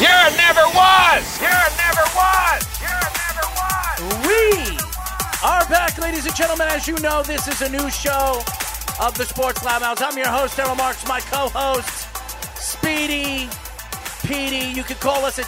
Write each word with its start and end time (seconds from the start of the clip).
You're 0.00 0.30
never 0.36 0.64
was. 0.74 1.40
You're 1.40 1.70
never 1.76 2.04
was. 2.14 2.62
You're 2.80 3.10
never 3.18 3.44
was. 3.58 3.98
We 4.26 4.78
are 5.44 5.66
back, 5.68 5.98
ladies 5.98 6.26
and 6.26 6.34
gentlemen. 6.34 6.68
As 6.68 6.86
you 6.86 6.96
know, 7.00 7.22
this 7.22 7.48
is 7.48 7.62
a 7.62 7.68
new 7.68 7.90
show 7.90 8.42
of 9.00 9.16
the 9.18 9.24
Sports 9.24 9.60
Loudmouths. 9.60 10.02
I'm 10.02 10.16
your 10.16 10.28
host, 10.28 10.58
Errol 10.58 10.76
Marks, 10.76 11.06
my 11.06 11.20
co-host, 11.20 12.08
Speedy 12.56 13.48
Petey. 14.22 14.70
You 14.70 14.82
can 14.84 14.96
call 14.96 15.24
us 15.24 15.38
at 15.38 15.46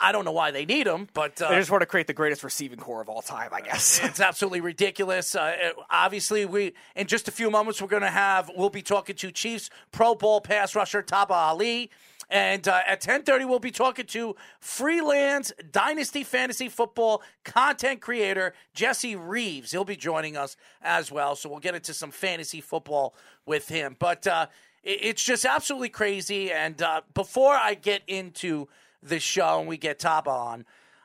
I 0.00 0.10
don't 0.10 0.24
know 0.24 0.32
why 0.32 0.50
they 0.50 0.64
need 0.64 0.86
him, 0.86 1.06
but 1.14 1.40
uh, 1.40 1.50
They 1.50 1.58
just 1.58 1.70
want 1.70 1.82
to 1.82 1.86
create 1.86 2.08
the 2.08 2.12
greatest 2.12 2.42
receiving 2.42 2.78
corps 2.78 3.00
of 3.00 3.08
all 3.08 3.22
time, 3.22 3.50
I 3.52 3.60
guess. 3.60 4.00
it's 4.02 4.18
absolutely 4.18 4.60
ridiculous. 4.60 5.36
Uh, 5.36 5.54
it- 5.56 5.76
obviously, 5.90 6.44
we 6.44 6.72
in 6.96 7.06
just 7.06 7.28
a 7.28 7.30
few 7.30 7.50
moments 7.50 7.80
we're 7.80 7.86
going 7.88 8.02
to 8.02 8.10
have 8.10 8.50
we'll 8.56 8.70
be 8.70 8.82
talking 8.82 9.14
to 9.16 9.30
Chiefs 9.30 9.70
Pro 9.92 10.14
Bowl 10.16 10.40
pass 10.40 10.74
rusher 10.74 11.02
Tamba 11.02 11.34
Hali, 11.34 11.90
and 12.28 12.66
uh, 12.66 12.80
at 12.86 13.00
ten 13.00 13.22
thirty 13.22 13.44
we'll 13.44 13.58
be 13.58 13.70
talking 13.70 14.06
to 14.06 14.34
freelance 14.60 15.52
Dynasty 15.70 16.24
Fantasy 16.24 16.68
Football 16.68 17.22
content 17.44 18.00
creator 18.00 18.54
Jesse 18.74 19.16
Reeves. 19.16 19.70
He'll 19.70 19.84
be 19.84 19.96
joining 19.96 20.36
us 20.36 20.56
as 20.82 21.12
well, 21.12 21.36
so 21.36 21.48
we'll 21.48 21.60
get 21.60 21.74
into 21.74 21.94
some 21.94 22.10
fantasy 22.10 22.60
football 22.60 23.14
with 23.44 23.68
him. 23.68 23.96
But 23.98 24.26
uh, 24.26 24.46
it's 24.82 25.22
just 25.22 25.44
absolutely 25.44 25.88
crazy. 25.88 26.50
And 26.50 26.80
uh, 26.82 27.02
before 27.14 27.54
I 27.54 27.74
get 27.74 28.02
into 28.06 28.68
the 29.02 29.20
show 29.20 29.60
and 29.60 29.68
we 29.68 29.76
get 29.76 29.98
Tamba 29.98 30.30
on. 30.30 30.64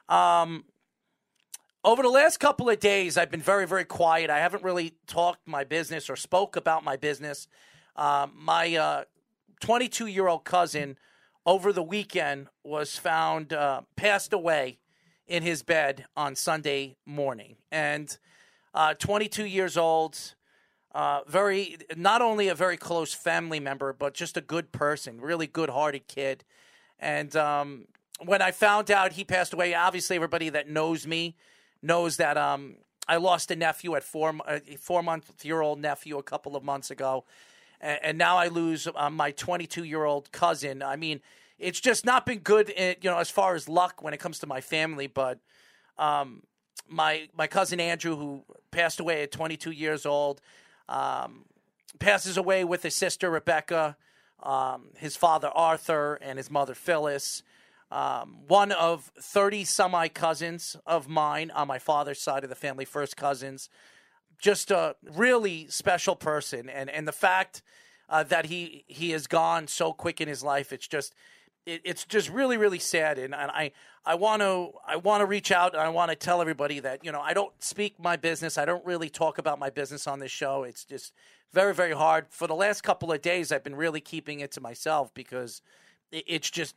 Um, 0.10 0.66
over 1.84 2.04
the 2.04 2.10
last 2.10 2.40
couple 2.40 2.70
of 2.70 2.80
days, 2.80 3.18
I've 3.18 3.32
been 3.32 3.42
very, 3.42 3.66
very 3.66 3.86
quiet. 3.86 4.30
I 4.30 4.40
haven't 4.40 4.64
really 4.64 4.94
talked 5.08 5.48
my 5.48 5.64
business 5.64 6.10
or 6.10 6.16
spoke 6.16 6.56
about 6.56 6.84
my 6.84 6.96
business. 6.96 7.48
Um, 7.96 8.34
my 8.36 9.06
22 9.62 10.08
year 10.08 10.28
old 10.28 10.44
cousin 10.44 10.98
over 11.46 11.74
the 11.74 11.84
weekend 11.84 12.48
was 12.64 12.98
found 12.98 13.54
uh, 13.54 13.82
passed 13.96 14.34
away 14.34 14.80
in 15.28 15.44
his 15.44 15.64
bed 15.64 16.06
on 16.16 16.36
Sunday 16.36 16.98
morning. 17.06 17.56
And 17.72 18.16
uh, 18.74 18.94
22 18.96 19.46
years 19.46 19.78
old, 19.78 20.36
uh, 20.94 21.22
very, 21.28 21.78
not 21.96 22.22
only 22.22 22.48
a 22.48 22.56
very 22.56 22.78
close 22.78 23.14
family 23.14 23.60
member, 23.60 23.94
but 23.94 24.14
just 24.14 24.38
a 24.38 24.42
good 24.42 24.72
person, 24.72 25.22
really 25.22 25.48
good 25.48 25.70
hearted 25.70 26.08
kid. 26.08 26.44
And 27.00 27.36
um, 27.36 27.86
when 28.24 28.42
I 28.42 28.52
found 28.52 28.92
out 28.92 29.14
he 29.14 29.24
passed 29.24 29.54
away, 29.54 29.74
obviously 29.74 30.16
everybody 30.16 30.50
that 30.50 30.70
knows 30.70 31.08
me 31.08 31.36
knows 31.82 32.18
that 32.18 32.38
um, 32.38 32.76
I 33.08 33.18
lost 33.18 33.52
a 33.52 33.56
nephew 33.56 33.96
at 33.96 34.04
four 34.04 34.34
a 34.48 34.60
four 34.78 35.02
month 35.02 35.44
year 35.44 35.62
old 35.62 35.80
nephew 35.80 36.18
a 36.18 36.24
couple 36.24 36.56
of 36.56 36.64
months 36.64 36.92
ago, 36.92 37.26
and, 37.82 38.00
and 38.04 38.18
now 38.18 38.38
I 38.38 38.48
lose 38.48 38.88
uh, 38.96 39.10
my 39.10 39.32
22 39.32 39.84
year 39.84 40.06
old 40.06 40.32
cousin. 40.32 40.82
I 40.82 40.96
mean, 40.96 41.20
it's 41.60 41.80
just 41.80 42.06
not 42.06 42.26
been 42.26 42.40
good, 42.40 42.70
in, 42.70 42.96
you 43.02 43.10
know, 43.10 43.18
as 43.18 43.30
far 43.30 43.56
as 43.56 43.68
luck 43.68 44.02
when 44.02 44.14
it 44.14 44.20
comes 44.20 44.40
to 44.40 44.48
my 44.48 44.62
family. 44.62 45.08
But 45.08 45.40
um, 45.98 46.44
my 46.88 47.28
my 47.36 47.48
cousin 47.48 47.80
Andrew, 47.80 48.16
who 48.16 48.44
passed 48.72 49.00
away 49.00 49.24
at 49.24 49.32
22 49.32 49.72
years 49.72 50.06
old, 50.06 50.42
um, 50.88 51.46
passes 52.00 52.38
away 52.38 52.64
with 52.64 52.84
his 52.84 52.96
sister 52.96 53.30
Rebecca, 53.30 53.98
um, 54.42 54.90
his 54.98 55.16
father 55.16 55.50
Arthur, 55.50 56.16
and 56.22 56.38
his 56.38 56.50
mother 56.50 56.76
Phyllis. 56.76 57.44
Um, 57.92 58.38
one 58.48 58.72
of 58.72 59.12
30 59.20 59.66
semi 59.66 60.08
cousins 60.08 60.78
of 60.86 61.10
mine 61.10 61.52
on 61.52 61.68
my 61.68 61.78
father's 61.78 62.22
side 62.22 62.44
of 62.44 62.50
the 62.50 62.56
family, 62.56 62.86
first 62.86 63.18
cousins. 63.18 63.70
Just 64.42 64.72
a 64.72 64.96
really 65.16 65.68
special 65.70 66.16
person. 66.16 66.68
And, 66.68 66.90
and 66.90 67.08
the 67.08 67.14
fact 67.14 67.62
uh, 68.10 68.24
that 68.24 68.48
he, 68.48 68.84
he 68.88 69.12
has 69.12 69.28
gone 69.28 69.68
so 69.68 69.94
quick 69.94 70.20
in 70.20 70.28
his 70.28 70.44
life, 70.44 70.74
it's 70.74 70.88
just. 70.88 71.14
It, 71.64 71.82
it's 71.84 72.06
just 72.06 72.28
really, 72.32 72.58
really 72.58 72.80
sad, 72.80 73.20
and, 73.20 73.36
and 73.36 73.52
I, 73.52 73.72
I 74.04 74.16
want 74.16 74.42
to, 74.42 74.72
I 74.84 74.96
want 74.96 75.22
to 75.22 75.28
reach 75.28 75.52
out, 75.52 75.74
and 75.74 75.82
I 75.84 75.90
want 75.90 76.10
to 76.10 76.16
tell 76.16 76.42
everybody 76.42 76.80
that 76.80 77.06
you 77.06 77.12
know 77.12 77.22
I 77.22 77.36
don't 77.36 77.54
speak 77.60 78.00
my 78.00 78.16
business. 78.16 78.58
I 78.58 78.66
don't 78.66 78.84
really 78.84 79.10
talk 79.10 79.38
about 79.38 79.60
my 79.60 79.70
business 79.70 80.08
on 80.08 80.18
this 80.18 80.32
show. 80.32 80.64
It's 80.64 80.84
just 80.84 81.14
very, 81.54 81.74
very 81.74 81.94
hard. 81.94 82.26
For 82.30 82.48
the 82.48 82.56
last 82.56 82.82
couple 82.82 83.12
of 83.12 83.22
days, 83.22 83.52
I've 83.52 83.64
been 83.64 83.76
really 83.76 84.02
keeping 84.02 84.40
it 84.40 84.52
to 84.54 84.62
myself 84.62 85.14
because 85.14 85.62
it, 86.12 86.24
it's 86.28 86.50
just 86.50 86.76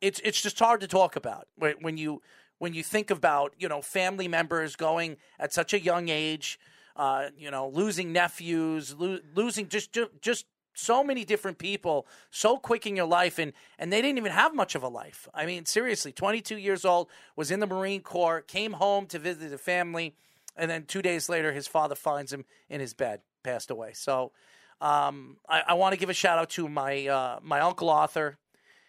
it's 0.00 0.20
it's 0.24 0.40
just 0.40 0.58
hard 0.58 0.80
to 0.80 0.86
talk 0.86 1.16
about 1.16 1.46
when, 1.56 1.96
you 1.96 2.22
when 2.58 2.74
you 2.74 2.82
think 2.82 3.10
about 3.10 3.54
you 3.58 3.68
know 3.68 3.82
family 3.82 4.28
members 4.28 4.76
going 4.76 5.16
at 5.38 5.52
such 5.52 5.72
a 5.72 5.80
young 5.80 6.08
age, 6.08 6.58
uh, 6.96 7.28
you 7.36 7.50
know 7.50 7.68
losing 7.68 8.12
nephews, 8.12 8.94
lo- 8.98 9.20
losing 9.34 9.68
just, 9.68 9.92
just 9.92 10.10
just 10.20 10.46
so 10.74 11.04
many 11.04 11.24
different 11.24 11.58
people 11.58 12.06
so 12.30 12.56
quick 12.56 12.86
in 12.86 12.96
your 12.96 13.06
life 13.06 13.38
and 13.38 13.52
and 13.78 13.92
they 13.92 14.02
didn't 14.02 14.18
even 14.18 14.32
have 14.32 14.54
much 14.54 14.74
of 14.74 14.82
a 14.82 14.88
life. 14.88 15.28
I 15.34 15.46
mean 15.46 15.64
seriously, 15.66 16.12
22 16.12 16.58
years 16.58 16.84
old, 16.84 17.08
was 17.36 17.50
in 17.50 17.60
the 17.60 17.66
Marine 17.66 18.00
Corps, 18.00 18.40
came 18.42 18.72
home 18.72 19.06
to 19.06 19.18
visit 19.18 19.50
the 19.50 19.58
family, 19.58 20.14
and 20.56 20.70
then 20.70 20.84
two 20.84 21.02
days 21.02 21.28
later 21.28 21.52
his 21.52 21.66
father 21.66 21.94
finds 21.94 22.32
him 22.32 22.44
in 22.68 22.80
his 22.80 22.94
bed, 22.94 23.20
passed 23.42 23.70
away. 23.70 23.92
So. 23.94 24.32
Um, 24.80 25.36
I, 25.48 25.62
I 25.68 25.74
want 25.74 25.94
to 25.94 25.98
give 25.98 26.10
a 26.10 26.14
shout 26.14 26.36
out 26.36 26.50
to 26.50 26.68
my 26.68 27.06
uh, 27.06 27.38
my 27.42 27.60
uncle 27.60 27.88
Arthur, 27.88 28.36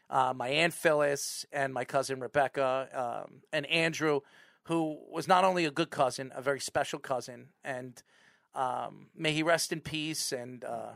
uh, 0.09 0.33
my 0.35 0.49
aunt 0.49 0.73
Phyllis, 0.73 1.45
and 1.53 1.73
my 1.73 1.85
cousin 1.85 2.19
Rebecca, 2.19 3.23
um, 3.27 3.41
and 3.53 3.65
Andrew, 3.67 4.21
who 4.65 4.99
was 5.09 5.27
not 5.27 5.43
only 5.43 5.65
a 5.65 5.71
good 5.71 5.89
cousin, 5.89 6.31
a 6.35 6.41
very 6.41 6.59
special 6.59 6.99
cousin, 6.99 7.49
and 7.63 8.01
um, 8.53 9.07
may 9.15 9.31
he 9.31 9.43
rest 9.43 9.71
in 9.71 9.81
peace. 9.81 10.31
And 10.31 10.63
uh, 10.63 10.93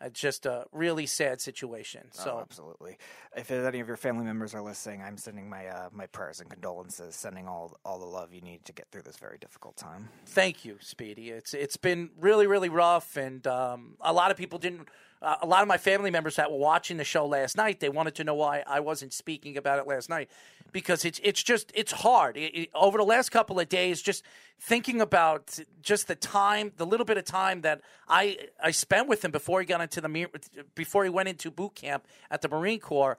it's 0.00 0.20
just 0.20 0.44
a 0.44 0.66
really 0.72 1.06
sad 1.06 1.40
situation. 1.40 2.08
So 2.10 2.36
Oh, 2.36 2.40
absolutely. 2.40 2.98
If 3.34 3.50
any 3.50 3.80
of 3.80 3.88
your 3.88 3.96
family 3.96 4.24
members 4.24 4.54
are 4.54 4.62
listening, 4.62 5.02
I'm 5.02 5.16
sending 5.16 5.48
my 5.48 5.66
uh, 5.66 5.88
my 5.92 6.06
prayers 6.06 6.40
and 6.40 6.50
condolences, 6.50 7.14
sending 7.14 7.48
all 7.48 7.78
all 7.84 7.98
the 7.98 8.06
love 8.06 8.32
you 8.32 8.42
need 8.42 8.64
to 8.66 8.72
get 8.72 8.90
through 8.90 9.02
this 9.02 9.16
very 9.16 9.38
difficult 9.38 9.76
time. 9.76 10.08
thank 10.26 10.64
you, 10.64 10.76
Speedy. 10.80 11.30
It's 11.30 11.54
it's 11.54 11.76
been 11.76 12.10
really 12.18 12.46
really 12.46 12.68
rough, 12.68 13.16
and 13.16 13.46
um, 13.46 13.96
a 14.00 14.12
lot 14.12 14.30
of 14.30 14.36
people 14.36 14.58
didn't. 14.58 14.88
Uh, 15.22 15.36
a 15.42 15.46
lot 15.46 15.62
of 15.62 15.68
my 15.68 15.78
family 15.78 16.10
members 16.10 16.36
that 16.36 16.50
were 16.50 16.58
watching 16.58 16.98
the 16.98 17.04
show 17.04 17.26
last 17.26 17.56
night, 17.56 17.80
they 17.80 17.88
wanted 17.88 18.14
to 18.14 18.24
know 18.24 18.34
why 18.34 18.62
I 18.66 18.80
wasn't 18.80 19.12
speaking 19.12 19.56
about 19.56 19.78
it 19.78 19.86
last 19.86 20.08
night, 20.10 20.28
because 20.72 21.04
it's 21.04 21.20
it's 21.24 21.42
just 21.42 21.72
it's 21.74 21.92
hard. 21.92 22.36
It, 22.36 22.54
it- 22.54 22.70
over 22.74 22.98
the 22.98 23.04
last 23.04 23.30
couple 23.30 23.58
of 23.58 23.68
days, 23.68 24.02
just 24.02 24.22
thinking 24.60 25.00
about 25.00 25.58
just 25.82 26.06
the 26.08 26.14
time, 26.14 26.72
the 26.76 26.86
little 26.86 27.06
bit 27.06 27.16
of 27.16 27.24
time 27.24 27.62
that 27.62 27.80
I 28.08 28.36
I 28.62 28.70
spent 28.72 29.08
with 29.08 29.24
him 29.24 29.30
before 29.30 29.60
he 29.60 29.66
got 29.66 29.80
into 29.80 30.00
the 30.00 30.28
before 30.74 31.04
he 31.04 31.10
went 31.10 31.28
into 31.28 31.50
boot 31.50 31.74
camp 31.74 32.06
at 32.30 32.42
the 32.42 32.48
Marine 32.48 32.80
Corps. 32.80 33.18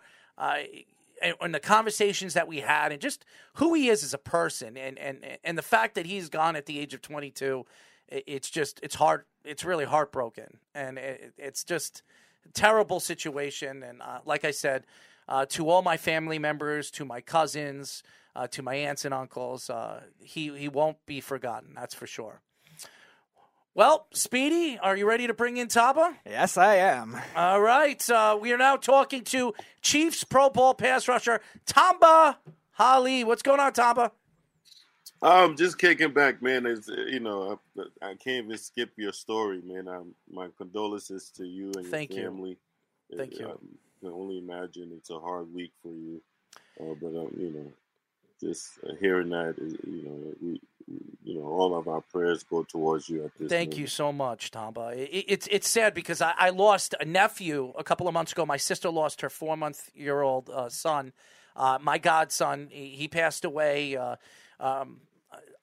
And, 1.42 1.52
the 1.52 1.60
conversations 1.60 2.36
that 2.36 2.48
we 2.48 2.60
had 2.60 2.92
and 2.92 3.02
just 3.02 3.26
who 3.56 3.74
he 3.74 3.90
is 3.90 4.04
as 4.04 4.14
a 4.14 4.20
person 4.20 4.78
and, 4.78 5.00
and, 5.00 5.26
and 5.44 5.58
the 5.58 5.64
fact 5.64 5.96
that 5.96 6.06
he's 6.06 6.30
gone 6.30 6.56
at 6.56 6.68
the 6.68 6.78
age 6.78 6.94
of 6.94 7.02
22 7.02 7.62
it, 7.62 7.66
it's 8.10 8.50
just 8.50 8.80
it's 8.84 8.96
hard. 8.96 9.26
It's 9.44 9.64
really 9.64 9.86
heartbroken, 9.86 10.60
and 10.74 10.98
it, 10.98 11.34
it's 11.38 11.64
just 11.64 12.04
a 12.46 12.50
terrible 12.50 13.00
situation. 13.00 13.84
And 13.84 14.02
uh, 14.02 14.20
like 14.26 14.46
I 14.46 14.52
said, 14.52 14.86
uh, 15.28 15.46
to 15.50 15.70
all 15.70 15.82
my 15.82 15.98
family 15.98 16.40
members, 16.40 16.92
to 16.92 17.06
my 17.06 17.22
cousins, 17.22 18.04
uh, 18.36 18.48
to 18.48 18.62
my 18.62 18.76
aunts 18.76 19.06
and 19.06 19.14
uncles, 19.14 19.70
uh, 19.70 20.02
he 20.20 20.58
he 20.58 20.70
won't 20.70 20.98
be 21.06 21.22
forgotten. 21.22 21.74
That's 21.76 21.94
for 21.96 22.08
sure. 22.08 22.42
Well, 23.74 24.08
Speedy, 24.12 24.80
are 24.82 24.98
you 24.98 25.08
ready 25.08 25.28
to 25.28 25.36
bring 25.36 25.58
in 25.58 25.68
Tamba? 25.68 26.16
Yes, 26.26 26.58
I 26.58 26.78
am. 26.78 27.16
All 27.36 27.62
right. 27.62 28.10
Uh, 28.10 28.36
we 28.42 28.52
are 28.52 28.58
now 28.58 28.76
talking 28.76 29.24
to 29.26 29.54
Chiefs 29.84 30.24
Pro 30.24 30.50
Bowl 30.50 30.74
pass 30.74 31.08
rusher 31.08 31.42
Tamba 31.68 32.40
Hali. 32.72 33.24
What's 33.24 33.44
going 33.44 33.60
on, 33.60 33.74
Tamba? 33.74 34.14
Um, 35.22 35.56
just 35.56 35.78
kicking 35.78 36.14
back, 36.14 36.42
man. 36.42 36.66
Is 36.66 36.88
you 36.88 37.20
know, 37.20 37.60
I, 37.78 37.82
I, 38.06 38.16
can't 38.16 38.46
even 38.46 38.58
skip 38.58 38.92
your 38.98 39.14
story, 39.14 39.62
man. 39.64 39.88
Um, 39.88 40.14
my 40.32 40.48
condolences 40.58 41.32
to 41.38 41.46
you 41.46 41.72
and 41.76 41.88
Thank 41.88 42.12
your 42.12 42.20
you. 42.20 42.26
family. 42.26 42.58
Thank 43.16 43.40
you. 43.40 43.48
Um, 43.48 43.58
can 44.00 44.12
only 44.12 44.38
imagine 44.38 44.92
it's 44.96 45.10
a 45.10 45.20
hard 45.20 45.52
week 45.54 45.72
for 45.82 45.90
you, 45.90 46.22
uh, 46.80 46.94
but 47.02 47.08
um, 47.08 47.32
you 47.36 47.52
know, 47.52 47.72
just 48.40 48.70
uh, 48.88 48.94
hearing 49.00 49.30
that, 49.30 49.56
you 49.58 50.04
know, 50.04 50.34
we, 50.42 50.62
you 51.24 51.40
know, 51.40 51.46
all 51.46 51.76
of 51.76 51.88
our 51.88 52.02
prayers 52.02 52.44
go 52.44 52.64
towards 52.64 53.10
you 53.10 53.26
at 53.26 53.32
this. 53.40 53.50
Thank 53.50 53.72
moment. 53.72 53.80
you 53.80 53.88
so 53.88 54.12
much, 54.12 54.52
Tamba. 54.52 54.94
It, 54.96 55.26
it's 55.28 55.48
it's 55.50 55.68
sad 55.68 55.94
because 55.94 56.22
I, 56.22 56.34
I 56.38 56.50
lost 56.52 56.96
a 57.00 57.06
nephew 57.06 57.74
a 57.78 57.84
couple 57.84 58.08
of 58.08 58.14
months 58.14 58.32
ago. 58.32 58.46
My 58.46 58.58
sister 58.58 58.90
lost 58.90 59.22
her 59.22 59.30
four 59.30 59.58
month 59.58 59.90
year 59.96 60.22
old 60.22 60.50
uh, 60.50 60.70
son. 60.70 61.14
Uh, 61.56 61.80
my 61.82 61.98
godson, 61.98 62.68
he, 62.70 62.90
he 62.90 63.08
passed 63.08 63.44
away. 63.44 63.98
Uh, 63.98 64.18
um, 64.60 65.02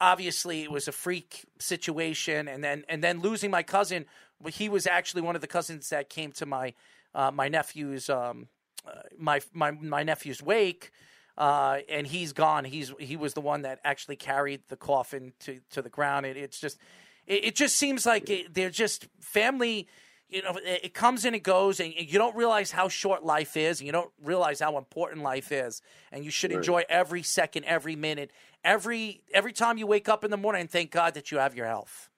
obviously, 0.01 0.63
it 0.63 0.71
was 0.71 0.89
a 0.89 0.93
freak 0.93 1.45
situation, 1.59 2.49
and 2.49 2.63
then 2.63 2.85
and 2.89 3.03
then 3.03 3.21
losing 3.21 3.51
my 3.51 3.63
cousin. 3.63 4.07
He 4.49 4.69
was 4.69 4.87
actually 4.87 5.23
one 5.23 5.35
of 5.35 5.41
the 5.41 5.47
cousins 5.47 5.89
that 5.91 6.09
came 6.09 6.33
to 6.33 6.47
my 6.47 6.75
uh, 7.15 7.31
my 7.31 7.49
nephew's 7.49 8.11
um, 8.11 8.49
uh, 8.87 9.01
my 9.19 9.41
my 9.53 9.71
my 9.73 10.03
nephew's 10.03 10.43
wake. 10.43 10.91
Uh, 11.37 11.79
and 11.89 12.07
he's 12.07 12.33
gone. 12.33 12.65
He's 12.65 12.93
he 13.01 13.17
was 13.17 13.35
the 13.35 13.41
one 13.41 13.63
that 13.63 13.81
actually 13.83 14.15
carried 14.15 14.63
the 14.69 14.77
coffin 14.77 15.33
to, 15.41 15.59
to 15.71 15.83
the 15.83 15.89
ground. 15.89 16.27
It, 16.27 16.37
it's 16.37 16.61
just 16.61 16.79
it, 17.27 17.45
it 17.47 17.57
just 17.57 17.75
seems 17.75 18.07
like 18.07 18.31
it, 18.31 18.55
they're 18.55 18.71
just 18.71 19.09
family. 19.21 19.89
You 20.29 20.43
know, 20.43 20.57
it, 20.65 20.81
it 20.85 20.95
comes 20.95 21.25
and 21.25 21.35
it 21.35 21.43
goes, 21.43 21.81
and 21.81 21.93
you 21.93 22.19
don't 22.19 22.37
realize 22.37 22.71
how 22.71 22.89
short 22.89 23.25
life 23.25 23.57
is, 23.57 23.81
and 23.81 23.87
you 23.87 23.93
don't 23.93 24.13
realize 24.23 24.61
how 24.61 24.79
important 24.79 25.23
life 25.25 25.51
is, 25.51 25.83
and 26.13 26.25
you 26.25 26.31
should 26.31 26.53
Right. 26.53 26.59
enjoy 26.59 26.85
every 26.89 27.25
second, 27.25 27.65
every 27.65 27.97
minute, 27.97 28.31
every 28.65 29.23
every 29.33 29.53
time 29.53 29.79
you 29.79 29.87
wake 29.87 30.09
up 30.09 30.25
in 30.25 30.31
the 30.31 30.37
morning, 30.37 30.63
and 30.63 30.71
thank 30.71 30.91
God 30.91 31.15
that 31.15 31.31
you 31.31 31.39
have 31.39 31.55
your 31.55 31.67
health. 31.67 32.09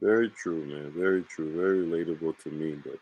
Very 0.00 0.30
true, 0.30 0.64
man. 0.64 0.92
Very 0.96 1.22
true. 1.22 1.54
Very 1.54 1.84
relatable 1.84 2.38
to 2.42 2.50
me. 2.50 2.76
But 2.84 2.98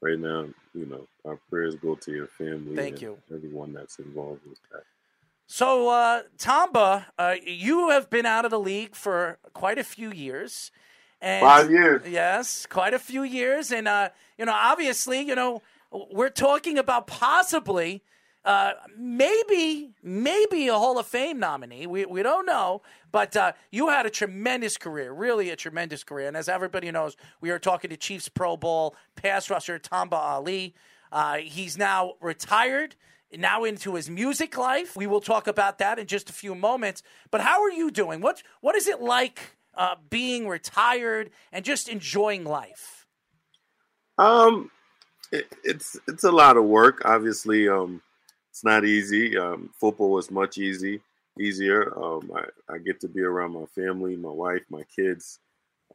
right 0.00 0.18
now, 0.18 0.46
you 0.74 0.86
know, 0.86 1.06
our 1.24 1.38
prayers 1.48 1.76
go 1.76 1.94
to 1.94 2.12
your 2.12 2.26
family. 2.26 2.74
Thank 2.74 2.94
and 2.94 3.02
you. 3.02 3.18
Everyone 3.32 3.72
that's 3.72 3.98
involved 3.98 4.42
with 4.48 4.58
that. 4.72 4.82
So, 5.46 5.88
uh, 5.88 6.22
Tamba, 6.36 7.06
uh, 7.18 7.36
you 7.42 7.88
have 7.88 8.10
been 8.10 8.26
out 8.26 8.44
of 8.44 8.50
the 8.50 8.60
league 8.60 8.94
for 8.94 9.38
quite 9.54 9.78
a 9.78 9.84
few 9.84 10.12
years. 10.12 10.70
And, 11.22 11.42
Five 11.42 11.70
years. 11.70 12.02
Yes, 12.06 12.66
quite 12.66 12.92
a 12.92 12.98
few 12.98 13.22
years. 13.22 13.72
And, 13.72 13.88
uh, 13.88 14.10
you 14.36 14.44
know, 14.44 14.52
obviously, 14.54 15.20
you 15.20 15.34
know, 15.34 15.62
we're 15.90 16.28
talking 16.28 16.76
about 16.76 17.06
possibly, 17.06 18.02
uh, 18.44 18.72
maybe, 18.96 19.90
maybe 20.02 20.68
a 20.68 20.74
Hall 20.74 20.98
of 20.98 21.06
Fame 21.06 21.38
nominee. 21.38 21.86
We, 21.86 22.06
we 22.06 22.22
don't 22.22 22.46
know. 22.46 22.82
But 23.10 23.36
uh, 23.36 23.52
you 23.70 23.88
had 23.88 24.06
a 24.06 24.10
tremendous 24.10 24.76
career, 24.76 25.12
really 25.12 25.50
a 25.50 25.56
tremendous 25.56 26.04
career. 26.04 26.28
And 26.28 26.36
as 26.36 26.48
everybody 26.48 26.90
knows, 26.90 27.16
we 27.40 27.50
are 27.50 27.58
talking 27.58 27.90
to 27.90 27.96
Chiefs 27.96 28.28
Pro 28.28 28.56
Bowl 28.56 28.94
pass 29.16 29.50
rusher 29.50 29.78
Tamba 29.78 30.16
Hali. 30.16 30.74
Uh, 31.10 31.36
he's 31.38 31.78
now 31.78 32.14
retired 32.20 32.96
now 33.36 33.64
into 33.64 33.94
his 33.94 34.08
music 34.08 34.56
life. 34.56 34.96
We 34.96 35.06
will 35.06 35.20
talk 35.20 35.46
about 35.46 35.78
that 35.78 35.98
in 35.98 36.06
just 36.06 36.30
a 36.30 36.32
few 36.32 36.54
moments. 36.54 37.02
But 37.30 37.40
how 37.40 37.62
are 37.62 37.70
you 37.70 37.90
doing? 37.90 38.20
What 38.20 38.42
what 38.60 38.76
is 38.76 38.86
it 38.86 39.00
like 39.00 39.56
uh, 39.74 39.96
being 40.10 40.48
retired 40.48 41.30
and 41.52 41.64
just 41.64 41.88
enjoying 41.88 42.44
life? 42.44 43.06
Um, 44.16 44.70
it, 45.32 45.46
it's 45.64 45.98
it's 46.06 46.24
a 46.24 46.32
lot 46.32 46.56
of 46.56 46.64
work. 46.64 47.02
Obviously, 47.04 47.68
um, 47.68 48.02
it's 48.58 48.64
not 48.64 48.84
easy. 48.84 49.38
Um, 49.38 49.70
football 49.78 50.10
was 50.10 50.32
much 50.32 50.58
easy 50.58 51.00
easier. 51.38 51.96
Um, 51.96 52.28
I, 52.34 52.74
I 52.74 52.78
get 52.78 52.98
to 53.02 53.08
be 53.08 53.20
around 53.20 53.52
my 53.52 53.66
family, 53.66 54.16
my 54.16 54.30
wife, 54.30 54.62
my 54.68 54.82
kids. 54.94 55.38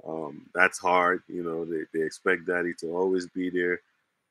Um, 0.07 0.45
that's 0.55 0.79
hard. 0.79 1.23
You 1.27 1.43
know, 1.43 1.65
they, 1.65 1.83
they 1.93 2.05
expect 2.05 2.45
daddy 2.45 2.73
to 2.79 2.95
always 2.95 3.27
be 3.27 3.49
there, 3.49 3.81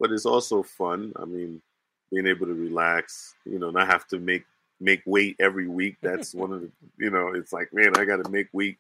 but 0.00 0.12
it's 0.12 0.24
also 0.24 0.62
fun. 0.62 1.12
I 1.16 1.26
mean, 1.26 1.60
being 2.10 2.26
able 2.26 2.46
to 2.46 2.54
relax, 2.54 3.34
you 3.44 3.58
know, 3.58 3.70
not 3.70 3.88
have 3.88 4.06
to 4.08 4.18
make 4.18 4.44
make 4.80 5.02
weight 5.04 5.36
every 5.38 5.68
week. 5.68 5.98
That's 6.00 6.34
one 6.34 6.54
of 6.54 6.62
the, 6.62 6.70
you 6.96 7.10
know, 7.10 7.34
it's 7.34 7.52
like, 7.52 7.74
man, 7.74 7.98
I 7.98 8.06
got 8.06 8.24
to 8.24 8.30
make 8.30 8.48
weight, 8.54 8.78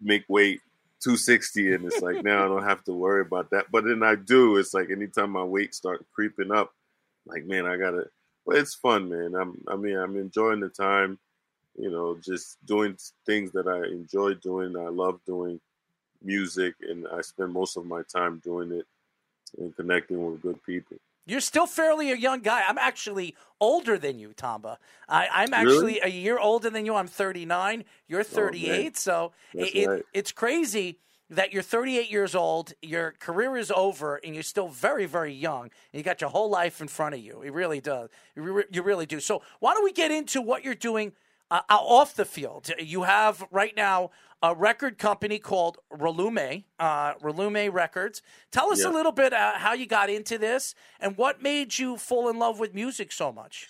make 0.00 0.24
weight 0.28 0.60
260, 1.00 1.74
and 1.74 1.84
it's 1.86 2.02
like 2.02 2.22
now 2.22 2.44
I 2.44 2.48
don't 2.48 2.62
have 2.62 2.84
to 2.84 2.92
worry 2.92 3.22
about 3.22 3.50
that. 3.50 3.66
But 3.72 3.82
then 3.82 4.04
I 4.04 4.14
do. 4.14 4.58
It's 4.58 4.74
like 4.74 4.90
anytime 4.90 5.30
my 5.30 5.42
weight 5.42 5.74
start 5.74 6.06
creeping 6.14 6.52
up, 6.52 6.72
like 7.26 7.44
man, 7.46 7.66
I 7.66 7.76
gotta. 7.76 8.04
But 8.04 8.10
it's 8.54 8.74
fun, 8.74 9.08
man. 9.08 9.34
I'm. 9.34 9.62
I 9.66 9.76
mean, 9.76 9.96
I'm 9.96 10.16
enjoying 10.16 10.60
the 10.60 10.68
time. 10.68 11.18
You 11.78 11.90
know, 11.90 12.16
just 12.22 12.64
doing 12.64 12.96
things 13.26 13.52
that 13.52 13.66
I 13.68 13.86
enjoy 13.88 14.34
doing. 14.34 14.76
I 14.76 14.88
love 14.88 15.20
doing 15.26 15.60
music, 16.22 16.74
and 16.80 17.06
I 17.12 17.20
spend 17.20 17.52
most 17.52 17.76
of 17.76 17.84
my 17.84 18.02
time 18.02 18.40
doing 18.44 18.72
it 18.72 18.86
and 19.58 19.74
connecting 19.76 20.24
with 20.24 20.42
good 20.42 20.62
people. 20.64 20.96
You're 21.28 21.40
still 21.40 21.66
fairly 21.66 22.12
a 22.12 22.16
young 22.16 22.40
guy. 22.40 22.62
I'm 22.66 22.78
actually 22.78 23.34
older 23.60 23.98
than 23.98 24.18
you, 24.18 24.32
Tamba. 24.32 24.78
I, 25.08 25.26
I'm 25.26 25.50
Really? 25.50 25.98
actually 25.98 26.00
a 26.00 26.08
year 26.08 26.38
older 26.38 26.70
than 26.70 26.86
you. 26.86 26.94
I'm 26.94 27.08
39. 27.08 27.84
You're 28.06 28.22
38. 28.22 28.96
so 28.96 29.32
That's 29.52 29.70
it, 29.70 29.76
it- 29.76 29.88
right. 29.88 30.02
it's 30.14 30.30
crazy 30.30 31.00
that 31.30 31.52
you're 31.52 31.62
38 31.62 32.10
years 32.10 32.34
old. 32.34 32.72
Your 32.82 33.12
career 33.12 33.56
is 33.56 33.70
over, 33.70 34.16
and 34.16 34.34
you're 34.34 34.42
still 34.42 34.68
very, 34.68 35.06
very 35.06 35.32
young. 35.32 35.62
And 35.62 35.70
you 35.92 36.02
got 36.02 36.20
your 36.20 36.30
whole 36.30 36.50
life 36.50 36.80
in 36.80 36.88
front 36.88 37.14
of 37.14 37.20
you. 37.20 37.42
It 37.42 37.52
really 37.52 37.80
does. 37.80 38.10
You, 38.34 38.42
re- 38.42 38.64
you 38.70 38.82
really 38.82 39.06
do. 39.06 39.20
So 39.20 39.42
why 39.60 39.74
don't 39.74 39.84
we 39.84 39.92
get 39.92 40.10
into 40.10 40.40
what 40.40 40.64
you're 40.64 40.74
doing 40.74 41.12
uh, 41.50 41.60
off 41.68 42.14
the 42.14 42.24
field? 42.24 42.70
You 42.78 43.02
have 43.02 43.44
right 43.50 43.74
now 43.76 44.10
a 44.42 44.54
record 44.54 44.98
company 44.98 45.38
called 45.38 45.78
Relume, 45.90 46.64
uh, 46.78 47.14
Relume 47.20 47.72
Records. 47.72 48.22
Tell 48.52 48.72
us 48.72 48.84
a 48.84 48.90
little 48.90 49.12
bit 49.12 49.32
uh, 49.32 49.54
how 49.54 49.72
you 49.72 49.86
got 49.86 50.10
into 50.10 50.38
this 50.38 50.74
and 51.00 51.16
what 51.16 51.42
made 51.42 51.78
you 51.78 51.96
fall 51.96 52.28
in 52.28 52.38
love 52.38 52.58
with 52.60 52.74
music 52.74 53.12
so 53.12 53.32
much. 53.32 53.68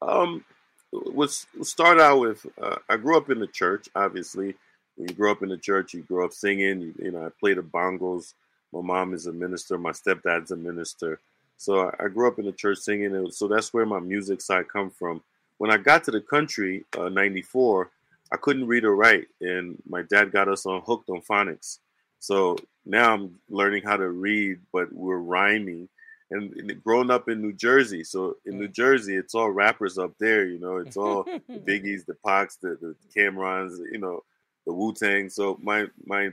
Um, 0.00 0.44
let's 0.92 1.46
start 1.62 2.00
out 2.00 2.20
with. 2.20 2.46
Uh, 2.60 2.76
I 2.88 2.96
grew 2.96 3.16
up 3.16 3.28
in 3.30 3.40
the 3.40 3.46
church. 3.46 3.88
Obviously, 3.94 4.54
when 4.98 5.08
you 5.08 5.14
grow 5.14 5.30
up 5.30 5.42
in 5.42 5.48
the 5.48 5.56
church, 5.56 5.94
you 5.94 6.02
grow 6.02 6.24
up 6.24 6.32
singing. 6.32 6.80
You, 6.80 6.94
you 6.98 7.10
know, 7.12 7.24
I 7.24 7.28
play 7.40 7.54
the 7.54 7.62
bongos. 7.62 8.34
My 8.72 8.80
mom 8.80 9.14
is 9.14 9.26
a 9.26 9.32
minister. 9.32 9.78
My 9.78 9.92
stepdad's 9.92 10.50
a 10.50 10.56
minister. 10.56 11.20
So 11.56 11.88
I, 11.88 12.04
I 12.04 12.08
grew 12.08 12.26
up 12.26 12.40
in 12.40 12.46
the 12.46 12.52
church 12.52 12.78
singing. 12.78 13.30
So 13.30 13.46
that's 13.46 13.72
where 13.72 13.86
my 13.86 14.00
music 14.00 14.40
side 14.40 14.68
come 14.68 14.90
from. 14.90 15.22
When 15.58 15.70
I 15.70 15.76
got 15.76 16.02
to 16.04 16.10
the 16.10 16.20
country, 16.20 16.84
uh, 16.98 17.08
'94, 17.08 17.90
I 18.32 18.36
couldn't 18.36 18.66
read 18.66 18.84
or 18.84 18.96
write, 18.96 19.28
and 19.40 19.80
my 19.88 20.02
dad 20.02 20.32
got 20.32 20.48
us 20.48 20.66
on 20.66 20.82
hooked 20.82 21.10
on 21.10 21.22
phonics. 21.22 21.78
So 22.18 22.56
now 22.84 23.14
I'm 23.14 23.38
learning 23.48 23.84
how 23.84 23.96
to 23.96 24.08
read, 24.08 24.58
but 24.72 24.92
we're 24.92 25.18
rhyming 25.18 25.88
and, 26.30 26.52
and 26.54 26.84
growing 26.84 27.10
up 27.10 27.28
in 27.28 27.40
New 27.40 27.52
Jersey. 27.52 28.02
So 28.02 28.36
in 28.44 28.58
New 28.58 28.68
Jersey, 28.68 29.16
it's 29.16 29.34
all 29.34 29.50
rappers 29.50 29.96
up 29.96 30.12
there. 30.18 30.46
You 30.46 30.58
know, 30.58 30.78
it's 30.78 30.96
all 30.96 31.22
the 31.48 31.58
Biggies, 31.58 32.04
the 32.04 32.14
Pox, 32.14 32.56
the, 32.56 32.76
the 32.80 32.94
Cam'rons, 33.16 33.78
you 33.92 33.98
know, 33.98 34.22
the 34.68 34.74
Wu 34.74 34.92
Tang. 34.92 35.30
So 35.30 35.58
my 35.62 35.86
my 36.04 36.28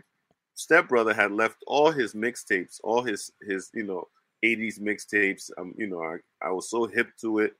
stepbrother 0.55 1.13
had 1.13 1.31
left 1.31 1.63
all 1.65 1.89
his 1.89 2.13
mixtapes, 2.13 2.79
all 2.83 3.01
his 3.01 3.31
his 3.41 3.71
you 3.73 3.85
know 3.85 4.09
80s 4.43 4.79
mixtapes. 4.79 5.49
Um, 5.57 5.73
you 5.77 5.87
know, 5.87 6.03
I, 6.03 6.17
I 6.45 6.51
was 6.51 6.69
so 6.69 6.85
hip 6.85 7.07
to 7.21 7.39
it, 7.39 7.53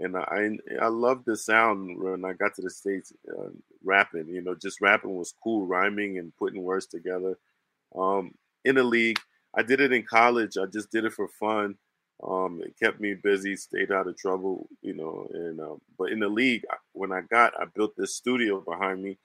and 0.00 0.16
I 0.16 0.50
I 0.82 0.88
loved 0.88 1.26
the 1.26 1.36
sound 1.36 2.02
when 2.02 2.24
I 2.24 2.32
got 2.32 2.56
to 2.56 2.62
the 2.62 2.70
states. 2.70 3.12
Uh, 3.26 3.50
rapping, 3.84 4.28
you 4.28 4.42
know, 4.42 4.56
just 4.56 4.80
rapping 4.80 5.14
was 5.14 5.32
cool, 5.44 5.64
rhyming 5.64 6.18
and 6.18 6.36
putting 6.36 6.62
words 6.64 6.86
together. 6.86 7.38
Um, 7.96 8.34
in 8.64 8.74
the 8.74 8.82
league, 8.82 9.20
I 9.54 9.62
did 9.62 9.80
it 9.80 9.92
in 9.92 10.02
college. 10.02 10.56
I 10.58 10.66
just 10.66 10.90
did 10.90 11.04
it 11.04 11.12
for 11.12 11.28
fun. 11.28 11.76
Um, 12.26 12.62
it 12.64 12.74
kept 12.82 12.98
me 12.98 13.14
busy, 13.14 13.54
stayed 13.54 13.92
out 13.92 14.08
of 14.08 14.16
trouble, 14.16 14.68
you 14.82 14.94
know. 14.94 15.28
And 15.32 15.60
um, 15.60 15.80
but 15.96 16.10
in 16.10 16.18
the 16.18 16.28
league, 16.28 16.64
when 16.94 17.12
I 17.12 17.20
got, 17.20 17.52
I 17.60 17.66
built 17.66 17.94
this 17.96 18.16
studio 18.16 18.60
behind 18.60 19.00
me, 19.04 19.18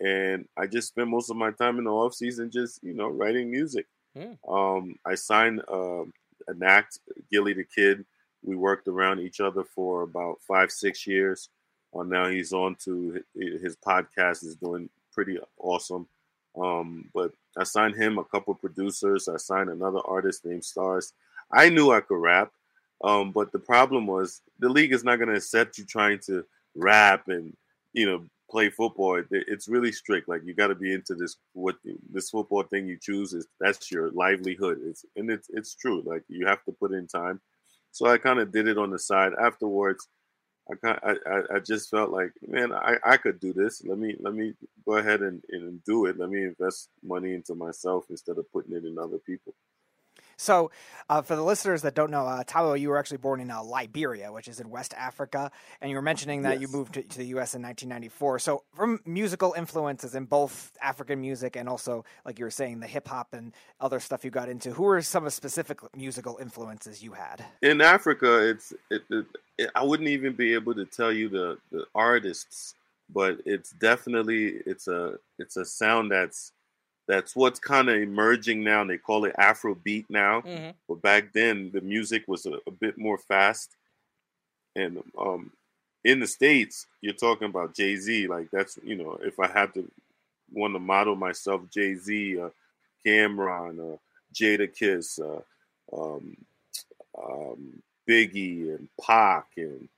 and 0.00 0.46
I 0.56 0.66
just 0.66 0.88
spent 0.88 1.08
most 1.08 1.30
of 1.30 1.36
my 1.36 1.50
time 1.50 1.78
in 1.78 1.84
the 1.84 1.90
off 1.90 2.14
season 2.14 2.50
just 2.50 2.82
you 2.82 2.94
know 2.94 3.08
writing 3.08 3.50
music. 3.50 3.86
Mm. 4.16 4.36
Um, 4.48 4.96
I 5.04 5.14
signed 5.14 5.62
um 5.68 6.12
an 6.48 6.62
act, 6.62 6.98
Gillie 7.30 7.54
Da 7.54 7.62
Kid. 7.74 8.04
We 8.42 8.56
worked 8.56 8.88
around 8.88 9.20
each 9.20 9.40
other 9.40 9.64
for 9.64 10.02
about 10.02 10.38
five, 10.46 10.70
six 10.70 11.06
years. 11.06 11.48
Uh, 11.96 12.02
now 12.02 12.28
he's 12.28 12.52
on 12.52 12.74
to 12.84 13.22
his 13.34 13.76
podcast 13.76 14.44
is 14.44 14.56
doing 14.56 14.90
pretty 15.12 15.38
awesome. 15.58 16.06
Um, 16.60 17.08
but 17.14 17.32
I 17.56 17.64
signed 17.64 17.94
him, 17.94 18.18
a 18.18 18.24
couple 18.24 18.54
producers. 18.54 19.28
I 19.28 19.36
signed 19.38 19.70
another 19.70 20.00
artist 20.04 20.44
named 20.44 20.64
Stars. 20.64 21.12
I 21.52 21.68
knew 21.68 21.92
I 21.92 22.00
could 22.00 22.20
rap, 22.20 22.52
um, 23.02 23.30
but 23.30 23.52
the 23.52 23.58
problem 23.58 24.06
was 24.06 24.40
the 24.58 24.68
league 24.68 24.92
is 24.92 25.04
not 25.04 25.16
going 25.16 25.28
to 25.28 25.36
accept 25.36 25.78
you 25.78 25.84
trying 25.84 26.18
to 26.20 26.44
rap 26.74 27.28
and 27.28 27.56
you 27.92 28.06
know 28.06 28.24
play 28.50 28.70
football. 28.70 29.16
It- 29.16 29.26
It's 29.30 29.68
really 29.68 29.92
strict. 29.92 30.28
Like 30.28 30.42
you 30.44 30.54
got 30.54 30.68
to 30.68 30.74
be 30.74 30.92
into 30.92 31.14
this 31.14 31.36
what 31.52 31.76
this 32.10 32.30
football 32.30 32.62
thing 32.64 32.86
you 32.86 32.98
choose 33.00 33.32
is 33.34 33.46
that's 33.60 33.90
your 33.90 34.10
livelihood. 34.12 34.80
It's 34.84 35.04
and 35.16 35.30
it's 35.30 35.48
it's 35.50 35.74
true. 35.74 36.02
Like 36.04 36.24
you 36.28 36.46
have 36.46 36.64
to 36.64 36.72
put 36.72 36.92
in 36.92 37.06
time. 37.06 37.40
So 37.92 38.06
I 38.06 38.18
kind 38.18 38.40
of 38.40 38.52
did 38.52 38.68
it 38.68 38.78
on 38.78 38.90
the 38.90 38.98
side. 38.98 39.32
Afterwards, 39.40 40.08
I 40.70 40.74
kind 40.76 40.98
I, 41.02 41.14
I, 41.30 41.56
I 41.56 41.60
just 41.60 41.90
felt 41.90 42.10
like 42.10 42.32
man 42.46 42.72
I, 42.72 42.96
I 43.04 43.16
could 43.18 43.40
do 43.40 43.52
this. 43.52 43.82
Let 43.84 43.98
me 43.98 44.16
let 44.20 44.34
me 44.34 44.54
go 44.86 44.96
ahead 44.96 45.22
and, 45.22 45.42
and 45.50 45.82
do 45.84 46.06
it. 46.06 46.18
Let 46.18 46.30
me 46.30 46.44
invest 46.44 46.88
money 47.02 47.34
into 47.34 47.54
myself 47.54 48.06
instead 48.10 48.38
of 48.38 48.50
putting 48.52 48.74
it 48.76 48.84
in 48.84 48.98
other 48.98 49.18
people. 49.18 49.54
So, 50.36 50.70
uh, 51.08 51.22
for 51.22 51.36
the 51.36 51.42
listeners 51.42 51.82
that 51.82 51.94
don't 51.94 52.10
know, 52.10 52.26
uh, 52.26 52.44
Tamba, 52.46 52.78
you 52.78 52.88
were 52.88 52.98
actually 52.98 53.18
born 53.18 53.40
in 53.40 53.50
uh, 53.50 53.62
Liberia, 53.62 54.32
which 54.32 54.48
is 54.48 54.60
in 54.60 54.70
West 54.70 54.94
Africa, 54.94 55.50
and 55.80 55.90
you 55.90 55.96
were 55.96 56.02
mentioning 56.02 56.42
that 56.42 56.60
you 56.60 56.68
moved 56.68 56.94
to, 56.94 57.02
to 57.02 57.18
the 57.18 57.26
U.S. 57.26 57.54
in 57.54 57.62
1994. 57.62 58.38
So, 58.38 58.64
from 58.74 59.00
musical 59.04 59.54
influences 59.56 60.14
in 60.14 60.24
both 60.24 60.72
African 60.80 61.20
music 61.20 61.56
and 61.56 61.68
also, 61.68 62.04
like 62.24 62.38
you 62.38 62.44
were 62.44 62.50
saying, 62.50 62.80
the 62.80 62.86
hip 62.86 63.08
hop 63.08 63.34
and 63.34 63.52
other 63.80 64.00
stuff 64.00 64.24
you 64.24 64.30
got 64.30 64.48
into, 64.48 64.72
who 64.72 64.84
were 64.84 65.02
some 65.02 65.26
of 65.26 65.32
specific 65.32 65.80
musical 65.94 66.38
influences 66.40 67.02
you 67.02 67.12
had? 67.12 67.44
in 67.62 67.80
Africa, 67.80 68.48
it's 68.48 68.72
it, 68.90 69.02
it, 69.10 69.26
it, 69.58 69.70
I 69.74 69.82
wouldn't 69.82 70.08
even 70.08 70.34
be 70.34 70.54
able 70.54 70.74
to 70.74 70.84
tell 70.84 71.12
you 71.12 71.28
the 71.28 71.58
the 71.70 71.86
artists, 71.94 72.74
but 73.12 73.38
it's 73.44 73.70
definitely 73.70 74.60
it's 74.66 74.88
a 74.88 75.18
it's 75.38 75.56
a 75.56 75.64
sound 75.64 76.10
that's 76.10 76.52
that's 77.06 77.36
what's 77.36 77.58
kind 77.60 77.88
of 77.88 77.96
emerging 77.96 78.64
now. 78.64 78.84
They 78.84 78.98
call 78.98 79.24
it 79.26 79.36
Afrobeat 79.36 80.06
now, 80.08 80.40
Mhm. 80.42 80.74
but 80.88 81.02
back 81.02 81.32
then 81.32 81.70
the 81.72 81.80
music 81.80 82.24
was 82.26 82.46
a, 82.46 82.58
a 82.66 82.70
bit 82.70 82.96
more 82.98 83.18
fast. 83.18 83.70
And 84.76 85.02
um, 85.18 85.52
in 86.04 86.20
the 86.20 86.26
states, 86.26 86.86
you're 87.00 87.14
talking 87.14 87.46
about 87.48 87.74
Jay 87.74 87.96
Z. 87.96 88.26
Like 88.28 88.50
that's 88.50 88.78
you 88.82 88.96
know, 88.96 89.18
if 89.22 89.38
I 89.38 89.46
had 89.46 89.72
to 89.74 89.90
want 90.52 90.74
to 90.74 90.78
model 90.80 91.14
myself, 91.16 91.62
Jay 91.70 91.94
Z, 91.94 92.40
uh, 92.40 92.50
Cam'ron, 93.06 93.94
uh, 93.94 93.96
Jadakiss, 94.34 95.20
uh, 95.20 95.42
um, 95.96 96.36
um, 97.22 97.82
Biggie 98.08 98.74
and 98.74 98.88
Pac, 99.00 99.46
and 99.56 99.88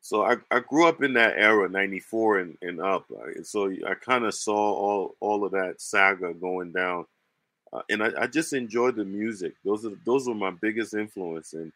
so 0.00 0.22
I, 0.24 0.36
I 0.50 0.60
grew 0.60 0.86
up 0.86 1.02
in 1.02 1.12
that 1.14 1.36
era, 1.36 1.68
'94 1.68 2.38
and, 2.38 2.58
and 2.62 2.80
up. 2.80 3.04
And 3.36 3.46
so 3.46 3.70
I 3.86 3.94
kind 3.94 4.24
of 4.24 4.34
saw 4.34 4.54
all 4.54 5.16
all 5.20 5.44
of 5.44 5.52
that 5.52 5.80
saga 5.80 6.32
going 6.32 6.72
down, 6.72 7.06
uh, 7.72 7.82
and 7.90 8.02
I, 8.02 8.10
I 8.22 8.26
just 8.26 8.52
enjoyed 8.52 8.96
the 8.96 9.04
music. 9.04 9.54
Those 9.64 9.84
are 9.84 9.92
those 10.06 10.26
were 10.26 10.34
my 10.34 10.50
biggest 10.50 10.94
influence, 10.94 11.52
and 11.52 11.72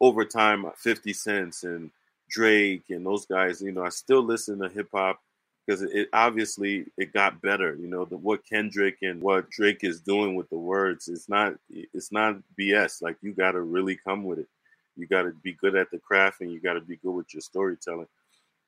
over 0.00 0.24
time, 0.24 0.66
uh, 0.66 0.70
50 0.76 1.12
Cents 1.12 1.64
and 1.64 1.90
Drake 2.28 2.84
and 2.90 3.06
those 3.06 3.26
guys. 3.26 3.62
You 3.62 3.72
know, 3.72 3.84
I 3.84 3.88
still 3.88 4.22
listen 4.22 4.58
to 4.58 4.68
hip 4.68 4.88
hop 4.92 5.20
because 5.66 5.82
it, 5.82 5.90
it 5.92 6.08
obviously 6.12 6.86
it 6.98 7.12
got 7.12 7.40
better. 7.40 7.74
You 7.76 7.88
know, 7.88 8.04
the, 8.04 8.16
what 8.16 8.46
Kendrick 8.46 8.98
and 9.02 9.20
what 9.20 9.50
Drake 9.50 9.82
is 9.82 10.00
doing 10.00 10.34
with 10.34 10.50
the 10.50 10.58
words, 10.58 11.08
it's 11.08 11.28
not 11.28 11.54
it's 11.70 12.12
not 12.12 12.36
BS. 12.58 13.02
Like 13.02 13.16
you 13.22 13.32
got 13.32 13.52
to 13.52 13.60
really 13.60 13.96
come 13.96 14.24
with 14.24 14.40
it. 14.40 14.48
You 14.96 15.06
got 15.06 15.22
to 15.22 15.32
be 15.42 15.52
good 15.52 15.76
at 15.76 15.90
the 15.90 15.98
craft, 15.98 16.40
and 16.40 16.50
you 16.50 16.60
got 16.60 16.74
to 16.74 16.80
be 16.80 16.96
good 16.96 17.12
with 17.12 17.32
your 17.34 17.40
storytelling. 17.40 18.08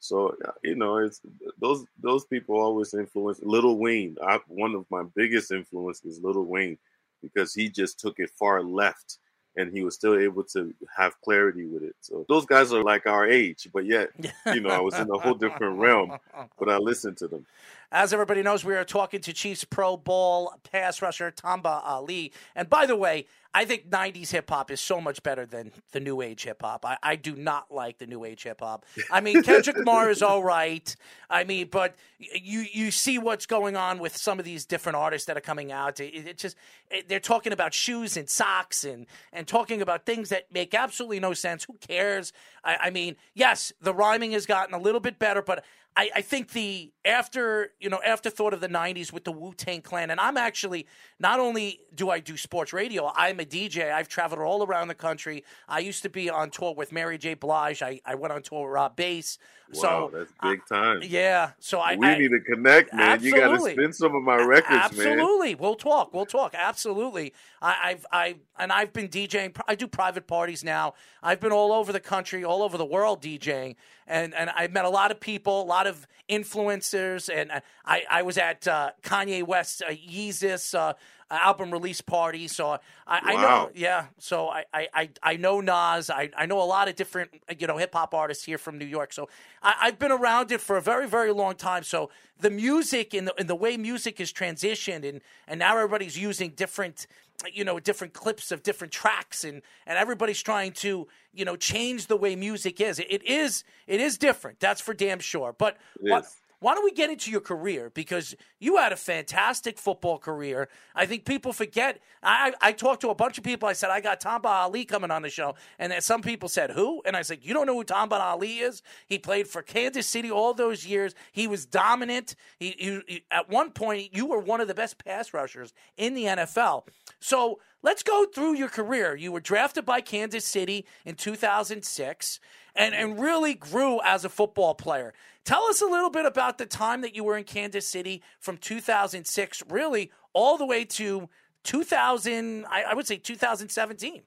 So 0.00 0.36
uh, 0.44 0.52
you 0.62 0.76
know, 0.76 0.98
it's 0.98 1.20
those 1.58 1.84
those 2.00 2.24
people 2.24 2.60
always 2.60 2.94
influence. 2.94 3.40
Little 3.42 3.78
Wayne, 3.78 4.16
I, 4.22 4.38
one 4.46 4.74
of 4.74 4.86
my 4.90 5.04
biggest 5.14 5.50
influences 5.50 6.18
is 6.18 6.22
Little 6.22 6.44
Wayne 6.44 6.78
because 7.22 7.52
he 7.54 7.68
just 7.68 7.98
took 7.98 8.18
it 8.20 8.30
far 8.30 8.62
left 8.62 9.18
and 9.56 9.72
he 9.72 9.82
was 9.82 9.94
still 9.94 10.16
able 10.16 10.44
to 10.44 10.72
have 10.96 11.20
clarity 11.20 11.66
with 11.66 11.82
it. 11.82 11.96
So 12.00 12.24
those 12.28 12.46
guys 12.46 12.72
are 12.72 12.84
like 12.84 13.06
our 13.06 13.26
age, 13.26 13.68
but 13.72 13.86
yet, 13.86 14.10
you 14.46 14.60
know, 14.60 14.70
I 14.70 14.78
was 14.80 14.94
in 14.94 15.10
a 15.10 15.18
whole 15.18 15.34
different 15.34 15.80
realm, 15.80 16.16
but 16.58 16.68
I 16.68 16.76
listened 16.78 17.16
to 17.18 17.28
them. 17.28 17.44
As 17.90 18.12
everybody 18.12 18.42
knows, 18.42 18.66
we 18.66 18.74
are 18.74 18.84
talking 18.84 19.20
to 19.22 19.32
Chiefs 19.32 19.64
Pro 19.64 19.96
Bowl 19.96 20.52
pass 20.70 21.00
rusher 21.00 21.30
Tamba 21.30 21.80
Hali. 21.82 22.32
And 22.54 22.68
by 22.68 22.84
the 22.84 22.96
way, 22.96 23.24
I 23.54 23.64
think 23.64 23.88
90s 23.88 24.30
hip 24.30 24.50
hop 24.50 24.70
is 24.70 24.78
so 24.78 25.00
much 25.00 25.22
better 25.22 25.46
than 25.46 25.72
the 25.92 26.00
new 26.00 26.20
age 26.20 26.44
hip 26.44 26.60
hop. 26.60 26.84
I, 26.84 26.98
I 27.02 27.16
do 27.16 27.34
not 27.34 27.72
like 27.72 27.96
the 27.96 28.06
new 28.06 28.24
age 28.24 28.42
hip 28.42 28.60
hop. 28.60 28.84
I 29.10 29.22
mean, 29.22 29.42
Kendrick 29.42 29.76
Lamar 29.78 30.10
is 30.10 30.20
all 30.20 30.44
right. 30.44 30.94
I 31.30 31.44
mean, 31.44 31.68
but 31.70 31.96
you 32.18 32.66
you 32.70 32.90
see 32.90 33.16
what's 33.16 33.46
going 33.46 33.74
on 33.74 34.00
with 34.00 34.14
some 34.14 34.38
of 34.38 34.44
these 34.44 34.66
different 34.66 34.96
artists 34.96 35.26
that 35.26 35.38
are 35.38 35.42
coming 35.42 35.72
out. 35.72 35.98
It, 35.98 36.14
it 36.14 36.38
just 36.38 36.58
it, 36.90 37.08
they're 37.08 37.20
talking 37.20 37.54
about 37.54 37.72
shoes 37.72 38.18
and 38.18 38.28
socks 38.28 38.84
and 38.84 39.06
and 39.32 39.46
talking 39.46 39.80
about 39.80 40.04
things 40.04 40.28
that 40.28 40.52
make 40.52 40.74
absolutely 40.74 41.20
no 41.20 41.32
sense. 41.32 41.64
Who 41.64 41.78
cares? 41.80 42.34
I, 42.62 42.76
I 42.82 42.90
mean, 42.90 43.16
yes, 43.34 43.72
the 43.80 43.94
rhyming 43.94 44.32
has 44.32 44.44
gotten 44.44 44.74
a 44.74 44.78
little 44.78 45.00
bit 45.00 45.18
better, 45.18 45.40
but 45.40 45.64
I, 45.98 46.10
I 46.14 46.20
think 46.20 46.52
the 46.52 46.92
after 47.04 47.72
you 47.80 47.90
know 47.90 48.00
afterthought 48.06 48.54
of 48.54 48.60
the 48.60 48.68
'90s 48.68 49.12
with 49.12 49.24
the 49.24 49.32
Wu 49.32 49.52
Tang 49.52 49.82
Clan, 49.82 50.10
and 50.10 50.20
I'm 50.20 50.36
actually 50.36 50.86
not 51.18 51.40
only 51.40 51.80
do 51.92 52.08
I 52.08 52.20
do 52.20 52.36
sports 52.36 52.72
radio, 52.72 53.10
I'm 53.16 53.40
a 53.40 53.44
DJ. 53.44 53.92
I've 53.92 54.06
traveled 54.06 54.40
all 54.40 54.64
around 54.64 54.86
the 54.86 54.94
country. 54.94 55.42
I 55.68 55.80
used 55.80 56.04
to 56.04 56.08
be 56.08 56.30
on 56.30 56.50
tour 56.50 56.72
with 56.72 56.92
Mary 56.92 57.18
J. 57.18 57.34
Blige. 57.34 57.82
I, 57.82 58.00
I 58.06 58.14
went 58.14 58.32
on 58.32 58.42
tour 58.42 58.62
with 58.66 58.74
Rob 58.74 58.94
Base. 58.94 59.38
Wow, 59.74 59.80
so 59.80 60.10
that's 60.16 60.32
big 60.40 60.64
time. 60.66 61.00
yeah, 61.02 61.50
so 61.58 61.80
I 61.80 61.96
we 61.96 62.06
I- 62.06 62.16
need 62.18 62.30
to 62.30 62.40
connect, 62.40 62.94
man. 62.94 63.20
You 63.20 63.34
got 63.34 63.58
to 63.58 63.70
spin 63.70 63.92
some 63.92 64.14
of 64.14 64.22
my 64.22 64.36
records, 64.36 64.96
man. 64.96 65.08
Absolutely, 65.18 65.56
we'll 65.56 65.74
talk. 65.74 66.14
We'll 66.14 66.26
talk. 66.26 66.54
Absolutely. 66.56 67.34
I, 67.60 67.76
I've 67.82 68.06
I 68.12 68.36
and 68.56 68.70
I've 68.72 68.92
been 68.92 69.08
DJing. 69.08 69.60
I 69.66 69.74
do 69.74 69.88
private 69.88 70.28
parties 70.28 70.62
now. 70.62 70.94
I've 71.24 71.40
been 71.40 71.52
all 71.52 71.72
over 71.72 71.92
the 71.92 72.00
country, 72.00 72.44
all 72.44 72.62
over 72.62 72.78
the 72.78 72.86
world 72.86 73.20
DJing, 73.20 73.74
and 74.08 74.34
and 74.34 74.50
I've 74.50 74.72
met 74.72 74.84
a 74.84 74.90
lot 74.90 75.10
of 75.10 75.20
people, 75.20 75.62
a 75.62 75.64
lot 75.64 75.86
of 75.86 76.06
influencers, 76.28 77.32
and 77.32 77.50
I 77.84 78.04
I 78.10 78.22
was 78.22 78.38
at 78.38 78.66
uh, 78.66 78.90
Kanye 79.02 79.46
West's 79.46 79.82
uh, 79.82 79.90
Yeezus. 79.90 80.94
Album 81.30 81.70
release 81.70 82.00
party 82.00 82.48
so 82.48 82.70
I, 82.70 82.80
I 83.06 83.34
know 83.34 83.70
yeah 83.74 84.06
so 84.18 84.48
I, 84.48 84.64
I, 84.72 85.10
I, 85.22 85.36
know 85.36 85.60
Nas. 85.60 86.08
I, 86.08 86.30
I 86.36 86.46
know 86.46 86.62
a 86.62 86.64
lot 86.64 86.88
of 86.88 86.96
different 86.96 87.30
you 87.58 87.66
know 87.66 87.76
hip 87.76 87.94
hop 87.94 88.14
artists 88.14 88.44
here 88.44 88.58
from 88.58 88.78
New 88.78 88.86
York 88.86 89.12
so 89.12 89.28
I, 89.62 89.74
I've 89.82 89.98
been 89.98 90.12
around 90.12 90.52
it 90.52 90.60
for 90.60 90.76
a 90.76 90.82
very 90.82 91.06
very 91.06 91.32
long 91.32 91.54
time 91.54 91.82
so 91.82 92.10
the 92.40 92.50
music 92.50 93.12
and 93.14 93.26
the, 93.26 93.34
and 93.38 93.48
the 93.48 93.54
way 93.54 93.76
music 93.76 94.20
is 94.20 94.32
transitioned 94.32 95.06
and 95.06 95.20
and 95.46 95.58
now 95.58 95.76
everybody's 95.76 96.16
using 96.16 96.50
different 96.50 97.06
you 97.52 97.64
know 97.64 97.78
different 97.78 98.12
clips 98.12 98.50
of 98.50 98.62
different 98.62 98.92
tracks 98.92 99.44
and 99.44 99.62
and 99.86 99.98
everybody's 99.98 100.42
trying 100.42 100.72
to 100.72 101.06
you 101.32 101.44
know 101.44 101.56
change 101.56 102.06
the 102.06 102.16
way 102.16 102.34
music 102.36 102.80
is. 102.80 102.98
It, 102.98 103.06
it 103.10 103.22
is 103.24 103.64
it 103.86 104.00
is 104.00 104.18
different 104.18 104.60
that's 104.60 104.80
for 104.80 104.94
damn 104.94 105.20
sure 105.20 105.54
but 105.56 105.76
is. 106.02 106.40
Why 106.60 106.74
don't 106.74 106.84
we 106.84 106.90
get 106.92 107.08
into 107.08 107.30
your 107.30 107.40
career? 107.40 107.90
Because 107.94 108.34
you 108.58 108.78
had 108.78 108.92
a 108.92 108.96
fantastic 108.96 109.78
football 109.78 110.18
career. 110.18 110.68
I 110.94 111.06
think 111.06 111.24
people 111.24 111.52
forget. 111.52 112.00
I, 112.22 112.52
I 112.60 112.72
talked 112.72 113.00
to 113.02 113.10
a 113.10 113.14
bunch 113.14 113.38
of 113.38 113.44
people. 113.44 113.68
I 113.68 113.74
said, 113.74 113.90
I 113.90 114.00
got 114.00 114.18
Tamba 114.20 114.48
Hali 114.48 114.84
coming 114.84 115.12
on 115.12 115.22
the 115.22 115.30
show. 115.30 115.54
And 115.78 115.92
then 115.92 116.00
some 116.00 116.20
people 116.20 116.48
said, 116.48 116.72
Who? 116.72 117.00
And 117.06 117.16
I 117.16 117.22
said, 117.22 117.38
You 117.42 117.54
don't 117.54 117.66
know 117.66 117.76
who 117.76 117.84
Tamba 117.84 118.18
Hali 118.18 118.58
is? 118.58 118.82
He 119.06 119.18
played 119.18 119.46
for 119.46 119.62
Kansas 119.62 120.06
City 120.08 120.30
all 120.32 120.52
those 120.52 120.84
years. 120.84 121.14
He 121.30 121.46
was 121.46 121.64
dominant. 121.64 122.34
He, 122.58 122.74
he, 122.78 123.00
he- 123.06 123.24
at 123.30 123.48
one 123.48 123.70
point, 123.70 124.14
you 124.14 124.26
were 124.26 124.40
one 124.40 124.60
of 124.60 124.66
the 124.66 124.74
best 124.74 125.02
pass 125.04 125.32
rushers 125.32 125.72
in 125.96 126.14
the 126.14 126.24
NFL. 126.24 126.88
So 127.20 127.60
let's 127.82 128.02
go 128.02 128.26
through 128.26 128.56
your 128.56 128.68
career. 128.68 129.14
You 129.16 129.32
were 129.32 129.40
drafted 129.40 129.84
by 129.84 130.00
Kansas 130.00 130.44
City 130.44 130.86
in 131.04 131.14
2006 131.14 132.40
and, 132.74 132.94
and 132.94 133.20
really 133.20 133.54
grew 133.54 134.00
as 134.04 134.24
a 134.24 134.28
football 134.28 134.74
player. 134.74 135.14
Tell 135.44 135.64
us 135.64 135.80
a 135.80 135.86
little 135.86 136.10
bit 136.10 136.26
about 136.26 136.58
the 136.58 136.66
time 136.66 137.00
that 137.00 137.14
you 137.14 137.24
were 137.24 137.36
in 137.36 137.44
Kansas 137.44 137.86
City 137.86 138.22
from 138.38 138.56
2006, 138.58 139.62
really 139.68 140.10
all 140.32 140.58
the 140.58 140.66
way 140.66 140.84
to 140.84 141.28
2000, 141.64 142.66
I, 142.66 142.82
I 142.82 142.94
would 142.94 143.06
say 143.06 143.16
2017. 143.16 144.22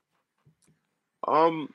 Um, 1.27 1.69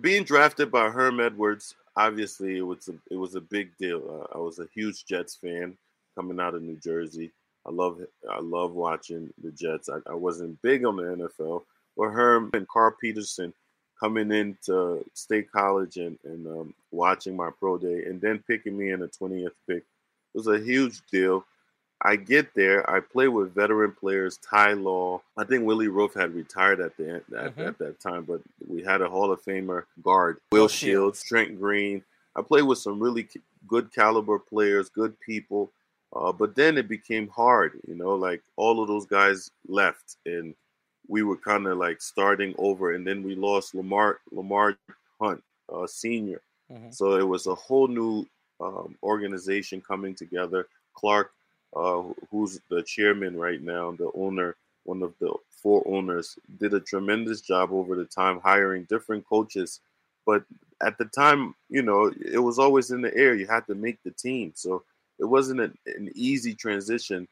being 0.00 0.24
drafted 0.24 0.70
by 0.70 0.88
Herm 0.88 1.20
Edwards, 1.20 1.74
obviously 1.96 2.56
it 2.56 2.62
was 2.62 2.88
a 2.88 2.94
it 3.10 3.16
was 3.16 3.34
a 3.34 3.40
big 3.40 3.76
deal. 3.76 4.02
Uh, 4.32 4.38
I 4.38 4.40
was 4.40 4.58
a 4.58 4.66
huge 4.72 5.04
Jets 5.04 5.34
fan 5.34 5.76
coming 6.14 6.40
out 6.40 6.54
of 6.54 6.62
New 6.62 6.76
Jersey. 6.76 7.32
I 7.68 7.70
love 7.70 8.00
I 8.30 8.40
love 8.40 8.72
watching 8.72 9.32
the 9.42 9.50
Jets. 9.50 9.88
I, 9.90 9.98
I 10.10 10.14
wasn't 10.14 10.60
big 10.62 10.84
on 10.86 10.96
the 10.96 11.02
NFL, 11.02 11.64
but 11.96 12.08
Herm 12.10 12.50
and 12.54 12.66
Carl 12.66 12.94
Peterson 12.98 13.52
coming 14.00 14.32
into 14.32 15.04
State 15.14 15.52
College 15.52 15.98
and 15.98 16.18
and 16.24 16.46
um, 16.46 16.74
watching 16.92 17.36
my 17.36 17.50
pro 17.58 17.76
day, 17.76 18.04
and 18.06 18.20
then 18.20 18.42
picking 18.46 18.76
me 18.78 18.90
in 18.90 19.00
the 19.00 19.08
twentieth 19.08 19.52
pick 19.68 19.84
was 20.34 20.46
a 20.46 20.58
huge 20.58 21.00
deal. 21.12 21.44
I 22.00 22.14
get 22.14 22.54
there. 22.54 22.88
I 22.88 23.00
play 23.00 23.26
with 23.26 23.54
veteran 23.54 23.90
players, 23.92 24.38
Ty 24.38 24.74
Law. 24.74 25.20
I 25.36 25.42
think 25.44 25.64
Willie 25.64 25.88
Roaf 25.88 26.14
had 26.14 26.32
retired 26.32 26.80
at 26.80 26.96
the 26.96 27.08
end, 27.14 27.22
at, 27.36 27.56
Mhm. 27.56 27.66
at 27.66 27.78
that 27.78 27.98
time, 28.00 28.22
but 28.22 28.40
we 28.68 28.82
had 28.84 29.02
a 29.02 29.08
Hall 29.10 29.32
of 29.32 29.42
Famer 29.42 29.82
guard, 30.02 30.38
Will 30.52 30.62
Will 30.62 30.68
Shields, 30.68 31.24
Trent 31.24 31.58
Green. 31.58 32.04
I 32.36 32.42
played 32.42 32.62
with 32.62 32.78
some 32.78 33.00
really 33.00 33.28
good 33.66 33.92
caliber 33.92 34.38
players, 34.38 34.88
good 34.88 35.18
people, 35.18 35.72
Uh, 36.14 36.32
but 36.32 36.54
then 36.54 36.78
it 36.78 36.88
became 36.88 37.28
hard, 37.28 37.78
you 37.86 37.94
know, 37.94 38.14
like 38.14 38.42
all 38.56 38.80
of 38.80 38.88
those 38.88 39.06
guys 39.06 39.50
left 39.66 40.16
and 40.24 40.54
we 41.06 41.22
were 41.22 41.36
kind 41.36 41.66
of 41.66 41.78
like 41.78 42.00
starting 42.00 42.54
over. 42.58 42.92
And 42.92 43.06
then 43.06 43.22
we 43.22 43.34
lost 43.34 43.74
Lamar, 43.74 44.20
Lamar 44.30 44.76
Hunt, 45.20 45.42
uh, 45.72 45.86
senior. 45.86 46.40
Mm-hmm. 46.70 46.90
So 46.90 47.18
it 47.18 47.26
was 47.26 47.46
a 47.46 47.54
whole 47.54 47.88
new 47.88 48.26
um, 48.60 48.96
organization 49.02 49.80
coming 49.80 50.14
together. 50.14 50.68
Clark, 50.94 51.32
uh, 51.74 52.02
who's 52.30 52.60
the 52.70 52.82
chairman 52.82 53.36
right 53.36 53.62
now, 53.62 53.92
the 53.92 54.10
owner, 54.14 54.56
one 54.84 55.02
of 55.02 55.14
the 55.20 55.32
four 55.62 55.82
owners, 55.86 56.38
did 56.58 56.74
a 56.74 56.80
tremendous 56.80 57.40
job 57.40 57.72
over 57.72 57.94
the 57.94 58.04
time 58.04 58.40
hiring 58.40 58.84
different 58.84 59.26
coaches. 59.26 59.80
But 60.26 60.44
at 60.82 60.98
the 60.98 61.06
time, 61.06 61.54
you 61.68 61.82
know, 61.82 62.12
it 62.20 62.38
was 62.38 62.58
always 62.58 62.90
in 62.90 63.00
the 63.00 63.14
air. 63.16 63.34
You 63.34 63.46
had 63.46 63.66
to 63.66 63.74
make 63.74 64.02
the 64.02 64.10
team. 64.10 64.52
So 64.54 64.82
it 65.18 65.24
wasn't 65.24 65.60
an, 65.60 65.78
an 65.86 66.10
easy 66.14 66.54
transition. 66.54 67.28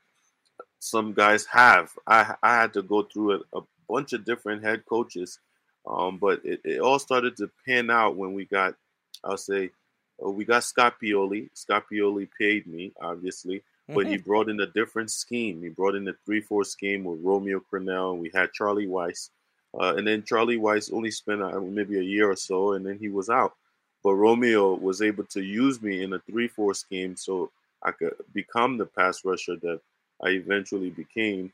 Some 0.79 1.13
guys 1.13 1.47
have. 1.47 1.91
I, 2.07 2.35
I 2.43 2.61
had 2.61 2.73
to 2.75 2.83
go 2.83 3.03
through 3.03 3.43
a, 3.53 3.59
a 3.59 3.63
bunch 3.89 4.13
of 4.13 4.25
different 4.25 4.63
head 4.63 4.85
coaches. 4.87 5.39
Um, 5.89 6.19
but 6.19 6.45
it, 6.45 6.61
it 6.65 6.81
all 6.81 6.99
started 6.99 7.37
to 7.37 7.49
pan 7.65 7.91
out 7.91 8.17
when 8.17 8.35
we 8.35 8.45
got, 8.45 8.75
I'll 9.23 9.37
say, 9.37 9.71
uh, 10.21 10.31
we 10.31 10.45
got 10.45 10.65
Scott 10.65 10.97
Pioli. 11.01 11.49
Scott 11.55 11.85
Pioli 11.91 12.29
paid 12.37 12.67
me, 12.67 12.93
obviously, 13.01 13.63
but 13.95 14.07
he 14.09 14.17
brought 14.17 14.49
in 14.49 14.59
a 14.59 14.67
different 14.67 15.13
scheme. 15.13 15.63
He 15.63 15.69
brought 15.69 15.95
in 15.95 16.09
a 16.09 16.13
three-four 16.25 16.65
scheme 16.65 17.05
with 17.05 17.21
Romeo 17.23 17.63
Crennel, 17.73 18.15
and 18.15 18.21
we 18.21 18.33
had 18.35 18.53
Charlie 18.53 18.89
Weis. 18.89 19.31
Uh, 19.79 19.95
and 19.97 20.05
then 20.05 20.25
Charlie 20.25 20.59
Weis 20.59 20.93
only 20.93 21.13
spent 21.13 21.41
uh, 21.41 21.61
maybe 21.61 21.99
a 21.99 22.03
year 22.03 22.31
or 22.31 22.37
so, 22.37 22.73
and 22.73 22.85
then 22.85 22.99
he 22.99 23.09
was 23.09 23.31
out. 23.31 23.55
But 24.03 24.15
Romeo 24.15 24.75
was 24.75 25.03
able 25.03 25.25
to 25.27 25.41
use 25.41 25.81
me 25.81 26.03
in 26.03 26.13
a 26.15 26.19
three-four 26.19 26.75
scheme, 26.75 27.15
so 27.15 27.53
I 27.87 27.93
could 27.93 28.15
become 28.35 28.79
the 28.79 28.87
pass 28.87 29.25
rusher 29.25 29.57
that 29.59 29.81
I 30.23 30.31
eventually 30.31 30.91
became. 30.91 31.53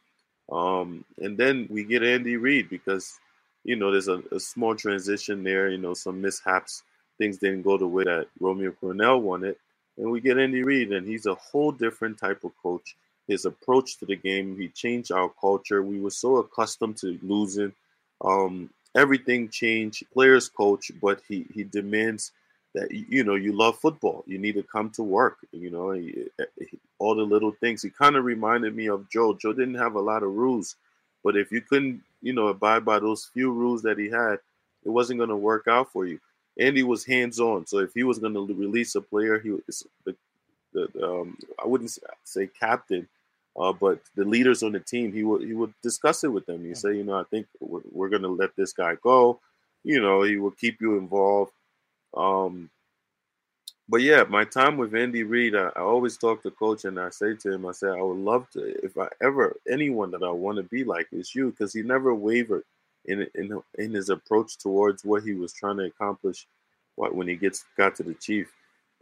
Um, 0.51 1.05
and 1.19 1.39
then 1.39 1.69
we 1.71 1.85
get 1.85 2.03
Andy 2.03 2.39
Reid 2.39 2.71
because, 2.71 3.21
you 3.65 3.77
know, 3.77 3.93
there's 3.93 4.09
a, 4.09 4.23
a 4.33 4.41
small 4.41 4.75
transition 4.77 5.45
there. 5.45 5.71
You 5.71 5.79
know, 5.79 5.95
some 5.95 6.23
mishaps 6.23 6.85
things 7.19 7.39
didn't 7.39 7.63
go 7.63 7.79
the 7.79 7.87
way 7.87 8.05
that 8.05 8.29
Romeo 8.41 8.73
Crennel 8.83 9.23
wanted. 9.23 9.57
And 9.99 10.11
we 10.11 10.21
get 10.21 10.39
Andy 10.39 10.65
Reid, 10.65 10.93
and 10.93 11.07
he's 11.07 11.27
a 11.27 11.37
whole 11.37 11.73
different 11.73 12.19
type 12.19 12.45
of 12.45 12.53
coach. 12.63 12.97
His 13.29 13.45
approach 13.45 13.99
to 13.99 14.07
the 14.07 14.17
game, 14.17 14.59
he 14.59 14.69
changed 14.69 15.13
our 15.13 15.31
culture. 15.41 15.83
We 15.83 16.01
were 16.01 16.11
so 16.11 16.39
accustomed 16.39 16.97
to 16.99 17.19
losing. 17.23 17.73
Um, 18.25 18.71
everything 18.97 19.51
changed. 19.51 20.05
Players 20.13 20.49
coach, 20.49 20.91
but 21.01 21.21
he 21.29 21.47
he 21.55 21.65
demands 21.65 22.33
that 22.75 22.91
you 22.91 23.25
know 23.25 23.35
you 23.35 23.53
love 23.53 23.79
football. 23.79 24.25
You 24.27 24.39
need 24.39 24.55
to 24.55 24.63
come 24.63 24.91
to 24.91 25.03
work. 25.03 25.39
You 25.53 25.71
know 25.71 25.91
he, 25.93 26.27
he, 26.59 26.79
all 26.99 27.15
the 27.15 27.23
little 27.23 27.53
things. 27.53 27.83
He 27.83 27.91
kind 27.91 28.17
of 28.17 28.25
reminded 28.25 28.75
me 28.75 28.89
of 28.89 29.09
Joe. 29.11 29.35
Joe 29.35 29.53
didn't 29.53 29.75
have 29.75 29.95
a 29.95 30.01
lot 30.01 30.23
of 30.23 30.35
rules, 30.35 30.77
but 31.23 31.37
if 31.37 31.53
you 31.53 31.61
couldn't 31.61 32.03
you 32.23 32.33
know 32.33 32.49
abide 32.49 32.85
by 32.85 32.99
those 32.99 33.27
few 33.27 33.53
rules 33.53 33.83
that 33.83 33.99
he 33.99 34.09
had, 34.09 34.39
it 34.85 34.91
wasn't 34.91 35.19
going 35.19 35.31
to 35.31 35.37
work 35.37 35.69
out 35.69 35.93
for 35.93 36.07
you. 36.07 36.19
Andy 36.59 36.83
was 36.83 37.05
hands 37.05 37.41
on, 37.41 37.67
so 37.67 37.79
if 37.79 37.95
he 37.95 38.05
was 38.05 38.19
going 38.19 38.35
to 38.35 38.55
release 38.55 38.95
a 38.95 39.01
player, 39.01 39.39
he 39.39 39.51
was 39.51 39.87
the, 40.05 40.15
the 40.73 40.89
um, 41.03 41.39
I 41.63 41.67
wouldn't 41.67 41.99
say 42.25 42.47
captain, 42.47 43.09
uh, 43.59 43.73
but 43.73 44.01
the 44.17 44.25
leaders 44.25 44.63
on 44.63 44.73
the 44.73 44.81
team, 44.81 45.13
he 45.13 45.25
would 45.25 45.43
he 45.43 45.55
would 45.55 45.73
discuss 45.83 46.25
it 46.25 46.29
with 46.29 46.47
them. 46.47 46.65
He 46.65 46.75
say, 46.75 46.97
you 46.97 47.05
know, 47.05 47.19
I 47.19 47.25
think 47.25 47.47
we're, 47.61 47.81
we're 47.91 48.09
going 48.09 48.23
to 48.23 48.29
let 48.29 48.55
this 48.57 48.73
guy 48.73 48.97
go. 49.03 49.41
You 49.85 50.01
know, 50.01 50.23
he 50.23 50.37
will 50.37 50.53
keep 50.53 50.81
you 50.81 50.97
involved. 50.97 51.53
Um, 52.15 52.71
but 53.89 54.03
yeah, 54.03 54.25
my 54.29 54.45
time 54.45 54.77
with 54.77 54.95
Andy 54.95 55.23
Reid, 55.23 55.55
I, 55.55 55.71
I, 55.77 55.81
always 55.81 56.17
talk 56.17 56.43
to 56.43 56.51
coach 56.51 56.85
and 56.85 56.99
I 56.99 57.11
say 57.11 57.35
to 57.35 57.53
him, 57.53 57.67
I 57.67 57.73
say, 57.73 57.89
I 57.89 58.01
would 58.01 58.19
love 58.19 58.49
to, 58.53 58.61
if 58.85 58.97
I 58.97 59.09
ever, 59.21 59.57
anyone 59.71 60.11
that 60.13 60.23
I 60.23 60.31
want 60.31 60.57
to 60.57 60.63
be 60.63 60.85
like 60.85 61.09
is 61.13 61.35
you, 61.35 61.51
because 61.51 61.73
he 61.73 61.83
never 61.83 62.15
wavered 62.15 62.65
in, 63.07 63.27
in 63.35 63.61
in 63.79 63.93
his 63.93 64.09
approach 64.09 64.59
towards 64.59 65.05
what 65.05 65.23
he 65.25 65.33
was 65.33 65.53
trying 65.53 65.77
to 65.79 65.85
accomplish 65.85 66.47
What 66.95 67.15
when 67.15 67.29
he 67.29 67.37
gets 67.37 67.65
got 67.77 67.97
to 67.97 68.03
the 68.03 68.15
chief. 68.15 68.53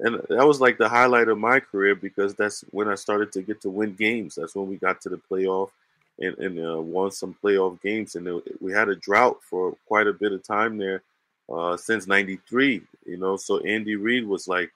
And 0.00 0.14
that 0.30 0.46
was 0.46 0.60
like 0.60 0.78
the 0.78 0.88
highlight 0.88 1.28
of 1.28 1.38
my 1.38 1.60
career 1.60 1.94
because 1.94 2.34
that's 2.34 2.64
when 2.70 2.88
I 2.88 2.94
started 2.94 3.32
to 3.32 3.42
get 3.42 3.60
to 3.62 3.70
win 3.70 3.94
games. 3.94 4.34
That's 4.34 4.54
when 4.54 4.66
we 4.66 4.76
got 4.76 5.00
to 5.02 5.10
the 5.10 5.20
playoff 5.30 5.70
and, 6.18 6.38
and 6.38 6.58
uh, 6.58 6.80
won 6.80 7.10
some 7.10 7.36
playoff 7.44 7.82
games. 7.82 8.14
And 8.14 8.26
it, 8.26 8.62
we 8.62 8.72
had 8.72 8.88
a 8.88 8.96
drought 8.96 9.40
for 9.42 9.76
quite 9.86 10.06
a 10.06 10.14
bit 10.14 10.32
of 10.32 10.42
time 10.42 10.78
there 10.78 11.02
uh, 11.50 11.76
since 11.76 12.06
93, 12.06 12.82
you 13.06 13.16
know. 13.16 13.36
So 13.36 13.58
Andy 13.60 13.96
Reid 13.96 14.26
was 14.26 14.48
like 14.48 14.70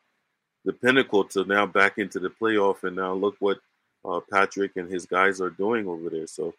the 0.65 0.73
pinnacle 0.73 1.25
to 1.25 1.45
now 1.45 1.67
back 1.67 1.99
into 1.99 2.19
the 2.19 2.31
playoff. 2.31 2.85
And 2.85 2.97
now 2.97 3.13
look 3.13 3.37
what 3.39 3.59
uh, 4.05 4.21
Patrick 4.31 4.77
and 4.77 4.91
his 4.91 5.07
guys 5.07 5.41
are 5.41 5.51
doing 5.51 5.87
over 5.87 6.11
there. 6.11 6.27
So 6.27 6.55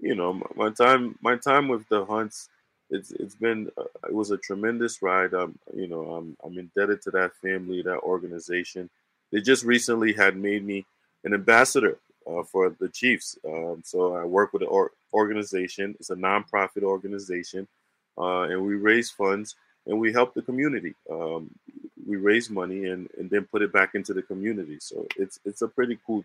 you 0.00 0.14
know, 0.14 0.42
my 0.54 0.70
time 0.70 1.18
my 1.22 1.36
time 1.36 1.68
with 1.68 1.88
the 1.88 2.04
Hunts, 2.04 2.48
it's 2.90 3.12
it's 3.12 3.34
been 3.34 3.70
uh, 3.78 3.84
it 4.08 4.14
was 4.14 4.30
a 4.30 4.36
tremendous 4.36 5.02
ride. 5.02 5.32
You 5.74 5.86
know, 5.86 6.14
I'm 6.14 6.36
I'm 6.44 6.58
indebted 6.58 7.02
to 7.02 7.10
that 7.12 7.34
family, 7.36 7.82
that 7.82 8.00
organization. 8.00 8.90
They 9.32 9.40
just 9.40 9.64
recently 9.64 10.12
had 10.12 10.36
made 10.36 10.64
me 10.64 10.84
an 11.24 11.34
ambassador 11.34 11.98
uh, 12.26 12.42
for 12.42 12.70
the 12.78 12.88
Chiefs. 12.88 13.38
Um, 13.46 13.82
so 13.84 14.14
I 14.14 14.24
work 14.24 14.52
with 14.52 14.62
an 14.62 14.68
or- 14.68 14.92
organization. 15.12 15.96
It's 15.98 16.10
a 16.10 16.16
nonprofit 16.16 16.82
organization, 16.82 17.66
uh, 18.18 18.42
and 18.42 18.64
we 18.64 18.74
raise 18.74 19.10
funds 19.10 19.56
and 19.86 19.98
we 19.98 20.12
help 20.12 20.34
the 20.34 20.42
community. 20.42 20.94
Um, 21.10 21.50
we 22.06 22.16
raise 22.16 22.50
money 22.50 22.86
and, 22.86 23.08
and 23.18 23.30
then 23.30 23.46
put 23.50 23.62
it 23.62 23.72
back 23.72 23.94
into 23.94 24.12
the 24.12 24.22
community. 24.22 24.78
So 24.80 25.06
it's 25.16 25.40
it's 25.44 25.62
a 25.62 25.68
pretty 25.68 25.98
cool 26.06 26.24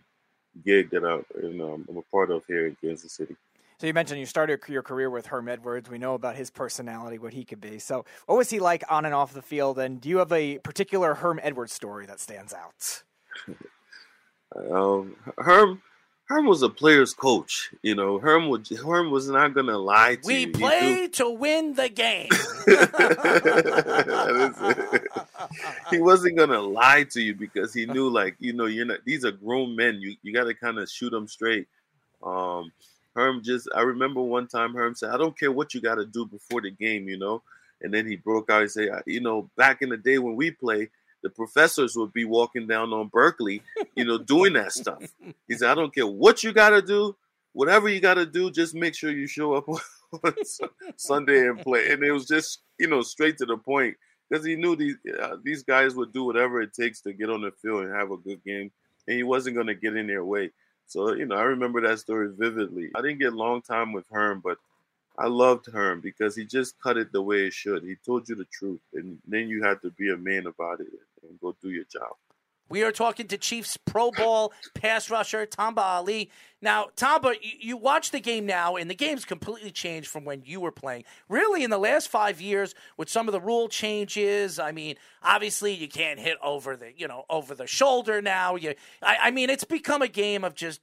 gig 0.66 0.90
that 0.92 1.06
I, 1.06 1.20
and, 1.40 1.62
um, 1.62 1.86
I'm 1.90 1.98
a 1.98 2.02
part 2.04 2.32
of 2.32 2.44
here 2.48 2.68
in 2.68 2.76
Kansas 2.82 3.14
City. 3.14 3.36
So 3.80 3.88
you 3.88 3.94
mentioned 3.94 4.20
you 4.20 4.26
started 4.26 4.60
your 4.68 4.84
career 4.84 5.10
with 5.10 5.28
Herm 5.28 5.48
Edwards. 5.48 5.90
We 5.90 5.98
know 5.98 6.14
about 6.14 6.36
his 6.36 6.50
personality, 6.50 7.18
what 7.18 7.32
he 7.32 7.46
could 7.46 7.62
be. 7.62 7.80
So 7.80 8.04
what 8.26 8.38
was 8.38 8.50
he 8.50 8.60
like 8.60 8.84
on 8.90 9.06
and 9.06 9.14
off 9.14 9.34
the 9.34 9.42
field? 9.42 9.80
And 9.80 10.02
do 10.02 10.10
you 10.10 10.18
have 10.18 10.34
a 10.34 10.58
particular 10.60 11.14
Herm 11.14 11.40
Edwards 11.42 11.72
story 11.72 12.06
that 12.06 12.20
stands 12.20 12.54
out? 12.54 13.04
um, 14.74 15.16
Herm, 15.38 15.82
Herm 16.30 16.46
was 16.46 16.62
a 16.62 16.70
player's 16.70 17.16
coach. 17.16 17.72
You 17.82 17.96
know, 17.96 18.20
Herm 18.20 18.50
would 18.50 18.68
Herm 18.68 19.10
was 19.10 19.28
not 19.28 19.56
going 19.56 19.66
to 19.66 19.78
lie 19.78 20.16
to 20.16 20.28
we 20.28 20.42
you. 20.42 20.48
We 20.48 20.54
play 20.54 21.08
to 21.14 21.30
win 21.30 21.74
the 21.74 21.90
game. 21.90 22.30
he 25.90 26.00
wasn't 26.00 26.38
going 26.38 26.50
to 26.50 26.62
lie 26.62 27.06
to 27.06 27.20
you 27.20 27.34
because 27.34 27.74
he 27.74 27.88
knew, 27.88 28.10
like, 28.10 28.36
you 28.40 28.54
know, 28.54 28.68
you're 28.68 28.86
not. 28.86 29.00
These 29.06 29.26
are 29.26 29.32
grown 29.32 29.76
men. 29.76 30.02
You 30.02 30.16
you 30.22 30.32
got 30.32 30.44
to 30.44 30.54
kind 30.54 30.78
of 30.78 30.88
shoot 30.88 31.10
them 31.10 31.28
straight. 31.28 31.68
Um, 32.22 32.72
Herm 33.16 33.42
just, 33.42 33.68
I 33.76 33.82
remember 33.82 34.22
one 34.22 34.48
time 34.48 34.76
Herm 34.76 34.94
said, 34.94 35.10
I 35.10 35.18
don't 35.18 35.38
care 35.38 35.52
what 35.52 35.74
you 35.74 35.82
got 35.82 35.96
to 35.96 36.06
do 36.06 36.28
before 36.28 36.62
the 36.62 36.70
game, 36.70 37.10
you 37.10 37.18
know. 37.18 37.42
And 37.82 37.92
then 37.92 38.06
he 38.06 38.18
broke 38.18 38.52
out 38.52 38.62
and 38.62 38.72
say, 38.72 38.90
you 39.08 39.22
know, 39.22 39.50
back 39.58 39.82
in 39.82 39.90
the 39.90 39.98
day 39.98 40.20
when 40.20 40.36
we 40.36 40.52
play, 40.52 40.90
the 41.24 41.30
professors 41.30 41.96
would 41.96 42.14
be 42.14 42.26
walking 42.26 42.68
down 42.68 42.94
on 42.94 43.08
Berkeley, 43.08 43.62
you 43.96 44.06
know, 44.06 44.18
doing 44.18 44.54
that 44.54 44.72
stuff. 44.72 45.04
He 45.48 45.56
said, 45.56 45.70
I 45.70 45.76
don't 45.76 45.94
care 45.94 46.08
what 46.08 46.44
you 46.44 46.54
got 46.54 46.70
to 46.72 46.82
do, 46.82 47.16
whatever 47.54 47.90
you 47.90 48.00
got 48.00 48.16
to 48.16 48.26
do, 48.26 48.52
just 48.52 48.76
make 48.76 48.96
sure 48.96 49.12
you 49.12 49.28
show 49.28 49.54
up 49.54 49.68
on 50.24 50.34
Sunday 50.96 51.48
and 51.48 51.60
play. 51.60 51.92
And 51.92 52.04
it 52.04 52.12
was 52.12 52.26
just, 52.26 52.60
you 52.80 52.88
know, 52.88 53.02
straight 53.02 53.38
to 53.40 53.46
the 53.46 53.58
point 53.58 53.98
because 54.30 54.46
he 54.46 54.56
knew 54.56 54.76
these 54.76 54.96
uh, 55.22 55.38
these 55.44 55.64
guys 55.64 55.96
would 55.96 56.14
do 56.14 56.24
whatever 56.24 56.62
it 56.62 56.74
takes 56.74 57.02
to 57.02 57.14
get 57.14 57.30
on 57.30 57.42
the 57.42 57.52
field 57.52 57.84
and 57.84 57.96
have 57.96 58.12
a 58.12 58.18
good 58.18 58.44
game, 58.44 58.72
and 59.08 59.18
he 59.18 59.24
wasn't 59.24 59.56
going 59.56 59.68
to 59.68 59.76
get 59.76 59.96
in 59.96 60.08
their 60.08 60.24
way. 60.24 60.52
So, 60.88 61.14
you 61.14 61.26
know, 61.26 61.36
I 61.36 61.44
remember 61.44 61.82
that 61.82 62.00
story 62.00 62.30
vividly. 62.36 62.90
I 62.96 63.02
didn't 63.02 63.20
get 63.20 63.34
long 63.34 63.62
time 63.62 63.94
with 63.94 64.06
Herm, 64.12 64.42
but 64.44 64.58
I 65.20 65.28
loved 65.28 65.68
Herm 65.68 66.00
because 66.00 66.34
he 66.34 66.46
just 66.46 66.80
cut 66.80 66.98
it 66.98 67.12
the 67.12 67.22
way 67.22 67.46
it 67.46 67.54
should. 67.54 67.84
He 67.84 67.98
told 68.06 68.30
you 68.30 68.36
the 68.36 68.46
truth, 68.46 68.80
and 68.94 69.18
then 69.28 69.50
you 69.50 69.62
had 69.62 69.82
to 69.82 69.92
be 69.92 70.12
a 70.12 70.18
man 70.18 70.48
about 70.48 70.80
it 70.80 70.88
and 71.24 71.40
go 71.42 71.54
do 71.62 71.70
your 71.70 71.84
job. 71.92 72.16
We 72.70 72.84
are 72.84 72.92
talking 72.92 73.28
to 73.28 73.38
Chiefs 73.38 73.78
Pro 73.78 74.12
Bowl 74.12 74.54
pass 74.76 75.10
rusher 75.10 75.46
Tamba 75.46 75.82
Hali. 75.82 76.30
Now, 76.62 76.90
Tamba, 76.96 77.34
you, 77.42 77.52
you 77.60 77.78
watch 77.78 78.12
the 78.12 78.20
game 78.20 78.46
now, 78.46 78.76
and 78.76 78.90
the 78.90 78.96
game's 78.96 79.26
completely 79.26 79.72
changed 79.72 80.08
from 80.08 80.24
when 80.24 80.44
you 80.46 80.62
were 80.62 80.72
playing. 80.72 81.04
Really, 81.28 81.64
in 81.64 81.72
the 81.72 81.80
last 81.80 82.10
five 82.10 82.40
years, 82.40 82.76
with 82.96 83.10
some 83.10 83.28
of 83.28 83.32
the 83.32 83.42
rule 83.42 83.68
changes, 83.70 84.60
I 84.60 84.72
mean, 84.72 84.96
obviously 85.24 85.74
you 85.74 85.88
can't 85.88 86.20
hit 86.20 86.38
over 86.44 86.78
the 86.78 86.94
you 86.96 87.08
know 87.08 87.26
over 87.30 87.56
the 87.56 87.68
shoulder 87.68 88.22
now. 88.22 88.56
You, 88.56 88.76
I, 89.02 89.18
I 89.24 89.32
mean, 89.32 89.50
it's 89.50 89.64
become 89.64 90.02
a 90.02 90.08
game 90.08 90.44
of 90.44 90.54
just 90.54 90.80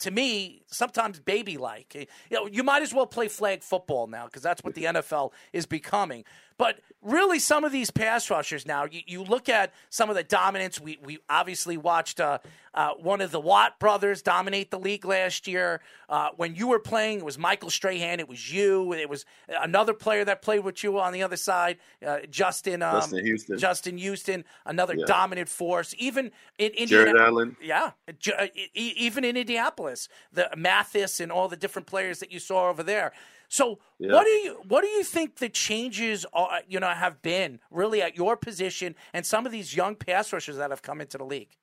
to 0.00 0.10
me, 0.10 0.62
sometimes 0.66 1.20
baby 1.20 1.56
like. 1.56 1.94
You 1.94 2.06
know, 2.36 2.46
you 2.46 2.62
might 2.62 2.82
as 2.82 2.92
well 2.94 3.06
play 3.06 3.28
flag 3.28 3.62
football 3.62 4.06
now 4.06 4.26
because 4.26 4.42
that's 4.42 4.62
what 4.62 4.74
the 4.74 4.84
NFL 4.84 5.32
is 5.52 5.66
becoming. 5.66 6.24
But 6.58 6.80
really, 7.00 7.38
some 7.38 7.62
of 7.64 7.70
these 7.70 7.90
pass 7.90 8.28
rushers 8.30 8.66
now, 8.66 8.84
you, 8.84 9.00
you 9.06 9.22
look 9.22 9.48
at 9.48 9.72
some 9.90 10.10
of 10.10 10.16
the 10.16 10.24
dominance. 10.24 10.80
We, 10.80 10.98
we 11.02 11.18
obviously 11.30 11.76
watched 11.76 12.18
uh, 12.18 12.38
uh, 12.74 12.94
one 12.94 13.20
of 13.20 13.30
the 13.30 13.38
Watt 13.38 13.78
brothers 13.78 14.22
dominate 14.22 14.72
the 14.72 14.78
league 14.80 15.04
last 15.04 15.46
year. 15.46 15.80
Uh, 16.08 16.30
when 16.36 16.56
you 16.56 16.66
were 16.66 16.80
playing, 16.80 17.18
it 17.18 17.24
was 17.24 17.38
Michael 17.38 17.70
Strahan. 17.70 18.18
It 18.18 18.28
was 18.28 18.52
you. 18.52 18.92
It 18.92 19.08
was 19.08 19.24
another 19.48 19.94
player 19.94 20.24
that 20.24 20.42
played 20.42 20.64
with 20.64 20.82
you 20.82 20.98
on 20.98 21.12
the 21.12 21.22
other 21.22 21.36
side, 21.36 21.78
uh, 22.04 22.18
Justin. 22.28 22.82
Um, 22.82 22.96
Justin 23.00 23.24
Houston. 23.24 23.58
Justin 23.58 23.98
Houston, 23.98 24.44
another 24.66 24.94
Yeah. 24.96 25.04
dominant 25.06 25.48
force. 25.48 25.94
Even 25.96 26.32
in 26.58 26.72
Jared 26.88 27.08
Indiana- 27.10 27.28
Allen. 27.28 27.56
yeah, 27.62 27.92
J- 28.18 28.32
uh, 28.32 28.46
even 28.74 29.22
in 29.24 29.36
Indianapolis, 29.36 30.08
the 30.32 30.50
Mathis 30.56 31.20
and 31.20 31.30
all 31.30 31.46
the 31.46 31.56
different 31.56 31.86
players 31.86 32.18
that 32.18 32.32
you 32.32 32.40
saw 32.40 32.68
over 32.68 32.82
there. 32.82 33.12
So, 33.48 33.78
Yeah. 33.98 34.14
what 34.14 34.24
do 34.24 34.30
you 34.30 34.62
what 34.68 34.82
do 34.82 34.88
you 34.88 35.02
think 35.02 35.36
the 35.36 35.48
changes 35.48 36.26
are? 36.32 36.62
You 36.68 36.80
know, 36.80 36.88
have 36.88 37.22
been 37.22 37.60
really 37.70 38.02
at 38.02 38.16
your 38.16 38.36
position 38.36 38.94
and 39.12 39.24
some 39.26 39.46
of 39.46 39.52
these 39.52 39.74
young 39.74 39.96
pass 39.96 40.32
rushers 40.32 40.56
that 40.56 40.70
have 40.70 40.82
come 40.82 41.00
into 41.00 41.18
the 41.18 41.24
league. 41.24 41.56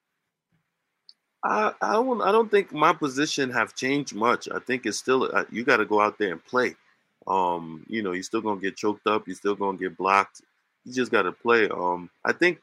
I 1.43 1.73
I 1.81 1.93
don't 1.93 2.21
I 2.21 2.31
don't 2.31 2.49
think 2.49 2.71
my 2.73 2.93
position 2.93 3.51
have 3.51 3.75
changed 3.75 4.15
much. 4.15 4.49
I 4.49 4.59
think 4.59 4.85
it's 4.85 4.97
still 4.97 5.29
uh, 5.33 5.45
you 5.51 5.63
got 5.63 5.77
to 5.77 5.85
go 5.85 6.01
out 6.01 6.17
there 6.17 6.31
and 6.31 6.43
play. 6.43 6.75
Um, 7.27 7.85
you 7.89 8.01
know, 8.03 8.11
you're 8.11 8.23
still 8.23 8.41
gonna 8.41 8.61
get 8.61 8.75
choked 8.77 9.07
up. 9.07 9.27
You're 9.27 9.35
still 9.35 9.55
gonna 9.55 9.77
get 9.77 9.97
blocked. 9.97 10.41
You 10.85 10.93
just 10.93 11.11
got 11.11 11.23
to 11.23 11.31
play. 11.31 11.69
Um, 11.69 12.09
I 12.23 12.33
think 12.33 12.59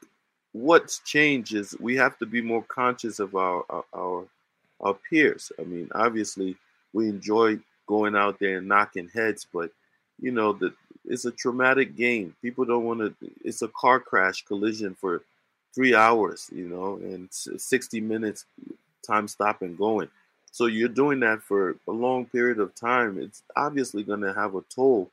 what's 0.53 1.01
changed 1.01 1.55
is 1.55 1.77
we 1.81 1.97
have 1.97 2.19
to 2.19 2.27
be 2.27 2.41
more 2.43 2.63
conscious 2.65 3.19
of 3.19 3.35
our 3.35 3.65
our 3.71 3.85
our, 3.95 4.27
our 4.81 4.95
peers. 4.95 5.53
I 5.59 5.63
mean, 5.65 5.89
obviously, 5.95 6.57
we 6.93 7.09
enjoy 7.09 7.59
going 7.87 8.17
out 8.17 8.39
there 8.39 8.59
and 8.59 8.69
knocking 8.69 9.09
heads, 9.13 9.47
but 9.53 9.71
you 10.21 10.31
know 10.31 10.53
that 10.55 10.73
it's 11.05 11.25
a 11.25 11.31
traumatic 11.31 11.97
game. 11.97 12.35
People 12.43 12.65
don't 12.65 12.85
want 12.85 13.01
to. 13.01 13.15
It's 13.45 13.63
a 13.63 13.69
car 13.69 14.01
crash 14.01 14.45
collision 14.45 14.95
for 14.95 15.23
three 15.75 15.95
hours, 15.95 16.51
you 16.53 16.69
know, 16.69 16.97
and 16.97 17.29
60 17.31 18.01
minutes 18.01 18.45
time 19.07 19.27
stop 19.27 19.63
and 19.63 19.77
going. 19.77 20.09
So 20.53 20.67
you're 20.67 20.89
doing 20.89 21.21
that 21.21 21.43
for 21.43 21.77
a 21.89 21.93
long 21.93 22.27
period 22.27 22.61
of 22.61 22.75
time. 22.75 23.19
It's 23.19 23.43
obviously 23.57 24.03
going 24.03 24.21
to 24.21 24.35
have 24.35 24.55
a 24.55 24.63
toll 24.63 25.11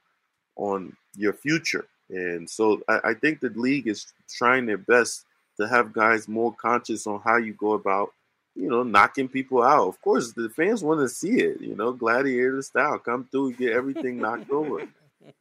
on 0.57 0.95
your 1.15 1.33
future. 1.33 1.87
And 2.09 2.49
so 2.49 2.81
I, 2.87 2.99
I 3.05 3.13
think 3.13 3.39
the 3.39 3.49
league 3.49 3.87
is 3.87 4.07
trying 4.29 4.65
their 4.65 4.77
best 4.77 5.25
to 5.57 5.67
have 5.67 5.93
guys 5.93 6.27
more 6.27 6.53
conscious 6.53 7.07
on 7.07 7.21
how 7.21 7.37
you 7.37 7.53
go 7.53 7.73
about, 7.73 8.13
you 8.55 8.69
know, 8.69 8.83
knocking 8.83 9.27
people 9.27 9.63
out. 9.63 9.87
Of 9.87 10.01
course, 10.01 10.33
the 10.33 10.49
fans 10.49 10.83
want 10.83 10.99
to 11.01 11.09
see 11.09 11.39
it, 11.39 11.61
you 11.61 11.75
know, 11.75 11.91
gladiator 11.91 12.61
style. 12.61 12.99
Come 12.99 13.27
through, 13.31 13.53
get 13.53 13.73
everything 13.73 14.17
knocked 14.17 14.51
over. 14.51 14.87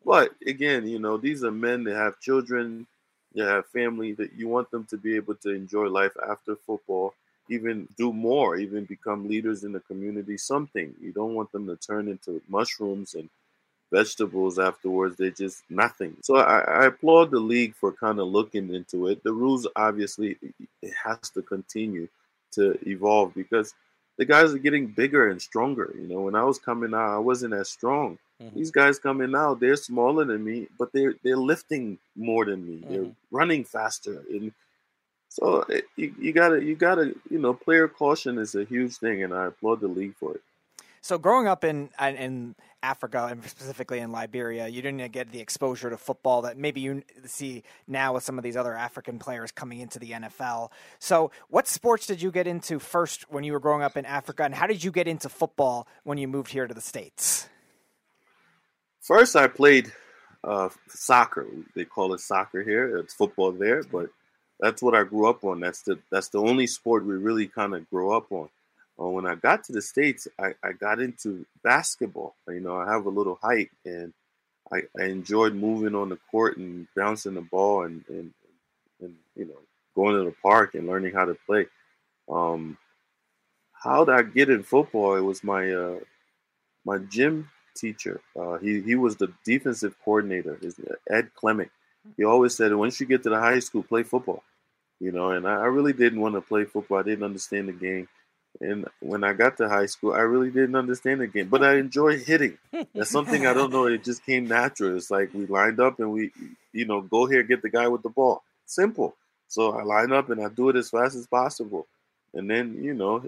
But 0.04 0.34
again, 0.46 0.86
you 0.86 0.98
know, 0.98 1.16
these 1.16 1.44
are 1.44 1.50
men 1.50 1.84
that 1.84 1.96
have 1.96 2.20
children, 2.20 2.86
that 3.34 3.48
have 3.48 3.66
family 3.66 4.12
that 4.12 4.32
you 4.34 4.48
want 4.48 4.70
them 4.70 4.84
to 4.86 4.96
be 4.96 5.16
able 5.16 5.34
to 5.36 5.50
enjoy 5.50 5.86
life 5.86 6.16
after 6.28 6.56
football, 6.56 7.14
even 7.48 7.88
do 7.96 8.12
more, 8.12 8.56
even 8.56 8.84
become 8.84 9.28
leaders 9.28 9.64
in 9.64 9.72
the 9.72 9.80
community, 9.80 10.36
something. 10.36 10.94
You 11.00 11.12
don't 11.12 11.34
want 11.34 11.52
them 11.52 11.66
to 11.66 11.76
turn 11.76 12.08
into 12.08 12.42
mushrooms 12.48 13.14
and 13.14 13.28
vegetables 13.90 14.58
afterwards. 14.58 15.16
They're 15.16 15.30
just 15.30 15.62
nothing. 15.70 16.16
So 16.22 16.36
I, 16.36 16.60
I 16.60 16.86
applaud 16.86 17.30
the 17.30 17.40
league 17.40 17.74
for 17.74 17.92
kind 17.92 18.20
of 18.20 18.28
looking 18.28 18.74
into 18.74 19.08
it. 19.08 19.22
The 19.22 19.32
rules 19.32 19.66
obviously 19.76 20.36
it 20.82 20.92
has 21.04 21.30
to 21.30 21.42
continue 21.42 22.08
to 22.52 22.78
evolve 22.88 23.34
because 23.34 23.74
the 24.16 24.24
guys 24.24 24.52
are 24.52 24.58
getting 24.58 24.86
bigger 24.86 25.30
and 25.30 25.40
stronger. 25.40 25.94
You 25.96 26.08
know, 26.08 26.20
when 26.20 26.34
I 26.34 26.44
was 26.44 26.58
coming 26.58 26.92
out, 26.92 27.14
I 27.14 27.18
wasn't 27.18 27.54
as 27.54 27.68
strong. 27.68 28.18
Mm-hmm. 28.42 28.58
These 28.58 28.70
guys 28.70 28.98
coming 28.98 29.34
out, 29.34 29.60
they're 29.60 29.76
smaller 29.76 30.24
than 30.24 30.44
me, 30.44 30.68
but 30.78 30.92
they're 30.92 31.14
they're 31.22 31.36
lifting 31.36 31.98
more 32.16 32.44
than 32.44 32.66
me. 32.66 32.84
They're 32.88 33.02
mm-hmm. 33.02 33.36
running 33.36 33.64
faster, 33.64 34.22
and 34.30 34.52
so 35.28 35.62
it, 35.68 35.84
you, 35.96 36.14
you 36.20 36.32
gotta 36.32 36.62
you 36.62 36.76
gotta 36.76 37.14
you 37.30 37.38
know 37.38 37.54
player 37.54 37.88
caution 37.88 38.38
is 38.38 38.54
a 38.54 38.64
huge 38.64 38.96
thing, 38.96 39.24
and 39.24 39.34
I 39.34 39.46
applaud 39.46 39.80
the 39.80 39.88
league 39.88 40.14
for 40.16 40.34
it. 40.34 40.42
So 41.00 41.18
growing 41.18 41.48
up 41.48 41.64
in 41.64 41.90
in- 42.00 42.16
in 42.16 42.54
Africa 42.82 43.28
and 43.30 43.44
specifically 43.44 43.98
in 43.98 44.12
Liberia, 44.12 44.68
you 44.68 44.82
didn't 44.82 45.10
get 45.12 45.32
the 45.32 45.40
exposure 45.40 45.90
to 45.90 45.96
football 45.96 46.42
that 46.42 46.56
maybe 46.56 46.80
you 46.80 47.02
see 47.24 47.62
now 47.86 48.14
with 48.14 48.22
some 48.22 48.38
of 48.38 48.44
these 48.44 48.56
other 48.56 48.74
African 48.74 49.18
players 49.18 49.50
coming 49.50 49.80
into 49.80 49.98
the 49.98 50.10
NFL. 50.10 50.70
So, 50.98 51.30
what 51.48 51.66
sports 51.66 52.06
did 52.06 52.22
you 52.22 52.30
get 52.30 52.46
into 52.46 52.78
first 52.78 53.30
when 53.30 53.44
you 53.44 53.52
were 53.52 53.60
growing 53.60 53.82
up 53.82 53.96
in 53.96 54.04
Africa, 54.04 54.44
and 54.44 54.54
how 54.54 54.66
did 54.66 54.84
you 54.84 54.90
get 54.90 55.08
into 55.08 55.28
football 55.28 55.86
when 56.04 56.18
you 56.18 56.28
moved 56.28 56.52
here 56.52 56.66
to 56.66 56.74
the 56.74 56.80
states? 56.80 57.48
First, 59.00 59.36
I 59.36 59.48
played 59.48 59.92
uh, 60.44 60.68
soccer. 60.88 61.46
They 61.74 61.84
call 61.84 62.14
it 62.14 62.20
soccer 62.20 62.62
here. 62.62 62.98
It's 62.98 63.14
football 63.14 63.52
there, 63.52 63.82
but 63.82 64.10
that's 64.60 64.82
what 64.82 64.94
I 64.94 65.04
grew 65.04 65.28
up 65.28 65.44
on. 65.44 65.60
That's 65.60 65.82
the 65.82 65.98
that's 66.10 66.28
the 66.28 66.40
only 66.40 66.66
sport 66.66 67.04
we 67.04 67.14
really 67.14 67.46
kind 67.46 67.74
of 67.74 67.88
grow 67.90 68.16
up 68.16 68.30
on. 68.30 68.48
Uh, 69.00 69.08
when 69.08 69.26
I 69.26 69.36
got 69.36 69.64
to 69.64 69.72
the 69.72 69.82
states, 69.82 70.26
I, 70.38 70.54
I 70.62 70.72
got 70.72 71.00
into 71.00 71.46
basketball. 71.62 72.34
You 72.48 72.60
know, 72.60 72.76
I 72.76 72.90
have 72.90 73.06
a 73.06 73.10
little 73.10 73.38
height, 73.40 73.70
and 73.84 74.12
I, 74.72 74.82
I 75.00 75.04
enjoyed 75.04 75.54
moving 75.54 75.94
on 75.94 76.08
the 76.08 76.18
court 76.30 76.56
and 76.56 76.86
bouncing 76.96 77.34
the 77.34 77.42
ball, 77.42 77.84
and 77.84 78.04
and, 78.08 78.32
and 79.00 79.14
you 79.36 79.46
know 79.46 79.58
going 79.94 80.16
to 80.16 80.24
the 80.24 80.36
park 80.42 80.74
and 80.74 80.86
learning 80.86 81.14
how 81.14 81.24
to 81.24 81.34
play. 81.46 81.66
Um, 82.28 82.76
how 83.72 84.04
did 84.04 84.14
I 84.14 84.22
get 84.22 84.50
in 84.50 84.62
football? 84.62 85.14
It 85.14 85.20
was 85.20 85.44
my 85.44 85.72
uh, 85.72 86.00
my 86.84 86.98
gym 86.98 87.50
teacher. 87.76 88.20
Uh, 88.38 88.58
he 88.58 88.80
he 88.80 88.94
was 88.96 89.16
the 89.16 89.32
defensive 89.44 89.94
coordinator. 90.04 90.58
His 90.60 90.80
Ed 91.08 91.30
Clement. 91.34 91.70
He 92.16 92.24
always 92.24 92.54
said, 92.56 92.74
once 92.74 93.00
you 93.00 93.06
get 93.06 93.22
to 93.24 93.30
the 93.30 93.38
high 93.38 93.58
school, 93.58 93.82
play 93.82 94.02
football. 94.02 94.42
You 95.00 95.12
know, 95.12 95.30
and 95.30 95.46
I, 95.46 95.54
I 95.54 95.66
really 95.66 95.92
didn't 95.92 96.20
want 96.20 96.34
to 96.34 96.40
play 96.40 96.64
football. 96.64 96.98
I 96.98 97.02
didn't 97.02 97.24
understand 97.24 97.68
the 97.68 97.72
game. 97.72 98.08
And 98.60 98.86
when 99.00 99.22
I 99.22 99.34
got 99.34 99.56
to 99.58 99.68
high 99.68 99.86
school, 99.86 100.12
I 100.12 100.20
really 100.20 100.50
didn't 100.50 100.74
understand 100.74 101.20
the 101.20 101.26
game, 101.26 101.48
but 101.48 101.62
I 101.62 101.76
enjoy 101.76 102.18
hitting. 102.18 102.58
That's 102.94 103.10
something 103.10 103.46
I 103.46 103.54
don't 103.54 103.72
know. 103.72 103.86
It 103.86 104.02
just 104.02 104.26
came 104.26 104.48
natural. 104.48 104.96
It's 104.96 105.10
like 105.10 105.32
we 105.32 105.46
lined 105.46 105.78
up 105.80 106.00
and 106.00 106.12
we, 106.12 106.32
you 106.72 106.84
know, 106.84 107.00
go 107.00 107.26
here, 107.26 107.42
get 107.42 107.62
the 107.62 107.70
guy 107.70 107.86
with 107.86 108.02
the 108.02 108.08
ball. 108.08 108.42
Simple. 108.66 109.14
So 109.46 109.72
I 109.72 109.82
line 109.82 110.12
up 110.12 110.28
and 110.30 110.44
I 110.44 110.48
do 110.48 110.68
it 110.70 110.76
as 110.76 110.90
fast 110.90 111.14
as 111.14 111.26
possible. 111.26 111.86
And 112.34 112.50
then, 112.50 112.82
you 112.82 112.94
know, 112.94 113.24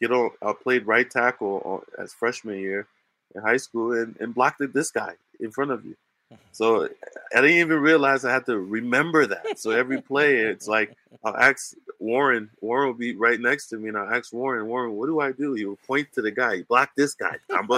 get 0.00 0.10
on. 0.10 0.30
I 0.40 0.52
played 0.52 0.86
right 0.86 1.08
tackle 1.08 1.84
uh, 1.98 2.02
as 2.02 2.12
freshman 2.12 2.58
year 2.58 2.86
in 3.34 3.42
high 3.42 3.58
school 3.58 3.92
and, 3.92 4.16
and 4.18 4.34
blocked 4.34 4.62
this 4.72 4.90
guy 4.90 5.14
in 5.38 5.50
front 5.50 5.70
of 5.70 5.84
you. 5.84 5.96
So 6.52 6.84
I 7.34 7.40
didn't 7.40 7.56
even 7.56 7.78
realize 7.80 8.24
I 8.24 8.32
had 8.32 8.46
to 8.46 8.58
remember 8.58 9.26
that. 9.26 9.58
So 9.58 9.70
every 9.70 10.00
play, 10.00 10.38
it's 10.38 10.68
like 10.68 10.96
I'll 11.24 11.36
ask 11.36 11.74
Warren. 11.98 12.50
Warren 12.60 12.88
will 12.88 12.94
be 12.94 13.14
right 13.14 13.40
next 13.40 13.68
to 13.68 13.78
me, 13.78 13.88
and 13.88 13.96
I'll 13.96 14.12
ask 14.12 14.32
Warren, 14.32 14.66
Warren, 14.66 14.92
what 14.92 15.06
do 15.06 15.20
I 15.20 15.32
do? 15.32 15.54
He 15.54 15.64
will 15.64 15.78
point 15.86 16.12
to 16.12 16.22
the 16.22 16.30
guy. 16.30 16.62
Block 16.62 16.90
this 16.96 17.14
guy. 17.14 17.36
I'm 17.50 17.68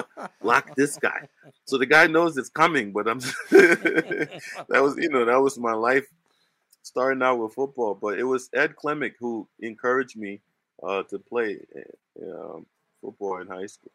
block 0.42 0.74
this 0.74 0.96
guy. 0.96 1.28
So 1.66 1.78
the 1.78 1.86
guy 1.86 2.06
knows 2.06 2.36
it's 2.36 2.48
coming. 2.48 2.92
But 2.92 3.08
I'm 3.08 3.20
that 3.50 4.40
was 4.70 4.96
you 4.96 5.08
know 5.08 5.24
that 5.24 5.40
was 5.40 5.58
my 5.58 5.74
life 5.74 6.06
starting 6.82 7.22
out 7.22 7.36
with 7.36 7.54
football. 7.54 7.94
But 7.94 8.18
it 8.18 8.24
was 8.24 8.50
Ed 8.54 8.74
Clemick 8.76 9.12
who 9.20 9.46
encouraged 9.60 10.16
me 10.16 10.40
uh, 10.82 11.04
to 11.04 11.18
play 11.18 11.60
um, 12.22 12.66
football 13.00 13.40
in 13.40 13.46
high 13.46 13.66
school. 13.66 13.92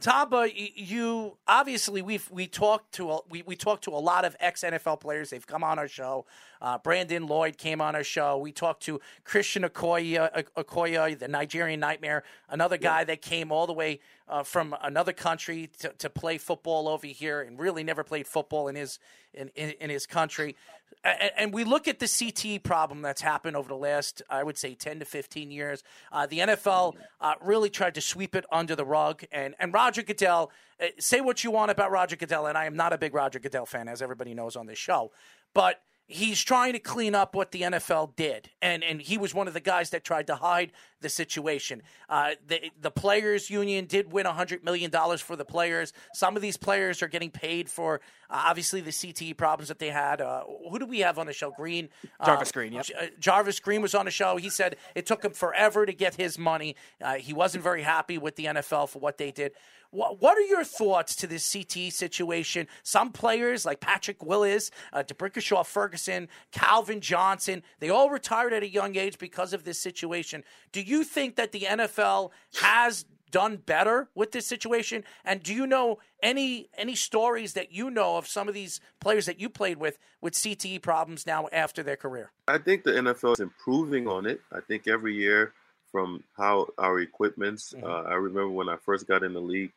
Tamba, 0.00 0.48
you 0.54 1.36
obviously 1.46 2.02
we've 2.02 2.28
we 2.30 2.48
talked 2.48 2.92
to 2.94 3.12
a, 3.12 3.20
we 3.28 3.42
we 3.42 3.54
talked 3.54 3.84
to 3.84 3.90
a 3.90 3.98
lot 3.98 4.24
of 4.24 4.36
ex 4.40 4.62
NFL 4.62 5.00
players. 5.00 5.30
They've 5.30 5.46
come 5.46 5.62
on 5.62 5.78
our 5.78 5.86
show. 5.86 6.26
Uh, 6.60 6.78
Brandon 6.78 7.26
Lloyd 7.26 7.58
came 7.58 7.80
on 7.80 7.94
our 7.94 8.02
show. 8.02 8.36
We 8.36 8.50
talked 8.50 8.82
to 8.84 9.00
Christian 9.22 9.62
Okoye, 9.62 10.44
Okoye, 10.56 11.18
the 11.18 11.28
Nigerian 11.28 11.78
Nightmare, 11.78 12.24
another 12.48 12.76
guy 12.76 13.04
that 13.04 13.22
came 13.22 13.52
all 13.52 13.66
the 13.66 13.72
way 13.72 14.00
uh, 14.28 14.42
from 14.42 14.74
another 14.82 15.12
country 15.12 15.70
to, 15.80 15.90
to 15.90 16.10
play 16.10 16.38
football 16.38 16.88
over 16.88 17.06
here 17.06 17.42
and 17.42 17.58
really 17.58 17.84
never 17.84 18.02
played 18.02 18.26
football 18.26 18.68
in 18.68 18.74
his 18.74 18.98
in, 19.32 19.50
in, 19.54 19.70
in 19.80 19.90
his 19.90 20.06
country. 20.06 20.56
And, 21.04 21.52
we 21.52 21.64
look 21.64 21.86
at 21.86 21.98
the 21.98 22.06
CTE 22.06 22.62
problem 22.62 23.02
that's 23.02 23.20
happened 23.20 23.56
over 23.56 23.68
the 23.68 23.76
last, 23.76 24.22
I 24.30 24.42
would 24.42 24.56
say, 24.56 24.74
10 24.74 25.00
to 25.00 25.04
15 25.04 25.50
years. 25.50 25.82
Uh, 26.10 26.26
the 26.26 26.38
NFL 26.38 26.94
uh, 27.20 27.34
really 27.42 27.68
tried 27.68 27.94
to 27.96 28.00
sweep 28.00 28.34
it 28.34 28.46
under 28.50 28.74
the 28.74 28.86
rug. 28.86 29.22
And, 29.30 29.54
and 29.58 29.72
Roger 29.72 30.02
Goodell, 30.02 30.50
uh, 30.80 30.86
say 30.98 31.20
what 31.20 31.44
you 31.44 31.50
want 31.50 31.70
about 31.70 31.90
Roger 31.90 32.16
Goodell, 32.16 32.46
and 32.46 32.56
I 32.56 32.64
am 32.64 32.74
not 32.74 32.94
a 32.94 32.98
big 32.98 33.12
Roger 33.12 33.38
Goodell 33.38 33.66
fan, 33.66 33.86
as 33.86 34.00
everybody 34.00 34.32
knows 34.32 34.56
on 34.56 34.66
this 34.66 34.78
show, 34.78 35.12
but 35.52 35.82
he's 36.06 36.42
trying 36.42 36.74
to 36.74 36.78
clean 36.78 37.14
up 37.14 37.34
what 37.34 37.50
the 37.50 37.62
NFL 37.62 38.14
did. 38.16 38.50
And, 38.60 38.84
and 38.84 39.00
he 39.00 39.16
was 39.18 39.34
one 39.34 39.48
of 39.48 39.54
the 39.54 39.60
guys 39.60 39.90
that 39.90 40.04
tried 40.04 40.26
to 40.26 40.34
hide 40.36 40.72
the 41.00 41.08
situation. 41.10 41.82
Uh, 42.08 42.30
the 42.46 42.70
the 42.80 42.90
players 42.90 43.50
union 43.50 43.84
did 43.84 44.10
win 44.10 44.24
hundred 44.26 44.64
million 44.64 44.90
dollars 44.90 45.20
for 45.20 45.36
the 45.36 45.44
players. 45.44 45.92
Some 46.14 46.34
of 46.34 46.40
these 46.42 46.56
players 46.56 47.02
are 47.02 47.08
getting 47.08 47.30
paid 47.30 47.68
for 47.68 48.00
uh, 48.30 48.42
obviously 48.46 48.80
the 48.80 48.90
CTE 48.90 49.36
problems 49.36 49.68
that 49.68 49.78
they 49.78 49.90
had. 49.90 50.22
Uh, 50.22 50.44
who 50.70 50.78
do 50.78 50.86
we 50.86 51.00
have 51.00 51.18
on 51.18 51.26
the 51.26 51.34
show? 51.34 51.50
Green, 51.50 51.90
Jarvis 52.24 52.48
Uh, 52.48 52.52
Green, 52.52 52.72
yep. 52.72 52.86
J- 52.86 52.94
uh, 52.94 53.06
Jarvis 53.20 53.60
Green 53.60 53.82
was 53.82 53.94
on 53.94 54.06
the 54.06 54.10
show. 54.10 54.36
He 54.36 54.48
said 54.48 54.76
it 54.94 55.04
took 55.04 55.22
him 55.24 55.32
forever 55.32 55.84
to 55.84 55.92
get 55.92 56.14
his 56.14 56.38
money. 56.38 56.74
Uh, 57.02 57.14
he 57.16 57.34
wasn't 57.34 57.62
very 57.62 57.82
happy 57.82 58.16
with 58.16 58.36
the 58.36 58.46
NFL 58.46 58.88
for 58.88 58.98
what 58.98 59.18
they 59.18 59.30
did. 59.30 59.52
What, 59.94 60.20
what 60.20 60.36
are 60.36 60.42
your 60.42 60.64
thoughts 60.64 61.14
to 61.16 61.26
this 61.26 61.48
CTE 61.50 61.92
situation? 61.92 62.66
Some 62.82 63.12
players 63.12 63.64
like 63.64 63.80
Patrick 63.80 64.24
Willis, 64.24 64.70
uh, 64.92 65.02
D'Brickashaw 65.02 65.64
Ferguson, 65.64 66.28
Calvin 66.50 67.00
Johnson, 67.00 67.62
they 67.78 67.90
all 67.90 68.10
retired 68.10 68.52
at 68.52 68.64
a 68.64 68.68
young 68.68 68.96
age 68.96 69.18
because 69.18 69.52
of 69.52 69.64
this 69.64 69.78
situation. 69.78 70.42
Do 70.72 70.82
you 70.82 71.04
think 71.04 71.36
that 71.36 71.52
the 71.52 71.60
NFL 71.60 72.30
has 72.60 73.04
done 73.30 73.56
better 73.56 74.08
with 74.14 74.32
this 74.32 74.46
situation? 74.46 75.04
And 75.24 75.42
do 75.42 75.54
you 75.54 75.66
know 75.66 75.98
any 76.22 76.68
any 76.76 76.94
stories 76.96 77.52
that 77.52 77.72
you 77.72 77.90
know 77.90 78.16
of 78.16 78.26
some 78.26 78.48
of 78.48 78.54
these 78.54 78.80
players 79.00 79.26
that 79.26 79.40
you 79.40 79.48
played 79.48 79.78
with 79.78 79.98
with 80.20 80.34
CTE 80.34 80.82
problems 80.82 81.26
now 81.26 81.48
after 81.52 81.82
their 81.82 81.96
career? 81.96 82.32
I 82.48 82.58
think 82.58 82.82
the 82.82 82.92
NFL 82.92 83.34
is 83.34 83.40
improving 83.40 84.08
on 84.08 84.26
it. 84.26 84.40
I 84.52 84.60
think 84.60 84.88
every 84.88 85.14
year 85.14 85.52
from 85.94 86.24
how 86.36 86.66
our 86.76 86.98
equipments. 86.98 87.72
Mm-hmm. 87.72 87.86
Uh, 87.86 88.10
I 88.10 88.14
remember 88.14 88.50
when 88.50 88.68
I 88.68 88.76
first 88.76 89.06
got 89.06 89.22
in 89.22 89.32
the 89.32 89.40
league, 89.40 89.70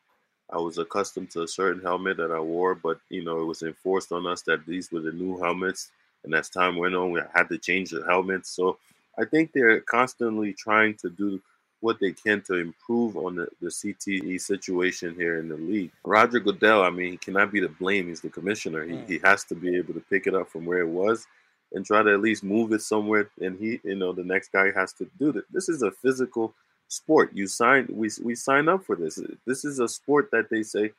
I 0.50 0.56
was 0.56 0.78
accustomed 0.78 1.30
to 1.32 1.42
a 1.42 1.48
certain 1.48 1.82
helmet 1.82 2.16
that 2.16 2.30
I 2.30 2.40
wore, 2.40 2.74
but 2.74 3.00
you 3.10 3.24
know 3.24 3.40
it 3.40 3.44
was 3.44 3.62
enforced 3.62 4.12
on 4.12 4.26
us 4.26 4.42
that 4.42 4.66
these 4.66 4.90
were 4.90 5.00
the 5.00 5.12
new 5.12 5.38
helmets, 5.38 5.90
and 6.24 6.34
as 6.34 6.48
time 6.48 6.76
went 6.76 6.94
on, 6.94 7.10
we 7.10 7.20
had 7.34 7.48
to 7.48 7.58
change 7.58 7.90
the 7.90 8.04
helmets. 8.04 8.50
So 8.50 8.78
I 9.18 9.24
think 9.24 9.52
they're 9.52 9.80
constantly 9.80 10.52
trying 10.52 10.94
to 10.96 11.10
do 11.10 11.40
what 11.80 12.00
they 12.00 12.12
can 12.12 12.40
to 12.42 12.54
improve 12.54 13.16
on 13.16 13.36
the, 13.36 13.48
the 13.60 13.68
CTE 13.68 14.40
situation 14.40 15.14
here 15.14 15.38
in 15.38 15.48
the 15.48 15.56
league. 15.56 15.92
Roger 16.04 16.40
Goodell, 16.40 16.82
I 16.82 16.90
mean, 16.90 17.12
he 17.12 17.16
cannot 17.16 17.52
be 17.52 17.60
to 17.60 17.68
blame. 17.68 18.08
He's 18.08 18.20
the 18.20 18.28
commissioner. 18.28 18.84
He, 18.84 18.94
mm. 18.94 19.08
he 19.08 19.20
has 19.22 19.44
to 19.44 19.54
be 19.54 19.76
able 19.76 19.94
to 19.94 20.00
pick 20.00 20.26
it 20.26 20.34
up 20.34 20.48
from 20.48 20.64
where 20.64 20.80
it 20.80 20.88
was 20.88 21.26
and 21.72 21.84
try 21.84 22.02
to 22.02 22.12
at 22.12 22.20
least 22.20 22.42
move 22.42 22.72
it 22.72 22.82
somewhere. 22.82 23.30
And 23.40 23.58
he, 23.58 23.80
you 23.84 23.94
know, 23.94 24.12
the 24.12 24.24
next 24.24 24.50
guy 24.50 24.72
has 24.72 24.92
to 24.94 25.08
do 25.18 25.32
that. 25.32 25.44
This 25.52 25.68
is 25.68 25.82
a 25.82 25.90
physical 25.90 26.52
sport. 26.88 27.30
You 27.34 27.46
sign, 27.46 27.86
we 27.90 28.10
we 28.22 28.34
sign 28.34 28.68
up 28.68 28.84
for 28.84 28.96
this. 28.96 29.20
This 29.46 29.64
is 29.64 29.78
a 29.78 29.88
sport 29.88 30.30
that 30.32 30.50
they 30.50 30.62
say 30.62 30.92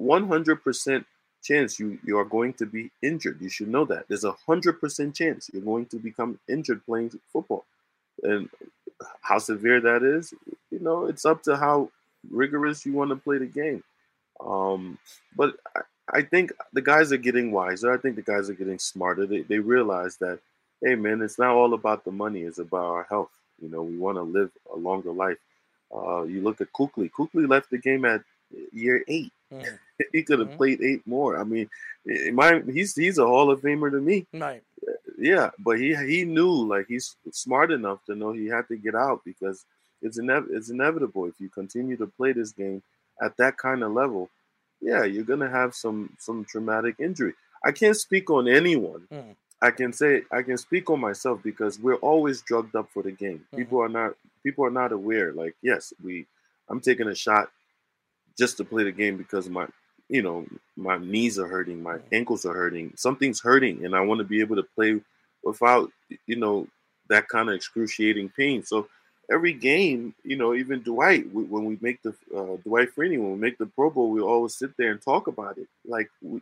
100% 0.00 1.04
chance 1.42 1.78
you 1.78 1.98
you 2.04 2.18
are 2.18 2.24
going 2.24 2.54
to 2.54 2.66
be 2.66 2.90
injured. 3.02 3.40
You 3.40 3.48
should 3.48 3.68
know 3.68 3.84
that. 3.86 4.06
There's 4.08 4.24
a 4.24 4.36
100% 4.48 5.14
chance 5.14 5.50
you're 5.52 5.62
going 5.62 5.86
to 5.86 5.96
become 5.96 6.38
injured 6.48 6.84
playing 6.86 7.18
football. 7.32 7.64
And 8.22 8.48
how 9.20 9.38
severe 9.38 9.80
that 9.80 10.02
is, 10.02 10.32
you 10.70 10.78
know, 10.78 11.06
it's 11.06 11.24
up 11.24 11.42
to 11.44 11.56
how 11.56 11.90
rigorous 12.30 12.86
you 12.86 12.92
want 12.92 13.10
to 13.10 13.16
play 13.16 13.38
the 13.38 13.46
game. 13.46 13.82
Um, 14.40 14.98
but 15.36 15.56
I, 15.76 15.80
I 16.08 16.22
think 16.22 16.52
the 16.72 16.82
guys 16.82 17.12
are 17.12 17.16
getting 17.16 17.52
wiser. 17.52 17.92
I 17.92 17.96
think 17.96 18.16
the 18.16 18.22
guys 18.22 18.48
are 18.50 18.54
getting 18.54 18.78
smarter. 18.78 19.26
They, 19.26 19.42
they 19.42 19.58
realize 19.58 20.16
that, 20.18 20.38
hey, 20.82 20.94
man, 20.94 21.22
it's 21.22 21.38
not 21.38 21.54
all 21.54 21.74
about 21.74 22.04
the 22.04 22.12
money. 22.12 22.42
It's 22.42 22.58
about 22.58 22.84
our 22.84 23.04
health. 23.04 23.30
You 23.62 23.68
know, 23.68 23.82
we 23.82 23.96
want 23.96 24.16
to 24.16 24.22
live 24.22 24.50
a 24.72 24.76
longer 24.76 25.12
life. 25.12 25.38
Uh, 25.94 26.22
you 26.22 26.42
look 26.42 26.60
at 26.60 26.72
Kuechly. 26.72 27.10
Kuechly 27.10 27.48
left 27.48 27.70
the 27.70 27.78
game 27.78 28.04
at 28.04 28.22
year 28.72 29.04
eight. 29.08 29.32
he 30.12 30.22
could 30.22 30.38
have 30.40 30.56
played 30.56 30.80
eight 30.82 31.06
more. 31.06 31.38
I 31.38 31.44
mean, 31.44 31.68
my, 32.32 32.62
he's 32.72 32.94
he's 32.96 33.18
a 33.18 33.26
Hall 33.26 33.50
of 33.50 33.60
Famer 33.60 33.90
to 33.90 34.00
me. 34.00 34.26
Right. 34.32 34.62
Yeah, 35.18 35.50
but 35.58 35.78
he 35.78 35.94
he 35.94 36.24
knew 36.24 36.50
like 36.50 36.86
he's 36.88 37.16
smart 37.30 37.70
enough 37.70 38.04
to 38.06 38.14
know 38.14 38.32
he 38.32 38.46
had 38.46 38.66
to 38.68 38.76
get 38.76 38.94
out 38.94 39.20
because 39.24 39.64
it's 40.00 40.18
inev- 40.18 40.50
it's 40.50 40.70
inevitable 40.70 41.26
if 41.26 41.34
you 41.38 41.48
continue 41.48 41.96
to 41.98 42.06
play 42.06 42.32
this 42.32 42.50
game 42.52 42.82
at 43.20 43.36
that 43.36 43.56
kind 43.58 43.84
of 43.84 43.92
level. 43.92 44.30
Yeah, 44.80 45.04
you're 45.04 45.24
gonna 45.24 45.50
have 45.50 45.74
some 45.74 46.16
some 46.18 46.44
traumatic 46.44 46.96
injury. 46.98 47.34
I 47.64 47.70
can't 47.70 47.96
speak 47.96 48.30
on 48.30 48.48
anyone. 48.48 49.06
Mm. 49.12 49.36
I 49.62 49.70
can 49.70 49.92
say 49.92 50.22
I 50.32 50.42
can 50.42 50.58
speak 50.58 50.90
on 50.90 51.00
myself 51.00 51.40
because 51.42 51.78
we're 51.78 51.96
always 51.96 52.42
drugged 52.42 52.74
up 52.74 52.90
for 52.92 53.02
the 53.02 53.12
game. 53.12 53.46
People 53.54 53.80
are 53.80 53.88
not 53.88 54.14
people 54.42 54.64
are 54.66 54.70
not 54.70 54.90
aware. 54.90 55.32
Like, 55.32 55.54
yes, 55.62 55.92
we 56.02 56.26
I'm 56.68 56.80
taking 56.80 57.06
a 57.06 57.14
shot 57.14 57.48
just 58.36 58.56
to 58.56 58.64
play 58.64 58.82
the 58.82 58.92
game 58.92 59.16
because 59.16 59.48
my 59.48 59.68
you 60.08 60.20
know 60.20 60.44
my 60.76 60.98
knees 60.98 61.38
are 61.38 61.46
hurting, 61.46 61.80
my 61.80 61.98
ankles 62.10 62.44
are 62.44 62.54
hurting, 62.54 62.92
something's 62.96 63.40
hurting, 63.40 63.84
and 63.84 63.94
I 63.94 64.00
want 64.00 64.18
to 64.18 64.24
be 64.24 64.40
able 64.40 64.56
to 64.56 64.66
play 64.74 65.00
without 65.44 65.90
you 66.26 66.36
know 66.36 66.66
that 67.08 67.28
kind 67.28 67.48
of 67.48 67.54
excruciating 67.54 68.30
pain. 68.36 68.64
So 68.64 68.88
every 69.30 69.52
game, 69.52 70.14
you 70.24 70.36
know, 70.36 70.54
even 70.54 70.82
Dwight, 70.82 71.32
we, 71.32 71.44
when 71.44 71.64
we 71.64 71.78
make 71.80 72.02
the 72.02 72.14
uh, 72.36 72.56
Dwight 72.64 72.94
Freeney, 72.96 73.18
when 73.18 73.32
we 73.32 73.38
make 73.38 73.58
the 73.58 73.66
Pro 73.66 73.90
Bowl, 73.90 74.10
we 74.10 74.20
always 74.20 74.56
sit 74.56 74.76
there 74.76 74.90
and 74.90 75.00
talk 75.00 75.28
about 75.28 75.56
it. 75.58 75.68
Like 75.86 76.10
we, 76.20 76.40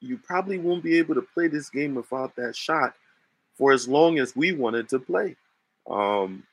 you 0.00 0.18
probably 0.18 0.58
won't 0.58 0.82
be 0.82 0.98
able 0.98 1.14
to 1.14 1.22
play 1.22 1.48
this 1.48 1.70
game 1.70 1.94
without 1.94 2.34
that 2.36 2.56
shot 2.56 2.94
for 3.54 3.72
as 3.72 3.86
long 3.86 4.18
as 4.18 4.34
we 4.34 4.52
wanted 4.52 4.88
to 4.88 4.98
play. 4.98 5.36
Um, 5.88 6.44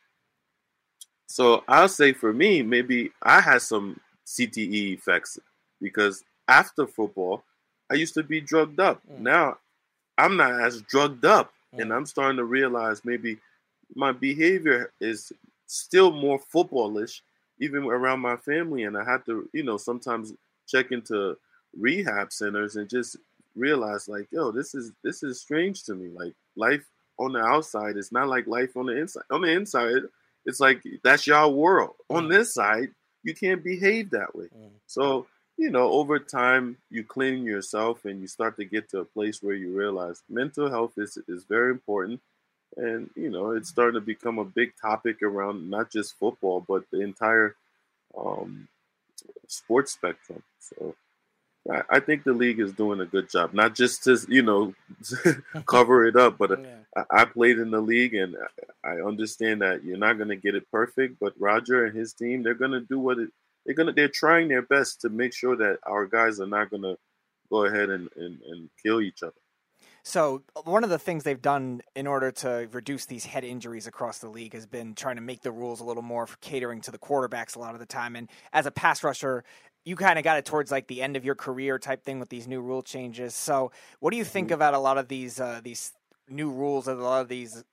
so 1.28 1.63
I'll 1.67 1.89
say 1.89 2.13
for 2.13 2.34
me, 2.34 2.62
maybe 2.62 3.12
I 3.22 3.41
had 3.41 3.62
some 3.62 4.00
CTE 4.26 4.93
effects 4.93 5.39
because 5.82 6.24
after 6.48 6.88
football, 6.88 7.43
I 7.91 7.95
used 7.95 8.13
to 8.15 8.24
be 8.24 8.41
drugged 8.41 8.80
up. 8.80 9.02
Now 9.17 9.58
I'm 10.17 10.36
not 10.38 10.60
as 10.62 10.82
drugged 10.82 11.26
up, 11.26 11.54
and 11.74 11.93
I'm 11.93 12.06
starting 12.06 12.38
to 12.38 12.43
realize 12.43 13.06
maybe 13.06 13.38
my 13.95 14.12
behavior 14.12 14.91
is 15.00 15.32
still 15.67 16.12
more 16.12 16.39
footballish, 16.54 17.22
even 17.60 17.86
around 17.86 18.19
my 18.19 18.36
family. 18.36 18.84
And 18.84 18.98
I 18.98 19.04
had 19.04 19.26
to, 19.28 19.48
you 19.54 19.63
know, 19.63 19.78
sometimes 19.78 20.34
check 20.67 20.91
into 20.91 21.38
rehab 21.78 22.32
centers 22.32 22.76
and 22.76 22.90
just 22.90 23.18
realize, 23.56 24.08
like, 24.08 24.28
yo, 24.32 24.52
this 24.52 24.76
is 24.76 24.92
this 25.04 25.24
is 25.24 25.42
strange 25.42 25.84
to 25.84 25.96
me. 25.96 26.10
Like 26.10 26.34
life 26.56 26.86
on 27.18 27.34
the 27.34 27.40
outside 27.40 27.98
is 27.98 28.12
not 28.12 28.30
like 28.30 28.48
life 28.48 28.78
on 28.78 28.86
the 28.86 28.98
inside. 28.98 29.24
On 29.32 29.42
the 29.42 29.52
inside, 29.52 30.04
it's 30.46 30.60
like 30.60 30.82
that's 31.04 31.28
your 31.28 31.50
world. 31.50 31.96
On 32.10 32.28
this 32.30 32.54
side, 32.54 32.90
you 33.24 33.34
can't 33.34 33.64
behave 33.64 34.10
that 34.12 34.34
way. 34.36 34.48
So, 34.88 35.28
you 35.58 35.70
know, 35.70 35.92
over 35.92 36.20
time, 36.20 36.78
you 36.90 37.04
clean 37.04 37.44
yourself 37.44 38.06
and 38.06 38.22
you 38.22 38.28
start 38.28 38.56
to 38.58 38.66
get 38.66 38.90
to 38.90 39.00
a 39.00 39.06
place 39.06 39.44
where 39.44 39.56
you 39.56 39.78
realize 39.78 40.24
mental 40.30 40.70
health 40.70 40.94
is, 40.98 41.18
is 41.28 41.44
very 41.44 41.72
important. 41.72 42.22
And, 42.78 43.10
you 43.16 43.30
know, 43.30 43.52
it's 43.52 43.70
starting 43.70 44.00
to 44.00 44.06
become 44.06 44.40
a 44.40 44.46
big 44.46 44.74
topic 44.82 45.22
around 45.22 45.70
not 45.70 45.92
just 45.92 46.18
football, 46.18 46.64
but 46.66 46.86
the 46.92 47.02
entire 47.02 47.56
um, 48.18 48.68
sports 49.48 49.92
spectrum. 49.92 50.42
So 50.60 50.96
I, 51.69 51.84
I 51.89 52.00
think 52.00 52.24
the 52.24 52.34
league 52.34 52.60
is 52.60 52.74
doing 52.74 53.00
a 53.00 53.06
good 53.06 53.30
job, 53.30 53.54
not 53.54 53.76
just 53.76 54.04
to, 54.06 54.19
you 54.28 54.41
know, 54.41 54.74
cover 55.65 56.06
it 56.06 56.15
up, 56.15 56.38
but 56.38 56.52
uh, 56.52 56.63
I, 56.95 57.22
I 57.22 57.26
played 57.26 57.60
in 57.60 57.72
the 57.72 57.82
league 57.82 58.13
and 58.13 58.36
I 58.36 58.63
I 58.84 59.02
understand 59.02 59.62
that 59.62 59.84
you're 59.84 59.98
not 59.98 60.17
going 60.17 60.30
to 60.30 60.36
get 60.36 60.56
it 60.56 60.69
perfect, 60.72 61.19
but 61.19 61.34
Roger 61.39 61.86
and 61.86 61.98
his 61.98 62.13
team, 62.13 62.43
they're 62.43 62.54
going 62.54 62.72
to 62.72 62.80
do 62.80 63.00
what 63.00 63.19
it, 63.19 63.30
they're 63.65 63.76
going 63.76 63.88
to, 63.88 63.93
they're 63.93 64.08
trying 64.08 64.48
their 64.48 64.62
best 64.62 65.02
to 65.02 65.10
make 65.10 65.34
sure 65.34 65.56
that 65.58 65.80
our 65.84 66.06
guys 66.06 66.39
are 66.39 66.48
not 66.48 66.69
going 66.69 66.84
to 66.84 66.98
go 67.50 67.65
ahead 67.65 67.89
and, 67.89 68.10
and, 68.15 68.39
and 68.41 68.69
kill 68.82 69.02
each 69.02 69.22
other. 69.22 69.34
So 70.02 70.43
one 70.63 70.84
of 70.84 70.89
the 70.89 70.98
things 70.98 71.24
they've 71.24 71.41
done 71.41 71.82
in 71.95 72.08
order 72.08 72.32
to 72.32 72.69
reduce 72.72 73.06
these 73.06 73.26
head 73.26 73.43
injuries 73.43 73.86
across 73.86 74.19
the 74.19 74.30
league 74.30 74.54
has 74.54 74.65
been 74.65 74.95
trying 74.95 75.17
to 75.17 75.22
make 75.22 75.41
the 75.41 75.52
rules 75.52 75.82
a 75.82 75.84
little 75.84 76.04
more 76.04 76.26
for 76.26 76.38
catering 76.38 76.82
to 76.82 76.91
the 76.91 76.98
quarterbacks 76.98 77.56
a 77.56 77.60
lot 77.60 77.74
of 77.74 77.80
the 77.80 77.86
time. 77.86 78.15
And 78.15 78.30
as 78.54 78.65
a 78.65 78.72
pass 78.72 79.04
rusher, 79.04 79.43
you 79.86 79.96
kind 79.96 80.20
of 80.20 80.24
got 80.24 80.38
it 80.38 80.46
towards 80.46 80.72
like 80.72 80.88
the 80.88 81.02
end 81.02 81.15
of 81.15 81.26
your 81.26 81.36
career 81.36 81.80
type 81.80 82.04
thing 82.04 82.20
with 82.20 82.30
these 82.30 82.48
new 82.48 82.62
rule 82.62 82.82
changes. 82.82 83.34
So 83.34 83.72
what 84.00 84.12
do 84.12 84.18
you 84.18 84.26
think 84.26 84.52
about 84.52 84.74
a 84.74 84.80
lot 84.80 84.98
of 84.98 85.08
these 85.08 85.39
uh, 85.39 85.62
these 85.63 85.94
new 86.28 86.52
rules 86.52 86.86
that 86.86 86.98
a 86.98 87.04
lot 87.04 87.22
of 87.22 87.28
these 87.28 87.63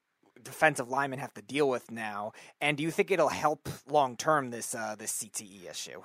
defensive 0.43 0.89
linemen 0.89 1.19
have 1.19 1.33
to 1.35 1.41
deal 1.41 1.69
with 1.69 1.91
now? 1.91 2.31
And 2.61 2.77
do 2.77 2.83
you 2.83 2.91
think 2.91 3.11
it'll 3.11 3.29
help 3.29 3.69
long 3.89 4.15
term 4.15 4.49
this 4.51 4.73
uh, 4.73 4.95
this 4.97 5.23
CTE 5.23 5.69
issue? 5.69 6.01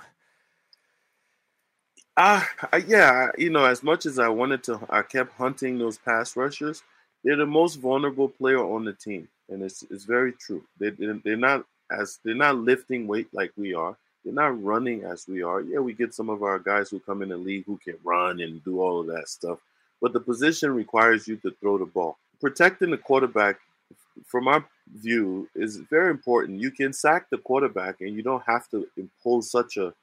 Uh, 2.17 2.43
yeah, 2.87 3.31
you 3.39 3.49
know, 3.49 3.65
as 3.65 3.83
much 3.83 4.05
as 4.05 4.19
I 4.19 4.29
wanted 4.29 4.63
to, 4.65 4.81
I 4.91 5.01
kept 5.01 5.33
hunting 5.33 5.79
those 5.79 5.97
pass 5.97 6.37
rushers. 6.37 6.83
They're 7.25 7.37
the 7.37 7.47
most 7.47 7.77
vulnerable 7.77 8.29
player 8.29 8.59
on 8.59 8.85
the 8.85 8.93
team, 8.93 9.29
and 9.49 9.63
it's 9.63 9.83
it's 9.85 10.05
very 10.05 10.33
true. 10.33 10.63
They 10.79 10.91
they're, 10.91 11.19
they're 11.25 11.37
not 11.37 11.65
as 11.91 12.19
they're 12.25 12.35
not 12.35 12.57
lifting 12.57 13.07
weight 13.07 13.29
like 13.33 13.53
we 13.57 13.75
are. 13.75 13.97
They're 14.25 14.33
not 14.33 14.63
running 14.63 15.05
as 15.05 15.27
we 15.27 15.43
are. 15.43 15.61
Yeah, 15.61 15.81
we 15.81 15.93
get 15.93 16.15
some 16.15 16.29
of 16.29 16.43
our 16.43 16.59
guys 16.59 16.91
who 16.91 17.01
come 17.01 17.23
in 17.23 17.31
the 17.31 17.37
league 17.37 17.65
who 17.67 17.79
can 17.79 17.97
run 18.05 18.41
and 18.41 18.63
do 18.65 18.81
all 18.81 19.01
of 19.01 19.07
that 19.09 19.29
stuff, 19.29 19.59
but 20.01 20.13
the 20.13 20.21
position 20.21 20.73
requires 20.75 21.27
you 21.27 21.37
to 21.39 21.51
throw 21.61 21.79
the 21.79 21.87
ball. 21.87 22.19
Protecting 22.41 22.91
the 22.91 22.99
quarterback, 22.99 23.57
from 24.27 24.49
our 24.49 24.65
view, 24.95 25.49
is 25.55 25.77
very 25.77 26.11
important. 26.11 26.61
You 26.61 26.71
can 26.71 26.93
sack 26.93 27.31
the 27.31 27.39
quarterback, 27.39 28.01
and 28.01 28.15
you 28.15 28.23
don't 28.23 28.43
have 28.47 28.69
to 28.71 28.87
impose 28.97 29.51
such 29.51 29.77
a 29.77 29.95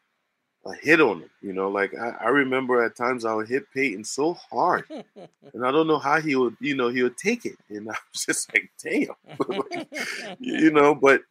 a 0.66 0.74
hit 0.76 1.00
on 1.02 1.22
him. 1.22 1.30
You 1.42 1.54
know, 1.54 1.70
like 1.70 1.94
I, 1.96 2.10
I 2.26 2.30
remember 2.30 2.84
at 2.84 2.96
times 2.96 3.26
I 3.26 3.34
would 3.34 3.48
hit 3.48 3.72
Peyton 3.74 4.04
so 4.04 4.34
hard, 4.34 4.86
and 4.90 5.66
I 5.66 5.72
don't 5.72 5.88
know 5.88 6.00
how 6.00 6.20
he 6.20 6.36
would, 6.36 6.58
you 6.60 6.76
know, 6.76 6.90
he 6.90 7.04
would 7.04 7.18
take 7.18 7.46
it, 7.46 7.58
and 7.70 7.90
I 7.90 7.96
was 8.12 8.26
just 8.26 8.52
like, 8.54 8.70
damn, 8.84 10.38
you 10.40 10.72
know. 10.72 10.96
But 10.96 11.22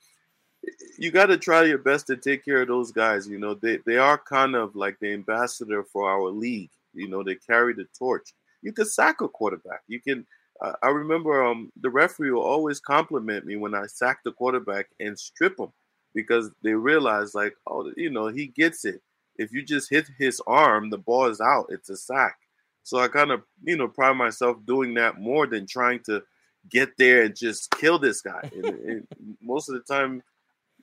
you 0.99 1.11
got 1.11 1.27
to 1.27 1.37
try 1.37 1.65
your 1.65 1.79
best 1.79 2.07
to 2.09 2.17
take 2.17 2.45
care 2.45 2.63
of 2.63 2.69
those 2.69 2.93
guys. 2.93 3.29
You 3.29 3.39
know, 3.39 3.55
they 3.55 3.79
they 3.87 3.97
are 3.97 4.19
kind 4.19 4.55
of 4.55 4.75
like 4.77 4.99
the 5.01 5.13
ambassador 5.13 5.85
for 5.85 6.11
our 6.11 6.29
league. 6.29 6.71
You 6.95 7.09
know, 7.09 7.23
they 7.23 7.37
carry 7.37 7.75
the 7.75 7.87
torch. 7.97 8.35
You 8.63 8.73
can 8.73 8.87
sack 8.87 9.21
a 9.21 9.29
quarterback. 9.29 9.83
You 9.89 10.01
can. 10.01 10.27
Uh, 10.61 10.73
I 10.83 10.89
remember 10.89 11.45
um, 11.45 11.71
the 11.81 11.91
referee 11.91 12.33
will 12.33 12.43
always 12.43 12.81
compliment 12.81 13.47
me 13.47 13.55
when 13.55 13.77
I 13.77 13.87
sack 13.87 14.19
the 14.25 14.33
quarterback 14.33 14.89
and 14.99 15.17
strip 15.17 15.57
him 15.57 15.73
because 16.15 16.51
they 16.65 16.75
realize 16.75 17.33
like, 17.33 17.55
oh, 17.69 17.93
you 17.97 18.11
know, 18.11 18.27
he 18.27 18.47
gets 18.47 18.85
it. 18.85 19.01
If 19.37 19.53
you 19.53 19.63
just 19.63 19.89
hit 19.89 20.07
his 20.19 20.43
arm, 20.49 20.91
the 20.91 20.99
ball 20.99 21.27
is 21.27 21.41
out. 21.41 21.67
It's 21.69 21.91
a 21.91 21.97
sack. 21.97 22.39
So 22.83 22.99
I 22.99 23.07
kind 23.07 23.31
of, 23.31 23.43
you 23.63 23.77
know, 23.77 23.87
pride 23.87 24.17
myself 24.17 24.57
doing 24.67 24.95
that 24.95 25.21
more 25.21 25.47
than 25.47 25.65
trying 25.65 26.01
to 26.07 26.25
get 26.69 26.97
there 26.99 27.23
and 27.23 27.37
just 27.37 27.71
kill 27.73 28.01
this 28.01 28.21
guy. 28.21 28.51
and, 28.53 28.65
and 28.65 29.09
most 29.41 29.69
of 29.69 29.75
the 29.75 29.81
time, 29.83 30.23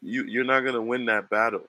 you 0.05 0.23
you're 0.25 0.45
not 0.45 0.61
going 0.61 0.75
to 0.75 0.81
win 0.81 1.05
that 1.05 1.29
battle. 1.29 1.67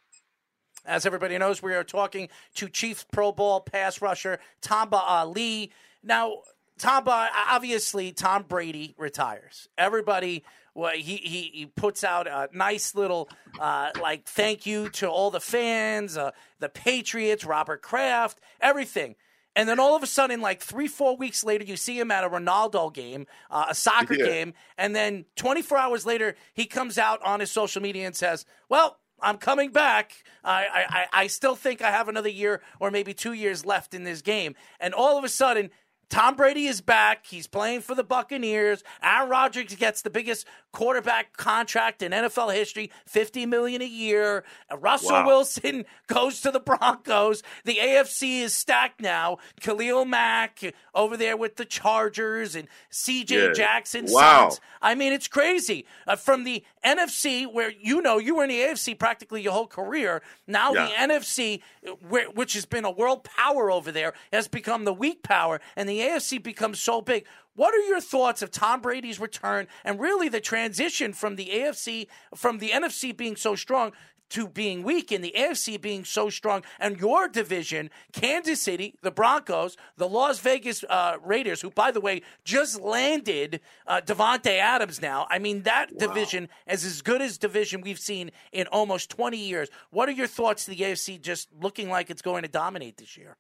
As 0.85 1.05
everybody 1.05 1.37
knows, 1.37 1.63
we 1.63 1.75
are 1.75 1.83
talking 1.83 2.29
to 2.55 2.69
Chiefs 2.69 3.05
Pro 3.11 3.33
Bowl 3.33 3.61
pass 3.61 4.01
rusher 4.01 4.39
Tamba 4.61 4.99
Hali. 4.99 5.73
Now, 6.05 6.43
Tamba, 6.79 7.29
obviously, 7.49 8.13
Tom 8.13 8.45
Brady 8.47 8.95
retires. 8.99 9.69
Everybody, 9.77 10.45
well, 10.75 10.93
he, 10.93 11.17
he, 11.17 11.51
he 11.53 11.67
puts 11.67 12.05
out 12.05 12.29
a 12.29 12.49
nice 12.53 12.95
little, 12.95 13.29
uh, 13.59 13.91
like, 14.01 14.27
thank 14.27 14.67
you 14.67 14.91
to 14.91 15.09
all 15.09 15.31
the 15.31 15.41
fans, 15.41 16.17
uh, 16.17 16.31
the 16.61 16.69
Patriots, 16.69 17.45
Robert 17.45 17.83
Kraft, 17.83 18.39
everything. 18.61 19.17
And 19.57 19.69
then 19.69 19.81
all 19.81 19.97
of 19.97 20.03
a 20.03 20.07
sudden, 20.07 20.41
like 20.41 20.61
three, 20.61 20.87
four 20.87 21.17
weeks 21.17 21.43
later, 21.43 21.65
you 21.65 21.77
see 21.77 21.99
him 21.99 22.11
at 22.13 22.23
a 22.23 22.29
Ronaldo 22.29 22.93
game, 22.95 23.27
uh, 23.51 23.67
a 23.71 23.75
soccer 23.75 24.15
Yeah. 24.15 24.27
game. 24.27 24.55
And 24.79 24.95
then 24.95 25.25
24 25.37 25.79
hours 25.79 26.07
later, 26.07 26.37
he 26.55 26.67
comes 26.67 26.99
out 26.99 27.21
on 27.23 27.41
his 27.41 27.51
social 27.51 27.81
media 27.83 28.07
and 28.07 28.15
says, 28.15 28.45
Well, 28.69 28.99
I'm 29.21 29.39
coming 29.39 29.71
back. 29.73 30.13
I, 30.45 30.67
I, 30.67 30.85
I- 30.91 31.07
I 31.23 31.27
still 31.29 31.57
think 31.57 31.81
I 31.81 31.91
have 31.91 32.07
another 32.09 32.29
year 32.29 32.61
or 32.81 32.91
maybe 32.91 33.15
two 33.15 33.33
years 33.33 33.65
left 33.65 33.95
in 33.95 34.05
this 34.05 34.21
game. 34.21 34.55
And 34.79 34.93
all 34.93 35.17
of 35.17 35.25
a 35.25 35.29
sudden, 35.31 35.71
Tom 36.09 36.37
Brady 36.37 36.67
is 36.67 36.81
back. 36.81 37.27
He's 37.27 37.47
playing 37.47 37.81
for 37.81 37.95
the 37.95 38.05
Buccaneers. 38.05 38.85
Aaron 39.03 39.29
Rodgers 39.29 39.75
gets 39.75 40.03
the 40.03 40.11
biggest 40.11 40.47
quarterback 40.73 41.37
contract 41.37 42.03
in 42.03 42.13
NFL 42.13 42.55
history, 42.55 42.91
fifty 43.07 43.45
million 43.47 43.83
a 43.83 43.87
year. 43.87 44.45
Russell 44.79 45.11
Wow. 45.13 45.27
Wilson 45.27 45.85
goes 46.07 46.41
to 46.43 46.51
the 46.51 46.61
Broncos. 46.61 47.43
The 47.65 47.77
AFC 47.77 48.41
is 48.43 48.55
stacked 48.55 49.01
now. 49.01 49.39
Khalil 49.61 50.05
Mack 50.05 50.61
over 50.95 51.17
there 51.17 51.37
with 51.37 51.57
the 51.57 51.65
Chargers 51.65 52.55
and 52.55 52.69
C.J. 52.91 53.47
Yeah. 53.49 53.53
Jackson. 53.53 54.07
Wow. 54.09 54.51
Sons. 54.51 54.61
I 54.83 54.95
mean, 54.95 55.13
it's 55.13 55.29
crazy. 55.29 55.87
Uh, 56.07 56.17
from 56.17 56.45
the 56.45 56.63
NFC, 56.85 57.53
where 57.53 57.71
you 57.81 58.01
know 58.01 58.19
you 58.19 58.37
were 58.37 58.45
in 58.45 58.51
the 58.51 58.61
AFC 58.61 58.97
practically 58.99 59.43
your 59.43 59.53
whole 59.53 59.67
career, 59.67 60.23
now 60.47 60.73
Yeah. 60.73 60.87
the 60.87 61.15
NFC, 61.15 61.61
where, 62.09 62.31
which 62.31 62.53
has 62.55 62.65
been 62.65 62.85
a 62.85 62.91
world 62.91 63.25
power 63.25 63.71
over 63.71 63.91
there, 63.91 64.13
has 64.33 64.47
become 64.47 64.85
the 64.85 64.93
weak 64.93 65.23
power, 65.23 65.61
and 65.75 65.89
the 65.89 65.96
AFC 66.01 66.43
becomes 66.43 66.81
so 66.81 67.01
big. 67.01 67.27
What 67.55 67.75
are 67.75 67.87
your 67.87 68.01
thoughts 68.01 68.43
of 68.43 68.51
Tom 68.51 68.81
Brady's 68.81 69.19
return 69.19 69.67
and 69.85 69.99
really 69.99 70.29
the 70.29 70.41
transition 70.41 71.13
from 71.13 71.37
the 71.37 71.49
AFC, 71.49 72.07
from 72.35 72.59
the 72.59 72.71
NFC 72.71 73.17
being 73.17 73.37
so 73.37 73.55
strong 73.55 73.93
to 74.29 74.49
being 74.49 74.83
weak 74.83 75.13
and 75.13 75.23
the 75.23 75.33
AFC 75.37 75.81
being 75.81 76.05
so 76.05 76.29
strong, 76.31 76.65
and 76.81 76.99
your 76.99 77.29
division, 77.29 77.91
Kansas 78.13 78.61
City, 78.61 78.95
the 79.03 79.11
Broncos, 79.11 79.77
the 79.97 80.09
Las 80.09 80.41
Vegas 80.41 80.85
uh, 80.89 81.17
Raiders, 81.23 81.61
who, 81.61 81.71
by 81.71 81.91
the 81.91 82.01
way, 82.01 82.23
just 82.45 82.81
landed 82.81 83.61
uh, 83.87 84.01
Davante 84.05 84.59
Adams 84.59 85.01
now. 85.01 85.27
I 85.31 85.39
mean, 85.39 85.63
that 85.63 85.97
division 85.97 86.49
is 86.69 86.85
as 86.85 87.03
good 87.03 87.23
as 87.23 87.39
division 87.39 87.81
we've 87.81 87.99
seen 87.99 88.31
in 88.53 88.67
almost 88.69 89.11
20 89.11 89.37
years. 89.37 89.69
What 89.91 90.09
are 90.09 90.13
your 90.13 90.27
thoughts 90.27 90.65
to 90.65 90.73
the 90.73 90.79
AFC 90.79 91.21
just 91.21 91.49
looking 91.61 91.89
like 91.89 92.11
it's 92.11 92.23
going 92.23 92.43
to 92.43 92.49
dominate 92.49 92.97
this 92.97 93.17
year? 93.17 93.37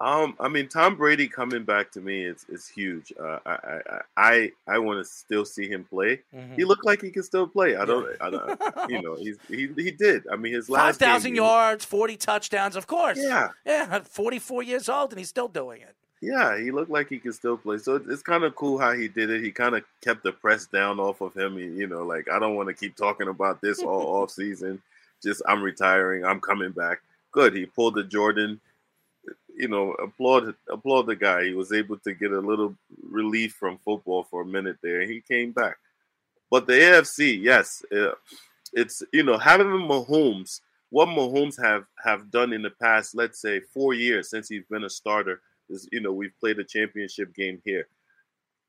Um, 0.00 0.36
I 0.38 0.46
mean, 0.46 0.68
Tom 0.68 0.94
Brady 0.94 1.26
coming 1.26 1.64
back 1.64 1.90
to 1.92 2.00
me 2.00 2.24
is 2.24 2.46
is 2.48 2.68
huge. 2.68 3.12
Uh, 3.18 3.38
I 3.44 3.50
I 3.50 4.00
I, 4.16 4.52
I 4.68 4.78
want 4.78 5.04
to 5.04 5.04
still 5.04 5.44
see 5.44 5.68
him 5.68 5.84
play. 5.84 6.20
Mm-hmm. 6.34 6.54
He 6.54 6.64
looked 6.64 6.84
like 6.84 7.02
he 7.02 7.10
can 7.10 7.24
still 7.24 7.48
play. 7.48 7.74
I 7.74 7.84
don't, 7.84 8.08
I 8.20 8.30
don't 8.30 8.90
you 8.90 9.02
know, 9.02 9.14
he's 9.18 9.38
he 9.48 9.68
he 9.76 9.90
did. 9.90 10.24
I 10.30 10.36
mean, 10.36 10.52
his 10.54 10.70
last 10.70 11.00
game, 11.00 11.08
5,000 11.08 11.34
yards, 11.34 11.84
40 11.84 12.16
touchdowns, 12.16 12.76
of 12.76 12.86
course. 12.86 13.18
Yeah. 13.20 13.48
Yeah, 13.66 14.00
44 14.04 14.62
years 14.62 14.88
old, 14.88 15.10
and 15.10 15.18
he's 15.18 15.28
still 15.28 15.48
doing 15.48 15.80
it. 15.80 15.94
Yeah, 16.20 16.58
he 16.58 16.70
looked 16.70 16.90
like 16.90 17.08
he 17.08 17.18
could 17.18 17.34
still 17.34 17.56
play. 17.56 17.78
So 17.78 17.96
it's 17.96 18.22
kind 18.22 18.44
of 18.44 18.54
cool 18.56 18.78
how 18.78 18.92
he 18.92 19.08
did 19.08 19.30
it. 19.30 19.42
He 19.42 19.52
kind 19.52 19.76
of 19.76 19.84
kept 20.00 20.22
the 20.22 20.32
press 20.32 20.66
down 20.66 20.98
off 20.98 21.20
of 21.20 21.36
him. 21.36 21.56
He, 21.56 21.64
you 21.64 21.86
know, 21.86 22.04
like 22.04 22.28
I 22.30 22.38
don't 22.38 22.54
want 22.54 22.68
to 22.68 22.74
keep 22.74 22.96
talking 22.96 23.28
about 23.28 23.60
this 23.60 23.80
all 23.80 24.02
off 24.22 24.30
season. 24.30 24.80
Just 25.22 25.42
I'm 25.48 25.62
retiring. 25.62 26.24
I'm 26.24 26.40
coming 26.40 26.70
back. 26.70 27.00
Good. 27.32 27.54
He 27.54 27.66
pulled 27.66 27.94
the 27.94 28.04
Jordan. 28.04 28.60
You 29.58 29.68
know, 29.68 29.92
applaud 29.94 30.54
applaud 30.70 31.02
the 31.02 31.16
guy. 31.16 31.44
He 31.44 31.52
was 31.52 31.72
able 31.72 31.98
to 31.98 32.14
get 32.14 32.30
a 32.30 32.38
little 32.38 32.74
relief 33.02 33.54
from 33.54 33.78
football 33.84 34.22
for 34.22 34.42
a 34.42 34.46
minute 34.46 34.78
there. 34.82 35.02
He 35.02 35.20
came 35.20 35.50
back. 35.52 35.76
But 36.50 36.66
the 36.66 36.74
AFC, 36.74 37.42
yes, 37.42 37.82
uh, 37.92 38.12
it's 38.72 39.02
you 39.12 39.22
know 39.22 39.36
having 39.36 39.66
Mahomes. 39.66 40.60
What 40.90 41.08
Mahomes 41.08 41.62
have 41.62 41.84
have 42.02 42.30
done 42.30 42.52
in 42.52 42.62
the 42.62 42.70
past, 42.70 43.14
let's 43.14 43.40
say 43.40 43.60
four 43.60 43.94
years 43.94 44.30
since 44.30 44.48
he's 44.48 44.64
been 44.70 44.84
a 44.84 44.90
starter, 44.90 45.42
is 45.68 45.88
you 45.92 46.00
know 46.00 46.12
we've 46.12 46.38
played 46.40 46.58
a 46.58 46.64
championship 46.64 47.34
game 47.34 47.60
here. 47.64 47.88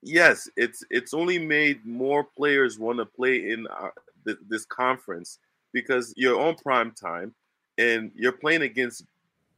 Yes, 0.01 0.49
it's 0.57 0.83
it's 0.89 1.13
only 1.13 1.39
made 1.39 1.85
more 1.85 2.23
players 2.23 2.79
want 2.79 2.99
to 2.99 3.05
play 3.05 3.51
in 3.51 3.67
our, 3.67 3.93
th- 4.25 4.37
this 4.47 4.65
conference 4.65 5.39
because 5.71 6.13
you're 6.17 6.39
on 6.39 6.55
prime 6.55 6.91
time 6.91 7.33
and 7.77 8.11
you're 8.15 8.31
playing 8.31 8.63
against 8.63 9.03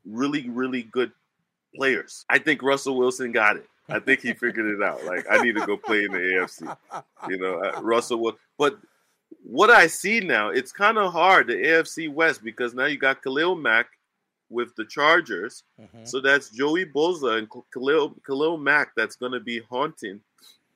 really 0.06 0.50
really 0.50 0.84
good 0.84 1.12
players. 1.76 2.26
I 2.30 2.40
think 2.40 2.62
Russell 2.64 2.98
Wilson 2.98 3.32
got 3.32 3.58
it. 3.58 3.68
I 3.90 4.00
think 4.00 4.22
he 4.22 4.34
figured 4.34 4.68
it 4.68 4.82
out. 4.82 5.04
Like 5.06 5.26
I 5.30 5.42
need 5.42 5.56
to 5.56 5.66
go 5.66 5.76
play 5.78 6.06
in 6.06 6.12
the 6.12 6.20
AFC. 6.20 6.78
You 7.30 7.38
know, 7.38 7.62
uh, 7.62 7.82
Russell 7.82 8.20
will. 8.20 8.38
But 8.58 8.78
what 9.44 9.70
I 9.70 9.88
see 9.88 10.20
now, 10.20 10.50
it's 10.50 10.72
kind 10.72 10.98
of 10.98 11.12
hard 11.12 11.48
the 11.48 11.54
AFC 11.54 12.12
West 12.12 12.44
because 12.44 12.74
now 12.74 12.86
you 12.86 12.98
got 12.98 13.22
Khalil 13.22 13.56
Mack 13.56 13.88
with 14.50 14.76
the 14.76 14.86
Chargers. 14.86 15.64
So 16.06 16.20
that's 16.22 16.50
Joey 16.50 16.86
Bosa 16.86 17.38
and 17.38 17.48
Khalil 17.74 18.16
Khalil 18.26 18.58
Mack 18.58 18.92
that's 18.96 19.16
going 19.16 19.32
to 19.34 19.40
be 19.40 19.60
haunting, 19.60 20.22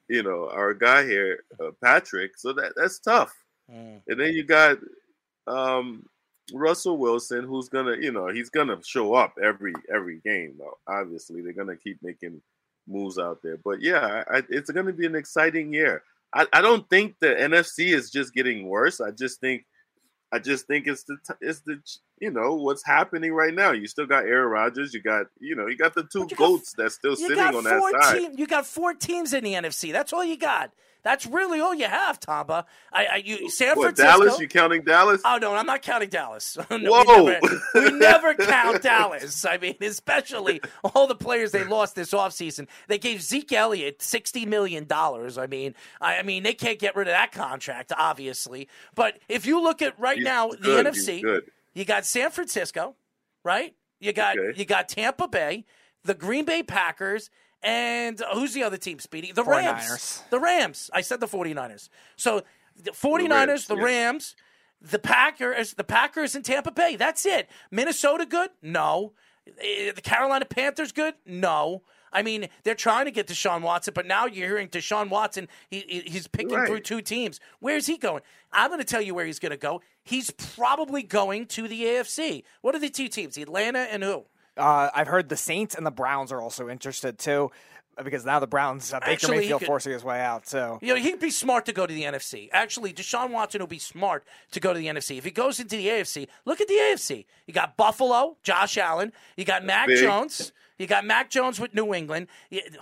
you 0.07 0.23
know, 0.23 0.49
our 0.49 0.73
guy 0.73 1.03
here, 1.05 1.43
uh, 1.59 1.71
Patrick. 1.81 2.37
So 2.37 2.53
that 2.53 2.73
that's 2.75 2.99
tough. 2.99 3.33
And 4.07 4.19
then 4.19 4.33
you 4.33 4.43
got 4.43 4.77
um, 5.47 6.05
Russell 6.53 6.97
Wilson, 6.97 7.43
who's 7.45 7.69
gonna, 7.69 7.95
you 7.99 8.11
know, 8.11 8.27
he's 8.27 8.49
gonna 8.49 8.79
show 8.83 9.13
up 9.13 9.35
every 9.41 9.73
every 9.93 10.19
game. 10.19 10.59
Obviously, 10.87 11.41
they're 11.41 11.53
gonna 11.53 11.75
keep 11.75 11.97
making 12.01 12.41
moves 12.87 13.17
out 13.17 13.39
there. 13.41 13.57
But 13.57 13.81
yeah, 13.81 14.23
I, 14.29 14.43
it's 14.49 14.69
gonna 14.69 14.93
be 14.93 15.05
an 15.05 15.15
exciting 15.15 15.73
year. 15.73 16.03
I, 16.33 16.45
I 16.53 16.61
don't 16.61 16.87
think 16.89 17.15
the 17.19 17.27
NFC 17.27 17.93
is 17.93 18.11
just 18.11 18.33
getting 18.33 18.67
worse. 18.67 18.99
I 18.99 19.11
just 19.11 19.39
think, 19.39 19.65
I 20.31 20.39
just 20.39 20.67
think 20.67 20.85
it's 20.85 21.03
the 21.03 21.17
it's 21.41 21.61
the 21.61 21.79
you 22.19 22.29
know 22.29 22.55
what's 22.55 22.85
happening 22.85 23.33
right 23.33 23.53
now. 23.53 23.71
You 23.71 23.87
still 23.87 24.05
got 24.05 24.25
Aaron 24.25 24.49
Rodgers. 24.49 24.93
You 24.93 25.01
got 25.01 25.27
you 25.39 25.55
know 25.55 25.67
you 25.67 25.77
got 25.77 25.95
the 25.95 26.03
two 26.03 26.19
you 26.19 26.27
got- 26.27 26.37
goats 26.37 26.73
that's 26.77 26.95
still 26.95 27.15
sitting 27.15 27.39
on 27.39 27.63
that 27.63 28.03
side. 28.03 28.37
You 28.37 28.45
got 28.45 28.65
four 28.65 28.93
teams 28.93 29.33
in 29.33 29.43
the 29.43 29.53
NFC. 29.53 29.91
That's 29.91 30.13
all 30.13 30.23
you 30.23 30.37
got. 30.37 30.71
That's 31.05 31.25
really 31.27 31.59
all 31.61 31.73
you 31.75 31.85
have, 31.85 32.19
Tamba. 32.19 32.65
I, 32.91 33.05
I 33.05 33.15
you 33.17 33.49
San 33.49 33.77
What 33.77 33.95
Francisco. 33.95 34.09
Dallas? 34.25 34.39
You 34.39 34.47
counting 34.47 34.81
Dallas? 34.81 35.21
Oh 35.23 35.37
no, 35.39 35.53
I'm 35.55 35.67
not 35.67 35.81
counting 35.83 36.09
Dallas. 36.09 36.57
No, 36.71 36.77
we 36.77 36.87
Whoa. 36.89 37.25
never- 37.27 37.61
We 37.75 37.91
never, 37.99 38.33
count 38.33 38.81
Dallas. 38.81 39.45
I 39.45 39.57
mean, 39.59 39.75
especially 39.81 40.59
all 40.83 41.05
the 41.07 41.15
players 41.15 41.51
they 41.51 41.63
lost 41.63 41.95
this 41.95 42.11
offseason. 42.11 42.67
They 42.87 42.97
gave 42.97 43.21
Zeke 43.21 43.53
Elliott 43.53 44.01
sixty 44.01 44.45
million 44.47 44.85
dollars. 44.85 45.37
I 45.37 45.45
mean, 45.47 45.75
I, 46.01 46.17
I 46.17 46.23
mean 46.23 46.41
they 46.43 46.55
can't 46.55 46.79
get 46.79 46.95
rid 46.95 47.07
of 47.07 47.13
that 47.13 47.31
contract, 47.31 47.93
obviously. 47.95 48.67
But 48.95 49.19
if 49.29 49.45
you 49.45 49.61
look 49.61 49.81
at 49.83 49.97
right 49.99 50.17
He's 50.17 50.25
now 50.25 50.49
the 50.49 50.57
good. 50.57 50.87
He's 50.95 51.07
NFC, 51.07 51.41
you 51.75 51.85
got 51.85 52.05
San 52.07 52.31
Francisco, 52.31 52.95
right? 53.43 53.75
You 53.99 54.11
got 54.11 54.39
Okay. 54.39 54.59
you 54.59 54.65
got 54.65 54.89
Tampa 54.89 55.27
Bay, 55.27 55.65
the 56.03 56.15
Green 56.15 56.45
Bay 56.45 56.63
Packers, 56.63 57.29
and 57.65 58.21
who's 58.33 58.53
the 58.53 58.63
other 58.63 58.77
team, 58.77 58.99
Speedy? 58.99 59.31
The 59.33 59.43
Rams. 59.43 59.83
49ers. 59.83 60.29
The 60.29 60.39
Rams. 60.39 60.89
I 60.93 61.01
said 61.01 61.19
the 61.19 61.27
49ers. 61.27 61.89
So 62.15 62.43
the 62.81 62.91
49ers, 62.91 63.67
the 63.67 63.75
yeah. 63.75 63.83
Rams, 63.83 64.35
the 64.81 64.99
Packers, 64.99 65.73
the 65.73 65.83
Packers 65.83 66.35
in 66.35 66.43
Tampa 66.43 66.71
Bay. 66.71 66.95
That's 66.95 67.25
it. 67.25 67.49
Minnesota 67.71 68.25
good? 68.25 68.51
No. 68.61 69.13
Eh, 69.61 69.91
The 69.93 70.01
Carolina 70.01 70.45
Panthers 70.45 70.91
good? 70.91 71.15
No. 71.25 71.81
I 72.13 72.21
mean, 72.21 72.47
they're 72.63 72.75
trying 72.75 73.05
to 73.05 73.11
get 73.11 73.27
Deshaun 73.27 73.61
Watson, 73.61 73.93
but 73.93 74.05
now 74.05 74.25
you're 74.25 74.47
hearing 74.47 74.69
Deshaun 74.69 75.09
Watson, 75.09 75.49
he, 75.69 75.79
he- 75.87 76.09
he's 76.11 76.27
picking 76.27 76.55
Right. 76.55 76.65
through 76.67 76.79
two 76.79 77.01
teams. 77.01 77.41
Where's 77.59 77.87
he 77.87 77.97
going? 77.97 78.21
I'm 78.53 78.69
going 78.69 78.79
to 78.79 78.85
tell 78.85 79.01
you 79.01 79.13
where 79.13 79.25
he's 79.25 79.39
going 79.39 79.49
to 79.51 79.57
go. 79.57 79.81
He's 80.03 80.29
probably 80.31 81.03
going 81.03 81.47
to 81.47 81.67
the 81.67 81.83
AFC. 81.83 82.43
What 82.61 82.73
are 82.73 82.79
the 82.79 82.89
two 82.89 83.09
teams? 83.09 83.37
Atlanta 83.37 83.79
and 83.79 84.01
who? 84.03 84.25
Uh, 84.57 84.89
I've 84.93 85.07
heard 85.07 85.29
the 85.29 85.35
Saints 85.37 85.75
and 85.75 85.85
the 85.85 85.91
Browns 85.91 86.31
are 86.31 86.41
also 86.41 86.69
interested 86.69 87.17
too. 87.17 87.51
because 88.03 88.25
now 88.25 88.39
the 88.39 88.47
Browns 88.47 88.93
uh, 88.93 88.99
Baker 88.99 89.11
Actually, 89.11 89.37
Mayfield 89.37 89.61
could- 89.61 89.67
forcing 89.67 89.93
his 89.93 90.03
way 90.03 90.19
out. 90.19 90.47
So 90.47 90.79
You 90.81 90.93
know, 90.95 90.99
he'd 90.99 91.19
be 91.19 91.29
smart 91.29 91.65
to 91.67 91.71
go 91.73 91.85
to 91.87 91.93
the 91.93 92.03
NFC. 92.03 92.49
Actually, 92.51 92.91
Deshaun 92.93 93.31
Watson 93.31 93.61
would 93.61 93.69
be 93.69 93.79
smart 93.79 94.25
to 94.51 94.59
go 94.59 94.73
to 94.73 94.79
the 94.79 94.87
NFC. 94.87 95.17
If 95.17 95.23
he 95.23 95.31
goes 95.31 95.59
into 95.59 95.77
the 95.77 95.87
AFC, 95.87 96.27
look 96.45 96.59
at 96.61 96.67
the 96.67 96.73
AFC. 96.73 97.25
You 97.47 97.53
got 97.53 97.77
Buffalo, 97.77 98.35
Josh 98.43 98.77
Allen. 98.77 99.13
You 99.37 99.45
got 99.45 99.63
Mac 99.63 99.87
big. 99.87 99.99
Jones. 99.99 100.51
You 100.77 100.87
got 100.87 101.05
Mac 101.05 101.29
Jones 101.29 101.59
with 101.59 101.73
New 101.73 101.93
England. 101.93 102.27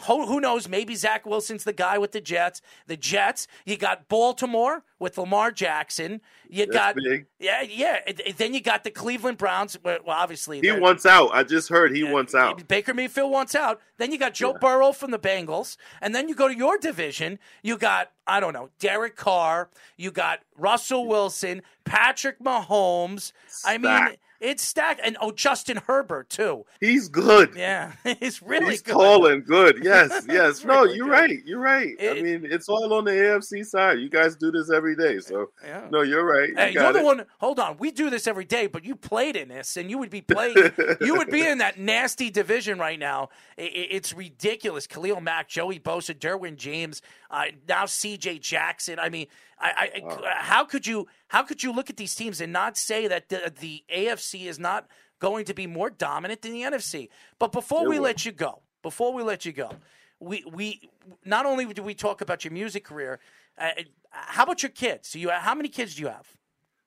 Who, 0.07 0.25
who 0.25 0.39
knows? 0.39 0.67
Maybe 0.67 0.95
Zach 0.95 1.25
Wilson's 1.25 1.63
the 1.63 1.73
guy 1.73 1.97
with 1.97 2.11
the 2.11 2.21
Jets. 2.21 2.61
The 2.87 2.97
Jets. 2.97 3.47
You 3.65 3.77
got 3.77 4.07
Baltimore 4.07 4.83
with 4.99 5.17
Lamar 5.17 5.51
Jackson. 5.51 6.21
You 6.49 6.65
got 6.65 6.95
big. 6.95 7.25
yeah, 7.39 7.61
yeah. 7.61 7.99
Then 8.37 8.53
you 8.53 8.61
got 8.61 8.83
the 8.83 8.91
Cleveland 8.91 9.37
Browns. 9.37 9.77
Well, 9.83 9.99
obviously 10.07 10.61
He 10.61 10.71
wants 10.71 11.05
out. 11.05 11.29
I 11.33 11.43
just 11.43 11.69
heard 11.69 11.95
he 11.95 12.03
wants 12.03 12.33
out. 12.33 12.67
Baker 12.67 12.93
Mayfield 12.93 13.31
wants 13.31 13.53
out. 13.55 13.81
Then 13.97 14.11
you 14.11 14.17
got 14.17 14.33
Joe 14.33 14.53
Burrow 14.59 14.91
from 14.91 15.11
the 15.11 15.19
Bengals, 15.19 15.77
and 16.01 16.13
then 16.13 16.27
you 16.27 16.35
go 16.35 16.47
to 16.47 16.55
your 16.55 16.77
division. 16.77 17.39
You 17.61 17.77
got 17.77 18.11
I 18.25 18.39
don't 18.39 18.53
know 18.53 18.69
Derek 18.79 19.15
Carr. 19.15 19.69
You 19.97 20.11
got 20.11 20.39
Russell 20.57 21.07
Wilson, 21.07 21.61
Patrick 21.83 22.39
Mahomes. 22.39 23.33
I 23.65 23.77
mean, 23.77 23.95
Stacked. 23.95 24.17
It's 24.43 24.63
stacked, 24.63 24.99
and 25.03 25.17
oh, 25.21 25.31
Justin 25.31 25.77
Herbert 25.87 26.29
too. 26.29 26.65
He's 26.79 27.07
good. 27.07 27.53
Yeah, 27.55 27.93
he's 28.19 28.41
really 28.41 28.71
He's 28.71 28.81
good. 28.81 28.93
tall 28.93 29.25
and 29.27 29.45
good. 29.45 29.79
Yes, 29.83 30.25
yes. 30.27 30.63
No, 30.63 30.81
really 30.83 30.97
you're 30.97 31.05
good. 31.07 31.11
right. 31.13 31.39
You're 31.45 31.59
right. 31.59 31.95
I 32.01 32.21
mean, 32.21 32.45
it's 32.49 32.69
all 32.69 32.93
on 32.93 33.05
the 33.05 33.11
AFC 33.11 33.65
side. 33.65 33.99
You 33.99 34.09
guys 34.09 34.35
do 34.35 34.51
this 34.51 34.69
every 34.71 34.95
day, 34.95 35.19
so 35.19 35.51
Yeah. 35.63 35.87
no, 35.91 36.01
you're 36.01 36.25
right. 36.25 36.49
You 36.49 36.55
Hey, 36.55 36.71
you're 36.73 36.83
got 36.83 36.93
the 36.93 36.99
it. 36.99 37.05
one. 37.05 37.25
Hold 37.39 37.59
on, 37.59 37.77
we 37.77 37.91
do 37.91 38.09
this 38.09 38.27
every 38.27 38.45
day, 38.45 38.67
but 38.67 38.83
you 38.85 38.95
played 38.95 39.35
in 39.35 39.47
this, 39.49 39.77
and 39.77 39.89
you 39.89 39.97
would 39.97 40.09
be 40.09 40.21
playing. 40.21 40.55
you 41.01 41.15
would 41.15 41.29
be 41.29 41.45
in 41.47 41.59
that 41.59 41.79
nasty 41.79 42.29
division 42.29 42.77
right 42.79 42.99
now. 42.99 43.29
I- 43.57 43.61
I- 43.63 43.87
it's 43.91 44.13
ridiculous. 44.13 44.87
Khalil 44.87 45.21
Mack, 45.21 45.47
Joey 45.47 45.79
Bosa, 45.79 46.13
Derwin 46.17 46.55
James, 46.57 47.01
uh, 47.31 47.45
now 47.67 47.85
C.J. 47.85 48.39
Jackson. 48.39 48.99
I 48.99 49.09
mean, 49.09 49.27
I, 49.59 49.89
I, 49.95 50.01
I- 50.27 50.43
how 50.43 50.65
could 50.65 50.85
you 50.87 51.07
how 51.27 51.43
could 51.43 51.63
you 51.63 51.71
look 51.73 51.89
at 51.89 51.97
these 51.97 52.15
teams 52.15 52.41
and 52.41 52.51
not 52.53 52.77
say 52.77 53.07
that 53.07 53.29
the, 53.29 53.51
the 53.59 53.83
AFC 53.93 54.45
is 54.45 54.59
not 54.59 54.87
going 55.19 55.45
to 55.45 55.53
be 55.53 55.67
more 55.67 55.89
dominant 55.89 56.41
than 56.41 56.53
the 56.53 56.61
NFC? 56.61 57.09
But 57.39 57.51
before 57.51 57.87
we 57.87 57.97
will. 57.97 58.03
let 58.03 58.25
you 58.25 58.31
go, 58.31 58.61
before 58.81 59.13
we 59.13 59.23
let 59.23 59.45
you 59.45 59.51
go, 59.53 59.71
we 60.19 60.43
we 60.51 60.89
not 61.25 61.45
only 61.45 61.65
do 61.73 61.83
we 61.83 61.93
talk 61.95 62.21
about 62.21 62.43
your 62.43 62.51
music 62.53 62.83
career. 62.85 63.19
Uh, 63.57 63.69
how 64.09 64.43
about 64.43 64.63
your 64.63 64.69
kids? 64.71 65.11
Do 65.11 65.19
you 65.19 65.29
how 65.29 65.55
many 65.55 65.69
kids 65.69 65.95
do 65.95 66.01
you 66.01 66.07
have? 66.07 66.27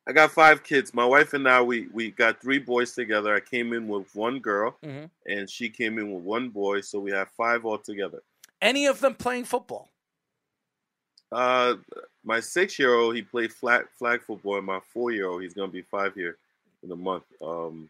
I 0.09 0.13
got 0.13 0.31
five 0.31 0.63
kids. 0.63 0.95
My 0.95 1.05
wife 1.05 1.35
and 1.35 1.49
I, 1.49 1.61
we 1.63 1.89
we 1.93 2.11
got 2.13 2.41
three 2.41 2.59
boys 2.61 2.93
together. 2.95 3.35
I 3.35 3.41
came 3.41 3.73
in 3.73 3.89
with 3.89 4.15
one 4.15 4.39
girl, 4.41 4.77
Mhm. 4.85 5.11
and 5.27 5.51
she 5.51 5.69
came 5.69 5.99
in 5.99 6.13
with 6.13 6.23
one 6.23 6.49
boy. 6.51 6.81
So 6.83 7.01
we 7.01 7.11
have 7.13 7.29
five 7.37 7.65
altogether. 7.65 8.23
Any 8.63 8.87
of 8.87 9.01
them 9.01 9.15
playing 9.15 9.45
football? 9.45 9.91
Uh, 11.33 11.75
my 12.27 12.41
six-year-old, 12.41 13.15
he 13.17 13.23
played 13.23 13.53
flag 13.53 13.87
flag 13.99 14.21
football. 14.21 14.57
And 14.59 14.67
my 14.67 14.81
four-year-old, 14.93 15.43
he's 15.43 15.55
gonna 15.55 15.69
be 15.73 15.83
five 15.83 16.15
here 16.15 16.37
in 16.83 16.91
a 16.93 16.97
month. 16.97 17.25
Um, 17.41 17.89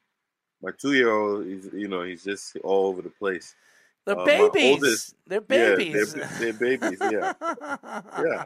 my 0.63 0.71
two-year-old, 0.71 1.47
he's 1.47 1.69
you 1.73 1.89
know 1.89 2.03
he's 2.03 2.23
just 2.23 2.57
all 2.59 2.87
over 2.87 3.03
the 3.03 3.11
place. 3.11 3.55
They're 4.05 4.17
Uh, 4.21 4.25
babies. 4.25 4.73
oldest- 4.73 5.15
they're 5.27 5.41
Yeah, 5.49 5.75
babies. 5.77 6.13
they're, 6.15 6.27
they're 6.39 6.53
babies. 6.53 6.99
Yeah, 7.01 7.33
yeah. 8.23 8.45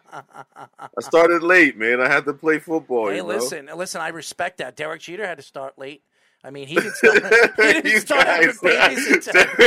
I 0.79 1.01
started 1.01 1.43
late, 1.43 1.77
man. 1.77 2.01
I 2.01 2.09
had 2.09 2.25
to 2.25 2.33
play 2.33 2.59
football. 2.59 3.09
Hey, 3.11 3.17
you 3.17 3.23
know? 3.23 3.29
listen, 3.29 3.69
listen. 3.75 4.01
I 4.01 4.09
respect 4.09 4.57
that. 4.59 4.75
Derek 4.77 5.03
Jeter 5.03 5.27
had 5.27 5.37
to 5.37 5.43
start 5.45 5.79
late. 5.79 6.03
I 6.43 6.51
mean, 6.51 6.69
he 6.69 6.75
didn't 6.77 6.95
start, 6.95 7.23
he 7.23 7.63
didn't 7.73 7.85
You 7.85 8.01
start 8.01 8.27
having 8.27 8.53
babies 8.63 9.07
until 9.09 9.45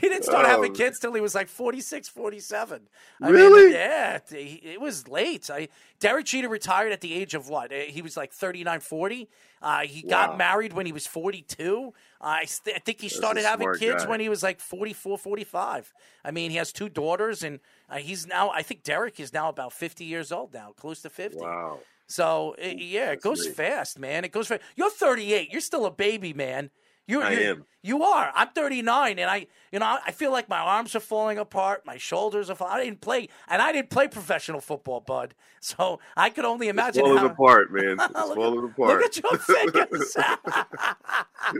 he 0.00 0.08
didn't 0.08 0.24
start 0.24 0.46
having 0.46 0.70
Oh. 0.70 0.74
kids 0.74 0.98
till 0.98 1.12
he 1.12 1.20
was 1.20 1.34
like 1.34 1.48
46, 1.48 2.08
47. 2.08 2.88
I 3.22 3.28
Really? 3.28 3.64
Mean, 3.66 3.72
yeah, 3.74 4.18
it 4.30 4.80
was 4.80 5.08
late. 5.08 5.50
I 5.50 5.68
Derek 6.00 6.26
Jeter 6.26 6.48
retired 6.48 6.92
at 6.92 7.00
the 7.00 7.14
age 7.14 7.34
of 7.34 7.48
what? 7.48 7.72
He 7.72 8.02
was 8.02 8.16
like 8.16 8.32
39, 8.32 8.80
40. 8.80 9.28
Uh, 9.62 9.80
he 9.80 10.02
got 10.02 10.36
married 10.36 10.72
when 10.74 10.84
he 10.86 10.92
was 10.92 11.06
42. 11.06 11.92
I, 12.20 12.44
st- 12.44 12.76
I 12.76 12.78
think 12.80 13.00
he 13.00 13.08
started 13.08 13.44
having 13.44 13.72
kids 13.74 14.04
guy. 14.04 14.10
when 14.10 14.20
he 14.20 14.28
was 14.28 14.42
like 14.42 14.60
44, 14.60 15.16
45. 15.18 15.92
I 16.24 16.30
mean, 16.30 16.50
he 16.50 16.56
has 16.58 16.72
two 16.72 16.88
daughters, 16.88 17.42
and 17.42 17.60
uh, 17.88 17.96
he's 17.96 18.26
now, 18.26 18.50
I 18.50 18.62
think 18.62 18.82
Derek 18.82 19.18
is 19.20 19.32
now 19.32 19.48
about 19.48 19.72
50 19.72 20.04
years 20.04 20.32
old 20.32 20.52
now, 20.52 20.72
close 20.76 21.00
to 21.02 21.10
50. 21.10 21.38
Wow. 21.38 21.78
So 22.06 22.54
eh, 22.58 22.74
yeah, 22.76 23.12
it 23.12 23.22
goes 23.22 23.42
great. 23.42 23.56
fast, 23.56 23.98
man. 23.98 24.24
It 24.24 24.32
goes 24.32 24.48
fast. 24.48 24.62
You're 24.76 24.90
38. 24.90 25.50
You're 25.50 25.60
still 25.60 25.86
a 25.86 25.90
baby, 25.90 26.32
man. 26.32 26.70
You're, 27.06 27.22
I 27.22 27.32
you're- 27.32 27.44
am. 27.46 27.64
You 27.82 28.02
are. 28.02 28.32
I'm 28.34 28.48
39, 28.48 29.18
and 29.18 29.30
I, 29.30 29.46
you 29.70 29.78
know, 29.78 29.98
I 30.06 30.10
feel 30.10 30.32
like 30.32 30.48
my 30.48 30.58
arms 30.58 30.96
are 30.96 31.00
falling 31.00 31.36
apart. 31.36 31.84
My 31.84 31.98
shoulders 31.98 32.48
are. 32.48 32.54
Falling. 32.54 32.72
I 32.72 32.82
didn't 32.84 33.02
play, 33.02 33.28
and 33.46 33.60
I 33.60 33.72
didn't 33.72 33.90
play 33.90 34.08
professional 34.08 34.60
football, 34.60 35.00
bud. 35.00 35.34
So 35.60 35.98
I 36.14 36.28
could 36.28 36.44
only 36.44 36.68
It's 36.68 36.74
imagine 36.74 37.04
falling 37.04 37.18
how. 37.18 37.26
apart, 37.26 37.72
man. 37.72 37.96
It's 38.00 38.34
falling 38.34 38.64
apart. 38.70 38.76
Look 38.76 39.02
at 39.02 39.16
your 39.16 39.38
fingers. 39.38 40.14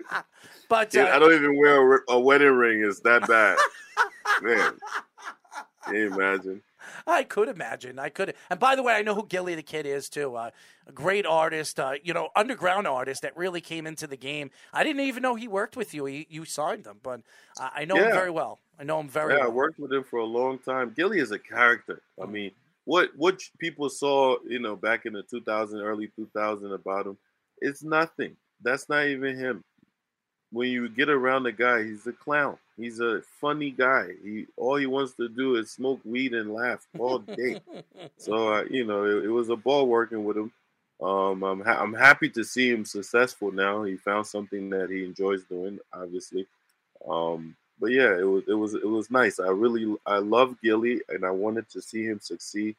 but 0.69 0.97
uh, 0.97 1.11
I 1.13 1.19
don't 1.19 1.33
even 1.35 1.57
wear 1.59 1.95
a, 1.95 2.01
a 2.13 2.21
wedding 2.21 2.53
ring. 2.53 2.83
It's 2.85 3.01
that 3.01 3.27
bad, 3.27 3.57
man. 4.43 4.73
Can 5.87 5.95
you 5.95 6.07
imagine? 6.13 6.63
I 7.07 7.25
could 7.25 7.49
imagine. 7.49 7.99
I 7.99 8.09
could. 8.09 8.35
And 8.51 8.61
by 8.61 8.77
the 8.77 8.83
way, 8.83 8.95
I 8.95 9.03
know 9.03 9.15
who 9.15 9.27
Gillie 9.27 9.57
Da 9.57 9.63
Kid 9.63 9.87
is 9.87 10.09
too. 10.09 10.37
Uh, 10.37 10.51
a 10.87 10.93
great 10.93 11.27
artist, 11.27 11.81
uh, 11.81 11.95
you 12.03 12.13
know, 12.13 12.29
underground 12.37 12.87
artist 12.87 13.23
that 13.23 13.37
really 13.37 13.61
came 13.61 13.87
into 13.87 14.07
the 14.07 14.17
game. 14.17 14.51
I 14.73 14.85
didn't 14.85 15.01
even 15.01 15.23
know 15.23 15.35
he 15.35 15.49
worked 15.49 15.77
with 15.77 15.95
you. 15.95 16.05
He, 16.05 16.27
you 16.29 16.45
signed 16.45 16.87
him, 16.87 16.99
but 17.03 17.21
uh, 17.59 17.71
I 17.75 17.85
know 17.85 17.97
him 17.97 18.13
very 18.13 18.31
well. 18.31 18.59
I 18.79 18.85
know 18.85 19.01
him 19.01 19.09
very 19.09 19.35
Yeah, 19.35 19.45
I 19.45 19.49
worked 19.49 19.79
with 19.79 19.93
him 19.93 20.05
for 20.05 20.19
a 20.19 20.25
long 20.25 20.59
time. 20.59 20.93
Gillie 20.95 21.21
is 21.21 21.31
a 21.31 21.39
character. 21.39 22.03
I 22.23 22.27
mean, 22.27 22.51
what 22.85 23.11
what 23.17 23.41
people 23.59 23.89
saw, 23.89 24.37
you 24.47 24.59
know, 24.59 24.77
back 24.77 25.07
in 25.07 25.15
the 25.15 25.23
2000, 25.23 25.81
early 25.81 26.09
2000 26.17 26.73
about 26.73 27.07
him, 27.07 27.17
it's 27.59 27.83
nothing. 27.83 28.37
That's 28.63 28.89
not 28.89 29.07
even 29.07 29.37
him. 29.37 29.65
When 30.51 30.71
you 30.71 30.89
get 30.89 31.09
around 31.09 31.45
the 31.45 31.53
guy, 31.53 31.85
he's 31.85 32.07
a 32.07 32.13
clown. 32.13 32.59
He's 32.77 33.01
a 33.01 33.23
funny 33.41 33.71
guy. 33.71 34.09
He 34.23 34.47
all 34.57 34.77
he 34.77 34.87
wants 34.87 35.13
to 35.15 35.29
do 35.29 35.57
is 35.57 35.71
smoke 35.71 36.01
weed 36.05 36.35
and 36.35 36.53
laugh 36.53 36.87
all 36.99 37.21
day. 37.21 37.61
so 38.17 38.49
uh, 38.55 38.65
you 38.69 38.85
know, 38.85 39.05
it, 39.05 39.25
it 39.25 39.29
was 39.29 39.49
a 39.49 39.57
ball 39.57 39.87
working 39.87 40.25
with 40.25 40.37
him. 40.37 40.53
Um, 41.01 41.43
I'm 41.43 41.61
ha- 41.61 41.81
I'm 41.81 41.95
happy 41.95 42.29
to 42.31 42.45
see 42.45 42.71
him 42.71 42.85
successful 42.85 43.53
now. 43.53 43.83
He 43.83 43.97
found 43.97 44.27
something 44.27 44.71
that 44.71 44.91
he 44.91 45.05
enjoys 45.05 45.45
doing, 45.45 45.79
obviously. 45.93 46.47
Um, 47.09 47.57
but 47.81 47.91
yeah, 47.91 48.17
it 48.19 48.25
was 48.25 48.45
it 48.49 48.55
was 48.55 48.75
it 48.75 48.89
was 48.89 49.11
nice. 49.11 49.39
I 49.41 49.49
really 49.49 49.95
I 50.07 50.19
love 50.19 50.57
Gillie, 50.63 51.01
and 51.09 51.25
I 51.25 51.31
wanted 51.31 51.69
to 51.71 51.83
see 51.83 52.05
him 52.05 52.21
succeed. 52.21 52.77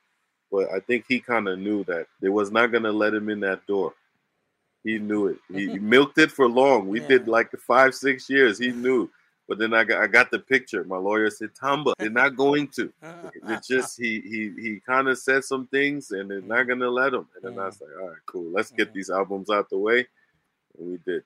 But 0.52 0.72
I 0.72 0.80
think 0.80 1.06
he 1.08 1.20
kind 1.20 1.48
of 1.48 1.60
knew 1.60 1.84
that 1.86 2.08
they 2.22 2.30
was 2.30 2.52
not 2.52 2.72
gonna 2.72 2.92
let 2.92 3.14
him 3.14 3.30
in 3.30 3.42
that 3.42 3.66
door. 3.68 3.94
He 4.84 5.00
knew 5.00 5.28
it. 5.28 5.38
He, 5.52 5.70
he 5.70 5.80
milked 5.80 6.18
it 6.18 6.32
for 6.32 6.48
long. 6.48 6.88
We 6.88 7.00
did 7.00 7.28
like 7.28 7.52
five 7.58 7.96
six 7.96 8.30
years. 8.30 8.58
He 8.60 8.72
knew. 8.72 9.10
But 9.48 9.60
then 9.60 9.74
I 9.74 9.84
got 9.84 10.02
I 10.02 10.08
got 10.08 10.32
the 10.32 10.40
picture. 10.40 10.84
My 10.84 10.98
lawyer 10.98 11.30
said, 11.30 11.54
"Tamba, 11.54 11.94
they're 12.00 12.10
not 12.10 12.36
going 12.36 12.68
to." 12.70 12.92
Uh, 13.04 13.30
it's 13.52 13.72
uh, 13.72 13.76
just 13.76 14.00
uh. 14.00 14.04
he 14.04 14.22
he 14.22 14.52
he 14.60 14.80
kind 14.80 15.08
of 15.08 15.18
said 15.20 15.44
some 15.44 15.68
things, 15.68 16.12
and 16.12 16.30
they're 16.30 16.42
not 16.42 16.66
mm. 16.66 16.70
gonna 16.70 16.90
let 16.90 17.14
him. 17.14 17.28
And 17.36 17.44
then 17.44 17.60
I 17.60 17.64
mm. 17.64 17.66
was 17.68 17.82
like, 17.82 17.92
"All 18.02 18.08
right, 18.08 18.18
cool. 18.26 18.52
Let's 18.52 18.72
get 18.72 18.90
mm. 18.90 18.94
these 18.94 19.10
albums 19.12 19.50
out 19.52 19.70
the 19.70 19.78
way," 19.78 20.08
and 20.78 20.90
we 20.90 20.98
did. 21.06 21.24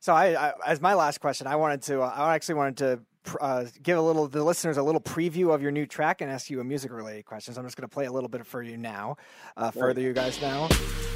So 0.00 0.14
I, 0.14 0.48
I 0.48 0.52
as 0.66 0.80
my 0.80 0.94
last 0.94 1.20
question, 1.20 1.46
I 1.46 1.56
wanted 1.56 1.82
to, 1.82 2.02
uh, 2.02 2.12
I 2.14 2.34
actually 2.34 2.54
wanted 2.54 2.76
to 2.78 3.00
uh, 3.40 3.64
give 3.82 3.98
a 3.98 4.02
little 4.02 4.28
the 4.28 4.42
listeners 4.42 4.76
a 4.76 4.82
little 4.82 5.00
preview 5.00 5.54
of 5.54 5.62
your 5.62 5.70
new 5.70 5.86
track 5.86 6.20
and 6.20 6.30
ask 6.30 6.50
you 6.50 6.60
a 6.60 6.64
music 6.64 6.92
related 6.92 7.24
question. 7.24 7.54
So 7.54 7.60
I'm 7.60 7.66
just 7.66 7.76
going 7.76 7.88
to 7.88 7.92
play 7.92 8.06
a 8.06 8.12
little 8.12 8.28
bit 8.28 8.46
for 8.46 8.62
you 8.62 8.76
now, 8.76 9.16
uh, 9.56 9.70
further 9.70 10.00
you 10.00 10.12
guys 10.12 10.40
now. 10.40 10.68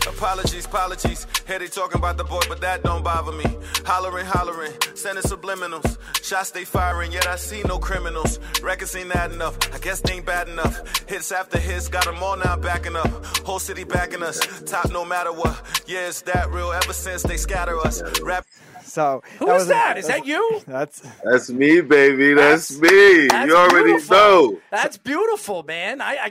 Apologies, 0.07 0.67
apologies. 0.67 1.27
Here 1.47 1.59
they 1.59 1.69
talking 1.69 1.99
about 1.99 2.17
the 2.17 2.25
boy, 2.25 2.41
but 2.49 2.61
that 2.61 2.83
don't 2.83 3.05
bother 3.05 3.33
me. 3.33 3.45
Hollering, 3.85 4.27
hollering, 4.27 4.73
sending 4.95 5.23
subliminals. 5.23 5.97
Shots 6.25 6.51
they 6.51 6.65
firing, 6.65 7.13
yet 7.13 7.27
I 7.27 7.37
see 7.37 7.63
no 7.63 7.79
criminals. 7.79 8.41
Records 8.63 8.97
ain't 8.97 9.15
adding 9.15 9.37
enough. 9.37 9.57
I 9.73 9.79
guess 9.79 10.01
they 10.01 10.15
ain't 10.15 10.27
bad 10.27 10.49
enough. 10.49 11.09
Hits 11.09 11.31
after 11.31 11.59
hits, 11.59 11.89
got 11.89 12.05
them 12.05 12.23
all 12.23 12.37
now 12.37 12.57
backing 12.57 12.97
up. 12.97 13.07
Whole 13.45 13.61
city 13.61 13.85
backing 13.85 14.23
us, 14.23 14.63
top 14.67 14.91
no 14.91 15.05
matter 15.05 15.33
what. 15.33 15.61
Yeah, 15.87 16.09
it's 16.09 16.23
that 16.23 16.51
real 16.51 16.73
ever 16.73 16.93
since 16.93 17.23
they 17.23 17.37
scatter 17.37 17.79
us. 17.79 18.03
Rap. 18.23 18.45
So 18.93 19.23
Who 19.39 19.47
that 19.47 19.55
is 19.57 19.61
was 19.61 19.67
a- 19.69 19.69
that? 19.71 19.99
Is 19.99 20.07
that 20.09 20.27
you? 20.27 20.61
That's 20.67 21.01
That's 21.25 21.49
me, 21.49 21.81
baby. 21.81 22.35
That's, 22.35 22.79
me. 22.79 23.27
That's 23.29 23.49
you 23.49 23.57
already 23.57 23.93
beautiful. 23.93 24.15
know. 24.17 24.61
That's 24.71 24.99
beautiful, 24.99 25.63
man. 25.63 26.03
I, 26.03 26.31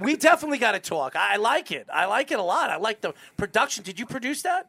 we 0.00 0.14
definitely 0.14 0.58
got 0.58 0.72
to 0.72 0.78
talk. 0.78 1.16
I, 1.16 1.34
I 1.34 1.36
like 1.38 1.72
it. 1.72 1.88
I 1.92 2.06
like 2.06 2.30
it 2.30 2.38
a 2.38 2.42
lot. 2.42 2.70
I 2.70 2.76
like 2.76 3.00
the 3.00 3.14
production. 3.36 3.82
Did 3.82 3.98
you 3.98 4.06
produce 4.06 4.42
that? 4.42 4.68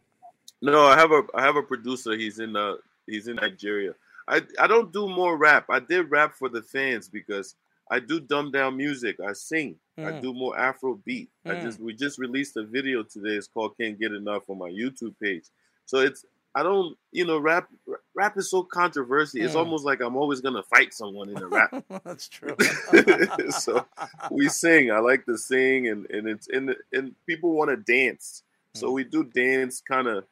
No, 0.63 0.87
I 0.87 0.97
have 0.97 1.11
a 1.11 1.21
I 1.35 1.43
have 1.43 1.55
a 1.55 1.61
producer. 1.61 2.13
He's 2.17 2.39
in 2.39 2.55
uh 2.55 2.77
he's 3.05 3.27
in 3.27 3.35
Nigeria. 3.35 3.93
I 4.27 4.41
I 4.59 4.65
don't 4.65 4.91
do 4.91 5.07
more 5.07 5.37
rap. 5.37 5.65
I 5.69 5.79
did 5.81 6.09
rap 6.09 6.33
for 6.33 6.49
the 6.49 6.63
fans 6.63 7.09
because 7.09 7.53
I 7.91 7.99
do 7.99 8.19
dumb 8.19 8.49
down 8.51 8.75
music. 8.75 9.17
I 9.19 9.33
sing. 9.33 9.75
I 9.99 10.01
Mm. 10.13 10.21
do 10.23 10.33
more 10.33 10.57
Afro 10.57 10.99
beat. 11.05 11.29
I 11.45 11.49
Mm. 11.49 11.61
just 11.61 11.79
we 11.79 11.93
just 11.93 12.17
released 12.17 12.57
a 12.57 12.63
video 12.63 13.03
today. 13.03 13.35
It's 13.35 13.47
called 13.47 13.77
"Can't 13.79 13.99
Get 13.99 14.13
Enough" 14.13 14.49
on 14.49 14.57
my 14.57 14.69
YouTube 14.71 15.13
page. 15.21 15.43
So 15.85 15.99
it's 15.99 16.25
I 16.59 16.63
don't, 16.63 16.97
you 17.13 17.25
know, 17.25 17.37
rap 17.37 17.69
rap 18.13 18.37
is 18.37 18.51
so 18.51 18.63
controversial. 18.63 19.39
It's 19.41 19.55
Mm. 19.55 19.59
almost 19.59 19.85
like 19.85 20.01
I'm 20.01 20.17
always 20.17 20.41
gonna 20.41 20.63
fight 20.63 20.93
someone 20.93 21.29
in 21.29 21.37
a 21.37 21.47
rap. 21.47 21.71
That's 22.03 22.27
true. 22.27 22.55
so 23.51 23.85
we 24.29 24.49
sing. 24.49 24.91
I 24.91 24.99
like 24.99 25.25
to 25.25 25.37
sing, 25.37 25.87
and 25.87 26.05
and 26.11 26.27
it's 26.27 26.49
and 26.49 26.75
and 26.91 27.15
people 27.25 27.51
want 27.53 27.69
to 27.69 27.77
dance. 27.77 28.43
Mm. 28.75 28.79
So 28.81 28.91
we 28.91 29.05
do 29.05 29.23
dance 29.23 29.79
kind 29.81 30.07
of 30.07 30.25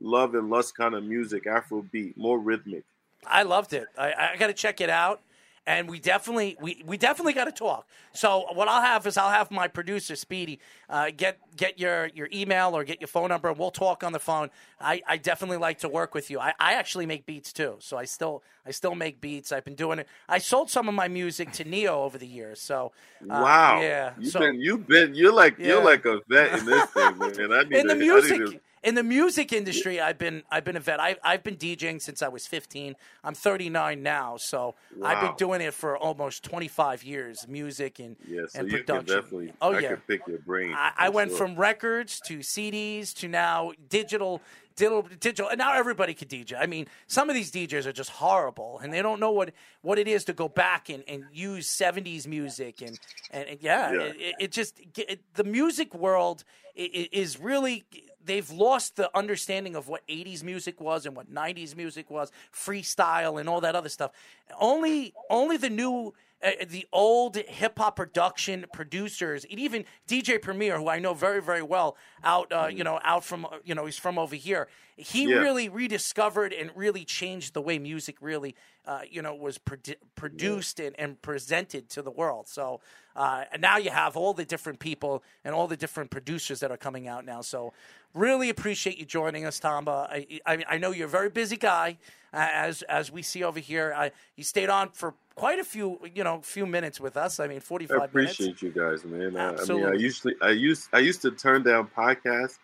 love 0.00 0.34
and 0.34 0.48
lust 0.48 0.76
kind 0.76 0.94
of 0.94 1.04
music, 1.04 1.46
Afro 1.46 1.82
beat, 1.82 2.16
more 2.16 2.38
rhythmic. 2.38 2.84
I 3.26 3.42
loved 3.42 3.72
it. 3.72 3.86
I, 3.98 4.30
I 4.32 4.36
got 4.38 4.46
to 4.48 4.52
check 4.54 4.80
it 4.80 4.90
out, 4.90 5.20
and 5.66 5.88
we 5.88 5.98
definitely 5.98 6.56
we, 6.60 6.82
we 6.86 6.96
definitely 6.96 7.32
got 7.32 7.44
to 7.46 7.52
talk. 7.52 7.88
So 8.12 8.46
what 8.52 8.68
I'll 8.68 8.82
have 8.82 9.06
is 9.06 9.16
I'll 9.16 9.30
have 9.30 9.50
my 9.50 9.68
producer 9.68 10.14
Speedy 10.16 10.60
uh, 10.88 11.10
get 11.16 11.38
get 11.56 11.78
your 11.78 12.06
your 12.14 12.28
email 12.32 12.76
or 12.76 12.84
get 12.84 13.00
your 13.00 13.08
phone 13.08 13.28
number, 13.28 13.48
and 13.48 13.58
we'll 13.58 13.70
talk 13.70 14.04
on 14.04 14.12
the 14.12 14.18
phone. 14.20 14.50
I, 14.80 15.02
I 15.06 15.16
definitely 15.16 15.56
like 15.56 15.78
to 15.80 15.88
work 15.88 16.14
with 16.14 16.30
you. 16.30 16.38
I, 16.38 16.52
I 16.60 16.74
actually 16.74 17.06
make 17.06 17.26
beats 17.26 17.52
too, 17.52 17.76
so 17.80 17.96
I 17.96 18.04
still 18.04 18.42
I 18.64 18.70
still 18.70 18.94
make 18.94 19.20
beats. 19.20 19.50
I've 19.52 19.64
been 19.64 19.74
doing 19.74 19.98
it. 19.98 20.06
I 20.28 20.38
sold 20.38 20.70
some 20.70 20.88
of 20.88 20.94
my 20.94 21.08
music 21.08 21.52
to 21.52 21.64
Ne-Yo 21.64 22.02
over 22.04 22.18
the 22.18 22.26
years. 22.26 22.60
So 22.60 22.92
uh, 23.22 23.26
wow, 23.42 23.80
yeah. 23.80 24.12
you've 24.18 24.32
so, 24.32 24.40
been 24.40 24.60
you've 24.60 24.86
been 24.86 25.14
you're 25.14 25.32
like 25.32 25.58
Yeah. 25.58 25.66
you're 25.68 25.84
like 25.84 26.04
a 26.06 26.20
vet 26.28 26.58
in 26.58 26.66
this 26.66 26.86
thing, 26.90 27.18
man. 27.18 27.52
I 27.52 27.62
need 27.62 27.76
in 27.78 27.86
the 27.86 27.94
to- 27.94 27.94
I 27.94 27.94
need 27.94 27.98
music 27.98 28.38
to- 28.46 28.60
in 28.86 28.94
the 28.94 29.02
music 29.02 29.52
industry 29.52 30.00
i've 30.00 30.16
been 30.16 30.42
i've 30.50 30.64
been 30.64 30.76
a 30.76 30.80
vet 30.80 31.00
I, 31.00 31.16
i've 31.22 31.42
been 31.42 31.56
djing 31.56 32.00
since 32.00 32.22
i 32.22 32.28
was 32.28 32.46
15 32.46 32.94
i'm 33.24 33.34
39 33.34 34.02
now 34.02 34.36
so 34.36 34.76
i've 35.04 35.20
been 35.20 35.34
doing 35.36 35.60
it 35.60 35.74
for 35.74 35.98
almost 35.98 36.44
25 36.44 37.02
years 37.02 37.46
music 37.48 37.98
and, 37.98 38.16
yeah, 38.26 38.42
so 38.48 38.60
and 38.60 38.70
you 38.70 38.78
can 38.78 38.86
production 38.86 39.16
definitely. 39.16 39.52
oh 39.60 39.72
I 39.72 39.80
yeah 39.80 39.88
can 39.88 39.96
pick 40.06 40.26
your 40.26 40.38
brain. 40.38 40.72
I, 40.74 40.92
I 40.96 41.08
went 41.08 41.30
sure. 41.30 41.38
from 41.38 41.56
records 41.56 42.20
to 42.20 42.38
cds 42.38 43.12
to 43.14 43.28
now 43.28 43.72
digital 43.88 44.40
digital 44.76 45.08
digital 45.18 45.48
and 45.48 45.58
now 45.58 45.74
everybody 45.74 46.14
can 46.14 46.28
dj 46.28 46.54
i 46.58 46.66
mean 46.66 46.86
some 47.08 47.28
of 47.28 47.34
these 47.34 47.50
djs 47.50 47.86
are 47.86 47.92
just 47.92 48.10
horrible 48.10 48.78
and 48.82 48.92
they 48.92 49.02
don't 49.02 49.18
know 49.18 49.32
what 49.32 49.52
what 49.82 49.98
it 49.98 50.06
is 50.06 50.24
to 50.24 50.32
go 50.32 50.48
back 50.48 50.88
and, 50.88 51.02
and 51.08 51.24
use 51.32 51.68
70s 51.68 52.26
music 52.26 52.82
and 52.82 52.98
and, 53.30 53.48
and 53.48 53.58
yeah, 53.62 53.92
Yeah. 53.92 54.00
It, 54.00 54.34
it 54.40 54.52
just 54.52 54.80
it, 54.96 55.20
the 55.34 55.44
music 55.44 55.94
world 55.94 56.44
is 56.74 57.40
really 57.40 57.84
they've 58.26 58.50
lost 58.50 58.96
the 58.96 59.10
understanding 59.16 59.74
of 59.76 59.88
what 59.88 60.06
80s 60.08 60.42
music 60.42 60.80
was 60.80 61.06
and 61.06 61.16
what 61.16 61.32
90s 61.32 61.76
music 61.76 62.10
was 62.10 62.30
freestyle 62.52 63.40
and 63.40 63.48
all 63.48 63.60
that 63.60 63.74
other 63.74 63.88
stuff 63.88 64.10
only 64.58 65.14
only 65.30 65.56
the 65.56 65.70
new 65.70 66.12
uh, 66.42 66.50
the 66.68 66.86
old 66.92 67.36
hip 67.36 67.78
hop 67.78 67.96
production 67.96 68.66
producers, 68.72 69.46
and 69.50 69.58
even 69.58 69.86
DJ 70.06 70.40
Premier, 70.40 70.76
who 70.78 70.86
I 70.86 70.98
know 70.98 71.14
very, 71.14 71.40
very 71.40 71.62
well, 71.62 71.96
out 72.22 72.52
uh, 72.52 72.66
you 72.70 72.84
know, 72.84 73.00
out 73.02 73.24
from 73.24 73.46
uh, 73.46 73.56
you 73.64 73.74
know, 73.74 73.86
he's 73.86 73.96
from 73.98 74.18
over 74.18 74.34
here. 74.36 74.68
He 74.96 75.24
Yeah. 75.24 75.36
really 75.38 75.68
rediscovered 75.70 76.52
and 76.52 76.70
really 76.74 77.04
changed 77.06 77.54
the 77.54 77.62
way 77.62 77.78
music 77.78 78.16
really, 78.20 78.54
uh, 78.86 79.00
you 79.10 79.22
know, 79.22 79.34
was 79.34 79.56
produ- 79.58 79.96
produced 80.14 80.78
and, 80.78 80.94
and 80.98 81.20
presented 81.22 81.88
to 81.90 82.02
the 82.02 82.10
world. 82.10 82.48
So 82.48 82.80
uh, 83.16 83.44
and 83.50 83.62
now 83.62 83.78
you 83.78 83.90
have 83.90 84.16
all 84.16 84.34
the 84.34 84.44
different 84.44 84.78
people 84.78 85.22
and 85.44 85.54
all 85.54 85.66
the 85.66 85.76
different 85.76 86.10
producers 86.10 86.60
that 86.60 86.70
are 86.70 86.76
coming 86.76 87.08
out 87.08 87.24
now. 87.24 87.40
So 87.40 87.72
really 88.14 88.50
appreciate 88.50 88.98
you 88.98 89.06
joining 89.06 89.46
us, 89.46 89.58
Tamba. 89.58 90.06
I, 90.10 90.40
I, 90.44 90.64
I 90.68 90.78
know 90.78 90.92
you're 90.92 91.06
a 91.06 91.10
very 91.10 91.30
busy 91.30 91.56
guy, 91.56 91.96
uh, 92.34 92.48
as 92.52 92.82
as 92.82 93.10
we 93.10 93.22
see 93.22 93.42
over 93.42 93.58
here. 93.58 93.94
I, 93.96 94.12
you 94.36 94.44
stayed 94.44 94.68
on 94.68 94.90
for 94.90 95.14
quite 95.34 95.58
a 95.58 95.64
few, 95.64 95.98
you 96.14 96.24
know, 96.24 96.40
few 96.42 96.66
minutes 96.66 97.00
with 97.00 97.16
us. 97.16 97.40
I 97.40 97.46
mean, 97.46 97.60
forty 97.60 97.86
I 97.86 97.98
five 97.98 98.14
minutes. 98.14 98.34
appreciate 98.34 98.60
you 98.60 98.70
guys, 98.70 99.04
man. 99.04 99.34
I, 99.36 99.54
I 99.54 99.64
mean, 99.64 99.84
I 99.86 99.94
usually, 99.94 100.34
I 100.42 100.50
used, 100.50 100.88
I 100.92 100.98
used 100.98 101.22
to 101.22 101.30
turn 101.30 101.62
down 101.62 101.88
podcasts, 101.96 102.58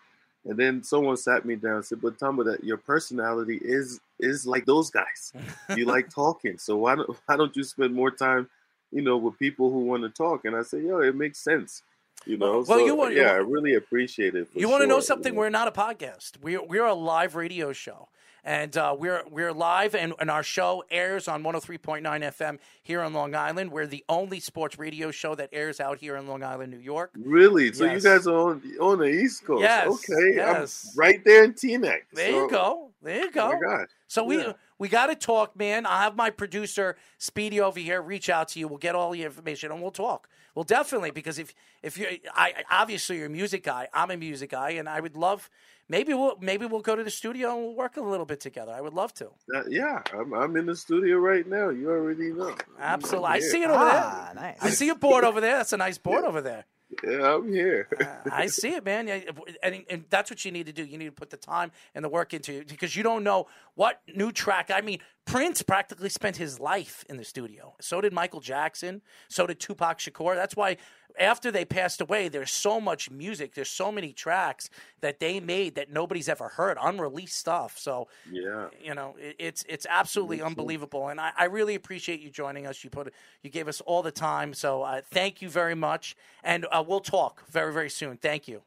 and 0.45 0.55
then 0.55 0.83
someone 0.83 1.17
sat 1.17 1.45
me 1.45 1.55
down 1.55 1.77
and 1.77 1.85
said, 1.85 1.99
"But 1.99 2.19
Tamba, 2.19 2.43
that 2.43 2.63
your 2.63 2.77
personality 2.77 3.59
is 3.59 3.99
is 4.19 4.45
like 4.45 4.65
those 4.65 4.91
guys. 4.91 5.33
You 5.75 5.85
like 5.85 6.09
talking, 6.13 6.59
so 6.59 6.77
why 6.77 6.93
don't 6.93 7.09
why 7.25 7.37
don't 7.37 7.55
you 7.55 7.63
spend 7.63 7.95
more 7.95 8.11
time, 8.11 8.49
you 8.93 9.01
know, 9.01 9.17
with 9.17 9.37
people 9.39 9.71
who 9.71 9.79
want 9.79 10.03
to 10.03 10.09
talk?" 10.09 10.45
And 10.45 10.55
I 10.55 10.61
say, 10.63 10.81
"Yo, 10.81 10.99
it 10.99 11.15
makes 11.15 11.39
sense." 11.39 11.81
You 12.25 12.37
know, 12.37 12.57
Well, 12.59 12.65
so, 12.65 12.85
you 12.85 12.95
want- 12.95 13.15
yeah, 13.15 13.31
I 13.31 13.37
really 13.37 13.73
appreciate 13.73 14.33
it. 14.35 14.47
You 14.53 14.69
want 14.69 14.81
to 14.81 14.87
know 14.87 15.01
something? 15.01 15.33
you 15.33 15.39
We're 15.39 15.49
not 15.49 15.67
a 15.67 15.71
podcast. 15.71 16.37
We're 16.41 16.63
we're 16.63 16.85
a 16.85 16.93
live 16.93 17.35
radio 17.35 17.73
show, 17.73 18.07
and 18.45 18.77
uh, 18.77 18.95
we're 18.97 19.23
we're 19.29 19.51
live, 19.51 19.93
and, 19.93 20.13
and 20.19 20.29
our 20.31 20.43
show 20.43 20.85
airs 20.89 21.27
on 21.27 21.43
103.9 21.43 22.01
FM 22.03 22.59
here 22.81 23.01
on 23.01 23.11
Long 23.13 23.35
Island. 23.35 23.71
We're 23.73 23.87
the 23.87 24.05
only 24.07 24.39
sports 24.39 24.79
radio 24.79 25.11
show 25.11 25.35
that 25.35 25.49
airs 25.51 25.81
out 25.81 25.97
here 25.97 26.15
in 26.15 26.25
Long 26.27 26.43
Island, 26.43 26.71
New 26.71 26.77
York. 26.79 27.11
Really? 27.17 27.73
So 27.73 27.83
Yes. 27.85 28.03
you 28.03 28.09
guys 28.09 28.25
are 28.27 28.35
on 28.51 28.61
on 28.79 28.99
the 28.99 29.05
East 29.09 29.43
Coast? 29.45 29.63
Yes, 29.63 29.87
Okay, 29.87 30.35
yes. 30.35 30.91
I'm 30.93 30.99
right 30.99 31.25
there 31.25 31.43
in 31.43 31.53
Teaneck. 31.53 32.03
There 32.13 32.31
So- 32.31 32.43
you 32.45 32.49
go. 32.49 32.89
There 33.01 33.17
you 33.17 33.27
Oh 33.35 33.51
go. 33.51 33.59
God. 33.61 33.87
So 34.13 34.23
we 34.23 34.37
Yeah. 34.37 34.53
we 34.77 34.89
got 34.89 35.07
to 35.07 35.15
talk, 35.15 35.55
man. 35.55 35.87
I'll 35.87 35.97
have 36.07 36.15
my 36.15 36.29
producer 36.29 36.97
Speedy 37.17 37.59
over 37.59 37.79
here 37.79 37.99
reach 37.99 38.29
out 38.29 38.47
to 38.49 38.59
you. 38.59 38.67
We'll 38.67 38.77
get 38.77 38.93
all 38.93 39.15
your 39.15 39.25
information 39.25 39.71
and 39.71 39.81
we'll 39.81 39.89
talk. 40.07 40.29
Well, 40.53 40.63
definitely 40.63 41.09
because 41.09 41.39
if 41.39 41.55
if 41.81 41.97
you 41.97 42.05
I 42.35 42.53
I- 42.69 42.81
obviously 42.81 43.17
you're 43.17 43.25
a 43.25 43.29
music 43.41 43.63
guy, 43.63 43.87
I'm 43.91 44.11
a 44.11 44.17
music 44.17 44.51
guy, 44.51 44.69
and 44.79 44.87
I 44.87 44.99
would 44.99 45.15
love 45.17 45.49
maybe 45.89 46.13
we'll 46.13 46.37
maybe 46.39 46.67
we'll 46.67 46.81
go 46.91 46.95
to 46.95 47.03
the 47.03 47.09
studio 47.09 47.55
and 47.55 47.61
we'll 47.65 47.73
work 47.75 47.97
a 47.97 48.01
little 48.01 48.27
bit 48.27 48.39
together. 48.39 48.71
I 48.71 48.81
would 48.81 48.93
love 48.93 49.15
to. 49.15 49.29
Uh, 49.55 49.63
yeah, 49.67 50.03
I'm, 50.13 50.31
I'm 50.33 50.55
in 50.57 50.67
the 50.67 50.75
studio 50.75 51.17
right 51.17 51.47
now. 51.47 51.69
You 51.69 51.89
already 51.89 52.31
know. 52.33 52.55
Absolutely. 52.79 53.25
I'm 53.27 53.33
I 53.33 53.39
here. 53.39 53.49
see 53.49 53.63
it 53.63 53.69
over 53.71 53.79
Ah, 53.83 54.31
there. 54.35 54.43
nice. 54.43 54.57
I 54.61 54.69
see 54.69 54.89
a 54.89 54.95
board 54.95 55.23
over 55.23 55.41
there. 55.41 55.57
That's 55.57 55.73
a 55.73 55.77
nice 55.77 55.97
board 55.97 56.23
over 56.23 56.39
there. 56.41 56.65
Yeah, 57.03 57.35
I'm 57.35 57.51
here. 57.51 57.87
I 58.31 58.47
see 58.47 58.69
it, 58.73 58.85
man. 58.85 59.07
Yeah, 59.07 59.19
And, 59.61 59.83
and 59.89 60.05
that's 60.09 60.29
what 60.29 60.43
you 60.45 60.51
need 60.51 60.65
to 60.67 60.73
do. 60.73 60.83
You 60.83 60.97
need 60.97 61.05
to 61.05 61.11
put 61.11 61.29
the 61.29 61.37
time 61.37 61.71
and 61.95 62.03
the 62.03 62.09
work 62.09 62.33
into 62.33 62.59
it 62.59 62.67
because 62.67 62.95
you 62.95 63.03
don't 63.03 63.23
know 63.23 63.47
what 63.75 64.01
new 64.15 64.31
track. 64.31 64.71
I 64.73 64.81
mean, 64.81 64.99
Prince 65.25 65.61
practically 65.61 66.09
spent 66.09 66.37
his 66.37 66.59
life 66.59 67.05
in 67.09 67.17
the 67.17 67.23
studio. 67.23 67.75
So 67.79 68.01
did 68.01 68.13
Michael 68.13 68.41
Jackson. 68.41 69.01
So 69.29 69.47
did 69.47 69.59
Tupac 69.59 69.99
Shakur. 69.99 70.35
That's 70.35 70.55
why 70.55 70.77
after 71.19 71.51
they 71.51 71.65
passed 71.65 72.01
away, 72.01 72.27
there's 72.27 72.51
so 72.51 72.79
much 72.81 73.09
music. 73.09 73.53
There's 73.53 73.69
so 73.69 73.91
many 73.91 74.13
tracks 74.13 74.69
that 75.01 75.19
they 75.19 75.39
made 75.39 75.75
that 75.75 75.91
nobody's 75.91 76.29
ever 76.29 76.49
heard, 76.49 76.77
unreleased 76.81 77.37
stuff. 77.37 77.77
So 77.77 78.07
yeah. 78.31 78.67
you 78.81 78.93
know 78.93 79.15
it, 79.19 79.35
it's 79.39 79.65
it's 79.67 79.85
absolutely 79.89 80.41
unbelievable 80.41 81.09
and 81.09 81.19
I, 81.19 81.31
I 81.37 81.45
really 81.45 81.75
appreciate 81.75 82.21
you 82.21 82.29
joining 82.29 82.67
us 82.67 82.83
you 82.83 82.89
put 82.89 83.13
you 83.41 83.49
gave 83.49 83.67
us 83.67 83.81
all 83.81 84.01
the 84.01 84.11
time 84.11 84.53
so 84.53 84.83
uh, 84.83 85.01
thank 85.11 85.41
you 85.41 85.49
very 85.49 85.75
much 85.75 86.15
and 86.43 86.65
uh, 86.71 86.83
we'll 86.85 86.99
talk 86.99 87.47
very 87.49 87.73
very 87.73 87.89
soon 87.89 88.17
thank 88.17 88.47
you 88.47 88.61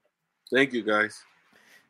Thank 0.50 0.72
you, 0.72 0.82
guys. 0.82 1.22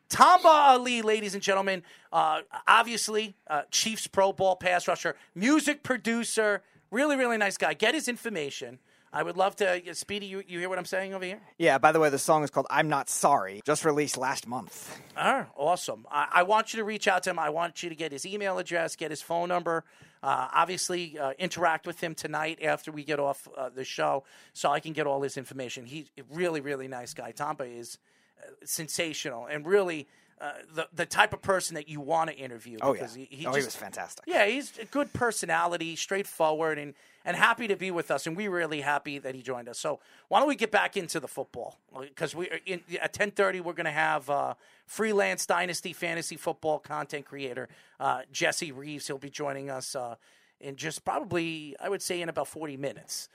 Tamba 0.09 0.49
Hali, 0.49 1.03
ladies 1.03 1.35
and 1.35 1.43
gentlemen, 1.43 1.83
uh, 2.13 2.41
obviously 2.67 3.35
uh, 3.49 3.63
Chiefs 3.71 4.07
Pro 4.07 4.33
Bowl 4.33 4.57
pass 4.57 4.87
rusher, 4.87 5.17
music 5.35 5.83
producer, 5.83 6.63
really 6.91 7.17
really 7.17 7.37
nice 7.37 7.57
guy. 7.57 7.75
Get 7.75 7.95
his 7.95 8.09
information. 8.09 8.79
I 9.17 9.23
would 9.23 9.39
love 9.39 9.57
to. 9.57 9.95
Speedy, 9.95 10.27
you, 10.27 10.43
you 10.47 10.59
hear 10.59 10.69
what 10.69 10.79
I'm 10.79 10.85
saying 10.85 11.15
over 11.15 11.25
here? 11.25 11.41
Yeah, 11.57 11.79
by 11.79 11.91
the 11.91 11.99
way, 11.99 12.11
the 12.11 12.19
song 12.19 12.45
is 12.45 12.51
called 12.51 12.67
I'm 12.69 12.91
Not 12.91 13.09
Sorry, 13.09 13.63
just 13.65 13.83
released 13.83 14.19
last 14.19 14.47
month. 14.47 14.95
Ah, 15.17 15.47
awesome. 15.57 16.07
I, 16.11 16.29
I 16.35 16.43
want 16.43 16.75
you 16.75 16.81
to 16.81 16.85
reach 16.85 17.09
out 17.09 17.23
to 17.23 17.31
him. 17.31 17.39
I 17.39 17.49
want 17.49 17.83
you 17.83 17.89
to 17.89 17.95
get 17.95 18.13
his 18.13 18.27
email 18.27 18.59
address, 18.59 18.95
get 18.95 19.11
his 19.11 19.23
phone 19.23 19.49
number. 19.49 19.85
Uh, 20.23 20.49
obviously, 20.53 21.19
uh, 21.19 21.33
interact 21.39 21.87
with 21.87 21.99
him 21.99 22.15
tonight 22.15 22.59
after 22.63 22.93
we 22.93 23.05
get 23.05 23.19
off 23.19 23.49
uh, 23.57 23.71
the 23.71 23.85
show 23.85 24.25
so 24.53 24.71
I 24.71 24.81
can 24.81 24.93
get 24.93 25.07
all 25.07 25.23
his 25.23 25.39
information. 25.39 25.87
He's 25.87 26.11
a 26.19 26.23
really, 26.35 26.61
really 26.61 26.87
nice 26.87 27.15
guy. 27.15 27.31
Tamba 27.31 27.65
is 27.65 27.97
uh, 28.43 28.51
sensational 28.67 29.47
and 29.47 29.65
really 29.65 30.09
uh, 30.39 30.53
the, 30.75 30.87
the 30.93 31.07
type 31.07 31.33
of 31.33 31.41
person 31.41 31.75
that 31.75 31.89
you 31.89 32.01
want 32.01 32.29
to 32.29 32.37
interview. 32.37 32.79
Oh, 32.83 32.89
yeah. 32.89 33.01
because 33.01 33.15
he, 33.15 33.27
he 33.31 33.47
oh, 33.47 33.53
just, 33.53 33.59
he 33.59 33.65
was 33.65 33.77
fantastic. 33.77 34.25
yeah, 34.27 34.47
he's 34.47 34.77
a 34.79 34.85
good 34.85 35.13
personality, 35.13 35.97
straightforward, 35.97 36.79
and 36.79 36.95
and 37.25 37.37
happy 37.37 37.67
to 37.67 37.75
be 37.75 37.91
with 37.91 38.11
us. 38.11 38.27
And 38.27 38.37
we're 38.37 38.51
really 38.51 38.83
happy 38.83 39.19
that 39.19 39.35
he 39.35 39.43
joined 39.43 39.69
us. 39.69 39.79
So 39.79 39.99
why 40.29 40.39
don't 40.39 40.49
we 40.49 40.55
get 40.55 40.71
back 40.71 40.97
into 40.97 41.21
the 41.21 41.27
football? 41.27 41.79
Because 41.99 42.35
we 42.35 42.51
in, 42.67 42.83
at 43.01 43.13
ten 43.15 43.31
thirty 43.31 43.61
we're 43.61 43.73
going 43.73 43.87
to 43.87 43.91
have 43.91 44.29
uh, 44.29 44.55
freelance 44.87 45.47
dynasty 45.47 45.93
fantasy 45.93 46.37
football 46.37 46.79
content 46.79 47.25
creator 47.25 47.69
uh, 47.99 48.21
Jesse 48.31 48.73
Reeves. 48.73 49.07
He'll 49.07 49.19
be 49.19 49.31
joining 49.31 49.71
us 49.71 49.97
uh, 49.97 50.17
in 50.61 50.77
just 50.77 51.05
probably 51.05 51.77
I 51.81 51.89
would 51.89 52.03
say 52.03 52.21
in 52.21 52.29
about 52.29 52.49
forty 52.49 52.77
minutes. 52.77 53.29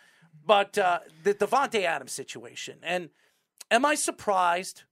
But 0.46 0.78
uh, 0.78 1.00
the 1.24 1.34
Davante 1.34 1.84
Adams 1.84 2.12
situation, 2.12 2.78
and 2.84 3.10
am 3.70 3.86
I 3.86 3.96
surprised 3.96 4.84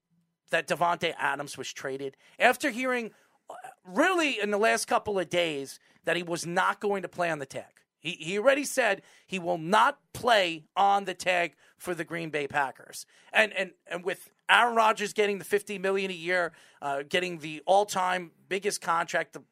that 0.50 0.68
Davante 0.68 1.14
Adams 1.18 1.58
was 1.58 1.72
traded 1.72 2.18
after 2.38 2.70
hearing 2.70 3.12
uh, 3.50 3.54
really 3.86 4.40
in 4.40 4.52
the 4.52 4.58
last 4.58 4.86
couple 4.86 5.20
of 5.20 5.30
days 5.30 5.80
that 6.06 6.16
he 6.16 6.24
was 6.24 6.46
not 6.46 6.80
going 6.80 7.02
to 7.02 7.08
play 7.08 7.30
on 7.30 7.40
the 7.40 7.46
tag. 7.46 7.80
He, 8.00 8.12
he 8.12 8.38
already 8.38 8.64
said 8.64 9.02
he 9.28 9.40
will 9.40 9.58
not 9.58 10.00
play 10.14 10.64
on 10.76 11.06
the 11.06 11.14
tag 11.14 11.54
for 11.78 11.94
the 11.94 12.06
Green 12.06 12.30
Bay 12.30 12.48
Packers. 12.48 13.06
And 13.34 13.52
and 13.54 13.72
and 13.88 14.04
with 14.04 14.30
Aaron 14.50 14.76
Rodgers 14.76 15.14
getting 15.14 15.38
the 15.38 15.46
50 15.46 15.78
million 15.80 16.10
a 16.10 16.14
year, 16.14 16.54
uh, 16.82 17.04
getting 17.08 17.40
the 17.40 17.62
all-time 17.66 18.32
biggest 18.48 18.82
contract, 18.82 19.34
the 19.34 19.44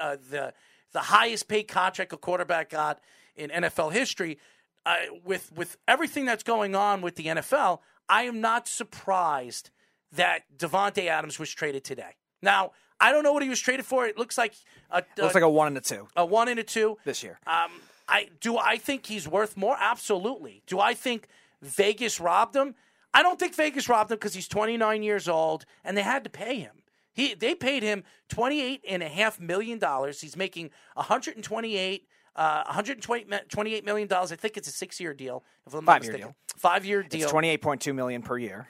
uh, 0.00 0.16
the 0.30 0.52
the 0.92 1.00
highest 1.00 1.48
paid 1.48 1.64
contract 1.64 2.12
a 2.12 2.16
quarterback 2.16 2.70
got 2.70 3.00
in 3.34 3.50
NFL 3.50 3.92
history, 3.92 4.38
uh, 4.86 4.94
with 5.24 5.52
with 5.52 5.76
everything 5.88 6.24
that's 6.24 6.44
going 6.44 6.74
on 6.74 7.02
with 7.02 7.16
the 7.16 7.26
NFL, 7.26 7.80
I 8.08 8.22
am 8.22 8.40
not 8.40 8.68
surprised 8.68 9.70
that 10.12 10.42
Davante 10.56 11.06
Adams 11.06 11.38
was 11.38 11.50
traded 11.52 11.84
today. 11.84 12.10
Now, 12.42 12.72
I 13.00 13.12
don't 13.12 13.22
know 13.24 13.32
what 13.32 13.42
he 13.42 13.48
was 13.48 13.60
traded 13.60 13.84
for. 13.86 14.06
It 14.06 14.16
looks 14.16 14.38
like 14.38 14.54
a, 14.90 15.02
Looks 15.18 15.34
like 15.34 15.44
a 15.44 15.48
one 15.48 15.66
and 15.68 15.76
a 15.76 15.80
two 15.80 16.08
a 16.16 16.24
one 16.24 16.48
and 16.48 16.58
a 16.58 16.62
two. 16.64 16.96
this 17.04 17.22
year. 17.22 17.38
Um, 17.46 17.70
I 18.08 18.28
do. 18.40 18.56
I 18.56 18.76
think 18.78 19.06
he's 19.06 19.26
worth 19.28 19.56
more. 19.56 19.76
Absolutely. 19.78 20.62
Do 20.66 20.78
I 20.80 20.94
think 20.94 21.28
Vegas 21.60 22.20
robbed 22.20 22.54
him? 22.54 22.74
I 23.12 23.22
don't 23.22 23.38
think 23.38 23.54
Vegas 23.54 23.88
robbed 23.88 24.10
him 24.12 24.16
because 24.16 24.34
he's 24.34 24.46
29 24.48 25.02
years 25.02 25.28
old 25.28 25.64
and 25.84 25.96
they 25.96 26.02
had 26.02 26.22
to 26.24 26.30
pay 26.30 26.60
him. 26.60 26.82
He 27.12 27.34
they 27.34 27.54
paid 27.54 27.82
him 27.82 28.04
28 28.28 28.82
and 28.88 29.02
a 29.02 29.08
half 29.08 29.40
million 29.40 29.78
dollars. 29.78 30.20
He's 30.20 30.36
making 30.36 30.70
128. 30.94 32.06
Uh, 32.36 32.62
128 32.66 33.84
million 33.86 34.06
dollars. 34.08 34.30
I 34.30 34.36
think 34.36 34.58
it's 34.58 34.68
a 34.68 34.70
six-year 34.70 35.14
deal. 35.14 35.42
If 35.66 35.72
I'm 35.72 35.86
not 35.86 35.92
Five-year 35.94 36.12
mistaken. 36.12 36.28
deal. 36.28 36.36
Five-year 36.58 37.02
deal. 37.04 37.22
It's 37.22 37.30
twenty 37.30 37.48
eight 37.48 37.62
point 37.62 37.80
two 37.80 37.94
million 37.94 38.20
per 38.20 38.36
year. 38.36 38.68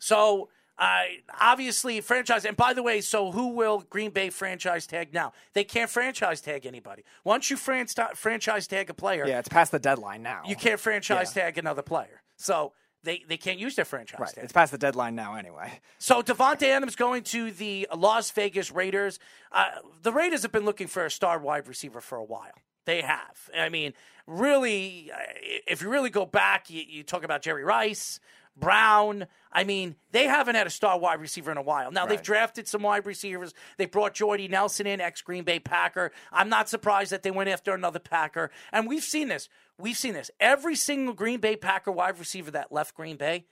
So, 0.00 0.48
uh, 0.78 1.02
obviously, 1.38 2.00
franchise. 2.00 2.44
And 2.46 2.56
by 2.56 2.72
the 2.72 2.82
way, 2.82 3.00
so 3.02 3.30
who 3.30 3.48
will 3.48 3.84
Green 3.90 4.10
Bay 4.10 4.30
franchise 4.30 4.86
tag 4.86 5.12
now? 5.14 5.32
They 5.52 5.62
can't 5.62 5.90
franchise 5.90 6.40
tag 6.40 6.64
anybody. 6.66 7.04
Once 7.22 7.50
you 7.50 7.56
fran- 7.56 7.86
franchise 8.14 8.66
tag 8.66 8.88
a 8.90 8.94
player, 8.94 9.26
Yeah, 9.26 9.38
it's 9.38 9.48
past 9.48 9.70
the 9.72 9.78
deadline 9.78 10.22
now. 10.22 10.42
you 10.46 10.56
can't 10.56 10.80
franchise 10.80 11.36
Yeah. 11.36 11.44
tag 11.44 11.58
another 11.58 11.82
player. 11.82 12.22
So 12.36 12.72
they, 13.02 13.22
they 13.28 13.36
can't 13.36 13.58
use 13.58 13.76
their 13.76 13.84
franchise 13.84 14.18
Right, 14.20 14.34
tag. 14.34 14.44
it's 14.44 14.52
past 14.54 14.72
the 14.72 14.78
deadline 14.78 15.14
now 15.14 15.34
anyway. 15.34 15.80
So 15.98 16.22
Davante 16.22 16.62
Adams 16.68 16.96
going 16.96 17.24
to 17.24 17.50
the 17.50 17.86
Las 17.94 18.30
Vegas 18.30 18.70
Raiders. 18.70 19.18
Uh, 19.52 19.66
the 20.02 20.12
Raiders 20.12 20.42
have 20.42 20.52
been 20.52 20.64
looking 20.64 20.86
for 20.86 21.04
a 21.04 21.10
star 21.10 21.38
wide 21.38 21.68
receiver 21.68 22.00
for 22.00 22.16
a 22.16 22.24
while. 22.24 22.52
They 22.86 23.02
have. 23.02 23.50
I 23.54 23.68
mean, 23.68 23.92
really, 24.26 25.10
uh, 25.12 25.18
if 25.66 25.82
you 25.82 25.90
really 25.90 26.08
go 26.10 26.24
back, 26.24 26.70
you, 26.70 26.82
you 26.88 27.02
talk 27.02 27.22
about 27.24 27.42
Jerry 27.42 27.64
Rice, 27.64 28.18
Brown. 28.56 29.26
I 29.52 29.64
mean, 29.64 29.96
they 30.12 30.24
haven't 30.24 30.54
had 30.54 30.66
a 30.66 30.70
star 30.70 30.98
wide 30.98 31.20
receiver 31.20 31.50
in 31.50 31.56
a 31.56 31.62
while. 31.62 31.90
Now, 31.90 32.06
they've 32.06 32.22
drafted 32.22 32.68
some 32.68 32.82
wide 32.82 33.06
receivers. 33.06 33.52
They 33.78 33.86
brought 33.86 34.14
Jordy 34.14 34.46
Nelson 34.48 34.86
in, 34.86 35.00
ex 35.00 35.22
Green 35.22 35.44
Bay 35.44 35.58
Packer. 35.58 36.12
I'm 36.32 36.48
not 36.48 36.68
surprised 36.68 37.10
that 37.12 37.22
they 37.22 37.30
went 37.30 37.48
after 37.50 37.74
another 37.74 37.98
Packer. 37.98 38.50
And 38.72 38.86
we've 38.86 39.02
seen 39.02 39.28
this. 39.28 39.48
We've 39.78 39.96
seen 39.96 40.14
this. 40.14 40.30
Every 40.38 40.76
single 40.76 41.14
Green 41.14 41.40
Bay 41.40 41.56
Packer 41.56 41.90
wide 41.90 42.18
receiver 42.18 42.50
that 42.52 42.70
left 42.70 42.94
Green 42.94 43.16
Bay 43.16 43.46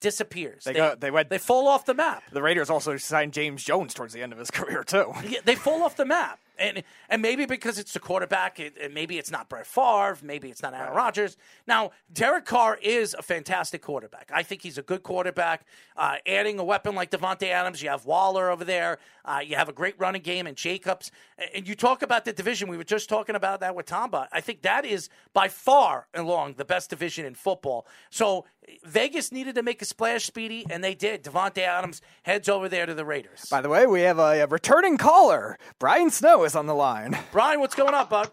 disappears. 0.00 0.64
They 0.64 0.74
go- 0.74 0.94
they 0.94 1.10
went- 1.10 1.30
They 1.30 1.38
fall 1.38 1.66
off 1.66 1.84
the 1.86 1.94
map. 1.94 2.22
The 2.30 2.42
Raiders 2.42 2.68
also 2.70 2.96
signed 2.96 3.32
James 3.32 3.64
Jones 3.64 3.94
towards 3.94 4.12
the 4.12 4.22
end 4.22 4.32
of 4.32 4.38
his 4.38 4.50
career 4.52 4.82
too. 4.84 5.12
Yeah, 5.26 5.40
they 5.44 5.54
fall 5.54 5.82
off 5.82 5.96
the 5.96 6.04
map, 6.04 6.38
and 6.58 6.82
and 7.08 7.22
maybe 7.22 7.46
because 7.46 7.78
it's 7.78 7.92
the 7.92 8.00
quarterback, 8.00 8.60
it, 8.60 8.74
and 8.80 8.94
maybe 8.94 9.18
it's 9.18 9.30
not 9.30 9.48
Brett 9.48 9.66
Favre, 9.66 10.18
maybe 10.22 10.50
it's 10.50 10.62
not 10.62 10.74
Aaron 10.74 10.94
Rodgers. 10.94 11.36
Now, 11.66 11.92
Derek 12.12 12.44
Carr 12.44 12.78
is 12.82 13.14
a 13.14 13.22
fantastic 13.22 13.82
quarterback. 13.82 14.30
I 14.32 14.42
think 14.42 14.62
he's 14.62 14.78
a 14.78 14.82
good 14.82 15.02
quarterback. 15.02 15.66
Uh, 15.96 16.16
adding 16.26 16.58
a 16.58 16.64
weapon 16.64 16.94
like 16.94 17.10
Davante 17.10 17.48
Adams, 17.48 17.82
you 17.82 17.88
have 17.88 18.04
Waller 18.04 18.50
over 18.50 18.64
there. 18.64 18.98
Uh, 19.24 19.40
you 19.44 19.56
have 19.56 19.68
a 19.68 19.72
great 19.72 19.94
running 19.98 20.22
game 20.22 20.46
and 20.46 20.56
Jacobs. 20.56 21.10
And 21.54 21.66
you 21.66 21.74
talk 21.74 22.02
about 22.02 22.24
the 22.24 22.32
division. 22.32 22.68
We 22.68 22.76
were 22.76 22.84
just 22.84 23.08
talking 23.08 23.34
about 23.34 23.60
that 23.60 23.74
with 23.74 23.86
Tamba. 23.86 24.28
I 24.32 24.40
think 24.40 24.62
that 24.62 24.84
is 24.84 25.08
by 25.32 25.48
far 25.48 26.08
along 26.14 26.54
the 26.56 26.64
best 26.64 26.90
division 26.90 27.24
in 27.24 27.34
football. 27.34 27.86
So 28.10 28.44
Vegas 28.84 29.32
needed 29.32 29.54
to 29.54 29.62
make 29.62 29.82
a 29.82 29.84
splash, 29.84 30.24
Speedy, 30.24 30.66
and 30.70 30.82
they 30.82 30.94
did. 30.94 31.22
Davante 31.22 31.58
Adams 31.58 32.00
heads 32.22 32.48
over 32.48 32.68
there 32.68 32.86
to 32.86 32.94
the 32.94 33.04
Raiders. 33.04 33.46
By 33.50 33.60
the 33.60 33.68
way, 33.68 33.86
we 33.86 34.02
have 34.02 34.18
a, 34.18 34.40
a 34.40 34.46
returning 34.46 34.96
caller. 34.96 35.58
Brian 35.78 36.10
Snow 36.10 36.44
is 36.44 36.54
on 36.54 36.66
the 36.66 36.74
line. 36.74 37.18
Brian, 37.32 37.60
what's 37.60 37.74
going 37.74 37.94
on, 37.94 38.08
bud? 38.08 38.30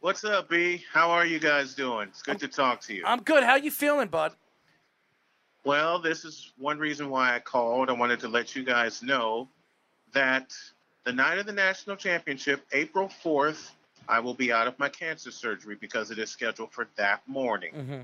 What's 0.00 0.24
up, 0.24 0.48
B? 0.48 0.84
How 0.92 1.10
are 1.10 1.24
you 1.24 1.38
guys 1.38 1.74
doing? 1.74 2.08
It's 2.08 2.22
good 2.22 2.40
to 2.40 2.48
talk 2.48 2.80
to 2.82 2.94
you. 2.94 3.04
I'm 3.06 3.22
good. 3.22 3.44
How 3.44 3.54
you 3.54 3.70
feeling, 3.70 4.08
bud? 4.08 4.32
Well, 5.64 6.00
this 6.00 6.24
is 6.24 6.52
one 6.58 6.78
reason 6.78 7.08
why 7.08 7.36
I 7.36 7.38
called. 7.38 7.88
I 7.88 7.92
wanted 7.92 8.18
to 8.20 8.28
let 8.28 8.56
you 8.56 8.64
guys 8.64 9.02
know 9.02 9.48
that 10.12 10.52
the 11.04 11.12
night 11.12 11.38
of 11.38 11.46
the 11.46 11.52
national 11.52 11.96
championship, 11.96 12.66
April 12.72 13.08
4th, 13.24 13.70
I 14.08 14.18
will 14.18 14.34
be 14.34 14.52
out 14.52 14.66
of 14.66 14.76
my 14.78 14.88
cancer 14.88 15.30
surgery 15.30 15.76
because 15.80 16.10
it 16.10 16.18
is 16.18 16.30
scheduled 16.30 16.72
for 16.72 16.88
that 16.96 17.22
morning. 17.28 17.72
Mm-hmm. 17.72 18.00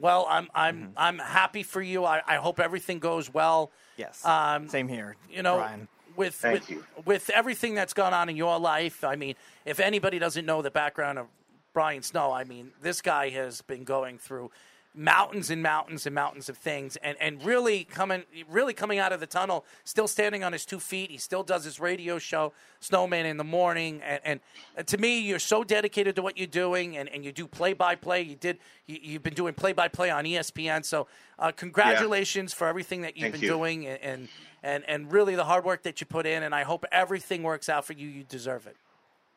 Well, 0.00 0.26
I'm 0.28 0.48
I'm 0.54 0.92
I'm 0.96 1.18
happy 1.18 1.62
for 1.62 1.80
you. 1.82 2.04
I, 2.04 2.22
I 2.26 2.36
hope 2.36 2.60
everything 2.60 2.98
goes 2.98 3.32
well. 3.32 3.70
Yes. 3.96 4.24
Um, 4.24 4.68
Same 4.68 4.88
here. 4.88 5.16
you 5.30 5.42
know, 5.42 5.56
Brian. 5.56 5.88
with 6.16 6.34
Thank 6.34 6.60
with, 6.60 6.70
you. 6.70 6.84
with 7.04 7.30
everything 7.30 7.74
that's 7.74 7.94
gone 7.94 8.12
on 8.12 8.28
in 8.28 8.36
your 8.36 8.58
life, 8.58 9.04
I 9.04 9.16
mean, 9.16 9.34
if 9.64 9.80
anybody 9.80 10.18
doesn't 10.18 10.44
know 10.44 10.62
the 10.62 10.70
background 10.70 11.18
of 11.18 11.26
Brian 11.72 12.02
Snow, 12.02 12.32
I 12.32 12.44
mean, 12.44 12.72
this 12.82 13.00
guy 13.00 13.30
has 13.30 13.62
been 13.62 13.84
going 13.84 14.18
through 14.18 14.50
mountains 14.96 15.50
and 15.50 15.62
mountains 15.62 16.06
and 16.06 16.14
mountains 16.14 16.48
of 16.48 16.56
things 16.56 16.96
and, 16.96 17.16
and 17.20 17.44
really 17.44 17.84
coming 17.84 18.24
really 18.48 18.72
coming 18.72 18.98
out 18.98 19.12
of 19.12 19.20
the 19.20 19.26
tunnel, 19.26 19.64
still 19.84 20.08
standing 20.08 20.42
on 20.42 20.52
his 20.52 20.64
two 20.64 20.80
feet. 20.80 21.10
He 21.10 21.18
still 21.18 21.42
does 21.42 21.64
his 21.64 21.78
radio 21.78 22.18
show, 22.18 22.52
Snowman 22.80 23.26
in 23.26 23.36
the 23.36 23.44
morning. 23.44 24.00
And, 24.02 24.20
and, 24.24 24.40
and 24.76 24.86
to 24.86 24.98
me, 24.98 25.20
you're 25.20 25.38
so 25.38 25.62
dedicated 25.62 26.16
to 26.16 26.22
what 26.22 26.38
you're 26.38 26.46
doing 26.46 26.96
and, 26.96 27.08
and 27.10 27.24
you 27.24 27.32
do 27.32 27.46
play 27.46 27.74
by 27.74 27.94
play. 27.94 28.22
You 28.22 28.36
did 28.36 28.58
you, 28.86 28.98
you've 29.02 29.22
been 29.22 29.34
doing 29.34 29.54
play 29.54 29.72
by 29.72 29.88
play 29.88 30.10
on 30.10 30.24
ESPN. 30.24 30.84
So 30.84 31.06
uh, 31.38 31.52
congratulations 31.52 32.54
for 32.54 32.66
everything 32.66 33.02
that 33.02 33.16
you've 33.16 33.24
Thank 33.24 33.34
been 33.34 33.42
you. 33.42 33.48
doing 33.48 33.86
and, 33.86 34.02
and 34.02 34.28
and 34.62 34.84
and 34.88 35.12
really 35.12 35.36
the 35.36 35.44
hard 35.44 35.64
work 35.64 35.82
that 35.82 36.00
you 36.00 36.06
put 36.06 36.26
in. 36.26 36.42
And 36.42 36.54
I 36.54 36.62
hope 36.62 36.86
everything 36.90 37.42
works 37.42 37.68
out 37.68 37.84
for 37.84 37.92
you. 37.92 38.08
You 38.08 38.24
deserve 38.24 38.66
it. 38.66 38.76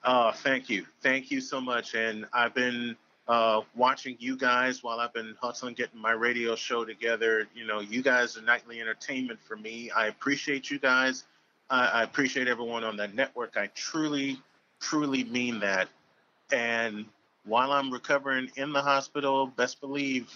Oh, 0.06 0.32
thank 0.32 0.70
you. 0.70 0.86
Thank 1.02 1.30
you 1.30 1.42
so 1.42 1.60
much. 1.60 1.94
And 1.94 2.26
I've 2.34 2.54
been 2.54 2.96
uh, 3.30 3.62
watching 3.76 4.18
you 4.20 4.36
guys 4.36 4.84
while 4.84 5.00
I've 5.00 5.14
been 5.14 5.36
hustling, 5.40 5.76
getting 5.76 6.02
my 6.02 6.12
radio 6.12 6.56
show 6.56 6.84
together. 6.84 7.48
You 7.54 7.68
know, 7.68 7.80
you 7.80 8.02
guys 8.02 8.36
are 8.36 8.42
nightly 8.42 8.82
entertainment 8.82 9.40
for 9.40 9.56
me. 9.56 9.92
I 9.92 10.08
appreciate 10.08 10.72
you 10.72 10.80
guys. 10.80 11.26
I, 11.70 11.86
I 11.86 12.04
appreciate 12.04 12.48
everyone 12.48 12.84
on 12.84 12.98
that 12.98 13.14
network. 13.14 13.56
I 13.56 13.68
truly, 13.76 14.42
truly 14.80 15.24
mean 15.26 15.60
that. 15.60 15.90
And 16.52 17.06
while 17.46 17.72
I'm 17.72 17.92
recovering 17.92 18.50
in 18.56 18.74
the 18.74 18.82
hospital, 18.82 19.46
best 19.46 19.80
believe, 19.80 20.32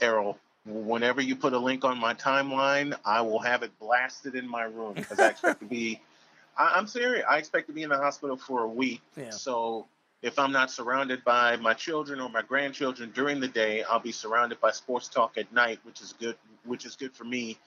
Errol, 0.00 0.36
whenever 0.66 1.20
you 1.20 1.36
put 1.36 1.52
a 1.52 1.58
link 1.58 1.84
on 1.84 1.96
my 1.96 2.12
timeline, 2.12 2.92
I 3.04 3.20
will 3.20 3.38
have 3.38 3.62
it 3.62 3.70
blasted 3.78 4.34
in 4.34 4.48
my 4.48 4.64
room 4.64 4.94
because 4.94 5.20
I 5.20 5.28
expect 5.28 5.60
to 5.60 5.66
be. 5.66 6.00
I, 6.58 6.72
I'm 6.74 6.88
serious. 6.88 7.24
I 7.30 7.38
expect 7.38 7.68
to 7.68 7.72
be 7.72 7.84
in 7.84 7.90
the 7.90 7.98
hospital 7.98 8.36
for 8.36 8.64
a 8.64 8.68
week. 8.68 9.00
Yeah. 9.16 9.30
So 9.30 9.86
if 10.22 10.38
I'm 10.38 10.52
not 10.52 10.70
surrounded 10.70 11.24
by 11.24 11.56
my 11.56 11.74
children 11.74 12.20
or 12.20 12.28
my 12.28 12.42
grandchildren 12.42 13.10
during 13.14 13.40
the 13.40 13.48
day, 13.48 13.82
I'll 13.82 13.98
be 13.98 14.12
surrounded 14.12 14.60
by 14.60 14.70
sports 14.70 15.08
talk 15.08 15.36
at 15.36 15.52
night, 15.52 15.80
which 15.84 16.00
is 16.00 16.14
good. 16.18 16.36
Which 16.64 16.86
is 16.86 16.94
good 16.94 17.12
for 17.12 17.24
me. 17.24 17.58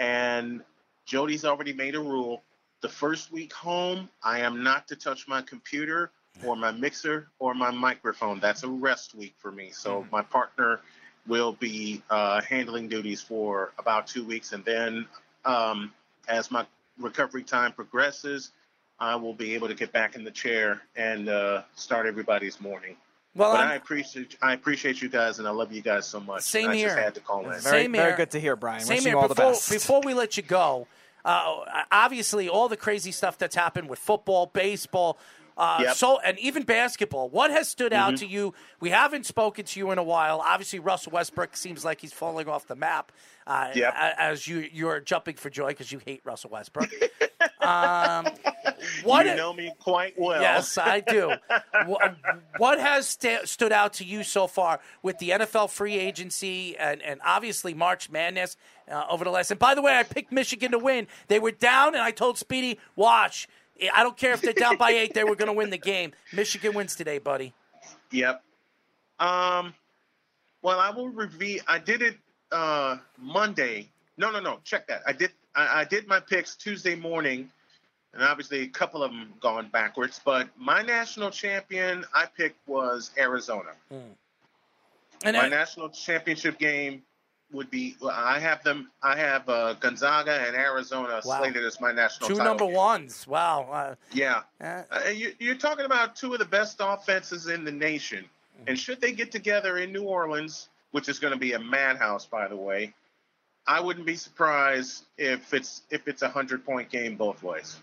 And 0.00 0.62
Jody's 1.06 1.44
already 1.44 1.72
made 1.72 1.94
a 1.94 2.00
rule. 2.00 2.42
The 2.80 2.88
first 2.88 3.30
week 3.30 3.52
home, 3.52 4.08
I 4.24 4.40
am 4.40 4.64
not 4.64 4.88
to 4.88 4.96
touch 4.96 5.28
my 5.28 5.42
computer 5.42 6.10
or 6.44 6.56
my 6.56 6.72
mixer 6.72 7.28
or 7.38 7.54
my 7.54 7.70
microphone. 7.70 8.40
That's 8.40 8.64
a 8.64 8.68
rest 8.68 9.14
week 9.14 9.34
for 9.38 9.52
me. 9.52 9.70
So 9.70 10.04
my 10.10 10.22
partner 10.22 10.80
will 11.28 11.52
be 11.52 12.02
uh, 12.10 12.40
handling 12.40 12.88
duties 12.88 13.20
for 13.20 13.72
about 13.78 14.08
two 14.08 14.24
weeks, 14.24 14.52
and 14.52 14.64
then 14.64 15.06
um, 15.44 15.92
as 16.26 16.50
my 16.50 16.66
recovery 16.98 17.44
time 17.44 17.72
progresses, 17.72 18.50
I 19.02 19.16
will 19.16 19.34
be 19.34 19.54
able 19.54 19.66
to 19.66 19.74
get 19.74 19.90
back 19.90 20.14
in 20.14 20.22
the 20.22 20.30
chair 20.30 20.80
and 20.94 21.28
uh, 21.28 21.62
start 21.74 22.06
everybody's 22.06 22.60
morning. 22.60 22.96
Well, 23.34 23.52
but 23.52 23.60
I'm- 23.60 23.76
appreciate 23.76 24.36
I 24.40 24.52
appreciate 24.52 25.02
you 25.02 25.08
guys, 25.08 25.38
and 25.40 25.48
I 25.48 25.50
love 25.50 25.72
you 25.72 25.82
guys 25.82 26.06
so 26.06 26.20
much. 26.20 26.42
Same 26.42 26.70
I 26.70 26.76
here. 26.76 26.88
just 26.88 26.98
had 27.00 27.14
to 27.16 27.20
call 27.20 27.40
in. 27.40 27.58
Very, 27.60 27.60
Same 27.82 27.92
very 27.92 28.08
here. 28.10 28.16
good 28.16 28.30
to 28.30 28.40
hear, 28.40 28.54
Brian. 28.54 28.80
Same 28.80 28.90
Wishing 28.96 29.02
here. 29.06 29.12
you 29.14 29.18
all 29.18 29.28
before, 29.28 29.46
the 29.46 29.50
best. 29.52 29.70
before 29.70 30.02
we 30.04 30.14
let 30.14 30.36
you 30.36 30.44
go, 30.44 30.86
uh, 31.24 31.64
obviously 31.90 32.48
all 32.48 32.68
the 32.68 32.76
crazy 32.76 33.10
stuff 33.10 33.38
that's 33.38 33.56
happened 33.56 33.88
with 33.88 33.98
football, 33.98 34.46
baseball, 34.46 35.18
uh, 35.56 35.80
Yep. 35.82 35.96
so 35.96 36.20
and 36.20 36.38
even 36.38 36.62
basketball. 36.62 37.28
What 37.28 37.50
has 37.50 37.68
stood 37.68 37.92
out 37.92 38.14
Mhm. 38.14 38.18
to 38.18 38.26
you? 38.26 38.54
We 38.80 38.90
haven't 38.90 39.26
spoken 39.26 39.64
to 39.64 39.80
you 39.80 39.90
in 39.90 39.98
a 39.98 40.02
while. 40.04 40.40
Obviously, 40.40 40.78
Russell 40.78 41.10
Westbrook 41.12 41.56
seems 41.56 41.84
like 41.84 42.00
he's 42.00 42.12
falling 42.12 42.48
off 42.48 42.66
the 42.68 42.76
map. 42.76 43.10
Uh, 43.46 43.70
Yep. 43.74 43.94
As 44.18 44.46
you 44.46 44.68
you're 44.72 45.00
jumping 45.00 45.34
for 45.36 45.50
joy 45.50 45.68
because 45.68 45.90
you 45.90 45.98
hate 46.04 46.20
Russell 46.24 46.50
Westbrook. 46.50 46.90
um, 47.62 48.26
what 49.04 49.26
you 49.26 49.34
know 49.36 49.52
me 49.52 49.72
quite 49.78 50.14
well. 50.18 50.40
Yes, 50.40 50.76
I 50.78 51.00
do. 51.00 51.32
what, 51.86 52.16
what 52.58 52.80
has 52.80 53.08
sta 53.08 53.44
stood 53.44 53.72
out 53.72 53.94
to 53.94 54.04
you 54.04 54.22
so 54.24 54.46
far 54.46 54.80
with 55.02 55.18
the 55.18 55.30
NFL 55.30 55.70
free 55.70 55.96
agency 55.96 56.76
and, 56.76 57.00
and 57.02 57.20
obviously 57.24 57.74
March 57.74 58.10
Madness 58.10 58.56
uh, 58.90 59.04
over 59.08 59.24
the 59.24 59.30
last? 59.30 59.50
And 59.50 59.60
by 59.60 59.74
the 59.74 59.82
way, 59.82 59.96
I 59.96 60.02
picked 60.02 60.32
Michigan 60.32 60.72
to 60.72 60.78
win. 60.78 61.06
They 61.28 61.38
were 61.38 61.52
down, 61.52 61.94
and 61.94 62.02
I 62.02 62.10
told 62.10 62.38
Speedy, 62.38 62.78
watch. 62.96 63.48
I 63.94 64.02
don't 64.02 64.16
care 64.16 64.32
if 64.32 64.42
they're 64.42 64.52
down 64.52 64.76
by 64.76 64.90
eight; 64.90 65.14
they 65.14 65.24
were 65.24 65.36
going 65.36 65.48
to 65.48 65.52
win 65.52 65.70
the 65.70 65.78
game. 65.78 66.12
Michigan 66.32 66.74
wins 66.74 66.94
today, 66.94 67.18
buddy. 67.18 67.54
Yep. 68.10 68.42
Um. 69.18 69.74
Well, 70.62 70.78
I 70.78 70.90
will 70.90 71.08
review. 71.08 71.60
I 71.66 71.78
did 71.78 72.02
it 72.02 72.16
uh, 72.52 72.98
Monday. 73.18 73.90
No, 74.16 74.30
no, 74.30 74.40
no. 74.40 74.60
Check 74.64 74.86
that. 74.88 75.02
I 75.06 75.12
did. 75.12 75.32
I, 75.54 75.80
I 75.80 75.84
did 75.84 76.06
my 76.06 76.20
picks 76.20 76.54
Tuesday 76.56 76.94
morning, 76.94 77.50
and 78.14 78.22
obviously 78.22 78.60
a 78.62 78.66
couple 78.68 79.02
of 79.02 79.10
them 79.10 79.32
gone 79.40 79.68
backwards. 79.72 80.20
But 80.24 80.48
my 80.58 80.82
national 80.82 81.30
champion 81.30 82.04
I 82.14 82.26
picked 82.26 82.66
was 82.68 83.10
Arizona. 83.18 83.70
And 85.24 85.36
my 85.36 85.44
I- 85.44 85.48
national 85.48 85.88
championship 85.90 86.58
game 86.58 87.02
would 87.52 87.70
be. 87.70 87.96
I 88.10 88.38
have 88.38 88.62
them. 88.64 88.90
I 89.02 89.16
have 89.16 89.46
uh, 89.48 89.74
Gonzaga 89.74 90.32
and 90.46 90.56
Arizona 90.56 91.20
Wow. 91.24 91.38
slated 91.40 91.62
as 91.64 91.80
my 91.82 91.92
national 91.92 92.30
Two 92.30 92.36
number 92.42 92.64
game. 92.64 92.74
ones. 92.74 93.26
Wow. 93.26 93.68
Uh, 93.70 93.94
Yeah, 94.12 94.42
uh, 94.60 94.82
uh, 94.90 95.08
you, 95.10 95.34
you're 95.38 95.54
talking 95.56 95.84
about 95.84 96.16
two 96.16 96.32
of 96.32 96.38
the 96.38 96.46
best 96.46 96.78
offenses 96.80 97.48
in 97.48 97.64
the 97.64 97.72
nation, 97.72 98.24
Mm-hmm. 98.24 98.68
and 98.68 98.78
should 98.78 99.00
they 99.00 99.12
get 99.12 99.30
together 99.32 99.78
in 99.78 99.92
New 99.92 100.02
Orleans, 100.04 100.68
which 100.92 101.08
is 101.08 101.18
going 101.18 101.32
to 101.34 101.38
be 101.38 101.52
a 101.54 101.58
madhouse, 101.58 102.26
by 102.26 102.48
the 102.48 102.56
way, 102.56 102.92
I 103.66 103.80
wouldn't 103.80 104.06
be 104.06 104.16
surprised 104.16 105.04
if 105.16 105.54
it's 105.54 105.82
if 105.90 106.08
it's 106.08 106.22
a 106.22 106.28
hundred 106.28 106.64
point 106.64 106.90
game 106.90 107.16
both 107.16 107.42
ways. 107.42 107.80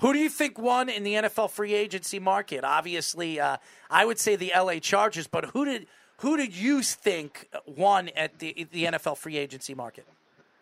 Who 0.00 0.12
do 0.12 0.18
you 0.18 0.28
think 0.28 0.58
won 0.58 0.88
in 0.88 1.04
the 1.04 1.14
NFL 1.14 1.50
free 1.50 1.72
agency 1.72 2.18
market? 2.18 2.64
Obviously, 2.64 3.40
uh, 3.40 3.56
I 3.90 4.04
would 4.04 4.18
say 4.18 4.36
the 4.36 4.52
LA 4.54 4.78
Chargers, 4.78 5.26
but 5.26 5.46
who 5.46 5.64
did 5.64 5.86
who 6.18 6.36
did 6.36 6.54
you 6.54 6.82
think 6.82 7.48
won 7.66 8.10
at 8.16 8.38
the 8.38 8.66
the 8.72 8.84
NFL 8.84 9.16
free 9.16 9.36
agency 9.36 9.74
market? 9.74 10.06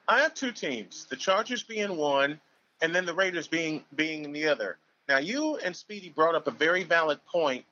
I 0.07 0.21
have 0.21 0.35
two 0.35 0.53
teams: 0.53 1.07
the 1.07 1.17
Chargers 1.17 1.63
being 1.63 1.97
one, 1.97 2.41
and 2.81 2.95
then 2.95 3.07
the 3.07 3.15
Raiders 3.15 3.49
being 3.49 3.85
being 3.95 4.33
the 4.33 4.47
other. 4.47 4.79
Now, 5.09 5.19
you 5.19 5.57
and 5.57 5.75
Speedy 5.75 6.11
brought 6.11 6.35
up 6.35 6.47
a 6.47 6.51
very 6.51 6.85
valid 6.85 7.19
point 7.27 7.65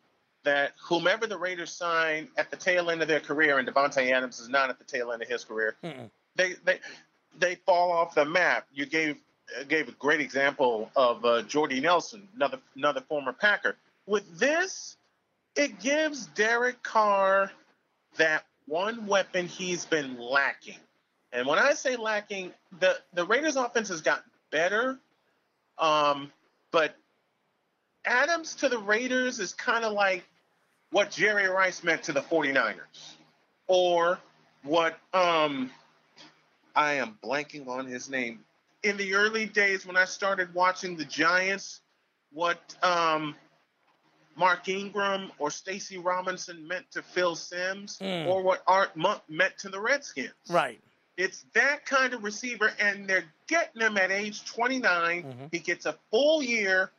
that 0.42 0.72
whomever 0.82 1.26
the 1.26 1.38
Raiders 1.38 1.70
sign 1.70 2.28
at 2.36 2.50
the 2.50 2.56
tail 2.56 2.90
end 2.90 3.02
of 3.02 3.08
their 3.08 3.20
career, 3.20 3.58
and 3.58 3.68
Davante 3.68 4.10
Adams 4.10 4.40
is 4.40 4.48
not 4.48 4.70
at 4.70 4.78
the 4.78 4.84
tail 4.84 5.12
end 5.12 5.22
of 5.22 5.28
his 5.28 5.44
career, 5.44 5.76
they 6.36 6.54
they 6.64 6.80
they 7.38 7.54
fall 7.66 7.90
off 7.92 8.14
the 8.14 8.24
map. 8.24 8.66
You 8.72 8.86
gave 8.86 9.16
gave 9.68 9.88
a 9.88 9.92
great 9.92 10.20
example 10.20 10.90
of 10.96 11.24
uh, 11.24 11.42
Jordy 11.42 11.80
Nelson, 11.80 12.26
another 12.36 12.58
another 12.76 13.00
former 13.02 13.32
Packer. 13.32 13.76
With 14.06 14.38
this, 14.38 14.96
it 15.56 15.80
gives 15.80 16.26
Derek 16.26 16.82
Carr 16.82 17.50
that 18.16 18.44
one 18.66 19.06
weapon 19.06 19.46
he's 19.46 19.84
been 19.84 20.18
lacking. 20.18 20.78
And 21.32 21.46
when 21.46 21.58
I 21.58 21.74
say 21.74 21.96
lacking, 21.96 22.52
the 22.80 22.98
the 23.14 23.24
Raiders 23.24 23.56
offense 23.56 23.88
has 23.88 24.00
gotten 24.00 24.24
better, 24.50 24.98
um, 25.78 26.32
but 26.70 26.96
Adams 28.04 28.54
to 28.56 28.68
the 28.68 28.78
Raiders 28.78 29.38
is 29.38 29.52
kind 29.52 29.84
of 29.84 29.92
like 29.92 30.24
what 30.90 31.10
Jerry 31.10 31.46
Rice 31.46 31.84
meant 31.84 32.02
to 32.04 32.12
the 32.12 32.20
49ers, 32.20 33.14
or 33.68 34.18
what 34.64 34.98
um, 35.14 35.70
I 36.74 36.94
am 36.94 37.18
blanking 37.22 37.66
on 37.68 37.86
his 37.86 38.08
name. 38.08 38.40
In 38.82 38.96
the 38.96 39.14
early 39.14 39.46
days 39.46 39.86
when 39.86 39.96
I 39.96 40.04
started 40.04 40.54
watching 40.54 40.96
the 40.96 41.04
Giants, 41.04 41.80
what 42.32 42.74
um, 42.82 43.34
Mark 44.36 44.68
Ingram 44.68 45.30
or 45.38 45.50
Stacy 45.50 45.98
Robinson 45.98 46.66
meant 46.66 46.90
to 46.92 47.02
Phil 47.02 47.34
Simms, 47.36 47.98
Mm. 47.98 48.26
or 48.28 48.42
what 48.42 48.62
Art 48.66 48.96
Monk 48.96 49.20
meant 49.28 49.58
to 49.58 49.68
the 49.68 49.80
Redskins. 49.80 50.30
Right. 50.48 50.80
It's 51.16 51.44
that 51.52 51.84
kind 51.84 52.14
of 52.14 52.24
receiver, 52.24 52.72
and 52.78 53.06
they're 53.06 53.26
getting 53.46 53.82
him 53.82 53.98
at 53.98 54.10
age 54.10 54.44
29. 54.46 55.48
He 55.52 55.58
gets 55.58 55.84
a 55.84 55.94
full 56.10 56.42
year. 56.42 56.90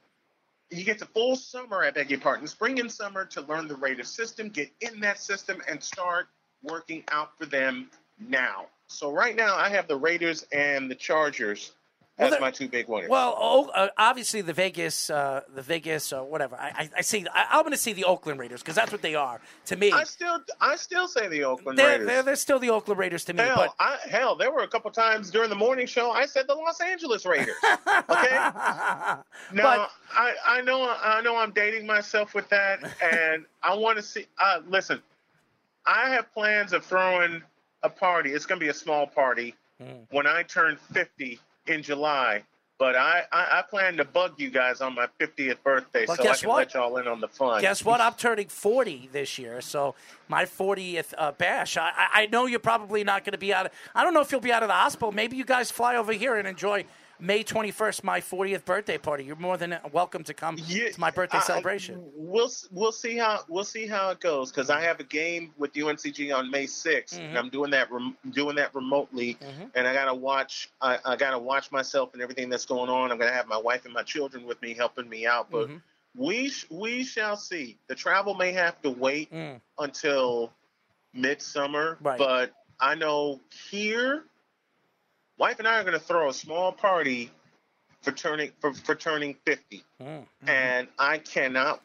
He 0.69 0.84
gets 0.84 1.01
a 1.01 1.05
full 1.07 1.36
summer, 1.36 1.84
I 1.84 1.91
beg 1.91 2.11
your 2.11 2.19
pardon, 2.19 2.47
spring 2.47 2.80
and 2.80 2.89
summer 2.91 3.26
to 3.26 3.41
learn 3.41 3.67
the 3.67 3.76
Raiders 3.76 4.09
system, 4.09 4.49
get 4.49 4.69
in 4.80 4.99
that 5.01 5.19
system, 5.19 5.61
and 5.67 5.84
start 5.84 6.28
working 6.63 7.03
out 7.11 7.38
for 7.38 7.45
them 7.45 7.89
now. 8.19 8.67
So 8.91 9.11
right 9.11 9.35
now, 9.35 9.55
I 9.55 9.69
have 9.69 9.87
the 9.87 9.97
Raiders 9.97 10.45
and 10.51 10.89
the 10.89 10.95
Chargers 10.95 11.71
as 12.17 12.39
my 12.39 12.51
two 12.51 12.67
big 12.67 12.87
winners. 12.87 13.09
Well, 13.09 13.35
oh, 13.37 13.69
uh, 13.69 13.87
obviously 13.97 14.41
the 14.41 14.53
Vegas, 14.53 15.09
uh, 15.09 15.41
the 15.55 15.61
Vegas, 15.61 16.13
or 16.13 16.23
whatever. 16.23 16.55
I, 16.55 16.67
I, 16.67 16.89
I 16.97 17.01
see. 17.01 17.25
I, 17.33 17.47
I'm 17.51 17.61
going 17.61 17.71
to 17.71 17.77
see 17.77 17.93
the 17.93 18.03
Oakland 18.05 18.39
Raiders 18.39 18.61
because 18.61 18.75
that's 18.75 18.91
what 18.91 19.01
they 19.01 19.15
are 19.15 19.41
to 19.65 19.75
me. 19.75 19.91
I 19.91 20.03
still, 20.03 20.39
I 20.59 20.75
still 20.75 21.07
say 21.07 21.27
the 21.27 21.43
Oakland 21.43 21.79
They're, 21.79 21.91
Raiders. 21.91 22.07
they're, 22.07 22.23
they're 22.23 22.35
still 22.35 22.59
the 22.59 22.69
Oakland 22.69 22.99
Raiders 22.99 23.25
to 23.25 23.33
me. 23.33 23.43
Hell, 23.43 23.55
But 23.55 23.75
I, 23.79 23.97
hell, 24.09 24.35
there 24.35 24.51
were 24.51 24.63
a 24.63 24.67
couple 24.67 24.91
times 24.91 25.31
during 25.31 25.49
the 25.49 25.55
morning 25.55 25.87
show 25.87 26.11
I 26.11 26.25
said 26.25 26.47
the 26.47 26.55
Los 26.55 26.79
Angeles 26.81 27.25
Raiders. 27.25 27.55
Okay. 27.63 28.29
now 28.31 29.23
But- 29.53 29.91
I, 30.13 30.35
I 30.45 30.61
know 30.61 30.93
I 31.01 31.21
know 31.21 31.37
I'm 31.37 31.51
dating 31.51 31.87
myself 31.87 32.33
with 32.33 32.49
that, 32.49 32.79
and 33.01 33.45
I 33.63 33.73
want 33.73 33.97
to 33.97 34.03
see. 34.03 34.25
Uh, 34.37 34.59
listen, 34.67 35.01
I 35.85 36.09
have 36.09 36.31
plans 36.33 36.73
of 36.73 36.85
throwing 36.85 37.41
a 37.84 37.89
party. 37.89 38.32
It's 38.32 38.45
going 38.45 38.59
to 38.59 38.63
be 38.65 38.69
a 38.69 38.73
small 38.73 39.07
party 39.07 39.55
Hmm. 39.82 40.01
when 40.11 40.27
I 40.27 40.43
turn 40.43 40.77
50 40.93 41.39
in 41.67 41.82
July. 41.82 42.43
But 42.77 42.95
I, 42.95 43.23
I, 43.32 43.59
I 43.59 43.61
plan 43.67 43.97
to 43.97 44.05
bug 44.05 44.34
you 44.38 44.49
guys 44.51 44.82
on 44.82 44.95
my 44.95 45.07
50th 45.19 45.57
birthday 45.63 46.05
Well, 46.07 46.17
so 46.17 46.23
I 46.23 46.25
guess 46.25 46.39
can 46.41 46.49
what? 46.49 46.55
let 46.57 46.73
y'all 46.73 46.97
in 46.97 47.07
on 47.07 47.19
the 47.21 47.27
fun. 47.27 47.61
Guess 47.61 47.86
what? 47.86 48.01
I'm 48.01 48.13
turning 48.13 48.47
40 48.47 49.09
this 49.11 49.38
year, 49.38 49.61
so 49.61 49.93
my 50.27 50.45
40th 50.45 51.13
uh, 51.17 51.32
bash. 51.34 51.77
I, 51.77 51.91
I- 51.95 52.21
I 52.23 52.25
know 52.27 52.45
you're 52.47 52.59
probably 52.59 53.03
not 53.03 53.23
going 53.23 53.34
to 53.34 53.38
be 53.39 53.53
out. 53.53 53.67
Of, 53.67 53.71
I 53.95 54.03
don't 54.03 54.13
know 54.15 54.21
if 54.21 54.32
you'll 54.32 54.41
be 54.41 54.51
out 54.51 54.63
of 54.63 54.69
the 54.69 54.73
hospital. 54.75 55.11
Maybe 55.11 55.38
you 55.38 55.45
guys 55.45 55.69
fly 55.71 55.95
over 55.95 56.11
here 56.11 56.36
and 56.38 56.47
enjoy 56.47 56.86
May 57.24 57.43
21st, 57.43 58.03
my 58.03 58.19
40th 58.19 58.65
birthday 58.65 58.97
party. 58.97 59.24
You're 59.24 59.36
more 59.36 59.55
than 59.55 59.78
welcome 59.91 60.24
to 60.24 60.34
come 60.34 60.57
to 60.57 60.91
my 60.97 61.11
birthday 61.11 61.38
I- 61.38 61.41
celebration. 61.41 62.01
We'll 62.15 62.49
we'll 62.72 62.91
see 62.91 63.15
how 63.15 63.41
we'll 63.47 63.63
see 63.63 63.86
how 63.86 64.09
it 64.09 64.19
goes 64.19 64.51
because 64.51 64.72
I 64.72 64.82
have 64.82 64.99
a 64.99 65.03
game 65.03 65.53
with 65.59 65.72
UNCG 65.74 66.36
on 66.36 66.49
May 66.49 66.65
6th, 66.65 67.13
Mm-hmm. 67.13 67.22
and 67.22 67.38
I'm 67.38 67.49
doing 67.49 67.69
that 67.72 67.91
rem- 67.91 68.17
doing 68.32 68.55
that 68.55 68.74
remotely, 68.74 69.38
and 69.76 69.88
I 69.88 69.93
gotta 69.93 70.15
watch 70.15 70.72
I, 70.82 70.97
I 71.05 71.15
gotta 71.15 71.38
watch 71.38 71.72
myself 71.72 72.13
and 72.13 72.24
everything 72.24 72.49
that's 72.49 72.65
going 72.65 72.89
on. 72.89 73.11
I'm 73.11 73.19
gonna 73.19 73.32
have 73.32 73.47
my 73.47 73.57
wife 73.57 73.86
and 73.86 73.93
my 73.93 74.03
children 74.03 74.47
with 74.47 74.59
me 74.63 74.74
helping 74.74 75.07
me 75.07 75.28
out, 75.28 75.51
but 75.51 75.67
Mm-hmm. 75.67 75.78
we 76.15 76.49
sh- 76.49 76.65
we 76.72 77.03
shall 77.03 77.38
see. 77.38 77.78
The 77.88 77.93
travel 77.95 78.34
may 78.34 78.51
have 78.53 78.82
to 78.82 78.89
wait 78.89 79.32
Mm. 79.32 79.61
until 79.78 80.51
midsummer, 81.13 81.97
Right. 82.01 82.17
but 82.17 82.51
I 82.80 82.95
know 82.95 83.39
here, 83.69 84.24
wife 85.41 85.57
and 85.57 85.67
I 85.67 85.79
are 85.79 85.83
gonna 85.83 85.99
throw 85.99 86.29
a 86.29 86.33
small 86.33 86.71
party 86.71 87.31
for 88.03 88.11
turning 88.11 88.51
for, 88.59 88.73
for 88.73 88.95
turning 88.95 89.35
50 89.45 89.83
Mm. 90.01 90.25
and 90.47 90.87
I 90.97 91.19
cannot. 91.19 91.81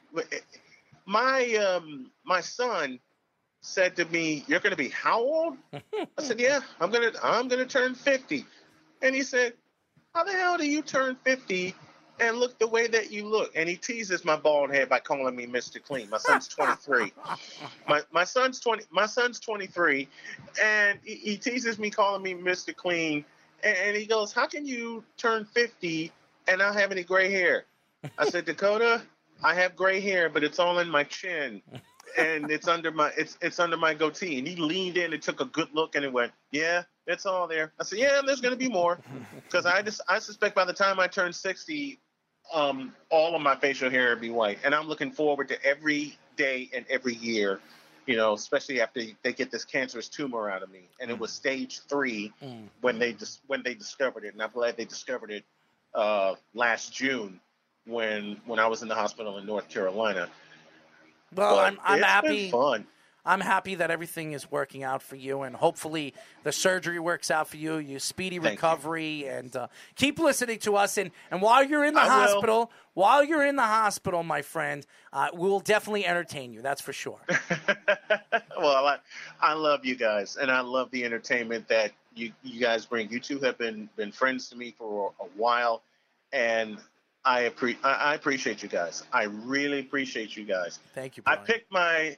My 1.06 1.54
um 1.56 2.10
my 2.24 2.40
son 2.40 2.98
said 3.60 3.96
to 3.96 4.04
me, 4.06 4.44
"You're 4.46 4.60
going 4.60 4.70
to 4.70 4.76
be 4.76 4.88
how 4.88 5.20
old?" 5.20 5.58
I 5.72 6.22
said, 6.22 6.40
"Yeah, 6.40 6.60
I'm 6.80 6.90
gonna 6.90 7.12
I'm 7.22 7.48
gonna 7.48 7.66
turn 7.66 7.94
50," 7.94 8.44
and 9.02 9.14
he 9.14 9.22
said, 9.22 9.52
"How 10.14 10.24
the 10.24 10.32
hell 10.32 10.56
do 10.56 10.66
you 10.66 10.82
turn 10.82 11.16
50 11.24 11.74
and 12.20 12.38
look 12.38 12.58
the 12.58 12.66
way 12.66 12.86
that 12.86 13.10
you 13.10 13.26
look?" 13.28 13.52
And 13.54 13.68
he 13.68 13.76
teases 13.76 14.24
my 14.24 14.36
bald 14.36 14.70
head 14.70 14.88
by 14.88 15.00
calling 15.00 15.36
me 15.36 15.46
Mr. 15.46 15.82
Clean. 15.82 16.08
My 16.08 16.18
son's 16.18 16.48
23. 16.48 17.12
my 17.88 18.00
my 18.10 18.24
son's 18.24 18.60
20. 18.60 18.84
My 18.90 19.06
son's 19.06 19.38
23, 19.40 20.08
and 20.62 20.98
he, 21.04 21.14
he 21.16 21.36
teases 21.36 21.78
me 21.78 21.90
calling 21.90 22.22
me 22.22 22.34
Mr. 22.34 22.74
Clean. 22.74 23.24
And, 23.66 23.76
and 23.76 23.96
he 23.96 24.06
goes, 24.06 24.32
"How 24.32 24.46
can 24.46 24.64
you 24.64 25.02
turn 25.16 25.44
50 25.44 26.12
and 26.46 26.58
not 26.58 26.76
have 26.76 26.92
any 26.92 27.02
gray 27.02 27.30
hair?" 27.30 27.64
I 28.16 28.28
said, 28.28 28.44
Dakota, 28.44 29.02
I 29.42 29.54
have 29.54 29.74
gray 29.74 29.98
hair, 29.98 30.28
but 30.28 30.44
it's 30.44 30.60
all 30.60 30.78
in 30.78 30.88
my 30.88 31.02
chin, 31.02 31.60
and 32.16 32.48
it's 32.50 32.68
under 32.68 32.92
my 32.92 33.10
it's 33.16 33.36
it's 33.40 33.58
under 33.58 33.76
my 33.76 33.92
goatee. 33.92 34.38
And 34.38 34.46
he 34.46 34.54
leaned 34.54 34.96
in 34.96 35.12
and 35.12 35.20
took 35.20 35.40
a 35.40 35.46
good 35.46 35.68
look, 35.72 35.96
and 35.96 36.04
he 36.04 36.10
went, 36.10 36.32
"Yeah, 36.52 36.84
it's 37.08 37.26
all 37.26 37.48
there." 37.48 37.72
I 37.80 37.84
said, 37.84 37.98
"Yeah, 37.98 38.20
there's 38.24 38.40
to 38.40 38.54
be 38.54 38.68
more," 38.68 39.00
because 39.34 39.66
I 39.66 39.82
just 39.82 40.00
I 40.08 40.20
suspect 40.20 40.54
by 40.54 40.64
the 40.64 40.72
time 40.72 41.00
I 41.00 41.08
turn 41.08 41.32
sixty, 41.32 41.98
um, 42.54 42.94
all 43.10 43.34
of 43.34 43.42
my 43.42 43.56
facial 43.56 43.90
hair 43.90 44.14
will 44.14 44.20
be 44.20 44.30
white, 44.30 44.60
and 44.62 44.76
I'm 44.76 44.86
looking 44.86 45.10
forward 45.10 45.48
to 45.48 45.64
every 45.64 46.16
day 46.36 46.70
and 46.72 46.86
every 46.88 47.14
year. 47.16 47.60
You 48.06 48.16
know, 48.16 48.34
especially 48.34 48.80
after 48.80 49.02
they 49.22 49.32
get 49.32 49.50
this 49.50 49.64
cancerous 49.64 50.08
tumor 50.08 50.48
out 50.48 50.62
of 50.62 50.70
me, 50.70 50.88
and 51.00 51.10
it 51.10 51.18
was 51.18 51.32
stage 51.32 51.80
three 51.88 52.32
Mm. 52.42 52.68
when 52.80 52.98
they 52.98 53.12
dis- 53.12 53.40
when 53.48 53.62
they 53.62 53.74
discovered 53.74 54.24
it, 54.24 54.32
and 54.32 54.42
I'm 54.42 54.50
glad 54.52 54.76
they 54.76 54.84
discovered 54.84 55.30
it 55.32 55.44
uh, 55.94 56.34
last 56.54 56.92
June 56.92 57.40
when 57.84 58.40
when 58.46 58.58
I 58.60 58.66
was 58.68 58.82
in 58.82 58.88
the 58.88 58.94
hospital 58.94 59.38
in 59.38 59.46
North 59.46 59.68
Carolina. 59.68 60.28
Well, 61.34 61.56
But 61.56 61.66
I'm, 61.66 61.78
I'm 61.84 61.98
it's 61.98 62.06
happy. 62.06 62.42
Been 62.44 62.50
fun. 62.52 62.86
I'm 63.26 63.40
happy 63.40 63.74
that 63.74 63.90
everything 63.90 64.32
is 64.32 64.50
working 64.50 64.84
out 64.84 65.02
for 65.02 65.16
you, 65.16 65.42
and 65.42 65.56
hopefully 65.56 66.14
the 66.44 66.52
surgery 66.52 67.00
works 67.00 67.30
out 67.30 67.48
for 67.48 67.56
you. 67.56 67.76
You 67.76 67.98
speedy 67.98 68.38
Thank 68.38 68.44
you. 68.44 68.50
recovery, 68.52 69.26
and 69.26 69.54
uh, 69.54 69.66
keep 69.96 70.18
listening 70.18 70.60
to 70.60 70.76
us. 70.76 70.96
And, 70.96 71.10
and 71.30 71.42
while 71.42 71.64
you're 71.64 71.84
in 71.84 71.94
the 71.94 72.00
I 72.00 72.04
will. 72.04 72.10
hospital, 72.10 72.70
while 72.94 73.24
you're 73.24 73.44
in 73.44 73.56
the 73.56 73.62
hospital, 73.62 74.22
my 74.22 74.42
friend, 74.42 74.86
uh, 75.12 75.28
we'll 75.32 75.60
definitely 75.60 76.06
entertain 76.06 76.52
you. 76.52 76.62
That's 76.62 76.80
for 76.80 76.92
sure. 76.92 77.18
well, 78.58 78.86
I, 78.86 78.98
I 79.40 79.54
love 79.54 79.84
you 79.84 79.96
guys, 79.96 80.36
and 80.36 80.50
I 80.50 80.60
love 80.60 80.90
the 80.92 81.04
entertainment 81.04 81.68
that 81.68 81.92
you 82.14 82.32
you 82.44 82.60
guys 82.60 82.86
bring. 82.86 83.10
You 83.10 83.18
two 83.18 83.40
have 83.40 83.58
been 83.58 83.88
been 83.96 84.12
friends 84.12 84.48
to 84.50 84.56
me 84.56 84.74
for 84.78 85.12
a, 85.20 85.24
while, 85.36 85.82
and 86.32 86.78
I, 87.24 87.48
appre- 87.48 87.76
I 87.82 87.92
I 87.92 88.14
appreciate 88.14 88.62
you 88.62 88.68
guys. 88.68 89.02
I 89.12 89.24
really 89.24 89.80
appreciate 89.80 90.36
you 90.36 90.44
guys. 90.44 90.78
Thank 90.94 91.16
you. 91.16 91.24
I 91.26 91.36
picked 91.36 91.72
my 91.72 92.16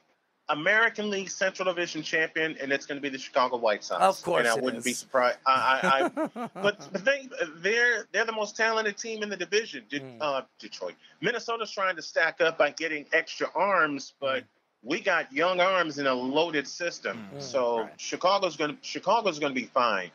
American 0.49 1.09
League 1.09 1.29
Central 1.29 1.65
Division 1.71 2.01
champion, 2.01 2.57
and 2.61 2.71
it's 2.71 2.85
going 2.85 2.97
to 2.97 3.01
be 3.01 3.09
the 3.09 3.17
Chicago 3.17 3.57
White 3.57 3.83
Sox. 3.83 4.01
Of 4.19 4.23
course 4.25 4.39
and 4.39 4.47
I 4.49 4.55
wouldn't 4.55 4.79
is. 4.79 4.83
be 4.83 4.93
surprised. 4.93 5.37
I, 5.45 6.09
I, 6.15 6.21
I 6.43 6.49
but 6.61 6.79
the 6.91 6.99
thing, 6.99 7.29
they're 7.57 8.07
they're 8.11 8.25
the 8.25 8.31
most 8.31 8.57
talented 8.57 8.97
team 8.97 9.23
in 9.23 9.29
the 9.29 9.37
division. 9.37 9.83
De- 9.89 9.99
Mm. 9.99 10.17
uh, 10.21 10.41
Detroit, 10.59 10.95
Minnesota's 11.21 11.71
trying 11.71 11.95
to 11.97 12.01
stack 12.01 12.39
up 12.41 12.57
by 12.57 12.71
getting 12.71 13.05
extra 13.13 13.47
arms, 13.53 14.13
but 14.19 14.43
we 14.81 15.01
got 15.01 15.31
young 15.33 15.59
arms 15.59 15.99
in 15.99 16.07
a 16.07 16.13
loaded 16.13 16.67
system. 16.67 17.27
Mm. 17.35 17.41
So 17.41 17.89
Chicago's 17.97 18.55
going 18.55 18.71
to 18.71 18.77
Chicago's 18.81 19.37
going 19.39 19.53
to 19.53 19.59
be 19.59 19.67
fine 19.67 20.09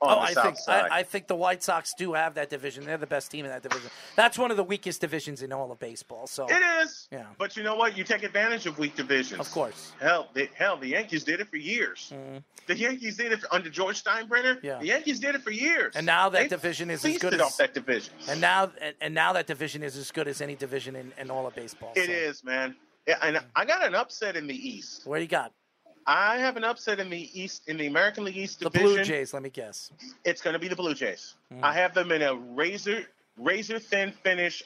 Oh, 0.00 0.18
I 0.18 0.32
south 0.32 0.44
think 0.44 0.56
side. 0.58 0.88
I, 0.90 0.98
I 0.98 1.02
think 1.02 1.26
the 1.26 1.34
White 1.34 1.62
Sox 1.62 1.92
do 1.98 2.12
have 2.12 2.34
that 2.34 2.50
division. 2.50 2.84
They're 2.84 2.98
the 2.98 3.06
best 3.06 3.30
team 3.30 3.44
in 3.44 3.50
that 3.50 3.62
division. 3.62 3.90
That's 4.14 4.38
one 4.38 4.50
of 4.50 4.56
the 4.56 4.62
weakest 4.62 5.00
divisions 5.00 5.42
in 5.42 5.52
all 5.52 5.72
of 5.72 5.80
baseball. 5.80 6.26
So 6.28 6.46
it 6.46 6.62
is. 6.82 7.08
Yeah. 7.10 7.24
But 7.36 7.56
you 7.56 7.64
know 7.64 7.74
what? 7.74 7.96
You 7.96 8.04
take 8.04 8.22
advantage 8.22 8.66
of 8.66 8.78
weak 8.78 8.94
divisions. 8.94 9.40
Of 9.40 9.50
course. 9.50 9.92
Hell, 10.00 10.28
the, 10.34 10.48
hell, 10.54 10.76
the 10.76 10.88
Yankees 10.88 11.24
did 11.24 11.40
it 11.40 11.48
for 11.48 11.56
years. 11.56 12.12
Mm-hmm. 12.14 12.38
The 12.66 12.76
Yankees 12.76 13.16
did 13.16 13.32
it 13.32 13.40
for, 13.40 13.52
under 13.52 13.70
George 13.70 14.02
Steinbrenner. 14.02 14.62
Yeah. 14.62 14.78
The 14.78 14.86
Yankees 14.86 15.18
did 15.18 15.34
it 15.34 15.42
for 15.42 15.50
years. 15.50 15.96
And 15.96 16.06
now 16.06 16.28
that 16.28 16.42
They 16.42 16.48
division 16.48 16.90
is 16.90 17.04
as 17.04 17.18
good 17.18 17.34
as 17.34 17.56
that 17.56 17.74
division. 17.74 18.12
And 18.28 18.40
now 18.40 18.70
and, 18.80 18.94
and 19.00 19.14
now 19.14 19.32
that 19.32 19.46
division 19.46 19.82
is 19.82 19.96
as 19.96 20.12
good 20.12 20.28
as 20.28 20.40
any 20.40 20.54
division 20.54 20.94
in, 20.94 21.12
in 21.18 21.30
all 21.30 21.46
of 21.46 21.54
baseball. 21.56 21.92
It 21.96 22.06
so. 22.06 22.12
is, 22.12 22.44
man. 22.44 22.76
Yeah, 23.06 23.16
and 23.22 23.36
mm. 23.36 23.44
I 23.56 23.64
got 23.64 23.86
an 23.86 23.94
upset 23.94 24.36
in 24.36 24.46
the 24.46 24.54
East. 24.54 25.06
What 25.06 25.16
do 25.16 25.22
you 25.22 25.28
got? 25.28 25.52
I 26.08 26.38
have 26.38 26.56
an 26.56 26.64
upset 26.64 27.00
in 27.00 27.10
the 27.10 27.28
East 27.38 27.68
in 27.68 27.76
the 27.76 27.86
American 27.86 28.24
League 28.24 28.38
East 28.38 28.60
The 28.60 28.70
division. 28.70 28.94
Blue 28.94 29.04
Jays. 29.04 29.34
Let 29.34 29.42
me 29.42 29.50
guess. 29.50 29.92
It's 30.24 30.40
going 30.40 30.54
to 30.54 30.58
be 30.58 30.66
the 30.66 30.74
Blue 30.74 30.94
Jays. 30.94 31.34
Mm. 31.52 31.62
I 31.62 31.74
have 31.74 31.92
them 31.92 32.10
in 32.12 32.22
a 32.22 32.34
razor 32.34 33.04
razor 33.36 33.78
thin 33.78 34.12
finish. 34.12 34.62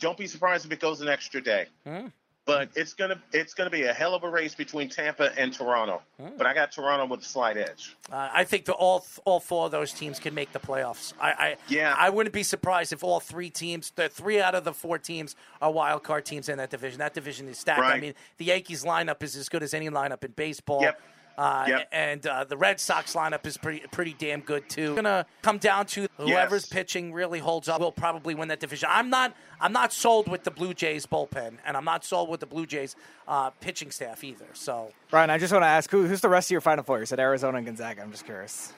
Don't 0.00 0.16
be 0.16 0.26
surprised 0.26 0.64
if 0.64 0.72
it 0.72 0.80
goes 0.80 1.02
an 1.02 1.08
extra 1.08 1.42
day. 1.42 1.66
Mm. 1.86 2.10
But 2.46 2.68
it's 2.76 2.94
gonna 2.94 3.20
it's 3.32 3.54
gonna 3.54 3.70
be 3.70 3.82
a 3.82 3.92
hell 3.92 4.14
of 4.14 4.22
a 4.22 4.30
race 4.30 4.54
between 4.54 4.88
Tampa 4.88 5.36
and 5.36 5.52
Toronto. 5.52 6.00
Mm. 6.22 6.38
But 6.38 6.46
I 6.46 6.54
got 6.54 6.70
Toronto 6.70 7.04
with 7.06 7.20
a 7.20 7.24
slight 7.24 7.56
edge. 7.56 7.96
Uh, 8.10 8.28
I 8.32 8.44
think 8.44 8.66
that 8.66 8.74
all 8.74 9.04
all 9.24 9.40
four 9.40 9.66
of 9.66 9.72
those 9.72 9.92
teams 9.92 10.20
can 10.20 10.32
make 10.32 10.52
the 10.52 10.60
playoffs. 10.60 11.12
I, 11.20 11.30
I 11.30 11.56
Yeah. 11.68 11.94
I 11.98 12.08
wouldn't 12.08 12.32
be 12.32 12.44
surprised 12.44 12.92
if 12.92 13.02
all 13.02 13.18
three 13.18 13.50
teams, 13.50 13.90
the 13.96 14.08
three 14.08 14.40
out 14.40 14.54
of 14.54 14.62
the 14.62 14.72
four 14.72 14.96
teams, 14.96 15.34
are 15.60 15.72
wild 15.72 16.04
card 16.04 16.24
teams 16.24 16.48
in 16.48 16.58
that 16.58 16.70
division. 16.70 17.00
That 17.00 17.14
division 17.14 17.48
is 17.48 17.58
stacked. 17.58 17.82
I 17.82 17.98
mean, 17.98 18.14
the 18.38 18.44
Yankees 18.44 18.84
lineup 18.84 19.24
is 19.24 19.34
as 19.34 19.48
good 19.48 19.64
as 19.64 19.74
any 19.74 19.90
lineup 19.90 20.22
in 20.22 20.30
baseball. 20.30 20.82
Yep. 20.82 21.00
Uh, 21.38 21.64
Yep. 21.68 21.88
And 21.92 22.26
uh, 22.26 22.44
the 22.44 22.56
Red 22.56 22.80
Sox 22.80 23.14
lineup 23.14 23.44
is 23.46 23.56
pretty 23.56 23.80
pretty 23.92 24.14
damn 24.18 24.40
good 24.40 24.68
too. 24.68 24.92
It's 24.92 24.96
gonna 24.96 25.26
come 25.42 25.58
down 25.58 25.86
to 25.86 26.08
whoever's 26.16 26.62
Yes. 26.64 26.72
pitching 26.72 27.12
really 27.12 27.38
holds 27.40 27.68
up 27.68 27.80
will 27.80 27.92
probably 27.92 28.34
win 28.34 28.48
that 28.48 28.60
division. 28.60 28.88
I'm 28.90 29.10
not 29.10 29.34
I'm 29.60 29.72
not 29.72 29.92
sold 29.92 30.28
with 30.28 30.44
the 30.44 30.50
Blue 30.50 30.72
Jays 30.74 31.04
bullpen, 31.06 31.58
and 31.66 31.76
I'm 31.76 31.84
not 31.84 32.04
sold 32.04 32.28
with 32.30 32.40
the 32.40 32.46
Blue 32.46 32.64
Jays 32.66 32.96
uh, 33.28 33.50
pitching 33.60 33.90
staff 33.90 34.24
either. 34.24 34.46
So 34.54 34.92
Brian, 35.10 35.28
I 35.30 35.38
just 35.38 35.52
want 35.52 35.62
to 35.62 35.68
ask 35.68 35.90
who, 35.90 36.06
who's 36.06 36.20
the 36.22 36.28
rest 36.28 36.48
of 36.48 36.52
your 36.52 36.60
final 36.62 36.84
four? 36.84 36.98
You 37.00 37.06
said 37.06 37.20
Arizona 37.20 37.58
and 37.58 37.66
Gonzaga. 37.66 38.02
I'm 38.02 38.10
just 38.12 38.24
curious. 38.24 38.72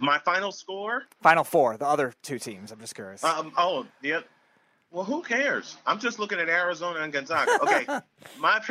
My 0.00 0.18
final 0.18 0.50
score? 0.50 1.04
Final 1.22 1.44
four, 1.44 1.76
the 1.76 1.86
other 1.86 2.12
two 2.22 2.40
teams. 2.40 2.72
I'm 2.72 2.80
just 2.80 2.96
curious. 2.96 3.22
Um, 3.22 3.52
oh, 3.56 3.86
yeah. 4.02 4.20
Well, 4.94 5.04
who 5.04 5.22
cares? 5.22 5.76
I'm 5.84 5.98
just 5.98 6.20
looking 6.20 6.38
at 6.38 6.48
Arizona 6.48 7.00
and 7.00 7.12
Gonzaga. 7.12 7.58
Okay, 7.62 7.84
my 8.38 8.60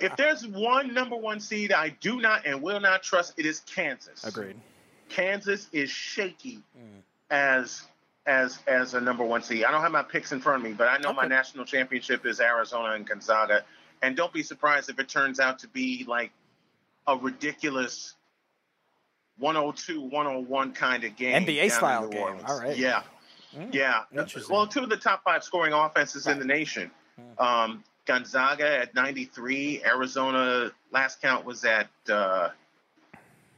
if 0.00 0.16
there's 0.16 0.46
one 0.46 0.94
number 0.94 1.16
one 1.16 1.38
seed 1.38 1.70
I 1.70 1.90
do 1.90 2.18
not 2.18 2.46
and 2.46 2.62
will 2.62 2.80
not 2.80 3.02
trust, 3.02 3.34
it 3.36 3.44
is 3.44 3.60
Kansas. 3.60 4.24
Agreed. 4.24 4.56
Kansas 5.10 5.68
is 5.70 5.90
shaky 5.90 6.62
mm. 6.74 7.02
as 7.28 7.82
as 8.24 8.58
as 8.66 8.94
a 8.94 9.02
number 9.02 9.22
one 9.22 9.42
seed. 9.42 9.64
I 9.64 9.70
don't 9.70 9.82
have 9.82 9.92
my 9.92 10.02
picks 10.02 10.32
in 10.32 10.40
front 10.40 10.64
of 10.64 10.70
me, 10.70 10.74
but 10.74 10.88
I 10.88 10.96
know 10.96 11.12
my 11.12 11.26
national 11.26 11.66
championship 11.66 12.24
is 12.24 12.40
Arizona 12.40 12.94
and 12.94 13.06
Gonzaga. 13.06 13.64
And 14.00 14.16
don't 14.16 14.32
be 14.32 14.42
surprised 14.42 14.88
if 14.88 14.98
it 14.98 15.10
turns 15.10 15.40
out 15.40 15.58
to 15.58 15.68
be 15.68 16.06
like 16.08 16.30
a 17.06 17.18
ridiculous 17.18 18.14
102, 19.36 20.00
101 20.00 20.72
kind 20.72 21.04
of 21.04 21.16
game. 21.16 21.44
NBA 21.44 21.70
style 21.70 22.08
game. 22.08 22.38
All 22.46 22.58
right. 22.58 22.78
Yeah. 22.78 23.02
Yeah. 23.72 24.02
Interesting. 24.12 24.54
Well, 24.54 24.66
two 24.66 24.80
of 24.80 24.90
the 24.90 24.96
top 24.96 25.22
five 25.24 25.44
scoring 25.44 25.72
offenses 25.72 26.26
in 26.26 26.38
the 26.38 26.44
nation. 26.44 26.90
Um, 27.38 27.84
Gonzaga 28.06 28.80
at 28.80 28.94
93. 28.94 29.82
Arizona, 29.84 30.70
last 30.90 31.22
count 31.22 31.44
was 31.44 31.64
at 31.64 31.88
uh, 32.08 32.50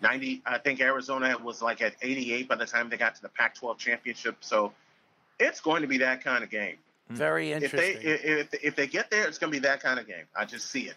90. 0.03 0.43
I 0.47 0.59
think 0.59 0.81
Arizona 0.81 1.37
was 1.43 1.63
like 1.63 1.83
at 1.83 1.95
88 2.03 2.49
by 2.49 2.57
the 2.57 2.67
time 2.67 2.89
they 2.89 2.97
got 2.97 3.15
to 3.17 3.23
the 3.23 3.29
Pac 3.29 3.55
12 3.55 3.79
championship. 3.79 4.37
So 4.41 4.73
it's 5.39 5.61
going 5.61 5.83
to 5.83 5.89
be 5.89 5.99
that 5.99 6.23
kind 6.23 6.45
of 6.45 6.51
game. 6.51 6.77
very 7.11 7.53
If 7.53 7.73
they 7.73 7.95
interesting. 7.95 8.11
if, 8.11 8.53
if, 8.55 8.65
if 8.65 8.77
they 8.77 8.87
get 8.87 9.11
there, 9.11 9.27
it's 9.27 9.39
going 9.39 9.53
to 9.53 9.59
be 9.59 9.67
that 9.67 9.83
kind 9.83 9.99
of 9.99 10.07
game. 10.07 10.25
I 10.35 10.45
just 10.45 10.71
see 10.71 10.83
it. 10.83 10.95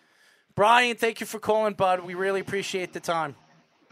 Brian, 0.56 0.95
thank 0.95 1.22
you 1.22 1.26
for 1.26 1.39
calling, 1.39 1.74
bud. 1.74 2.04
We 2.04 2.16
really 2.16 2.41
appreciate 2.41 2.93
the 2.93 3.00
time. 3.00 3.36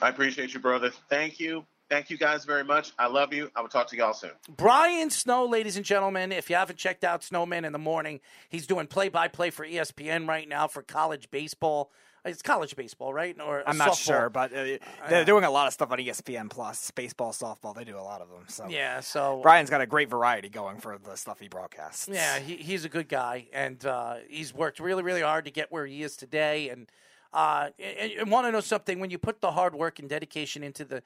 I 0.01 0.09
appreciate 0.09 0.53
you, 0.53 0.59
brother. 0.59 0.91
Thank 1.09 1.39
you. 1.39 1.65
Thank 1.89 2.09
you 2.09 2.17
guys 2.17 2.43
very 2.43 2.63
much. 2.63 2.91
I 2.99 3.07
love 3.07 3.33
you. 3.33 3.49
I 3.55 3.61
will 3.61 3.69
talk 3.69 3.87
to 3.89 3.95
y'all 3.95 4.13
soon. 4.13 4.31
Brian 4.49 5.09
Snow, 5.09 5.45
ladies 5.45 5.77
and 5.77 5.85
gentlemen, 5.85 6.31
if 6.31 6.49
you 6.49 6.55
haven't 6.57 6.77
checked 6.77 7.03
out 7.03 7.23
Snowman 7.23 7.63
in 7.63 7.71
the 7.71 7.79
morning, 7.79 8.19
he's 8.49 8.67
doing 8.67 8.87
play 8.87 9.07
by 9.09 9.27
play 9.27 9.49
for 9.49 9.65
ESPN 9.65 10.27
right 10.27 10.49
now 10.49 10.67
for 10.67 10.81
college 10.81 11.31
baseball. 11.31 11.91
It's 12.25 12.41
college 12.41 12.75
baseball, 12.75 13.13
right? 13.13 13.37
Or 13.39 13.63
I'm 13.65 13.77
not 13.77 13.91
softball. 13.91 14.05
sure, 14.05 14.29
but 14.29 14.53
uh, 14.53 14.77
they're 15.07 15.23
doing 15.23 15.45
a 15.45 15.49
lot 15.49 15.67
of 15.67 15.73
stuff 15.73 15.91
on 15.91 15.97
ESPN 15.97 16.49
Plus, 16.49 16.91
baseball, 16.91 17.31
softball. 17.31 17.73
They 17.73 17.85
do 17.85 17.97
a 17.97 18.01
lot 18.01 18.19
of 18.19 18.29
them. 18.29 18.43
So 18.47 18.67
Yeah, 18.67 18.99
so 18.99 19.39
Brian's 19.41 19.69
got 19.69 19.79
a 19.79 19.85
great 19.85 20.09
variety 20.09 20.49
going 20.49 20.79
for 20.79 20.97
the 20.97 21.15
stuff 21.15 21.39
he 21.39 21.47
broadcasts. 21.47 22.09
Yeah, 22.11 22.39
he, 22.39 22.57
he's 22.57 22.83
a 22.83 22.89
good 22.89 23.07
guy, 23.07 23.47
and 23.53 23.85
uh, 23.85 24.15
he's 24.27 24.53
worked 24.53 24.81
really, 24.81 25.03
really 25.03 25.21
hard 25.21 25.45
to 25.45 25.51
get 25.51 25.71
where 25.71 25.85
he 25.85 26.03
is 26.03 26.17
today. 26.17 26.67
And 26.67 26.91
uh, 27.33 27.69
and, 27.79 28.11
and 28.13 28.31
want 28.31 28.47
to 28.47 28.51
know 28.51 28.59
something? 28.61 28.99
When 28.99 29.09
you 29.09 29.17
put 29.17 29.41
the 29.41 29.51
hard 29.51 29.75
work 29.75 29.99
and 29.99 30.09
dedication 30.09 30.63
into 30.63 30.85
the 30.85 31.03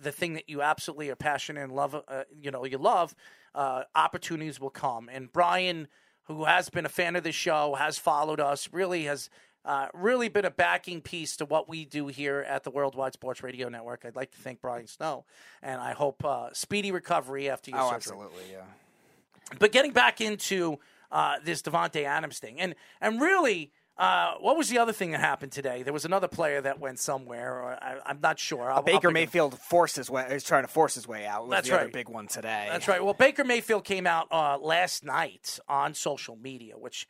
the 0.00 0.12
thing 0.12 0.34
that 0.34 0.48
you 0.48 0.60
absolutely 0.62 1.08
are 1.08 1.16
passionate 1.16 1.62
and 1.62 1.72
love, 1.72 1.94
uh, 1.94 2.24
you 2.40 2.50
know, 2.50 2.64
you 2.64 2.78
love, 2.78 3.14
uh, 3.54 3.84
opportunities 3.94 4.58
will 4.58 4.70
come. 4.70 5.08
And 5.08 5.32
Brian, 5.32 5.86
who 6.24 6.44
has 6.44 6.68
been 6.68 6.84
a 6.84 6.88
fan 6.88 7.14
of 7.16 7.22
the 7.22 7.32
show, 7.32 7.74
has 7.78 7.98
followed 7.98 8.40
us, 8.40 8.68
really 8.72 9.04
has. 9.04 9.30
Uh, 9.64 9.88
really 9.92 10.28
been 10.30 10.46
a 10.46 10.50
backing 10.50 11.02
piece 11.02 11.36
to 11.36 11.44
what 11.44 11.68
we 11.68 11.84
do 11.84 12.06
here 12.06 12.40
at 12.48 12.62
the 12.64 12.70
Worldwide 12.70 13.12
Sports 13.12 13.42
Radio 13.42 13.68
Network. 13.68 14.02
I'd 14.06 14.16
like 14.16 14.30
to 14.30 14.38
thank 14.38 14.62
Brian 14.62 14.86
Snow, 14.86 15.26
and 15.62 15.78
I 15.78 15.92
hope 15.92 16.24
uh, 16.24 16.48
speedy 16.54 16.90
recovery 16.90 17.50
after 17.50 17.72
your 17.72 17.80
Oh, 17.80 17.90
surgery. 17.90 17.96
absolutely, 17.96 18.44
yeah. 18.50 18.62
But 19.58 19.72
getting 19.72 19.92
back 19.92 20.22
into 20.22 20.78
uh, 21.10 21.34
this 21.44 21.60
Davante 21.60 22.04
Adams 22.04 22.38
thing, 22.38 22.58
and 22.60 22.76
and 23.02 23.20
really, 23.20 23.72
uh, 23.98 24.34
what 24.38 24.56
was 24.56 24.68
the 24.68 24.78
other 24.78 24.92
thing 24.92 25.10
that 25.10 25.20
happened 25.20 25.50
today? 25.50 25.82
There 25.82 25.92
was 25.92 26.04
another 26.04 26.28
player 26.28 26.60
that 26.60 26.78
went 26.78 27.00
somewhere, 27.00 27.54
or 27.54 27.72
I, 27.82 27.96
I'm 28.06 28.20
not 28.20 28.38
sure. 28.38 28.70
I'll, 28.70 28.76
I'll 28.76 28.82
Baker 28.82 29.08
pick 29.08 29.14
Mayfield 29.14 29.58
forced 29.58 29.96
his 29.96 30.08
way. 30.08 30.24
Is 30.30 30.44
trying 30.44 30.62
to 30.62 30.68
force 30.68 30.94
his 30.94 31.08
way 31.08 31.26
out. 31.26 31.42
Was 31.42 31.50
That's 31.50 31.68
the 31.68 31.74
other 31.74 31.84
right. 31.86 31.92
big 31.92 32.08
one 32.08 32.28
today. 32.28 32.68
That's 32.70 32.86
right. 32.86 33.04
Well, 33.04 33.14
Baker 33.14 33.42
Mayfield 33.42 33.84
came 33.84 34.06
out 34.06 34.28
uh, 34.30 34.56
last 34.58 35.04
night 35.04 35.58
on 35.68 35.94
social 35.94 36.36
media, 36.36 36.78
which 36.78 37.08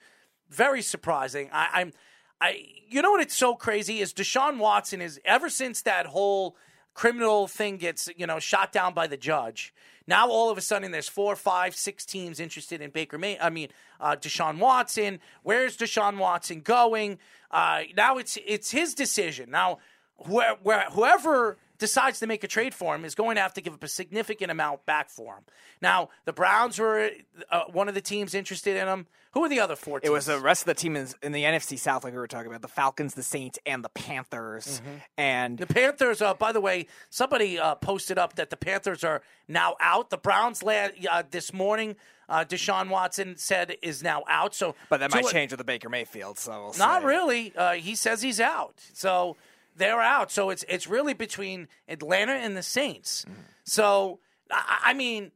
very 0.49 0.81
surprising. 0.81 1.51
I, 1.53 1.69
I'm, 1.75 1.93
I, 2.41 2.65
you 2.89 3.03
know 3.03 3.11
what? 3.11 3.21
It's 3.21 3.37
so 3.37 3.55
crazy 3.55 4.01
is 4.01 4.15
Deshaun 4.15 4.57
Watson 4.57 5.03
is 5.03 5.21
ever 5.27 5.51
since 5.51 5.83
that 5.83 6.07
whole 6.07 6.57
criminal 6.95 7.47
thing 7.47 7.77
gets 7.77 8.09
you 8.17 8.27
know 8.27 8.39
shot 8.39 8.73
down 8.73 8.95
by 8.95 9.07
the 9.07 9.17
judge. 9.19 9.75
Now 10.09 10.31
all 10.31 10.51
of 10.51 10.57
a 10.57 10.63
sudden 10.63 10.91
there's 10.91 11.09
four, 11.09 11.37
five, 11.37 11.77
six 11.77 12.05
teams 12.07 12.41
interested 12.41 12.81
in 12.81 12.91
Baker 12.91 13.19
May. 13.19 13.39
I 13.39 13.51
mean 13.51 13.69
uh, 14.01 14.17
Deshaun 14.17 14.59
Watson. 14.59 15.21
Where's 15.43 15.77
Deshaun 15.77 16.17
Watson 16.17 16.61
going? 16.61 17.19
Uh, 17.51 17.83
now 17.95 18.17
it's 18.17 18.39
it's 18.47 18.71
his 18.71 18.95
decision. 18.95 19.51
Now 19.51 19.79
where, 20.17 20.57
where, 20.63 20.87
whoever 20.91 21.59
decides 21.79 22.19
to 22.21 22.27
make 22.27 22.43
a 22.45 22.49
trade 22.49 22.75
for 22.75 22.95
him 22.95 23.05
is 23.05 23.15
going 23.15 23.37
to 23.37 23.41
have 23.41 23.55
to 23.55 23.61
give 23.61 23.73
up 23.75 23.83
a 23.83 23.89
significant 23.89 24.51
amount 24.51 24.85
back 24.87 25.09
for 25.11 25.35
him. 25.37 25.45
Now, 25.81 26.09
the 26.25 26.33
Browns 26.33 26.79
were 26.79 27.11
uh, 27.51 27.65
one 27.73 27.89
of 27.89 27.95
the 27.95 28.01
teams 28.01 28.35
interested 28.35 28.77
in 28.77 28.89
him. 28.89 29.07
Who 29.33 29.45
are 29.45 29.49
the 29.49 29.61
other 29.61 29.77
four 29.77 30.01
teams? 30.01 30.09
It 30.09 30.13
was 30.13 30.27
the 30.27 30.41
rest 30.41 30.63
of 30.63 30.67
the 30.67 30.75
team 30.75 30.97
in, 30.97 31.07
in 31.23 31.33
the 31.33 31.45
NFC 31.45 31.79
South, 31.79 32.03
like 32.03 32.13
we 32.13 32.19
were 32.19 32.27
talking 32.27 32.49
about, 32.49 32.63
the 32.63 32.69
Falcons, 32.69 33.15
the 33.15 33.23
Saints, 33.23 33.59
and 33.67 33.85
the 33.85 33.91
Panthers. 33.91 34.81
And 35.17 35.59
The 35.59 35.67
Panthers, 35.67 36.23
uh, 36.23 36.35
by 36.35 36.53
the 36.53 36.61
way, 36.61 36.87
somebody 37.11 37.59
uh, 37.59 37.75
posted 37.77 38.19
up 38.19 38.37
that 38.37 38.51
the 38.51 38.57
Panthers 38.57 39.05
are 39.05 39.23
now 39.47 39.77
out. 39.81 40.11
The 40.11 40.17
Browns 40.17 40.63
lad, 40.63 40.95
uh, 41.09 41.23
this 41.31 41.53
morning, 41.53 41.97
uh, 42.29 42.45
Deshaun 42.45 42.89
Watson 42.89 43.37
said 43.37 43.77
is 43.83 44.03
now 44.03 44.25
out. 44.29 44.55
So, 44.55 44.75
but 44.89 45.01
that 45.01 45.13
might 45.13 45.27
change 45.29 45.53
with 45.53 45.59
the 45.59 45.65
Baker 45.65 45.89
Mayfield. 45.89 46.39
So 46.39 46.65
we'll 46.65 46.75
Not 46.79 47.05
really. 47.05 47.55
Uh, 47.57 47.73
he 47.75 47.95
says 47.95 48.23
he's 48.23 48.41
out. 48.41 48.81
So 48.93 49.37
they're 49.79 50.01
out. 50.01 50.31
So 50.31 50.51
it's 50.51 50.65
it's 50.69 50.87
really 50.87 51.15
between 51.15 51.69
Atlanta 51.89 52.33
and 52.33 52.57
the 52.57 52.63
Saints. 52.63 53.25
Mm-hmm. 53.25 53.41
So 53.65 54.21
I, 54.51 54.79
I 54.87 54.95
mean, 54.95 55.33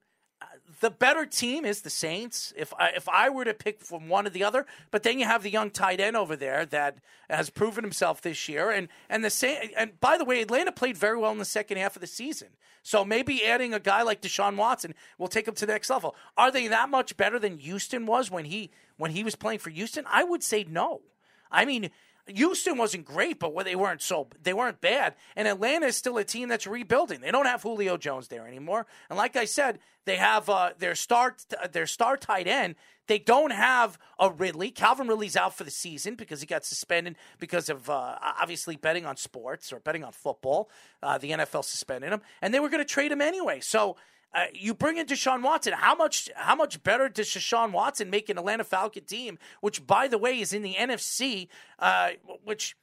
the 0.80 0.90
better 0.90 1.24
team 1.26 1.64
is 1.64 1.82
the 1.82 1.90
Saints. 1.90 2.52
If 2.56 2.74
I, 2.78 2.88
if 2.88 3.08
I 3.08 3.30
were 3.30 3.44
to 3.44 3.54
pick 3.54 3.80
from 3.80 4.08
one 4.08 4.26
or 4.26 4.30
the 4.30 4.44
other, 4.44 4.66
but 4.90 5.04
then 5.04 5.18
you 5.18 5.24
have 5.24 5.42
the 5.42 5.50
young 5.50 5.70
tight 5.70 6.00
end 6.00 6.16
over 6.16 6.36
there 6.36 6.66
that 6.66 6.98
has 7.30 7.50
proven 7.50 7.84
himself 7.84 8.20
this 8.20 8.48
year, 8.48 8.70
and 8.70 8.88
and 9.08 9.24
the 9.24 9.30
Saint, 9.30 9.72
and 9.76 9.98
by 10.00 10.18
the 10.18 10.24
way, 10.24 10.42
Atlanta 10.42 10.72
played 10.72 10.96
very 10.96 11.16
well 11.16 11.32
in 11.32 11.38
the 11.38 11.44
second 11.44 11.78
half 11.78 11.96
of 11.96 12.00
the 12.00 12.06
season. 12.06 12.48
So 12.82 13.04
maybe 13.04 13.44
adding 13.44 13.72
a 13.72 13.78
guy 13.78 14.02
like 14.02 14.22
Deshaun 14.22 14.56
Watson 14.56 14.94
will 15.16 15.28
take 15.28 15.46
him 15.46 15.54
to 15.54 15.66
the 15.66 15.72
next 15.72 15.88
level. 15.88 16.16
Are 16.36 16.50
they 16.50 16.66
that 16.66 16.88
much 16.88 17.16
better 17.16 17.38
than 17.38 17.58
Houston 17.58 18.06
was 18.06 18.30
when 18.30 18.44
he 18.44 18.70
when 18.96 19.12
he 19.12 19.22
was 19.22 19.36
playing 19.36 19.60
for 19.60 19.70
Houston? 19.70 20.04
I 20.08 20.24
would 20.24 20.42
say 20.42 20.64
no. 20.68 21.02
I 21.50 21.64
mean, 21.64 21.90
Houston 22.26 22.78
wasn't 22.78 23.04
great, 23.04 23.40
but 23.40 23.52
they 23.64 23.74
weren't 23.74 24.00
so 24.00 24.28
they 24.42 24.52
weren't 24.52 24.80
bad. 24.80 25.14
And 25.34 25.48
Atlanta 25.48 25.86
is 25.86 25.96
still 25.96 26.18
a 26.18 26.24
team 26.24 26.48
that's 26.48 26.66
rebuilding. 26.66 27.20
They 27.20 27.30
don't 27.30 27.46
have 27.46 27.62
Julio 27.62 27.96
Jones 27.96 28.28
there 28.28 28.46
anymore. 28.46 28.86
And 29.10 29.16
like 29.16 29.34
I 29.34 29.44
said, 29.44 29.80
they 30.04 30.16
have 30.16 30.48
uh, 30.48 30.70
their 30.78 30.94
star 30.94 31.36
their 31.72 31.86
star 31.86 32.16
tight 32.16 32.46
end. 32.46 32.76
They 33.08 33.18
don't 33.18 33.50
have 33.50 33.98
a 34.18 34.30
Ridley. 34.30 34.70
Calvin 34.70 35.08
Ridley's 35.08 35.36
out 35.36 35.56
for 35.56 35.64
the 35.64 35.70
season 35.70 36.14
because 36.14 36.40
he 36.40 36.46
got 36.46 36.64
suspended 36.64 37.16
because 37.40 37.68
of 37.68 37.90
uh, 37.90 38.16
obviously 38.40 38.76
betting 38.76 39.04
on 39.04 39.16
sports 39.16 39.72
or 39.72 39.80
betting 39.80 40.04
on 40.04 40.12
football. 40.12 40.70
Uh, 41.02 41.18
the 41.18 41.32
NFL 41.32 41.64
suspended 41.64 42.12
him, 42.12 42.22
and 42.40 42.54
they 42.54 42.60
were 42.60 42.68
going 42.68 42.82
to 42.82 42.88
trade 42.88 43.10
him 43.10 43.20
anyway. 43.20 43.58
So 43.60 43.96
uh, 44.34 44.46
you 44.52 44.74
bring 44.74 44.96
in 44.96 45.06
Deshaun 45.06 45.42
Watson. 45.42 45.74
How 45.74 45.94
much? 45.94 46.30
How 46.34 46.54
much 46.54 46.82
better 46.82 47.08
does 47.08 47.28
Deshaun 47.28 47.72
Watson 47.72 48.10
make 48.10 48.28
an 48.28 48.38
Atlanta 48.38 48.64
Falcon 48.64 49.04
team, 49.04 49.38
which, 49.60 49.86
by 49.86 50.08
the 50.08 50.18
way, 50.18 50.40
is 50.40 50.52
in 50.52 50.62
the 50.62 50.74
NFC, 50.74 51.48
uh, 51.78 52.10
which 52.44 52.76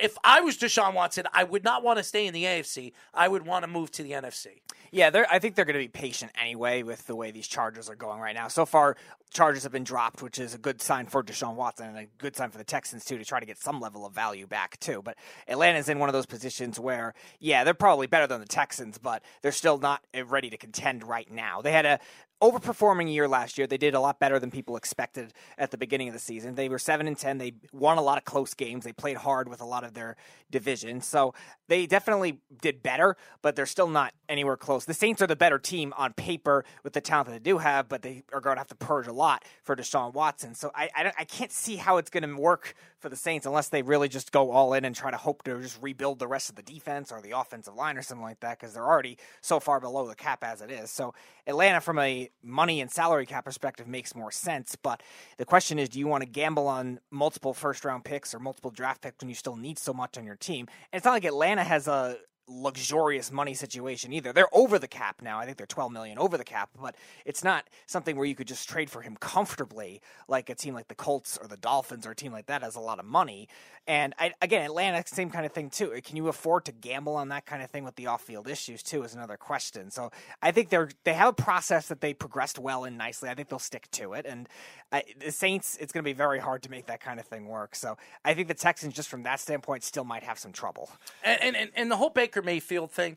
if 0.00 0.16
I 0.24 0.40
was 0.40 0.56
Deshaun 0.56 0.94
Watson, 0.94 1.26
I 1.32 1.44
would 1.44 1.64
not 1.64 1.82
want 1.82 1.98
to 1.98 2.04
stay 2.04 2.26
in 2.26 2.34
the 2.34 2.44
AFC. 2.44 2.92
I 3.14 3.28
would 3.28 3.46
want 3.46 3.62
to 3.64 3.68
move 3.68 3.90
to 3.92 4.02
the 4.02 4.12
NFC. 4.12 4.60
Yeah, 4.92 5.10
I 5.30 5.38
think 5.38 5.54
they're 5.54 5.64
going 5.64 5.74
to 5.74 5.80
be 5.80 5.88
patient 5.88 6.32
anyway 6.40 6.82
with 6.82 7.06
the 7.06 7.16
way 7.16 7.30
these 7.30 7.46
Chargers 7.46 7.88
are 7.88 7.96
going 7.96 8.20
right 8.20 8.34
now. 8.34 8.48
So 8.48 8.64
far, 8.64 8.96
Chargers 9.32 9.64
have 9.64 9.72
been 9.72 9.84
dropped, 9.84 10.22
which 10.22 10.38
is 10.38 10.54
a 10.54 10.58
good 10.58 10.80
sign 10.80 11.06
for 11.06 11.22
Deshaun 11.22 11.54
Watson 11.54 11.88
and 11.88 11.98
a 11.98 12.06
good 12.18 12.36
sign 12.36 12.50
for 12.50 12.58
the 12.58 12.64
Texans 12.64 13.04
too 13.04 13.18
to 13.18 13.24
try 13.24 13.40
to 13.40 13.46
get 13.46 13.58
some 13.58 13.80
level 13.80 14.06
of 14.06 14.14
value 14.14 14.46
back 14.46 14.78
too. 14.78 15.02
But 15.02 15.16
Atlanta's 15.48 15.88
in 15.88 15.98
one 15.98 16.08
of 16.08 16.12
those 16.12 16.26
positions 16.26 16.78
where, 16.78 17.14
yeah, 17.40 17.64
they're 17.64 17.74
probably 17.74 18.06
better 18.06 18.26
than 18.26 18.40
the 18.40 18.46
Texans, 18.46 18.98
but 18.98 19.22
they're 19.42 19.52
still 19.52 19.78
not 19.78 20.02
eh, 20.14 20.22
ready 20.26 20.48
to 20.50 20.56
contend 20.56 21.04
right 21.04 21.30
now. 21.30 21.60
They 21.60 21.72
had 21.72 21.86
a 21.86 22.00
overperforming 22.42 23.12
year 23.12 23.26
last 23.26 23.56
year. 23.56 23.66
They 23.66 23.78
did 23.78 23.94
a 23.94 24.00
lot 24.00 24.20
better 24.20 24.38
than 24.38 24.50
people 24.50 24.76
expected 24.76 25.32
at 25.56 25.70
the 25.70 25.78
beginning 25.78 26.08
of 26.08 26.14
the 26.14 26.20
season. 26.20 26.54
They 26.54 26.68
were 26.68 26.78
7 26.78 27.06
and 27.06 27.16
10. 27.16 27.38
They 27.38 27.54
won 27.72 27.98
a 27.98 28.02
lot 28.02 28.18
of 28.18 28.24
close 28.24 28.54
games. 28.54 28.84
They 28.84 28.92
played 28.92 29.16
hard 29.16 29.48
with 29.48 29.60
a 29.60 29.64
lot 29.64 29.84
of 29.84 29.94
their 29.94 30.16
division. 30.50 31.00
So 31.00 31.34
they 31.68 31.86
definitely 31.86 32.40
did 32.60 32.82
better, 32.82 33.16
but 33.42 33.56
they're 33.56 33.66
still 33.66 33.88
not 33.88 34.12
anywhere 34.28 34.56
close. 34.56 34.84
The 34.84 34.94
Saints 34.94 35.22
are 35.22 35.26
the 35.26 35.36
better 35.36 35.58
team 35.58 35.94
on 35.96 36.12
paper 36.12 36.64
with 36.82 36.92
the 36.92 37.00
talent 37.00 37.28
that 37.28 37.32
they 37.32 37.50
do 37.50 37.58
have, 37.58 37.88
but 37.88 38.02
they 38.02 38.22
are 38.32 38.40
going 38.40 38.56
to 38.56 38.60
have 38.60 38.68
to 38.68 38.76
purge 38.76 39.06
a 39.06 39.12
lot 39.12 39.44
for 39.62 39.74
Deshaun 39.74 40.12
Watson. 40.12 40.54
So 40.54 40.70
I 40.74 40.90
I, 40.94 41.12
I 41.20 41.24
can't 41.24 41.52
see 41.52 41.76
how 41.76 41.96
it's 41.96 42.10
going 42.10 42.28
to 42.28 42.36
work 42.36 42.74
for 43.00 43.08
the 43.08 43.16
Saints 43.16 43.46
unless 43.46 43.68
they 43.68 43.82
really 43.82 44.08
just 44.08 44.32
go 44.32 44.50
all 44.50 44.72
in 44.72 44.84
and 44.84 44.94
try 44.94 45.10
to 45.10 45.16
hope 45.16 45.42
to 45.44 45.60
just 45.60 45.80
rebuild 45.82 46.18
the 46.18 46.26
rest 46.26 46.48
of 46.48 46.56
the 46.56 46.62
defense 46.62 47.12
or 47.12 47.20
the 47.20 47.32
offensive 47.32 47.74
line 47.74 47.96
or 47.96 48.02
something 48.02 48.24
like 48.24 48.40
that 48.40 48.58
because 48.58 48.74
they're 48.74 48.86
already 48.86 49.18
so 49.40 49.60
far 49.60 49.80
below 49.80 50.06
the 50.08 50.14
cap 50.14 50.42
as 50.42 50.60
it 50.60 50.70
is. 50.70 50.90
So 50.90 51.14
Atlanta, 51.46 51.80
from 51.80 51.98
a 51.98 52.30
money 52.42 52.80
and 52.80 52.90
salary 52.90 53.26
cap 53.26 53.44
perspective, 53.44 53.86
makes 53.86 54.14
more 54.14 54.30
sense. 54.30 54.76
But 54.76 55.02
the 55.36 55.44
question 55.44 55.78
is, 55.78 55.88
do 55.88 55.98
you 55.98 56.06
want 56.06 56.22
to 56.22 56.28
gamble 56.28 56.68
on 56.68 57.00
multiple 57.10 57.54
first 57.54 57.84
round 57.84 58.04
picks 58.04 58.34
or 58.34 58.38
multiple 58.38 58.70
draft 58.70 59.02
picks 59.02 59.22
when 59.22 59.28
you 59.28 59.34
still 59.34 59.56
need 59.56 59.78
so 59.78 59.92
much 59.92 60.16
on 60.18 60.24
your 60.24 60.36
team? 60.36 60.66
And 60.92 60.98
it's 60.98 61.04
not 61.04 61.12
like 61.12 61.24
Atlanta 61.24 61.64
has 61.64 61.88
a 61.88 62.16
luxurious 62.48 63.32
money 63.32 63.54
situation 63.54 64.12
either. 64.12 64.32
They're 64.32 64.54
over 64.54 64.78
the 64.78 64.88
cap 64.88 65.20
now. 65.22 65.38
I 65.38 65.44
think 65.44 65.56
they're 65.56 65.66
12 65.66 65.92
million 65.92 66.18
over 66.18 66.36
the 66.36 66.44
cap, 66.44 66.70
but 66.80 66.94
it's 67.24 67.42
not 67.42 67.68
something 67.86 68.16
where 68.16 68.26
you 68.26 68.34
could 68.34 68.46
just 68.46 68.68
trade 68.68 68.90
for 68.90 69.02
him 69.02 69.16
comfortably 69.20 70.00
like 70.28 70.48
a 70.50 70.54
team 70.54 70.74
like 70.74 70.88
the 70.88 70.94
Colts 70.94 71.38
or 71.40 71.48
the 71.48 71.56
Dolphins 71.56 72.06
or 72.06 72.12
a 72.12 72.16
team 72.16 72.32
like 72.32 72.46
that 72.46 72.62
has 72.62 72.76
a 72.76 72.80
lot 72.80 72.98
of 72.98 73.04
money. 73.04 73.48
And 73.88 74.14
I, 74.18 74.32
again, 74.42 74.64
Atlanta, 74.64 75.02
same 75.06 75.30
kind 75.30 75.46
of 75.46 75.52
thing 75.52 75.70
too. 75.70 75.92
Can 76.04 76.16
you 76.16 76.28
afford 76.28 76.64
to 76.64 76.72
gamble 76.72 77.14
on 77.14 77.28
that 77.28 77.46
kind 77.46 77.62
of 77.62 77.70
thing 77.70 77.84
with 77.84 77.94
the 77.94 78.06
off-field 78.08 78.48
issues 78.48 78.82
too? 78.82 79.04
Is 79.04 79.14
another 79.14 79.36
question. 79.36 79.90
So 79.90 80.10
I 80.42 80.50
think 80.50 80.70
they're 80.70 80.88
they 81.04 81.14
have 81.14 81.28
a 81.28 81.32
process 81.32 81.86
that 81.88 82.00
they 82.00 82.12
progressed 82.12 82.58
well 82.58 82.84
and 82.84 82.98
nicely. 82.98 83.28
I 83.28 83.34
think 83.34 83.48
they'll 83.48 83.58
stick 83.60 83.88
to 83.92 84.14
it. 84.14 84.26
And 84.26 84.48
I, 84.90 85.04
the 85.18 85.30
Saints, 85.30 85.76
it's 85.80 85.92
going 85.92 86.02
to 86.02 86.08
be 86.08 86.14
very 86.14 86.40
hard 86.40 86.62
to 86.64 86.70
make 86.70 86.86
that 86.86 87.00
kind 87.00 87.20
of 87.20 87.26
thing 87.26 87.46
work. 87.46 87.76
So 87.76 87.96
I 88.24 88.34
think 88.34 88.48
the 88.48 88.54
Texans, 88.54 88.94
just 88.94 89.08
from 89.08 89.22
that 89.22 89.38
standpoint, 89.38 89.84
still 89.84 90.04
might 90.04 90.24
have 90.24 90.38
some 90.38 90.52
trouble. 90.52 90.90
And 91.22 91.56
and, 91.56 91.70
and 91.76 91.90
the 91.90 91.96
whole 91.96 92.10
Baker 92.10 92.35
Mayfield 92.42 92.90
thing. 92.90 93.16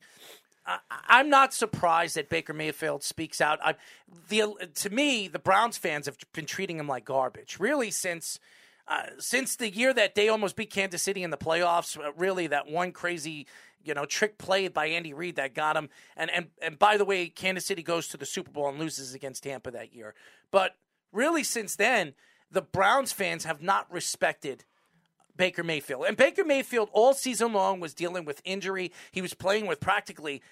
I, 0.66 1.20
am 1.20 1.30
not 1.30 1.54
surprised 1.54 2.16
that 2.16 2.30
Baker 2.30 2.54
Mayfield 2.54 3.04
speaks 3.04 3.42
out. 3.42 3.60
I, 3.64 3.76
the 4.30 4.54
to 4.76 4.90
me, 4.90 5.28
the 5.28 5.40
Browns 5.40 5.78
fans 5.78 6.06
have 6.06 6.18
been 6.34 6.46
treating 6.46 6.78
him 6.78 6.88
like 6.88 7.06
garbage, 7.06 7.58
really, 7.60 7.92
since 7.92 8.40
uh, 8.88 9.04
since 9.18 9.56
the 9.56 9.70
year 9.70 9.94
that 9.94 10.16
they 10.16 10.30
almost 10.30 10.56
beat 10.56 10.72
Kansas 10.72 11.02
City 11.02 11.24
in 11.24 11.30
the 11.30 11.38
playoffs, 11.38 11.98
uh, 11.98 12.12
really 12.18 12.48
that 12.48 12.68
one 12.68 12.92
crazy 12.92 13.48
you 13.84 13.94
know 13.94 14.06
trick 14.06 14.38
played 14.38 14.74
by 14.74 14.88
Andy 14.88 15.14
Reid 15.14 15.38
that 15.38 15.54
got 15.54 15.78
him. 15.78 15.90
And 16.16 16.30
and 16.32 16.48
and 16.62 16.78
by 16.78 16.98
the 16.98 17.06
way, 17.06 17.28
Kansas 17.28 17.66
City 17.66 17.84
goes 17.84 18.08
to 18.10 18.18
the 18.18 18.26
Super 18.26 18.52
Bowl 18.52 18.70
and 18.70 18.80
loses 18.80 19.14
against 19.14 19.44
Tampa 19.44 19.72
that 19.72 19.94
year. 19.94 20.14
But 20.52 20.76
really, 21.12 21.44
since 21.44 21.76
then, 21.76 22.14
the 22.52 22.62
Browns 22.62 23.12
fans 23.12 23.46
have 23.46 23.62
not 23.62 23.92
respected. 23.92 24.66
Baker 25.40 25.64
Mayfield. 25.64 26.04
And 26.06 26.18
Baker 26.18 26.44
Mayfield 26.44 26.90
all 26.92 27.14
season 27.14 27.54
long 27.54 27.80
was 27.80 27.94
dealing 27.94 28.26
with 28.26 28.42
injury. 28.44 28.92
He 29.14 29.22
was 29.22 29.34
playing 29.34 29.68
with 29.68 29.80
practically 29.80 30.44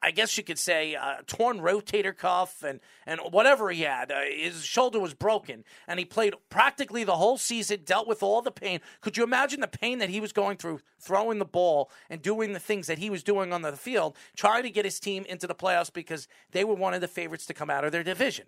I 0.00 0.12
guess 0.12 0.38
you 0.38 0.44
could 0.44 0.60
say, 0.60 0.94
uh, 0.94 1.16
torn 1.26 1.58
rotator 1.58 2.16
cuff 2.16 2.62
and, 2.62 2.78
and 3.04 3.20
whatever 3.32 3.70
he 3.70 3.82
had. 3.82 4.12
Uh, 4.12 4.20
his 4.30 4.64
shoulder 4.64 5.00
was 5.00 5.12
broken, 5.12 5.64
and 5.88 5.98
he 5.98 6.04
played 6.04 6.34
practically 6.50 7.02
the 7.02 7.16
whole 7.16 7.36
season, 7.36 7.80
dealt 7.84 8.06
with 8.06 8.22
all 8.22 8.42
the 8.42 8.52
pain. 8.52 8.80
Could 9.00 9.16
you 9.16 9.24
imagine 9.24 9.60
the 9.60 9.66
pain 9.66 9.98
that 9.98 10.08
he 10.08 10.20
was 10.20 10.32
going 10.32 10.56
through 10.56 10.80
throwing 11.00 11.40
the 11.40 11.44
ball 11.44 11.90
and 12.08 12.22
doing 12.22 12.52
the 12.52 12.60
things 12.60 12.86
that 12.86 12.98
he 12.98 13.10
was 13.10 13.24
doing 13.24 13.52
on 13.52 13.62
the 13.62 13.72
field, 13.72 14.16
trying 14.36 14.62
to 14.62 14.70
get 14.70 14.84
his 14.84 15.00
team 15.00 15.24
into 15.28 15.48
the 15.48 15.54
playoffs 15.54 15.92
because 15.92 16.28
they 16.52 16.62
were 16.62 16.74
one 16.74 16.94
of 16.94 17.00
the 17.00 17.08
favorites 17.08 17.46
to 17.46 17.54
come 17.54 17.70
out 17.70 17.84
of 17.84 17.90
their 17.90 18.04
division? 18.04 18.46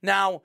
Now, 0.00 0.42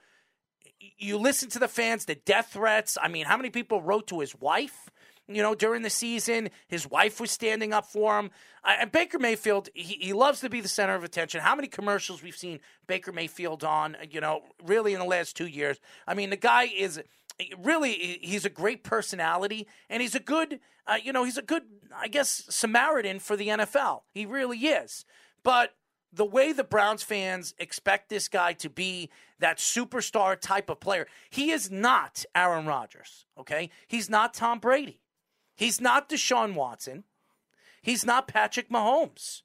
you 0.97 1.17
listen 1.17 1.49
to 1.49 1.59
the 1.59 1.67
fans, 1.67 2.05
the 2.05 2.15
death 2.15 2.49
threats. 2.53 2.97
I 3.01 3.07
mean, 3.07 3.25
how 3.25 3.37
many 3.37 3.49
people 3.49 3.81
wrote 3.81 4.07
to 4.07 4.19
his 4.19 4.35
wife? 4.35 4.89
you 5.27 5.41
know, 5.41 5.55
during 5.55 5.81
the 5.81 5.89
season. 5.89 6.49
His 6.67 6.89
wife 6.89 7.19
was 7.19 7.31
standing 7.31 7.73
up 7.73 7.85
for 7.85 8.19
him. 8.19 8.31
And 8.63 8.91
Baker 8.91 9.19
Mayfield, 9.19 9.69
he, 9.73 9.95
he 9.95 10.13
loves 10.13 10.41
to 10.41 10.49
be 10.49 10.61
the 10.61 10.67
center 10.67 10.95
of 10.95 11.03
attention. 11.03 11.41
How 11.41 11.55
many 11.55 11.67
commercials 11.67 12.21
we've 12.21 12.35
seen 12.35 12.59
Baker 12.87 13.11
Mayfield 13.11 13.63
on, 13.63 13.97
you 14.09 14.21
know, 14.21 14.41
really 14.63 14.93
in 14.93 14.99
the 14.99 15.05
last 15.05 15.35
two 15.35 15.47
years? 15.47 15.79
I 16.05 16.13
mean, 16.13 16.29
the 16.29 16.37
guy 16.37 16.63
is 16.63 17.01
really, 17.59 18.19
he's 18.21 18.45
a 18.45 18.49
great 18.49 18.83
personality 18.83 19.67
and 19.89 20.01
he's 20.01 20.15
a 20.15 20.19
good, 20.19 20.59
uh, 20.85 20.97
you 21.01 21.13
know, 21.13 21.23
he's 21.23 21.37
a 21.37 21.43
good, 21.43 21.63
I 21.95 22.07
guess, 22.07 22.43
Samaritan 22.49 23.19
for 23.19 23.35
the 23.35 23.47
NFL. 23.47 24.01
He 24.13 24.25
really 24.25 24.59
is. 24.59 25.05
But 25.43 25.73
the 26.13 26.25
way 26.25 26.51
the 26.51 26.63
Browns 26.63 27.03
fans 27.03 27.53
expect 27.57 28.09
this 28.09 28.27
guy 28.27 28.53
to 28.53 28.69
be 28.69 29.09
that 29.41 29.57
superstar 29.57 30.39
type 30.39 30.69
of 30.69 30.79
player, 30.79 31.07
he 31.29 31.51
is 31.51 31.69
not 31.69 32.25
Aaron 32.33 32.65
Rodgers, 32.65 33.25
okay? 33.37 33.69
He's 33.87 34.09
not 34.09 34.33
Tom 34.33 34.59
Brady. 34.59 35.01
He's 35.55 35.79
not 35.79 36.09
Deshaun 36.09 36.55
Watson. 36.55 37.03
He's 37.81 38.05
not 38.05 38.27
Patrick 38.27 38.69
Mahomes. 38.69 39.41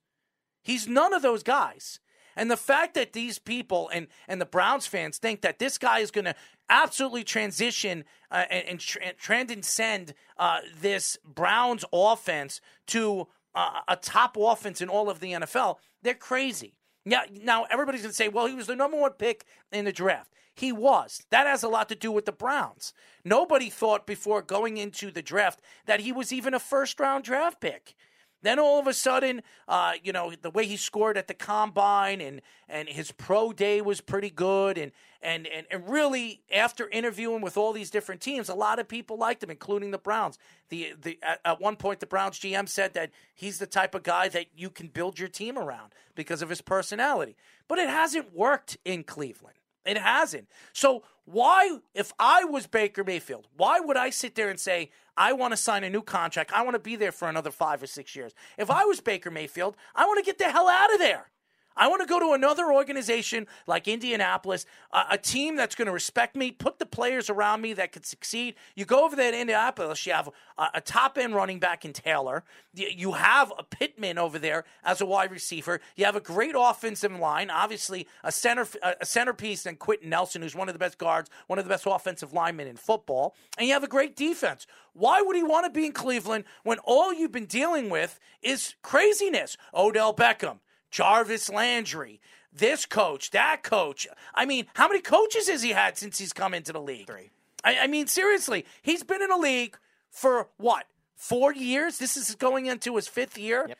He's 0.62 0.88
none 0.88 1.12
of 1.12 1.22
those 1.22 1.42
guys. 1.42 2.00
And 2.36 2.50
the 2.50 2.56
fact 2.56 2.94
that 2.94 3.14
these 3.14 3.38
people 3.38 3.88
and, 3.92 4.08
and 4.28 4.40
the 4.40 4.46
Browns 4.46 4.86
fans 4.86 5.16
think 5.16 5.40
that 5.40 5.58
this 5.58 5.78
guy 5.78 6.00
is 6.00 6.10
going 6.10 6.26
to 6.26 6.34
absolutely 6.68 7.24
transition 7.24 8.04
uh, 8.30 8.44
and, 8.50 8.68
and 8.68 8.80
tra- 8.80 9.14
transcend 9.14 10.14
uh, 10.36 10.58
this 10.80 11.18
Browns 11.24 11.84
offense 11.92 12.60
to 12.88 13.28
uh, 13.54 13.80
a 13.88 13.96
top 13.96 14.36
offense 14.38 14.82
in 14.82 14.88
all 14.88 15.08
of 15.08 15.20
the 15.20 15.32
NFL, 15.32 15.76
they're 16.02 16.14
crazy. 16.14 16.74
Now, 17.06 17.22
now 17.30 17.64
everybody's 17.70 18.02
going 18.02 18.10
to 18.10 18.16
say, 18.16 18.28
well, 18.28 18.46
he 18.46 18.54
was 18.54 18.66
the 18.66 18.76
number 18.76 18.98
one 18.98 19.12
pick 19.12 19.46
in 19.72 19.84
the 19.84 19.92
draft. 19.92 20.32
He 20.54 20.72
was. 20.72 21.22
That 21.30 21.46
has 21.46 21.62
a 21.62 21.68
lot 21.68 21.88
to 21.90 21.94
do 21.94 22.10
with 22.10 22.24
the 22.24 22.32
Browns. 22.32 22.92
Nobody 23.24 23.70
thought 23.70 24.06
before 24.06 24.42
going 24.42 24.76
into 24.76 25.10
the 25.10 25.22
draft 25.22 25.60
that 25.86 26.00
he 26.00 26.10
was 26.12 26.32
even 26.32 26.52
a 26.52 26.58
first 26.58 26.98
round 26.98 27.24
draft 27.24 27.60
pick. 27.60 27.94
Then 28.42 28.58
all 28.58 28.78
of 28.78 28.86
a 28.86 28.92
sudden, 28.92 29.42
uh, 29.66 29.94
you 30.02 30.12
know, 30.12 30.32
the 30.40 30.50
way 30.50 30.66
he 30.66 30.76
scored 30.76 31.16
at 31.16 31.26
the 31.26 31.34
combine 31.34 32.20
and 32.20 32.40
and 32.68 32.88
his 32.88 33.12
pro 33.12 33.52
day 33.52 33.80
was 33.80 34.00
pretty 34.00 34.30
good, 34.30 34.78
and 34.78 34.92
and 35.22 35.46
and, 35.46 35.66
and 35.70 35.88
really 35.88 36.42
after 36.52 36.88
interviewing 36.88 37.40
with 37.40 37.56
all 37.56 37.72
these 37.72 37.90
different 37.90 38.20
teams, 38.20 38.48
a 38.48 38.54
lot 38.54 38.78
of 38.78 38.88
people 38.88 39.18
liked 39.18 39.42
him, 39.42 39.50
including 39.50 39.90
the 39.90 39.98
Browns. 39.98 40.38
The 40.68 40.94
the 41.00 41.18
at, 41.22 41.40
at 41.44 41.60
one 41.60 41.76
point, 41.76 42.00
the 42.00 42.06
Browns 42.06 42.38
GM 42.38 42.68
said 42.68 42.94
that 42.94 43.10
he's 43.34 43.58
the 43.58 43.66
type 43.66 43.94
of 43.94 44.02
guy 44.02 44.28
that 44.28 44.46
you 44.56 44.70
can 44.70 44.88
build 44.88 45.18
your 45.18 45.28
team 45.28 45.58
around 45.58 45.92
because 46.14 46.42
of 46.42 46.48
his 46.48 46.60
personality. 46.60 47.36
But 47.68 47.78
it 47.78 47.88
hasn't 47.88 48.34
worked 48.34 48.76
in 48.84 49.02
Cleveland. 49.02 49.56
It 49.86 49.98
hasn't. 49.98 50.48
So 50.72 51.04
why, 51.24 51.78
if 51.94 52.12
I 52.18 52.44
was 52.44 52.66
Baker 52.66 53.04
Mayfield, 53.04 53.48
why 53.56 53.80
would 53.80 53.96
I 53.96 54.10
sit 54.10 54.34
there 54.34 54.50
and 54.50 54.58
say, 54.58 54.90
I 55.16 55.32
want 55.32 55.52
to 55.52 55.56
sign 55.56 55.84
a 55.84 55.90
new 55.90 56.02
contract. 56.02 56.52
I 56.52 56.62
want 56.62 56.74
to 56.74 56.80
be 56.80 56.96
there 56.96 57.12
for 57.12 57.28
another 57.28 57.50
five 57.50 57.82
or 57.82 57.86
six 57.86 58.14
years. 58.14 58.34
If 58.58 58.70
I 58.70 58.84
was 58.84 59.00
Baker 59.00 59.30
Mayfield, 59.30 59.76
I 59.94 60.06
want 60.06 60.18
to 60.18 60.24
get 60.24 60.38
the 60.38 60.44
hell 60.44 60.68
out 60.68 60.92
of 60.92 60.98
there. 60.98 61.30
I 61.76 61.88
want 61.88 62.02
to 62.02 62.06
go 62.06 62.18
to 62.20 62.32
another 62.32 62.72
organization 62.72 63.46
like 63.66 63.88
Indianapolis, 63.88 64.66
uh, 64.92 65.04
a 65.10 65.18
team 65.18 65.56
that's 65.56 65.74
going 65.74 65.86
to 65.86 65.92
respect 65.92 66.36
me, 66.36 66.50
put 66.50 66.78
the 66.78 66.86
players 66.86 67.28
around 67.28 67.60
me 67.60 67.72
that 67.74 67.92
could 67.92 68.06
succeed. 68.06 68.54
You 68.74 68.84
go 68.84 69.04
over 69.04 69.16
there 69.16 69.30
to 69.30 69.38
Indianapolis, 69.38 70.06
you 70.06 70.12
have 70.12 70.30
a, 70.58 70.66
a 70.74 70.80
top 70.80 71.18
end 71.18 71.34
running 71.34 71.58
back 71.58 71.84
in 71.84 71.92
Taylor. 71.92 72.44
You 72.74 73.12
have 73.12 73.52
a 73.58 73.62
Pittman 73.62 74.18
over 74.18 74.38
there 74.38 74.64
as 74.84 75.00
a 75.00 75.06
wide 75.06 75.30
receiver. 75.30 75.80
You 75.96 76.04
have 76.04 76.16
a 76.16 76.20
great 76.20 76.54
offensive 76.56 77.12
line, 77.12 77.50
obviously 77.50 78.06
a 78.24 78.32
center 78.32 78.66
a 78.82 79.06
centerpiece 79.06 79.66
in 79.66 79.76
Quenton 79.76 80.10
Nelson, 80.10 80.42
who's 80.42 80.54
one 80.54 80.68
of 80.68 80.74
the 80.74 80.78
best 80.78 80.98
guards, 80.98 81.30
one 81.46 81.58
of 81.58 81.64
the 81.64 81.68
best 81.68 81.84
offensive 81.86 82.32
linemen 82.32 82.66
in 82.66 82.76
football, 82.76 83.34
and 83.58 83.66
you 83.66 83.72
have 83.72 83.84
a 83.84 83.88
great 83.88 84.16
defense. 84.16 84.66
Why 84.92 85.20
would 85.22 85.36
he 85.36 85.42
want 85.42 85.66
to 85.66 85.70
be 85.70 85.86
in 85.86 85.92
Cleveland 85.92 86.44
when 86.62 86.78
all 86.80 87.12
you've 87.12 87.32
been 87.32 87.46
dealing 87.46 87.90
with 87.90 88.18
is 88.42 88.74
craziness? 88.82 89.56
Odell 89.74 90.14
Beckham, 90.14 90.58
Jarvis 90.90 91.50
Landry, 91.50 92.20
this 92.52 92.86
coach, 92.86 93.30
that 93.32 93.62
coach. 93.62 94.06
I 94.34 94.46
mean, 94.46 94.66
how 94.74 94.88
many 94.88 95.00
coaches 95.00 95.48
has 95.48 95.62
he 95.62 95.70
had 95.70 95.98
since 95.98 96.18
he's 96.18 96.32
come 96.32 96.54
into 96.54 96.72
the 96.72 96.80
league? 96.80 97.06
Three. 97.06 97.30
I, 97.64 97.80
I 97.80 97.86
mean, 97.86 98.06
seriously, 98.06 98.64
he's 98.82 99.02
been 99.02 99.22
in 99.22 99.28
the 99.28 99.36
league 99.36 99.76
for 100.10 100.48
what? 100.56 100.86
Four 101.16 101.52
years? 101.52 101.98
This 101.98 102.16
is 102.16 102.34
going 102.34 102.66
into 102.66 102.96
his 102.96 103.08
fifth 103.08 103.38
year? 103.38 103.66
Yep. 103.68 103.78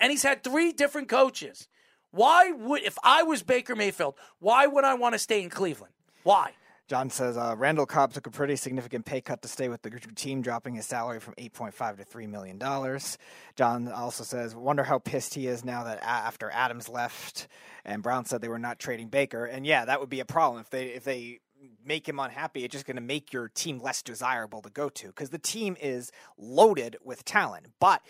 And 0.00 0.10
he's 0.10 0.22
had 0.22 0.42
three 0.42 0.72
different 0.72 1.08
coaches. 1.08 1.68
Why 2.10 2.52
would, 2.52 2.82
if 2.82 2.96
I 3.02 3.24
was 3.24 3.42
Baker 3.42 3.74
Mayfield, 3.74 4.14
why 4.38 4.66
would 4.66 4.84
I 4.84 4.94
want 4.94 5.14
to 5.14 5.18
stay 5.18 5.42
in 5.42 5.50
Cleveland? 5.50 5.92
Why? 6.22 6.52
John 6.86 7.08
says 7.08 7.38
uh, 7.38 7.54
Randall 7.56 7.86
Cobb 7.86 8.12
took 8.12 8.26
a 8.26 8.30
pretty 8.30 8.56
significant 8.56 9.06
pay 9.06 9.22
cut 9.22 9.40
to 9.42 9.48
stay 9.48 9.68
with 9.68 9.82
the 9.82 9.90
team, 9.90 10.42
dropping 10.42 10.74
his 10.74 10.84
salary 10.84 11.18
from 11.18 11.34
8.5 11.34 11.96
to 11.96 12.04
3 12.04 12.26
million 12.26 12.58
dollars. 12.58 13.16
John 13.56 13.88
also 13.88 14.22
says, 14.22 14.54
"Wonder 14.54 14.84
how 14.84 14.98
pissed 14.98 15.34
he 15.34 15.46
is 15.46 15.64
now 15.64 15.84
that 15.84 16.02
after 16.02 16.50
Adams 16.50 16.88
left 16.88 17.48
and 17.84 18.02
Brown 18.02 18.26
said 18.26 18.42
they 18.42 18.48
were 18.48 18.58
not 18.58 18.78
trading 18.78 19.08
Baker." 19.08 19.46
And 19.46 19.66
yeah, 19.66 19.86
that 19.86 20.00
would 20.00 20.10
be 20.10 20.20
a 20.20 20.26
problem 20.26 20.60
if 20.60 20.68
they 20.68 20.86
if 20.88 21.04
they 21.04 21.40
make 21.84 22.06
him 22.06 22.18
unhappy. 22.20 22.64
It's 22.64 22.72
just 22.72 22.84
going 22.84 22.96
to 22.96 23.02
make 23.02 23.32
your 23.32 23.48
team 23.48 23.80
less 23.80 24.02
desirable 24.02 24.60
to 24.62 24.70
go 24.70 24.90
to 24.90 25.06
because 25.06 25.30
the 25.30 25.38
team 25.38 25.76
is 25.80 26.12
loaded 26.36 26.96
with 27.02 27.24
talent, 27.24 27.68
but 27.80 28.02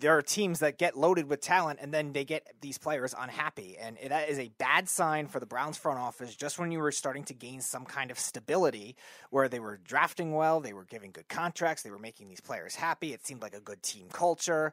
there 0.00 0.16
are 0.16 0.22
teams 0.22 0.60
that 0.60 0.78
get 0.78 0.96
loaded 0.96 1.28
with 1.28 1.40
talent 1.40 1.78
and 1.82 1.92
then 1.92 2.12
they 2.12 2.24
get 2.24 2.46
these 2.60 2.78
players 2.78 3.14
unhappy. 3.18 3.76
And 3.78 3.96
that 4.08 4.28
is 4.28 4.38
a 4.38 4.50
bad 4.58 4.88
sign 4.88 5.26
for 5.26 5.40
the 5.40 5.46
Browns 5.46 5.76
front 5.76 5.98
office 5.98 6.34
just 6.34 6.58
when 6.58 6.70
you 6.70 6.78
were 6.78 6.92
starting 6.92 7.24
to 7.24 7.34
gain 7.34 7.60
some 7.60 7.84
kind 7.84 8.10
of 8.10 8.18
stability 8.18 8.96
where 9.30 9.48
they 9.48 9.60
were 9.60 9.78
drafting 9.82 10.34
well, 10.34 10.60
they 10.60 10.72
were 10.72 10.84
giving 10.84 11.10
good 11.10 11.28
contracts, 11.28 11.82
they 11.82 11.90
were 11.90 11.98
making 11.98 12.28
these 12.28 12.40
players 12.40 12.74
happy. 12.74 13.12
It 13.12 13.26
seemed 13.26 13.42
like 13.42 13.54
a 13.54 13.60
good 13.60 13.82
team 13.82 14.06
culture. 14.12 14.72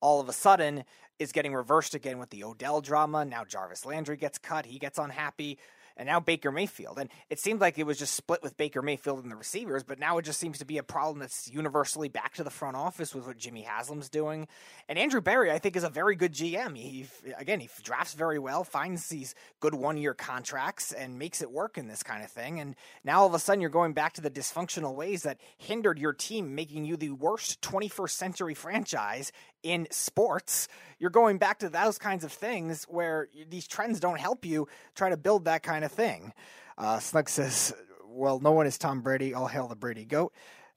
All 0.00 0.20
of 0.20 0.28
a 0.28 0.32
sudden, 0.32 0.84
it's 1.18 1.32
getting 1.32 1.54
reversed 1.54 1.94
again 1.94 2.18
with 2.18 2.30
the 2.30 2.42
Odell 2.42 2.80
drama. 2.80 3.24
Now 3.24 3.44
Jarvis 3.44 3.84
Landry 3.84 4.16
gets 4.16 4.38
cut, 4.38 4.66
he 4.66 4.78
gets 4.78 4.98
unhappy 4.98 5.58
and 5.96 6.06
now 6.06 6.20
Baker 6.20 6.52
Mayfield. 6.52 6.98
And 6.98 7.10
it 7.30 7.38
seemed 7.38 7.60
like 7.60 7.78
it 7.78 7.86
was 7.86 7.98
just 7.98 8.14
split 8.14 8.42
with 8.42 8.56
Baker 8.56 8.82
Mayfield 8.82 9.22
and 9.22 9.30
the 9.30 9.36
receivers, 9.36 9.82
but 9.82 9.98
now 9.98 10.18
it 10.18 10.24
just 10.24 10.40
seems 10.40 10.58
to 10.58 10.64
be 10.64 10.78
a 10.78 10.82
problem 10.82 11.18
that's 11.18 11.50
universally 11.52 12.08
back 12.08 12.34
to 12.34 12.44
the 12.44 12.50
front 12.50 12.76
office 12.76 13.14
with 13.14 13.26
what 13.26 13.38
Jimmy 13.38 13.62
Haslam's 13.62 14.08
doing. 14.08 14.48
And 14.88 14.98
Andrew 14.98 15.20
Berry, 15.20 15.50
I 15.50 15.58
think, 15.58 15.76
is 15.76 15.84
a 15.84 15.90
very 15.90 16.16
good 16.16 16.32
GM. 16.32 16.76
He 16.76 17.06
again, 17.36 17.60
he 17.60 17.68
drafts 17.82 18.14
very 18.14 18.38
well, 18.38 18.64
finds 18.64 19.08
these 19.08 19.34
good 19.60 19.74
one-year 19.74 20.14
contracts, 20.14 20.92
and 20.92 21.18
makes 21.18 21.42
it 21.42 21.50
work 21.50 21.78
in 21.78 21.88
this 21.88 22.02
kind 22.02 22.22
of 22.22 22.30
thing. 22.30 22.60
And 22.60 22.74
now 23.04 23.20
all 23.20 23.26
of 23.26 23.34
a 23.34 23.38
sudden, 23.38 23.60
you're 23.60 23.70
going 23.70 23.92
back 23.92 24.14
to 24.14 24.20
the 24.20 24.30
dysfunctional 24.30 24.94
ways 24.94 25.22
that 25.22 25.38
hindered 25.58 25.98
your 25.98 26.12
team, 26.12 26.54
making 26.54 26.84
you 26.84 26.96
the 26.96 27.10
worst 27.10 27.60
21st 27.62 28.10
century 28.10 28.54
franchise 28.54 29.32
in 29.62 29.86
sports, 29.90 30.68
you're 30.98 31.10
going 31.10 31.38
back 31.38 31.58
to 31.60 31.68
those 31.68 31.98
kinds 31.98 32.24
of 32.24 32.32
things 32.32 32.84
where 32.84 33.28
these 33.48 33.66
trends 33.66 34.00
don't 34.00 34.20
help 34.20 34.44
you 34.44 34.68
try 34.94 35.08
to 35.08 35.16
build 35.16 35.44
that 35.44 35.62
kind 35.62 35.84
of 35.84 35.92
thing. 35.92 36.32
Uh, 36.78 36.98
Snug 36.98 37.28
says, 37.28 37.74
well, 38.06 38.40
no 38.40 38.52
one 38.52 38.66
is 38.66 38.78
Tom 38.78 39.00
Brady. 39.00 39.34
All 39.34 39.46
hail 39.46 39.68
the 39.68 39.76
Brady 39.76 40.04
GOAT. 40.04 40.32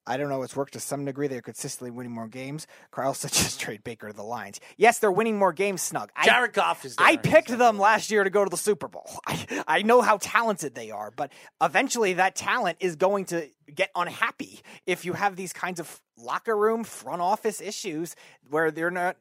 I 0.07 0.17
don't 0.17 0.29
know. 0.29 0.43
It's 0.43 0.55
worked 0.55 0.73
to 0.73 0.79
some 0.79 1.05
degree. 1.05 1.27
They're 1.27 1.41
consistently 1.41 1.91
winning 1.91 2.11
more 2.11 2.27
games. 2.27 2.67
Carl 2.91 3.13
said 3.13 3.31
just 3.33 3.59
trade 3.59 3.83
Baker 3.83 4.07
to 4.07 4.13
the 4.13 4.23
Lions. 4.23 4.59
Yes, 4.77 4.99
they're 4.99 5.11
winning 5.11 5.37
more 5.37 5.53
games, 5.53 5.81
Snug. 5.81 6.11
I, 6.15 6.25
Jared 6.25 6.53
Goff 6.53 6.85
is 6.85 6.95
there. 6.95 7.07
I 7.07 7.17
picked 7.17 7.49
them 7.49 7.79
last 7.79 8.11
year 8.11 8.23
to 8.23 8.29
go 8.29 8.43
to 8.43 8.49
the 8.49 8.57
Super 8.57 8.87
Bowl. 8.87 9.09
I, 9.27 9.63
I 9.67 9.81
know 9.81 10.01
how 10.01 10.17
talented 10.21 10.75
they 10.75 10.91
are, 10.91 11.11
but 11.11 11.31
eventually 11.61 12.13
that 12.13 12.35
talent 12.35 12.77
is 12.79 12.95
going 12.95 13.25
to 13.25 13.49
get 13.73 13.89
unhappy 13.95 14.61
if 14.85 15.05
you 15.05 15.13
have 15.13 15.35
these 15.35 15.53
kinds 15.53 15.79
of 15.79 16.01
locker 16.17 16.55
room, 16.55 16.83
front 16.83 17.21
office 17.21 17.61
issues 17.61 18.15
where 18.49 18.71
they're 18.71 18.91
not 18.91 19.17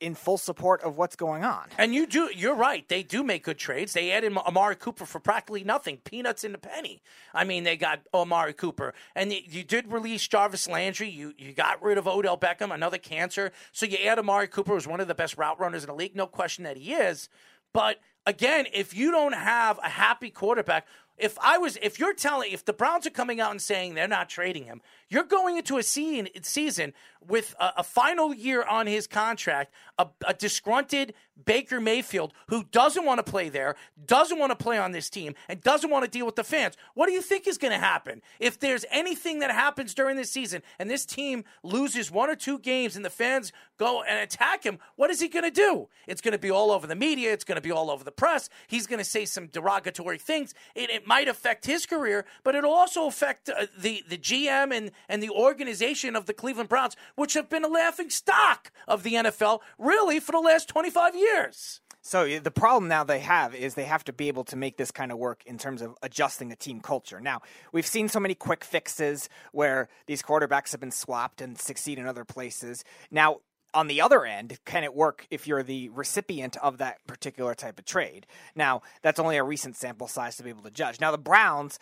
in 0.00 0.14
full 0.14 0.38
support 0.38 0.82
of 0.82 0.96
what's 0.96 1.16
going 1.16 1.44
on. 1.44 1.68
And 1.78 1.94
you 1.94 2.06
do, 2.06 2.30
you're 2.34 2.54
right. 2.54 2.88
They 2.88 3.02
do 3.02 3.22
make 3.22 3.44
good 3.44 3.58
trades. 3.58 3.92
They 3.92 4.10
added 4.12 4.36
Amari 4.36 4.76
Cooper 4.76 5.06
for 5.06 5.20
practically 5.20 5.64
nothing, 5.64 5.98
peanuts 5.98 6.44
in 6.44 6.54
a 6.54 6.58
penny. 6.58 7.02
I 7.32 7.44
mean, 7.44 7.64
they 7.64 7.76
got 7.76 8.00
Amari 8.12 8.52
Cooper, 8.52 8.94
and 9.14 9.32
you 9.32 9.62
did 9.64 9.92
release 9.92 10.26
Jarvis 10.26 10.68
Landry. 10.68 11.08
You 11.08 11.34
you 11.38 11.52
got 11.52 11.82
rid 11.82 11.98
of 11.98 12.06
Odell 12.06 12.38
Beckham, 12.38 12.74
another 12.74 12.98
cancer. 12.98 13.52
So 13.72 13.86
you 13.86 13.98
add 13.98 14.18
Amari 14.18 14.48
Cooper, 14.48 14.74
who's 14.74 14.86
one 14.86 15.00
of 15.00 15.08
the 15.08 15.14
best 15.14 15.36
route 15.38 15.60
runners 15.60 15.84
in 15.84 15.88
the 15.88 15.94
league. 15.94 16.16
No 16.16 16.26
question 16.26 16.64
that 16.64 16.76
he 16.76 16.94
is. 16.94 17.28
But 17.72 17.98
again, 18.26 18.66
if 18.72 18.94
you 18.94 19.10
don't 19.10 19.34
have 19.34 19.78
a 19.78 19.88
happy 19.88 20.30
quarterback, 20.30 20.86
if 21.20 21.38
I 21.40 21.58
was, 21.58 21.78
if 21.82 21.98
you're 21.98 22.14
telling, 22.14 22.50
if 22.50 22.64
the 22.64 22.72
Browns 22.72 23.06
are 23.06 23.10
coming 23.10 23.40
out 23.40 23.50
and 23.50 23.60
saying 23.60 23.94
they're 23.94 24.08
not 24.08 24.28
trading 24.28 24.64
him, 24.64 24.80
you're 25.10 25.24
going 25.24 25.56
into 25.56 25.76
a 25.76 25.82
season 25.82 26.94
with 27.26 27.54
a, 27.60 27.72
a 27.78 27.82
final 27.82 28.32
year 28.32 28.62
on 28.62 28.86
his 28.86 29.06
contract, 29.06 29.74
a, 29.98 30.06
a, 30.26 30.32
disgruntled 30.32 31.12
Baker 31.44 31.80
Mayfield 31.80 32.32
who 32.48 32.64
doesn't 32.64 33.04
want 33.04 33.18
to 33.18 33.30
play 33.30 33.48
there, 33.48 33.76
doesn't 34.06 34.38
want 34.38 34.50
to 34.50 34.56
play 34.56 34.78
on 34.78 34.92
this 34.92 35.10
team, 35.10 35.34
and 35.48 35.60
doesn't 35.60 35.90
want 35.90 36.04
to 36.04 36.10
deal 36.10 36.26
with 36.26 36.36
the 36.36 36.44
fans. 36.44 36.76
What 36.94 37.06
do 37.06 37.12
you 37.12 37.22
think 37.22 37.46
is 37.46 37.58
going 37.58 37.72
to 37.72 37.78
happen 37.78 38.22
if 38.38 38.58
there's 38.58 38.84
anything 38.90 39.40
that 39.40 39.50
happens 39.50 39.94
during 39.94 40.16
this 40.16 40.30
season 40.30 40.62
and 40.78 40.88
this 40.88 41.04
team 41.04 41.44
loses 41.62 42.10
one 42.10 42.30
or 42.30 42.36
two 42.36 42.58
games 42.58 42.96
and 42.96 43.04
the 43.04 43.10
fans 43.10 43.52
go 43.78 44.02
and 44.02 44.18
attack 44.18 44.64
him? 44.64 44.78
What 44.96 45.10
is 45.10 45.20
he 45.20 45.28
going 45.28 45.44
to 45.44 45.50
do? 45.50 45.88
It's 46.06 46.20
going 46.20 46.32
to 46.32 46.38
be 46.38 46.50
all 46.50 46.70
over 46.70 46.86
the 46.86 46.94
media. 46.94 47.32
It's 47.32 47.44
going 47.44 47.56
to 47.56 47.62
be 47.62 47.72
all 47.72 47.90
over 47.90 48.04
the 48.04 48.12
press. 48.12 48.48
He's 48.68 48.86
going 48.86 48.98
to 48.98 49.04
say 49.04 49.24
some 49.24 49.48
derogatory 49.48 50.18
things. 50.18 50.54
It, 50.74 50.90
it 50.90 51.06
might 51.06 51.28
affect 51.28 51.66
his 51.66 51.84
career, 51.86 52.24
but 52.44 52.54
it'll 52.54 52.72
also 52.72 53.06
affect 53.06 53.48
uh, 53.48 53.66
the 53.78 54.02
the 54.08 54.18
GM 54.18 54.74
and 54.74 54.90
and 55.08 55.22
the 55.22 55.30
organization 55.30 56.16
of 56.16 56.26
the 56.26 56.34
Cleveland 56.34 56.68
Browns, 56.68 56.96
which 57.16 57.34
have 57.34 57.48
been 57.48 57.64
a 57.64 57.68
laughing 57.68 58.10
stock 58.10 58.70
of 58.86 59.02
the 59.02 59.14
NFL 59.14 59.60
really 59.78 60.20
for 60.20 60.32
the 60.32 60.38
last 60.38 60.68
25 60.68 61.14
years. 61.14 61.80
So 62.02 62.22
eh, 62.22 62.40
the 62.40 62.50
problem 62.50 62.88
now 62.88 63.04
they 63.04 63.20
have 63.20 63.54
is 63.54 63.74
they 63.74 63.84
have 63.84 64.04
to 64.04 64.12
be 64.12 64.28
able 64.28 64.44
to 64.44 64.56
make 64.56 64.76
this 64.76 64.90
kind 64.90 65.12
of 65.12 65.18
work 65.18 65.42
in 65.46 65.58
terms 65.58 65.82
of 65.82 65.94
adjusting 66.02 66.52
a 66.52 66.56
team 66.56 66.80
culture. 66.80 67.20
Now, 67.20 67.40
we've 67.72 67.86
seen 67.86 68.08
so 68.08 68.20
many 68.20 68.34
quick 68.34 68.64
fixes 68.64 69.28
where 69.52 69.88
these 70.06 70.22
quarterbacks 70.22 70.72
have 70.72 70.80
been 70.80 70.90
swapped 70.90 71.40
and 71.40 71.58
succeed 71.58 71.98
in 71.98 72.06
other 72.06 72.24
places. 72.24 72.84
Now, 73.10 73.38
on 73.72 73.86
the 73.86 74.00
other 74.00 74.24
end, 74.24 74.58
can 74.64 74.82
it 74.82 74.94
work 74.94 75.26
if 75.30 75.46
you're 75.46 75.62
the 75.62 75.90
recipient 75.90 76.56
of 76.56 76.78
that 76.78 77.06
particular 77.06 77.54
type 77.54 77.78
of 77.78 77.84
trade? 77.84 78.26
Now, 78.56 78.82
that's 79.02 79.20
only 79.20 79.36
a 79.36 79.44
recent 79.44 79.76
sample 79.76 80.08
size 80.08 80.36
to 80.36 80.42
be 80.42 80.50
able 80.50 80.62
to 80.62 80.70
judge. 80.70 81.00
Now, 81.00 81.12
the 81.12 81.18
Browns 81.18 81.78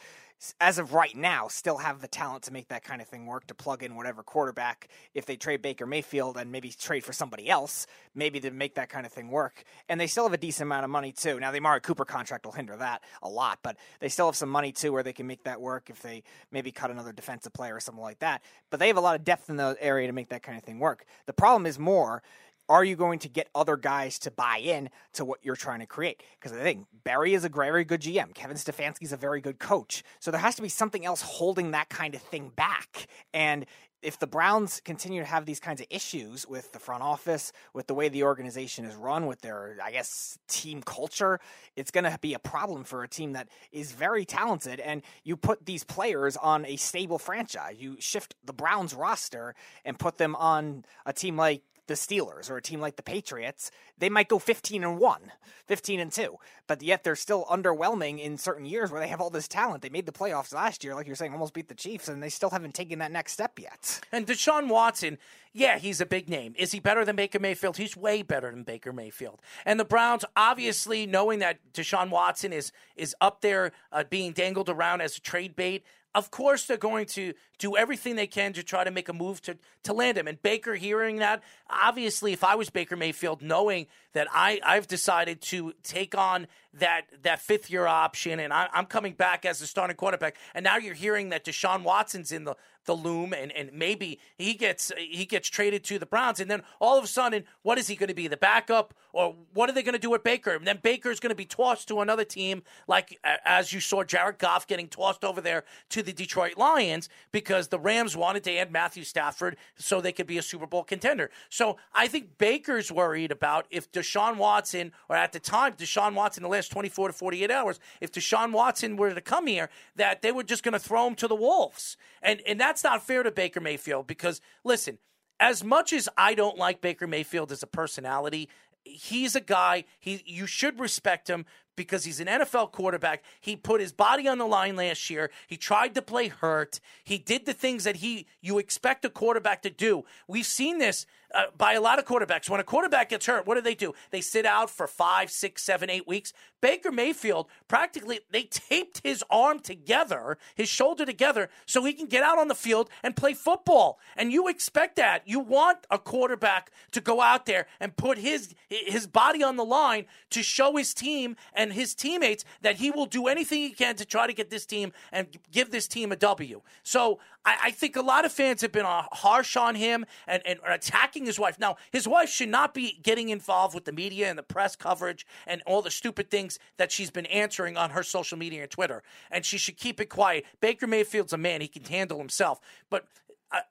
as 0.60 0.78
of 0.78 0.92
right 0.92 1.16
now, 1.16 1.48
still 1.48 1.78
have 1.78 2.00
the 2.00 2.08
talent 2.08 2.44
to 2.44 2.52
make 2.52 2.68
that 2.68 2.84
kind 2.84 3.02
of 3.02 3.08
thing 3.08 3.26
work, 3.26 3.46
to 3.48 3.54
plug 3.54 3.82
in 3.82 3.96
whatever 3.96 4.22
quarterback. 4.22 4.88
If 5.14 5.26
they 5.26 5.36
trade 5.36 5.62
Baker 5.62 5.86
Mayfield 5.86 6.36
and 6.36 6.52
maybe 6.52 6.70
trade 6.70 7.04
for 7.04 7.12
somebody 7.12 7.48
else, 7.48 7.86
maybe 8.14 8.40
to 8.40 8.50
make 8.50 8.76
that 8.76 8.88
kind 8.88 9.04
of 9.04 9.12
thing 9.12 9.30
work. 9.30 9.64
And 9.88 10.00
they 10.00 10.06
still 10.06 10.24
have 10.24 10.32
a 10.32 10.38
decent 10.38 10.68
amount 10.68 10.84
of 10.84 10.90
money, 10.90 11.12
too. 11.12 11.40
Now, 11.40 11.50
the 11.50 11.58
Amari 11.58 11.80
Cooper 11.80 12.04
contract 12.04 12.44
will 12.44 12.52
hinder 12.52 12.76
that 12.76 13.02
a 13.22 13.28
lot, 13.28 13.58
but 13.62 13.76
they 14.00 14.08
still 14.08 14.26
have 14.26 14.36
some 14.36 14.48
money, 14.48 14.72
too, 14.72 14.92
where 14.92 15.02
they 15.02 15.12
can 15.12 15.26
make 15.26 15.44
that 15.44 15.60
work 15.60 15.90
if 15.90 16.02
they 16.02 16.22
maybe 16.52 16.70
cut 16.70 16.90
another 16.90 17.12
defensive 17.12 17.52
player 17.52 17.74
or 17.74 17.80
something 17.80 18.02
like 18.02 18.20
that. 18.20 18.42
But 18.70 18.80
they 18.80 18.88
have 18.88 18.96
a 18.96 19.00
lot 19.00 19.16
of 19.16 19.24
depth 19.24 19.50
in 19.50 19.56
the 19.56 19.76
area 19.80 20.06
to 20.06 20.12
make 20.12 20.28
that 20.28 20.42
kind 20.42 20.56
of 20.56 20.64
thing 20.64 20.78
work. 20.78 21.04
The 21.26 21.32
problem 21.32 21.66
is 21.66 21.78
more 21.78 22.22
are 22.68 22.84
you 22.84 22.96
going 22.96 23.18
to 23.20 23.28
get 23.28 23.48
other 23.54 23.76
guys 23.76 24.18
to 24.20 24.30
buy 24.30 24.58
in 24.58 24.90
to 25.14 25.24
what 25.24 25.38
you're 25.42 25.56
trying 25.56 25.80
to 25.80 25.86
create? 25.86 26.22
Because 26.38 26.56
I 26.56 26.62
think 26.62 26.86
Berry 27.04 27.34
is 27.34 27.44
a 27.44 27.48
very 27.48 27.84
good 27.84 28.02
GM. 28.02 28.34
Kevin 28.34 28.56
Stefanski 28.56 29.02
is 29.02 29.12
a 29.12 29.16
very 29.16 29.40
good 29.40 29.58
coach. 29.58 30.02
So 30.20 30.30
there 30.30 30.40
has 30.40 30.56
to 30.56 30.62
be 30.62 30.68
something 30.68 31.04
else 31.04 31.22
holding 31.22 31.70
that 31.70 31.88
kind 31.88 32.14
of 32.14 32.22
thing 32.22 32.52
back. 32.54 33.06
And 33.32 33.66
if 34.00 34.18
the 34.18 34.26
Browns 34.26 34.80
continue 34.84 35.20
to 35.20 35.26
have 35.26 35.44
these 35.44 35.58
kinds 35.58 35.80
of 35.80 35.86
issues 35.90 36.46
with 36.46 36.72
the 36.72 36.78
front 36.78 37.02
office, 37.02 37.52
with 37.72 37.88
the 37.88 37.94
way 37.94 38.08
the 38.08 38.22
organization 38.22 38.84
is 38.84 38.94
run, 38.94 39.26
with 39.26 39.40
their, 39.40 39.76
I 39.82 39.90
guess, 39.90 40.38
team 40.46 40.82
culture, 40.82 41.40
it's 41.74 41.90
going 41.90 42.04
to 42.04 42.16
be 42.20 42.34
a 42.34 42.38
problem 42.38 42.84
for 42.84 43.02
a 43.02 43.08
team 43.08 43.32
that 43.32 43.48
is 43.72 43.92
very 43.92 44.24
talented. 44.24 44.78
And 44.78 45.02
you 45.24 45.36
put 45.36 45.66
these 45.66 45.82
players 45.82 46.36
on 46.36 46.64
a 46.64 46.76
stable 46.76 47.18
franchise. 47.18 47.76
You 47.78 47.96
shift 47.98 48.36
the 48.44 48.52
Browns 48.52 48.94
roster 48.94 49.54
and 49.84 49.98
put 49.98 50.18
them 50.18 50.36
on 50.36 50.84
a 51.04 51.12
team 51.12 51.36
like 51.36 51.62
the 51.88 51.94
Steelers 51.94 52.48
or 52.50 52.56
a 52.56 52.62
team 52.62 52.80
like 52.80 52.96
the 52.96 53.02
Patriots, 53.02 53.70
they 53.98 54.08
might 54.08 54.28
go 54.28 54.38
15 54.38 54.84
and 54.84 54.98
1, 54.98 55.20
15 55.66 56.00
and 56.00 56.12
2, 56.12 56.36
but 56.66 56.82
yet 56.82 57.02
they're 57.02 57.16
still 57.16 57.44
underwhelming 57.46 58.20
in 58.20 58.38
certain 58.38 58.64
years 58.64 58.90
where 58.90 59.00
they 59.00 59.08
have 59.08 59.20
all 59.20 59.30
this 59.30 59.48
talent. 59.48 59.82
They 59.82 59.88
made 59.88 60.06
the 60.06 60.12
playoffs 60.12 60.54
last 60.54 60.84
year, 60.84 60.94
like 60.94 61.06
you're 61.06 61.16
saying, 61.16 61.32
almost 61.32 61.54
beat 61.54 61.68
the 61.68 61.74
Chiefs, 61.74 62.08
and 62.08 62.22
they 62.22 62.28
still 62.28 62.50
haven't 62.50 62.74
taken 62.74 63.00
that 63.00 63.10
next 63.10 63.32
step 63.32 63.58
yet. 63.58 64.00
And 64.12 64.26
Deshaun 64.26 64.68
Watson, 64.68 65.18
yeah, 65.52 65.78
he's 65.78 66.00
a 66.00 66.06
big 66.06 66.28
name. 66.28 66.54
Is 66.56 66.72
he 66.72 66.80
better 66.80 67.04
than 67.04 67.16
Baker 67.16 67.38
Mayfield? 67.38 67.76
He's 67.76 67.96
way 67.96 68.22
better 68.22 68.50
than 68.50 68.62
Baker 68.62 68.92
Mayfield. 68.92 69.40
And 69.64 69.80
the 69.80 69.84
Browns, 69.84 70.24
obviously, 70.36 71.06
knowing 71.06 71.40
that 71.40 71.58
Deshaun 71.72 72.10
Watson 72.10 72.52
is 72.52 72.72
is 72.96 73.14
up 73.20 73.40
there 73.40 73.72
uh, 73.92 74.04
being 74.04 74.32
dangled 74.32 74.68
around 74.68 75.00
as 75.00 75.16
a 75.16 75.20
trade 75.20 75.56
bait, 75.56 75.84
of 76.18 76.32
course 76.32 76.66
they're 76.66 76.76
going 76.76 77.06
to 77.06 77.32
do 77.58 77.76
everything 77.76 78.16
they 78.16 78.26
can 78.26 78.52
to 78.54 78.62
try 78.64 78.82
to 78.82 78.90
make 78.90 79.08
a 79.08 79.12
move 79.12 79.40
to, 79.42 79.56
to 79.84 79.92
land 79.92 80.18
him. 80.18 80.26
And 80.26 80.42
Baker 80.42 80.74
hearing 80.74 81.16
that, 81.16 81.42
obviously, 81.70 82.32
if 82.32 82.42
I 82.42 82.56
was 82.56 82.70
Baker 82.70 82.96
Mayfield, 82.96 83.40
knowing 83.40 83.86
that 84.18 84.26
I 84.32 84.60
I've 84.64 84.88
decided 84.88 85.40
to 85.42 85.72
take 85.84 86.18
on 86.18 86.48
that 86.74 87.02
that 87.22 87.40
fifth 87.40 87.70
year 87.70 87.86
option, 87.86 88.40
and 88.40 88.52
I, 88.52 88.68
I'm 88.72 88.86
coming 88.86 89.12
back 89.12 89.44
as 89.44 89.60
the 89.60 89.66
starting 89.66 89.96
quarterback. 89.96 90.36
And 90.54 90.64
now 90.64 90.76
you're 90.76 90.94
hearing 90.94 91.28
that 91.28 91.44
Deshaun 91.44 91.84
Watson's 91.84 92.32
in 92.32 92.42
the 92.44 92.56
the 92.84 92.94
loom, 92.94 93.32
and, 93.32 93.52
and 93.52 93.70
maybe 93.72 94.18
he 94.36 94.54
gets 94.54 94.90
he 94.98 95.24
gets 95.24 95.48
traded 95.48 95.84
to 95.84 95.98
the 96.00 96.06
Browns, 96.06 96.40
and 96.40 96.50
then 96.50 96.62
all 96.80 96.98
of 96.98 97.04
a 97.04 97.06
sudden, 97.06 97.44
what 97.62 97.78
is 97.78 97.86
he 97.86 97.94
going 97.94 98.08
to 98.08 98.14
be? 98.14 98.26
The 98.26 98.36
backup, 98.36 98.94
or 99.12 99.36
what 99.54 99.70
are 99.70 99.72
they 99.72 99.82
going 99.82 99.92
to 99.92 100.00
do 100.00 100.10
with 100.10 100.24
Baker? 100.24 100.54
And 100.54 100.66
then 100.66 100.80
Baker's 100.82 101.20
going 101.20 101.30
to 101.30 101.36
be 101.36 101.44
tossed 101.44 101.86
to 101.88 102.00
another 102.00 102.24
team, 102.24 102.62
like 102.88 103.18
as 103.44 103.72
you 103.72 103.78
saw 103.78 104.02
Jared 104.02 104.38
Goff 104.38 104.66
getting 104.66 104.88
tossed 104.88 105.22
over 105.22 105.40
there 105.40 105.64
to 105.90 106.02
the 106.02 106.12
Detroit 106.12 106.56
Lions 106.56 107.08
because 107.30 107.68
the 107.68 107.78
Rams 107.78 108.16
wanted 108.16 108.42
to 108.44 108.56
add 108.56 108.72
Matthew 108.72 109.04
Stafford 109.04 109.56
so 109.76 110.00
they 110.00 110.12
could 110.12 110.26
be 110.26 110.38
a 110.38 110.42
Super 110.42 110.66
Bowl 110.66 110.82
contender. 110.82 111.30
So 111.50 111.76
I 111.94 112.08
think 112.08 112.38
Baker's 112.38 112.90
worried 112.90 113.30
about 113.30 113.66
if 113.70 113.92
Deshaun 114.08 114.36
Watson, 114.36 114.92
or 115.08 115.16
at 115.16 115.32
the 115.32 115.40
time 115.40 115.72
Deshaun 115.74 116.14
Watson, 116.14 116.42
the 116.42 116.48
last 116.48 116.70
24 116.70 117.08
to 117.08 117.12
48 117.12 117.50
hours, 117.50 117.80
if 118.00 118.12
Deshaun 118.12 118.52
Watson 118.52 118.96
were 118.96 119.12
to 119.12 119.20
come 119.20 119.46
here, 119.46 119.68
that 119.96 120.22
they 120.22 120.32
were 120.32 120.42
just 120.42 120.62
going 120.62 120.72
to 120.72 120.78
throw 120.78 121.06
him 121.06 121.14
to 121.16 121.28
the 121.28 121.34
wolves, 121.34 121.96
and 122.22 122.40
and 122.46 122.60
that's 122.60 122.84
not 122.84 123.06
fair 123.06 123.22
to 123.22 123.30
Baker 123.30 123.60
Mayfield 123.60 124.06
because 124.06 124.40
listen, 124.64 124.98
as 125.40 125.62
much 125.62 125.92
as 125.92 126.08
I 126.16 126.34
don't 126.34 126.58
like 126.58 126.80
Baker 126.80 127.06
Mayfield 127.06 127.52
as 127.52 127.62
a 127.62 127.66
personality, 127.66 128.48
he's 128.84 129.36
a 129.36 129.40
guy 129.40 129.84
he 129.98 130.22
you 130.26 130.46
should 130.46 130.80
respect 130.80 131.28
him 131.28 131.44
because 131.76 132.04
he's 132.04 132.18
an 132.18 132.26
NFL 132.26 132.72
quarterback. 132.72 133.22
He 133.40 133.54
put 133.54 133.80
his 133.80 133.92
body 133.92 134.26
on 134.26 134.38
the 134.38 134.46
line 134.46 134.74
last 134.74 135.08
year. 135.10 135.30
He 135.46 135.56
tried 135.56 135.94
to 135.94 136.02
play 136.02 136.26
hurt. 136.26 136.80
He 137.04 137.18
did 137.18 137.46
the 137.46 137.52
things 137.52 137.84
that 137.84 137.96
he 137.96 138.26
you 138.40 138.58
expect 138.58 139.04
a 139.04 139.10
quarterback 139.10 139.62
to 139.62 139.70
do. 139.70 140.04
We've 140.26 140.46
seen 140.46 140.78
this 140.78 141.06
uh, 141.34 141.44
by 141.56 141.74
a 141.74 141.80
lot 141.80 141.98
of 141.98 142.04
quarterbacks. 142.04 142.48
When 142.48 142.60
a 142.60 142.64
quarterback 142.64 143.10
gets 143.10 143.26
hurt, 143.26 143.46
what 143.46 143.54
do 143.54 143.60
they 143.60 143.74
do? 143.74 143.94
They 144.10 144.20
sit 144.20 144.46
out 144.46 144.70
for 144.70 144.86
five, 144.86 145.30
six, 145.30 145.62
seven, 145.62 145.90
eight 145.90 146.06
weeks. 146.06 146.32
Baker 146.60 146.90
Mayfield 146.90 147.46
practically 147.68 148.20
they 148.30 148.44
taped 148.44 149.00
his 149.04 149.22
arm 149.30 149.60
together, 149.60 150.38
his 150.54 150.68
shoulder 150.68 151.06
together, 151.06 151.50
so 151.66 151.84
he 151.84 151.92
can 151.92 152.06
get 152.06 152.22
out 152.24 152.38
on 152.38 152.48
the 152.48 152.54
field 152.54 152.90
and 153.02 153.14
play 153.14 153.34
football. 153.34 154.00
And 154.16 154.32
you 154.32 154.48
expect 154.48 154.96
that. 154.96 155.22
You 155.26 155.40
want 155.40 155.86
a 155.90 155.98
quarterback 155.98 156.72
to 156.92 157.00
go 157.00 157.20
out 157.20 157.46
there 157.46 157.66
and 157.78 157.96
put 157.96 158.18
his 158.18 158.54
his 158.68 159.06
body 159.06 159.42
on 159.42 159.56
the 159.56 159.64
line 159.64 160.06
to 160.30 160.42
show 160.42 160.76
his 160.76 160.94
team 160.94 161.36
and 161.54 161.72
his 161.72 161.94
teammates 161.94 162.44
that 162.62 162.76
he 162.76 162.90
will 162.90 163.06
do 163.06 163.26
anything 163.26 163.60
he 163.60 163.70
can 163.70 163.94
to 163.96 164.04
try 164.04 164.26
to 164.26 164.32
get 164.32 164.50
this 164.50 164.66
team 164.66 164.92
and 165.12 165.28
give 165.52 165.70
this 165.70 165.86
team 165.86 166.10
a 166.10 166.16
W. 166.16 166.60
So 166.82 167.20
I, 167.44 167.56
I 167.64 167.70
think 167.70 167.96
a 167.96 168.02
lot 168.02 168.24
of 168.24 168.32
fans 168.32 168.62
have 168.62 168.72
been 168.72 168.86
uh, 168.86 169.02
harsh 169.12 169.56
on 169.56 169.74
him 169.74 170.04
and, 170.26 170.42
and 170.46 170.58
attacking 170.66 171.26
his 171.26 171.38
wife. 171.38 171.58
Now, 171.58 171.76
his 171.92 172.06
wife 172.06 172.28
should 172.28 172.48
not 172.48 172.74
be 172.74 172.98
getting 173.02 173.28
involved 173.28 173.74
with 173.74 173.84
the 173.84 173.92
media 173.92 174.28
and 174.28 174.38
the 174.38 174.42
press 174.42 174.76
coverage 174.76 175.26
and 175.46 175.62
all 175.66 175.82
the 175.82 175.90
stupid 175.90 176.30
things 176.30 176.58
that 176.76 176.92
she's 176.92 177.10
been 177.10 177.26
answering 177.26 177.76
on 177.76 177.90
her 177.90 178.02
social 178.02 178.38
media 178.38 178.62
and 178.62 178.70
Twitter. 178.70 179.02
And 179.30 179.44
she 179.44 179.58
should 179.58 179.76
keep 179.76 180.00
it 180.00 180.06
quiet. 180.06 180.44
Baker 180.60 180.86
Mayfield's 180.86 181.32
a 181.32 181.38
man, 181.38 181.60
he 181.60 181.68
can 181.68 181.84
handle 181.84 182.18
himself. 182.18 182.60
But 182.90 183.06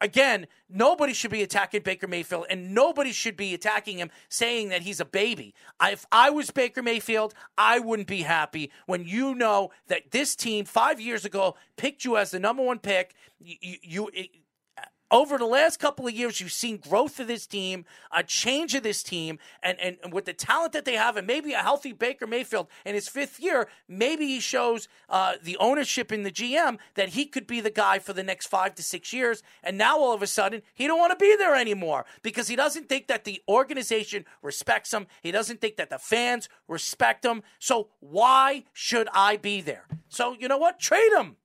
again, 0.01 0.47
nobody 0.69 1.13
should 1.13 1.31
be 1.31 1.43
attacking 1.43 1.81
Baker 1.81 2.07
Mayfield, 2.07 2.45
and 2.49 2.73
nobody 2.73 3.11
should 3.11 3.37
be 3.37 3.53
attacking 3.53 3.99
him 3.99 4.09
saying 4.29 4.69
that 4.69 4.81
he's 4.81 4.99
a 4.99 5.05
baby. 5.05 5.53
If 5.81 6.05
I 6.11 6.29
was 6.29 6.51
Baker 6.51 6.81
Mayfield, 6.81 7.33
I 7.57 7.79
wouldn't 7.79 8.07
be 8.07 8.23
happy 8.23 8.71
when 8.85 9.05
you 9.05 9.35
know 9.35 9.71
that 9.87 10.11
this 10.11 10.35
team 10.35 10.65
five 10.65 10.99
years 10.99 11.25
ago 11.25 11.55
picked 11.75 12.05
you 12.05 12.17
as 12.17 12.31
the 12.31 12.39
number 12.39 12.63
one 12.63 12.79
pick. 12.79 13.13
You, 13.39 13.77
you, 13.81 14.09
over 15.11 15.37
the 15.37 15.45
last 15.45 15.79
couple 15.79 16.07
of 16.07 16.13
years, 16.13 16.39
you've 16.39 16.51
seen 16.51 16.77
growth 16.77 17.19
of 17.19 17.27
this 17.27 17.47
team, 17.47 17.85
a 18.11 18.23
change 18.23 18.75
of 18.75 18.83
this 18.83 19.03
team, 19.03 19.39
and, 19.63 19.79
and, 19.79 19.97
with 20.11 20.25
the 20.25 20.33
talent 20.33 20.73
that 20.73 20.85
they 20.85 20.95
have, 20.95 21.17
and 21.17 21.25
maybe 21.25 21.53
a 21.53 21.59
healthy 21.59 21.93
Baker 21.93 22.27
Mayfield 22.27 22.67
in 22.85 22.93
his 22.93 23.07
fifth 23.07 23.39
year, 23.39 23.67
maybe 23.87 24.25
he 24.27 24.39
shows 24.39 24.87
uh, 25.09 25.33
the 25.41 25.57
ownership 25.57 26.11
in 26.11 26.23
the 26.23 26.31
GM 26.31 26.77
that 26.95 27.09
he 27.09 27.25
could 27.25 27.47
be 27.47 27.61
the 27.61 27.69
guy 27.69 27.99
for 27.99 28.13
the 28.13 28.23
next 28.23 28.47
five 28.47 28.75
to 28.75 28.83
six 28.83 29.13
years. 29.13 29.43
And 29.63 29.77
now 29.77 29.97
all 29.97 30.13
of 30.13 30.21
a 30.21 30.27
sudden, 30.27 30.61
he 30.73 30.87
don't 30.87 30.99
want 30.99 31.17
to 31.17 31.23
be 31.23 31.35
there 31.37 31.55
anymore 31.55 32.05
because 32.21 32.47
he 32.47 32.55
doesn't 32.55 32.89
think 32.89 33.07
that 33.07 33.23
the 33.23 33.41
organization 33.47 34.25
respects 34.41 34.93
him. 34.93 35.07
He 35.21 35.31
doesn't 35.31 35.61
think 35.61 35.77
that 35.77 35.89
the 35.89 35.99
fans 35.99 36.49
respect 36.67 37.23
him. 37.23 37.43
So 37.59 37.89
why 37.99 38.65
should 38.73 39.07
I 39.13 39.37
be 39.37 39.61
there? 39.61 39.85
So 40.09 40.35
you 40.37 40.47
know 40.47 40.57
what? 40.57 40.79
Trade 40.79 41.11
him. 41.17 41.37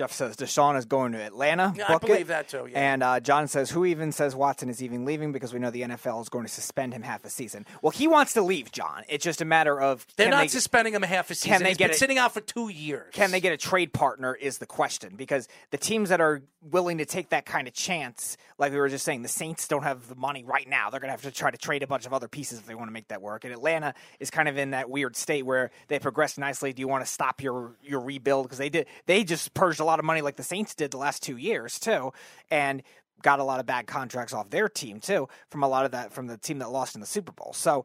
Jeff 0.00 0.12
says 0.12 0.34
Deshaun 0.34 0.78
is 0.78 0.86
going 0.86 1.12
to 1.12 1.18
Atlanta. 1.18 1.74
Yeah, 1.76 1.84
I 1.92 1.98
believe 1.98 2.28
that 2.28 2.48
too. 2.48 2.66
Yeah. 2.70 2.92
And 2.92 3.02
uh, 3.02 3.20
John 3.20 3.48
says, 3.48 3.70
who 3.70 3.84
even 3.84 4.12
says 4.12 4.34
Watson 4.34 4.70
is 4.70 4.82
even 4.82 5.04
leaving 5.04 5.30
because 5.30 5.52
we 5.52 5.58
know 5.58 5.70
the 5.70 5.82
NFL 5.82 6.22
is 6.22 6.30
going 6.30 6.46
to 6.46 6.50
suspend 6.50 6.94
him 6.94 7.02
half 7.02 7.22
a 7.26 7.28
season. 7.28 7.66
Well, 7.82 7.90
he 7.90 8.08
wants 8.08 8.32
to 8.32 8.40
leave, 8.40 8.72
John. 8.72 9.02
It's 9.10 9.22
just 9.22 9.42
a 9.42 9.44
matter 9.44 9.78
of 9.78 10.06
they're 10.16 10.30
not 10.30 10.40
they, 10.40 10.48
suspending 10.48 10.94
him 10.94 11.04
a 11.04 11.06
half 11.06 11.30
a 11.30 11.34
season. 11.34 11.52
Can 11.52 11.62
they 11.64 11.68
He's 11.68 11.76
get 11.76 11.88
been 11.88 11.96
a, 11.96 11.98
sitting 11.98 12.16
out 12.16 12.32
for 12.32 12.40
two 12.40 12.70
years? 12.70 13.12
Can 13.12 13.30
they 13.30 13.40
get 13.40 13.52
a 13.52 13.58
trade 13.58 13.92
partner? 13.92 14.34
Is 14.34 14.56
the 14.56 14.64
question 14.64 15.16
because 15.16 15.48
the 15.70 15.76
teams 15.76 16.08
that 16.08 16.22
are 16.22 16.40
willing 16.62 16.98
to 16.98 17.04
take 17.04 17.30
that 17.30 17.46
kind 17.46 17.66
of 17.66 17.74
chance, 17.74 18.36
like 18.58 18.72
we 18.72 18.78
were 18.78 18.88
just 18.88 19.04
saying, 19.04 19.22
the 19.22 19.28
Saints 19.28 19.66
don't 19.68 19.82
have 19.82 20.08
the 20.08 20.14
money 20.14 20.44
right 20.44 20.68
now. 20.68 20.90
They're 20.90 21.00
going 21.00 21.08
to 21.08 21.12
have 21.12 21.22
to 21.22 21.30
try 21.30 21.50
to 21.50 21.58
trade 21.58 21.82
a 21.82 21.86
bunch 21.86 22.06
of 22.06 22.12
other 22.12 22.28
pieces 22.28 22.58
if 22.58 22.66
they 22.66 22.74
want 22.74 22.88
to 22.88 22.92
make 22.92 23.08
that 23.08 23.22
work. 23.22 23.44
And 23.44 23.52
Atlanta 23.52 23.94
is 24.18 24.30
kind 24.30 24.48
of 24.48 24.58
in 24.58 24.70
that 24.70 24.90
weird 24.90 25.16
state 25.16 25.44
where 25.44 25.70
they 25.88 25.98
progressed 25.98 26.38
nicely. 26.38 26.72
Do 26.72 26.80
you 26.80 26.88
want 26.88 27.04
to 27.04 27.10
stop 27.10 27.42
your 27.42 27.76
your 27.82 28.00
rebuild 28.00 28.46
because 28.46 28.58
they 28.58 28.68
did? 28.68 28.86
They 29.06 29.24
just 29.24 29.54
purged 29.54 29.80
a 29.80 29.84
lot 29.90 29.98
of 29.98 30.04
money 30.04 30.22
like 30.22 30.36
the 30.36 30.42
Saints 30.42 30.74
did 30.74 30.90
the 30.90 30.98
last 30.98 31.22
two 31.22 31.36
years 31.36 31.78
too, 31.78 32.12
and 32.50 32.82
got 33.22 33.38
a 33.38 33.44
lot 33.44 33.60
of 33.60 33.66
bad 33.66 33.86
contracts 33.86 34.32
off 34.32 34.50
their 34.50 34.68
team 34.68 35.00
too 35.00 35.28
from 35.50 35.62
a 35.62 35.68
lot 35.68 35.84
of 35.84 35.90
that 35.90 36.12
from 36.12 36.26
the 36.26 36.38
team 36.38 36.58
that 36.58 36.70
lost 36.70 36.94
in 36.94 37.00
the 37.00 37.06
Super 37.06 37.32
Bowl. 37.32 37.52
So 37.52 37.84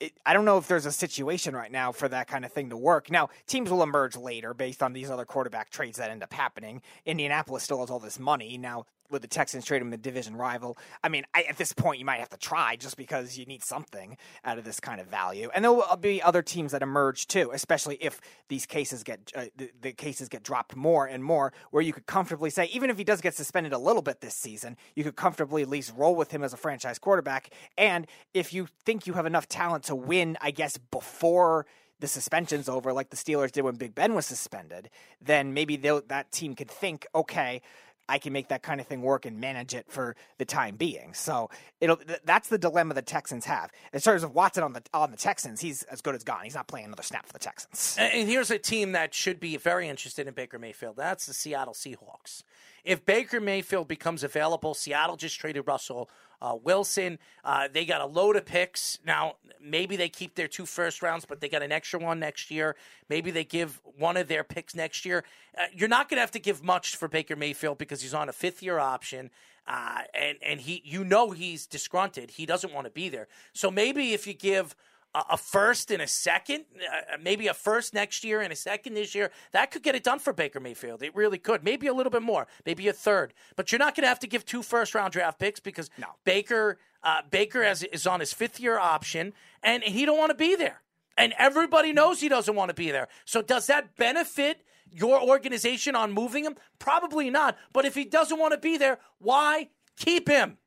it, 0.00 0.12
I 0.26 0.32
don't 0.32 0.44
know 0.44 0.58
if 0.58 0.66
there's 0.66 0.86
a 0.86 0.92
situation 0.92 1.54
right 1.54 1.70
now 1.70 1.92
for 1.92 2.08
that 2.08 2.26
kind 2.26 2.44
of 2.44 2.52
thing 2.52 2.70
to 2.70 2.76
work. 2.76 3.10
Now 3.10 3.28
teams 3.46 3.70
will 3.70 3.82
emerge 3.82 4.16
later 4.16 4.54
based 4.54 4.82
on 4.82 4.92
these 4.92 5.10
other 5.10 5.24
quarterback 5.24 5.70
trades 5.70 5.98
that 5.98 6.10
end 6.10 6.22
up 6.22 6.32
happening. 6.32 6.82
Indianapolis 7.06 7.62
still 7.62 7.80
has 7.80 7.90
all 7.90 8.00
this 8.00 8.18
money 8.18 8.58
now 8.58 8.86
with 9.10 9.22
the 9.22 9.28
Texans 9.28 9.64
trading 9.64 9.90
the 9.90 9.96
division 9.96 10.36
rival. 10.36 10.76
I 11.02 11.08
mean, 11.08 11.24
I, 11.34 11.42
at 11.42 11.56
this 11.56 11.72
point, 11.72 11.98
you 11.98 12.04
might 12.04 12.20
have 12.20 12.30
to 12.30 12.36
try 12.36 12.76
just 12.76 12.96
because 12.96 13.38
you 13.38 13.46
need 13.46 13.62
something 13.62 14.16
out 14.44 14.58
of 14.58 14.64
this 14.64 14.80
kind 14.80 15.00
of 15.00 15.06
value. 15.06 15.50
And 15.54 15.64
there 15.64 15.72
will 15.72 15.96
be 16.00 16.22
other 16.22 16.42
teams 16.42 16.72
that 16.72 16.82
emerge 16.82 17.26
too, 17.26 17.50
especially 17.52 17.96
if 18.00 18.20
these 18.48 18.66
cases 18.66 19.02
get 19.02 19.32
uh, 19.34 19.46
the, 19.56 19.70
the, 19.80 19.92
cases 19.92 20.28
get 20.28 20.42
dropped 20.42 20.74
more 20.74 21.06
and 21.06 21.22
more, 21.22 21.52
where 21.70 21.82
you 21.82 21.92
could 21.92 22.06
comfortably 22.06 22.50
say, 22.50 22.66
even 22.66 22.90
if 22.90 22.98
he 22.98 23.04
does 23.04 23.20
get 23.20 23.34
suspended 23.34 23.72
a 23.72 23.78
little 23.78 24.02
bit 24.02 24.20
this 24.20 24.34
season, 24.34 24.76
you 24.94 25.04
could 25.04 25.16
comfortably 25.16 25.62
at 25.62 25.68
least 25.68 25.92
roll 25.96 26.14
with 26.14 26.30
him 26.30 26.42
as 26.42 26.52
a 26.52 26.56
franchise 26.56 26.98
quarterback. 26.98 27.50
And 27.78 28.06
if 28.32 28.52
you 28.52 28.68
think 28.84 29.06
you 29.06 29.12
have 29.14 29.26
enough 29.26 29.48
talent 29.48 29.84
to 29.84 29.94
win, 29.94 30.36
I 30.40 30.50
guess 30.50 30.78
before 30.78 31.66
the 32.00 32.08
suspension's 32.08 32.68
over, 32.68 32.92
like 32.92 33.10
the 33.10 33.16
Steelers 33.16 33.52
did 33.52 33.62
when 33.62 33.76
Big 33.76 33.94
Ben 33.94 34.14
was 34.14 34.26
suspended, 34.26 34.90
then 35.20 35.54
maybe 35.54 35.76
that 35.76 36.32
team 36.32 36.54
could 36.54 36.70
think, 36.70 37.06
okay, 37.14 37.62
I 38.08 38.18
can 38.18 38.32
make 38.32 38.48
that 38.48 38.62
kind 38.62 38.80
of 38.80 38.86
thing 38.86 39.02
work 39.02 39.24
and 39.24 39.40
manage 39.40 39.74
it 39.74 39.86
for 39.88 40.16
the 40.38 40.44
time 40.44 40.76
being. 40.76 41.14
So 41.14 41.50
it'll 41.80 41.98
that's 42.24 42.48
the 42.48 42.58
dilemma 42.58 42.94
the 42.94 43.02
Texans 43.02 43.44
have. 43.46 43.70
In 43.92 44.00
terms 44.00 44.22
of 44.22 44.34
Watson 44.34 44.62
on 44.62 44.72
the 44.72 44.82
on 44.92 45.10
the 45.10 45.16
Texans, 45.16 45.60
he's 45.60 45.82
as 45.84 46.00
good 46.00 46.14
as 46.14 46.24
gone. 46.24 46.44
He's 46.44 46.54
not 46.54 46.68
playing 46.68 46.86
another 46.86 47.02
snap 47.02 47.26
for 47.26 47.32
the 47.32 47.38
Texans. 47.38 47.96
And 47.98 48.28
here's 48.28 48.50
a 48.50 48.58
team 48.58 48.92
that 48.92 49.14
should 49.14 49.40
be 49.40 49.56
very 49.56 49.88
interested 49.88 50.26
in 50.26 50.34
Baker 50.34 50.58
Mayfield. 50.58 50.96
That's 50.96 51.26
the 51.26 51.34
Seattle 51.34 51.74
Seahawks. 51.74 52.42
If 52.84 53.06
Baker 53.06 53.40
Mayfield 53.40 53.88
becomes 53.88 54.22
available, 54.22 54.74
Seattle 54.74 55.16
just 55.16 55.40
traded 55.40 55.66
Russell 55.66 56.10
uh, 56.44 56.56
Wilson. 56.62 57.18
Uh, 57.42 57.68
they 57.72 57.86
got 57.86 58.02
a 58.02 58.06
load 58.06 58.36
of 58.36 58.44
picks. 58.44 58.98
Now, 59.06 59.36
maybe 59.62 59.96
they 59.96 60.10
keep 60.10 60.34
their 60.34 60.46
two 60.46 60.66
first 60.66 61.00
rounds, 61.00 61.24
but 61.24 61.40
they 61.40 61.48
got 61.48 61.62
an 61.62 61.72
extra 61.72 61.98
one 61.98 62.20
next 62.20 62.50
year. 62.50 62.76
Maybe 63.08 63.30
they 63.30 63.44
give 63.44 63.80
one 63.96 64.18
of 64.18 64.28
their 64.28 64.44
picks 64.44 64.74
next 64.74 65.06
year. 65.06 65.24
Uh, 65.56 65.62
you're 65.72 65.88
not 65.88 66.10
going 66.10 66.18
to 66.18 66.20
have 66.20 66.32
to 66.32 66.38
give 66.38 66.62
much 66.62 66.96
for 66.96 67.08
Baker 67.08 67.34
Mayfield 67.34 67.78
because 67.78 68.02
he's 68.02 68.12
on 68.12 68.28
a 68.28 68.32
fifth 68.32 68.62
year 68.62 68.78
option. 68.78 69.30
Uh, 69.66 70.02
and 70.12 70.36
and 70.42 70.60
he, 70.60 70.82
you 70.84 71.02
know, 71.02 71.30
he's 71.30 71.66
disgruntled. 71.66 72.30
He 72.32 72.44
doesn't 72.44 72.74
want 72.74 72.84
to 72.84 72.90
be 72.90 73.08
there. 73.08 73.28
So 73.54 73.70
maybe 73.70 74.12
if 74.12 74.26
you 74.26 74.34
give 74.34 74.76
a 75.14 75.36
first 75.36 75.90
and 75.90 76.02
a 76.02 76.06
second, 76.06 76.64
uh, 76.80 77.16
maybe 77.22 77.46
a 77.46 77.54
first 77.54 77.94
next 77.94 78.24
year 78.24 78.40
and 78.40 78.52
a 78.52 78.56
second 78.56 78.94
this 78.94 79.14
year. 79.14 79.30
That 79.52 79.70
could 79.70 79.82
get 79.82 79.94
it 79.94 80.02
done 80.02 80.18
for 80.18 80.32
Baker 80.32 80.60
Mayfield. 80.60 81.02
It 81.02 81.14
really 81.14 81.38
could. 81.38 81.62
Maybe 81.62 81.86
a 81.86 81.94
little 81.94 82.10
bit 82.10 82.22
more, 82.22 82.46
maybe 82.66 82.88
a 82.88 82.92
third. 82.92 83.32
But 83.56 83.70
you're 83.70 83.78
not 83.78 83.94
going 83.94 84.02
to 84.02 84.08
have 84.08 84.18
to 84.20 84.26
give 84.26 84.44
two 84.44 84.62
first 84.62 84.94
round 84.94 85.12
draft 85.12 85.38
picks 85.38 85.60
because 85.60 85.90
no. 85.98 86.08
Baker 86.24 86.78
uh, 87.04 87.20
Baker 87.30 87.62
has, 87.62 87.82
is 87.84 88.06
on 88.06 88.20
his 88.20 88.32
fifth 88.32 88.58
year 88.58 88.78
option 88.78 89.34
and 89.62 89.82
he 89.82 90.06
don't 90.06 90.18
want 90.18 90.30
to 90.30 90.36
be 90.36 90.56
there. 90.56 90.80
And 91.16 91.32
everybody 91.38 91.92
knows 91.92 92.20
he 92.20 92.28
doesn't 92.28 92.54
want 92.56 92.70
to 92.70 92.74
be 92.74 92.90
there. 92.90 93.08
So 93.24 93.42
does 93.42 93.66
that 93.68 93.94
benefit 93.96 94.62
your 94.90 95.22
organization 95.22 95.94
on 95.94 96.12
moving 96.12 96.44
him? 96.44 96.56
Probably 96.78 97.30
not. 97.30 97.56
But 97.72 97.84
if 97.84 97.94
he 97.94 98.04
doesn't 98.04 98.38
want 98.38 98.52
to 98.52 98.58
be 98.58 98.76
there, 98.76 98.98
why 99.18 99.68
keep 99.96 100.28
him? 100.28 100.58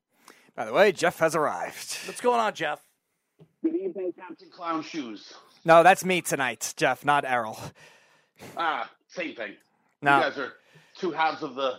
By 0.55 0.65
the 0.65 0.73
way, 0.73 0.91
Jeff 0.91 1.19
has 1.19 1.35
arrived. 1.35 1.97
What's 2.05 2.21
going 2.21 2.39
on, 2.39 2.53
Jeff? 2.53 2.86
Good 3.63 3.75
evening, 3.75 4.13
Captain 4.17 4.49
Clown 4.49 4.81
Shoes. 4.83 5.33
No, 5.65 5.83
that's 5.83 6.05
me 6.05 6.21
tonight, 6.21 6.73
Jeff, 6.77 7.03
not 7.05 7.25
Errol. 7.25 7.57
Ah, 8.55 8.89
same 9.07 9.35
thing. 9.35 9.53
No. 10.01 10.17
You 10.17 10.23
guys 10.23 10.37
are 10.37 10.53
two 10.97 11.11
halves 11.11 11.43
of 11.43 11.55
the 11.55 11.73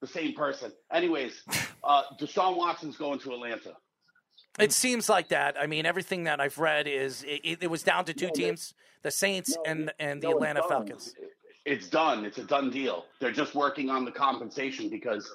the 0.00 0.06
same 0.06 0.34
person. 0.34 0.72
Anyways, 0.90 1.42
uh, 1.84 2.02
Deshaun 2.20 2.56
Watson's 2.56 2.96
going 2.96 3.18
to 3.20 3.32
Atlanta. 3.32 3.72
It 4.58 4.72
seems 4.72 5.08
like 5.08 5.28
that. 5.28 5.56
I 5.58 5.66
mean, 5.66 5.86
everything 5.86 6.24
that 6.24 6.40
I've 6.40 6.58
read 6.58 6.86
is 6.86 7.22
it, 7.22 7.40
it, 7.44 7.58
it 7.62 7.70
was 7.70 7.82
down 7.82 8.04
to 8.06 8.14
two 8.14 8.26
No, 8.26 8.32
teams: 8.32 8.74
the 9.02 9.10
Saints 9.10 9.56
No, 9.56 9.62
and 9.70 9.92
and 10.00 10.20
the 10.22 10.28
no, 10.28 10.34
Atlanta 10.36 10.60
done. 10.60 10.68
Falcons. 10.68 11.14
It's 11.64 11.88
done. 11.88 12.24
It's 12.24 12.38
a 12.38 12.44
done 12.44 12.70
deal. 12.70 13.04
They're 13.20 13.30
just 13.32 13.54
working 13.54 13.88
on 13.88 14.04
the 14.04 14.10
compensation 14.10 14.88
because 14.88 15.30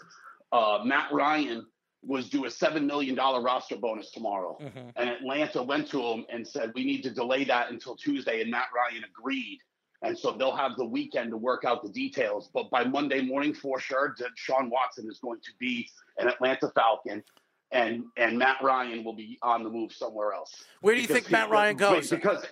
uh, 0.52 0.80
Matt 0.84 1.12
Ryan 1.12 1.66
was 2.04 2.30
due 2.30 2.46
a 2.46 2.52
seven 2.52 2.86
million 2.86 3.16
dollar 3.16 3.42
roster 3.42 3.76
bonus 3.76 4.12
tomorrow, 4.12 4.58
Mm-hmm. 4.62 4.90
and 4.96 5.10
Atlanta 5.10 5.62
went 5.64 5.90
to 5.90 6.02
him 6.02 6.26
and 6.30 6.48
said 6.48 6.72
we 6.76 6.84
need 6.86 7.02
to 7.04 7.10
delay 7.10 7.44
that 7.46 7.72
until 7.72 7.96
Tuesday, 7.96 8.42
and 8.42 8.52
Matt 8.52 8.68
Ryan 8.76 9.04
agreed. 9.04 9.60
And 10.04 10.16
so 10.18 10.32
they'll 10.32 10.56
have 10.56 10.76
the 10.78 10.86
weekend 10.86 11.32
to 11.32 11.38
work 11.38 11.66
out 11.66 11.82
the 11.82 11.90
details. 11.90 12.52
But 12.54 12.70
by 12.70 12.84
Monday 12.84 13.22
morning, 13.22 13.52
for 13.52 13.80
sure, 13.80 14.16
Deshaun 14.16 14.70
Watson 14.70 15.10
is 15.10 15.18
going 15.18 15.40
to 15.42 15.50
be 15.60 15.90
an 16.20 16.28
Atlanta 16.28 16.70
Falcon, 16.76 17.24
and 17.72 18.04
and 18.16 18.38
Matt 18.38 18.58
Ryan 18.62 19.04
will 19.04 19.16
be 19.16 19.40
on 19.42 19.64
the 19.64 19.70
move 19.70 19.92
somewhere 19.92 20.34
else. 20.34 20.54
Where 20.82 20.94
do 20.94 21.02
you 21.02 21.08
Because 21.08 21.24
think 21.24 21.32
Matt 21.32 21.50
Ryan 21.50 21.78
goes? 21.78 22.10
Because 22.12 22.46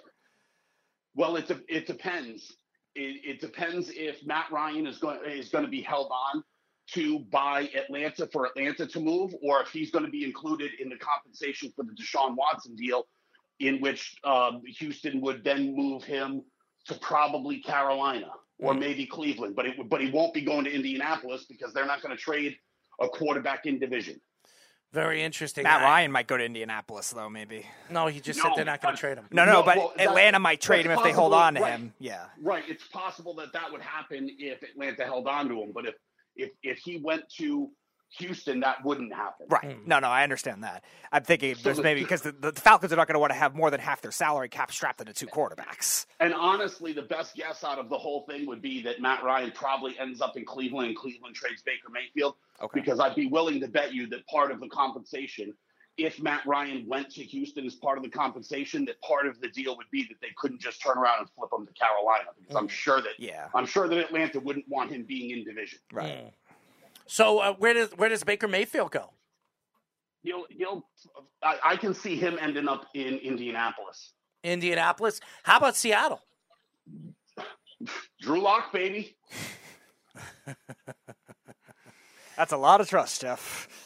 well, 1.15 1.35
it 1.35 1.49
it 1.69 1.85
depends. 1.85 2.57
It, 2.95 3.22
it 3.23 3.39
depends 3.41 3.91
if 3.93 4.26
Matt 4.26 4.51
Ryan 4.51 4.88
is 4.88 4.97
going 4.97 5.19
is 5.30 5.49
going 5.49 5.63
to 5.65 5.69
be 5.69 5.81
held 5.81 6.11
on 6.11 6.43
to 6.94 7.20
buy 7.32 7.70
Atlanta 7.76 8.28
for 8.28 8.45
Atlanta 8.45 8.86
to 8.86 8.99
move, 8.99 9.34
or 9.41 9.62
if 9.62 9.70
he's 9.70 9.91
going 9.91 10.06
to 10.06 10.12
be 10.12 10.24
included 10.24 10.72
in 10.80 10.90
the 10.90 10.98
compensation 10.98 11.72
for 11.76 11.84
the 11.84 11.91
Deshaun 11.94 12.36
Watson 12.36 12.76
deal, 12.76 13.07
in 13.60 13.80
which 13.82 14.16
um, 14.24 14.62
Houston 14.80 15.22
would 15.22 15.44
then 15.44 15.76
move 15.76 16.03
him 16.03 16.44
to 16.86 16.94
probably 16.95 17.60
Carolina 17.60 18.28
or 18.60 18.74
Mm. 18.74 18.80
maybe 18.80 19.06
Cleveland. 19.06 19.56
But 19.56 19.66
it 19.66 19.90
but 19.90 19.99
he 20.02 20.10
won't 20.12 20.34
be 20.34 20.41
going 20.41 20.66
to 20.66 20.72
Indianapolis 20.74 21.45
because 21.45 21.74
they're 21.74 21.86
not 21.86 22.02
going 22.02 22.16
to 22.16 22.22
trade 22.22 22.57
a 23.02 23.07
quarterback 23.07 23.66
in 23.66 23.80
division. 23.80 24.22
Very 24.94 25.22
interesting. 25.24 25.64
Matt 25.64 25.82
I- 25.82 25.84
Ryan 25.84 26.12
might 26.12 26.28
go 26.28 26.38
to 26.38 26.45
Indianapolis 26.45 27.10
though, 27.10 27.30
maybe. 27.30 27.66
No, 27.90 28.07
he 28.07 28.20
just 28.22 28.40
said 28.40 28.52
they're 28.56 28.64
not 28.64 28.82
going 28.82 28.95
to 28.95 28.99
trade 28.99 29.18
him. 29.18 29.26
No, 29.32 29.44
no, 29.44 29.53
No, 29.53 29.64
but 29.64 29.78
well, 29.78 29.94
that- 29.98 30.07
Atlanta 30.07 30.40
might 30.40 30.62
trade 30.62 30.86
him 30.86 30.90
that's 30.90 31.02
if 31.02 31.06
they 31.06 31.12
hold 31.12 31.34
on 31.34 31.56
to 31.56 31.62
right. 31.62 31.72
him. 31.72 31.94
Yeah. 31.99 32.26
Right. 32.41 32.64
It's 32.68 32.88
possible 32.88 33.34
that 33.36 33.52
that 33.53 33.72
would 33.72 33.82
happen 33.82 34.30
if 34.40 34.62
Atlanta 34.64 35.03
held 35.03 35.28
on 35.28 35.49
to 35.49 35.62
him, 35.62 35.72
but 35.74 35.86
if 35.86 35.95
if 36.36 36.52
if 36.64 36.78
he 36.80 36.98
went 36.98 37.24
to 37.38 37.70
Houston, 38.20 38.62
that 38.62 38.78
wouldn't 38.86 39.14
happen. 39.14 39.48
Right. 39.49 39.74
Hmm. 39.76 39.88
No, 39.90 39.99
no, 39.99 40.07
I 40.07 40.24
understand 40.24 40.64
that. 40.64 40.86
I'm 41.12 41.24
thinking 41.24 41.56
So 41.56 41.64
there's 41.64 41.78
the- 41.78 41.84
maybe 41.84 41.99
because 42.02 42.22
the, 42.22 42.32
the 42.32 42.53
Falcons 42.53 42.94
are 42.94 42.95
not 42.95 43.07
going 43.07 43.16
to 43.16 43.20
want 43.20 43.34
to 43.34 43.38
have 43.38 43.53
more 43.56 43.70
than 43.72 43.80
half 43.82 44.02
their 44.02 44.12
salary 44.12 44.48
cap 44.48 44.72
strapped 44.72 45.02
into 45.02 45.12
two 45.12 45.26
quarterbacks. 45.28 46.06
And 46.22 46.34
honestly, 46.34 46.94
the 46.94 47.02
best 47.02 47.36
guess 47.36 47.64
out 47.64 47.78
of 47.78 47.90
the 47.90 47.98
whole 47.98 48.26
thing 48.30 48.45
would 48.48 48.62
be 48.62 48.82
that 48.84 49.02
Matt 49.02 49.24
Ryan 49.24 49.52
probably 49.52 49.98
ends 49.99 50.22
up 50.22 50.38
in 50.38 50.45
Cleveland 50.45 50.88
and 50.90 50.95
Cleveland 50.98 51.36
trades 51.36 51.62
Baker 51.64 51.90
Mayfield. 51.91 52.36
Okay. 52.62 52.80
Because 52.80 52.99
I'd 53.02 53.16
be 53.16 53.28
willing 53.28 53.60
to 53.60 53.68
bet 53.68 53.94
you 53.94 54.07
that 54.07 54.26
part 54.28 54.52
of 54.52 54.62
the 54.62 54.70
compensation, 54.70 55.53
if 55.97 56.22
Matt 56.22 56.45
Ryan 56.45 56.85
went 56.88 57.09
to 57.11 57.23
Houston 57.23 57.65
as 57.65 57.76
part 57.76 57.97
of 57.97 58.03
the 58.03 58.09
compensation, 58.09 58.84
that 58.85 59.01
part 59.01 59.27
of 59.27 59.39
the 59.39 59.47
deal 59.47 59.77
would 59.77 59.89
be 59.91 60.03
that 60.03 60.19
they 60.22 60.30
couldn't 60.35 60.59
just 60.61 60.81
turn 60.81 60.97
around 60.97 61.19
and 61.19 61.30
flip 61.30 61.49
him 61.57 61.65
to 61.65 61.73
Carolina. 61.73 62.26
Because 62.39 62.55
I'm 62.55 62.67
sure 62.67 63.01
that 63.01 63.13
Yeah. 63.17 63.47
I'm 63.53 63.65
sure 63.65 63.88
that 63.88 63.97
Atlanta 63.97 64.39
wouldn't 64.39 64.67
want 64.67 64.91
him 64.91 65.03
being 65.03 65.31
in 65.31 65.43
division. 65.45 65.80
Right. 65.91 66.34
So 67.07 67.39
uh, 67.39 67.53
where 67.53 67.73
does 67.73 67.91
where 67.91 68.09
does 68.09 68.23
Baker 68.23 68.47
Mayfield 68.47 68.91
go? 68.91 69.11
He'll 70.23 70.45
he'll 70.49 70.85
I, 71.43 71.57
I 71.63 71.76
can 71.77 71.93
see 71.93 72.15
him 72.15 72.38
ending 72.41 72.67
up 72.67 72.88
in 72.93 73.17
Indianapolis. 73.19 74.11
Indianapolis. 74.43 75.22
How 75.43 75.57
about 75.57 75.76
Seattle? 75.76 76.22
Drew 78.22 78.41
Lock, 78.41 78.73
baby. 78.73 79.15
That's 82.38 82.51
a 82.51 82.57
lot 82.57 82.81
of 82.81 82.89
trust, 82.89 83.22
Jeff. 83.22 83.85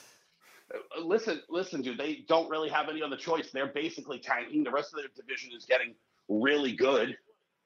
Listen, 1.01 1.41
listen, 1.49 1.81
dude. 1.81 1.97
They 1.97 2.25
don't 2.27 2.49
really 2.49 2.69
have 2.69 2.89
any 2.89 3.01
other 3.01 3.17
choice. 3.17 3.49
They're 3.51 3.67
basically 3.67 4.19
tanking. 4.19 4.63
The 4.63 4.71
rest 4.71 4.93
of 4.93 4.99
their 4.99 5.09
division 5.15 5.51
is 5.55 5.65
getting 5.65 5.95
really 6.27 6.73
good, 6.73 7.17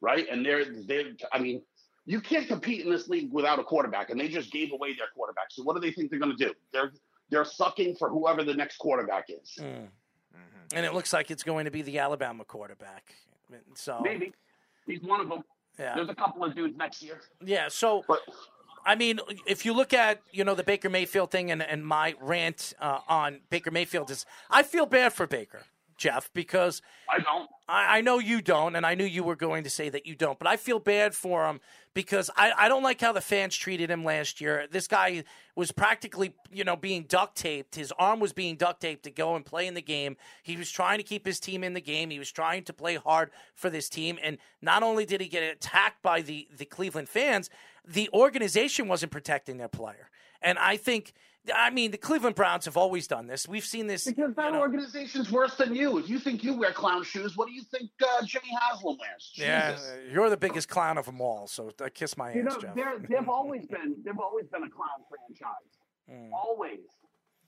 right? 0.01 0.25
And 0.31 0.45
they're 0.45 0.65
they're. 0.65 1.05
I 1.31 1.39
mean, 1.39 1.61
you 2.05 2.21
can't 2.21 2.47
compete 2.47 2.85
in 2.85 2.91
this 2.91 3.09
league 3.09 3.31
without 3.31 3.59
a 3.59 3.63
quarterback, 3.63 4.09
and 4.09 4.19
they 4.19 4.29
just 4.29 4.51
gave 4.51 4.71
away 4.71 4.95
their 4.95 5.07
quarterback. 5.15 5.47
So 5.49 5.63
what 5.63 5.75
do 5.75 5.81
they 5.81 5.91
think 5.91 6.11
they're 6.11 6.19
going 6.19 6.35
to 6.35 6.45
do? 6.45 6.53
They're 6.71 6.93
they're 7.29 7.45
sucking 7.45 7.95
for 7.95 8.09
whoever 8.09 8.43
the 8.43 8.53
next 8.53 8.77
quarterback 8.77 9.25
is. 9.29 9.57
Mm. 9.59 9.87
And 10.73 10.85
it 10.85 10.93
looks 10.93 11.13
like 11.13 11.29
it's 11.29 11.43
going 11.43 11.65
to 11.65 11.71
be 11.71 11.81
the 11.81 11.99
Alabama 11.99 12.43
quarterback. 12.45 13.15
So 13.75 13.99
Maybe 14.03 14.33
he's 14.87 15.01
one 15.01 15.21
of 15.21 15.29
them. 15.29 15.43
Yeah. 15.77 15.95
There's 15.95 16.09
a 16.09 16.15
couple 16.15 16.43
of 16.43 16.55
dudes 16.55 16.77
next 16.77 17.01
year. 17.01 17.19
Yeah, 17.43 17.67
so 17.67 18.03
I 18.85 18.95
mean, 18.95 19.19
if 19.45 19.65
you 19.65 19.73
look 19.73 19.93
at 19.93 20.21
you 20.31 20.43
know 20.43 20.55
the 20.55 20.63
Baker 20.63 20.89
Mayfield 20.89 21.31
thing 21.31 21.51
and, 21.51 21.61
and 21.61 21.85
my 21.85 22.15
rant 22.21 22.73
uh, 22.79 22.99
on 23.07 23.41
Baker 23.49 23.71
Mayfield 23.71 24.11
is, 24.11 24.25
I 24.49 24.63
feel 24.63 24.85
bad 24.85 25.13
for 25.13 25.27
Baker, 25.27 25.63
Jeff, 25.97 26.29
because 26.33 26.81
I 27.09 27.19
don't. 27.19 27.49
I, 27.67 27.97
I 27.97 28.01
know 28.01 28.19
you 28.19 28.41
don't, 28.41 28.75
and 28.75 28.85
I 28.85 28.95
knew 28.95 29.05
you 29.05 29.23
were 29.23 29.35
going 29.35 29.63
to 29.63 29.69
say 29.69 29.89
that 29.89 30.05
you 30.05 30.15
don't, 30.15 30.37
but 30.37 30.47
I 30.47 30.57
feel 30.57 30.79
bad 30.79 31.15
for 31.15 31.45
him 31.47 31.59
because 31.93 32.29
I, 32.35 32.51
I 32.57 32.67
don't 32.67 32.83
like 32.83 32.99
how 32.99 33.11
the 33.13 33.21
fans 33.21 33.55
treated 33.55 33.89
him 33.89 34.03
last 34.03 34.41
year. 34.41 34.67
This 34.69 34.87
guy 34.87 35.23
was 35.55 35.71
practically, 35.71 36.33
you 36.51 36.63
know, 36.63 36.75
being 36.75 37.03
duct 37.03 37.37
taped. 37.37 37.75
His 37.75 37.93
arm 37.97 38.19
was 38.19 38.33
being 38.33 38.55
duct 38.55 38.81
taped 38.81 39.03
to 39.03 39.11
go 39.11 39.35
and 39.35 39.45
play 39.45 39.67
in 39.67 39.75
the 39.75 39.81
game. 39.81 40.17
He 40.41 40.57
was 40.57 40.71
trying 40.71 40.97
to 40.97 41.03
keep 41.03 41.25
his 41.25 41.39
team 41.39 41.63
in 41.63 41.73
the 41.73 41.81
game. 41.81 42.09
He 42.09 42.19
was 42.19 42.31
trying 42.31 42.63
to 42.63 42.73
play 42.73 42.95
hard 42.95 43.31
for 43.55 43.69
this 43.69 43.89
team. 43.89 44.17
And 44.21 44.37
not 44.61 44.83
only 44.83 45.05
did 45.05 45.21
he 45.21 45.27
get 45.27 45.43
attacked 45.43 46.01
by 46.01 46.21
the, 46.21 46.47
the 46.55 46.65
Cleveland 46.65 47.09
fans, 47.09 47.49
the 47.85 48.09
organization 48.13 48.87
wasn't 48.87 49.11
protecting 49.11 49.57
their 49.57 49.67
player. 49.67 50.09
And 50.41 50.57
I 50.57 50.77
think, 50.77 51.13
I 51.53 51.71
mean, 51.71 51.91
the 51.91 51.97
Cleveland 51.97 52.35
Browns 52.35 52.65
have 52.65 52.77
always 52.77 53.05
done 53.07 53.27
this. 53.27 53.47
We've 53.47 53.65
seen 53.65 53.87
this. 53.87 54.05
Because 54.05 54.33
that 54.35 54.45
you 54.47 54.51
know- 54.53 54.59
organization's 54.61 55.29
worse 55.31 55.55
than 55.55 55.75
you. 55.75 55.97
If 55.97 56.09
you 56.09 56.19
think 56.19 56.43
you 56.43 56.53
wear 56.53 56.71
clown 56.71 57.03
shoes, 57.03 57.35
what 57.35 57.47
do 57.47 57.53
you 57.53 57.63
think 57.63 57.89
uh, 58.01 58.23
Jimmy 58.25 58.47
Haslam 58.61 58.97
wears? 58.99 59.31
Yeah, 59.35 59.77
you're 60.11 60.29
the 60.29 60.37
biggest 60.37 60.69
clown 60.69 60.97
of 60.97 61.05
them 61.05 61.19
all. 61.19 61.47
So 61.47 61.71
uh, 61.83 61.89
kiss 61.93 62.15
my 62.15 62.31
You 62.33 62.47
ass, 62.47 62.53
know, 62.55 62.73
Jeff. 62.73 62.75
they've 63.09 63.27
always 63.29 63.65
been 63.65 63.95
they've 64.05 64.19
always 64.19 64.45
been 64.47 64.63
a 64.63 64.69
clown 64.69 65.03
franchise, 65.09 65.71
Mm. 66.11 66.31
always. 66.33 66.79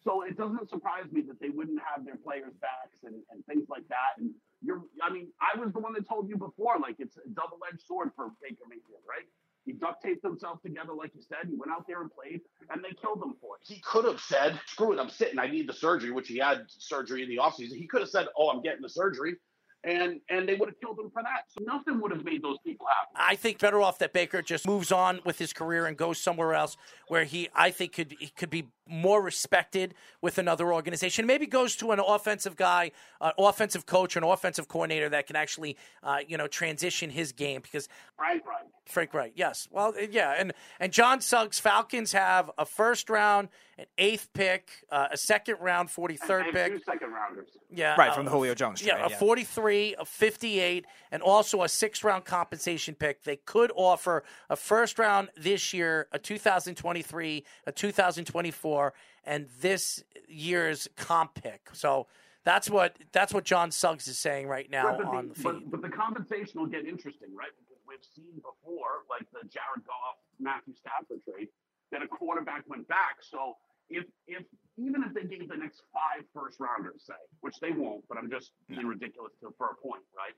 So 0.03 0.21
it 0.23 0.37
doesn't 0.37 0.69
surprise 0.69 1.05
me 1.11 1.21
that 1.21 1.39
they 1.41 1.49
wouldn't 1.49 1.79
have 1.83 2.05
their 2.05 2.15
players' 2.15 2.53
backs 2.61 2.99
and, 3.03 3.15
and 3.31 3.45
things 3.47 3.67
like 3.69 3.87
that. 3.89 4.19
And 4.19 4.31
you're, 4.61 4.81
I 5.01 5.09
mean, 5.11 5.27
I 5.41 5.57
was 5.59 5.73
the 5.73 5.79
one 5.79 5.93
that 5.93 6.07
told 6.07 6.29
you 6.29 6.37
before, 6.37 6.77
like 6.79 6.95
it's 6.99 7.17
a 7.17 7.27
double-edged 7.33 7.81
sword 7.85 8.11
for 8.15 8.29
Baker 8.41 8.63
Mayfield, 8.69 9.01
right? 9.09 9.25
He 9.65 9.73
duct 9.73 10.03
taped 10.03 10.23
himself 10.23 10.61
together, 10.61 10.93
like 10.93 11.11
you 11.15 11.21
said. 11.21 11.47
He 11.49 11.55
went 11.55 11.71
out 11.71 11.87
there 11.87 12.01
and 12.01 12.11
played, 12.13 12.41
and 12.69 12.83
they 12.83 12.91
killed 13.01 13.21
him 13.21 13.35
for 13.41 13.55
it. 13.55 13.61
He 13.65 13.81
could 13.81 14.05
have 14.05 14.21
said, 14.21 14.59
"Screw 14.67 14.93
it, 14.93 14.99
I'm 14.99 15.09
sitting. 15.09 15.39
I 15.39 15.47
need 15.47 15.67
the 15.67 15.73
surgery," 15.73 16.11
which 16.11 16.27
he 16.27 16.37
had 16.37 16.65
surgery 16.69 17.23
in 17.23 17.29
the 17.29 17.37
offseason. 17.37 17.75
He 17.75 17.87
could 17.87 18.01
have 18.01 18.09
said, 18.09 18.27
"Oh, 18.37 18.49
I'm 18.49 18.61
getting 18.61 18.81
the 18.81 18.89
surgery," 18.89 19.37
and 19.85 20.19
and 20.29 20.49
they 20.49 20.55
would 20.55 20.69
have 20.69 20.79
killed 20.79 20.99
him 20.99 21.11
for 21.11 21.21
that. 21.21 21.45
So 21.47 21.63
nothing 21.63 22.01
would 22.01 22.11
have 22.11 22.25
made 22.25 22.41
those 22.41 22.57
people 22.65 22.87
happy. 22.87 23.11
I 23.15 23.35
think 23.35 23.59
better 23.59 23.81
off 23.81 23.99
that 23.99 24.13
Baker 24.13 24.41
just 24.41 24.67
moves 24.67 24.91
on 24.91 25.19
with 25.23 25.37
his 25.37 25.53
career 25.53 25.85
and 25.85 25.95
goes 25.95 26.17
somewhere 26.17 26.53
else 26.53 26.75
where 27.07 27.23
he, 27.23 27.49
I 27.55 27.71
think, 27.71 27.93
could 27.93 28.15
he 28.19 28.27
could 28.27 28.49
be 28.49 28.67
more 28.87 29.21
respected 29.21 29.93
with 30.21 30.37
another 30.37 30.73
organization. 30.73 31.25
Maybe 31.25 31.45
goes 31.45 31.75
to 31.77 31.91
an 31.91 31.99
offensive 31.99 32.55
guy, 32.55 32.91
an 33.21 33.33
offensive 33.37 33.85
coach, 33.85 34.15
an 34.15 34.23
offensive 34.23 34.67
coordinator 34.67 35.09
that 35.09 35.27
can 35.27 35.35
actually, 35.35 35.77
uh, 36.03 36.19
you 36.27 36.37
know, 36.37 36.47
transition 36.47 37.09
his 37.09 37.31
game 37.31 37.61
because 37.61 37.87
Frank 38.17 38.45
Reich. 38.45 38.65
Frank 38.87 39.13
Reich, 39.13 39.33
yes. 39.35 39.67
Well, 39.71 39.93
uh, 39.97 40.05
yeah, 40.09 40.35
and 40.37 40.53
and 40.79 40.91
John 40.91 41.21
Suggs 41.21 41.59
Falcons 41.59 42.11
have 42.11 42.51
a 42.57 42.65
first 42.65 43.09
round, 43.09 43.49
an 43.77 43.85
eighth 43.97 44.29
pick, 44.33 44.69
uh, 44.89 45.07
a 45.11 45.17
second 45.17 45.57
round, 45.59 45.91
forty 45.91 46.15
third 46.15 46.45
pick. 46.53 46.73
two 46.73 46.79
second 46.79 47.11
rounders. 47.11 47.49
Yeah, 47.69 47.95
Right, 47.97 48.09
uh, 48.11 48.13
from 48.15 48.25
the 48.25 48.31
Julio 48.31 48.55
Jones 48.55 48.79
trade. 48.79 48.93
Yeah, 48.97 49.05
a 49.05 49.09
yeah. 49.09 49.17
43, 49.17 49.95
a 49.99 50.05
58, 50.05 50.85
and 51.11 51.21
also 51.21 51.61
a 51.63 51.67
six 51.69 52.03
round 52.03 52.23
compensation 52.25 52.95
pick. 52.95 53.23
They 53.23 53.35
could 53.35 53.71
offer 53.75 54.23
a 54.49 54.55
first 54.55 54.97
round 54.97 55.29
this 55.35 55.73
year, 55.73 56.07
a 56.13 56.19
2023, 56.19 57.43
a 57.67 57.71
2024, 57.71 58.93
and 59.25 59.47
this 59.59 60.03
year's 60.27 60.87
comp 60.95 61.33
pick. 61.35 61.69
So 61.73 62.07
that's 62.45 62.69
what 62.69 62.95
that's 63.11 63.33
what 63.33 63.43
John 63.43 63.71
Suggs 63.71 64.07
is 64.07 64.17
saying 64.17 64.47
right 64.47 64.69
now 64.69 64.87
Right, 64.87 64.97
but, 64.99 65.05
on 65.07 65.27
the 65.27 65.33
the, 65.33 65.35
feed. 65.35 65.43
but, 65.43 65.71
but 65.71 65.81
the 65.81 65.89
compensation 65.89 66.59
will 66.61 66.67
get 66.67 66.85
interesting, 66.87 67.35
right? 67.35 67.49
Because 67.59 67.81
we've 67.87 68.05
seen 68.15 68.35
before, 68.35 69.03
like 69.09 69.25
the 69.33 69.39
Jared 69.49 69.85
Goff, 69.85 70.15
Matthew 70.39 70.75
Stafford 70.75 71.19
trade, 71.29 71.49
that 71.91 72.01
a 72.01 72.07
quarterback 72.07 72.63
went 72.67 72.87
back. 72.87 73.17
So 73.21 73.55
if 73.89 74.05
if 74.27 74.43
even 74.77 75.03
if 75.03 75.13
they 75.13 75.23
gave 75.23 75.47
the 75.49 75.57
next 75.57 75.83
five 75.93 76.25
first 76.33 76.59
rounders, 76.59 77.03
say, 77.05 77.19
which 77.41 77.55
they 77.61 77.71
won't, 77.71 78.03
but 78.09 78.17
I'm 78.17 78.29
just 78.29 78.51
being 78.67 78.85
ridiculous 78.85 79.33
to, 79.41 79.53
for 79.57 79.67
a 79.71 79.75
point, 79.75 80.03
right? 80.17 80.35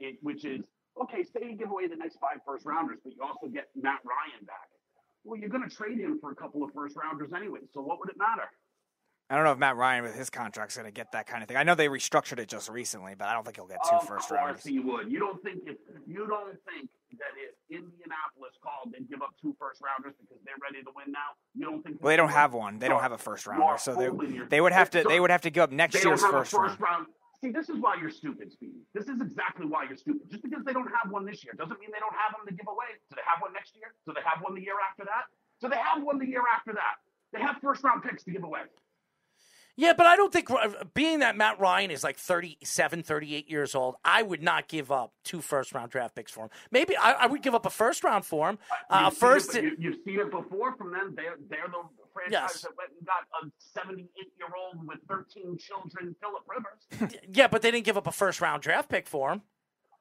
It, 0.00 0.16
which 0.22 0.44
is 0.44 0.64
okay. 1.00 1.22
Say 1.22 1.50
you 1.50 1.56
give 1.56 1.70
away 1.70 1.86
the 1.86 1.96
next 1.96 2.18
five 2.20 2.40
first 2.46 2.64
rounders, 2.64 2.98
but 3.04 3.14
you 3.14 3.22
also 3.22 3.46
get 3.48 3.68
Matt 3.74 4.00
Ryan 4.04 4.44
back. 4.46 4.68
Well, 5.24 5.38
you're 5.38 5.48
going 5.48 5.68
to 5.68 5.74
trade 5.74 5.98
him 5.98 6.18
for 6.20 6.30
a 6.32 6.34
couple 6.36 6.62
of 6.62 6.70
first 6.74 6.96
rounders 6.96 7.32
anyway. 7.34 7.60
So 7.72 7.80
what 7.80 7.98
would 7.98 8.10
it 8.10 8.18
matter? 8.18 8.48
I 9.30 9.36
don't 9.36 9.44
know 9.44 9.52
if 9.52 9.58
Matt 9.58 9.76
Ryan 9.76 10.04
with 10.04 10.14
his 10.14 10.28
contract's 10.28 10.76
going 10.76 10.86
to 10.86 10.92
get 10.92 11.12
that 11.12 11.26
kind 11.26 11.42
of 11.42 11.48
thing. 11.48 11.56
I 11.56 11.62
know 11.62 11.74
they 11.74 11.88
restructured 11.88 12.38
it 12.38 12.48
just 12.48 12.68
recently, 12.68 13.14
but 13.16 13.26
I 13.28 13.32
don't 13.32 13.42
think 13.42 13.56
he'll 13.56 13.66
get 13.66 13.78
two 13.88 13.96
of 13.96 14.06
first 14.06 14.28
course 14.28 14.30
rounders. 14.30 14.64
he 14.64 14.78
would. 14.78 15.10
You 15.10 15.18
don't 15.18 15.42
think 15.42 15.62
if 15.66 15.76
you 16.06 16.26
don't 16.28 16.52
think 16.68 16.90
that 17.16 17.32
if 17.40 17.54
Indianapolis 17.70 18.58
called, 18.62 18.92
they'd 18.92 19.08
give 19.08 19.22
up 19.22 19.32
two 19.40 19.56
first 19.58 19.80
rounders 19.80 20.12
because 20.20 20.36
they're 20.44 20.60
ready 20.60 20.84
to 20.84 20.90
win 20.94 21.10
now. 21.10 21.32
You 21.54 21.64
don't 21.64 21.82
think? 21.82 22.02
Well, 22.02 22.10
they 22.10 22.16
don't 22.16 22.30
have 22.36 22.52
one. 22.52 22.78
They 22.78 22.88
don't 22.88 23.00
have 23.00 23.12
a 23.12 23.18
first 23.18 23.46
rounder, 23.46 23.78
so 23.78 23.94
they 23.96 24.10
they 24.48 24.60
would 24.60 24.72
have 24.72 24.90
to 24.90 25.04
they 25.04 25.20
would 25.20 25.30
have 25.30 25.42
to 25.42 25.50
give 25.50 25.62
up 25.64 25.72
next 25.72 26.04
year's 26.04 26.22
a 26.22 26.28
first 26.28 26.52
round. 26.52 26.80
round. 26.80 27.06
See, 27.40 27.50
this 27.50 27.68
is 27.68 27.76
why 27.80 27.96
you're 28.00 28.10
stupid, 28.10 28.52
Speedy. 28.52 28.84
This 28.92 29.08
is 29.08 29.20
exactly 29.20 29.66
why 29.66 29.84
you're 29.84 29.96
stupid. 30.00 30.30
Just 30.30 30.42
because 30.42 30.64
they 30.64 30.72
don't 30.72 30.88
have 30.88 31.12
one 31.12 31.24
this 31.24 31.44
year 31.44 31.52
doesn't 31.56 31.80
mean 31.80 31.90
they 31.92 32.00
don't 32.00 32.16
have 32.16 32.36
them 32.36 32.44
to 32.48 32.54
give 32.54 32.68
away. 32.68 32.92
Do 33.08 33.16
they 33.16 33.24
have 33.28 33.40
one 33.40 33.52
next 33.52 33.76
year? 33.76 33.92
Do 34.06 34.12
they 34.12 34.24
have 34.24 34.40
one 34.40 34.54
the 34.54 34.62
year 34.62 34.76
after 34.80 35.04
that? 35.04 35.28
Do 35.60 35.68
they 35.68 35.80
have 35.80 36.02
one 36.02 36.18
the 36.18 36.28
year 36.28 36.44
after 36.56 36.72
that? 36.72 37.00
They 37.32 37.40
have 37.40 37.56
first 37.60 37.84
round 37.84 38.02
picks 38.02 38.24
to 38.24 38.30
give 38.30 38.44
away. 38.44 38.68
Yeah, 39.76 39.92
but 39.92 40.06
I 40.06 40.14
don't 40.16 40.32
think, 40.32 40.48
being 40.94 41.18
that 41.18 41.36
Matt 41.36 41.58
Ryan 41.58 41.90
is 41.90 42.04
like 42.04 42.16
37, 42.16 43.02
38 43.02 43.50
years 43.50 43.74
old, 43.74 43.96
I 44.04 44.22
would 44.22 44.42
not 44.42 44.68
give 44.68 44.92
up 44.92 45.12
two 45.24 45.40
first 45.40 45.74
round 45.74 45.90
draft 45.90 46.14
picks 46.14 46.30
for 46.30 46.44
him. 46.44 46.50
Maybe 46.70 46.96
I, 46.96 47.12
I 47.12 47.26
would 47.26 47.42
give 47.42 47.54
up 47.54 47.66
a 47.66 47.70
first 47.70 48.04
round 48.04 48.24
for 48.24 48.48
him. 48.50 48.58
Uh, 48.88 49.06
You've 49.10 49.18
first, 49.18 49.50
seen 49.52 49.64
it, 49.66 49.72
you, 49.78 49.90
have 49.90 50.00
seen 50.04 50.20
it 50.20 50.30
before 50.30 50.76
from 50.76 50.92
them. 50.92 51.14
They're 51.16 51.36
they're 51.48 51.66
the 51.66 51.82
franchise 52.12 52.30
Yes. 52.32 52.60
that 52.62 52.70
went 52.76 52.90
and 52.98 53.06
got 53.06 53.24
a 53.42 53.50
78 53.58 54.08
year 54.38 54.48
old 54.56 54.86
with 54.86 54.98
13 55.08 55.58
children, 55.58 56.14
Philip 56.20 56.44
Rivers. 56.48 57.16
yeah, 57.32 57.48
but 57.48 57.62
they 57.62 57.70
didn't 57.72 57.84
give 57.84 57.96
up 57.96 58.06
a 58.06 58.12
first 58.12 58.40
round 58.40 58.62
draft 58.62 58.88
pick 58.88 59.08
for 59.08 59.32
him. 59.32 59.42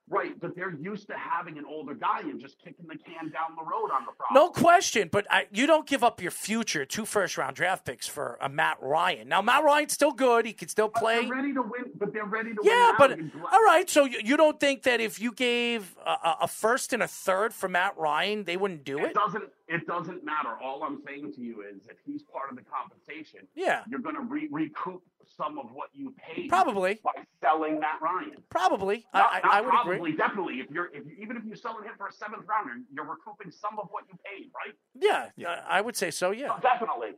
Right, 0.09 0.39
but 0.39 0.55
they're 0.55 0.75
used 0.75 1.07
to 1.07 1.13
having 1.17 1.57
an 1.57 1.65
older 1.65 1.93
guy 1.93 2.19
and 2.21 2.39
just 2.39 2.57
kicking 2.63 2.85
the 2.87 2.95
can 2.97 3.29
down 3.29 3.55
the 3.57 3.63
road 3.63 3.89
on 3.91 4.05
the 4.05 4.11
problem. 4.11 4.33
No 4.33 4.49
question, 4.49 5.09
but 5.11 5.25
I, 5.29 5.47
you 5.51 5.65
don't 5.65 5.87
give 5.87 6.03
up 6.03 6.21
your 6.21 6.31
future 6.31 6.85
two 6.85 7.05
first 7.05 7.37
round 7.37 7.55
draft 7.55 7.85
picks 7.85 8.07
for 8.07 8.37
a 8.41 8.49
Matt 8.49 8.77
Ryan. 8.81 9.27
Now, 9.29 9.41
Matt 9.41 9.63
Ryan's 9.63 9.93
still 9.93 10.11
good; 10.11 10.45
he 10.45 10.53
can 10.53 10.67
still 10.67 10.89
play. 10.89 11.21
They're 11.21 11.29
ready 11.35 11.53
to 11.53 11.61
win, 11.61 11.91
but 11.97 12.13
they're 12.13 12.25
ready 12.25 12.49
to 12.51 12.57
win. 12.61 12.71
Yeah, 12.71 12.91
but 12.97 13.11
all 13.51 13.63
right. 13.63 13.89
So 13.89 14.05
you, 14.05 14.19
you 14.23 14.37
don't 14.37 14.59
think 14.59 14.83
that 14.83 14.99
if 15.01 15.19
you 15.19 15.31
gave 15.31 15.95
a, 16.05 16.09
a- 16.09 16.37
a 16.41 16.47
first 16.47 16.93
and 16.93 17.01
a 17.01 17.07
third 17.07 17.53
for 17.53 17.67
Matt 17.69 17.97
Ryan, 17.97 18.43
they 18.43 18.57
wouldn't 18.57 18.83
do 18.83 18.99
it 18.99 19.05
it? 19.05 19.13
doesn't. 19.13 19.43
It 19.67 19.87
doesn't 19.87 20.25
matter. 20.25 20.57
All 20.61 20.83
I'm 20.83 20.99
saying 21.07 21.31
to 21.35 21.41
you 21.41 21.61
is, 21.61 21.87
if 21.89 21.95
he's 22.05 22.21
part 22.23 22.49
of 22.51 22.57
the 22.57 22.63
compensation, 22.63 23.47
Yeah. 23.55 23.83
you're 23.89 24.01
going 24.01 24.15
to 24.15 24.21
re- 24.21 24.49
recoup 24.51 25.01
some 25.37 25.57
of 25.57 25.71
what 25.71 25.87
you 25.93 26.13
paid 26.17 26.49
Probably. 26.49 26.99
by 27.03 27.11
selling 27.41 27.79
Matt 27.79 28.01
Ryan. 28.01 28.43
Probably, 28.49 29.05
Not, 29.13 29.31
I, 29.31 29.37
I, 29.37 29.41
not 29.41 29.53
I 29.53 29.61
would 29.61 29.69
probably, 29.69 29.95
agree. 29.95 30.15
definitely. 30.17 30.53
If 30.55 30.69
you're, 30.69 30.87
if 30.93 31.05
you, 31.05 31.15
even 31.21 31.37
if 31.37 31.43
you're 31.45 31.55
selling 31.55 31.85
him 31.85 31.93
for 31.97 32.07
a 32.07 32.11
seventh 32.11 32.43
rounder, 32.45 32.73
you're 32.93 33.05
recouping 33.05 33.51
some 33.51 33.79
of 33.79 33.87
what 33.91 34.03
you 34.11 34.19
paid, 34.25 34.49
right? 34.53 34.73
Yeah, 34.93 35.29
I 35.47 35.77
I 35.77 35.81
would 35.81 35.95
say 35.95 36.11
so. 36.11 36.31
Yeah. 36.31 36.59
Definitely. 36.61 37.11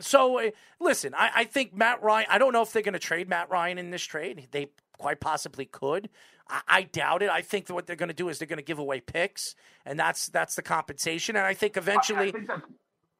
So 0.00 0.38
uh, 0.40 0.50
listen, 0.80 1.12
I, 1.14 1.30
I 1.34 1.44
think 1.44 1.74
Matt 1.74 2.02
Ryan. 2.02 2.26
I 2.30 2.38
don't 2.38 2.52
know 2.52 2.62
if 2.62 2.72
they're 2.72 2.82
going 2.82 2.94
to 2.94 2.98
trade 3.00 3.28
Matt 3.28 3.50
Ryan 3.50 3.78
in 3.78 3.90
this 3.90 4.02
trade. 4.02 4.48
They 4.52 4.68
quite 4.98 5.20
possibly 5.20 5.66
could. 5.66 6.08
I, 6.48 6.60
I 6.68 6.82
doubt 6.82 7.22
it. 7.22 7.30
I 7.30 7.42
think 7.42 7.66
that 7.66 7.74
what 7.74 7.86
they're 7.86 7.96
going 7.96 8.08
to 8.08 8.14
do 8.14 8.28
is 8.28 8.38
they're 8.38 8.48
going 8.48 8.58
to 8.58 8.64
give 8.64 8.78
away 8.78 9.00
picks, 9.00 9.54
and 9.84 9.98
that's 9.98 10.28
that's 10.28 10.54
the 10.54 10.62
compensation. 10.62 11.36
And 11.36 11.46
I 11.46 11.54
think 11.54 11.76
I, 11.76 11.80
I 11.80 11.82
eventually, 11.82 12.32
think 12.32 12.48
that's, 12.48 12.62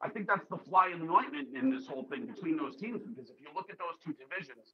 I 0.01 0.09
think 0.09 0.27
that's 0.27 0.47
the 0.49 0.57
fly 0.57 0.91
in 0.93 1.05
the 1.05 1.11
ointment 1.11 1.49
in 1.55 1.69
this 1.69 1.87
whole 1.87 2.03
thing 2.03 2.25
between 2.25 2.57
those 2.57 2.75
teams. 2.75 3.01
Because 3.01 3.29
if 3.29 3.39
you 3.41 3.47
look 3.55 3.69
at 3.69 3.77
those 3.77 3.97
two 4.03 4.13
divisions, 4.13 4.73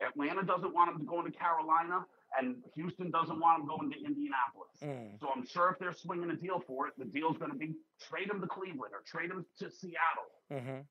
Atlanta 0.00 0.42
doesn't 0.42 0.74
want 0.74 0.90
them 0.90 1.00
to 1.00 1.04
go 1.04 1.20
into 1.20 1.32
Carolina, 1.36 2.06
and 2.38 2.56
Houston 2.74 3.10
doesn't 3.10 3.38
want 3.38 3.58
them 3.58 3.68
going 3.68 3.90
to 3.90 3.98
Indianapolis. 3.98 4.76
Mm. 4.82 5.20
So 5.20 5.28
I'm 5.34 5.46
sure 5.46 5.70
if 5.70 5.78
they're 5.78 5.94
swinging 5.94 6.30
a 6.30 6.36
deal 6.36 6.62
for 6.66 6.88
it, 6.88 6.94
the 6.98 7.04
deal's 7.04 7.36
going 7.38 7.50
to 7.50 7.58
be 7.58 7.74
trade 8.08 8.30
them 8.30 8.40
to 8.40 8.46
Cleveland 8.46 8.92
or 8.94 9.02
trade 9.06 9.30
them 9.30 9.44
to 9.58 9.70
Seattle. 9.70 10.30
Mhm. 10.50 10.84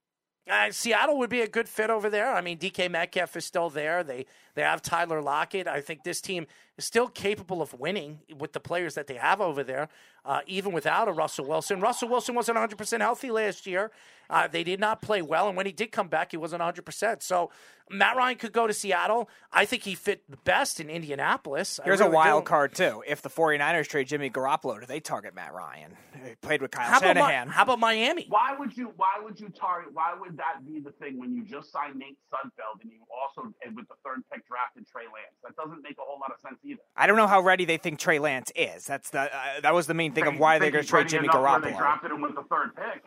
Uh, 0.50 0.72
Seattle 0.72 1.18
would 1.20 1.30
be 1.30 1.42
a 1.42 1.48
good 1.48 1.70
fit 1.70 1.90
over 1.90 2.10
there. 2.10 2.34
I 2.34 2.42
mean, 2.42 2.58
DK 2.58 2.90
Metcalf 2.90 3.36
is 3.36 3.46
still 3.46 3.70
there. 3.70 4.04
They 4.04 4.26
they 4.56 4.64
have 4.64 4.82
Tyler 4.82 5.22
Lockett. 5.22 5.68
I 5.68 5.82
think 5.82 6.04
this 6.04 6.22
team 6.22 6.48
still 6.80 7.08
capable 7.08 7.62
of 7.62 7.74
winning 7.74 8.20
with 8.38 8.54
the 8.54 8.60
players 8.60 8.96
that 8.96 9.08
they 9.08 9.16
have 9.16 9.40
over 9.42 9.64
there, 9.64 9.90
uh, 10.26 10.42
even 10.48 10.72
without 10.72 11.08
a 11.08 11.12
Russell 11.12 11.46
Wilson. 11.46 11.80
Russell 11.82 12.10
Wilson 12.10 12.36
wasn't 12.36 12.56
100 12.56 12.78
percent 12.78 13.02
healthy 13.02 13.32
last 13.32 13.66
year. 13.68 13.92
Uh, 14.30 14.48
they 14.48 14.64
did 14.64 14.80
not 14.80 15.02
play 15.02 15.24
well, 15.24 15.48
and 15.48 15.58
when 15.58 15.66
he 15.66 15.72
did 15.72 15.92
come 15.92 16.08
back, 16.08 16.30
he 16.32 16.38
wasn't 16.38 16.60
100 16.60 16.86
percent. 16.86 17.24
So 17.24 17.50
Matt 17.90 18.16
Ryan 18.16 18.38
could 18.38 18.52
go 18.54 18.68
to 18.68 18.74
Seattle. 18.74 19.28
I 19.52 19.66
think 19.66 19.82
he 19.84 19.96
fit 19.96 20.22
the 20.30 20.38
best 20.38 20.80
in 20.80 20.88
Indianapolis. 20.90 21.80
I 21.80 21.86
Here's 21.86 22.00
really 22.00 22.12
a 22.12 22.16
wild 22.16 22.44
do. 22.44 22.50
card 22.50 22.76
too. 22.76 23.04
If 23.08 23.24
the 23.24 23.30
49ers 23.30 23.88
trade 23.88 24.08
Jimmy 24.08 24.30
Garoppolo, 24.30 24.80
do 24.80 24.86
they 24.86 25.00
target 25.00 25.34
Matt 25.34 25.54
Ryan? 25.54 25.98
He 26.24 26.36
played 26.36 26.62
with 26.62 26.70
Kyle 26.70 26.88
How 26.88 26.98
about, 27.00 27.16
Mi- 27.16 27.22
Shanahan. 27.22 27.48
how 27.50 27.64
about 27.64 27.80
Miami? 27.80 28.28
Why 28.30 28.54
would 28.60 28.78
you? 28.78 28.94
Why 28.98 29.18
would 29.24 29.40
you 29.40 29.50
target? 29.50 29.94
Why 29.94 30.14
would 30.20 30.38
that 30.38 30.64
be 30.68 30.80
the 30.80 30.92
thing 30.92 31.18
when 31.20 31.34
you 31.34 31.44
just 31.44 31.72
signed 31.72 31.96
Nate 31.96 32.18
Sudfeld 32.32 32.82
and 32.84 32.92
you 32.92 33.00
also 33.10 33.52
and 33.66 33.76
with 33.76 33.88
the 33.88 33.96
third 34.06 34.22
pick 34.32 34.46
drafted 34.48 34.86
Trey 34.88 35.04
Lance? 35.06 35.34
That 35.44 35.56
doesn't 35.56 35.82
make 35.82 35.98
a 35.98 36.02
whole 36.06 36.20
lot 36.20 36.32
of 36.32 36.40
sense 36.40 36.60
either. 36.72 36.80
I 36.96 37.08
don't 37.08 37.18
know 37.18 37.28
how 37.28 37.42
ready 37.42 37.66
they 37.66 37.78
think 37.78 38.00
Trey 38.00 38.20
Lance 38.20 38.52
is. 38.56 38.86
That's 38.86 39.10
the 39.10 39.22
uh, 39.22 39.62
that 39.62 39.74
was 39.74 39.88
the 39.88 39.94
main 39.94 40.14
thing 40.14 40.28
of 40.28 40.38
why 40.40 40.60
they're 40.60 40.72
going 40.72 40.84
to 40.84 40.90
trade 40.90 41.10
Jimmy 41.10 41.28
where 41.28 41.60
They 41.60 41.70
Garoppolo. 41.72 41.78
drafted 41.78 42.12
him 42.12 42.22
with 42.22 42.36
the 42.36 42.44
third 42.44 42.76
pick. 42.76 43.04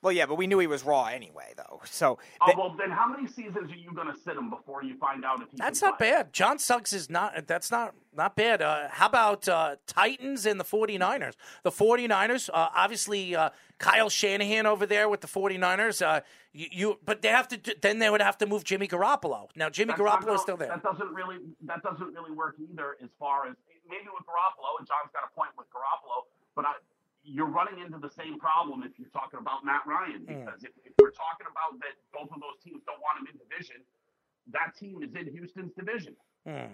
Well, 0.00 0.12
yeah, 0.12 0.26
but 0.26 0.36
we 0.36 0.46
knew 0.46 0.60
he 0.60 0.68
was 0.68 0.84
raw 0.84 1.06
anyway, 1.06 1.54
though. 1.56 1.80
So 1.84 2.18
Oh 2.40 2.52
well, 2.56 2.76
then 2.78 2.90
how 2.90 3.08
many 3.08 3.26
seasons 3.26 3.70
are 3.70 3.76
you 3.76 3.92
going 3.92 4.06
to 4.06 4.16
sit 4.16 4.36
him 4.36 4.48
before 4.48 4.84
you 4.84 4.96
find 4.96 5.24
out 5.24 5.42
if 5.42 5.50
he? 5.50 5.56
That's 5.56 5.82
not 5.82 5.98
play? 5.98 6.10
bad. 6.10 6.32
John 6.32 6.58
Suggs 6.58 6.92
is 6.92 7.10
not 7.10 7.46
that's 7.46 7.70
not 7.70 7.94
not 8.16 8.36
bad. 8.36 8.62
Uh, 8.62 8.88
how 8.90 9.06
about 9.06 9.48
uh, 9.48 9.76
Titans 9.86 10.46
and 10.46 10.60
the 10.60 10.64
49ers? 10.64 11.34
The 11.64 11.72
49ers, 11.72 12.48
uh, 12.52 12.68
obviously 12.74 13.34
uh, 13.34 13.50
Kyle 13.78 14.08
Shanahan 14.08 14.66
over 14.66 14.86
there 14.86 15.08
with 15.08 15.20
the 15.20 15.26
49ers. 15.26 16.00
Uh, 16.00 16.20
you, 16.52 16.66
you 16.70 16.98
but 17.04 17.22
they 17.22 17.28
have 17.28 17.48
to 17.48 17.76
then 17.82 17.98
they 17.98 18.08
would 18.08 18.22
have 18.22 18.38
to 18.38 18.46
move 18.46 18.62
Jimmy 18.62 18.86
Garoppolo. 18.86 19.48
Now 19.56 19.68
Jimmy 19.68 19.94
Garoppolo 19.94 20.36
is 20.36 20.42
still 20.42 20.56
there. 20.56 20.68
That 20.68 20.82
doesn't 20.84 21.12
really 21.12 21.38
that 21.62 21.82
doesn't 21.82 22.14
really 22.14 22.32
work 22.32 22.54
either. 22.60 22.96
As 23.02 23.10
far 23.18 23.48
as 23.48 23.56
maybe 23.88 24.06
with 24.14 24.26
Garoppolo, 24.28 24.78
and 24.78 24.86
John's 24.86 25.10
got 25.12 25.24
a 25.26 25.34
point 25.34 25.50
with 25.58 25.66
Garoppolo, 25.74 26.28
but 26.54 26.66
I, 26.66 26.74
you're 27.28 27.46
running 27.50 27.84
into 27.84 27.98
the 27.98 28.10
same 28.10 28.38
problem 28.38 28.82
if 28.82 28.98
you're 28.98 29.10
talking 29.10 29.38
about 29.38 29.64
Matt 29.64 29.82
Ryan 29.86 30.24
because 30.26 30.64
if, 30.64 30.70
if 30.84 30.92
we're 30.98 31.10
talking 31.10 31.46
about 31.50 31.78
that 31.80 31.94
both 32.12 32.32
of 32.32 32.40
those 32.40 32.58
teams 32.64 32.82
don't 32.86 33.00
want 33.00 33.20
him 33.20 33.28
in 33.32 33.38
division, 33.38 33.76
that 34.52 34.74
team 34.76 35.02
is 35.02 35.14
in 35.14 35.32
Houston's 35.32 35.72
division. 35.74 36.16
Hmm. 36.46 36.72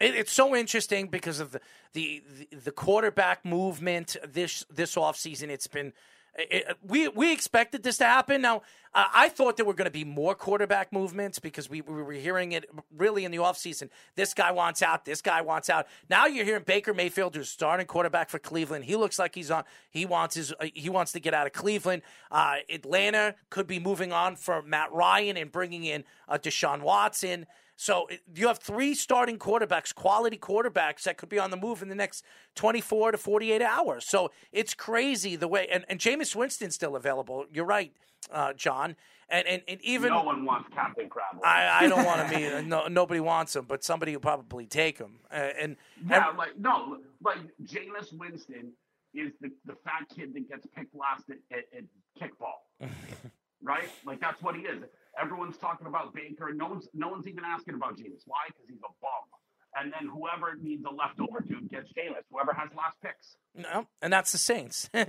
It, 0.00 0.14
it's 0.14 0.32
so 0.32 0.54
interesting 0.54 1.08
because 1.08 1.40
of 1.40 1.52
the, 1.52 1.60
the 1.94 2.22
the 2.50 2.56
the 2.56 2.72
quarterback 2.72 3.44
movement 3.44 4.16
this 4.26 4.64
this 4.68 4.96
offseason. 4.96 5.48
It's 5.48 5.68
been 5.68 5.92
it, 6.38 6.76
we 6.82 7.08
we 7.08 7.32
expected 7.32 7.82
this 7.82 7.98
to 7.98 8.04
happen. 8.04 8.42
Now 8.42 8.62
uh, 8.94 9.04
I 9.14 9.28
thought 9.28 9.56
there 9.56 9.66
were 9.66 9.74
going 9.74 9.86
to 9.86 9.90
be 9.90 10.04
more 10.04 10.34
quarterback 10.34 10.92
movements 10.92 11.38
because 11.38 11.68
we, 11.68 11.82
we 11.82 12.02
were 12.02 12.12
hearing 12.12 12.52
it 12.52 12.64
really 12.96 13.24
in 13.24 13.30
the 13.30 13.38
offseason. 13.38 13.90
This 14.14 14.32
guy 14.32 14.52
wants 14.52 14.80
out. 14.80 15.04
This 15.04 15.20
guy 15.20 15.42
wants 15.42 15.68
out. 15.68 15.86
Now 16.08 16.26
you're 16.26 16.46
hearing 16.46 16.64
Baker 16.64 16.94
Mayfield, 16.94 17.36
who's 17.36 17.50
starting 17.50 17.86
quarterback 17.86 18.30
for 18.30 18.38
Cleveland. 18.38 18.86
He 18.86 18.96
looks 18.96 19.18
like 19.18 19.34
he's 19.34 19.50
on. 19.50 19.64
He 19.90 20.06
wants 20.06 20.34
his. 20.34 20.52
Uh, 20.52 20.66
he 20.72 20.88
wants 20.88 21.12
to 21.12 21.20
get 21.20 21.34
out 21.34 21.46
of 21.46 21.52
Cleveland. 21.52 22.02
Uh, 22.30 22.56
Atlanta 22.70 23.34
could 23.50 23.66
be 23.66 23.78
moving 23.78 24.12
on 24.12 24.36
for 24.36 24.62
Matt 24.62 24.92
Ryan 24.92 25.36
and 25.36 25.52
bringing 25.52 25.84
in 25.84 26.04
uh, 26.28 26.38
Deshaun 26.38 26.80
Watson. 26.80 27.46
So 27.76 28.08
you 28.34 28.48
have 28.48 28.58
three 28.58 28.94
starting 28.94 29.38
quarterbacks, 29.38 29.94
quality 29.94 30.38
quarterbacks 30.38 31.02
that 31.02 31.18
could 31.18 31.28
be 31.28 31.38
on 31.38 31.50
the 31.50 31.56
move 31.58 31.82
in 31.82 31.88
the 31.88 31.94
next 31.94 32.24
24 32.54 33.12
to 33.12 33.18
48 33.18 33.60
hours. 33.62 34.08
So 34.08 34.30
it's 34.50 34.72
crazy 34.74 35.36
the 35.36 35.46
way, 35.48 35.68
and, 35.70 35.84
and 35.88 36.00
Jameis 36.00 36.34
Winston's 36.34 36.74
still 36.74 36.96
available. 36.96 37.44
You're 37.52 37.66
right, 37.66 37.92
uh, 38.32 38.54
John. 38.54 38.96
And, 39.28 39.46
and, 39.46 39.62
and 39.66 39.80
even 39.82 40.10
no 40.10 40.22
one 40.22 40.44
wants 40.44 40.68
Captain 40.72 41.08
Crab. 41.08 41.42
I, 41.44 41.84
I 41.84 41.88
don't 41.88 42.04
want 42.04 42.30
to 42.30 42.36
be, 42.62 42.66
no, 42.66 42.86
nobody 42.86 43.20
wants 43.20 43.54
him, 43.56 43.64
but 43.66 43.82
somebody 43.84 44.12
will 44.12 44.20
probably 44.22 44.66
take 44.66 44.98
him. 44.98 45.18
Uh, 45.30 45.34
and, 45.60 45.76
Yeah, 46.08 46.28
and- 46.30 46.38
like 46.38 46.56
no, 46.58 46.98
like 47.22 47.38
Jameis 47.64 48.16
Winston 48.16 48.72
is 49.12 49.32
the, 49.40 49.50
the 49.64 49.74
fat 49.84 50.06
kid 50.14 50.32
that 50.34 50.48
gets 50.48 50.66
picked 50.76 50.94
last 50.94 51.24
at, 51.28 51.38
at, 51.50 51.64
at 51.76 51.84
kickball, 52.20 52.88
right? 53.62 53.88
Like 54.06 54.20
that's 54.20 54.40
what 54.42 54.54
he 54.54 54.62
is. 54.62 54.82
Everyone's 55.20 55.56
talking 55.56 55.86
about 55.86 56.14
Baker, 56.14 56.52
no 56.54 56.68
one's 56.68 56.88
no 56.94 57.08
one's 57.08 57.26
even 57.26 57.44
asking 57.44 57.74
about 57.74 57.96
Jameis. 57.96 58.22
Why? 58.26 58.46
Because 58.48 58.68
he's 58.68 58.78
a 58.78 58.92
bum. 59.00 59.10
And 59.78 59.92
then 59.92 60.08
whoever 60.08 60.56
needs 60.60 60.84
a 60.86 60.90
leftover 60.90 61.44
dude 61.46 61.68
gets 61.70 61.92
Jameis. 61.92 62.22
Whoever 62.30 62.54
has 62.54 62.70
last 62.74 62.96
picks. 63.02 63.36
No, 63.54 63.86
and 64.00 64.10
that's 64.12 64.32
the 64.32 64.38
Saints. 64.38 64.88
but 64.92 65.06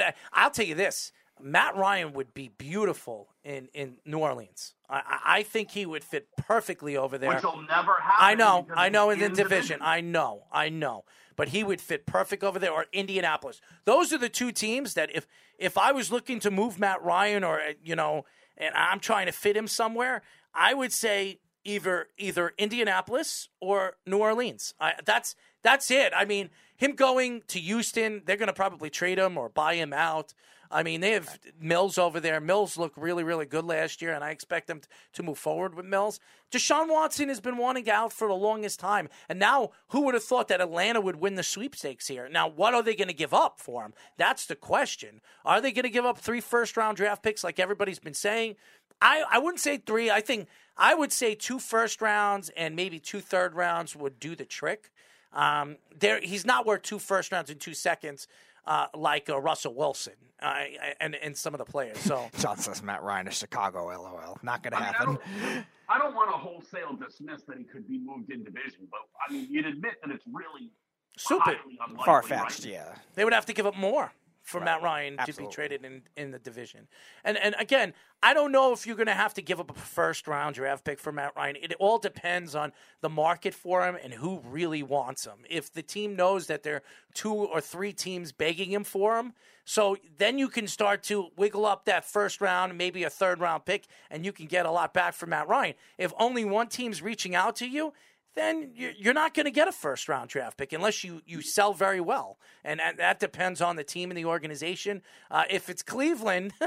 uh, 0.00 0.10
I'll 0.32 0.50
tell 0.50 0.66
you 0.66 0.74
this: 0.74 1.12
Matt 1.40 1.76
Ryan 1.76 2.12
would 2.14 2.32
be 2.34 2.48
beautiful 2.48 3.28
in, 3.44 3.68
in 3.74 3.96
New 4.04 4.18
Orleans. 4.18 4.74
I, 4.88 5.20
I 5.24 5.42
think 5.42 5.70
he 5.70 5.84
would 5.84 6.02
fit 6.02 6.28
perfectly 6.36 6.96
over 6.96 7.18
there. 7.18 7.34
Which 7.34 7.44
will 7.44 7.62
never 7.62 7.94
happen. 8.00 8.18
I 8.18 8.34
know, 8.34 8.66
I 8.74 8.88
know 8.88 9.10
in 9.10 9.18
the 9.18 9.28
division. 9.28 9.80
I 9.82 10.00
know, 10.00 10.44
I 10.50 10.68
know. 10.68 11.04
But 11.36 11.50
he 11.50 11.62
would 11.62 11.80
fit 11.80 12.06
perfect 12.06 12.42
over 12.42 12.58
there 12.58 12.72
or 12.72 12.86
Indianapolis. 12.92 13.60
Those 13.84 14.12
are 14.12 14.18
the 14.18 14.30
two 14.30 14.52
teams 14.52 14.94
that 14.94 15.14
if 15.14 15.26
if 15.58 15.76
I 15.76 15.92
was 15.92 16.10
looking 16.10 16.40
to 16.40 16.50
move 16.50 16.78
Matt 16.78 17.02
Ryan 17.02 17.44
or 17.44 17.60
uh, 17.60 17.72
you 17.84 17.94
know, 17.94 18.24
and 18.56 18.74
I'm 18.74 19.00
trying 19.00 19.26
to 19.26 19.32
fit 19.32 19.56
him 19.56 19.68
somewhere, 19.68 20.22
I 20.54 20.72
would 20.72 20.92
say 20.92 21.40
either 21.62 22.08
either 22.16 22.54
Indianapolis 22.56 23.50
or 23.60 23.96
New 24.06 24.18
Orleans. 24.18 24.72
I, 24.80 24.94
that's 25.04 25.34
that's 25.62 25.90
it. 25.90 26.12
I 26.16 26.24
mean, 26.24 26.48
him 26.76 26.94
going 26.94 27.42
to 27.48 27.58
Houston, 27.58 28.22
they're 28.24 28.36
going 28.36 28.46
to 28.46 28.54
probably 28.54 28.88
trade 28.88 29.18
him 29.18 29.36
or 29.36 29.48
buy 29.48 29.74
him 29.74 29.92
out. 29.92 30.32
I 30.70 30.82
mean, 30.82 31.00
they 31.00 31.12
have 31.12 31.38
Mills 31.60 31.98
over 31.98 32.20
there. 32.20 32.40
Mills 32.40 32.76
looked 32.76 32.96
really, 32.96 33.24
really 33.24 33.46
good 33.46 33.64
last 33.64 34.02
year, 34.02 34.12
and 34.12 34.24
I 34.24 34.30
expect 34.30 34.66
them 34.66 34.80
to 35.14 35.22
move 35.22 35.38
forward 35.38 35.74
with 35.74 35.86
Mills. 35.86 36.20
Deshaun 36.50 36.88
Watson 36.88 37.28
has 37.28 37.40
been 37.40 37.56
wanting 37.56 37.88
out 37.90 38.12
for 38.12 38.28
the 38.28 38.34
longest 38.34 38.80
time, 38.80 39.08
and 39.28 39.38
now 39.38 39.70
who 39.88 40.02
would 40.02 40.14
have 40.14 40.24
thought 40.24 40.48
that 40.48 40.60
Atlanta 40.60 41.00
would 41.00 41.16
win 41.16 41.34
the 41.34 41.42
sweepstakes 41.42 42.08
here? 42.08 42.28
Now, 42.28 42.48
what 42.48 42.74
are 42.74 42.82
they 42.82 42.94
going 42.94 43.08
to 43.08 43.14
give 43.14 43.34
up 43.34 43.58
for 43.58 43.82
him? 43.82 43.94
That's 44.16 44.46
the 44.46 44.56
question. 44.56 45.20
Are 45.44 45.60
they 45.60 45.72
going 45.72 45.84
to 45.84 45.90
give 45.90 46.04
up 46.04 46.18
three 46.18 46.40
first 46.40 46.76
round 46.76 46.96
draft 46.96 47.22
picks 47.22 47.44
like 47.44 47.58
everybody's 47.58 47.98
been 47.98 48.14
saying? 48.14 48.56
I, 49.00 49.24
I 49.30 49.38
wouldn't 49.38 49.60
say 49.60 49.78
three. 49.78 50.10
I 50.10 50.20
think 50.20 50.48
I 50.76 50.94
would 50.94 51.12
say 51.12 51.34
two 51.34 51.58
first 51.58 52.00
rounds 52.00 52.50
and 52.56 52.76
maybe 52.76 52.98
two 52.98 53.20
third 53.20 53.54
rounds 53.54 53.94
would 53.94 54.18
do 54.18 54.34
the 54.34 54.44
trick. 54.44 54.90
Um, 55.32 55.76
there, 55.94 56.20
he's 56.20 56.46
not 56.46 56.64
worth 56.64 56.82
two 56.82 56.98
first 56.98 57.30
rounds 57.30 57.50
in 57.50 57.58
two 57.58 57.74
seconds 57.74 58.26
uh, 58.66 58.86
like 58.94 59.28
uh, 59.28 59.40
Russell 59.40 59.74
Wilson 59.74 60.14
uh, 60.40 60.64
and 61.00 61.14
and 61.14 61.36
some 61.36 61.54
of 61.54 61.58
the 61.58 61.64
players. 61.64 61.98
So 61.98 62.28
John 62.38 62.56
says 62.58 62.82
Matt 62.82 63.02
Ryan 63.02 63.26
to 63.26 63.32
Chicago. 63.32 63.86
LOL. 63.86 64.38
Not 64.42 64.62
going 64.62 64.72
to 64.72 64.76
I 64.78 64.80
mean, 64.80 64.88
I 64.88 64.92
happen. 64.92 65.18
don't, 65.54 65.64
I 65.88 65.98
don't 65.98 66.14
want 66.14 66.30
to 66.30 66.36
wholesale 66.36 66.94
dismiss 66.96 67.42
that 67.44 67.58
he 67.58 67.64
could 67.64 67.86
be 67.88 67.98
moved 67.98 68.30
in 68.30 68.44
division, 68.44 68.88
but 68.90 69.00
I 69.28 69.32
mean, 69.32 69.46
you'd 69.50 69.66
admit 69.66 69.94
that 70.02 70.12
it's 70.14 70.24
really 70.32 70.70
stupid, 71.16 71.56
Far 72.04 72.22
fetched. 72.22 72.64
right? 72.64 72.72
Yeah. 72.72 72.94
They 73.14 73.24
would 73.24 73.32
have 73.32 73.46
to 73.46 73.52
give 73.52 73.66
up 73.66 73.76
more 73.76 74.12
for 74.46 74.58
Right. 74.58 74.66
Matt 74.66 74.82
Ryan 74.82 75.16
to 75.26 75.32
be 75.32 75.46
traded 75.48 75.84
in, 75.84 76.02
in 76.16 76.30
the 76.30 76.38
division. 76.38 76.86
And 77.24 77.36
and 77.36 77.56
again, 77.58 77.92
I 78.22 78.32
don't 78.32 78.52
know 78.52 78.72
if 78.72 78.86
you're 78.86 78.96
going 78.96 79.08
to 79.08 79.12
have 79.12 79.34
to 79.34 79.42
give 79.42 79.58
up 79.58 79.70
a 79.70 79.74
first 79.74 80.28
round 80.28 80.54
draft 80.54 80.84
pick 80.84 81.00
for 81.00 81.10
Matt 81.10 81.32
Ryan. 81.36 81.56
It 81.60 81.74
all 81.80 81.98
depends 81.98 82.54
on 82.54 82.72
the 83.00 83.08
market 83.08 83.54
for 83.54 83.84
him 83.84 83.96
and 84.02 84.12
who 84.12 84.40
really 84.48 84.84
wants 84.84 85.26
him. 85.26 85.44
If 85.50 85.72
the 85.72 85.82
team 85.82 86.14
knows 86.14 86.46
that 86.46 86.62
there 86.62 86.76
are 86.76 86.82
two 87.12 87.34
or 87.34 87.60
three 87.60 87.92
teams 87.92 88.30
begging 88.30 88.70
him 88.70 88.84
for 88.84 89.18
him, 89.18 89.34
so 89.64 89.96
then 90.16 90.38
you 90.38 90.48
can 90.48 90.68
start 90.68 91.02
to 91.04 91.30
wiggle 91.36 91.66
up 91.66 91.86
that 91.86 92.04
first 92.04 92.40
round, 92.40 92.78
maybe 92.78 93.02
a 93.02 93.10
third 93.10 93.40
round 93.40 93.64
pick, 93.64 93.86
and 94.10 94.24
you 94.24 94.32
can 94.32 94.46
get 94.46 94.64
a 94.64 94.70
lot 94.70 94.94
back 94.94 95.14
for 95.14 95.26
Matt 95.26 95.48
Ryan. 95.48 95.74
If 95.98 96.12
only 96.20 96.44
one 96.44 96.68
team's 96.68 97.02
reaching 97.02 97.34
out 97.34 97.56
to 97.56 97.66
you, 97.66 97.92
then 98.36 98.70
you're 98.74 98.92
you're 98.92 99.14
not 99.14 99.34
going 99.34 99.46
to 99.46 99.50
get 99.50 99.66
a 99.66 99.72
first 99.72 100.08
round 100.08 100.28
draft 100.30 100.56
pick 100.56 100.72
unless 100.72 101.02
you, 101.02 101.22
you 101.26 101.42
sell 101.42 101.72
very 101.74 102.00
well. 102.00 102.38
And 102.62 102.78
that- 102.80 102.98
that 102.98 103.18
depends 103.18 103.60
on 103.60 103.74
the 103.76 103.84
team 103.84 104.10
and 104.10 104.16
the 104.18 104.24
organization. 104.26 105.02
Uh, 105.30 105.44
if 105.50 105.68
it's 105.68 105.82
Cleveland, 105.82 106.52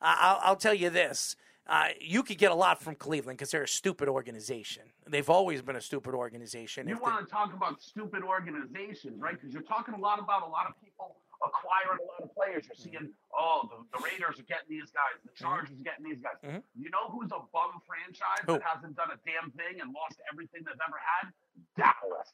I'll, 0.00 0.40
I'll 0.42 0.56
tell 0.56 0.74
you 0.74 0.90
this. 0.90 1.36
Uh, 1.68 1.88
you 2.00 2.22
could 2.22 2.38
get 2.38 2.52
a 2.52 2.54
lot 2.54 2.80
from 2.80 2.94
Cleveland 2.94 3.38
because 3.38 3.50
they're 3.50 3.64
a 3.64 3.68
stupid 3.68 4.08
organization. 4.08 4.84
They've 5.08 5.28
always 5.28 5.62
been 5.62 5.74
a 5.74 5.80
stupid 5.80 6.14
organization. 6.14 6.86
You 6.86 6.96
want 6.98 7.26
to 7.26 7.30
talk 7.32 7.52
about 7.52 7.82
stupid 7.82 8.22
organizations, 8.22 9.20
right? 9.20 9.34
Because 9.34 9.52
you're 9.52 9.62
talking 9.64 9.94
a 9.94 9.98
lot 9.98 10.20
about 10.20 10.42
a 10.46 10.50
lot 10.50 10.66
of 10.68 10.74
people 10.80 11.16
acquiring 11.44 12.00
a 12.00 12.06
lot 12.06 12.20
of 12.24 12.30
players. 12.34 12.64
You're 12.68 12.78
seeing, 12.80 13.12
oh, 13.34 13.68
the, 13.68 13.78
the 13.98 14.00
Raiders 14.04 14.38
are 14.40 14.48
getting 14.48 14.70
these 14.70 14.90
guys, 14.94 15.16
the 15.24 15.32
Chargers 15.36 15.76
are 15.76 15.84
getting 15.86 16.04
these 16.08 16.20
guys. 16.22 16.36
Mhm. 16.44 16.62
You 16.76 16.88
know 16.90 17.08
who's 17.12 17.32
a 17.32 17.42
bum 17.52 17.80
franchise 17.84 18.44
Who? 18.46 18.56
that 18.58 18.64
hasn't 18.64 18.96
done 18.96 19.10
a 19.12 19.18
damn 19.28 19.50
thing 19.52 19.80
and 19.80 19.92
lost 19.92 20.16
everything 20.32 20.64
they've 20.64 20.80
ever 20.80 21.00
had? 21.00 21.26
Dallas. 21.76 22.30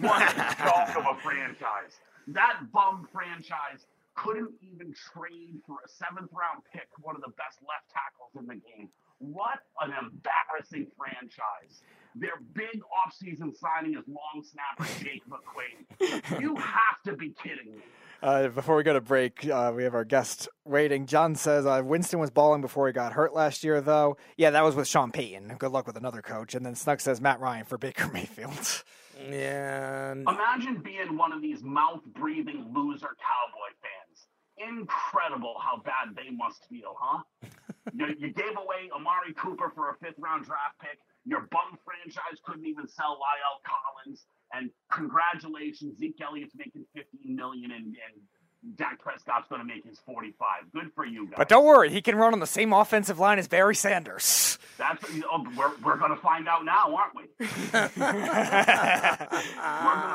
what 0.00 0.20
a 0.22 0.48
joke 0.60 0.96
of 1.00 1.04
a 1.08 1.16
franchise. 1.20 1.96
That 2.28 2.72
bum 2.72 3.08
franchise 3.12 3.86
couldn't 4.14 4.52
even 4.62 4.94
trade 4.94 5.58
for 5.66 5.76
a 5.84 5.88
seventh 5.88 6.30
round 6.32 6.62
pick, 6.72 6.86
one 7.00 7.16
of 7.16 7.22
the 7.22 7.32
best 7.36 7.58
left 7.66 7.90
tackles 7.90 8.32
in 8.38 8.46
the 8.46 8.56
game. 8.60 8.88
What 9.18 9.58
an 9.80 9.90
embarrassing 9.92 10.86
franchise. 10.96 11.82
Their 12.14 12.38
big 12.52 12.82
offseason 12.82 13.56
signing 13.56 13.94
is 13.98 14.04
long 14.06 14.44
snapper 14.44 14.86
Jake 15.02 15.22
McQuaide. 15.28 16.40
You 16.40 16.54
have 16.56 17.02
to 17.06 17.16
be 17.16 17.34
kidding 17.42 17.74
me. 17.74 17.82
Uh, 18.24 18.48
before 18.48 18.74
we 18.74 18.82
go 18.82 18.94
to 18.94 19.02
break, 19.02 19.46
uh, 19.50 19.70
we 19.76 19.84
have 19.84 19.94
our 19.94 20.02
guest 20.02 20.48
waiting. 20.64 21.04
John 21.04 21.34
says 21.34 21.66
uh, 21.66 21.82
Winston 21.84 22.18
was 22.18 22.30
balling 22.30 22.62
before 22.62 22.86
he 22.86 22.92
got 22.94 23.12
hurt 23.12 23.34
last 23.34 23.62
year, 23.62 23.82
though. 23.82 24.16
Yeah, 24.38 24.48
that 24.48 24.64
was 24.64 24.74
with 24.74 24.88
Sean 24.88 25.12
Payton. 25.12 25.56
Good 25.58 25.72
luck 25.72 25.86
with 25.86 25.98
another 25.98 26.22
coach. 26.22 26.54
And 26.54 26.64
then 26.64 26.74
Snug 26.74 27.02
says 27.02 27.20
Matt 27.20 27.38
Ryan 27.38 27.66
for 27.66 27.76
Baker 27.76 28.08
Mayfield. 28.14 28.82
yeah. 29.28 30.12
Imagine 30.12 30.80
being 30.82 31.18
one 31.18 31.34
of 31.34 31.42
these 31.42 31.62
mouth 31.62 32.00
breathing 32.14 32.72
loser 32.74 33.12
cowboy 33.20 33.76
fans. 33.84 34.26
Incredible 34.56 35.56
how 35.62 35.82
bad 35.84 36.16
they 36.16 36.30
must 36.34 36.64
feel, 36.70 36.96
huh? 36.98 37.22
you, 37.92 38.06
you 38.18 38.32
gave 38.32 38.56
away 38.56 38.88
Amari 38.96 39.34
Cooper 39.36 39.70
for 39.74 39.90
a 39.90 39.96
fifth 40.02 40.18
round 40.18 40.46
draft 40.46 40.80
pick. 40.80 40.98
Your 41.26 41.42
bum 41.50 41.76
franchise 41.84 42.40
couldn't 42.42 42.64
even 42.64 42.88
sell 42.88 43.20
La'el 43.20 43.60
Collins. 43.68 44.24
And 44.56 44.70
congratulations, 44.90 45.98
Zeke 45.98 46.20
Elliott's 46.20 46.54
making 46.56 46.84
15 46.94 47.34
million 47.34 47.70
and, 47.72 47.86
and 47.86 48.76
Dak 48.76 48.98
Prescott's 48.98 49.46
going 49.48 49.60
to 49.60 49.66
make 49.66 49.84
his 49.84 49.98
45. 50.06 50.72
Good 50.72 50.90
for 50.94 51.04
you 51.04 51.26
guys. 51.26 51.34
But 51.36 51.48
don't 51.48 51.64
worry, 51.64 51.90
he 51.90 52.00
can 52.00 52.16
run 52.16 52.32
on 52.32 52.40
the 52.40 52.46
same 52.46 52.72
offensive 52.72 53.18
line 53.18 53.38
as 53.38 53.46
Barry 53.46 53.74
Sanders. 53.74 54.58
That's 54.78 55.04
oh, 55.30 55.46
we're, 55.56 55.70
we're 55.84 55.96
going 55.96 56.10
to 56.10 56.16
find 56.16 56.48
out 56.48 56.64
now, 56.64 56.96
aren't 56.96 57.14
we? 57.14 57.24
we're 57.38 57.46
going 57.68 57.82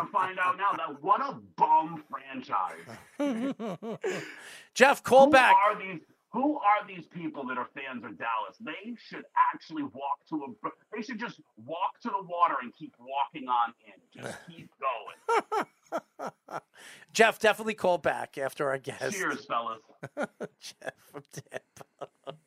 to 0.06 0.12
find 0.12 0.40
out 0.40 0.58
now 0.58 0.74
that 0.76 1.02
what 1.02 1.22
a 1.22 1.38
bum 1.56 2.04
franchise. 2.10 3.98
Jeff, 4.74 5.04
call 5.04 5.28
who 5.28 5.32
back. 5.32 5.56
Are 5.56 5.80
these, 5.80 6.02
who 6.32 6.58
are 6.58 6.88
these 6.88 7.06
people 7.08 7.46
that 7.48 7.58
are 7.58 7.68
fans 7.74 8.04
of 8.06 8.18
Dallas? 8.18 8.56
They 8.60 8.96
should 8.98 9.26
actually 9.52 9.84
walk 9.84 10.20
to 10.30 10.36
a. 10.36 10.70
They 10.96 11.02
should 11.02 11.20
just 11.20 11.42
walk 11.66 12.00
to 12.04 12.10
the 12.10 12.24
water 12.28 12.56
and 12.62 12.74
keep 12.74 12.94
walking 13.00 13.48
on 13.48 13.74
in. 13.88 14.22
Just 14.22 14.38
keep 14.48 14.70
going. 14.80 16.62
Jeff, 17.14 17.40
definitely 17.40 17.74
call 17.74 17.98
back 17.98 18.38
after 18.38 18.70
our 18.70 18.78
guest. 18.78 19.18
Cheers, 19.18 19.46
fellas. 19.46 19.80
Jeff 20.60 20.94
from 21.12 21.24
Tampa. 21.34 22.38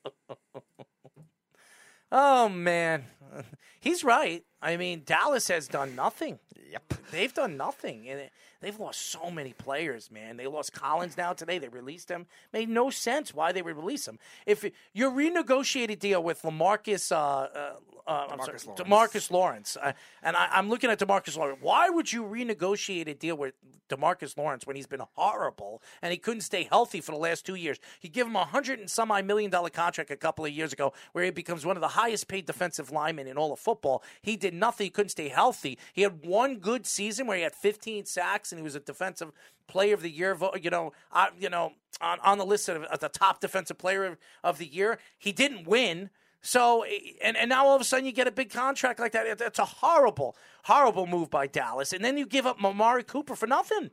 oh 2.12 2.48
man, 2.48 3.04
he's 3.80 4.04
right. 4.04 4.44
I 4.60 4.76
mean, 4.76 5.02
Dallas 5.04 5.48
has 5.48 5.68
done 5.68 5.94
nothing. 5.96 6.38
Yep. 6.70 6.94
They've 7.10 7.34
done 7.34 7.56
nothing, 7.56 8.08
and 8.08 8.30
they've 8.60 8.78
lost 8.78 9.10
so 9.10 9.30
many 9.30 9.52
players. 9.52 10.10
Man, 10.10 10.38
they 10.38 10.46
lost 10.46 10.72
Collins 10.72 11.16
now 11.16 11.34
today. 11.34 11.58
They 11.58 11.68
released 11.68 12.10
him. 12.10 12.26
Made 12.52 12.68
no 12.68 12.88
sense 12.88 13.34
why 13.34 13.52
they 13.52 13.60
would 13.60 13.76
release 13.76 14.08
him. 14.08 14.18
If 14.46 14.64
your 14.94 15.10
renegotiated 15.10 15.90
a 15.90 15.96
deal 15.96 16.22
with 16.22 16.42
Lamarcus, 16.42 17.12
uh, 17.12 17.16
uh, 17.16 17.72
uh, 18.06 18.26
I'm 18.30 18.40
sorry, 18.40 18.58
Demarcus 18.58 18.66
Lawrence. 18.66 18.80
Demarcus 18.80 19.30
Lawrence, 19.30 19.76
uh, 19.80 19.92
and 20.22 20.36
I, 20.36 20.48
I'm 20.52 20.68
looking 20.68 20.90
at 20.90 20.98
Demarcus 20.98 21.36
Lawrence. 21.36 21.58
Why 21.60 21.88
would 21.88 22.12
you 22.12 22.24
renegotiate 22.24 23.08
a 23.08 23.14
deal 23.14 23.36
with 23.36 23.54
Demarcus 23.88 24.36
Lawrence 24.36 24.66
when 24.66 24.76
he's 24.76 24.86
been 24.86 25.02
horrible 25.14 25.82
and 26.00 26.12
he 26.12 26.18
couldn't 26.18 26.40
stay 26.40 26.64
healthy 26.64 27.00
for 27.00 27.12
the 27.12 27.18
last 27.18 27.46
two 27.46 27.54
years? 27.54 27.78
You 28.00 28.08
give 28.08 28.26
him 28.26 28.36
a 28.36 28.44
hundred 28.44 28.80
and 28.80 28.90
some 28.90 29.10
odd 29.10 29.24
million 29.24 29.50
dollar 29.50 29.70
contract 29.70 30.10
a 30.10 30.16
couple 30.16 30.44
of 30.44 30.50
years 30.50 30.72
ago, 30.72 30.92
where 31.12 31.24
he 31.24 31.30
becomes 31.30 31.64
one 31.64 31.76
of 31.76 31.80
the 31.80 31.88
highest 31.88 32.28
paid 32.28 32.46
defensive 32.46 32.90
linemen 32.90 33.21
in 33.26 33.36
all 33.36 33.52
of 33.52 33.58
football. 33.58 34.02
He 34.22 34.36
did 34.36 34.54
nothing. 34.54 34.86
He 34.86 34.90
couldn't 34.90 35.10
stay 35.10 35.28
healthy. 35.28 35.78
He 35.92 36.02
had 36.02 36.24
one 36.24 36.56
good 36.56 36.86
season 36.86 37.26
where 37.26 37.36
he 37.36 37.42
had 37.42 37.54
15 37.54 38.04
sacks 38.04 38.52
and 38.52 38.58
he 38.58 38.62
was 38.62 38.74
a 38.74 38.80
defensive 38.80 39.32
player 39.66 39.94
of 39.94 40.02
the 40.02 40.10
year. 40.10 40.36
You 40.60 40.70
know, 40.70 40.92
uh, 41.12 41.28
you 41.38 41.48
know, 41.48 41.72
on, 42.00 42.18
on 42.20 42.38
the 42.38 42.46
list 42.46 42.68
of, 42.68 42.86
the 43.00 43.08
top 43.08 43.40
defensive 43.40 43.78
player 43.78 44.04
of, 44.04 44.16
of 44.42 44.58
the 44.58 44.66
year. 44.66 44.98
He 45.18 45.32
didn't 45.32 45.66
win. 45.66 46.10
So 46.40 46.84
and, 47.22 47.36
and 47.36 47.48
now 47.48 47.66
all 47.66 47.76
of 47.76 47.80
a 47.80 47.84
sudden 47.84 48.04
you 48.04 48.12
get 48.12 48.26
a 48.26 48.32
big 48.32 48.50
contract 48.50 48.98
like 48.98 49.12
that. 49.12 49.40
It's 49.40 49.58
a 49.58 49.64
horrible, 49.64 50.36
horrible 50.64 51.06
move 51.06 51.30
by 51.30 51.46
Dallas. 51.46 51.92
And 51.92 52.04
then 52.04 52.18
you 52.18 52.26
give 52.26 52.46
up 52.46 52.62
Amari 52.62 53.04
Cooper 53.04 53.36
for 53.36 53.46
nothing. 53.46 53.90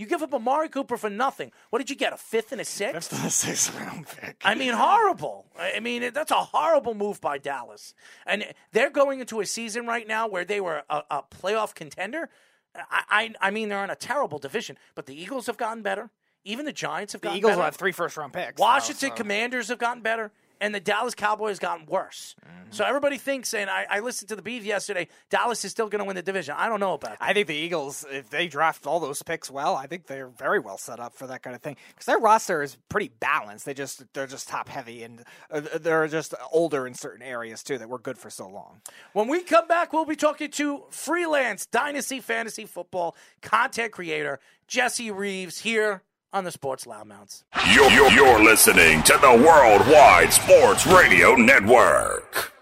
You 0.00 0.06
give 0.06 0.22
up 0.22 0.32
Amari 0.32 0.70
Cooper 0.70 0.96
for 0.96 1.10
nothing. 1.10 1.52
What 1.68 1.78
did 1.80 1.90
you 1.90 1.96
get? 1.96 2.14
A 2.14 2.16
fifth 2.16 2.52
and 2.52 2.60
a 2.60 2.64
sixth? 2.64 3.10
That's 3.10 3.22
the 3.22 3.28
sixth 3.30 3.78
round 3.78 4.06
pick. 4.06 4.40
I 4.42 4.54
mean, 4.54 4.72
horrible. 4.72 5.44
I 5.58 5.78
mean, 5.80 6.10
that's 6.14 6.30
a 6.30 6.36
horrible 6.36 6.94
move 6.94 7.20
by 7.20 7.36
Dallas. 7.36 7.92
And 8.24 8.46
they're 8.72 8.88
going 8.88 9.20
into 9.20 9.40
a 9.40 9.46
season 9.46 9.86
right 9.86 10.08
now 10.08 10.26
where 10.26 10.46
they 10.46 10.60
were 10.60 10.84
a, 10.88 11.02
a 11.10 11.22
playoff 11.22 11.74
contender. 11.74 12.30
I, 12.74 13.02
I, 13.40 13.48
I 13.48 13.50
mean, 13.50 13.68
they're 13.68 13.84
in 13.84 13.90
a 13.90 13.94
terrible 13.96 14.38
division, 14.38 14.78
but 14.94 15.04
the 15.04 15.20
Eagles 15.20 15.46
have 15.46 15.58
gotten 15.58 15.82
better. 15.82 16.08
Even 16.44 16.64
the 16.64 16.72
Giants 16.72 17.12
have 17.12 17.20
The 17.20 17.26
gotten 17.26 17.38
Eagles 17.38 17.50
better. 17.50 17.58
will 17.58 17.64
have 17.66 17.76
three 17.76 17.92
first 17.92 18.16
round 18.16 18.32
picks. 18.32 18.58
Washington 18.58 19.10
so- 19.10 19.14
Commanders 19.16 19.68
have 19.68 19.78
gotten 19.78 20.02
better, 20.02 20.32
and 20.60 20.74
the 20.74 20.80
Dallas 20.80 21.14
Cowboys 21.14 21.58
gotten 21.58 21.86
worse. 21.86 22.34
Mm-hmm. 22.44 22.72
So 22.72 22.84
everybody 22.84 23.18
thinks, 23.18 23.54
and 23.54 23.70
I, 23.70 23.86
I 23.88 24.00
listened 24.00 24.28
to 24.28 24.36
the 24.36 24.42
Beef 24.42 24.64
yesterday, 24.64 25.08
Dallas 25.30 25.64
is 25.64 25.70
still 25.70 25.88
going 25.88 26.00
to 26.00 26.04
win 26.04 26.16
the 26.16 26.22
division. 26.22 26.54
I 26.56 26.68
don't 26.68 26.80
know 26.80 26.94
about 26.94 27.18
that. 27.18 27.26
I 27.26 27.32
think 27.32 27.46
the 27.46 27.54
Eagles, 27.54 28.04
if 28.10 28.30
they 28.30 28.46
draft 28.46 28.86
all 28.86 29.00
those 29.00 29.22
picks 29.22 29.50
well, 29.50 29.74
I 29.74 29.86
think 29.86 30.06
they're 30.06 30.28
very 30.28 30.60
well 30.60 30.78
set 30.78 31.00
up 31.00 31.14
for 31.14 31.26
that 31.28 31.42
kind 31.42 31.56
of 31.56 31.62
thing 31.62 31.76
because 31.88 32.06
their 32.06 32.18
roster 32.18 32.62
is 32.62 32.76
pretty 32.88 33.10
balanced. 33.20 33.64
They 33.64 33.74
just 33.74 34.04
they're 34.12 34.26
just 34.26 34.48
top 34.48 34.68
heavy 34.68 35.02
and 35.02 35.24
uh, 35.50 35.62
they're 35.80 36.06
just 36.08 36.34
older 36.52 36.86
in 36.86 36.94
certain 36.94 37.22
areas 37.22 37.62
too 37.62 37.78
that 37.78 37.88
were 37.88 37.98
good 37.98 38.18
for 38.18 38.30
so 38.30 38.48
long. 38.48 38.80
When 39.12 39.28
we 39.28 39.42
come 39.42 39.66
back, 39.66 39.92
we'll 39.92 40.04
be 40.04 40.16
talking 40.16 40.50
to 40.52 40.84
freelance 40.90 41.66
Dynasty 41.66 42.20
Fantasy 42.20 42.66
Football 42.66 43.16
content 43.40 43.92
creator 43.92 44.40
Jesse 44.68 45.10
Reeves 45.10 45.58
here 45.58 46.02
on 46.32 46.44
the 46.44 46.50
Sports 46.50 46.84
Loudmouths. 46.84 47.44
You're, 47.72 47.90
you're, 47.90 48.10
you're 48.12 48.42
listening 48.42 49.02
to 49.04 49.18
the 49.20 49.42
Worldwide 49.46 50.32
Sports 50.32 50.86
Radio 50.86 51.34
Network. 51.34 52.52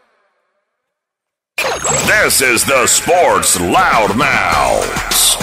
This 2.06 2.40
is 2.40 2.64
the 2.64 2.86
Sports 2.86 3.58
Loudmouths. 3.58 5.36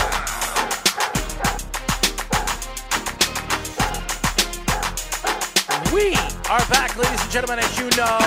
We 5.94 6.16
are 6.50 6.66
back, 6.70 6.96
ladies 6.98 7.22
and 7.22 7.32
gentlemen. 7.32 7.60
As 7.60 7.78
you 7.78 7.86
know, 7.96 8.20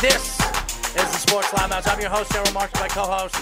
this 0.00 0.38
is 0.96 1.12
the 1.12 1.18
Sports 1.18 1.52
Lounge. 1.52 1.86
I'm 1.86 2.00
your 2.00 2.10
host, 2.10 2.30
Daryl 2.30 2.54
Marks, 2.54 2.78
my 2.80 2.88
co-host, 2.88 3.34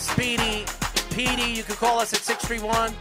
Speedy 0.00 0.64
Petey. 1.10 1.50
You 1.50 1.62
can 1.62 1.74
call 1.76 1.98
us 1.98 2.12
at 2.12 2.20
631 2.20 2.94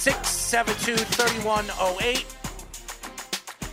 672 0.00 0.96
3108. 0.96 2.24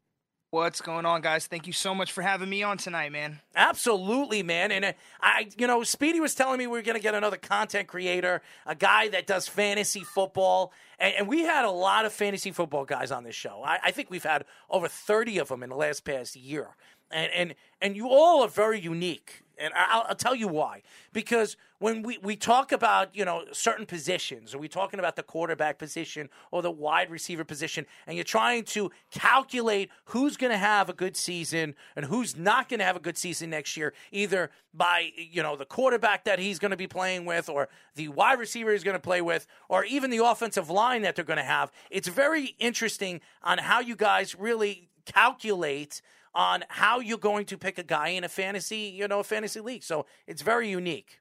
What's 0.51 0.81
going 0.81 1.05
on, 1.05 1.21
guys? 1.21 1.47
Thank 1.47 1.65
you 1.65 1.71
so 1.71 1.95
much 1.95 2.11
for 2.11 2.21
having 2.21 2.49
me 2.49 2.61
on 2.61 2.77
tonight, 2.77 3.13
man. 3.13 3.39
Absolutely, 3.55 4.43
man. 4.43 4.73
And 4.73 4.83
uh, 4.83 4.91
I, 5.21 5.47
you 5.57 5.65
know, 5.65 5.81
Speedy 5.83 6.19
was 6.19 6.35
telling 6.35 6.57
me 6.59 6.67
we 6.67 6.77
are 6.77 6.81
going 6.81 6.97
to 6.97 7.01
get 7.01 7.15
another 7.15 7.37
content 7.37 7.87
creator, 7.87 8.41
a 8.65 8.75
guy 8.75 9.07
that 9.07 9.25
does 9.25 9.47
fantasy 9.47 10.01
football. 10.01 10.73
And, 10.99 11.15
and 11.19 11.27
we 11.29 11.43
had 11.43 11.63
a 11.63 11.71
lot 11.71 12.03
of 12.03 12.11
fantasy 12.11 12.51
football 12.51 12.83
guys 12.83 13.11
on 13.11 13.23
this 13.23 13.33
show. 13.33 13.63
I, 13.63 13.79
I 13.81 13.91
think 13.91 14.09
we've 14.09 14.25
had 14.25 14.43
over 14.69 14.89
30 14.89 15.37
of 15.37 15.47
them 15.47 15.63
in 15.63 15.69
the 15.69 15.77
last 15.77 16.03
past 16.03 16.35
year. 16.35 16.75
And, 17.11 17.31
and, 17.33 17.55
and 17.81 17.95
you 17.95 18.07
all 18.09 18.43
are 18.43 18.47
very 18.47 18.79
unique. 18.79 19.43
And 19.57 19.73
I'll, 19.75 20.05
I'll 20.09 20.15
tell 20.15 20.33
you 20.33 20.47
why. 20.47 20.81
Because 21.13 21.55
when 21.77 22.01
we, 22.01 22.17
we 22.17 22.35
talk 22.35 22.71
about, 22.71 23.15
you 23.15 23.25
know, 23.25 23.43
certain 23.51 23.85
positions, 23.85 24.55
are 24.55 24.57
we 24.57 24.67
talking 24.67 24.99
about 24.99 25.15
the 25.15 25.23
quarterback 25.23 25.77
position 25.77 26.29
or 26.51 26.63
the 26.63 26.71
wide 26.71 27.11
receiver 27.11 27.43
position, 27.43 27.85
and 28.07 28.15
you're 28.15 28.23
trying 28.23 28.63
to 28.63 28.91
calculate 29.11 29.89
who's 30.05 30.35
going 30.35 30.51
to 30.51 30.57
have 30.57 30.89
a 30.89 30.93
good 30.93 31.15
season 31.15 31.75
and 31.95 32.05
who's 32.05 32.35
not 32.35 32.69
going 32.69 32.79
to 32.79 32.85
have 32.85 32.95
a 32.95 32.99
good 32.99 33.17
season 33.17 33.51
next 33.51 33.77
year, 33.77 33.93
either 34.11 34.49
by, 34.73 35.11
you 35.15 35.43
know, 35.43 35.55
the 35.55 35.65
quarterback 35.65 36.23
that 36.23 36.39
he's 36.39 36.57
going 36.57 36.71
to 36.71 36.77
be 36.77 36.87
playing 36.87 37.25
with 37.25 37.47
or 37.47 37.69
the 37.95 38.07
wide 38.07 38.39
receiver 38.39 38.71
he's 38.71 38.83
going 38.83 38.95
to 38.95 38.99
play 38.99 39.21
with 39.21 39.45
or 39.69 39.83
even 39.85 40.09
the 40.09 40.23
offensive 40.23 40.69
line 40.71 41.03
that 41.03 41.15
they're 41.15 41.25
going 41.25 41.37
to 41.37 41.43
have. 41.43 41.71
It's 41.91 42.07
very 42.07 42.55
interesting 42.57 43.21
on 43.43 43.59
how 43.59 43.79
you 43.79 43.95
guys 43.95 44.35
really 44.35 44.89
calculate 45.05 46.01
on 46.33 46.63
how 46.69 46.99
you're 46.99 47.17
going 47.17 47.45
to 47.45 47.57
pick 47.57 47.77
a 47.77 47.83
guy 47.83 48.09
in 48.09 48.23
a 48.23 48.29
fantasy, 48.29 48.93
you 48.95 49.07
know, 49.07 49.19
a 49.19 49.23
fantasy 49.23 49.59
league. 49.59 49.83
So 49.83 50.05
it's 50.27 50.41
very 50.41 50.69
unique. 50.69 51.19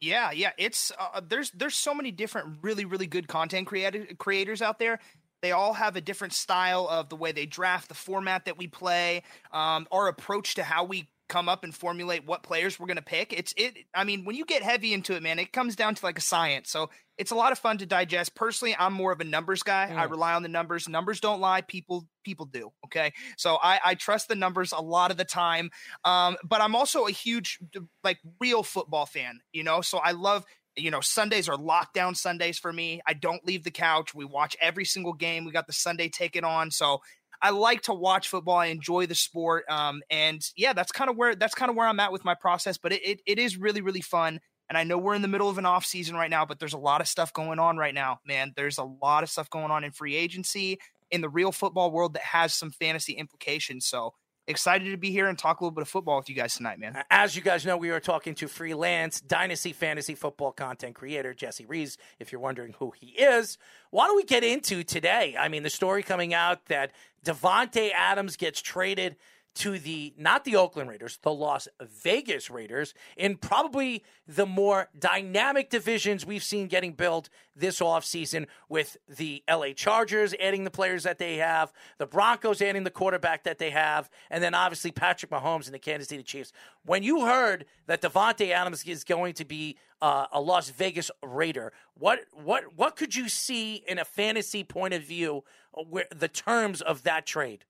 Yeah, 0.00 0.30
yeah. 0.32 0.50
It's 0.58 0.92
uh, 0.98 1.20
there's 1.26 1.50
there's 1.52 1.74
so 1.74 1.94
many 1.94 2.10
different 2.10 2.58
really 2.62 2.84
really 2.84 3.06
good 3.06 3.28
content 3.28 3.66
creator, 3.66 4.06
creators 4.18 4.60
out 4.60 4.78
there. 4.78 4.98
They 5.40 5.52
all 5.52 5.74
have 5.74 5.96
a 5.96 6.00
different 6.00 6.32
style 6.32 6.88
of 6.88 7.10
the 7.10 7.16
way 7.16 7.32
they 7.32 7.44
draft, 7.44 7.88
the 7.88 7.94
format 7.94 8.46
that 8.46 8.56
we 8.56 8.66
play, 8.66 9.22
um, 9.52 9.86
our 9.92 10.08
approach 10.08 10.54
to 10.54 10.62
how 10.62 10.84
we 10.84 11.08
come 11.34 11.48
up 11.48 11.64
and 11.64 11.74
formulate 11.74 12.24
what 12.24 12.44
players 12.44 12.78
we're 12.78 12.86
going 12.86 12.96
to 12.96 13.02
pick. 13.02 13.32
It's 13.32 13.52
it. 13.56 13.76
I 13.92 14.04
mean, 14.04 14.24
when 14.24 14.36
you 14.36 14.44
get 14.44 14.62
heavy 14.62 14.94
into 14.94 15.16
it, 15.16 15.22
man, 15.22 15.40
it 15.40 15.52
comes 15.52 15.74
down 15.74 15.96
to 15.96 16.04
like 16.04 16.16
a 16.16 16.20
science. 16.20 16.70
So 16.70 16.90
it's 17.18 17.32
a 17.32 17.34
lot 17.34 17.50
of 17.50 17.58
fun 17.58 17.78
to 17.78 17.86
digest. 17.86 18.36
Personally, 18.36 18.76
I'm 18.78 18.92
more 18.92 19.10
of 19.10 19.20
a 19.20 19.24
numbers 19.24 19.64
guy. 19.64 19.84
I 19.84 20.06
Mm. 20.06 20.10
rely 20.10 20.34
on 20.34 20.44
the 20.44 20.48
numbers. 20.48 20.88
Numbers 20.88 21.18
don't 21.18 21.40
lie. 21.40 21.62
People 21.62 22.06
people 22.22 22.46
do. 22.46 22.72
Okay, 22.86 23.12
so 23.36 23.58
I, 23.60 23.80
I 23.84 23.94
trust 23.96 24.28
the 24.28 24.36
numbers 24.36 24.70
a 24.72 24.80
lot 24.80 25.10
of 25.10 25.16
the 25.16 25.24
time. 25.24 25.70
Um, 26.04 26.36
but 26.44 26.60
I'm 26.60 26.76
also 26.76 27.06
a 27.06 27.10
huge 27.10 27.58
like 28.04 28.18
real 28.40 28.62
football 28.62 29.06
fan. 29.06 29.40
You 29.52 29.64
know, 29.64 29.80
so 29.80 29.98
I 29.98 30.12
love. 30.12 30.44
You 30.76 30.90
know, 30.90 31.00
Sundays 31.00 31.48
are 31.48 31.56
lockdown 31.56 32.16
Sundays 32.16 32.58
for 32.58 32.72
me. 32.72 33.00
I 33.06 33.14
don't 33.14 33.46
leave 33.46 33.62
the 33.62 33.70
couch. 33.70 34.12
We 34.12 34.24
watch 34.24 34.56
every 34.60 34.84
single 34.84 35.12
game. 35.12 35.44
We 35.44 35.52
got 35.52 35.68
the 35.68 35.72
Sunday 35.72 36.08
ticket 36.08 36.42
on. 36.42 36.72
So 36.72 36.98
I 37.44 37.50
like 37.50 37.82
to 37.82 37.92
watch 37.92 38.28
football. 38.28 38.56
I 38.56 38.66
enjoy 38.66 39.04
the 39.04 39.14
sport. 39.14 39.66
Um, 39.68 40.02
and 40.10 40.40
yeah, 40.56 40.72
that's 40.72 40.92
kind 40.92 41.10
of 41.10 41.16
where 41.18 41.34
that's 41.34 41.54
kind 41.54 41.68
of 41.68 41.76
where 41.76 41.86
I'm 41.86 42.00
at 42.00 42.10
with 42.10 42.24
my 42.24 42.34
process. 42.34 42.78
But 42.78 42.92
it, 42.92 43.06
it, 43.06 43.20
it 43.26 43.38
is 43.38 43.58
really 43.58 43.82
really 43.82 44.00
fun. 44.00 44.40
And 44.70 44.78
I 44.78 44.84
know 44.84 44.96
we're 44.96 45.14
in 45.14 45.20
the 45.20 45.28
middle 45.28 45.50
of 45.50 45.58
an 45.58 45.66
off 45.66 45.84
season 45.84 46.16
right 46.16 46.30
now, 46.30 46.46
but 46.46 46.58
there's 46.58 46.72
a 46.72 46.78
lot 46.78 47.02
of 47.02 47.06
stuff 47.06 47.34
going 47.34 47.58
on 47.58 47.76
right 47.76 47.92
now, 47.92 48.20
man. 48.26 48.54
There's 48.56 48.78
a 48.78 48.84
lot 48.84 49.22
of 49.22 49.28
stuff 49.28 49.50
going 49.50 49.70
on 49.70 49.84
in 49.84 49.90
free 49.90 50.16
agency 50.16 50.78
in 51.10 51.20
the 51.20 51.28
real 51.28 51.52
football 51.52 51.90
world 51.90 52.14
that 52.14 52.22
has 52.22 52.54
some 52.54 52.70
fantasy 52.70 53.12
implications. 53.12 53.84
So 53.84 54.14
excited 54.46 54.90
to 54.90 54.96
be 54.96 55.10
here 55.10 55.28
and 55.28 55.38
talk 55.38 55.60
a 55.60 55.64
little 55.64 55.74
bit 55.74 55.82
of 55.82 55.88
football 55.88 56.16
with 56.18 56.28
you 56.28 56.34
guys 56.34 56.54
tonight, 56.54 56.78
man. 56.78 57.02
As 57.10 57.34
you 57.34 57.42
guys 57.42 57.64
know, 57.64 57.76
we 57.76 57.90
are 57.90 58.00
talking 58.00 58.34
to 58.36 58.48
freelance 58.48 59.20
Dynasty 59.20 59.72
Fantasy 59.72 60.14
Football 60.14 60.52
content 60.52 60.94
creator 60.94 61.32
Jesse 61.34 61.66
Rees. 61.66 61.96
If 62.18 62.32
you're 62.32 62.40
wondering 62.40 62.74
who 62.78 62.92
he 62.98 63.08
is, 63.08 63.58
why 63.90 64.06
don't 64.06 64.16
we 64.16 64.24
get 64.24 64.44
into 64.44 64.84
today? 64.84 65.36
I 65.38 65.48
mean, 65.48 65.62
the 65.62 65.70
story 65.70 66.02
coming 66.02 66.34
out 66.34 66.66
that 66.66 66.92
Davante 67.24 67.90
Adams 67.92 68.36
gets 68.36 68.60
traded 68.60 69.16
to 69.54 69.78
the 69.78 70.12
not 70.16 70.44
the 70.44 70.56
Oakland 70.56 70.90
Raiders, 70.90 71.18
the 71.22 71.32
Las 71.32 71.68
Vegas 71.80 72.50
Raiders, 72.50 72.92
in 73.16 73.36
probably 73.36 74.02
the 74.26 74.46
more 74.46 74.88
dynamic 74.98 75.70
divisions 75.70 76.26
we've 76.26 76.42
seen 76.42 76.66
getting 76.66 76.92
built 76.92 77.28
this 77.54 77.78
offseason 77.80 78.46
with 78.68 78.96
the 79.08 79.44
LA 79.48 79.72
Chargers 79.74 80.34
adding 80.40 80.64
the 80.64 80.70
players 80.70 81.04
that 81.04 81.18
they 81.18 81.36
have, 81.36 81.72
the 81.98 82.06
Broncos 82.06 82.60
adding 82.60 82.84
the 82.84 82.90
quarterback 82.90 83.44
that 83.44 83.58
they 83.58 83.70
have, 83.70 84.10
and 84.28 84.42
then 84.42 84.54
obviously 84.54 84.90
Patrick 84.90 85.30
Mahomes 85.30 85.66
and 85.66 85.74
the 85.74 85.78
Kansas 85.78 86.08
City 86.08 86.22
Chiefs. 86.22 86.52
When 86.84 87.02
you 87.02 87.24
heard 87.24 87.64
that 87.86 88.02
Davante 88.02 88.50
Adams 88.50 88.82
is 88.84 89.04
going 89.04 89.34
to 89.34 89.44
be 89.44 89.78
uh, 90.02 90.26
a 90.32 90.40
Las 90.40 90.70
Vegas 90.70 91.10
Raider, 91.22 91.72
what 91.94 92.20
what 92.32 92.76
what 92.76 92.96
could 92.96 93.14
you 93.14 93.28
see 93.28 93.84
in 93.86 93.98
a 93.98 94.04
fantasy 94.04 94.64
point 94.64 94.94
of 94.94 95.02
view 95.02 95.44
where 95.88 96.06
the 96.14 96.28
terms 96.28 96.82
of 96.82 97.04
that 97.04 97.24
trade? 97.24 97.64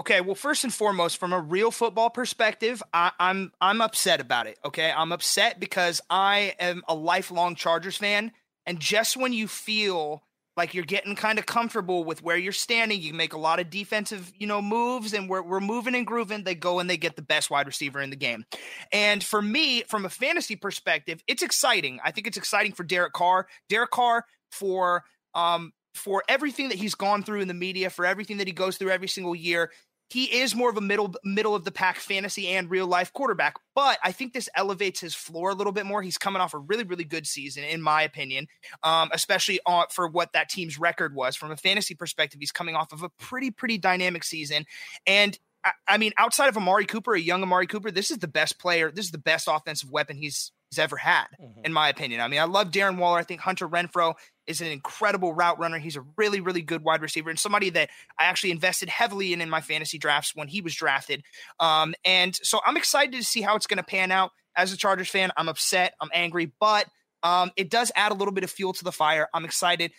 Okay, 0.00 0.22
well, 0.22 0.34
first 0.34 0.64
and 0.64 0.72
foremost, 0.72 1.18
from 1.18 1.34
a 1.34 1.38
real 1.38 1.70
football 1.70 2.08
perspective, 2.08 2.82
I, 2.94 3.12
I'm 3.20 3.52
I'm 3.60 3.82
upset 3.82 4.18
about 4.18 4.46
it. 4.46 4.58
Okay, 4.64 4.90
I'm 4.90 5.12
upset 5.12 5.60
because 5.60 6.00
I 6.08 6.54
am 6.58 6.82
a 6.88 6.94
lifelong 6.94 7.54
Chargers 7.54 7.98
fan, 7.98 8.32
and 8.64 8.80
just 8.80 9.18
when 9.18 9.34
you 9.34 9.46
feel 9.46 10.22
like 10.56 10.72
you're 10.72 10.86
getting 10.86 11.16
kind 11.16 11.38
of 11.38 11.44
comfortable 11.44 12.02
with 12.02 12.22
where 12.22 12.38
you're 12.38 12.50
standing, 12.50 13.02
you 13.02 13.12
make 13.12 13.34
a 13.34 13.38
lot 13.38 13.60
of 13.60 13.68
defensive, 13.68 14.32
you 14.38 14.46
know, 14.46 14.62
moves, 14.62 15.12
and 15.12 15.28
we're 15.28 15.42
we're 15.42 15.60
moving 15.60 15.94
and 15.94 16.06
grooving. 16.06 16.44
They 16.44 16.54
go 16.54 16.78
and 16.78 16.88
they 16.88 16.96
get 16.96 17.16
the 17.16 17.20
best 17.20 17.50
wide 17.50 17.66
receiver 17.66 18.00
in 18.00 18.08
the 18.08 18.16
game. 18.16 18.46
And 18.94 19.22
for 19.22 19.42
me, 19.42 19.82
from 19.82 20.06
a 20.06 20.10
fantasy 20.10 20.56
perspective, 20.56 21.22
it's 21.26 21.42
exciting. 21.42 22.00
I 22.02 22.10
think 22.10 22.26
it's 22.26 22.38
exciting 22.38 22.72
for 22.72 22.84
Derek 22.84 23.12
Carr. 23.12 23.48
Derek 23.68 23.90
Carr 23.90 24.24
for 24.50 25.04
um 25.34 25.74
for 25.94 26.22
everything 26.28 26.68
that 26.68 26.78
he's 26.78 26.94
gone 26.94 27.22
through 27.22 27.40
in 27.40 27.48
the 27.48 27.54
media, 27.54 27.90
for 27.90 28.06
everything 28.06 28.38
that 28.38 28.46
he 28.46 28.52
goes 28.52 28.76
through 28.76 28.90
every 28.90 29.08
single 29.08 29.34
year, 29.34 29.70
he 30.10 30.24
is 30.40 30.54
more 30.54 30.68
of 30.68 30.76
a 30.76 30.80
middle 30.80 31.14
middle 31.24 31.54
of 31.54 31.64
the 31.64 31.70
pack 31.70 31.96
fantasy 31.96 32.48
and 32.48 32.70
real 32.70 32.86
life 32.86 33.12
quarterback. 33.12 33.54
But 33.74 33.98
I 34.04 34.12
think 34.12 34.32
this 34.32 34.48
elevates 34.56 35.00
his 35.00 35.14
floor 35.14 35.50
a 35.50 35.54
little 35.54 35.72
bit 35.72 35.86
more. 35.86 36.02
He's 36.02 36.18
coming 36.18 36.42
off 36.42 36.52
a 36.52 36.58
really 36.58 36.84
really 36.84 37.04
good 37.04 37.26
season, 37.26 37.64
in 37.64 37.80
my 37.80 38.02
opinion, 38.02 38.46
um, 38.82 39.10
especially 39.12 39.60
on, 39.66 39.86
for 39.90 40.08
what 40.08 40.32
that 40.32 40.48
team's 40.48 40.78
record 40.78 41.14
was 41.14 41.36
from 41.36 41.50
a 41.50 41.56
fantasy 41.56 41.94
perspective. 41.94 42.40
He's 42.40 42.52
coming 42.52 42.74
off 42.76 42.92
of 42.92 43.02
a 43.02 43.08
pretty 43.08 43.50
pretty 43.50 43.78
dynamic 43.78 44.24
season, 44.24 44.66
and. 45.06 45.38
I- 45.62 45.72
I 45.86 45.98
mean, 45.98 46.12
outside 46.16 46.48
of 46.48 46.56
Amari 46.56 46.86
Cooper, 46.86 47.12
a 47.12 47.20
young 47.20 47.42
Amari 47.42 47.66
Cooper, 47.66 47.90
this 47.90 48.10
is 48.10 48.16
the 48.16 48.26
best 48.26 48.58
player. 48.58 48.90
This 48.90 49.04
is 49.04 49.10
the 49.10 49.18
best 49.18 49.46
offensive 49.46 49.90
weapon 49.90 50.16
he's 50.16 50.52
he's 50.70 50.78
ever 50.78 50.96
had, 50.96 51.26
in 51.64 51.72
my 51.72 51.88
opinion. 51.88 52.20
I 52.20 52.28
mean, 52.28 52.40
I 52.40 52.44
love 52.44 52.70
Darren 52.70 52.96
Waller. 52.96 53.18
I 53.18 53.24
think 53.24 53.40
Hunter 53.40 53.68
Renfrow 53.68 54.14
is 54.46 54.60
an 54.60 54.68
incredible 54.68 55.32
route 55.32 55.58
runner. 55.58 55.78
He's 55.78 55.96
a 55.96 56.04
really, 56.16 56.40
really 56.40 56.62
good 56.62 56.82
wide 56.82 57.02
receiver 57.02 57.28
and 57.28 57.38
somebody 57.38 57.70
that 57.70 57.90
I 58.18 58.24
actually 58.24 58.52
invested 58.52 58.88
heavily 58.88 59.32
in 59.32 59.40
in 59.40 59.50
my 59.50 59.60
fantasy 59.60 59.98
drafts 59.98 60.34
when 60.34 60.48
he 60.48 60.60
was 60.60 60.74
drafted. 60.74 61.22
Um, 61.58 61.94
and 62.04 62.34
so 62.36 62.60
I'm 62.64 62.76
excited 62.76 63.12
to 63.14 63.24
see 63.24 63.40
how 63.40 63.56
it's 63.56 63.66
going 63.66 63.78
to 63.78 63.82
pan 63.82 64.10
out. 64.12 64.30
As 64.56 64.72
a 64.72 64.76
Chargers 64.76 65.08
fan, 65.08 65.30
I'm 65.36 65.48
upset, 65.48 65.94
I'm 66.00 66.10
angry, 66.12 66.52
but 66.58 66.86
um, 67.22 67.52
it 67.56 67.70
does 67.70 67.92
add 67.94 68.12
a 68.12 68.16
little 68.16 68.34
bit 68.34 68.44
of 68.44 68.50
fuel 68.50 68.72
to 68.72 68.84
the 68.84 68.92
fire. 68.92 69.28
I'm 69.32 69.44
excited. 69.44 69.92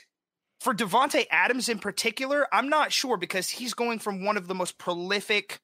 For 0.59 0.73
Davante 0.73 1.25
Adams 1.31 1.69
in 1.69 1.79
particular, 1.79 2.47
I'm 2.51 2.69
not 2.69 2.91
sure 2.91 3.17
because 3.17 3.49
he's 3.49 3.73
going 3.73 3.99
from 3.99 4.23
one 4.25 4.37
of 4.37 4.47
the 4.47 4.53
most 4.53 4.77
prolific 4.77 5.59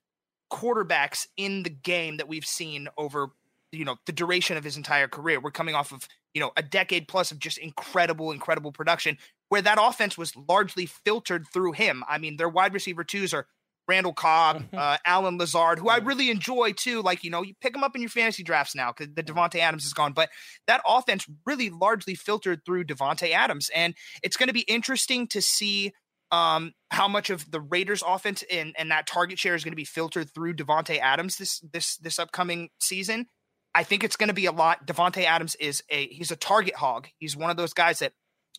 quarterbacks 0.51 1.27
in 1.35 1.63
the 1.63 1.69
game 1.69 2.17
that 2.17 2.27
we've 2.27 2.45
seen 2.45 2.87
over 2.97 3.31
you 3.71 3.85
know 3.85 3.97
the 4.05 4.11
duration 4.11 4.57
of 4.57 4.63
his 4.63 4.77
entire 4.77 5.07
career. 5.07 5.39
We're 5.39 5.51
coming 5.51 5.75
off 5.75 5.91
of 5.91 6.07
you 6.33 6.41
know 6.41 6.51
a 6.57 6.63
decade 6.63 7.07
plus 7.07 7.31
of 7.31 7.39
just 7.39 7.57
incredible, 7.57 8.31
incredible 8.31 8.71
production. 8.71 9.17
where 9.49 9.61
that 9.61 9.79
offense 9.81 10.17
was 10.17 10.35
largely 10.35 10.85
filtered 10.85 11.45
through 11.53 11.71
him. 11.71 12.03
I 12.07 12.17
mean, 12.17 12.37
their 12.37 12.49
wide 12.49 12.73
receiver 12.73 13.03
twos 13.03 13.33
are 13.33 13.47
Randall 13.87 14.13
Cobb, 14.13 14.65
uh, 14.73 14.97
Allen 15.05 15.37
Lazard, 15.37 15.79
who 15.79 15.89
I 15.89 15.97
really 15.97 16.29
enjoy 16.29 16.73
too. 16.73 17.01
Like, 17.01 17.23
you 17.23 17.29
know, 17.29 17.41
you 17.41 17.53
pick 17.61 17.73
them 17.73 17.83
up 17.83 17.95
in 17.95 18.01
your 18.01 18.09
fantasy 18.09 18.43
drafts 18.43 18.75
now 18.75 18.91
because 18.91 19.13
the 19.13 19.23
Davante 19.23 19.59
Adams 19.59 19.85
is 19.85 19.93
gone. 19.93 20.13
But 20.13 20.29
that 20.67 20.81
offense 20.87 21.25
really 21.45 21.69
largely 21.69 22.15
filtered 22.15 22.61
through 22.65 22.85
Davante 22.85 23.31
Adams. 23.31 23.69
And 23.73 23.95
it's 24.23 24.37
going 24.37 24.47
to 24.47 24.53
be 24.53 24.61
interesting 24.61 25.27
to 25.27 25.41
see 25.41 25.93
um, 26.31 26.73
how 26.91 27.07
much 27.07 27.29
of 27.29 27.49
the 27.49 27.61
Raiders 27.61 28.03
offense 28.05 28.43
and, 28.51 28.75
and 28.77 28.91
that 28.91 29.07
target 29.07 29.39
share 29.39 29.55
is 29.55 29.63
going 29.63 29.71
to 29.71 29.77
be 29.77 29.85
filtered 29.85 30.33
through 30.33 30.55
Davante 30.55 30.99
Adams 30.99 31.37
this 31.37 31.59
this 31.71 31.97
this 31.97 32.19
upcoming 32.19 32.69
season. 32.79 33.27
I 33.77 33.83
think 33.83 34.03
it's 34.03 34.15
going 34.15 34.29
to 34.29 34.33
be 34.33 34.47
a 34.47 34.51
lot. 34.51 34.87
Davante 34.87 35.23
Adams 35.23 35.53
is 35.53 35.83
a 35.91 36.07
he's 36.07 36.31
a 36.31 36.35
target 36.35 36.73
hog. 36.73 37.09
He's 37.19 37.37
one 37.37 37.51
of 37.51 37.57
those 37.57 37.73
guys 37.73 37.99
that 37.99 38.13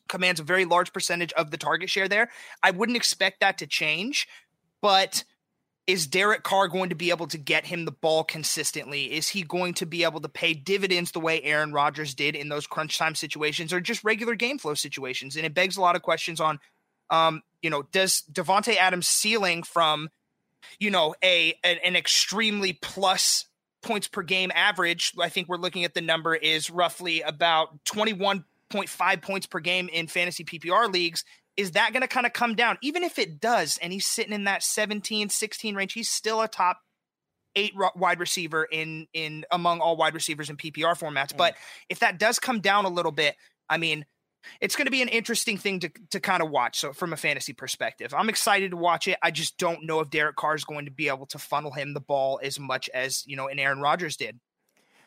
commands 0.08 0.38
a 0.38 0.44
very 0.44 0.64
large 0.64 0.92
percentage 0.92 1.32
of 1.32 1.50
the 1.50 1.56
target 1.56 1.90
share 1.90 2.06
there. 2.06 2.30
I 2.62 2.70
wouldn't 2.70 2.94
expect 2.94 3.40
that 3.40 3.58
to 3.58 3.66
change, 3.66 4.28
but 4.80 5.24
is 5.88 6.06
Derek 6.06 6.44
Carr 6.44 6.68
going 6.68 6.90
to 6.90 6.94
be 6.94 7.10
able 7.10 7.26
to 7.28 7.38
get 7.38 7.66
him 7.66 7.84
the 7.84 7.90
ball 7.90 8.22
consistently? 8.22 9.12
Is 9.12 9.28
he 9.28 9.42
going 9.42 9.74
to 9.74 9.86
be 9.86 10.04
able 10.04 10.20
to 10.20 10.28
pay 10.28 10.54
dividends 10.54 11.10
the 11.10 11.18
way 11.18 11.42
Aaron 11.42 11.72
Rodgers 11.72 12.14
did 12.14 12.36
in 12.36 12.48
those 12.48 12.68
crunch 12.68 12.96
time 12.96 13.16
situations 13.16 13.72
or 13.72 13.80
just 13.80 14.04
regular 14.04 14.36
game 14.36 14.58
flow 14.58 14.74
situations? 14.74 15.34
And 15.34 15.44
it 15.44 15.52
begs 15.52 15.76
a 15.76 15.80
lot 15.80 15.96
of 15.96 16.02
questions 16.02 16.40
on, 16.40 16.60
um, 17.10 17.42
you 17.60 17.70
know, 17.70 17.82
does 17.90 18.22
Davante 18.30 18.76
Adams 18.76 19.08
ceiling 19.08 19.64
from, 19.64 20.10
you 20.78 20.92
know, 20.92 21.16
a 21.24 21.54
an, 21.64 21.78
an 21.82 21.96
extremely 21.96 22.72
plus 22.72 23.47
points 23.82 24.08
per 24.08 24.22
game 24.22 24.50
average? 24.54 25.12
I 25.20 25.28
think 25.28 25.48
we're 25.48 25.56
looking 25.56 25.84
at 25.84 25.94
the 25.94 26.00
number 26.00 26.34
is 26.34 26.70
roughly 26.70 27.22
about 27.22 27.84
twenty 27.84 28.12
one 28.12 28.44
0.5 28.70 29.22
points 29.22 29.46
per 29.46 29.60
game 29.60 29.88
in 29.88 30.06
fantasy 30.06 30.44
PPR 30.44 30.92
leagues. 30.92 31.24
Is 31.56 31.72
that 31.72 31.92
going 31.92 32.02
to 32.02 32.08
kind 32.08 32.26
of 32.26 32.32
come 32.32 32.54
down? 32.54 32.78
Even 32.82 33.02
if 33.02 33.18
it 33.18 33.40
does, 33.40 33.78
and 33.82 33.92
he's 33.92 34.06
sitting 34.06 34.32
in 34.32 34.44
that 34.44 34.62
17, 34.62 35.28
16 35.28 35.74
range, 35.74 35.92
he's 35.92 36.08
still 36.08 36.40
a 36.40 36.48
top 36.48 36.80
eight 37.56 37.72
wide 37.96 38.20
receiver 38.20 38.64
in 38.64 39.08
in 39.12 39.44
among 39.50 39.80
all 39.80 39.96
wide 39.96 40.14
receivers 40.14 40.50
in 40.50 40.56
PPR 40.56 40.96
formats. 40.96 41.32
Mm. 41.32 41.38
But 41.38 41.56
if 41.88 41.98
that 42.00 42.18
does 42.18 42.38
come 42.38 42.60
down 42.60 42.84
a 42.84 42.90
little 42.90 43.10
bit, 43.10 43.36
I 43.68 43.78
mean, 43.78 44.04
it's 44.60 44.76
going 44.76 44.86
to 44.86 44.90
be 44.90 45.02
an 45.02 45.08
interesting 45.08 45.58
thing 45.58 45.80
to 45.80 45.90
to 46.10 46.20
kind 46.20 46.42
of 46.42 46.50
watch. 46.50 46.78
So 46.78 46.92
from 46.92 47.12
a 47.12 47.16
fantasy 47.16 47.52
perspective, 47.52 48.14
I'm 48.16 48.28
excited 48.28 48.70
to 48.72 48.76
watch 48.76 49.08
it. 49.08 49.18
I 49.22 49.30
just 49.30 49.58
don't 49.58 49.84
know 49.84 50.00
if 50.00 50.10
Derek 50.10 50.36
Carr 50.36 50.54
is 50.54 50.64
going 50.64 50.86
to 50.86 50.90
be 50.90 51.08
able 51.08 51.26
to 51.26 51.38
funnel 51.38 51.72
him 51.72 51.94
the 51.94 52.00
ball 52.00 52.40
as 52.42 52.58
much 52.58 52.88
as 52.94 53.24
you 53.26 53.36
know, 53.36 53.48
an 53.48 53.58
Aaron 53.58 53.80
Rodgers 53.80 54.16
did. 54.16 54.38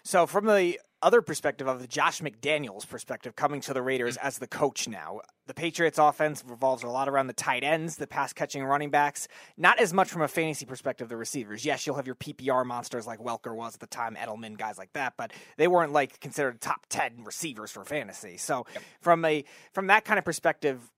So 0.04 0.26
from 0.26 0.46
the 0.46 0.80
other 1.02 1.22
perspective 1.22 1.68
of 1.68 1.82
the 1.82 1.88
Josh 1.88 2.22
McDaniels 2.22 2.88
perspective 2.88 3.36
coming 3.36 3.62
to 3.62 3.74
the 3.74 3.82
Raiders 3.82 4.18
as 4.18 4.38
the 4.38 4.48
coach 4.48 4.88
now. 4.88 5.22
The 5.48 5.54
Patriots 5.54 5.98
offense 5.98 6.44
revolves 6.48 6.84
a 6.84 6.88
lot 6.88 7.10
around 7.10 7.28
the 7.28 7.34
tight 7.34 7.64
ends, 7.64 7.98
the 7.98 8.08
pass 8.08 8.34
catching 8.34 8.64
running 8.64 8.90
backs, 8.90 9.28
not 9.58 9.80
as 9.80 9.94
much 9.94 10.10
from 10.10 10.22
a 10.22 10.28
fantasy 10.28 10.66
perspective 10.66 11.10
the 11.10 11.18
receivers. 11.18 11.66
Yes, 11.66 11.86
you'll 11.86 11.96
have 11.96 12.06
your 12.06 12.16
PPR 12.16 12.66
monsters 12.66 13.08
like 13.08 13.20
Welker 13.20 13.56
was 13.56 13.74
at 13.74 13.80
the 13.80 13.88
time, 13.88 14.16
Edelman, 14.16 14.58
guys 14.58 14.78
like 14.78 14.94
that, 14.94 15.14
but 15.18 15.32
they 15.58 15.68
weren't 15.68 15.92
like 15.92 16.20
considered 16.20 16.62
top 16.62 16.86
10 16.90 17.24
receivers 17.24 17.72
for 17.72 17.84
fantasy. 17.84 18.38
So 18.38 18.66
yep. 18.74 18.84
from 19.02 19.26
a 19.26 19.44
from 19.74 19.88
that 19.88 20.06
kind 20.06 20.20
of 20.20 20.26
perspective, 20.26 20.92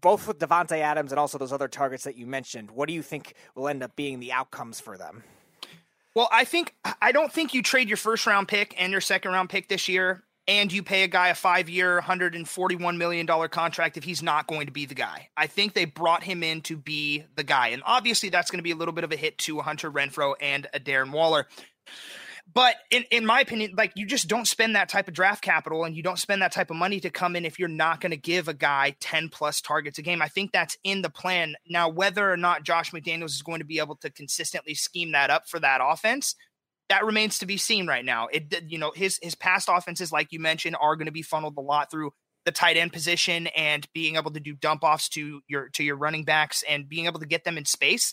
both 0.00 0.26
with 0.26 0.38
Davante 0.38 0.78
Adams 0.78 1.12
and 1.12 1.18
also 1.18 1.38
those 1.38 1.52
other 1.52 1.68
targets 1.68 2.04
that 2.04 2.16
you 2.16 2.26
mentioned, 2.26 2.70
what 2.70 2.88
do 2.88 2.94
you 2.94 3.02
think 3.02 3.34
will 3.54 3.68
end 3.68 3.82
up 3.82 3.94
being 3.96 4.20
the 4.20 4.32
outcomes 4.32 4.80
for 4.80 4.96
them? 4.96 5.22
Well, 6.14 6.28
I 6.32 6.44
think 6.44 6.74
I 7.00 7.12
don't 7.12 7.32
think 7.32 7.54
you 7.54 7.62
trade 7.62 7.88
your 7.88 7.96
first 7.96 8.26
round 8.26 8.48
pick 8.48 8.74
and 8.78 8.90
your 8.90 9.00
second 9.00 9.32
round 9.32 9.48
pick 9.48 9.68
this 9.68 9.88
year 9.88 10.24
and 10.48 10.72
you 10.72 10.82
pay 10.82 11.04
a 11.04 11.08
guy 11.08 11.28
a 11.28 11.34
five 11.34 11.68
year, 11.68 12.00
$141 12.00 12.96
million 12.96 13.26
contract 13.48 13.96
if 13.96 14.02
he's 14.02 14.20
not 14.20 14.48
going 14.48 14.66
to 14.66 14.72
be 14.72 14.84
the 14.84 14.96
guy. 14.96 15.28
I 15.36 15.46
think 15.46 15.74
they 15.74 15.84
brought 15.84 16.24
him 16.24 16.42
in 16.42 16.62
to 16.62 16.76
be 16.76 17.24
the 17.36 17.44
guy. 17.44 17.68
And 17.68 17.82
obviously, 17.86 18.30
that's 18.30 18.50
going 18.50 18.58
to 18.58 18.64
be 18.64 18.72
a 18.72 18.76
little 18.76 18.92
bit 18.92 19.04
of 19.04 19.12
a 19.12 19.16
hit 19.16 19.38
to 19.38 19.60
Hunter 19.60 19.90
Renfrow 19.90 20.34
and 20.40 20.66
a 20.74 20.80
Darren 20.80 21.12
Waller. 21.12 21.46
But 22.52 22.76
in, 22.90 23.04
in 23.10 23.26
my 23.26 23.40
opinion, 23.40 23.74
like 23.76 23.92
you 23.94 24.06
just 24.06 24.26
don't 24.26 24.46
spend 24.46 24.74
that 24.74 24.88
type 24.88 25.08
of 25.08 25.14
draft 25.14 25.42
capital 25.42 25.84
and 25.84 25.94
you 25.94 26.02
don't 26.02 26.18
spend 26.18 26.42
that 26.42 26.52
type 26.52 26.70
of 26.70 26.76
money 26.76 26.98
to 27.00 27.10
come 27.10 27.36
in 27.36 27.44
if 27.44 27.58
you're 27.58 27.68
not 27.68 28.00
going 28.00 28.10
to 28.10 28.16
give 28.16 28.48
a 28.48 28.54
guy 28.54 28.96
10 29.00 29.28
plus 29.28 29.60
targets 29.60 29.98
a 29.98 30.02
game. 30.02 30.20
I 30.22 30.28
think 30.28 30.50
that's 30.50 30.76
in 30.82 31.02
the 31.02 31.10
plan. 31.10 31.54
Now, 31.68 31.88
whether 31.88 32.30
or 32.30 32.36
not 32.36 32.64
Josh 32.64 32.90
McDaniels 32.90 33.26
is 33.26 33.42
going 33.42 33.60
to 33.60 33.66
be 33.66 33.78
able 33.78 33.96
to 33.96 34.10
consistently 34.10 34.74
scheme 34.74 35.12
that 35.12 35.30
up 35.30 35.48
for 35.48 35.60
that 35.60 35.80
offense, 35.82 36.34
that 36.88 37.04
remains 37.04 37.38
to 37.38 37.46
be 37.46 37.56
seen 37.56 37.86
right 37.86 38.04
now. 38.04 38.26
It 38.32 38.64
you 38.68 38.78
know, 38.78 38.92
his 38.94 39.18
his 39.22 39.36
past 39.36 39.68
offenses, 39.70 40.10
like 40.10 40.32
you 40.32 40.40
mentioned, 40.40 40.76
are 40.80 40.96
going 40.96 41.06
to 41.06 41.12
be 41.12 41.22
funneled 41.22 41.56
a 41.56 41.60
lot 41.60 41.90
through 41.90 42.10
the 42.44 42.52
tight 42.52 42.76
end 42.76 42.92
position 42.92 43.46
and 43.48 43.86
being 43.92 44.16
able 44.16 44.32
to 44.32 44.40
do 44.40 44.54
dump 44.54 44.82
offs 44.82 45.08
to 45.10 45.40
your 45.46 45.68
to 45.70 45.84
your 45.84 45.96
running 45.96 46.24
backs 46.24 46.64
and 46.68 46.88
being 46.88 47.06
able 47.06 47.20
to 47.20 47.26
get 47.26 47.44
them 47.44 47.56
in 47.56 47.64
space. 47.64 48.12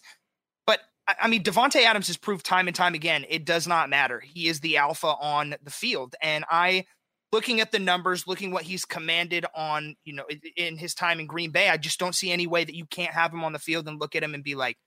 I 1.08 1.28
mean, 1.28 1.44
Davante 1.44 1.84
Adams 1.84 2.08
has 2.08 2.18
proved 2.18 2.46
time 2.46 2.68
and 2.68 2.76
time 2.76 2.94
again 2.94 3.26
it 3.30 3.46
does 3.46 3.68
not 3.68 3.90
matter. 3.90 4.20
He 4.20 4.48
is 4.48 4.60
the 4.60 4.78
alpha 4.78 5.08
on 5.08 5.56
the 5.64 5.72
field, 5.72 6.16
and 6.22 6.44
I, 6.50 6.86
looking 7.32 7.62
at 7.62 7.72
the 7.72 7.80
numbers, 7.80 8.28
looking 8.28 8.52
what 8.52 8.64
he's 8.64 8.86
commanded 8.86 9.46
on, 9.56 9.96
you 10.04 10.14
know, 10.14 10.26
in 10.56 10.78
his 10.78 10.94
time 10.94 11.20
in 11.20 11.28
Green 11.28 11.52
Bay, 11.52 11.70
I 11.70 11.78
just 11.78 12.00
don't 12.00 12.16
see 12.16 12.32
any 12.32 12.48
way 12.48 12.64
that 12.64 12.76
you 12.76 12.86
can't 12.86 13.14
have 13.14 13.34
him 13.34 13.44
on 13.44 13.54
the 13.54 13.60
field 13.60 13.88
and 13.88 14.00
look 14.00 14.16
at 14.16 14.24
him 14.24 14.34
and 14.34 14.44
be 14.44 14.56
like, 14.56 14.78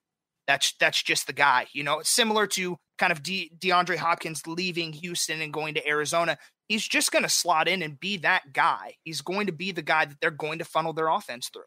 that's 0.47 0.74
that's 0.80 1.02
just 1.02 1.26
the 1.26 1.32
guy. 1.32 1.66
You 1.72 1.84
know, 1.84 2.01
similar 2.02 2.47
to 2.48 2.76
kind 2.98 3.12
of 3.12 3.22
De- 3.22 3.51
DeAndre 3.59 3.97
Hopkins 3.97 4.47
leaving 4.47 4.92
Houston 4.92 5.40
and 5.40 5.52
going 5.52 5.74
to 5.74 5.88
Arizona. 5.88 6.38
He's 6.68 6.86
just 6.86 7.12
going 7.12 7.22
to 7.24 7.28
slot 7.28 7.68
in 7.68 7.82
and 7.82 7.98
be 7.98 8.18
that 8.18 8.52
guy. 8.52 8.94
He's 9.05 9.22
going 9.22 9.47
to 9.47 9.52
be 9.52 9.72
the 9.72 9.82
guy 9.82 10.05
that 10.05 10.18
they're 10.20 10.30
going 10.30 10.59
to 10.59 10.64
funnel 10.64 10.92
their 10.92 11.09
offense 11.09 11.48
through. 11.52 11.62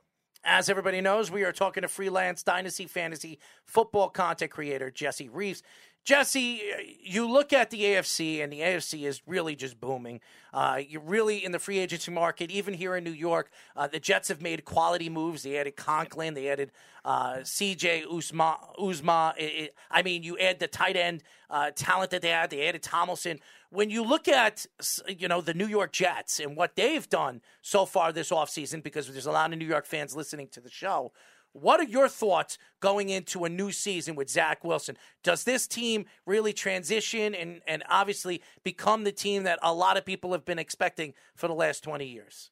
As 0.45 0.68
everybody 0.68 0.99
knows, 0.99 1.32
we 1.32 1.44
are 1.44 1.53
talking 1.53 1.84
to 1.84 1.88
freelance 1.88 2.44
Dynasty 2.44 2.86
Fantasy 2.86 3.40
football 3.65 4.10
content 4.10 4.52
creator 4.52 4.91
Jesse 4.91 5.30
Reeves. 5.30 5.64
Jesse, 6.03 6.61
you 7.01 7.30
look 7.30 7.53
at 7.53 7.69
the 7.69 7.81
AFC, 7.81 8.43
and 8.43 8.51
the 8.51 8.59
AFC 8.59 9.03
is 9.03 9.21
really 9.25 9.55
just 9.55 9.80
booming. 9.80 10.19
Uh, 10.53 10.81
you're 10.85 11.01
really 11.01 11.43
in 11.43 11.53
the 11.53 11.59
free 11.59 11.80
agency 11.80 12.11
market, 12.11 12.51
even 12.51 12.73
here 12.73 12.97
in 12.97 13.05
New 13.05 13.11
York. 13.11 13.49
Uh, 13.75 13.88
the 13.88 14.01
Jets 14.01 14.27
have 14.27 14.41
made 14.41 14.65
quality 14.65 15.09
moves. 15.09 15.43
They 15.43 15.57
added 15.57 15.77
Conklin, 15.77 16.34
they 16.34 16.49
added 16.49 16.71
uh, 17.05 17.35
CJ 17.38 18.05
Uzomah. 18.05 18.77
Uzomah. 18.77 19.38
It, 19.38 19.43
it, 19.43 19.75
I 19.89 20.03
mean, 20.03 20.23
you 20.23 20.38
add 20.38 20.59
the 20.59 20.67
tight 20.67 20.97
end 20.97 21.23
uh, 21.49 21.71
talent 21.73 22.11
that 22.11 22.21
they 22.21 22.30
had. 22.30 22.49
They 22.49 22.67
added 22.67 22.84
Tomlinson. 22.84 23.39
When 23.69 23.89
you 23.89 24.03
look 24.03 24.27
at 24.27 24.65
you 25.07 25.27
know 25.27 25.39
the 25.39 25.53
New 25.53 25.67
York 25.67 25.93
Jets 25.93 26.39
and 26.39 26.55
what 26.55 26.75
they've 26.75 27.07
done 27.09 27.41
so 27.61 27.85
far 27.85 28.11
this 28.11 28.30
offseason, 28.30 28.84
because 28.84 29.07
there's 29.07 29.25
a 29.25 29.31
lot 29.31 29.53
of 29.53 29.57
New 29.57 29.65
York 29.65 29.85
fans 29.85 30.15
listening 30.15 30.47
to 30.49 30.59
the 30.59 30.69
show, 30.69 31.11
what 31.53 31.80
are 31.80 31.85
your 31.85 32.09
thoughts 32.09 32.57
going 32.80 33.09
into 33.09 33.45
a 33.45 33.49
new 33.49 33.71
season 33.71 34.15
with 34.15 34.30
Zach 34.30 34.63
Wilson? 34.63 34.97
Does 35.23 35.43
this 35.43 35.67
team 35.67 36.05
really 36.25 36.51
transition 36.51 37.34
and, 37.34 37.61
and 37.67 37.84
obviously 37.89 38.41
become 38.63 39.03
the 39.03 39.11
team 39.11 39.43
that 39.43 39.59
a 39.61 39.73
lot 39.73 39.97
of 39.97 40.05
people 40.05 40.31
have 40.34 40.45
been 40.45 40.59
expecting 40.59 41.13
for 41.35 41.47
the 41.47 41.53
last 41.53 41.84
20 41.84 42.05
years? 42.05 42.49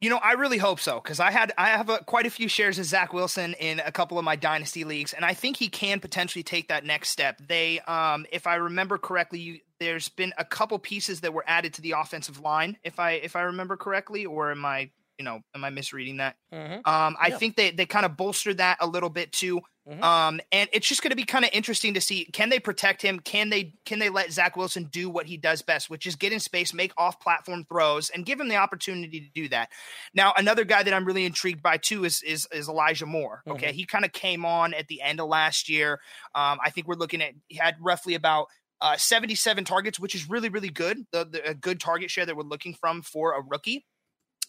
You 0.00 0.10
know, 0.10 0.16
I 0.16 0.32
really 0.32 0.58
hope 0.58 0.80
so 0.80 1.00
because 1.00 1.20
I 1.20 1.30
had 1.30 1.52
I 1.56 1.68
have 1.68 1.88
a, 1.88 1.98
quite 1.98 2.26
a 2.26 2.30
few 2.30 2.48
shares 2.48 2.78
of 2.78 2.84
Zach 2.84 3.12
Wilson 3.12 3.54
in 3.54 3.80
a 3.80 3.92
couple 3.92 4.18
of 4.18 4.24
my 4.24 4.36
dynasty 4.36 4.84
leagues, 4.84 5.12
and 5.12 5.24
I 5.24 5.34
think 5.34 5.56
he 5.56 5.68
can 5.68 6.00
potentially 6.00 6.42
take 6.42 6.68
that 6.68 6.84
next 6.84 7.10
step. 7.10 7.40
They, 7.46 7.80
um, 7.80 8.26
if 8.32 8.46
I 8.46 8.56
remember 8.56 8.98
correctly, 8.98 9.38
you, 9.38 9.60
there's 9.78 10.08
been 10.08 10.34
a 10.36 10.44
couple 10.44 10.78
pieces 10.78 11.20
that 11.20 11.32
were 11.32 11.44
added 11.46 11.74
to 11.74 11.82
the 11.82 11.92
offensive 11.92 12.40
line, 12.40 12.76
if 12.82 12.98
I 12.98 13.12
if 13.12 13.36
I 13.36 13.42
remember 13.42 13.76
correctly, 13.76 14.26
or 14.26 14.50
am 14.50 14.64
I 14.64 14.90
you 15.18 15.24
know, 15.24 15.40
am 15.54 15.64
I 15.64 15.70
misreading 15.70 16.18
that? 16.18 16.36
Mm-hmm. 16.52 16.74
Um, 16.74 17.16
I 17.20 17.28
yeah. 17.28 17.38
think 17.38 17.56
they 17.56 17.70
they 17.70 17.86
kind 17.86 18.06
of 18.06 18.16
bolstered 18.16 18.58
that 18.58 18.78
a 18.80 18.86
little 18.86 19.10
bit 19.10 19.32
too. 19.32 19.60
Mm-hmm. 19.88 20.02
Um, 20.02 20.40
and 20.50 20.68
it's 20.72 20.88
just 20.88 21.02
going 21.02 21.10
to 21.10 21.16
be 21.16 21.24
kind 21.24 21.44
of 21.44 21.50
interesting 21.52 21.94
to 21.94 22.00
see 22.00 22.24
can 22.32 22.48
they 22.48 22.58
protect 22.58 23.02
him? 23.02 23.20
Can 23.20 23.50
they 23.50 23.74
can 23.84 23.98
they 23.98 24.08
let 24.08 24.32
Zach 24.32 24.56
Wilson 24.56 24.84
do 24.84 25.10
what 25.10 25.26
he 25.26 25.36
does 25.36 25.60
best, 25.62 25.90
which 25.90 26.06
is 26.06 26.16
get 26.16 26.32
in 26.32 26.40
space, 26.40 26.72
make 26.72 26.92
off 26.96 27.20
platform 27.20 27.64
throws, 27.68 28.08
and 28.10 28.24
give 28.24 28.40
him 28.40 28.48
the 28.48 28.56
opportunity 28.56 29.20
to 29.20 29.28
do 29.34 29.48
that. 29.50 29.70
Now, 30.14 30.32
another 30.36 30.64
guy 30.64 30.82
that 30.82 30.94
I'm 30.94 31.04
really 31.04 31.26
intrigued 31.26 31.62
by 31.62 31.76
too 31.76 32.04
is 32.04 32.22
is, 32.22 32.48
is 32.52 32.68
Elijah 32.68 33.06
Moore. 33.06 33.42
Okay, 33.46 33.68
mm-hmm. 33.68 33.76
he 33.76 33.84
kind 33.84 34.04
of 34.04 34.12
came 34.12 34.44
on 34.46 34.72
at 34.72 34.88
the 34.88 35.02
end 35.02 35.20
of 35.20 35.28
last 35.28 35.68
year. 35.68 36.00
Um, 36.34 36.58
I 36.64 36.70
think 36.70 36.88
we're 36.88 36.94
looking 36.94 37.20
at 37.20 37.34
he 37.48 37.56
had 37.56 37.76
roughly 37.78 38.14
about 38.14 38.46
uh, 38.80 38.96
77 38.96 39.64
targets, 39.64 40.00
which 40.00 40.14
is 40.14 40.28
really, 40.28 40.48
really 40.48 40.70
good. 40.70 40.98
The, 41.12 41.24
the, 41.24 41.50
a 41.50 41.54
good 41.54 41.80
target 41.80 42.10
share 42.10 42.26
that 42.26 42.36
we're 42.36 42.42
looking 42.42 42.74
from 42.74 43.02
for 43.02 43.32
a 43.32 43.42
rookie 43.42 43.84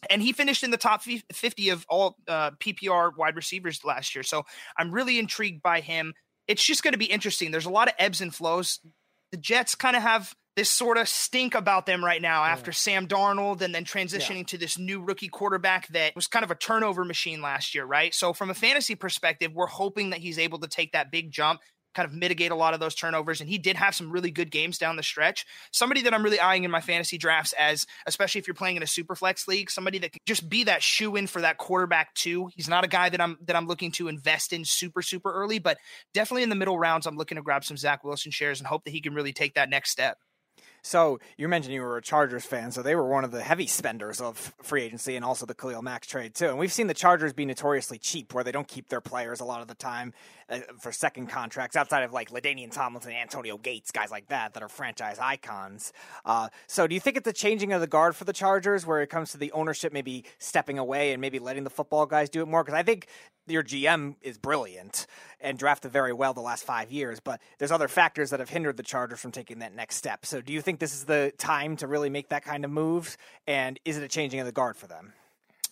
and 0.09 0.22
he 0.22 0.34
finished 0.34 0.63
in 0.63 0.72
the 0.72 0.77
top 0.77 1.03
50 1.03 1.69
of 1.69 1.85
all 1.89 2.17
uh, 2.27 2.51
PPR 2.51 3.15
wide 3.15 3.35
receivers 3.35 3.84
last 3.84 4.15
year. 4.15 4.23
So 4.23 4.43
I'm 4.77 4.91
really 4.91 5.19
intrigued 5.19 5.61
by 5.61 5.81
him. 5.81 6.13
It's 6.47 6.63
just 6.63 6.84
going 6.84 6.93
to 6.93 6.99
be 6.99 7.05
interesting. 7.05 7.51
There's 7.51 7.65
a 7.65 7.72
lot 7.72 7.88
of 7.88 7.95
ebbs 7.97 8.22
and 8.22 8.34
flows. 8.34 8.80
The 9.31 9.38
Jets 9.38 9.76
kind 9.76 9.95
of 9.95 10.03
have 10.03 10.34
this 10.55 10.69
sort 10.69 10.97
of 10.97 11.09
stink 11.09 11.53
about 11.53 11.85
them 11.85 12.03
right 12.03 12.22
now 12.22 12.43
after 12.43 12.72
Sam 12.72 13.07
Darnold 13.07 13.61
and 13.61 13.76
then 13.76 13.84
transitioning 13.84 14.38
yeah. 14.38 14.43
to 14.43 14.57
this 14.57 14.77
new 14.77 15.01
rookie 15.01 15.27
quarterback 15.27 15.89
that 15.89 16.15
was 16.15 16.27
kind 16.27 16.45
of 16.45 16.51
a 16.51 16.55
turnover 16.55 17.03
machine 17.03 17.41
last 17.41 17.76
year, 17.76 17.84
right? 17.84 18.13
So 18.13 18.31
from 18.31 18.49
a 18.49 18.53
fantasy 18.53 18.95
perspective, 18.95 19.51
we're 19.53 19.67
hoping 19.67 20.11
that 20.11 20.19
he's 20.19 20.39
able 20.39 20.59
to 20.59 20.67
take 20.67 20.93
that 20.93 21.11
big 21.11 21.30
jump 21.30 21.59
kind 21.95 22.07
of 22.07 22.13
mitigate 22.13 22.51
a 22.51 22.55
lot 22.55 22.73
of 22.73 22.80
those 22.80 22.93
turnovers. 22.93 23.41
And 23.41 23.49
he 23.49 23.57
did 23.57 23.77
have 23.77 23.95
some 23.95 24.11
really 24.11 24.30
good 24.30 24.51
games 24.51 24.77
down 24.77 24.97
the 24.97 25.03
stretch. 25.03 25.45
Somebody 25.72 26.01
that 26.03 26.13
I'm 26.13 26.23
really 26.23 26.39
eyeing 26.39 26.65
in 26.65 26.72
my 26.72 26.81
fantasy 26.81 27.17
drafts 27.17 27.53
as, 27.57 27.88
especially 28.05 28.39
if 28.39 28.47
you're 28.47 28.53
playing 28.53 28.76
in 28.76 28.84
a 28.84 28.88
super 28.88 29.15
flex 29.15 29.47
league, 29.47 29.72
somebody 29.72 29.97
that 29.99 30.11
can 30.11 30.19
just 30.26 30.47
be 30.47 30.65
that 30.65 30.84
shoe 30.84 31.15
in 31.15 31.26
for 31.26 31.41
that 31.41 31.57
quarterback 31.57 32.13
too. 32.13 32.49
He's 32.55 32.69
not 32.69 32.84
a 32.84 32.88
guy 32.88 33.09
that 33.09 33.22
I'm 33.22 33.38
that 33.45 33.55
I'm 33.55 33.67
looking 33.67 33.91
to 33.93 34.07
invest 34.09 34.53
in 34.53 34.65
super 34.65 35.01
super 35.01 35.31
early, 35.31 35.59
but 35.59 35.77
definitely 36.13 36.43
in 36.43 36.49
the 36.49 36.55
middle 36.55 36.77
rounds, 36.77 37.07
I'm 37.07 37.17
looking 37.17 37.38
to 37.38 37.41
grab 37.41 37.63
some 37.63 37.77
Zach 37.77 38.03
Wilson 38.03 38.31
shares 38.31 38.59
and 38.59 38.67
hope 38.67 38.84
that 38.84 38.91
he 38.91 39.01
can 39.01 39.13
really 39.13 39.34
take 39.34 39.55
that 39.55 39.69
next 39.69 39.91
step. 39.91 40.17
So 40.85 41.17
you 41.35 41.47
mentioned 41.47 41.73
you 41.73 41.81
were 41.81 41.97
a 41.97 42.01
Chargers 42.01 42.45
fan, 42.45 42.72
so 42.72 42.84
they 42.84 42.93
were 42.93 43.07
one 43.07 43.23
of 43.23 43.31
the 43.31 43.41
heavy 43.41 43.65
spenders 43.65 44.22
of 44.22 44.53
free 44.61 44.84
agency 44.84 45.15
and 45.15 45.26
also 45.26 45.47
the 45.47 45.55
Khalil 45.55 45.81
Mack 45.81 46.05
trade 46.05 46.35
too. 46.35 46.47
And 46.49 46.59
we've 46.59 46.72
seen 46.72 46.85
the 46.85 46.93
Chargers 46.93 47.34
be 47.34 47.43
notoriously 47.43 47.97
cheap, 47.97 48.35
where 48.35 48.43
they 48.43 48.51
don't 48.51 48.67
keep 48.67 48.88
their 48.88 49.01
players 49.01 49.39
a 49.39 49.45
lot 49.45 49.61
of 49.61 49.67
the 49.67 49.73
time 49.73 50.13
uh, 50.49 50.59
for 50.80 50.91
second 50.91 51.27
contracts, 51.27 51.76
outside 51.76 52.03
of 52.03 52.13
like 52.13 52.30
LaDainian 52.30 52.72
Tomlinson, 52.72 53.11
Antonio 53.11 53.57
Gates, 53.57 53.91
guys 53.91 54.11
like 54.11 54.27
that 54.27 54.53
that 54.53 54.63
are 54.63 54.69
franchise 54.69 55.17
icons. 55.19 55.91
Uh, 56.23 56.49
so 56.67 56.88
do 56.88 56.93
you 56.93 57.01
think 57.01 57.17
it's 57.17 57.27
a 57.27 57.34
changing 57.34 57.73
of 57.73 57.81
the 57.81 57.88
guard 57.88 58.15
for 58.15 58.26
the 58.26 58.34
Chargers, 58.34 58.85
where 58.85 59.01
it 59.01 59.07
comes 59.07 59.31
to 59.31 59.38
the 59.38 59.51
ownership 59.53 59.91
maybe 59.91 60.23
stepping 60.38 60.77
away 60.77 61.11
and 61.13 61.22
maybe 61.22 61.39
letting 61.39 61.63
the 61.63 61.69
football 61.69 62.05
guys 62.05 62.30
do 62.30 62.41
it 62.41 62.47
more? 62.47 62.63
Because 62.63 62.77
I 62.77 62.84
think 62.84 63.07
your 63.47 63.63
GM 63.63 64.15
is 64.22 64.38
brilliant 64.38 65.07
and 65.39 65.57
drafted 65.57 65.91
very 65.91 66.13
well 66.13 66.34
the 66.34 66.41
last 66.41 66.63
five 66.63 66.91
years, 66.91 67.19
but 67.19 67.41
there's 67.57 67.72
other 67.72 67.88
factors 67.88 68.30
that 68.31 68.39
have 68.39 68.49
hindered 68.49 68.77
the 68.77 68.84
Chargers 68.84 69.19
from 69.19 69.31
taking 69.31 69.59
that 69.59 69.73
next 69.73 69.95
step. 69.95 70.26
So, 70.26 70.41
do 70.41 70.53
you 70.53 70.61
think 70.61 70.80
this 70.80 70.93
is 70.93 71.05
the 71.05 71.34
time 71.38 71.76
to 71.77 71.88
really 71.88 72.09
make 72.09 72.30
that 72.30 72.43
kind 72.43 72.65
of 72.65 72.72
move? 72.72 73.17
And 73.47 73.80
is 73.85 73.97
it 73.97 74.03
a 74.03 74.07
changing 74.07 74.39
of 74.39 74.45
the 74.45 74.51
guard 74.51 74.77
for 74.77 74.88
them? 74.88 75.13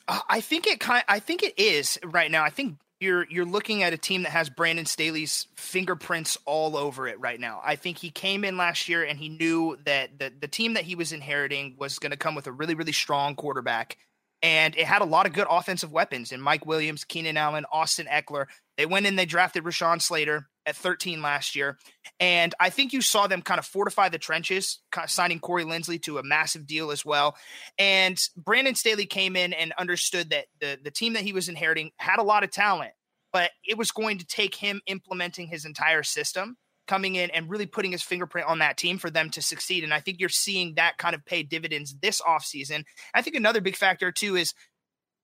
Uh, 0.07 0.19
I 0.27 0.41
think 0.41 0.67
it 0.67 0.79
kind. 0.79 1.03
I 1.07 1.19
think 1.19 1.43
it 1.43 1.57
is 1.57 1.99
right 2.03 2.29
now. 2.29 2.43
I 2.43 2.49
think 2.49 2.77
you're 3.03 3.27
you're 3.29 3.45
looking 3.45 3.83
at 3.83 3.93
a 3.93 3.97
team 3.97 4.23
that 4.23 4.31
has 4.31 4.49
Brandon 4.49 4.85
Staley's 4.85 5.47
fingerprints 5.55 6.37
all 6.45 6.75
over 6.77 7.07
it 7.07 7.19
right 7.19 7.39
now. 7.39 7.61
I 7.63 7.75
think 7.75 7.97
he 7.97 8.09
came 8.09 8.43
in 8.43 8.57
last 8.57 8.89
year 8.89 9.03
and 9.03 9.19
he 9.19 9.29
knew 9.29 9.77
that 9.85 10.17
the 10.17 10.31
the 10.39 10.47
team 10.47 10.73
that 10.73 10.85
he 10.85 10.95
was 10.95 11.11
inheriting 11.11 11.75
was 11.77 11.99
going 11.99 12.11
to 12.11 12.17
come 12.17 12.33
with 12.33 12.47
a 12.47 12.51
really 12.51 12.73
really 12.73 12.93
strong 12.93 13.35
quarterback 13.35 13.97
and 14.43 14.75
it 14.75 14.85
had 14.85 15.01
a 15.01 15.05
lot 15.05 15.25
of 15.25 15.33
good 15.33 15.47
offensive 15.49 15.91
weapons 15.91 16.33
in 16.33 16.41
Mike 16.41 16.65
Williams, 16.65 17.05
Keenan 17.05 17.37
Allen, 17.37 17.65
Austin 17.71 18.07
Ekeler. 18.07 18.47
They 18.77 18.85
went 18.85 19.05
in, 19.05 19.15
they 19.15 19.25
drafted 19.25 19.63
Rashawn 19.63 20.01
Slater 20.01 20.49
at 20.65 20.75
13 20.75 21.21
last 21.21 21.55
year. 21.55 21.77
And 22.19 22.53
I 22.59 22.69
think 22.69 22.93
you 22.93 23.01
saw 23.01 23.27
them 23.27 23.41
kind 23.41 23.59
of 23.59 23.65
fortify 23.65 24.09
the 24.09 24.17
trenches, 24.17 24.79
kind 24.91 25.03
of 25.03 25.11
signing 25.11 25.39
Corey 25.39 25.65
Linsley 25.65 26.01
to 26.03 26.17
a 26.17 26.23
massive 26.23 26.65
deal 26.65 26.91
as 26.91 27.05
well. 27.05 27.35
And 27.77 28.19
Brandon 28.37 28.75
Staley 28.75 29.05
came 29.05 29.35
in 29.35 29.53
and 29.53 29.73
understood 29.77 30.29
that 30.29 30.45
the, 30.59 30.77
the 30.81 30.91
team 30.91 31.13
that 31.13 31.23
he 31.23 31.33
was 31.33 31.49
inheriting 31.49 31.91
had 31.97 32.19
a 32.19 32.23
lot 32.23 32.43
of 32.43 32.51
talent, 32.51 32.91
but 33.31 33.51
it 33.63 33.77
was 33.77 33.91
going 33.91 34.19
to 34.19 34.25
take 34.25 34.55
him 34.55 34.81
implementing 34.87 35.47
his 35.47 35.65
entire 35.65 36.03
system 36.03 36.57
coming 36.87 37.15
in 37.15 37.29
and 37.31 37.49
really 37.49 37.65
putting 37.65 37.91
his 37.91 38.03
fingerprint 38.03 38.47
on 38.47 38.59
that 38.59 38.77
team 38.77 38.97
for 38.97 39.09
them 39.09 39.29
to 39.31 39.41
succeed. 39.41 39.83
And 39.83 39.93
I 39.93 39.99
think 39.99 40.19
you're 40.19 40.29
seeing 40.29 40.75
that 40.75 40.97
kind 40.97 41.15
of 41.15 41.25
pay 41.25 41.43
dividends 41.43 41.95
this 42.01 42.21
offseason. 42.21 42.83
I 43.13 43.21
think 43.21 43.35
another 43.35 43.61
big 43.61 43.77
factor 43.77 44.11
too 44.11 44.35
is 44.35 44.53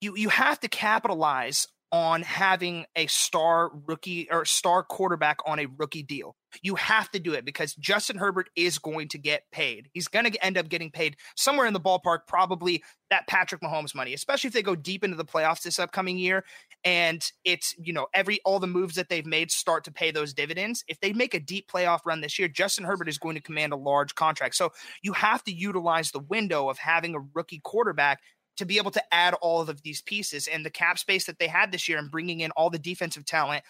you 0.02 0.16
you 0.16 0.30
have 0.30 0.60
to 0.62 0.70
capitalize 0.70 1.68
on 1.92 2.22
having 2.22 2.86
a 2.96 3.08
star 3.08 3.72
rookie 3.88 4.28
or 4.30 4.46
star 4.46 4.84
quarterback 4.84 5.40
on 5.46 5.60
a 5.60 5.66
rookie 5.78 6.04
deal. 6.04 6.36
You 6.62 6.76
have 6.76 7.10
to 7.12 7.20
do 7.20 7.34
it 7.34 7.46
because 7.46 7.76
Justin 7.76 8.18
Herbert 8.18 8.50
is 8.56 8.80
going 8.80 9.08
to 9.10 9.18
get 9.18 9.44
paid. 9.52 9.90
He's 9.94 10.08
going 10.08 10.32
to 10.32 10.46
end 10.46 10.58
up 10.58 10.70
getting 10.70 10.92
paid 10.92 11.16
somewhere 11.36 11.68
in 11.68 11.74
the 11.74 11.80
ballpark, 11.80 12.20
probably 12.28 12.84
that 13.10 13.28
Patrick 13.28 13.62
Mahomes 13.62 13.96
money, 13.96 14.14
especially 14.14 14.50
if 14.50 14.54
they 14.54 14.62
go 14.62 14.76
deep 14.76 15.04
into 15.04 15.18
the 15.18 15.26
playoffs 15.26 15.62
this 15.62 15.80
upcoming 15.80 16.18
year. 16.18 16.44
And 16.84 17.24
it's, 17.44 17.76
you 17.78 17.94
know, 17.94 18.08
every 18.14 18.40
all 18.46 18.60
the 18.60 18.68
moves 18.68 18.96
that 18.96 19.10
they've 19.10 19.26
made 19.26 19.52
start 19.52 19.84
to 19.86 19.92
pay 19.92 20.12
those 20.12 20.34
dividends. 20.34 20.84
If 20.88 21.00
they 21.00 21.14
make 21.14 21.34
a 21.34 21.40
deep 21.40 21.72
playoff 21.72 22.00
run 22.06 22.22
this 22.22 22.40
year, 22.40 22.48
Justin 22.48 22.86
Herbert 22.86 23.10
is 23.10 23.18
going 23.18 23.36
to 23.36 23.42
command 23.42 23.74
a 23.74 23.78
large 23.78 24.16
contract. 24.16 24.56
So 24.56 24.72
you 25.02 25.14
have 25.14 25.44
to 25.44 25.52
utilize 25.52 26.12
the 26.12 26.20
window 26.20 26.70
of 26.70 26.78
having 26.78 27.16
a 27.16 27.20
rookie 27.34 27.62
quarterback 27.64 28.22
to 28.60 28.66
be 28.66 28.78
able 28.78 28.92
to 28.92 29.14
add 29.14 29.34
all 29.36 29.62
of 29.62 29.82
these 29.82 30.02
pieces 30.02 30.48
and 30.48 30.66
the 30.66 30.70
cap 30.70 31.00
space 31.00 31.26
that 31.26 31.40
they 31.40 31.48
had 31.48 31.72
this 31.72 31.88
year 31.88 31.98
and 31.98 32.12
bringing 32.12 32.42
in 32.42 32.52
all 32.52 32.70
the 32.70 32.78
defensive 32.78 33.26
talent. 33.26 33.64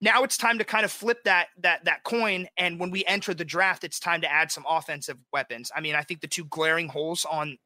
Now 0.00 0.24
it's 0.24 0.36
time 0.36 0.58
to 0.58 0.64
kind 0.64 0.84
of 0.84 0.90
flip 0.90 1.24
that 1.24 1.48
that 1.58 1.84
that 1.84 2.04
coin 2.04 2.48
and 2.56 2.80
when 2.80 2.90
we 2.90 3.04
enter 3.04 3.34
the 3.34 3.44
draft 3.44 3.84
it's 3.84 4.00
time 4.00 4.22
to 4.22 4.30
add 4.30 4.50
some 4.50 4.64
offensive 4.68 5.18
weapons. 5.32 5.70
I 5.74 5.80
mean 5.80 5.94
i 5.94 6.02
think 6.02 6.20
the 6.20 6.26
two 6.26 6.44
glaring 6.44 6.88
holes 6.88 7.24
on 7.30 7.58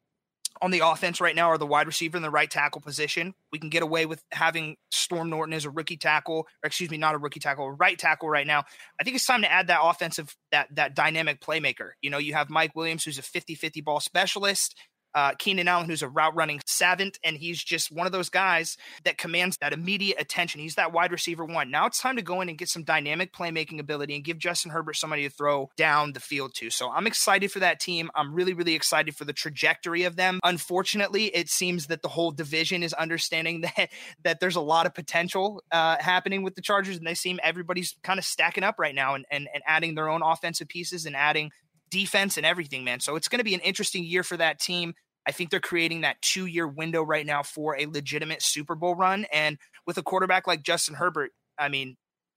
on 0.62 0.70
the 0.70 0.80
offense 0.86 1.20
right 1.20 1.34
now 1.34 1.48
are 1.48 1.58
the 1.58 1.66
wide 1.66 1.86
receiver 1.86 2.16
and 2.16 2.24
the 2.24 2.30
right 2.30 2.50
tackle 2.50 2.80
position. 2.80 3.34
We 3.50 3.58
can 3.58 3.70
get 3.70 3.82
away 3.82 4.06
with 4.06 4.22
having 4.30 4.76
storm 4.90 5.30
norton 5.30 5.52
as 5.52 5.64
a 5.64 5.70
rookie 5.70 5.96
tackle 5.96 6.46
or 6.62 6.66
excuse 6.66 6.90
me 6.90 6.96
not 6.96 7.14
a 7.14 7.18
rookie 7.18 7.40
tackle 7.40 7.66
a 7.66 7.72
right 7.72 7.98
tackle 7.98 8.28
right 8.28 8.46
now. 8.46 8.64
I 9.00 9.04
think 9.04 9.16
it's 9.16 9.26
time 9.26 9.42
to 9.42 9.50
add 9.50 9.68
that 9.68 9.80
offensive 9.82 10.36
that 10.52 10.68
that 10.74 10.94
dynamic 10.94 11.40
playmaker. 11.40 11.92
You 12.02 12.10
know 12.10 12.18
you 12.18 12.34
have 12.34 12.50
mike 12.50 12.76
williams 12.76 13.04
who's 13.04 13.18
a 13.18 13.22
50-50 13.22 13.82
ball 13.82 14.00
specialist 14.00 14.76
uh, 15.14 15.32
Keenan 15.38 15.68
Allen, 15.68 15.88
who's 15.88 16.02
a 16.02 16.08
route 16.08 16.34
running 16.34 16.60
savant, 16.66 17.18
and 17.24 17.36
he's 17.36 17.62
just 17.62 17.92
one 17.92 18.06
of 18.06 18.12
those 18.12 18.28
guys 18.28 18.76
that 19.04 19.18
commands 19.18 19.56
that 19.58 19.72
immediate 19.72 20.20
attention. 20.20 20.60
He's 20.60 20.74
that 20.74 20.92
wide 20.92 21.12
receiver 21.12 21.44
one. 21.44 21.70
Now 21.70 21.86
it's 21.86 22.00
time 22.00 22.16
to 22.16 22.22
go 22.22 22.40
in 22.40 22.48
and 22.48 22.58
get 22.58 22.68
some 22.68 22.84
dynamic 22.84 23.32
playmaking 23.32 23.78
ability 23.78 24.14
and 24.14 24.24
give 24.24 24.38
Justin 24.38 24.70
Herbert 24.70 24.94
somebody 24.94 25.22
to 25.24 25.30
throw 25.30 25.70
down 25.76 26.12
the 26.12 26.20
field 26.20 26.54
to. 26.56 26.70
So 26.70 26.90
I'm 26.90 27.06
excited 27.06 27.52
for 27.52 27.60
that 27.60 27.80
team. 27.80 28.10
I'm 28.14 28.34
really, 28.34 28.54
really 28.54 28.74
excited 28.74 29.16
for 29.16 29.24
the 29.24 29.32
trajectory 29.32 30.04
of 30.04 30.16
them. 30.16 30.40
Unfortunately, 30.42 31.26
it 31.26 31.48
seems 31.48 31.86
that 31.86 32.02
the 32.02 32.08
whole 32.08 32.30
division 32.30 32.82
is 32.82 32.92
understanding 32.92 33.60
that 33.76 33.90
that 34.22 34.40
there's 34.40 34.56
a 34.56 34.60
lot 34.60 34.86
of 34.86 34.94
potential 34.94 35.62
uh, 35.70 35.96
happening 36.00 36.42
with 36.42 36.54
the 36.54 36.62
Chargers, 36.62 36.96
and 36.96 37.06
they 37.06 37.14
seem 37.14 37.38
everybody's 37.42 37.94
kind 38.02 38.18
of 38.18 38.24
stacking 38.24 38.64
up 38.64 38.76
right 38.78 38.94
now 38.94 39.14
and, 39.14 39.24
and, 39.30 39.48
and 39.52 39.62
adding 39.66 39.94
their 39.94 40.08
own 40.08 40.22
offensive 40.22 40.68
pieces 40.68 41.06
and 41.06 41.14
adding 41.14 41.50
defense 41.90 42.36
and 42.36 42.44
everything, 42.44 42.82
man. 42.82 42.98
So 43.00 43.14
it's 43.14 43.28
going 43.28 43.38
to 43.38 43.44
be 43.44 43.54
an 43.54 43.60
interesting 43.60 44.04
year 44.04 44.24
for 44.24 44.36
that 44.36 44.58
team. 44.58 44.94
I 45.26 45.32
think 45.32 45.50
they're 45.50 45.60
creating 45.60 46.02
that 46.02 46.20
two 46.22 46.46
year 46.46 46.66
window 46.66 47.02
right 47.02 47.26
now 47.26 47.42
for 47.42 47.76
a 47.78 47.86
legitimate 47.86 48.42
Super 48.42 48.74
Bowl 48.74 48.94
run. 48.94 49.26
And 49.32 49.58
with 49.86 49.98
a 49.98 50.02
quarterback 50.02 50.46
like 50.46 50.62
Justin 50.62 50.94
Herbert, 50.94 51.32
I 51.58 51.68
mean, 51.68 51.96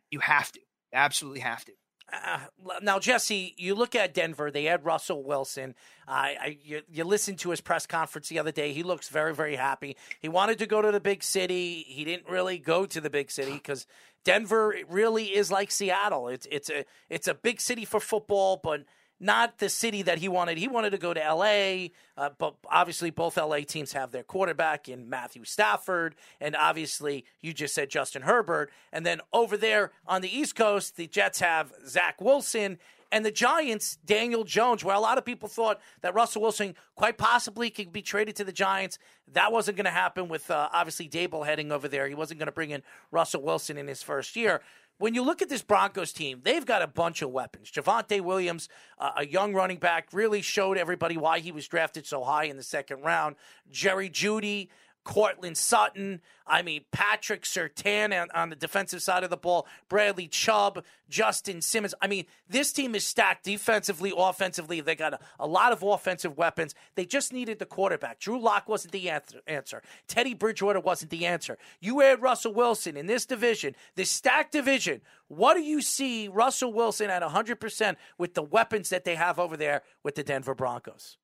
you 0.09 0.19
have 0.19 0.51
to, 0.53 0.59
absolutely 0.93 1.41
have 1.41 1.65
to. 1.65 1.73
Uh, 2.11 2.39
now, 2.81 2.99
Jesse, 2.99 3.53
you 3.57 3.75
look 3.75 3.93
at 3.93 4.13
Denver. 4.13 4.49
They 4.49 4.63
had 4.63 4.85
Russell 4.85 5.23
Wilson. 5.23 5.75
Uh, 6.07 6.11
I, 6.11 6.57
you, 6.63 6.81
you 6.89 7.03
listened 7.03 7.39
to 7.39 7.49
his 7.49 7.59
press 7.59 7.85
conference 7.85 8.29
the 8.29 8.39
other 8.39 8.53
day. 8.53 8.71
He 8.71 8.83
looks 8.83 9.09
very, 9.09 9.33
very 9.33 9.57
happy. 9.57 9.97
He 10.21 10.29
wanted 10.29 10.59
to 10.59 10.67
go 10.67 10.81
to 10.81 10.91
the 10.91 11.01
big 11.01 11.21
city. 11.21 11.83
He 11.85 12.05
didn't 12.05 12.29
really 12.29 12.59
go 12.59 12.85
to 12.85 13.01
the 13.01 13.09
big 13.09 13.29
city 13.29 13.51
because 13.53 13.85
Denver 14.23 14.75
really 14.89 15.35
is 15.35 15.51
like 15.51 15.69
Seattle. 15.69 16.29
It's 16.29 16.47
it's 16.49 16.69
a 16.69 16.85
it's 17.09 17.27
a 17.27 17.33
big 17.33 17.59
city 17.59 17.83
for 17.83 17.99
football, 17.99 18.59
but 18.63 18.81
not 19.19 19.57
the 19.57 19.69
city 19.69 20.01
that 20.03 20.19
he 20.19 20.27
wanted. 20.27 20.57
He 20.57 20.67
wanted 20.67 20.91
to 20.91 20.97
go 20.97 21.13
to 21.13 21.23
L.A., 21.23 21.91
uh, 22.17 22.29
but 22.37 22.55
obviously 22.69 23.09
both 23.09 23.37
L.A. 23.37 23.63
teams 23.63 23.93
have 23.93 24.11
their 24.11 24.23
quarterback 24.23 24.87
in 24.87 25.09
Matthew 25.09 25.43
Stafford, 25.43 26.15
and 26.39 26.55
obviously 26.55 27.25
you 27.41 27.53
just 27.53 27.73
said 27.73 27.89
Justin 27.89 28.23
Herbert. 28.23 28.71
And 28.91 29.05
then 29.05 29.21
over 29.33 29.57
there 29.57 29.91
on 30.07 30.21
the 30.21 30.35
East 30.35 30.55
Coast, 30.55 30.97
the 30.97 31.07
Jets 31.07 31.39
have 31.39 31.71
Zach 31.87 32.21
Wilson. 32.21 32.77
And 33.09 33.25
the 33.25 33.31
Giants, 33.31 33.97
Daniel 34.05 34.43
Jones, 34.43 34.83
where 34.83 34.93
a 34.93 34.99
lot 34.99 35.17
of 35.17 35.23
people 35.23 35.47
thought 35.47 35.79
that 36.01 36.13
Russell 36.13 36.41
Wilson 36.41 36.75
quite 36.95 37.17
possibly 37.17 37.69
could 37.69 37.93
be 37.93 38.01
traded 38.01 38.35
to 38.35 38.43
the 38.43 38.51
Giants. 38.51 38.99
That 39.31 39.53
wasn't 39.53 39.77
going 39.77 39.85
to 39.85 39.91
happen 39.91 40.27
with 40.27 40.51
uh, 40.51 40.67
obviously 40.73 41.07
Daboll 41.07 41.45
heading 41.45 41.71
over 41.71 41.87
there. 41.87 42.09
He 42.09 42.15
wasn't 42.15 42.37
going 42.37 42.47
to 42.47 42.51
bring 42.51 42.71
in 42.71 42.83
Russell 43.09 43.41
Wilson 43.43 43.77
in 43.77 43.87
his 43.87 44.03
first 44.03 44.35
year 44.35 44.61
when 44.97 45.13
you 45.13 45.23
look 45.23 45.41
at 45.41 45.49
this 45.49 45.61
Broncos 45.61 46.11
team, 46.11 46.41
they've 46.43 46.65
got 46.65 46.81
a 46.81 46.87
bunch 46.87 47.21
of 47.21 47.31
weapons. 47.31 47.71
Javonte 47.71 48.21
Williams, 48.21 48.67
uh, 48.97 49.11
a 49.17 49.25
young 49.25 49.53
running 49.53 49.77
back, 49.77 50.09
really 50.11 50.41
showed 50.41 50.77
everybody 50.77 51.17
why 51.17 51.39
he 51.39 51.51
was 51.51 51.67
drafted 51.67 52.05
so 52.05 52.23
high 52.23 52.45
in 52.45 52.57
the 52.57 52.63
second 52.63 53.01
round. 53.01 53.35
Jerry 53.71 54.09
Jeudy, 54.09 54.69
Courtland 55.07 55.57
Sutton. 55.57 56.19
I 56.45 56.61
mean, 56.61 56.83
Patrick 56.91 57.43
Surtain 57.43 58.13
on, 58.21 58.27
on, 58.31 58.49
the 58.49 58.57
defensive 58.57 59.01
side 59.01 59.23
of 59.23 59.29
the 59.29 59.37
ball, 59.37 59.65
Bradley 59.87 60.27
Chubb, 60.27 60.83
Justin 61.07 61.61
Simmons. 61.61 61.95
I 62.01 62.07
mean, 62.07 62.25
this 62.49 62.73
team 62.73 62.93
is 62.93 63.05
stacked 63.05 63.45
defensively, 63.45 64.11
offensively. 64.15 64.81
They 64.81 64.95
got 64.95 65.13
a, 65.13 65.19
a 65.39 65.47
lot 65.47 65.71
of 65.71 65.81
offensive 65.81 66.37
weapons. 66.37 66.75
They 66.95 67.05
just 67.05 67.31
needed 67.31 67.57
the 67.57 67.65
quarterback. 67.65 68.19
Drew 68.19 68.37
Lock 68.37 68.67
wasn't 68.67 68.91
the 68.91 69.09
answer. 69.09 69.81
Teddy 70.09 70.33
Bridgewater 70.33 70.81
wasn't 70.81 71.11
the 71.11 71.25
answer. 71.25 71.57
You 71.79 72.01
add 72.01 72.21
Russell 72.21 72.53
Wilson 72.53 72.97
in 72.97 73.05
this 73.05 73.25
division, 73.25 73.77
this 73.95 74.11
stacked 74.11 74.51
division. 74.51 74.99
What 75.29 75.53
do 75.53 75.61
you 75.61 75.81
see 75.81 76.27
Russell 76.27 76.73
Wilson 76.73 77.09
at 77.09 77.23
100% 77.23 77.95
with 78.17 78.33
the 78.33 78.43
weapons 78.43 78.89
that 78.89 79.05
they 79.05 79.15
have 79.15 79.39
over 79.39 79.55
there 79.55 79.83
with 80.03 80.15
the 80.15 80.23
Denver 80.23 80.53
Broncos? 80.53 81.17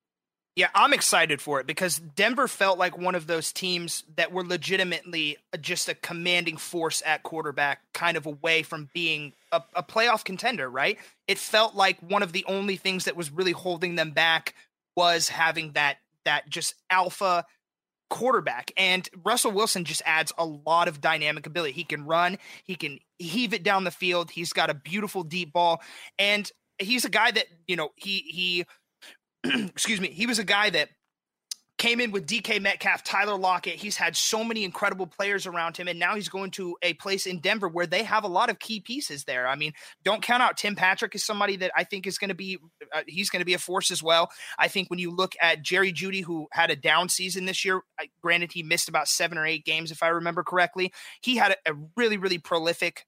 Yeah, 0.56 0.68
I'm 0.76 0.94
excited 0.94 1.42
for 1.42 1.60
it 1.60 1.66
because 1.66 1.98
Denver 1.98 2.48
felt 2.48 2.78
like 2.78 2.96
one 2.96 3.16
of 3.16 3.26
those 3.26 3.52
teams 3.52 4.04
that 4.18 4.32
were 4.32 4.44
legitimately 4.44 5.38
just 5.60 5.90
a 5.90 5.96
commanding 5.96 6.58
force 6.58 7.02
at 7.06 7.24
quarterback, 7.24 7.82
kind 7.94 8.18
of 8.18 8.28
away 8.28 8.62
from 8.62 8.90
being 8.94 9.34
a, 9.52 9.64
a, 9.74 9.82
playoff 9.82 10.24
contender, 10.24 10.70
right? 10.70 11.00
It 11.28 11.40
felt 11.40 11.74
like 11.74 11.98
one 12.02 12.22
of 12.22 12.34
the 12.34 12.46
only 12.48 12.76
things 12.76 13.06
that 13.06 13.16
was 13.16 13.32
really 13.32 13.52
holding 13.52 13.96
them 13.96 14.12
back 14.12 14.54
was 14.96 15.30
having 15.30 15.72
that 15.72 15.98
that 16.24 16.48
just 16.50 16.76
alpha 16.92 17.46
quarterback. 18.12 18.72
And 18.78 19.10
Russell 19.26 19.52
Wilson 19.52 19.86
just 19.86 20.04
adds 20.06 20.32
a 20.38 20.46
lot 20.46 20.88
of 20.88 21.02
dynamic 21.02 21.48
ability. 21.48 21.74
He 21.74 21.84
can 21.84 22.06
run, 22.06 22.38
he 22.64 22.76
can 22.76 23.00
heave 23.18 23.56
it 23.56 23.64
down 23.64 23.86
the 23.86 23.92
field. 23.92 24.30
He's 24.30 24.54
got 24.54 24.70
a 24.70 24.76
beautiful 24.76 25.24
deep 25.24 25.52
ball. 25.52 25.82
And 26.20 26.50
he's 26.78 27.06
a 27.06 27.10
guy 27.10 27.32
that, 27.32 27.46
you 27.68 27.76
know, 27.76 27.90
he 27.96 28.20
he 28.20 28.66
excuse 29.70 30.00
me, 30.00 30.10
he 30.10 30.26
was 30.26 30.40
a 30.40 30.44
guy 30.44 30.70
that 30.70 30.90
came 31.84 32.00
in 32.00 32.12
with 32.12 32.26
DK 32.26 32.62
Metcalf, 32.62 33.04
Tyler 33.04 33.38
Lockett. 33.38 33.76
He's 33.76 33.98
had 33.98 34.16
so 34.16 34.44
many 34.44 34.64
incredible 34.64 35.08
players 35.08 35.46
around 35.46 35.76
him, 35.76 35.90
and 35.90 36.00
now 36.00 36.16
he's 36.16 36.30
going 36.30 36.52
to 36.52 36.78
a 36.82 36.94
place 36.94 37.26
in 37.26 37.40
Denver 37.40 37.68
where 37.68 37.88
they 37.88 38.04
have 38.04 38.24
a 38.24 38.28
lot 38.30 38.50
of 38.50 38.60
key 38.60 38.80
pieces 38.80 39.26
there. 39.26 39.48
I 39.48 39.56
mean, 39.56 39.74
don't 40.04 40.22
count 40.22 40.42
out 40.42 40.56
Tim 40.56 40.76
Patrick 40.76 41.14
is 41.16 41.26
somebody 41.26 41.58
that 41.58 41.72
I 41.76 41.84
think 41.84 42.08
is 42.08 42.18
going 42.18 42.30
to 42.30 42.36
be 42.36 42.58
uh, 42.94 43.02
he's 43.08 43.30
going 43.30 43.42
to 43.42 43.46
be 43.46 43.54
a 43.54 43.60
force 43.60 43.92
as 43.92 44.02
well. 44.02 44.30
I 44.58 44.70
think 44.70 44.90
when 44.90 45.00
you 45.00 45.12
look 45.12 45.34
at 45.42 45.62
Jerry 45.62 45.92
Jeudy, 45.92 46.24
who 46.24 46.48
had 46.54 46.70
a 46.70 46.76
down 46.76 47.10
season 47.10 47.46
this 47.46 47.66
year, 47.66 47.82
granted 48.22 48.54
he 48.54 48.64
missed 48.64 48.88
about 48.88 49.08
seven 49.08 49.38
or 49.38 49.46
eight 49.46 49.66
games 49.66 49.92
if 49.92 50.04
I 50.04 50.08
remember 50.08 50.44
correctly, 50.44 50.94
he 51.22 51.36
had 51.36 51.58
a, 51.66 51.72
a 51.72 51.76
really 51.98 52.18
really 52.18 52.38
prolific 52.38 53.06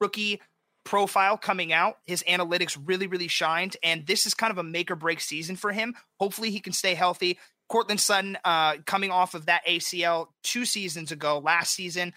rookie 0.00 0.40
profile 0.84 1.36
coming 1.36 1.72
out. 1.72 1.96
His 2.04 2.22
analytics 2.28 2.78
really, 2.84 3.06
really 3.06 3.28
shined. 3.28 3.76
And 3.82 4.06
this 4.06 4.26
is 4.26 4.34
kind 4.34 4.50
of 4.50 4.58
a 4.58 4.62
make 4.62 4.90
or 4.90 4.96
break 4.96 5.20
season 5.20 5.56
for 5.56 5.72
him. 5.72 5.94
Hopefully, 6.18 6.50
he 6.50 6.60
can 6.60 6.72
stay 6.72 6.94
healthy. 6.94 7.38
Courtland 7.68 8.00
Sutton, 8.00 8.36
uh, 8.44 8.76
coming 8.84 9.10
off 9.10 9.34
of 9.34 9.46
that 9.46 9.66
ACL 9.66 10.26
two 10.42 10.64
seasons 10.64 11.10
ago, 11.10 11.38
last 11.38 11.72
season, 11.72 12.12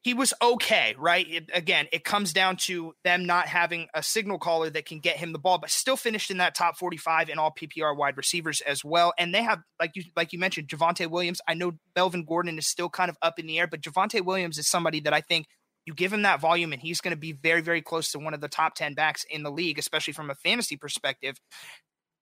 he 0.00 0.14
was 0.14 0.32
okay, 0.40 0.94
right? 0.98 1.28
It, 1.28 1.50
again, 1.52 1.86
it 1.92 2.04
comes 2.04 2.32
down 2.32 2.56
to 2.58 2.94
them 3.04 3.26
not 3.26 3.46
having 3.46 3.88
a 3.94 4.02
signal 4.02 4.38
caller 4.38 4.70
that 4.70 4.86
can 4.86 5.00
get 5.00 5.16
him 5.16 5.32
the 5.32 5.38
ball, 5.38 5.58
but 5.58 5.70
still 5.70 5.96
finished 5.96 6.30
in 6.30 6.38
that 6.38 6.54
top 6.54 6.78
45 6.78 7.28
in 7.28 7.38
all 7.38 7.52
PPR 7.52 7.94
wide 7.96 8.16
receivers 8.16 8.60
as 8.62 8.84
well. 8.84 9.12
And 9.18 9.34
they 9.34 9.42
have, 9.42 9.60
like 9.78 9.94
you 9.94 10.04
like 10.16 10.32
you 10.32 10.38
mentioned, 10.38 10.68
Javonte 10.68 11.10
Williams. 11.10 11.40
I 11.46 11.54
know 11.54 11.72
Melvin 11.94 12.24
Gordon 12.24 12.58
is 12.58 12.66
still 12.66 12.88
kind 12.88 13.10
of 13.10 13.18
up 13.20 13.38
in 13.38 13.46
the 13.46 13.58
air, 13.58 13.66
but 13.66 13.80
Javonte 13.82 14.24
Williams 14.24 14.58
is 14.58 14.68
somebody 14.68 15.00
that 15.00 15.12
I 15.12 15.20
think 15.20 15.46
you 15.86 15.94
give 15.94 16.12
him 16.12 16.22
that 16.22 16.40
volume 16.40 16.72
and 16.72 16.80
he's 16.80 17.00
going 17.00 17.14
to 17.14 17.20
be 17.20 17.32
very, 17.32 17.60
very 17.60 17.82
close 17.82 18.12
to 18.12 18.18
one 18.18 18.34
of 18.34 18.40
the 18.40 18.48
top 18.48 18.74
10 18.74 18.94
backs 18.94 19.24
in 19.30 19.42
the 19.42 19.50
league, 19.50 19.78
especially 19.78 20.12
from 20.12 20.30
a 20.30 20.34
fantasy 20.34 20.76
perspective 20.76 21.38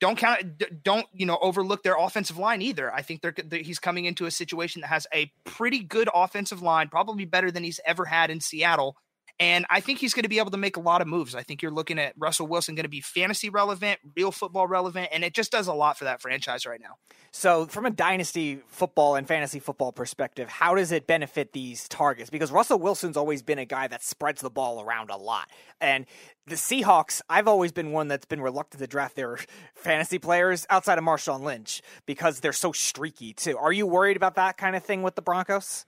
don't 0.00 0.16
count 0.16 0.42
don't 0.82 1.06
you 1.12 1.26
know 1.26 1.38
overlook 1.40 1.82
their 1.82 1.96
offensive 1.96 2.38
line 2.38 2.62
either. 2.62 2.92
I 2.92 3.02
think 3.02 3.20
they're, 3.20 3.34
they're, 3.44 3.60
he's 3.60 3.78
coming 3.78 4.06
into 4.06 4.26
a 4.26 4.30
situation 4.30 4.80
that 4.80 4.88
has 4.88 5.06
a 5.14 5.30
pretty 5.44 5.80
good 5.80 6.08
offensive 6.12 6.62
line 6.62 6.88
probably 6.88 7.26
better 7.26 7.50
than 7.50 7.62
he's 7.62 7.80
ever 7.84 8.06
had 8.06 8.30
in 8.30 8.40
seattle 8.40 8.96
and 9.40 9.64
I 9.70 9.80
think 9.80 9.98
he's 9.98 10.12
going 10.12 10.24
to 10.24 10.28
be 10.28 10.38
able 10.38 10.50
to 10.50 10.58
make 10.58 10.76
a 10.76 10.80
lot 10.80 11.00
of 11.00 11.08
moves. 11.08 11.34
I 11.34 11.42
think 11.42 11.62
you're 11.62 11.72
looking 11.72 11.98
at 11.98 12.12
Russell 12.18 12.46
Wilson 12.46 12.74
going 12.74 12.84
to 12.84 12.90
be 12.90 13.00
fantasy 13.00 13.48
relevant, 13.48 13.98
real 14.14 14.30
football 14.30 14.66
relevant, 14.66 15.08
and 15.12 15.24
it 15.24 15.32
just 15.32 15.50
does 15.50 15.66
a 15.66 15.72
lot 15.72 15.96
for 15.96 16.04
that 16.04 16.20
franchise 16.20 16.66
right 16.66 16.80
now. 16.80 16.96
So, 17.32 17.64
from 17.64 17.86
a 17.86 17.90
dynasty 17.90 18.60
football 18.66 19.16
and 19.16 19.26
fantasy 19.26 19.58
football 19.58 19.92
perspective, 19.92 20.50
how 20.50 20.74
does 20.74 20.92
it 20.92 21.06
benefit 21.06 21.54
these 21.54 21.88
targets? 21.88 22.28
Because 22.28 22.52
Russell 22.52 22.78
Wilson's 22.78 23.16
always 23.16 23.42
been 23.42 23.58
a 23.58 23.64
guy 23.64 23.88
that 23.88 24.04
spreads 24.04 24.42
the 24.42 24.50
ball 24.50 24.82
around 24.82 25.08
a 25.08 25.16
lot. 25.16 25.48
And 25.80 26.04
the 26.46 26.56
Seahawks, 26.56 27.22
I've 27.30 27.48
always 27.48 27.72
been 27.72 27.92
one 27.92 28.08
that's 28.08 28.26
been 28.26 28.42
reluctant 28.42 28.82
to 28.82 28.86
draft 28.86 29.16
their 29.16 29.38
fantasy 29.74 30.18
players 30.18 30.66
outside 30.68 30.98
of 30.98 31.04
Marshawn 31.04 31.40
Lynch 31.40 31.80
because 32.04 32.40
they're 32.40 32.52
so 32.52 32.72
streaky, 32.72 33.32
too. 33.32 33.56
Are 33.56 33.72
you 33.72 33.86
worried 33.86 34.18
about 34.18 34.34
that 34.34 34.58
kind 34.58 34.76
of 34.76 34.84
thing 34.84 35.02
with 35.02 35.14
the 35.14 35.22
Broncos? 35.22 35.86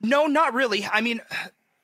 No, 0.00 0.26
not 0.26 0.54
really. 0.54 0.86
I 0.90 1.00
mean, 1.00 1.20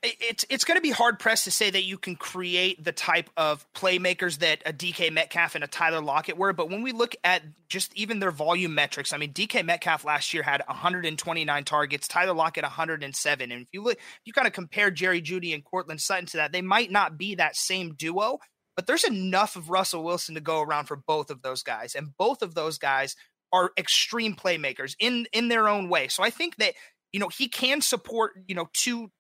it's 0.04 0.44
it's 0.50 0.64
going 0.64 0.76
to 0.76 0.82
be 0.82 0.90
hard 0.90 1.18
pressed 1.18 1.44
to 1.44 1.50
say 1.50 1.70
that 1.70 1.84
you 1.84 1.96
can 1.96 2.16
create 2.16 2.82
the 2.82 2.92
type 2.92 3.30
of 3.36 3.66
playmakers 3.74 4.38
that 4.38 4.62
a 4.66 4.72
DK 4.72 5.12
Metcalf 5.12 5.54
and 5.54 5.64
a 5.64 5.66
Tyler 5.66 6.00
Lockett 6.00 6.36
were. 6.36 6.52
But 6.52 6.68
when 6.68 6.82
we 6.82 6.92
look 6.92 7.16
at 7.24 7.42
just 7.68 7.94
even 7.96 8.18
their 8.18 8.30
volume 8.30 8.74
metrics, 8.74 9.12
I 9.12 9.16
mean, 9.16 9.32
DK 9.32 9.64
Metcalf 9.64 10.04
last 10.04 10.34
year 10.34 10.42
had 10.42 10.62
129 10.66 11.64
targets, 11.64 12.06
Tyler 12.06 12.34
Lockett 12.34 12.64
107. 12.64 13.52
And 13.52 13.62
if 13.62 13.68
you 13.72 13.82
look, 13.82 13.98
you 14.24 14.32
kind 14.32 14.46
of 14.46 14.52
compare 14.52 14.90
Jerry 14.90 15.22
Jeudy 15.22 15.54
and 15.54 15.64
Courtland 15.64 16.00
Sutton 16.00 16.26
to 16.26 16.36
that, 16.38 16.52
they 16.52 16.62
might 16.62 16.90
not 16.90 17.16
be 17.16 17.36
that 17.36 17.56
same 17.56 17.94
duo. 17.94 18.38
But 18.76 18.86
there's 18.86 19.04
enough 19.04 19.56
of 19.56 19.70
Russell 19.70 20.04
Wilson 20.04 20.34
to 20.34 20.40
go 20.40 20.60
around 20.60 20.86
for 20.86 20.96
both 20.96 21.30
of 21.30 21.42
those 21.42 21.62
guys, 21.62 21.94
and 21.94 22.16
both 22.18 22.42
of 22.42 22.54
those 22.54 22.78
guys 22.78 23.16
are 23.52 23.70
extreme 23.78 24.34
playmakers 24.34 24.96
in 24.98 25.26
in 25.32 25.48
their 25.48 25.68
own 25.68 25.88
way. 25.88 26.08
So 26.08 26.24
I 26.24 26.30
think 26.30 26.56
that 26.56 26.74
you 27.12 27.20
know 27.20 27.28
he 27.28 27.48
can 27.48 27.80
support 27.80 28.32
you 28.48 28.54
know 28.56 28.68
two 28.72 29.12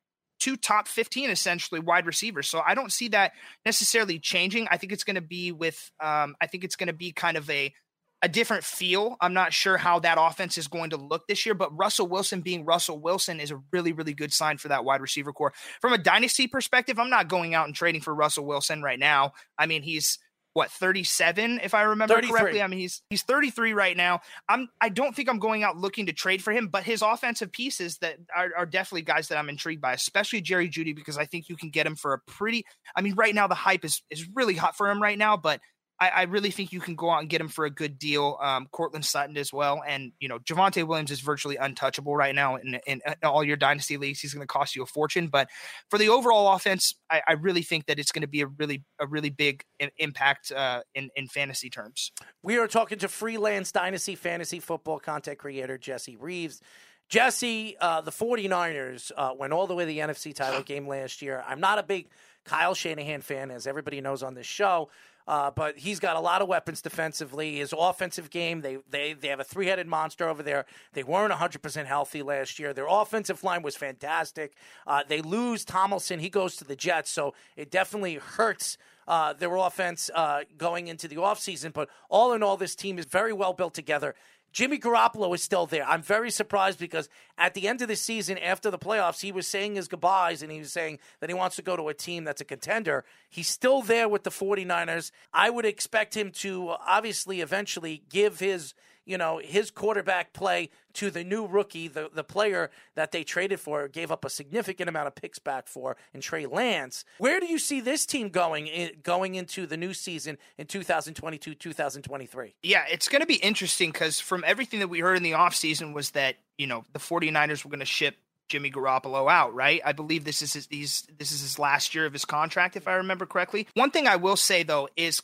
two 0.44 0.56
top 0.58 0.86
15 0.88 1.30
essentially 1.30 1.80
wide 1.80 2.04
receivers. 2.04 2.48
So 2.48 2.60
I 2.64 2.74
don't 2.74 2.92
see 2.92 3.08
that 3.08 3.32
necessarily 3.64 4.18
changing. 4.18 4.68
I 4.70 4.76
think 4.76 4.92
it's 4.92 5.02
going 5.02 5.14
to 5.14 5.22
be 5.22 5.52
with 5.52 5.90
um, 6.00 6.36
I 6.38 6.46
think 6.46 6.64
it's 6.64 6.76
going 6.76 6.88
to 6.88 6.92
be 6.92 7.12
kind 7.12 7.38
of 7.38 7.48
a 7.48 7.72
a 8.20 8.28
different 8.28 8.62
feel. 8.62 9.16
I'm 9.22 9.32
not 9.32 9.54
sure 9.54 9.78
how 9.78 10.00
that 10.00 10.18
offense 10.20 10.58
is 10.58 10.68
going 10.68 10.90
to 10.90 10.96
look 10.98 11.26
this 11.28 11.46
year, 11.46 11.54
but 11.54 11.74
Russell 11.76 12.08
Wilson 12.08 12.42
being 12.42 12.66
Russell 12.66 12.98
Wilson 12.98 13.40
is 13.40 13.50
a 13.50 13.60
really, 13.72 13.92
really 13.92 14.14
good 14.14 14.32
sign 14.32 14.58
for 14.58 14.68
that 14.68 14.84
wide 14.84 15.00
receiver 15.00 15.32
core. 15.32 15.54
From 15.80 15.94
a 15.94 15.98
dynasty 15.98 16.46
perspective, 16.46 16.98
I'm 16.98 17.10
not 17.10 17.28
going 17.28 17.54
out 17.54 17.66
and 17.66 17.74
trading 17.74 18.00
for 18.02 18.14
Russell 18.14 18.44
Wilson 18.46 18.82
right 18.82 18.98
now. 18.98 19.32
I 19.58 19.66
mean, 19.66 19.82
he's 19.82 20.18
what 20.54 20.70
37 20.70 21.60
if 21.62 21.74
i 21.74 21.82
remember 21.82 22.14
33. 22.14 22.30
correctly 22.30 22.62
i 22.62 22.66
mean 22.66 22.78
he's 22.78 23.02
he's 23.10 23.22
33 23.22 23.72
right 23.74 23.96
now 23.96 24.20
i'm 24.48 24.68
i 24.80 24.88
don't 24.88 25.14
think 25.14 25.28
i'm 25.28 25.38
going 25.38 25.62
out 25.62 25.76
looking 25.76 26.06
to 26.06 26.12
trade 26.12 26.42
for 26.42 26.52
him 26.52 26.68
but 26.68 26.84
his 26.84 27.02
offensive 27.02 27.52
pieces 27.52 27.98
that 27.98 28.16
are, 28.34 28.50
are 28.56 28.66
definitely 28.66 29.02
guys 29.02 29.28
that 29.28 29.36
i'm 29.36 29.48
intrigued 29.48 29.82
by 29.82 29.92
especially 29.92 30.40
jerry 30.40 30.70
Jeudy 30.70 30.94
because 30.94 31.18
i 31.18 31.26
think 31.26 31.48
you 31.48 31.56
can 31.56 31.70
get 31.70 31.86
him 31.86 31.96
for 31.96 32.14
a 32.14 32.18
pretty 32.20 32.64
i 32.96 33.02
mean 33.02 33.14
right 33.14 33.34
now 33.34 33.46
the 33.46 33.54
hype 33.54 33.84
is 33.84 34.02
is 34.10 34.26
really 34.34 34.54
hot 34.54 34.76
for 34.76 34.90
him 34.90 35.02
right 35.02 35.18
now 35.18 35.36
but 35.36 35.60
I, 36.00 36.08
I, 36.08 36.22
really 36.22 36.50
think 36.50 36.72
you 36.72 36.80
can 36.80 36.96
go 36.96 37.08
out 37.08 37.20
and 37.20 37.30
get 37.30 37.40
him 37.40 37.48
for 37.48 37.64
a 37.64 37.70
good 37.70 37.98
deal. 37.98 38.36
Um, 38.42 38.66
Courtland 38.72 39.04
Sutton 39.04 39.36
as 39.36 39.52
well, 39.52 39.82
and 39.86 40.12
you 40.18 40.28
know 40.28 40.38
Javonte 40.38 40.86
Williams 40.86 41.10
is 41.10 41.20
virtually 41.20 41.56
untouchable 41.56 42.16
right 42.16 42.34
now 42.34 42.56
in, 42.56 42.80
in, 42.86 43.00
in 43.06 43.14
all 43.22 43.44
your 43.44 43.56
dynasty 43.56 43.96
leagues. 43.96 44.20
He's 44.20 44.34
going 44.34 44.46
to 44.46 44.52
cost 44.52 44.74
you 44.74 44.82
a 44.82 44.86
fortune, 44.86 45.28
but 45.28 45.48
for 45.90 45.98
the 45.98 46.08
overall 46.08 46.52
offense, 46.52 46.94
I, 47.10 47.22
I 47.28 47.32
really 47.34 47.62
think 47.62 47.86
that 47.86 47.98
it's 47.98 48.10
going 48.10 48.22
to 48.22 48.28
be 48.28 48.40
a 48.40 48.46
really 48.46 48.82
a 48.98 49.06
really 49.06 49.30
big 49.30 49.64
impact 49.98 50.50
uh, 50.50 50.82
in 50.94 51.10
in 51.16 51.28
fantasy 51.28 51.70
terms. 51.70 52.10
We 52.42 52.58
are 52.58 52.66
talking 52.66 52.98
to 52.98 53.08
freelance 53.08 53.70
dynasty 53.70 54.16
fantasy 54.16 54.60
football 54.60 54.98
content 54.98 55.38
creator 55.38 55.78
Jesse 55.78 56.16
Reeves. 56.16 56.60
Jesse, 57.08 57.76
uh, 57.80 58.00
the 58.00 58.10
49ers 58.10 59.12
uh, 59.16 59.32
went 59.38 59.52
all 59.52 59.66
the 59.66 59.74
way 59.74 59.84
to 59.84 59.86
the 59.86 59.98
NFC 59.98 60.34
title 60.34 60.62
game 60.64 60.88
last 60.88 61.22
year. 61.22 61.44
I'm 61.46 61.60
not 61.60 61.78
a 61.78 61.82
big 61.82 62.08
Kyle 62.44 62.74
Shanahan 62.74 63.20
fan, 63.20 63.50
as 63.50 63.66
everybody 63.66 64.00
knows 64.00 64.22
on 64.22 64.34
this 64.34 64.46
show. 64.46 64.90
Uh, 65.26 65.50
but 65.50 65.78
he's 65.78 65.98
got 66.00 66.16
a 66.16 66.20
lot 66.20 66.42
of 66.42 66.48
weapons 66.48 66.82
defensively. 66.82 67.56
His 67.56 67.74
offensive 67.76 68.30
game, 68.30 68.60
they 68.60 68.78
they 68.90 69.14
they 69.14 69.28
have 69.28 69.40
a 69.40 69.44
three 69.44 69.66
headed 69.66 69.86
monster 69.86 70.28
over 70.28 70.42
there. 70.42 70.66
They 70.92 71.02
weren't 71.02 71.30
100 71.30 71.62
percent 71.62 71.88
healthy 71.88 72.22
last 72.22 72.58
year. 72.58 72.74
Their 72.74 72.86
offensive 72.88 73.42
line 73.42 73.62
was 73.62 73.76
fantastic. 73.76 74.52
Uh, 74.86 75.02
they 75.06 75.22
lose 75.22 75.64
Tomlinson. 75.64 76.20
He 76.20 76.28
goes 76.28 76.56
to 76.56 76.64
the 76.64 76.76
Jets, 76.76 77.10
so 77.10 77.34
it 77.56 77.70
definitely 77.70 78.16
hurts. 78.16 78.76
Uh, 79.06 79.34
their 79.34 79.54
offense 79.54 80.10
uh, 80.14 80.44
going 80.56 80.88
into 80.88 81.06
the 81.06 81.16
offseason. 81.16 81.74
But 81.74 81.90
all 82.08 82.32
in 82.32 82.42
all, 82.42 82.56
this 82.56 82.74
team 82.74 82.98
is 82.98 83.04
very 83.04 83.34
well 83.34 83.52
built 83.52 83.74
together. 83.74 84.14
Jimmy 84.54 84.78
Garoppolo 84.78 85.34
is 85.34 85.42
still 85.42 85.66
there. 85.66 85.84
I'm 85.84 86.00
very 86.00 86.30
surprised 86.30 86.78
because 86.78 87.08
at 87.36 87.54
the 87.54 87.66
end 87.66 87.82
of 87.82 87.88
the 87.88 87.96
season, 87.96 88.38
after 88.38 88.70
the 88.70 88.78
playoffs, 88.78 89.20
he 89.20 89.32
was 89.32 89.48
saying 89.48 89.74
his 89.74 89.88
goodbyes 89.88 90.42
and 90.42 90.52
he 90.52 90.60
was 90.60 90.72
saying 90.72 91.00
that 91.18 91.28
he 91.28 91.34
wants 91.34 91.56
to 91.56 91.62
go 91.62 91.76
to 91.76 91.88
a 91.88 91.94
team 91.94 92.22
that's 92.22 92.40
a 92.40 92.44
contender. 92.44 93.04
He's 93.28 93.48
still 93.48 93.82
there 93.82 94.08
with 94.08 94.22
the 94.22 94.30
49ers. 94.30 95.10
I 95.32 95.50
would 95.50 95.66
expect 95.66 96.16
him 96.16 96.30
to 96.36 96.68
uh, 96.68 96.76
obviously 96.86 97.40
eventually 97.40 98.04
give 98.08 98.38
his 98.38 98.74
you 99.06 99.18
know, 99.18 99.38
his 99.38 99.70
quarterback 99.70 100.32
play 100.32 100.70
to 100.94 101.10
the 101.10 101.24
new 101.24 101.46
rookie, 101.46 101.88
the, 101.88 102.08
the 102.12 102.24
player 102.24 102.70
that 102.94 103.12
they 103.12 103.24
traded 103.24 103.60
for, 103.60 103.88
gave 103.88 104.10
up 104.10 104.24
a 104.24 104.30
significant 104.30 104.88
amount 104.88 105.08
of 105.08 105.14
picks 105.14 105.38
back 105.38 105.68
for, 105.68 105.96
and 106.12 106.22
Trey 106.22 106.46
Lance. 106.46 107.04
Where 107.18 107.40
do 107.40 107.46
you 107.46 107.58
see 107.58 107.80
this 107.80 108.06
team 108.06 108.28
going 108.28 108.90
going 109.02 109.34
into 109.34 109.66
the 109.66 109.76
new 109.76 109.92
season 109.92 110.38
in 110.58 110.66
2022, 110.66 111.54
2023? 111.54 112.54
Yeah, 112.62 112.84
it's 112.90 113.08
going 113.08 113.20
to 113.20 113.26
be 113.26 113.36
interesting 113.36 113.90
because 113.90 114.20
from 114.20 114.44
everything 114.46 114.80
that 114.80 114.88
we 114.88 115.00
heard 115.00 115.16
in 115.16 115.22
the 115.22 115.32
offseason 115.32 115.92
was 115.92 116.12
that, 116.12 116.36
you 116.58 116.66
know, 116.66 116.84
the 116.92 116.98
49ers 116.98 117.64
were 117.64 117.70
going 117.70 117.80
to 117.80 117.86
ship 117.86 118.16
Jimmy 118.48 118.70
Garoppolo 118.70 119.30
out, 119.30 119.54
right? 119.54 119.80
I 119.84 119.92
believe 119.92 120.24
this 120.24 120.42
is 120.42 120.52
his, 120.52 120.66
this 120.66 121.32
is 121.32 121.40
his 121.40 121.58
last 121.58 121.94
year 121.94 122.06
of 122.06 122.12
his 122.12 122.24
contract, 122.24 122.76
if 122.76 122.86
I 122.86 122.94
remember 122.94 123.26
correctly. 123.26 123.66
One 123.74 123.90
thing 123.90 124.06
I 124.06 124.16
will 124.16 124.36
say 124.36 124.62
though 124.62 124.88
is 124.96 125.22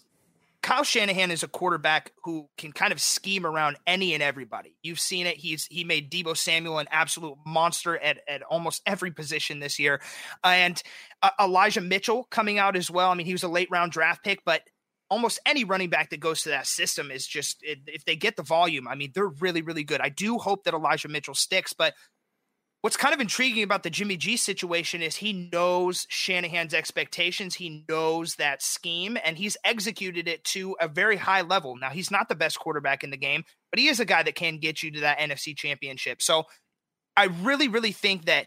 Kyle 0.62 0.84
Shanahan 0.84 1.30
is 1.30 1.42
a 1.42 1.48
quarterback 1.48 2.12
who 2.24 2.48
can 2.58 2.72
kind 2.72 2.92
of 2.92 3.00
scheme 3.00 3.46
around 3.46 3.78
any 3.86 4.12
and 4.12 4.22
everybody. 4.22 4.76
You've 4.82 5.00
seen 5.00 5.26
it. 5.26 5.36
He's 5.36 5.66
he 5.70 5.84
made 5.84 6.10
Deebo 6.10 6.36
Samuel 6.36 6.78
an 6.78 6.86
absolute 6.90 7.36
monster 7.46 7.96
at, 7.96 8.20
at 8.28 8.42
almost 8.42 8.82
every 8.84 9.10
position 9.10 9.60
this 9.60 9.78
year, 9.78 10.00
and 10.44 10.80
uh, 11.22 11.30
Elijah 11.40 11.80
Mitchell 11.80 12.24
coming 12.30 12.58
out 12.58 12.76
as 12.76 12.90
well. 12.90 13.10
I 13.10 13.14
mean, 13.14 13.26
he 13.26 13.32
was 13.32 13.42
a 13.42 13.48
late 13.48 13.68
round 13.70 13.92
draft 13.92 14.22
pick, 14.22 14.42
but 14.44 14.62
almost 15.08 15.40
any 15.46 15.64
running 15.64 15.88
back 15.88 16.10
that 16.10 16.20
goes 16.20 16.42
to 16.42 16.50
that 16.50 16.66
system 16.66 17.10
is 17.10 17.26
just 17.26 17.58
if 17.62 18.04
they 18.04 18.16
get 18.16 18.36
the 18.36 18.42
volume. 18.42 18.86
I 18.86 18.96
mean, 18.96 19.12
they're 19.14 19.28
really 19.28 19.62
really 19.62 19.84
good. 19.84 20.02
I 20.02 20.10
do 20.10 20.36
hope 20.36 20.64
that 20.64 20.74
Elijah 20.74 21.08
Mitchell 21.08 21.34
sticks, 21.34 21.72
but 21.72 21.94
What's 22.82 22.96
kind 22.96 23.12
of 23.12 23.20
intriguing 23.20 23.62
about 23.62 23.82
the 23.82 23.90
Jimmy 23.90 24.16
G 24.16 24.38
situation 24.38 25.02
is 25.02 25.16
he 25.16 25.50
knows 25.52 26.06
Shanahan's 26.08 26.72
expectations. 26.72 27.56
He 27.56 27.84
knows 27.88 28.36
that 28.36 28.62
scheme 28.62 29.18
and 29.22 29.36
he's 29.36 29.58
executed 29.64 30.26
it 30.26 30.44
to 30.44 30.76
a 30.80 30.88
very 30.88 31.16
high 31.16 31.42
level. 31.42 31.76
Now, 31.76 31.90
he's 31.90 32.10
not 32.10 32.30
the 32.30 32.34
best 32.34 32.58
quarterback 32.58 33.04
in 33.04 33.10
the 33.10 33.18
game, 33.18 33.44
but 33.70 33.78
he 33.78 33.88
is 33.88 34.00
a 34.00 34.06
guy 34.06 34.22
that 34.22 34.34
can 34.34 34.58
get 34.58 34.82
you 34.82 34.90
to 34.92 35.00
that 35.00 35.18
NFC 35.18 35.54
championship. 35.54 36.22
So 36.22 36.44
I 37.18 37.24
really, 37.24 37.68
really 37.68 37.92
think 37.92 38.24
that 38.24 38.46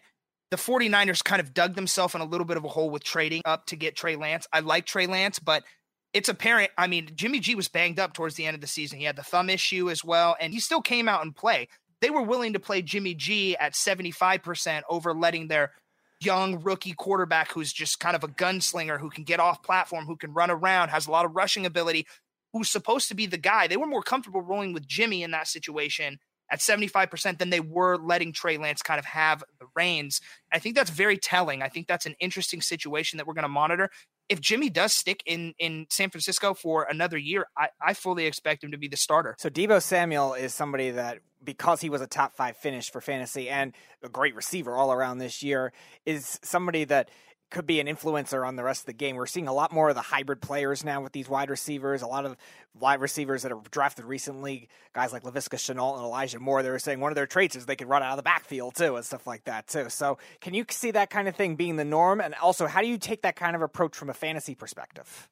the 0.49 0.57
49ers 0.57 1.23
kind 1.23 1.39
of 1.39 1.53
dug 1.53 1.75
themselves 1.75 2.15
in 2.15 2.21
a 2.21 2.25
little 2.25 2.45
bit 2.45 2.57
of 2.57 2.65
a 2.65 2.69
hole 2.69 2.89
with 2.89 3.03
trading 3.03 3.43
up 3.45 3.67
to 3.67 3.75
get 3.75 3.95
Trey 3.95 4.15
Lance. 4.15 4.47
I 4.51 4.61
like 4.61 4.87
Trey 4.87 5.05
Lance, 5.05 5.37
but 5.37 5.63
it's 6.11 6.29
apparent. 6.29 6.71
I 6.75 6.87
mean, 6.87 7.09
Jimmy 7.13 7.39
G 7.39 7.53
was 7.53 7.67
banged 7.67 7.99
up 7.99 8.13
towards 8.13 8.33
the 8.35 8.47
end 8.47 8.55
of 8.55 8.61
the 8.61 8.67
season. 8.67 8.97
He 8.97 9.05
had 9.05 9.15
the 9.15 9.23
thumb 9.23 9.49
issue 9.49 9.91
as 9.91 10.03
well, 10.03 10.35
and 10.39 10.53
he 10.53 10.59
still 10.59 10.81
came 10.81 11.07
out 11.07 11.23
and 11.23 11.35
play 11.35 11.67
they 12.03 12.09
were 12.09 12.21
willing 12.21 12.51
to 12.51 12.59
play 12.59 12.81
Jimmy 12.81 13.13
G 13.13 13.55
at 13.55 13.73
75% 13.73 14.81
over 14.89 15.13
letting 15.13 15.47
their 15.47 15.71
young 16.19 16.61
rookie 16.61 16.93
quarterback 16.93 17.53
who's 17.53 17.71
just 17.71 18.01
kind 18.01 18.13
of 18.13 18.25
a 18.25 18.27
gunslinger 18.27 18.99
who 18.99 19.09
can 19.09 19.23
get 19.23 19.39
off 19.39 19.63
platform, 19.63 20.05
who 20.05 20.17
can 20.17 20.33
run 20.33 20.51
around, 20.51 20.89
has 20.89 21.07
a 21.07 21.11
lot 21.11 21.23
of 21.23 21.33
rushing 21.33 21.65
ability, 21.65 22.05
who's 22.51 22.69
supposed 22.69 23.07
to 23.07 23.15
be 23.15 23.25
the 23.25 23.37
guy. 23.37 23.67
They 23.67 23.77
were 23.77 23.87
more 23.87 24.03
comfortable 24.03 24.41
rolling 24.41 24.73
with 24.73 24.85
Jimmy 24.85 25.23
in 25.23 25.31
that 25.31 25.47
situation 25.47 26.19
at 26.53 26.59
75% 26.59 27.39
than 27.39 27.49
they 27.49 27.59
were 27.59 27.97
letting 27.97 28.31
Trey 28.31 28.57
Lance 28.57 28.83
kind 28.83 28.99
of 28.99 29.05
have 29.05 29.43
the 29.59 29.65
reins. 29.75 30.21
I 30.51 30.59
think 30.59 30.75
that's 30.75 30.91
very 30.91 31.17
telling. 31.17 31.63
I 31.63 31.67
think 31.67 31.87
that's 31.87 32.05
an 32.05 32.15
interesting 32.19 32.61
situation 32.61 33.17
that 33.17 33.25
we're 33.25 33.33
going 33.33 33.41
to 33.41 33.49
monitor 33.49 33.89
if 34.29 34.39
Jimmy 34.39 34.69
does 34.69 34.93
stick 34.93 35.21
in 35.25 35.53
in 35.59 35.85
San 35.89 36.09
Francisco 36.09 36.53
for 36.53 36.83
another 36.83 37.17
year, 37.17 37.45
I, 37.57 37.69
I 37.81 37.93
fully 37.93 38.25
expect 38.25 38.63
him 38.63 38.71
to 38.71 38.77
be 38.77 38.87
the 38.87 38.97
starter. 38.97 39.35
So 39.37 39.49
Deebo 39.49 39.81
Samuel 39.81 40.33
is 40.33 40.53
somebody 40.53 40.91
that 40.91 41.19
because 41.43 41.81
he 41.81 41.89
was 41.89 42.01
a 42.01 42.07
top 42.07 42.35
five 42.35 42.55
finish 42.57 42.89
for 42.89 43.01
fantasy 43.01 43.49
and 43.49 43.73
a 44.01 44.09
great 44.09 44.33
receiver 44.33 44.75
all 44.75 44.93
around 44.93 45.17
this 45.17 45.43
year, 45.43 45.73
is 46.05 46.39
somebody 46.41 46.85
that 46.85 47.09
could 47.49 47.67
be 47.67 47.79
an 47.79 47.87
influencer 47.87 48.45
on 48.45 48.55
the 48.55 48.63
rest 48.63 48.81
of 48.81 48.85
the 48.87 48.93
game. 48.93 49.15
We're 49.15 49.27
seeing 49.27 49.47
a 49.47 49.53
lot 49.53 49.71
more 49.71 49.89
of 49.89 49.95
the 49.95 50.01
hybrid 50.01 50.41
players 50.41 50.83
now 50.83 51.01
with 51.01 51.11
these 51.11 51.29
wide 51.29 51.49
receivers. 51.49 52.01
A 52.01 52.07
lot 52.07 52.25
of 52.25 52.35
wide 52.73 52.99
receivers 52.99 53.43
that 53.43 53.51
are 53.51 53.61
drafted 53.69 54.05
recently, 54.05 54.69
guys 54.93 55.13
like 55.13 55.23
Laviska 55.23 55.57
Shenault 55.57 55.95
and 55.95 56.03
Elijah 56.03 56.39
Moore, 56.39 56.63
they 56.63 56.71
were 56.71 56.79
saying 56.79 56.99
one 56.99 57.11
of 57.11 57.15
their 57.15 57.27
traits 57.27 57.55
is 57.55 57.65
they 57.65 57.75
can 57.75 57.87
run 57.87 58.01
out 58.01 58.11
of 58.11 58.17
the 58.17 58.23
backfield 58.23 58.75
too 58.75 58.95
and 58.95 59.05
stuff 59.05 59.27
like 59.27 59.43
that 59.43 59.67
too. 59.67 59.89
So 59.89 60.17
can 60.41 60.53
you 60.53 60.65
see 60.69 60.91
that 60.91 61.09
kind 61.09 61.27
of 61.27 61.35
thing 61.35 61.55
being 61.55 61.75
the 61.75 61.85
norm? 61.85 62.19
And 62.21 62.33
also, 62.35 62.65
how 62.65 62.81
do 62.81 62.87
you 62.87 62.97
take 62.97 63.21
that 63.21 63.35
kind 63.35 63.55
of 63.55 63.61
approach 63.61 63.95
from 63.95 64.09
a 64.09 64.13
fantasy 64.13 64.55
perspective? 64.55 65.29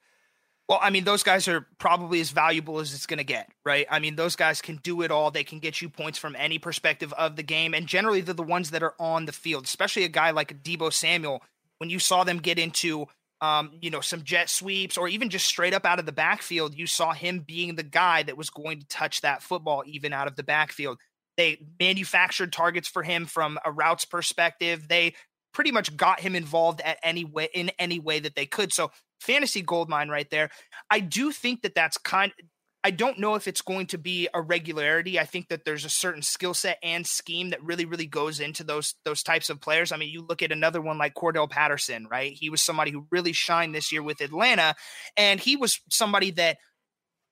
Well, 0.72 0.80
I 0.82 0.90
mean, 0.90 1.04
those 1.04 1.24
guys 1.24 1.50
are 1.50 1.68
probably 1.80 2.22
as 2.22 2.30
valuable 2.30 2.80
as 2.80 2.94
it's 2.94 3.06
going 3.06 3.18
to 3.18 3.26
get, 3.26 3.50
right? 3.66 3.86
I 3.92 4.00
mean, 4.00 4.16
those 4.16 4.38
guys 4.38 4.62
can 4.62 4.78
do 4.78 5.02
it 5.02 5.12
all. 5.12 5.30
They 5.30 5.44
can 5.44 5.60
get 5.60 5.82
you 5.82 5.90
points 5.90 6.18
from 6.18 6.34
any 6.38 6.60
perspective 6.60 7.12
of 7.14 7.36
the 7.36 7.44
game. 7.44 7.74
And 7.74 7.88
generally, 7.88 8.22
they're 8.22 8.34
the 8.34 8.44
ones 8.44 8.72
that 8.72 8.82
are 8.82 8.94
on 8.98 9.26
the 9.26 9.34
field, 9.34 9.66
especially 9.66 10.06
a 10.06 10.08
guy 10.08 10.32
like 10.32 10.64
Deebo 10.64 10.94
Samuel 10.94 11.44
when 11.82 11.90
you 11.90 11.98
saw 11.98 12.24
them 12.24 12.38
get 12.38 12.60
into 12.60 13.08
um, 13.42 13.72
you 13.82 13.90
know, 13.90 14.02
some 14.02 14.22
jet 14.22 14.52
sweeps 14.52 15.00
or 15.00 15.08
even 15.08 15.32
just 15.32 15.48
straight 15.48 15.74
up 15.74 15.84
out 15.84 15.98
of 15.98 16.06
the 16.06 16.12
backfield, 16.12 16.76
you 16.76 16.86
saw 16.86 17.12
him 17.12 17.40
being 17.40 17.74
the 17.74 17.82
guy 17.82 18.22
that 18.22 18.38
was 18.38 18.52
going 18.52 18.80
to 18.80 18.88
touch 18.88 19.22
that 19.22 19.42
football 19.42 19.82
even 19.88 20.14
out 20.14 20.28
of 20.28 20.36
the 20.36 20.44
backfield. 20.44 21.00
They 21.38 21.66
manufactured 21.80 22.54
targets 22.54 22.88
for 22.88 23.02
him 23.02 23.26
from 23.26 23.58
a 23.66 23.72
routes 23.72 24.06
perspective. 24.06 24.88
They 24.88 25.16
pretty 25.56 25.72
much 25.72 25.98
got 25.98 26.20
him 26.20 26.36
involved 26.36 26.82
at 26.82 27.00
any 27.02 27.26
way 27.26 27.50
in 27.52 27.72
any 27.80 27.98
way 27.98 28.20
that 28.20 28.36
they 28.36 28.46
could. 28.46 28.72
So 28.72 28.92
fantasy 29.20 29.64
gold 29.64 29.90
mine 29.90 30.10
right 30.10 30.30
there. 30.30 30.52
I 30.92 31.00
do 31.00 31.32
think 31.32 31.64
that 31.64 31.74
that's 31.74 31.98
kind 31.98 32.32
I 32.84 32.90
don't 32.90 33.20
know 33.20 33.36
if 33.36 33.48
it's 33.48 33.62
going 33.62 33.88
to 33.88 34.00
be 34.00 34.28
a 34.34 34.42
regularity. 34.42 35.20
I 35.20 35.26
think 35.26 35.50
that 35.50 35.66
there's 35.66 35.86
a 35.86 35.90
certain 35.90 36.24
skill 36.24 36.56
set 36.56 36.80
and 36.82 37.06
scheme 37.06 37.52
that 37.52 37.64
really, 37.64 37.86
really 37.86 38.08
goes 38.08 38.40
into 38.40 38.64
those 38.64 38.96
those 39.06 39.22
types 39.22 39.50
of 39.52 39.62
players. 39.62 39.92
I 39.92 39.98
mean, 39.98 40.10
you 40.10 40.26
look 40.28 40.42
at 40.42 40.52
another 40.52 40.82
one 40.82 40.98
like 40.98 41.14
Cordarrelle 41.14 41.50
Patterson, 41.50 42.08
right? 42.10 42.34
He 42.34 42.50
was 42.50 42.64
somebody 42.64 42.92
who 42.92 43.06
really 43.12 43.34
shined 43.34 43.76
this 43.76 43.92
year 43.92 44.02
with 44.02 44.22
Atlanta, 44.22 44.76
and 45.16 45.40
he 45.40 45.56
was 45.56 45.80
somebody 45.90 46.32
that 46.32 46.58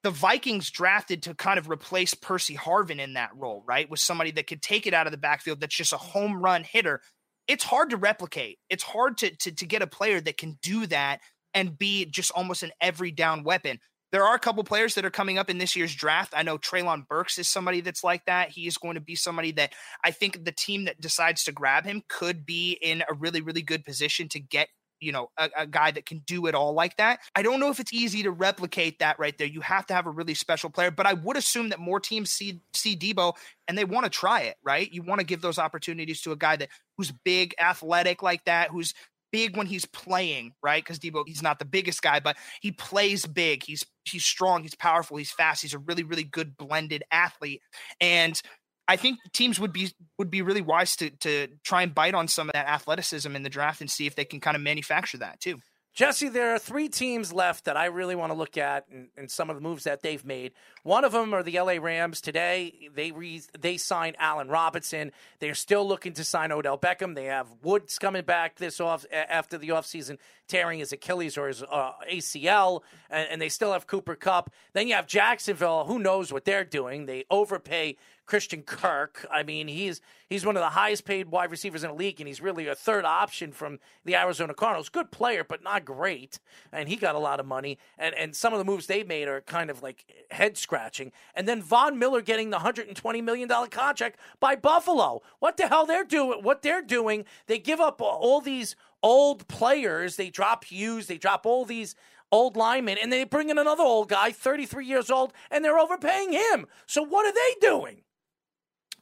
the 0.02 0.10
Vikings 0.10 0.70
drafted 0.70 1.24
to 1.24 1.34
kind 1.34 1.58
of 1.58 1.68
replace 1.68 2.14
Percy 2.14 2.54
Harvin 2.54 3.00
in 3.00 3.14
that 3.14 3.30
role, 3.34 3.64
right? 3.66 3.90
Was 3.90 4.02
somebody 4.02 4.30
that 4.32 4.46
could 4.46 4.62
take 4.62 4.86
it 4.86 4.94
out 4.94 5.06
of 5.06 5.10
the 5.10 5.18
backfield 5.18 5.60
that's 5.60 5.76
just 5.76 5.92
a 5.92 5.98
home 5.98 6.40
run 6.40 6.62
hitter. 6.62 7.02
It's 7.48 7.64
hard 7.64 7.90
to 7.90 7.96
replicate. 7.96 8.58
It's 8.68 8.84
hard 8.84 9.18
to 9.18 9.34
to, 9.36 9.52
to 9.52 9.66
get 9.66 9.82
a 9.82 9.88
player 9.88 10.20
that 10.20 10.38
can 10.38 10.58
do 10.62 10.86
that 10.86 11.18
and 11.54 11.76
be 11.76 12.04
just 12.06 12.30
almost 12.30 12.62
an 12.62 12.70
every 12.80 13.10
down 13.10 13.42
weapon. 13.42 13.80
There 14.12 14.24
are 14.24 14.34
a 14.34 14.40
couple 14.40 14.64
players 14.64 14.94
that 14.94 15.04
are 15.04 15.10
coming 15.10 15.38
up 15.38 15.50
in 15.50 15.58
this 15.58 15.76
year's 15.76 15.94
draft. 15.94 16.32
I 16.36 16.42
know 16.42 16.58
Treylon 16.58 17.06
Burks 17.06 17.38
is 17.38 17.48
somebody 17.48 17.80
that's 17.80 18.02
like 18.02 18.24
that. 18.26 18.50
He 18.50 18.66
is 18.66 18.76
going 18.76 18.94
to 18.94 19.00
be 19.00 19.14
somebody 19.14 19.52
that 19.52 19.72
I 20.04 20.10
think 20.10 20.44
the 20.44 20.52
team 20.52 20.86
that 20.86 21.00
decides 21.00 21.44
to 21.44 21.52
grab 21.52 21.84
him 21.84 22.02
could 22.08 22.44
be 22.44 22.72
in 22.72 23.02
a 23.08 23.14
really, 23.14 23.40
really 23.40 23.62
good 23.62 23.84
position 23.84 24.28
to 24.30 24.40
get 24.40 24.68
you 25.00 25.12
know 25.12 25.30
a, 25.36 25.50
a, 25.58 25.66
guy 25.66 25.90
that 25.90 26.06
can 26.06 26.18
do 26.26 26.46
it 26.46 26.54
all 26.54 26.72
like 26.74 26.96
that 26.98 27.20
i 27.34 27.42
don't 27.42 27.58
know 27.58 27.70
if 27.70 27.80
it's 27.80 27.92
easy 27.92 28.22
to 28.22 28.30
replicate 28.30 28.98
that 28.98 29.18
right 29.18 29.36
there 29.38 29.46
you 29.46 29.60
have 29.60 29.86
to 29.86 29.94
have 29.94 30.06
a 30.06 30.10
really 30.10 30.34
special 30.34 30.70
player 30.70 30.90
but 30.90 31.06
i 31.06 31.14
would 31.14 31.36
assume 31.36 31.70
that 31.70 31.80
more 31.80 31.98
teams 31.98 32.30
see 32.30 32.60
see 32.74 32.96
deebo 32.96 33.34
and 33.66 33.76
they 33.76 33.84
want 33.84 34.04
to 34.04 34.10
try 34.10 34.42
it 34.42 34.56
right 34.62 34.92
you 34.92 35.02
want 35.02 35.18
to 35.18 35.26
give 35.26 35.40
those 35.40 35.58
opportunities 35.58 36.20
to 36.20 36.32
a 36.32 36.36
guy 36.36 36.56
that 36.56 36.68
who's 36.96 37.12
big 37.24 37.54
athletic 37.58 38.22
like 38.22 38.44
that 38.44 38.70
who's 38.70 38.94
big 39.32 39.56
when 39.56 39.66
he's 39.66 39.84
playing, 39.86 40.52
right? 40.62 40.82
Because 40.82 40.98
Deebo, 40.98 41.24
he's 41.26 41.42
not 41.42 41.58
the 41.58 41.64
biggest 41.64 42.02
guy, 42.02 42.20
but 42.20 42.36
he 42.60 42.72
plays 42.72 43.26
big. 43.26 43.64
He's 43.64 43.84
he's 44.04 44.24
strong, 44.24 44.62
he's 44.62 44.74
powerful, 44.74 45.16
he's 45.16 45.32
fast, 45.32 45.62
he's 45.62 45.74
a 45.74 45.78
really, 45.78 46.02
really 46.02 46.24
good 46.24 46.56
blended 46.56 47.02
athlete. 47.10 47.62
And 48.00 48.40
I 48.88 48.96
think 48.96 49.18
teams 49.32 49.60
would 49.60 49.72
be 49.72 49.92
would 50.18 50.30
be 50.30 50.42
really 50.42 50.62
wise 50.62 50.96
to 50.96 51.10
to 51.10 51.48
try 51.64 51.82
and 51.82 51.94
bite 51.94 52.14
on 52.14 52.28
some 52.28 52.48
of 52.48 52.54
that 52.54 52.66
athleticism 52.66 53.34
in 53.34 53.42
the 53.42 53.48
draft 53.48 53.80
and 53.80 53.90
see 53.90 54.06
if 54.06 54.16
they 54.16 54.24
can 54.24 54.40
kind 54.40 54.56
of 54.56 54.62
manufacture 54.62 55.18
that 55.18 55.40
too. 55.40 55.60
Jesse, 55.92 56.28
there 56.28 56.54
are 56.54 56.58
three 56.58 56.88
teams 56.88 57.32
left 57.32 57.64
that 57.64 57.76
I 57.76 57.86
really 57.86 58.14
want 58.14 58.30
to 58.30 58.38
look 58.38 58.56
at 58.56 58.86
and, 58.92 59.08
and, 59.16 59.28
some 59.28 59.50
of 59.50 59.56
the 59.56 59.60
moves 59.60 59.84
that 59.84 60.02
they've 60.02 60.24
made. 60.24 60.52
One 60.84 61.04
of 61.04 61.10
them 61.10 61.34
are 61.34 61.42
the 61.42 61.58
LA 61.60 61.74
Rams. 61.80 62.20
Today, 62.20 62.88
they 62.94 63.10
re, 63.10 63.42
they 63.58 63.76
signed 63.76 64.14
Allen 64.20 64.48
Robinson. 64.48 65.10
They're 65.40 65.54
still 65.54 65.86
looking 65.86 66.12
to 66.12 66.22
sign 66.22 66.52
Odell 66.52 66.78
Beckham. 66.78 67.16
They 67.16 67.24
have 67.24 67.48
Woods 67.62 67.98
coming 67.98 68.22
back 68.22 68.56
this 68.56 68.80
off 68.80 69.04
after 69.12 69.58
the 69.58 69.70
offseason, 69.70 70.18
tearing 70.46 70.78
his 70.78 70.92
Achilles 70.92 71.36
or 71.36 71.48
his 71.48 71.64
uh, 71.64 71.92
ACL, 72.10 72.82
and, 73.10 73.28
and 73.28 73.42
they 73.42 73.48
still 73.48 73.72
have 73.72 73.88
Cooper 73.88 74.14
Kupp. 74.14 74.50
Then 74.74 74.86
you 74.86 74.94
have 74.94 75.08
Jacksonville. 75.08 75.86
Who 75.86 75.98
knows 75.98 76.32
what 76.32 76.44
they're 76.44 76.64
doing? 76.64 77.06
They 77.06 77.24
overpay 77.30 77.96
Christian 78.30 78.62
Kirk. 78.62 79.26
I 79.28 79.42
mean, 79.42 79.66
he's 79.66 80.00
he's 80.28 80.46
one 80.46 80.56
of 80.56 80.62
the 80.62 80.68
highest 80.68 81.04
paid 81.04 81.32
wide 81.32 81.50
receivers 81.50 81.82
in 81.82 81.90
the 81.90 81.96
league, 81.96 82.20
and 82.20 82.28
he's 82.28 82.40
really 82.40 82.68
a 82.68 82.76
third 82.76 83.04
option 83.04 83.50
from 83.50 83.80
the 84.04 84.14
Arizona 84.14 84.54
Cardinals. 84.54 84.88
Good 84.88 85.10
player, 85.10 85.42
but 85.42 85.64
not 85.64 85.84
great. 85.84 86.38
And 86.72 86.88
he 86.88 86.94
got 86.94 87.16
a 87.16 87.18
lot 87.18 87.40
of 87.40 87.46
money. 87.46 87.76
And 87.98 88.14
and 88.14 88.36
some 88.36 88.52
of 88.52 88.60
the 88.60 88.64
moves 88.64 88.86
they 88.86 89.02
made 89.02 89.26
are 89.26 89.40
kind 89.40 89.68
of 89.68 89.82
like 89.82 90.26
head 90.30 90.56
scratching. 90.56 91.10
And 91.34 91.48
then 91.48 91.60
Von 91.60 91.98
Miller 91.98 92.22
getting 92.22 92.50
the 92.50 92.60
hundred 92.60 92.86
and 92.86 92.96
twenty 92.96 93.20
million 93.20 93.48
dollar 93.48 93.66
contract 93.66 94.20
by 94.38 94.54
Buffalo. 94.54 95.22
What 95.40 95.56
the 95.56 95.66
hell 95.66 95.84
they're 95.84 96.04
doing? 96.04 96.44
What 96.44 96.62
they're 96.62 96.82
doing? 96.82 97.24
They 97.48 97.58
give 97.58 97.80
up 97.80 98.00
all 98.00 98.40
these 98.40 98.76
old 99.02 99.48
players. 99.48 100.14
They 100.14 100.30
drop 100.30 100.62
Hughes. 100.62 101.08
They 101.08 101.18
drop 101.18 101.46
all 101.46 101.64
these 101.64 101.96
old 102.30 102.56
linemen, 102.56 102.96
and 103.02 103.12
they 103.12 103.24
bring 103.24 103.50
in 103.50 103.58
another 103.58 103.82
old 103.82 104.08
guy, 104.08 104.30
33 104.30 104.86
years 104.86 105.10
old, 105.10 105.32
and 105.50 105.64
they're 105.64 105.80
overpaying 105.80 106.30
him. 106.30 106.66
So 106.86 107.02
what 107.02 107.26
are 107.26 107.34
they 107.34 107.66
doing? 107.66 108.02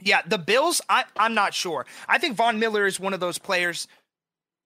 Yeah, 0.00 0.22
the 0.26 0.38
Bills, 0.38 0.80
I, 0.88 1.04
I'm 1.16 1.34
not 1.34 1.54
sure. 1.54 1.86
I 2.08 2.18
think 2.18 2.36
Von 2.36 2.58
Miller 2.58 2.86
is 2.86 3.00
one 3.00 3.14
of 3.14 3.20
those 3.20 3.38
players. 3.38 3.88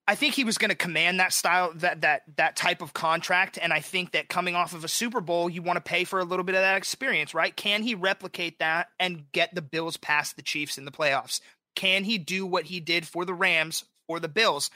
I 0.06 0.14
think 0.14 0.34
he 0.34 0.44
was 0.44 0.58
going 0.58 0.70
to 0.70 0.76
command 0.76 1.20
that 1.20 1.32
style, 1.32 1.72
that 1.76 2.00
that 2.00 2.22
that 2.36 2.56
type 2.56 2.82
of 2.82 2.92
contract, 2.92 3.58
and 3.60 3.72
I 3.72 3.80
think 3.80 4.12
that 4.12 4.28
coming 4.28 4.56
off 4.56 4.74
of 4.74 4.84
a 4.84 4.88
Super 4.88 5.20
Bowl, 5.20 5.48
you 5.48 5.62
want 5.62 5.76
to 5.76 5.80
pay 5.80 6.04
for 6.04 6.18
a 6.18 6.24
little 6.24 6.44
bit 6.44 6.56
of 6.56 6.60
that 6.60 6.76
experience, 6.76 7.34
right? 7.34 7.54
Can 7.54 7.82
he 7.82 7.94
replicate 7.94 8.58
that 8.58 8.88
and 8.98 9.30
get 9.32 9.54
the 9.54 9.62
Bills 9.62 9.96
past 9.96 10.36
the 10.36 10.42
Chiefs 10.42 10.76
in 10.76 10.84
the 10.84 10.90
playoffs? 10.90 11.40
Can 11.76 12.04
he 12.04 12.18
do 12.18 12.44
what 12.44 12.64
he 12.64 12.80
did 12.80 13.06
for 13.06 13.24
the 13.24 13.32
Rams 13.32 13.84
or 14.08 14.18
the 14.18 14.28
Bills? 14.28 14.70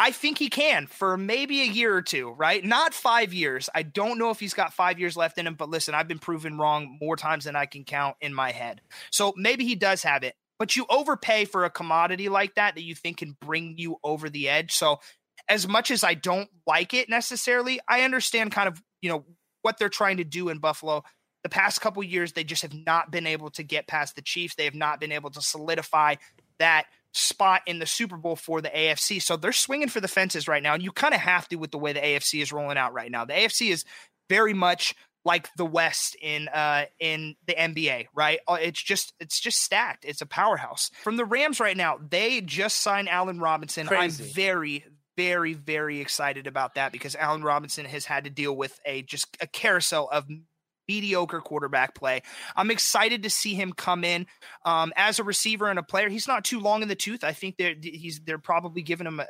I 0.00 0.12
think 0.12 0.38
he 0.38 0.48
can 0.48 0.86
for 0.86 1.16
maybe 1.16 1.60
a 1.60 1.66
year 1.66 1.94
or 1.94 2.02
two, 2.02 2.30
right? 2.30 2.64
Not 2.64 2.94
five 2.94 3.34
years. 3.34 3.68
I 3.74 3.82
don't 3.82 4.18
know 4.18 4.30
if 4.30 4.38
he's 4.38 4.54
got 4.54 4.72
five 4.72 5.00
years 5.00 5.16
left 5.16 5.38
in 5.38 5.46
him, 5.46 5.54
but 5.54 5.68
listen, 5.68 5.94
I've 5.94 6.06
been 6.06 6.20
proven 6.20 6.56
wrong 6.56 6.98
more 7.00 7.16
times 7.16 7.44
than 7.44 7.56
I 7.56 7.66
can 7.66 7.84
count 7.84 8.16
in 8.20 8.32
my 8.32 8.52
head. 8.52 8.80
So 9.10 9.34
maybe 9.36 9.64
he 9.64 9.74
does 9.74 10.04
have 10.04 10.22
it, 10.22 10.34
but 10.58 10.76
you 10.76 10.86
overpay 10.88 11.46
for 11.46 11.64
a 11.64 11.70
commodity 11.70 12.28
like 12.28 12.54
that 12.54 12.76
that 12.76 12.82
you 12.82 12.94
think 12.94 13.18
can 13.18 13.36
bring 13.40 13.76
you 13.76 13.96
over 14.04 14.30
the 14.30 14.48
edge. 14.48 14.72
So 14.72 15.00
as 15.48 15.66
much 15.66 15.90
as 15.90 16.04
I 16.04 16.14
don't 16.14 16.48
like 16.66 16.94
it 16.94 17.08
necessarily, 17.08 17.80
I 17.88 18.02
understand 18.02 18.52
kind 18.52 18.68
of, 18.68 18.80
you 19.00 19.10
know, 19.10 19.24
what 19.62 19.78
they're 19.78 19.88
trying 19.88 20.18
to 20.18 20.24
do 20.24 20.48
in 20.48 20.58
Buffalo. 20.58 21.02
The 21.42 21.48
past 21.48 21.80
couple 21.80 22.02
years, 22.04 22.32
they 22.32 22.44
just 22.44 22.62
have 22.62 22.74
not 22.74 23.10
been 23.10 23.26
able 23.26 23.50
to 23.50 23.62
get 23.62 23.88
past 23.88 24.14
the 24.14 24.22
Chiefs. 24.22 24.54
They 24.54 24.64
have 24.64 24.74
not 24.74 25.00
been 25.00 25.12
able 25.12 25.30
to 25.30 25.40
solidify 25.40 26.16
that 26.58 26.86
spot 27.12 27.62
in 27.66 27.78
the 27.78 27.86
Super 27.86 28.16
Bowl 28.16 28.36
for 28.36 28.60
the 28.60 28.68
AFC. 28.68 29.20
So 29.20 29.36
they're 29.36 29.52
swinging 29.52 29.88
for 29.88 30.00
the 30.00 30.08
fences 30.08 30.48
right 30.48 30.62
now. 30.62 30.74
And 30.74 30.82
you 30.82 30.92
kind 30.92 31.14
of 31.14 31.20
have 31.20 31.48
to 31.48 31.56
with 31.56 31.70
the 31.70 31.78
way 31.78 31.92
the 31.92 32.00
AFC 32.00 32.42
is 32.42 32.52
rolling 32.52 32.78
out 32.78 32.92
right 32.92 33.10
now. 33.10 33.24
The 33.24 33.34
AFC 33.34 33.70
is 33.70 33.84
very 34.28 34.54
much 34.54 34.94
like 35.24 35.48
the 35.56 35.66
West 35.66 36.16
in 36.22 36.48
uh 36.48 36.84
in 37.00 37.36
the 37.46 37.54
NBA, 37.54 38.06
right? 38.14 38.40
Uh, 38.46 38.58
It's 38.60 38.82
just 38.82 39.12
it's 39.20 39.40
just 39.40 39.60
stacked. 39.60 40.04
It's 40.04 40.20
a 40.20 40.26
powerhouse. 40.26 40.90
From 41.02 41.16
the 41.16 41.24
Rams 41.24 41.60
right 41.60 41.76
now, 41.76 41.98
they 42.08 42.40
just 42.40 42.78
signed 42.78 43.08
Allen 43.08 43.40
Robinson. 43.40 43.86
Crazy. 43.86 44.24
I'm 44.24 44.30
very 44.30 44.84
very 45.16 45.52
very 45.52 46.00
excited 46.00 46.46
about 46.46 46.76
that 46.76 46.92
because 46.92 47.16
Allen 47.16 47.42
Robinson 47.42 47.84
has 47.86 48.04
had 48.04 48.24
to 48.24 48.30
deal 48.30 48.56
with 48.56 48.78
a 48.86 49.02
just 49.02 49.36
a 49.40 49.48
carousel 49.48 50.08
of 50.12 50.26
mediocre 50.88 51.40
quarterback 51.40 51.94
play. 51.94 52.22
I'm 52.56 52.70
excited 52.70 53.22
to 53.22 53.30
see 53.30 53.54
him 53.54 53.72
come 53.72 54.02
in 54.02 54.26
um, 54.64 54.92
as 54.96 55.18
a 55.18 55.24
receiver 55.24 55.68
and 55.68 55.78
a 55.78 55.82
player. 55.82 56.08
He's 56.08 56.26
not 56.26 56.44
too 56.44 56.58
long 56.58 56.82
in 56.82 56.88
the 56.88 56.96
tooth. 56.96 57.22
I 57.22 57.32
think 57.32 57.56
they're 57.58 57.74
he's 57.80 58.20
they're 58.20 58.38
probably 58.38 58.82
giving 58.82 59.06
him 59.06 59.20
a, 59.20 59.26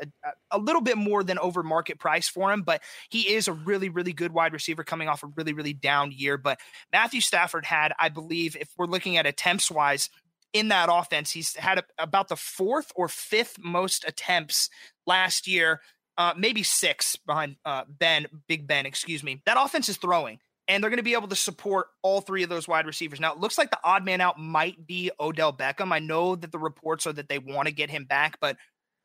a, 0.53 0.59
little 0.59 0.81
bit 0.81 0.97
more 0.97 1.25
than 1.25 1.39
over 1.39 1.63
market 1.63 1.99
price 1.99 2.29
for 2.29 2.53
him, 2.53 2.63
but 2.63 2.83
he 3.11 3.33
is 3.33 3.49
a 3.49 3.53
really 3.53 3.89
really 3.89 4.13
good 4.13 4.33
wide 4.33 4.53
receiver 4.53 4.85
coming 4.85 5.09
off 5.09 5.23
a 5.23 5.27
really 5.37 5.53
really 5.53 5.73
down 5.73 6.13
year. 6.13 6.39
But 6.39 6.61
Matthew 6.93 7.21
Stafford 7.21 7.65
had, 7.65 7.93
I 7.99 8.09
believe, 8.09 8.57
if 8.57 8.71
we're 8.79 8.87
looking 8.87 9.17
at 9.17 9.27
attempts 9.27 9.71
wise. 9.71 10.09
In 10.55 10.69
that 10.69 10.89
offense, 10.91 11.31
he's 11.31 11.55
had 11.57 11.81
a, 11.81 11.85
about 11.99 12.29
the 12.29 12.37
fourth 12.37 12.91
or 12.97 13.07
fifth 13.07 13.59
most 13.59 14.03
attempts 14.09 14.71
last 15.07 15.47
year, 15.47 15.83
uh, 16.17 16.33
maybe 16.39 16.63
six 16.63 17.17
behind 17.17 17.57
uh, 17.67 17.85
Ben, 17.87 18.27
Big 18.47 18.67
Ben, 18.67 18.87
excuse 18.87 19.23
me. 19.23 19.43
That 19.45 19.59
offense 19.61 19.91
is 19.91 19.99
throwing 19.99 20.39
and 20.69 20.83
they're 20.83 20.91
going 20.91 20.99
to 20.99 21.03
be 21.03 21.15
able 21.15 21.29
to 21.29 21.37
support 21.37 21.89
all 22.03 22.21
three 22.21 22.43
of 22.43 22.51
those 22.51 22.69
wide 22.69 22.87
receivers. 22.87 23.19
Now, 23.19 23.33
it 23.33 23.41
looks 23.41 23.57
like 23.57 23.71
the 23.71 23.81
odd 23.83 24.05
man 24.05 24.21
out 24.21 24.39
might 24.39 24.87
be 24.87 25.11
Odell 25.19 25.53
Beckham. 25.53 25.93
I 25.93 25.99
know 25.99 26.37
that 26.37 26.53
the 26.53 26.59
reports 26.59 27.07
are 27.07 27.13
that 27.15 27.29
they 27.29 27.39
want 27.39 27.67
to 27.67 27.75
get 27.75 27.91
him 27.91 28.05
back, 28.05 28.39
but 28.41 28.57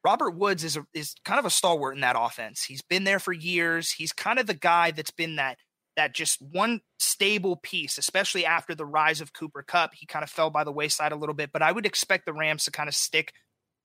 Robert 0.03 0.31
Woods 0.31 0.65
is 0.65 0.75
a, 0.75 0.85
is 0.93 1.15
kind 1.23 1.39
of 1.39 1.45
a 1.45 1.49
stalwart 1.49 1.95
in 1.95 2.01
that 2.01 2.17
offense. 2.19 2.63
He's 2.63 2.81
been 2.81 3.05
there 3.05 3.19
for 3.19 3.31
years. 3.31 3.91
He's 3.91 4.11
kind 4.11 4.37
of 4.37 4.45
the 4.45 4.53
guy 4.53 4.91
that's 4.91 5.11
been 5.11 5.37
that 5.37 5.57
that 5.95 6.13
just 6.13 6.41
one 6.41 6.81
stable 6.97 7.57
piece, 7.57 7.97
especially 7.97 8.45
after 8.45 8.73
the 8.73 8.85
rise 8.85 9.21
of 9.21 9.31
Cooper 9.31 9.63
Kupp. 9.63 9.93
He 9.93 10.07
kind 10.07 10.23
of 10.23 10.29
fell 10.29 10.49
by 10.49 10.63
the 10.63 10.71
wayside 10.71 11.11
a 11.11 11.15
little 11.15 11.35
bit, 11.35 11.51
but 11.53 11.61
I 11.61 11.71
would 11.71 11.85
expect 11.85 12.25
the 12.25 12.33
Rams 12.33 12.65
to 12.65 12.71
kind 12.71 12.89
of 12.89 12.95
stick 12.95 13.31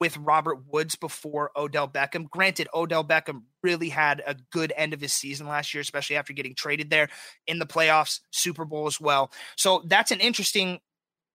with 0.01 0.16
Robert 0.16 0.59
Woods 0.66 0.95
before 0.95 1.51
Odell 1.57 1.89
Beckham. 1.89 2.31
Granted, 2.31 2.69
Odell 2.73 3.05
Beckham 3.05 3.43
really 3.62 3.89
had 3.89 4.23
a 4.27 4.37
good 4.53 4.73
end 4.77 4.93
of 4.93 5.01
his 5.01 5.12
season 5.12 5.49
last 5.49 5.75
year, 5.75 5.81
especially 5.81 6.16
after 6.16 6.33
getting 6.33 6.55
traded 6.55 6.91
there 6.91 7.09
in 7.47 7.59
the 7.59 7.66
playoffs, 7.66 8.20
Super 8.31 8.65
Bowl 8.65 8.87
as 8.87 9.01
well. 9.01 9.33
So 9.57 9.83
that's 9.87 10.11
an 10.11 10.20
interesting, 10.20 10.79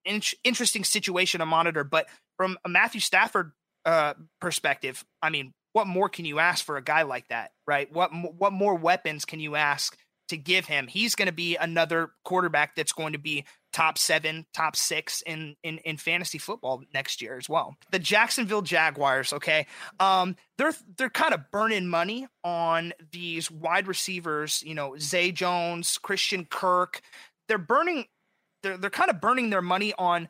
in- 0.06 0.22
interesting 0.44 0.84
situation 0.84 1.40
to 1.40 1.46
monitor. 1.46 1.84
But 1.84 2.08
from 2.38 2.58
a 2.66 2.70
Matthew 2.70 3.02
Stafford 3.02 3.52
uh, 3.86 4.14
perspective, 4.40 5.04
I 5.22 5.30
mean, 5.30 5.54
what 5.74 5.88
more 5.88 6.08
can 6.08 6.26
you 6.26 6.40
ask 6.40 6.64
for 6.64 6.78
a 6.78 6.84
guy 6.84 7.02
like 7.02 7.28
that, 7.30 7.52
right? 7.68 7.92
What 7.92 8.12
what 8.38 8.54
more 8.54 8.76
weapons 8.76 9.26
can 9.26 9.40
you 9.40 9.56
ask 9.56 9.98
to 10.30 10.38
give 10.38 10.66
him? 10.66 10.88
He's 10.88 11.16
going 11.16 11.28
to 11.28 11.34
be 11.34 11.58
another 11.58 12.12
quarterback 12.24 12.76
that's 12.76 12.94
going 12.94 13.14
to 13.14 13.20
be 13.20 13.44
top 13.74 13.98
seven, 13.98 14.46
top 14.54 14.76
six 14.76 15.22
in 15.26 15.56
in 15.64 15.80
in 15.80 15.98
fantasy 15.98 16.38
football 16.38 16.84
next 16.94 17.22
year 17.22 17.38
as 17.38 17.50
well. 17.50 17.76
The 17.92 18.00
Jacksonville 18.00 18.62
Jaguars, 18.62 19.34
okay, 19.34 19.68
um, 20.00 20.36
they're 20.58 20.74
they're 20.98 21.10
kind 21.10 21.34
of 21.34 21.52
burning 21.52 21.88
money 21.88 22.28
on 22.44 22.94
these 23.12 23.52
wide 23.52 23.88
receivers. 23.88 24.64
You 24.66 24.76
know, 24.76 24.96
Zay 24.98 25.32
Jones, 25.32 25.98
Christian 25.98 26.46
Kirk. 26.46 27.02
They're 27.48 27.58
burning. 27.58 28.06
They're 28.62 28.78
they're 28.78 28.90
kind 28.90 29.10
of 29.10 29.20
burning 29.20 29.50
their 29.50 29.62
money 29.62 29.94
on 29.98 30.30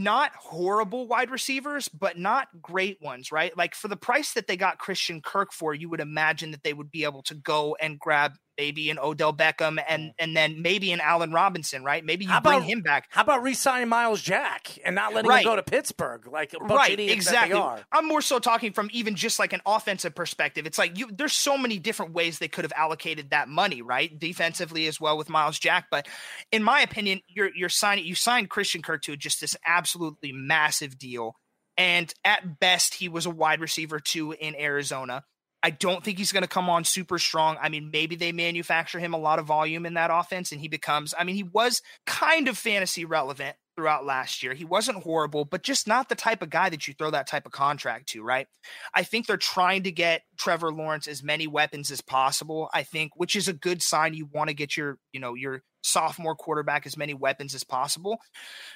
not 0.00 0.32
horrible 0.34 1.06
wide 1.06 1.30
receivers, 1.30 1.88
but 1.88 2.18
not 2.18 2.48
great 2.62 3.02
ones, 3.02 3.30
right? 3.30 3.54
Like 3.56 3.74
for 3.74 3.88
the 3.88 3.96
price 3.96 4.32
that 4.32 4.46
they 4.46 4.56
got 4.56 4.78
Christian 4.78 5.20
Kirk 5.20 5.52
for, 5.52 5.74
you 5.74 5.90
would 5.90 6.00
imagine 6.00 6.52
that 6.52 6.62
they 6.62 6.72
would 6.72 6.90
be 6.90 7.04
able 7.04 7.22
to 7.24 7.34
go 7.34 7.76
and 7.78 7.98
grab 7.98 8.32
maybe 8.60 8.90
an 8.90 8.98
Odell 8.98 9.32
Beckham 9.32 9.82
and 9.88 10.12
and 10.18 10.36
then 10.36 10.60
maybe 10.60 10.92
an 10.92 11.00
Allen 11.00 11.32
Robinson, 11.32 11.82
right? 11.82 12.04
Maybe 12.04 12.26
you 12.26 12.30
How 12.30 12.40
bring 12.40 12.58
about- 12.58 12.68
him 12.68 12.82
back. 12.82 13.06
How 13.10 13.22
about 13.22 13.42
re-signing 13.42 13.88
Myles 13.88 14.20
Jack 14.20 14.78
and 14.84 14.94
not 14.94 15.14
letting 15.14 15.30
Right. 15.30 15.38
him 15.46 15.50
go 15.50 15.56
to 15.56 15.62
Pittsburgh 15.62 16.26
like 16.26 16.52
a 16.52 16.58
bunch 16.58 16.70
right, 16.72 16.92
of 16.92 17.08
exactly. 17.08 17.54
that 17.54 17.54
they 17.56 17.60
are? 17.60 17.80
I'm 17.90 18.06
more 18.06 18.20
so 18.20 18.38
talking 18.38 18.72
from 18.74 18.90
even 18.92 19.14
just 19.14 19.38
like 19.38 19.54
an 19.54 19.62
offensive 19.64 20.14
perspective. 20.14 20.66
It's 20.66 20.76
like 20.76 20.98
you 20.98 21.08
there's 21.10 21.32
so 21.32 21.56
many 21.56 21.78
different 21.78 22.12
ways 22.12 22.38
they 22.38 22.48
could 22.48 22.64
have 22.66 22.72
allocated 22.76 23.30
that 23.30 23.48
money, 23.48 23.80
right? 23.80 24.16
Defensively 24.18 24.86
as 24.86 25.00
well 25.00 25.16
with 25.16 25.30
Myles 25.30 25.58
Jack. 25.58 25.86
But 25.90 26.06
in 26.52 26.62
my 26.62 26.82
opinion, 26.82 27.22
you're 27.28 27.50
you're 27.54 27.70
signing 27.70 28.04
you 28.04 28.14
signed 28.14 28.50
Christian 28.50 28.82
Kirk 28.82 29.00
to 29.04 29.16
just 29.16 29.40
this 29.40 29.56
absolutely 29.66 30.32
massive 30.32 30.98
deal. 30.98 31.36
And 31.78 32.12
at 32.26 32.60
best, 32.60 32.94
he 32.94 33.08
was 33.08 33.24
a 33.24 33.30
wide 33.30 33.60
receiver 33.60 34.00
too 34.00 34.32
in 34.32 34.54
Arizona. 34.54 35.24
I 35.62 35.70
don't 35.70 36.02
think 36.02 36.18
he's 36.18 36.32
going 36.32 36.42
to 36.42 36.48
come 36.48 36.70
on 36.70 36.84
super 36.84 37.18
strong. 37.18 37.58
I 37.60 37.68
mean, 37.68 37.90
maybe 37.92 38.16
they 38.16 38.32
manufacture 38.32 38.98
him 38.98 39.12
a 39.12 39.18
lot 39.18 39.38
of 39.38 39.46
volume 39.46 39.84
in 39.84 39.94
that 39.94 40.10
offense 40.12 40.52
and 40.52 40.60
he 40.60 40.68
becomes, 40.68 41.14
I 41.18 41.24
mean, 41.24 41.34
he 41.34 41.42
was 41.42 41.82
kind 42.06 42.48
of 42.48 42.56
fantasy 42.56 43.04
relevant 43.04 43.56
throughout 43.76 44.04
last 44.04 44.42
year. 44.42 44.54
He 44.54 44.64
wasn't 44.64 45.02
horrible, 45.02 45.44
but 45.44 45.62
just 45.62 45.86
not 45.86 46.08
the 46.08 46.14
type 46.14 46.42
of 46.42 46.50
guy 46.50 46.68
that 46.68 46.86
you 46.88 46.94
throw 46.94 47.10
that 47.10 47.26
type 47.26 47.46
of 47.46 47.52
contract 47.52 48.08
to, 48.10 48.22
right? 48.22 48.46
I 48.94 49.02
think 49.02 49.26
they're 49.26 49.36
trying 49.36 49.84
to 49.84 49.92
get 49.92 50.22
Trevor 50.38 50.72
Lawrence 50.72 51.06
as 51.06 51.22
many 51.22 51.46
weapons 51.46 51.90
as 51.90 52.00
possible. 52.00 52.68
I 52.74 52.82
think, 52.82 53.12
which 53.16 53.36
is 53.36 53.48
a 53.48 53.52
good 53.52 53.82
sign. 53.82 54.14
You 54.14 54.28
want 54.32 54.48
to 54.48 54.54
get 54.54 54.76
your, 54.76 54.98
you 55.12 55.20
know, 55.20 55.34
your 55.34 55.62
sophomore 55.82 56.34
quarterback 56.34 56.86
as 56.86 56.96
many 56.96 57.14
weapons 57.14 57.54
as 57.54 57.64
possible, 57.64 58.20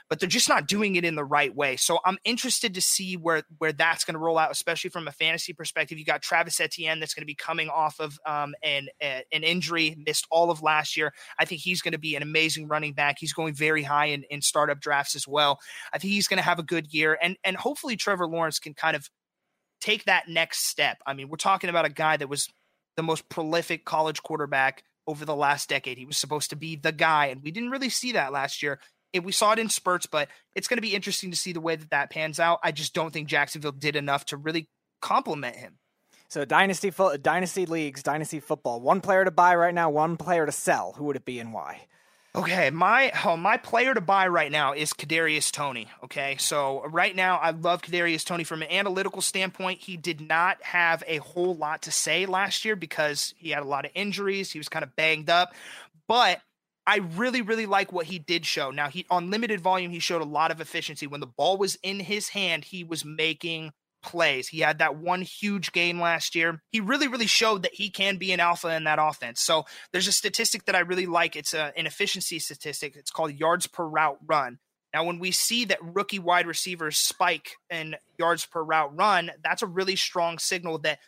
but 0.09 0.21
they're 0.21 0.29
just 0.29 0.49
not 0.49 0.67
doing 0.67 0.97
it 0.97 1.05
in 1.05 1.15
the 1.15 1.25
right 1.25 1.55
way. 1.55 1.77
So 1.77 1.99
I'm 2.05 2.19
interested 2.25 2.75
to 2.75 2.81
see 2.81 3.17
where 3.17 3.43
where 3.59 3.73
that's 3.73 4.05
going 4.05 4.15
to 4.15 4.21
roll 4.21 4.39
out, 4.39 4.51
especially 4.51 4.91
from 4.91 5.09
a 5.09 5.13
fantasy 5.13 5.53
perspective. 5.53 5.99
You 5.99 6.05
got 6.05 6.23
Travis 6.23 6.61
Etienne 6.61 7.01
that's 7.01 7.15
going 7.15 7.23
to 7.23 7.27
be 7.27 7.35
coming 7.35 7.69
off 7.69 8.01
of 8.01 8.19
um, 8.27 8.55
an 8.63 8.89
an 9.01 9.23
injury, 9.31 9.97
missed 10.07 10.27
all 10.31 10.51
of 10.51 10.63
last 10.63 10.97
year. 10.97 11.13
I 11.39 11.45
think 11.45 11.61
he's 11.61 11.83
going 11.83 11.93
to 11.93 11.99
be 11.99 12.17
an 12.17 12.23
amazing 12.23 12.69
running 12.69 12.95
back. 12.95 13.17
He's 13.19 13.33
going 13.33 13.55
very 13.55 13.83
high 13.83 14.07
in, 14.07 14.25
in 14.31 14.43
startup 14.43 14.81
drafts 14.81 15.15
as 15.15 15.29
well. 15.29 15.61
I 15.93 15.99
think 15.99 16.13
he's 16.13 16.29
going 16.29 16.39
to 16.39 16.45
have 16.45 16.59
a 16.59 16.65
good 16.65 16.93
year, 16.93 17.19
and 17.21 17.37
and 17.45 17.57
hopefully 17.57 17.97
Trevor 17.97 18.27
Lawrence 18.27 18.59
can 18.59 18.75
kind 18.75 18.97
of 18.97 19.09
take 19.81 20.05
that 20.05 20.29
next 20.29 20.67
step. 20.67 20.99
I 21.07 21.13
mean, 21.13 21.29
we're 21.29 21.37
talking 21.37 21.69
about 21.69 21.85
a 21.85 21.91
guy 21.91 22.17
that 22.17 22.29
was 22.29 22.49
the 22.97 23.03
most 23.03 23.29
prolific 23.29 23.85
college 23.85 24.23
quarterback 24.23 24.85
over 25.07 25.25
the 25.25 25.37
last 25.37 25.69
decade. 25.69 25.99
He 25.99 26.07
was 26.07 26.17
supposed 26.17 26.51
to 26.51 26.57
be 26.57 26.77
the 26.77 26.93
guy, 26.93 27.27
and 27.27 27.43
we 27.43 27.51
didn't 27.51 27.71
really 27.71 27.89
see 27.89 28.13
that 28.13 28.33
last 28.33 28.63
year. 28.63 28.81
It, 29.13 29.25
we 29.25 29.33
saw 29.33 29.53
it 29.53 29.59
in 29.59 29.69
spurts, 29.69 30.07
but 30.07 30.29
it's 30.55 30.67
going 30.67 30.79
to 30.79 30.83
be 30.83 30.95
interesting 30.95 31.31
to 31.31 31.37
see 31.37 31.53
the 31.53 31.61
way 31.61 31.77
that 31.77 31.91
that 31.91 32.11
pans 32.11 32.41
out. 32.41 32.59
I 32.63 32.73
just 32.73 32.95
don't 32.95 33.13
think 33.13 33.29
Jacksonville 33.29 33.73
did 33.73 33.97
enough 33.97 34.25
to 34.27 34.37
really 34.37 34.69
compliment 35.01 35.57
him. 35.57 35.79
So 36.29 36.45
dynasty 36.45 36.91
fo- 36.91 37.17
dynasty 37.17 37.67
leagues, 37.67 38.03
dynasty 38.03 38.41
football. 38.41 38.81
One 38.81 39.01
player 39.01 39.25
to 39.25 39.31
buy 39.31 39.55
right 39.55 39.75
now, 39.75 39.91
one 39.91 40.17
player 40.17 40.47
to 40.47 40.53
sell. 40.53 40.95
Who 40.97 41.05
would 41.05 41.17
it 41.17 41.25
be 41.25 41.39
and 41.39 41.53
why? 41.53 41.83
Okay, 42.37 42.69
my 42.71 43.13
oh, 43.25 43.37
my 43.37 43.57
player 43.57 43.95
to 43.95 44.01
buy 44.01 44.27
right 44.27 44.51
now 44.51 44.73
is 44.73 44.93
Kadarius 44.93 45.53
Toney. 45.53 45.87
Okay, 46.03 46.37
so 46.37 46.85
right 46.89 47.15
now 47.15 47.37
I 47.37 47.51
love 47.51 47.81
Kadarius 47.81 48.25
Toney 48.25 48.43
from 48.43 48.63
an 48.63 48.73
analytical 48.73 49.23
standpoint. 49.23 49.79
He 49.79 49.97
did 49.97 50.21
not 50.21 50.61
have 50.65 51.05
a 51.07 51.19
whole 51.19 51.55
lot 51.55 51.83
to 51.83 51.93
say 51.93 52.27
last 52.27 52.65
year 52.65 52.75
because 52.75 53.35
he 53.39 53.51
had 53.51 53.63
a 53.63 53.67
lot 53.67 53.85
of 53.85 53.93
injuries. 53.95 54.51
He 54.51 54.59
was 54.59 54.69
kind 54.69 54.83
of 54.83 54.97
banged 54.97 55.31
up, 55.31 55.55
but 56.09 56.41
I 56.89 56.97
really, 56.97 57.41
really 57.41 57.67
like 57.67 57.93
what 57.93 58.07
he 58.07 58.19
did 58.19 58.45
show. 58.45 58.73
Now 58.73 58.89
he 58.89 59.07
on 59.11 59.31
limited 59.31 59.61
volume, 59.61 59.93
he 59.93 60.01
showed 60.01 60.21
a 60.21 60.25
lot 60.25 60.51
of 60.51 60.61
efficiency. 60.61 61.07
When 61.07 61.21
the 61.21 61.27
ball 61.27 61.57
was 61.57 61.79
in 61.85 62.01
his 62.01 62.31
hand, 62.31 62.65
he 62.65 62.83
was 62.83 63.05
making 63.05 63.73
plays. 64.05 64.49
He 64.49 64.61
had 64.61 64.79
that 64.79 64.97
one 64.97 65.23
huge 65.23 65.73
game 65.73 66.01
last 66.01 66.35
year. 66.35 66.63
He 66.71 66.81
really, 66.81 67.09
really 67.09 67.27
showed 67.27 67.63
that 67.63 67.75
he 67.75 67.91
can 67.91 68.17
be 68.17 68.31
an 68.33 68.41
alpha 68.41 68.75
in 68.75 68.85
that 68.85 68.99
offense. 69.01 69.41
So 69.41 69.65
there's 69.93 70.09
a 70.09 70.13
statistic 70.13 70.67
that 70.67 70.77
I 70.77 70.81
really 70.81 71.07
like. 71.07 71.35
It's 71.35 71.55
a, 71.55 71.73
an 71.77 71.87
efficiency 71.87 72.39
statistic. 72.39 72.95
It's 72.95 73.11
called 73.11 73.33
yards 73.33 73.67
per 73.67 73.85
route 73.85 74.19
run. 74.27 74.59
Now, 74.95 75.03
when 75.03 75.19
we 75.19 75.33
see 75.33 75.65
that 75.65 75.83
rookie 75.83 76.21
wide 76.21 76.47
receivers 76.47 76.97
spike 76.97 77.57
in 77.69 77.97
yards 78.17 78.47
per 78.47 78.63
route 78.63 78.97
run, 78.97 79.33
that's 79.43 79.63
a 79.63 79.67
really 79.67 79.97
strong 79.97 80.39
signal 80.39 80.79
that 80.79 81.01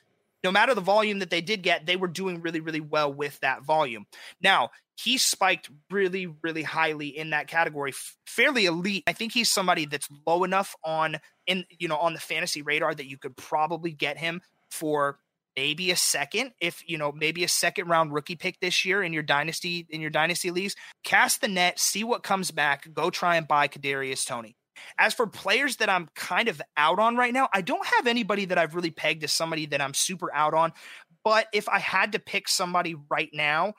no 0.46 0.52
matter 0.52 0.76
the 0.76 0.80
volume 0.80 1.18
that 1.18 1.30
they 1.30 1.40
did 1.40 1.62
get, 1.62 1.86
they 1.86 1.96
were 1.96 2.06
doing 2.06 2.40
really, 2.40 2.60
really 2.60 2.80
well 2.80 3.12
with 3.12 3.40
that 3.40 3.64
volume. 3.64 4.06
Now, 4.40 4.70
he 4.94 5.18
spiked 5.18 5.68
really, 5.90 6.28
really 6.40 6.62
highly 6.62 7.08
in 7.08 7.30
that 7.30 7.48
category, 7.48 7.90
f- 7.90 8.16
fairly 8.28 8.66
elite. 8.66 9.02
I 9.08 9.12
think 9.12 9.32
he's 9.32 9.50
somebody 9.50 9.86
that's 9.86 10.08
low 10.24 10.44
enough 10.44 10.76
on 10.84 11.16
in 11.48 11.64
you 11.80 11.88
know 11.88 11.96
on 11.96 12.12
the 12.12 12.20
fantasy 12.20 12.62
radar 12.62 12.94
that 12.94 13.06
you 13.06 13.18
could 13.18 13.36
probably 13.36 13.90
get 13.90 14.18
him 14.18 14.40
for 14.70 15.18
maybe 15.56 15.90
a 15.90 15.96
second 15.96 16.52
if 16.60 16.88
you 16.88 16.96
know 16.96 17.10
maybe 17.10 17.42
a 17.42 17.48
second 17.48 17.88
round 17.88 18.12
rookie 18.12 18.36
pick 18.36 18.60
this 18.60 18.84
year 18.84 19.02
in 19.02 19.12
your 19.12 19.24
dynasty 19.24 19.84
in 19.90 20.00
your 20.00 20.10
dynasty 20.10 20.50
leagues 20.50 20.76
cast 21.02 21.40
the 21.40 21.48
net 21.48 21.78
see 21.78 22.04
what 22.04 22.22
comes 22.22 22.50
back 22.50 22.92
go 22.92 23.10
try 23.10 23.36
and 23.36 23.48
buy 23.48 23.68
Kadarius 23.68 24.26
Toney 24.26 24.56
as 24.98 25.14
for 25.14 25.26
players 25.26 25.76
that 25.76 25.88
I'm 25.88 26.08
kind 26.14 26.48
of 26.48 26.60
out 26.76 26.98
on 26.98 27.16
right 27.16 27.32
now 27.32 27.48
I 27.52 27.62
don't 27.62 27.86
have 27.86 28.06
anybody 28.06 28.46
that 28.46 28.58
I've 28.58 28.74
really 28.74 28.90
pegged 28.90 29.24
as 29.24 29.32
somebody 29.32 29.66
that 29.66 29.80
I'm 29.80 29.94
super 29.94 30.34
out 30.34 30.54
on 30.54 30.72
but 31.24 31.46
if 31.52 31.68
I 31.68 31.78
had 31.78 32.12
to 32.12 32.18
pick 32.18 32.48
somebody 32.48 32.94
right 33.10 33.30
now 33.32 33.74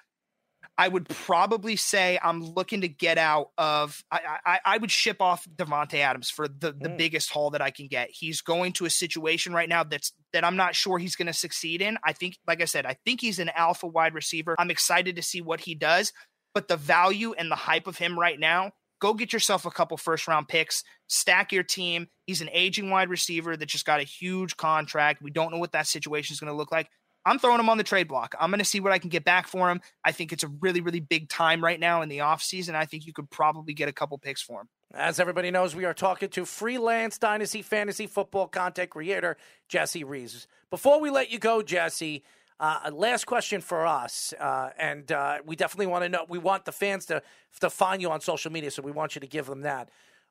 I 0.77 0.87
would 0.87 1.09
probably 1.09 1.75
say 1.75 2.19
I'm 2.21 2.43
looking 2.43 2.81
to 2.81 2.87
get 2.87 3.17
out 3.17 3.49
of. 3.57 4.03
I 4.11 4.37
I, 4.45 4.59
I 4.63 4.77
would 4.77 4.91
ship 4.91 5.21
off 5.21 5.47
Davante 5.55 5.95
Adams 5.95 6.29
for 6.29 6.47
the 6.47 6.71
the 6.71 6.89
mm. 6.89 6.97
biggest 6.97 7.31
haul 7.31 7.49
that 7.51 7.61
I 7.61 7.71
can 7.71 7.87
get. 7.87 8.09
He's 8.11 8.41
going 8.41 8.73
to 8.73 8.85
a 8.85 8.89
situation 8.89 9.53
right 9.53 9.69
now 9.69 9.83
that's 9.83 10.13
that 10.33 10.45
I'm 10.45 10.55
not 10.55 10.75
sure 10.75 10.99
he's 10.99 11.15
going 11.15 11.27
to 11.27 11.33
succeed 11.33 11.81
in. 11.81 11.97
I 12.03 12.13
think, 12.13 12.37
like 12.45 12.61
I 12.61 12.65
said, 12.65 12.85
I 12.85 12.95
think 13.05 13.21
he's 13.21 13.39
an 13.39 13.49
alpha 13.55 13.87
wide 13.87 14.13
receiver. 14.13 14.55
I'm 14.59 14.69
excited 14.69 15.15
to 15.15 15.23
see 15.23 15.41
what 15.41 15.61
he 15.61 15.73
does. 15.73 16.13
but 16.53 16.67
the 16.67 16.77
value 16.77 17.33
and 17.33 17.51
the 17.51 17.55
hype 17.55 17.87
of 17.87 17.97
him 17.97 18.17
right 18.17 18.39
now, 18.39 18.71
go 18.99 19.13
get 19.13 19.33
yourself 19.33 19.65
a 19.65 19.71
couple 19.71 19.97
first 19.97 20.27
round 20.27 20.47
picks, 20.47 20.83
stack 21.07 21.51
your 21.51 21.63
team. 21.63 22.07
He's 22.25 22.41
an 22.41 22.49
aging 22.51 22.89
wide 22.89 23.09
receiver 23.09 23.55
that 23.55 23.65
just 23.65 23.85
got 23.85 23.99
a 23.99 24.03
huge 24.03 24.57
contract. 24.57 25.21
We 25.21 25.31
don't 25.31 25.51
know 25.51 25.59
what 25.59 25.73
that 25.73 25.87
situation 25.87 26.33
is 26.33 26.39
going 26.39 26.51
to 26.51 26.57
look 26.57 26.71
like. 26.71 26.89
I'm 27.25 27.39
throwing 27.39 27.59
him 27.59 27.69
on 27.69 27.77
the 27.77 27.83
trade 27.83 28.07
block. 28.07 28.35
I'm 28.39 28.49
going 28.51 28.59
to 28.59 28.65
see 28.65 28.79
what 28.79 28.93
I 28.93 28.99
can 28.99 29.09
get 29.09 29.25
back 29.25 29.47
for 29.47 29.69
him. 29.69 29.81
I 30.01 30.13
think 30.13 30.31
it's 30.31 30.45
a 30.45 30.47
really, 30.61 30.79
really 30.79 31.01
big 31.01 31.27
time 31.27 31.61
right 31.61 31.79
now 31.79 32.01
in 32.01 32.07
the 32.07 32.19
offseason. 32.19 32.73
I 32.73 32.85
think 32.85 33.05
you 33.05 33.11
could 33.11 33.29
probably 33.29 33.73
get 33.73 33.89
a 33.89 33.93
couple 33.93 34.17
picks 34.17 34.41
for 34.41 34.61
him. 34.61 34.69
As 34.93 35.19
everybody 35.19 35.51
knows, 35.51 35.75
we 35.75 35.83
are 35.83 35.93
talking 35.93 36.29
to 36.29 36.45
freelance 36.45 37.17
dynasty 37.17 37.61
fantasy 37.61 38.07
football 38.07 38.47
content 38.47 38.91
creator 38.91 39.35
Jesse 39.67 40.05
Reeves. 40.05 40.47
Before 40.69 41.01
we 41.01 41.09
let 41.09 41.29
you 41.29 41.37
go, 41.37 41.61
Jesse, 41.61 42.23
uh, 42.59 42.89
last 42.91 43.25
question 43.25 43.61
for 43.61 43.85
us, 43.85 44.34
uh, 44.39 44.69
and 44.79 45.11
uh, 45.11 45.38
we 45.45 45.55
definitely 45.55 45.88
want 45.88 46.03
to 46.03 46.09
know. 46.09 46.25
We 46.27 46.39
want 46.39 46.65
the 46.65 46.71
fans 46.71 47.05
to 47.07 47.21
to 47.59 47.69
find 47.69 48.01
you 48.01 48.09
on 48.09 48.21
social 48.21 48.51
media, 48.51 48.71
so 48.71 48.81
we 48.81 48.91
want 48.91 49.15
you 49.15 49.21
to 49.21 49.27
give 49.27 49.45
them 49.45 49.61
that. 49.61 49.89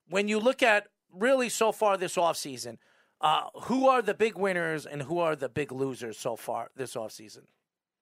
When 0.09 0.29
you 0.29 0.39
look 0.41 0.63
at 0.63 0.89
really 1.13 1.49
so 1.49 1.73
far 1.73 1.97
this 1.97 2.17
offseason, 2.17 2.79
uh, 3.21 3.45
who 3.63 3.89
are 3.89 4.03
the 4.03 4.15
big 4.15 4.37
winners 4.37 4.87
and 4.87 5.03
who 5.03 5.19
are 5.19 5.37
the 5.37 5.49
big 5.49 5.73
losers 5.73 6.19
so 6.19 6.37
far 6.37 6.71
this 6.77 6.95
offseason? 6.95 7.45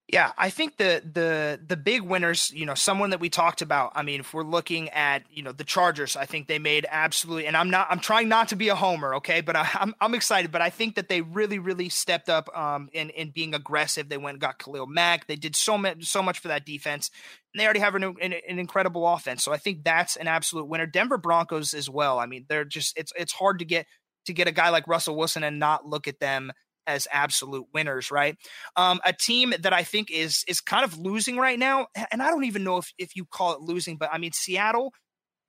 Yeah, 0.07 0.33
I 0.37 0.51
think 0.51 0.77
the 0.77 1.01
the 1.03 1.59
the 1.67 1.75
big 1.75 2.03
winners, 2.03 2.51
you 2.53 2.67
know, 2.67 2.75
someone 2.75 3.09
that 3.09 3.19
we 3.19 3.27
talked 3.27 3.63
about. 3.63 3.91
I 3.95 4.03
mean, 4.03 4.19
if 4.19 4.35
we're 4.35 4.43
looking 4.43 4.89
at 4.89 5.23
you 5.31 5.41
know 5.41 5.51
the 5.51 5.63
Chargers, 5.63 6.15
I 6.15 6.25
think 6.25 6.47
they 6.47 6.59
made 6.59 6.85
absolutely. 6.91 7.47
And 7.47 7.57
I'm 7.57 7.71
not. 7.71 7.87
I'm 7.89 7.99
trying 7.99 8.29
not 8.29 8.49
to 8.49 8.55
be 8.55 8.69
a 8.69 8.75
homer, 8.75 9.15
okay, 9.15 9.41
but 9.41 9.55
I, 9.55 9.61
am 9.61 9.67
I'm, 9.73 9.95
I'm 10.01 10.13
excited. 10.13 10.51
But 10.51 10.61
I 10.61 10.69
think 10.69 10.93
that 10.95 11.09
they 11.09 11.21
really 11.21 11.57
really 11.57 11.89
stepped 11.89 12.29
up 12.29 12.55
um 12.55 12.87
in 12.93 13.09
in 13.09 13.31
being 13.31 13.55
aggressive. 13.55 14.07
They 14.07 14.17
went 14.17 14.35
and 14.35 14.41
got 14.41 14.59
Khalil 14.59 14.85
Mack. 14.85 15.25
They 15.25 15.35
did 15.35 15.55
so 15.55 15.75
much 15.75 16.05
so 16.05 16.21
much 16.21 16.37
for 16.37 16.49
that 16.49 16.65
defense. 16.67 17.09
And 17.53 17.59
they 17.59 17.65
already 17.65 17.79
have 17.79 17.95
an, 17.95 18.03
an, 18.03 18.33
an 18.47 18.59
incredible 18.59 19.07
offense. 19.07 19.43
So 19.43 19.53
I 19.53 19.57
think 19.57 19.83
that's 19.83 20.17
an 20.17 20.27
absolute 20.27 20.67
winner. 20.67 20.85
Denver 20.85 21.17
Broncos 21.17 21.73
as 21.73 21.89
well. 21.89 22.19
I 22.19 22.27
mean, 22.27 22.45
they're 22.47 22.63
just 22.65 22.95
it's 22.95 23.11
it's 23.17 23.33
hard 23.33 23.57
to 23.57 23.65
get 23.65 23.87
to 24.25 24.33
get 24.33 24.47
a 24.47 24.51
guy 24.51 24.69
like 24.69 24.87
Russell 24.87 25.15
Wilson 25.15 25.43
and 25.43 25.57
not 25.57 25.87
look 25.87 26.07
at 26.07 26.19
them 26.19 26.51
as 26.87 27.07
absolute 27.11 27.65
winners, 27.73 28.11
right? 28.11 28.35
Um, 28.75 28.99
a 29.05 29.13
team 29.13 29.53
that 29.59 29.73
I 29.73 29.83
think 29.83 30.11
is 30.11 30.43
is 30.47 30.61
kind 30.61 30.83
of 30.83 30.97
losing 30.97 31.37
right 31.37 31.59
now, 31.59 31.87
and 32.11 32.21
I 32.21 32.29
don't 32.29 32.45
even 32.45 32.63
know 32.63 32.77
if 32.77 32.91
if 32.97 33.15
you 33.15 33.25
call 33.25 33.53
it 33.53 33.61
losing, 33.61 33.97
but 33.97 34.09
I 34.11 34.17
mean 34.17 34.31
Seattle, 34.33 34.93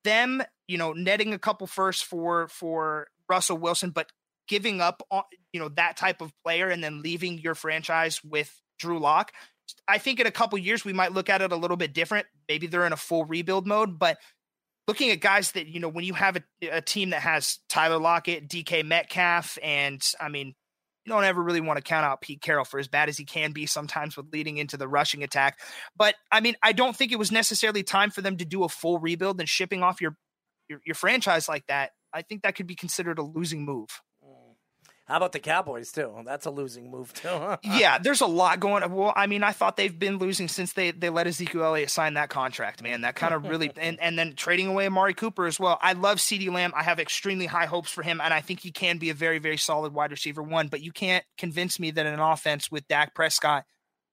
them, 0.05 0.43
you 0.69 0.79
know, 0.79 0.93
netting 0.93 1.33
a 1.33 1.39
couple 1.39 1.67
first 1.67 2.05
for 2.05 2.49
for 2.49 3.09
Russell 3.29 3.59
Wilson, 3.59 3.91
but 3.91 4.11
giving 4.49 4.81
up 4.81 5.03
on 5.11 5.23
you 5.53 5.61
know 5.61 5.69
that 5.71 5.97
type 5.97 6.21
of 6.21 6.33
player 6.45 6.69
and 6.69 6.83
then 6.83 7.03
leaving 7.03 7.39
your 7.39 7.55
franchise 7.55 8.21
with 8.25 8.61
Drew 8.79 8.99
Lock. 8.99 9.33
I 9.89 9.99
think 9.99 10.21
in 10.21 10.27
a 10.27 10.33
couple 10.33 10.59
years 10.59 10.85
we 10.85 10.93
might 10.93 11.13
look 11.13 11.29
at 11.29 11.43
it 11.43 11.53
a 11.53 11.57
little 11.57 11.77
bit 11.77 11.93
different. 11.93 12.27
Maybe 12.49 12.67
they're 12.67 12.87
in 12.87 12.93
a 12.93 12.97
full 12.97 13.25
rebuild 13.25 13.67
mode, 13.67 13.99
but 13.99 14.19
looking 14.87 15.11
at 15.11 15.21
guys 15.21 15.53
that 15.53 15.67
you 15.67 15.81
know 15.81 15.89
when 15.89 16.05
you 16.05 16.15
have 16.15 16.37
a, 16.37 16.69
a 16.69 16.81
team 16.81 17.11
that 17.11 17.23
has 17.23 17.59
Tyler 17.69 17.99
Lockett, 17.99 18.49
DK 18.49 18.85
Metcalf, 18.85 19.59
and 19.63 20.03
I 20.21 20.29
mean 20.29 20.55
you 21.07 21.13
don't 21.13 21.25
ever 21.25 21.43
really 21.43 21.61
want 21.61 21.77
to 21.77 21.83
count 21.83 22.05
out 22.05 22.21
Pete 22.21 22.41
Carroll 22.41 22.65
for 22.65 22.81
as 22.81 22.89
bad 22.89 23.09
as 23.09 23.17
he 23.17 23.25
can 23.25 23.53
be 23.53 23.67
sometimes 23.67 24.17
with 24.17 24.33
leading 24.33 24.59
into 24.59 24.77
the 24.77 24.89
rushing 24.89 25.23
attack. 25.23 25.61
But 25.97 26.17
I 26.33 26.41
mean, 26.41 26.57
I 26.63 26.73
don't 26.73 26.97
think 26.97 27.13
it 27.13 27.19
was 27.19 27.31
necessarily 27.31 27.83
time 27.83 28.11
for 28.11 28.23
them 28.23 28.37
to 28.39 28.45
do 28.45 28.65
a 28.65 28.69
full 28.69 28.99
rebuild 28.99 29.39
and 29.39 29.49
shipping 29.49 29.83
off 29.83 30.01
your 30.01 30.17
your, 30.69 30.81
your 30.85 30.95
franchise 30.95 31.49
like 31.49 31.67
that. 31.69 31.93
I 32.13 32.23
think 32.23 32.43
that 32.43 32.57
could 32.57 32.67
be 32.67 32.75
considered 32.75 33.19
a 33.19 33.23
losing 33.23 33.65
move. 33.65 33.89
How 35.07 35.19
about 35.19 35.31
the 35.31 35.39
Cowboys 35.39 35.93
too? 35.93 36.13
That's 36.25 36.47
a 36.47 36.51
losing 36.51 36.91
move 36.91 37.13
too. 37.15 37.29
yeah, 37.63 37.99
there's 37.99 38.21
a 38.21 38.27
lot 38.27 38.59
going. 38.59 38.83
on. 38.83 38.93
Well, 38.93 39.13
I 39.15 39.29
mean, 39.29 39.45
I 39.45 39.53
thought 39.53 39.77
they've 39.77 39.97
been 39.97 40.19
losing 40.19 40.49
since 40.49 40.73
they 40.73 40.91
they 40.91 41.11
let 41.11 41.29
Ezekiel 41.29 41.63
Elliott 41.63 41.91
sign 41.91 42.15
that 42.15 42.29
contract. 42.29 42.83
Man, 42.83 43.03
that 43.03 43.15
kind 43.15 43.33
of 43.33 43.45
really 43.45 43.71
and 43.81 44.01
and 44.01 44.19
then 44.19 44.35
trading 44.35 44.67
away 44.67 44.87
Amari 44.87 45.15
Cooper 45.15 45.47
as 45.47 45.61
well. 45.61 45.79
I 45.81 45.93
love 45.93 46.19
CeeDee 46.19 46.53
Lamb. 46.53 46.73
I 46.75 46.83
have 46.83 46.99
extremely 46.99 47.47
high 47.47 47.67
hopes 47.67 47.93
for 47.93 48.03
him, 48.03 48.21
and 48.21 48.35
I 48.35 48.41
think 48.41 48.61
he 48.61 48.73
can 48.73 48.99
be 48.99 49.11
a 49.11 49.15
very 49.15 49.39
very 49.39 49.57
solid 49.57 49.95
wide 49.95 50.11
receiver 50.11 50.43
one. 50.43 50.67
But 50.67 50.83
you 50.83 50.91
can't 50.91 51.25
convince 51.39 51.79
me 51.79 51.93
that 51.93 52.05
an 52.05 52.19
offense 52.19 52.69
with 52.69 52.89
Dak 52.89 53.15
Prescott 53.15 53.65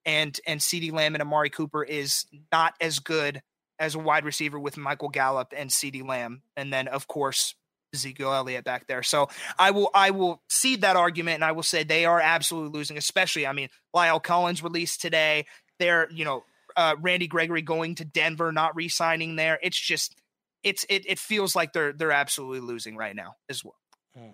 and 0.06 0.38
and 0.46 0.60
CeeDee 0.60 0.92
Lamb 0.92 1.16
and 1.16 1.22
Amari 1.22 1.50
Cooper 1.50 1.82
is 1.82 2.24
not 2.52 2.74
as 2.80 3.00
good 3.00 3.42
as 3.80 3.96
a 3.96 3.98
wide 3.98 4.24
receiver 4.24 4.60
with 4.60 4.76
Michael 4.76 5.08
Gallup 5.08 5.52
and 5.56 5.70
CeeDee 5.70 6.06
Lamb, 6.06 6.42
and 6.56 6.72
then 6.72 6.86
of 6.86 7.08
course 7.08 7.56
Ezekiel 7.94 8.32
Elliott 8.32 8.64
back 8.64 8.86
there. 8.86 9.02
So 9.02 9.28
I 9.58 9.70
will 9.70 9.90
I 9.94 10.10
will 10.10 10.42
cede 10.48 10.82
that 10.82 10.96
argument 10.96 11.36
and 11.36 11.44
I 11.44 11.52
will 11.52 11.62
say 11.62 11.84
they 11.84 12.04
are 12.04 12.20
absolutely 12.20 12.78
losing, 12.78 12.98
especially 12.98 13.46
I 13.46 13.52
mean 13.52 13.68
La'el 13.94 14.22
Collins 14.22 14.62
released 14.62 15.00
today. 15.00 15.46
They're, 15.78 16.08
you 16.10 16.24
know, 16.24 16.44
uh, 16.76 16.96
Randy 17.00 17.26
Gregory 17.26 17.62
going 17.62 17.96
to 17.96 18.04
Denver, 18.04 18.52
not 18.52 18.76
re-signing 18.76 19.36
there. 19.36 19.58
It's 19.62 19.80
just 19.80 20.14
it's 20.62 20.84
it 20.88 21.04
it 21.06 21.18
feels 21.18 21.54
like 21.54 21.72
they're 21.72 21.92
they're 21.92 22.12
absolutely 22.12 22.60
losing 22.60 22.96
right 22.96 23.14
now 23.14 23.34
as 23.48 23.64
well. 23.64 23.76
Hmm. 24.16 24.30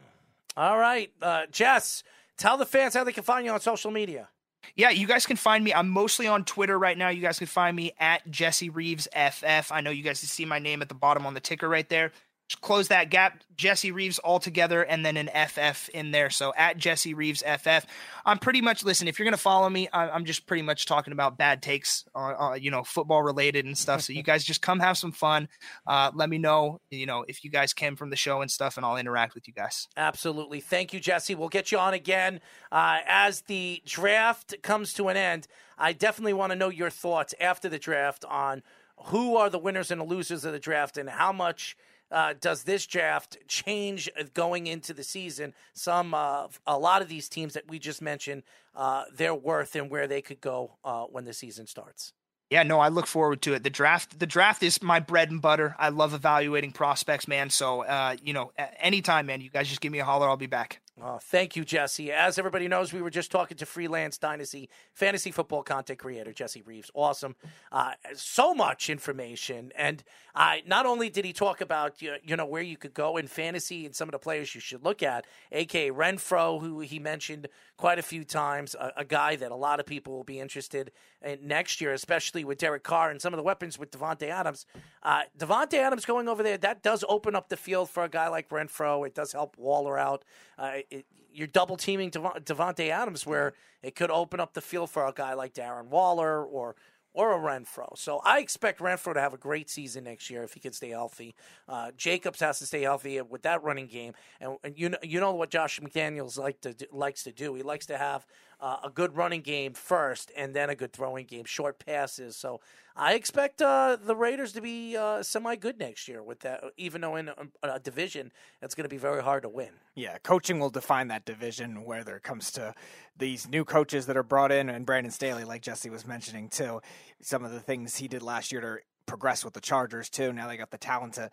All 0.57 0.79
right. 0.79 1.11
Uh, 1.21 1.47
Jess, 1.51 2.03
tell 2.39 2.57
the 2.57 2.67
fans 2.67 2.95
how 2.95 3.05
they 3.05 3.13
can 3.13 3.23
find 3.23 3.45
you 3.45 3.53
on 3.53 3.61
social 3.61 3.91
media. 3.91 4.29
Yeah, 4.77 4.91
you 4.91 5.07
guys 5.07 5.27
can 5.27 5.37
find 5.37 5.65
me. 5.65 5.73
I'm 5.73 5.89
mostly 5.89 6.27
on 6.27 6.45
Twitter 6.45 6.79
right 6.79 6.97
now. 6.97 7.09
You 7.09 7.23
guys 7.23 7.39
can 7.39 7.47
find 7.47 7.75
me 7.75 7.93
at 7.99 8.31
Jesse 8.31 8.69
Reeves 8.69 9.09
FF. 9.13 9.73
I 9.73 9.81
know 9.81 9.91
you 9.91 10.03
guys 10.03 10.21
can 10.21 10.29
see 10.29 10.45
my 10.45 10.59
name 10.59 10.83
at 10.83 10.89
the 10.89 10.95
bottom 10.95 11.27
on 11.27 11.35
the 11.35 11.41
ticker 11.41 11.69
right 11.69 11.89
there 11.89 12.13
close 12.57 12.89
that 12.89 13.11
gap. 13.11 13.43
Jesse 13.57 13.93
Reeves 13.93 14.19
all 14.19 14.41
together 14.41 14.83
and 14.83 15.05
then 15.05 15.17
an 15.17 15.29
FF 15.29 15.89
in 15.91 16.11
there. 16.11 16.31
So 16.31 16.53
at 16.57 16.79
Jesse 16.79 17.15
Reeves 17.15 17.43
FF. 17.43 17.87
I'm 18.25 18.39
pretty 18.39 18.61
much, 18.61 18.83
listen, 18.85 19.07
if 19.07 19.19
you're 19.19 19.25
going 19.25 19.35
to 19.35 19.41
follow 19.41 19.69
me, 19.69 19.89
I'm 19.93 20.25
just 20.25 20.47
pretty 20.47 20.63
much 20.63 20.87
talking 20.87 21.13
about 21.13 21.37
bad 21.37 21.63
takes, 21.63 22.05
uh, 22.15 22.19
uh, 22.19 22.55
you 22.55 22.71
know, 22.71 22.83
football 22.83 23.23
related 23.23 23.67
and 23.67 23.77
stuff. 23.77 24.01
So 24.01 24.13
you 24.13 24.23
guys 24.25 24.45
just 24.45 24.63
come 24.63 24.81
have 24.81 24.97
some 24.97 25.13
fun. 25.13 25.49
Uh, 25.87 26.11
let 26.15 26.31
me 26.31 26.39
know, 26.39 26.81
you 26.91 27.07
know, 27.07 27.25
if 27.29 27.45
you 27.45 27.51
guys 27.51 27.73
came 27.73 27.97
from 27.97 28.11
the 28.11 28.17
show 28.17 28.41
and 28.41 28.51
stuff, 28.51 28.77
and 28.77 28.87
I'll 28.87 28.97
interact 28.97 29.35
with 29.35 29.47
you 29.47 29.55
guys. 29.55 29.87
Absolutely. 29.97 30.61
Thank 30.61 30.93
you, 30.93 31.01
Jesse. 31.01 31.35
We'll 31.35 31.49
get 31.49 31.71
you 31.71 31.79
on 31.79 31.93
again. 31.93 32.41
Uh, 32.73 32.99
as 33.07 33.43
the 33.43 33.83
draft 33.85 34.55
comes 34.63 34.95
to 34.95 35.09
an 35.09 35.17
end, 35.17 35.47
I 35.79 35.93
definitely 35.93 36.33
want 36.33 36.53
to 36.53 36.57
know 36.57 36.69
your 36.71 36.91
thoughts 36.91 37.35
after 37.41 37.69
the 37.69 37.79
draft 37.79 38.25
on 38.25 38.63
who 39.07 39.37
are 39.37 39.51
the 39.51 39.59
winners 39.59 39.91
and 39.91 40.01
the 40.01 40.05
losers 40.05 40.45
of 40.45 40.53
the 40.53 40.59
draft 40.59 40.97
and 40.97 41.09
how 41.11 41.33
much– 41.33 41.77
uh, 42.11 42.35
does 42.41 42.65
this 42.65 42.87
draft 42.87 43.37
change 43.49 44.11
going 44.35 44.67
into 44.67 44.93
the 44.93 45.03
season? 45.03 45.55
Some, 45.73 46.15
uh, 46.15 46.49
a 46.67 46.79
lot 46.79 47.03
of 47.03 47.09
these 47.09 47.29
teams 47.29 47.55
that 47.55 47.69
we 47.69 47.79
just 47.79 48.03
mentioned, 48.03 48.43
uh, 48.75 49.05
their 49.15 49.35
worth 49.35 49.75
and 49.75 49.91
where 49.91 50.07
they 50.07 50.23
could 50.23 50.41
go 50.41 50.77
uh, 50.85 51.05
when 51.05 51.25
the 51.25 51.33
season 51.33 51.67
starts. 51.67 52.13
Yeah, 52.51 52.65
no, 52.65 52.81
I 52.81 52.89
look 52.89 53.07
forward 53.07 53.43
to 53.43 53.55
it. 53.55 53.63
The 53.63 53.71
draft, 53.71 54.19
the 54.19 54.27
draft 54.27 54.65
is 54.65 54.83
my 54.83 54.99
bread 54.99 55.31
and 55.31 55.41
butter. 55.41 55.77
I 55.79 55.91
love 55.91 56.15
evaluating 56.15 56.73
prospects, 56.73 57.29
man. 57.29 57.49
So, 57.49 57.85
uh, 57.85 58.17
you 58.25 58.33
know, 58.33 58.51
anytime, 58.81 59.27
man, 59.27 59.41
you 59.41 59.51
guys 59.51 59.69
just 59.69 59.81
give 59.81 59.93
me 59.93 60.01
a 60.01 60.05
holler. 60.05 60.29
I'll 60.29 60.37
be 60.37 60.47
back. 60.47 60.81
Oh, 61.03 61.19
thank 61.19 61.57
you, 61.57 61.65
Jesse. 61.65 62.13
As 62.13 62.39
everybody 62.39 62.69
knows, 62.69 62.93
we 62.93 63.01
were 63.01 63.11
just 63.11 63.31
talking 63.31 63.57
to 63.57 63.65
freelance 63.65 64.19
dynasty 64.19 64.69
fantasy 64.93 65.31
football 65.31 65.63
content 65.63 65.99
creator 65.99 66.33
Jesse 66.33 66.61
Reeves. 66.61 66.91
Awesome, 66.95 67.37
uh, 67.73 67.93
so 68.15 68.55
much 68.55 68.91
information, 68.91 69.73
and 69.77 70.03
uh, 70.35 70.57
not 70.67 70.85
only 70.85 71.09
did 71.09 71.25
he 71.25 71.33
talk 71.33 71.63
about 71.63 72.03
you, 72.03 72.37
know 72.37 72.45
where 72.45 72.63
you 72.63 72.77
could 72.77 72.93
go 72.93 73.17
in 73.17 73.29
fantasy 73.29 73.87
and 73.87 73.95
some 73.95 74.09
of 74.09 74.13
the 74.13 74.19
players 74.19 74.55
you 74.55 74.61
should 74.61 74.85
look 74.85 75.03
at, 75.03 75.27
aka 75.53 75.91
Renfrow, 75.91 76.61
who 76.61 76.81
he 76.81 76.99
mentioned 76.99 77.49
quite 77.79 77.99
a 77.99 78.03
few 78.03 78.23
times, 78.23 78.75
a, 78.75 78.93
a 78.99 79.05
guy 79.05 79.37
that 79.37 79.51
a 79.51 79.57
lot 79.57 79.81
of 79.81 79.87
people 79.87 80.13
will 80.13 80.25
be 80.25 80.39
interested 80.39 80.93
in 81.23 81.39
next 81.43 81.81
year, 81.81 81.93
especially 81.93 82.45
with 82.45 82.59
Derek 82.59 82.83
Carr 82.83 83.11
and 83.11 83.21
some 83.21 83.33
of 83.33 83.39
the 83.39 83.43
weapons 83.43 83.79
with 83.79 83.91
Davante 83.91 84.29
Adams. 84.29 84.67
Uh, 85.03 85.23
Davante 85.39 85.75
Adams 85.75 86.05
going 86.05 86.29
over 86.29 86.43
there 86.43 86.59
that 86.59 86.83
does 86.83 87.05
open 87.09 87.35
up 87.35 87.49
the 87.49 87.57
field 87.57 87.89
for 87.89 88.05
a 88.05 88.09
guy 88.09 88.29
like 88.29 88.51
Renfrow. 88.51 89.07
It 89.07 89.15
does 89.15 89.33
help 89.33 89.57
Waller 89.57 89.99
out. 89.99 90.25
Uh, 90.61 90.73
it, 90.91 91.07
you're 91.33 91.47
double 91.47 91.77
teaming 91.77 92.11
Davante 92.11 92.91
Adams, 92.91 93.25
where 93.25 93.55
it 93.83 93.95
could 93.95 94.11
open 94.11 94.41
up 94.41 94.53
the 94.53 94.61
field 94.61 94.91
for 94.91 95.07
a 95.07 95.13
guy 95.13 95.35
like 95.35 95.55
Darren 95.55 95.87
Waller 95.87 96.45
or 96.45 96.77
or 97.13 97.33
a 97.33 97.39
Renfrow. 97.39 97.99
So 97.99 98.21
I 98.25 98.39
expect 98.39 98.79
Renfrow 98.79 99.15
to 99.15 99.21
have 99.21 99.35
a 99.35 99.39
great 99.39 99.69
season 99.69 100.05
next 100.05 100.31
year 100.31 100.45
if 100.45 100.53
he 100.55 100.61
can 100.61 100.73
stay 100.73 100.91
healthy. 100.91 101.35
Uh, 101.69 101.91
Jacobs 101.97 102.39
has 102.39 102.61
to 102.61 102.67
stay 102.67 102.83
healthy 102.83 103.21
with 103.21 103.43
that 103.43 103.65
running 103.65 103.89
game, 103.89 104.13
and, 104.41 104.57
and, 104.63 104.79
you 104.79 104.91
know 104.91 104.99
you 105.03 105.19
know 105.19 105.35
what 105.35 105.51
Josh 105.51 105.81
McDaniels 105.81 106.39
like 106.39 106.61
to 106.61 106.75
likes 106.93 107.25
to 107.25 107.33
do. 107.33 107.55
He 107.55 107.63
likes 107.63 107.87
to 107.87 107.99
have 107.99 108.27
uh, 108.61 108.77
a 108.85 108.91
good 108.91 109.17
running 109.17 109.41
game 109.41 109.73
first, 109.73 110.31
and 110.37 110.55
then 110.55 110.71
a 110.71 110.75
good 110.75 110.93
throwing 110.93 111.27
game, 111.27 111.45
short 111.45 111.79
passes. 111.85 112.37
So 112.37 112.61
I 112.97 113.15
expect 113.15 113.63
uh, 113.63 113.97
the 114.03 114.15
Raiders 114.15 114.53
to 114.53 114.61
be 114.61 114.97
uh, 114.97 115.23
semi 115.23 115.57
good 115.57 115.79
next 115.79 116.09
year 116.09 116.23
with 116.23 116.41
that, 116.41 116.63
even 116.77 117.01
though 117.01 117.17
in 117.17 117.29
a, 117.29 117.35
a 117.63 117.81
division 117.81 118.33
it's 118.61 118.75
going 118.75 118.85
to 118.85 118.91
be 118.91 118.99
very 118.99 119.23
hard 119.23 119.43
to 119.45 119.49
win. 119.49 119.71
Yeah, 119.95 120.19
coaching 120.19 120.59
will 120.59 120.71
define 120.71 121.09
that 121.09 121.25
division. 121.25 121.85
Whether 121.85 122.17
it 122.17 122.23
comes 122.23 122.51
to 122.53 122.75
these 123.17 123.49
new 123.49 123.65
coaches 123.65 124.07
that 124.07 124.17
are 124.17 124.23
brought 124.23 124.53
in, 124.53 124.69
and 124.69 124.85
Brandon 124.85 125.11
Staley, 125.11 125.45
like 125.45 125.63
Jesse 125.63 125.91
was 125.91 126.07
mentioning 126.07 126.49
too, 126.49 126.81
some 127.21 127.45
of 127.45 127.53
the 127.53 127.61
things 127.61 127.97
he 127.97 128.09
did 128.09 128.23
last 128.23 128.53
year 128.53 128.61
to 128.61 128.79
progress 129.07 129.45
with 129.45 129.55
the 129.55 129.61
Chargers 129.61 130.09
too. 130.09 130.33
Now 130.33 130.49
they 130.49 130.57
got 130.57 130.71
the 130.71 130.79
talent 130.79 131.15
to, 131.15 131.31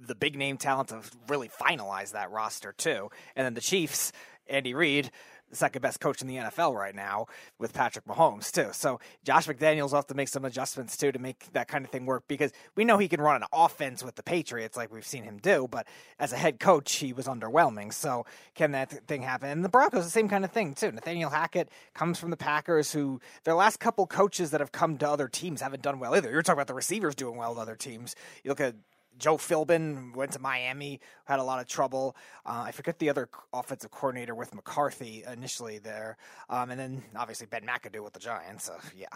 the 0.00 0.14
big 0.14 0.36
name 0.36 0.56
talent 0.56 0.88
to 0.88 1.00
really 1.28 1.48
finalize 1.48 2.12
that 2.12 2.30
roster 2.30 2.72
too. 2.72 3.10
And 3.36 3.46
then 3.46 3.54
the 3.54 3.60
Chiefs, 3.60 4.12
Andy 4.48 4.74
Reid 4.74 5.10
second 5.52 5.82
best 5.82 6.00
coach 6.00 6.20
in 6.22 6.28
the 6.28 6.36
NFL 6.36 6.74
right 6.74 6.94
now 6.94 7.26
with 7.58 7.72
Patrick 7.72 8.06
Mahomes 8.06 8.50
too. 8.50 8.68
So 8.72 9.00
Josh 9.24 9.46
McDaniels 9.46 9.90
will 9.90 9.96
have 9.96 10.06
to 10.08 10.14
make 10.14 10.28
some 10.28 10.44
adjustments 10.44 10.96
too 10.96 11.12
to 11.12 11.18
make 11.18 11.52
that 11.52 11.68
kind 11.68 11.84
of 11.84 11.90
thing 11.90 12.06
work 12.06 12.24
because 12.28 12.52
we 12.74 12.84
know 12.84 12.98
he 12.98 13.08
can 13.08 13.20
run 13.20 13.42
an 13.42 13.48
offense 13.52 14.02
with 14.02 14.16
the 14.16 14.22
Patriots 14.22 14.76
like 14.76 14.92
we've 14.92 15.06
seen 15.06 15.24
him 15.24 15.38
do, 15.38 15.68
but 15.70 15.86
as 16.18 16.32
a 16.32 16.36
head 16.36 16.60
coach, 16.60 16.96
he 16.96 17.12
was 17.12 17.26
underwhelming. 17.26 17.92
So 17.92 18.26
can 18.54 18.72
that 18.72 19.06
thing 19.06 19.22
happen? 19.22 19.48
And 19.50 19.64
the 19.64 19.68
Broncos, 19.68 20.04
the 20.04 20.10
same 20.10 20.28
kind 20.28 20.44
of 20.44 20.52
thing 20.52 20.74
too. 20.74 20.92
Nathaniel 20.92 21.30
Hackett 21.30 21.68
comes 21.94 22.18
from 22.18 22.30
the 22.30 22.36
Packers, 22.36 22.92
who 22.92 23.20
their 23.44 23.54
last 23.54 23.80
couple 23.80 24.06
coaches 24.06 24.50
that 24.50 24.60
have 24.60 24.72
come 24.72 24.98
to 24.98 25.08
other 25.08 25.28
teams 25.28 25.60
haven't 25.60 25.82
done 25.82 25.98
well 25.98 26.14
either. 26.14 26.30
You're 26.30 26.42
talking 26.42 26.58
about 26.58 26.66
the 26.66 26.74
receivers 26.74 27.14
doing 27.14 27.36
well 27.36 27.50
with 27.50 27.58
other 27.58 27.76
teams. 27.76 28.14
You 28.44 28.50
look 28.50 28.60
at 28.60 28.74
Joe 29.18 29.36
Philbin 29.36 30.14
went 30.14 30.32
to 30.32 30.38
Miami, 30.38 31.00
had 31.24 31.38
a 31.38 31.42
lot 31.42 31.60
of 31.60 31.66
trouble. 31.66 32.16
Uh, 32.46 32.64
I 32.66 32.72
forget 32.72 32.98
the 32.98 33.10
other 33.10 33.28
offensive 33.52 33.90
coordinator 33.90 34.34
with 34.34 34.54
McCarthy 34.54 35.24
initially 35.30 35.78
there, 35.78 36.16
um, 36.48 36.70
and 36.70 36.78
then 36.78 37.02
obviously 37.16 37.46
Ben 37.46 37.62
McAdoo 37.66 38.02
with 38.02 38.12
the 38.12 38.20
Giants. 38.20 38.70
Yeah, 38.96 39.06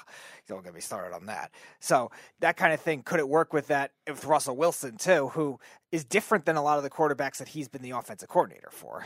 don't 0.47 0.65
get 0.65 0.75
me 0.75 0.81
started 0.81 1.15
on 1.15 1.27
that. 1.27 1.51
So 1.81 2.11
that 2.41 2.57
kind 2.57 2.73
of 2.73 2.81
thing 2.81 3.03
could 3.03 3.21
it 3.21 3.29
work 3.29 3.53
with 3.53 3.69
that 3.69 3.93
with 4.07 4.25
Russell 4.25 4.57
Wilson 4.57 4.97
too, 4.97 5.29
who 5.29 5.59
is 5.91 6.05
different 6.05 6.45
than 6.45 6.57
a 6.57 6.63
lot 6.63 6.77
of 6.77 6.85
the 6.85 6.91
quarterbacks 6.91 7.39
that 7.39 7.49
he's 7.49 7.69
been 7.69 7.83
the 7.83 7.91
offensive 7.91 8.29
coordinator 8.29 8.71
for. 8.71 9.05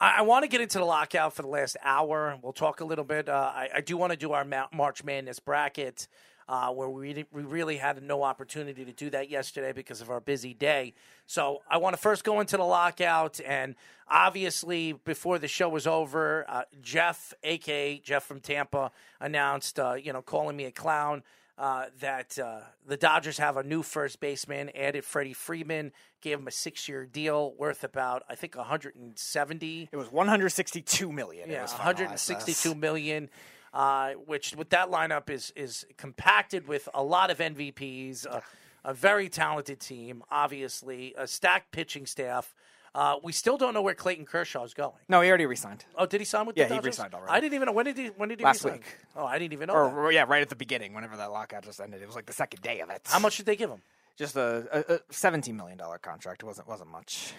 I, 0.00 0.22
want 0.22 0.42
to 0.42 0.48
get 0.48 0.60
into 0.60 0.78
the 0.78 0.84
lockout 0.84 1.32
for 1.32 1.42
the 1.42 1.48
last 1.48 1.76
hour. 1.82 2.38
We'll 2.42 2.52
talk 2.52 2.80
a 2.80 2.84
little 2.84 3.04
bit. 3.04 3.28
Uh, 3.28 3.52
I, 3.54 3.68
I 3.76 3.80
do 3.80 3.96
want 3.96 4.10
to 4.10 4.18
do 4.18 4.32
our 4.32 4.44
Ma- 4.44 4.66
March 4.72 5.04
Madness 5.04 5.38
bracket 5.38 6.08
uh, 6.48 6.70
where 6.70 6.88
we, 6.88 7.24
we 7.32 7.42
really 7.42 7.76
had 7.76 8.02
no 8.02 8.22
opportunity 8.22 8.84
to 8.84 8.92
do 8.92 9.10
that 9.10 9.30
yesterday 9.30 9.72
because 9.72 10.00
of 10.00 10.10
our 10.10 10.20
busy 10.20 10.54
day. 10.54 10.94
So 11.26 11.62
I 11.70 11.78
want 11.78 11.96
to 11.96 12.02
first 12.02 12.24
go 12.24 12.40
into 12.40 12.56
the 12.56 12.64
lockout. 12.64 13.40
And 13.44 13.74
obviously, 14.08 14.92
before 14.92 15.38
the 15.38 15.48
show 15.48 15.68
was 15.68 15.86
over, 15.86 16.44
uh, 16.48 16.62
Jeff, 16.82 17.32
aka 17.42 17.98
Jeff 17.98 18.24
from 18.24 18.40
Tampa, 18.40 18.90
announced, 19.20 19.78
uh, 19.78 19.94
you 19.94 20.12
know, 20.12 20.22
calling 20.22 20.56
me 20.56 20.64
a 20.64 20.70
clown. 20.70 21.22
Uh, 21.56 21.84
that 22.00 22.36
uh, 22.36 22.58
the 22.84 22.96
Dodgers 22.96 23.38
have 23.38 23.56
a 23.56 23.62
new 23.62 23.84
first 23.84 24.18
baseman, 24.18 24.72
added 24.74 25.04
Freddie 25.04 25.32
Freeman, 25.32 25.92
gave 26.20 26.40
him 26.40 26.48
a 26.48 26.50
six-year 26.50 27.06
deal 27.06 27.54
worth 27.56 27.84
about 27.84 28.24
I 28.28 28.34
think 28.34 28.56
170. 28.56 29.88
It 29.92 29.96
was 29.96 30.10
162 30.10 31.12
million. 31.12 31.48
Yeah, 31.48 31.60
162 31.60 32.74
million 32.74 33.30
uh, 33.74 34.12
which 34.12 34.54
with 34.56 34.70
that 34.70 34.90
lineup 34.90 35.28
is 35.28 35.52
is 35.56 35.84
compacted 35.98 36.66
with 36.66 36.88
a 36.94 37.02
lot 37.02 37.30
of 37.30 37.38
MVPs, 37.38 38.24
a, 38.24 38.42
a 38.84 38.94
very 38.94 39.28
talented 39.28 39.80
team, 39.80 40.22
obviously 40.30 41.12
a 41.18 41.26
stacked 41.26 41.72
pitching 41.72 42.06
staff. 42.06 42.54
Uh, 42.94 43.16
we 43.24 43.32
still 43.32 43.58
don't 43.58 43.74
know 43.74 43.82
where 43.82 43.94
Clayton 43.94 44.24
Kershaw 44.24 44.62
is 44.62 44.72
going. 44.72 44.92
No, 45.08 45.20
he 45.20 45.28
already 45.28 45.46
resigned. 45.46 45.84
Oh, 45.98 46.06
did 46.06 46.20
he 46.20 46.24
sign 46.24 46.46
with 46.46 46.56
yeah, 46.56 46.68
the 46.68 46.74
he 46.74 46.80
resigned 46.80 47.12
already. 47.12 47.32
I 47.32 47.40
didn't 47.40 47.54
even 47.54 47.66
know 47.66 47.72
when 47.72 47.86
did 47.86 47.98
he 47.98 48.06
when 48.06 48.28
did 48.28 48.38
he 48.38 48.44
Last 48.44 48.62
resign? 48.62 48.78
week. 48.78 48.96
Oh, 49.16 49.26
I 49.26 49.40
didn't 49.40 49.52
even 49.52 49.66
know. 49.66 49.74
Or, 49.74 49.88
that. 49.88 49.96
or, 49.96 50.12
yeah, 50.12 50.24
right 50.28 50.42
at 50.42 50.48
the 50.48 50.54
beginning, 50.54 50.94
whenever 50.94 51.16
that 51.16 51.32
lockout 51.32 51.64
just 51.64 51.80
ended. 51.80 52.00
It 52.00 52.06
was 52.06 52.14
like 52.14 52.26
the 52.26 52.32
second 52.32 52.62
day 52.62 52.78
of 52.80 52.90
it. 52.90 53.02
How 53.06 53.18
much 53.18 53.36
did 53.36 53.46
they 53.46 53.56
give 53.56 53.68
him? 53.68 53.82
Just 54.16 54.36
a, 54.36 54.84
a, 54.88 54.94
a 54.94 54.98
17 55.10 55.56
million 55.56 55.76
dollar 55.76 55.98
contract. 55.98 56.44
It 56.44 56.46
wasn't 56.46 56.68
wasn't 56.68 56.90
much. 56.90 57.34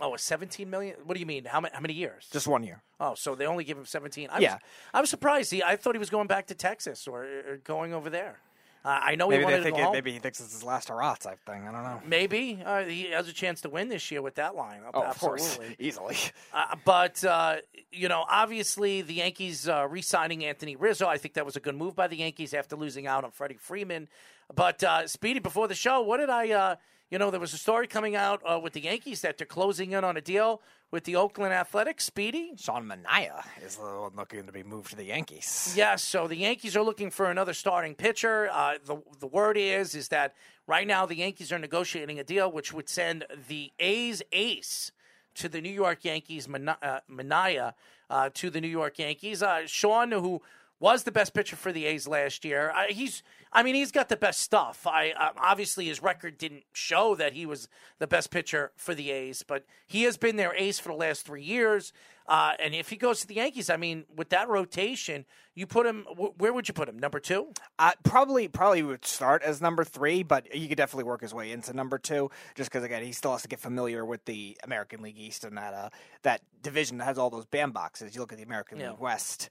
Oh, 0.00 0.14
a 0.14 0.18
seventeen 0.18 0.70
million. 0.70 0.96
What 1.04 1.14
do 1.14 1.20
you 1.20 1.26
mean? 1.26 1.44
How 1.44 1.60
many? 1.60 1.74
How 1.74 1.80
many 1.80 1.94
years? 1.94 2.28
Just 2.32 2.46
one 2.46 2.62
year. 2.62 2.82
Oh, 3.00 3.14
so 3.14 3.34
they 3.34 3.46
only 3.46 3.64
give 3.64 3.76
him 3.76 3.84
seventeen. 3.86 4.28
I 4.30 4.38
Yeah. 4.38 4.54
was, 4.54 4.60
I 4.94 5.00
was 5.00 5.10
surprised. 5.10 5.50
He, 5.50 5.62
I 5.62 5.76
thought 5.76 5.94
he 5.94 5.98
was 5.98 6.10
going 6.10 6.28
back 6.28 6.46
to 6.48 6.54
Texas 6.54 7.06
or, 7.08 7.24
or 7.24 7.56
going 7.64 7.92
over 7.92 8.08
there. 8.10 8.38
Uh, 8.84 8.90
I 9.02 9.16
know 9.16 9.28
maybe 9.28 9.40
he 9.40 9.44
wanted 9.44 9.62
to 9.62 9.68
it, 9.68 9.76
go 9.76 9.82
home. 9.82 9.92
maybe 9.92 10.12
he 10.12 10.20
thinks 10.20 10.38
it's 10.40 10.52
his 10.52 10.62
last 10.62 10.88
hurrah 10.88 11.16
type 11.16 11.40
thing. 11.44 11.66
I 11.66 11.72
don't 11.72 11.82
know. 11.82 12.00
Maybe 12.06 12.62
uh, 12.64 12.84
he 12.84 13.10
has 13.10 13.28
a 13.28 13.32
chance 13.32 13.60
to 13.62 13.68
win 13.68 13.88
this 13.88 14.08
year 14.12 14.22
with 14.22 14.36
that 14.36 14.52
lineup. 14.54 14.90
Oh, 14.94 15.02
of 15.02 15.18
course, 15.18 15.42
Absolutely. 15.58 15.76
easily. 15.84 16.16
Uh, 16.54 16.76
but 16.84 17.22
uh, 17.24 17.56
you 17.90 18.08
know, 18.08 18.24
obviously, 18.30 19.02
the 19.02 19.14
Yankees 19.14 19.68
uh, 19.68 19.86
re-signing 19.90 20.44
Anthony 20.44 20.76
Rizzo. 20.76 21.08
I 21.08 21.18
think 21.18 21.34
that 21.34 21.44
was 21.44 21.56
a 21.56 21.60
good 21.60 21.74
move 21.74 21.96
by 21.96 22.06
the 22.06 22.16
Yankees 22.18 22.54
after 22.54 22.76
losing 22.76 23.08
out 23.08 23.24
on 23.24 23.32
Freddie 23.32 23.56
Freeman. 23.56 24.08
But 24.54 24.82
uh, 24.84 25.08
Speedy, 25.08 25.40
before 25.40 25.66
the 25.66 25.74
show, 25.74 26.00
what 26.02 26.18
did 26.18 26.30
I? 26.30 26.76
You 27.10 27.18
know, 27.18 27.30
there 27.30 27.40
was 27.40 27.54
a 27.54 27.58
story 27.58 27.86
coming 27.86 28.16
out 28.16 28.42
uh, 28.44 28.60
with 28.62 28.74
the 28.74 28.82
Yankees 28.82 29.22
that 29.22 29.38
they're 29.38 29.46
closing 29.46 29.92
in 29.92 30.04
on 30.04 30.18
a 30.18 30.20
deal 30.20 30.60
with 30.90 31.04
the 31.04 31.16
Oakland 31.16 31.54
Athletics. 31.54 32.04
Speedy, 32.04 32.52
Sean 32.56 32.84
Manaea 32.84 33.44
is 33.64 33.78
looking 34.14 34.44
to 34.44 34.52
be 34.52 34.62
moved 34.62 34.90
to 34.90 34.96
the 34.96 35.04
Yankees. 35.04 35.72
Yes, 35.74 36.02
so 36.02 36.28
the 36.28 36.36
Yankees 36.36 36.76
are 36.76 36.82
looking 36.82 37.10
for 37.10 37.30
another 37.30 37.54
starting 37.54 37.94
pitcher. 37.94 38.50
Uh, 38.52 38.74
the 38.84 38.98
the 39.20 39.26
word 39.26 39.56
is 39.56 39.94
is 39.94 40.08
that 40.08 40.34
right 40.66 40.86
now 40.86 41.06
the 41.06 41.16
Yankees 41.16 41.50
are 41.50 41.58
negotiating 41.58 42.18
a 42.18 42.24
deal 42.24 42.52
which 42.52 42.74
would 42.74 42.90
send 42.90 43.24
the 43.48 43.72
A's 43.78 44.22
ace 44.32 44.92
to 45.36 45.48
the 45.48 45.62
New 45.62 45.70
York 45.70 46.04
Yankees, 46.04 46.46
uh, 46.46 47.00
Manaea, 47.10 47.72
uh, 48.10 48.28
to 48.34 48.50
the 48.50 48.60
New 48.60 48.68
York 48.68 48.98
Yankees. 48.98 49.42
Uh, 49.42 49.62
Sean, 49.66 50.12
who 50.12 50.42
was 50.80 51.02
the 51.04 51.12
best 51.12 51.34
pitcher 51.34 51.56
for 51.56 51.72
the 51.72 51.86
A's 51.86 52.06
last 52.06 52.44
year, 52.44 52.70
uh, 52.74 52.84
he's. 52.88 53.22
I 53.50 53.62
mean, 53.62 53.74
he's 53.76 53.92
got 53.92 54.10
the 54.10 54.16
best 54.16 54.40
stuff. 54.42 54.86
I 54.86 55.12
uh, 55.12 55.30
obviously 55.38 55.86
his 55.86 56.02
record 56.02 56.36
didn't 56.36 56.64
show 56.74 57.14
that 57.14 57.32
he 57.32 57.46
was 57.46 57.66
the 57.98 58.06
best 58.06 58.30
pitcher 58.30 58.72
for 58.76 58.94
the 58.94 59.10
A's, 59.10 59.42
but 59.42 59.64
he 59.86 60.02
has 60.02 60.18
been 60.18 60.36
their 60.36 60.54
ace 60.54 60.78
for 60.78 60.90
the 60.90 60.98
last 60.98 61.24
three 61.24 61.42
years. 61.42 61.94
Uh, 62.26 62.52
and 62.60 62.74
if 62.74 62.90
he 62.90 62.96
goes 62.96 63.20
to 63.20 63.26
the 63.26 63.36
Yankees, 63.36 63.70
I 63.70 63.78
mean, 63.78 64.04
with 64.14 64.28
that 64.28 64.50
rotation, 64.50 65.24
you 65.54 65.66
put 65.66 65.86
him. 65.86 66.04
wh- 66.14 66.38
Where 66.38 66.52
would 66.52 66.68
you 66.68 66.74
put 66.74 66.86
him? 66.86 66.98
Number 66.98 67.20
two? 67.20 67.54
Uh, 67.78 67.92
probably, 68.02 68.48
probably 68.48 68.82
would 68.82 69.06
start 69.06 69.42
as 69.42 69.62
number 69.62 69.82
three, 69.82 70.22
but 70.22 70.46
he 70.52 70.68
could 70.68 70.76
definitely 70.76 71.04
work 71.04 71.22
his 71.22 71.32
way 71.32 71.50
into 71.50 71.72
number 71.72 71.96
two. 71.96 72.30
Just 72.54 72.70
because 72.70 72.84
again, 72.84 73.02
he 73.02 73.12
still 73.12 73.32
has 73.32 73.40
to 73.42 73.48
get 73.48 73.60
familiar 73.60 74.04
with 74.04 74.26
the 74.26 74.58
American 74.62 75.00
League 75.00 75.18
East 75.18 75.42
and 75.42 75.56
that 75.56 75.72
uh, 75.72 75.88
that 76.22 76.42
division 76.62 76.98
that 76.98 77.04
has 77.06 77.16
all 77.16 77.30
those 77.30 77.46
bandboxes. 77.46 78.14
You 78.14 78.20
look 78.20 78.32
at 78.32 78.36
the 78.36 78.44
American 78.44 78.78
Yeah. 78.78 78.90
League 78.90 79.00
West. 79.00 79.48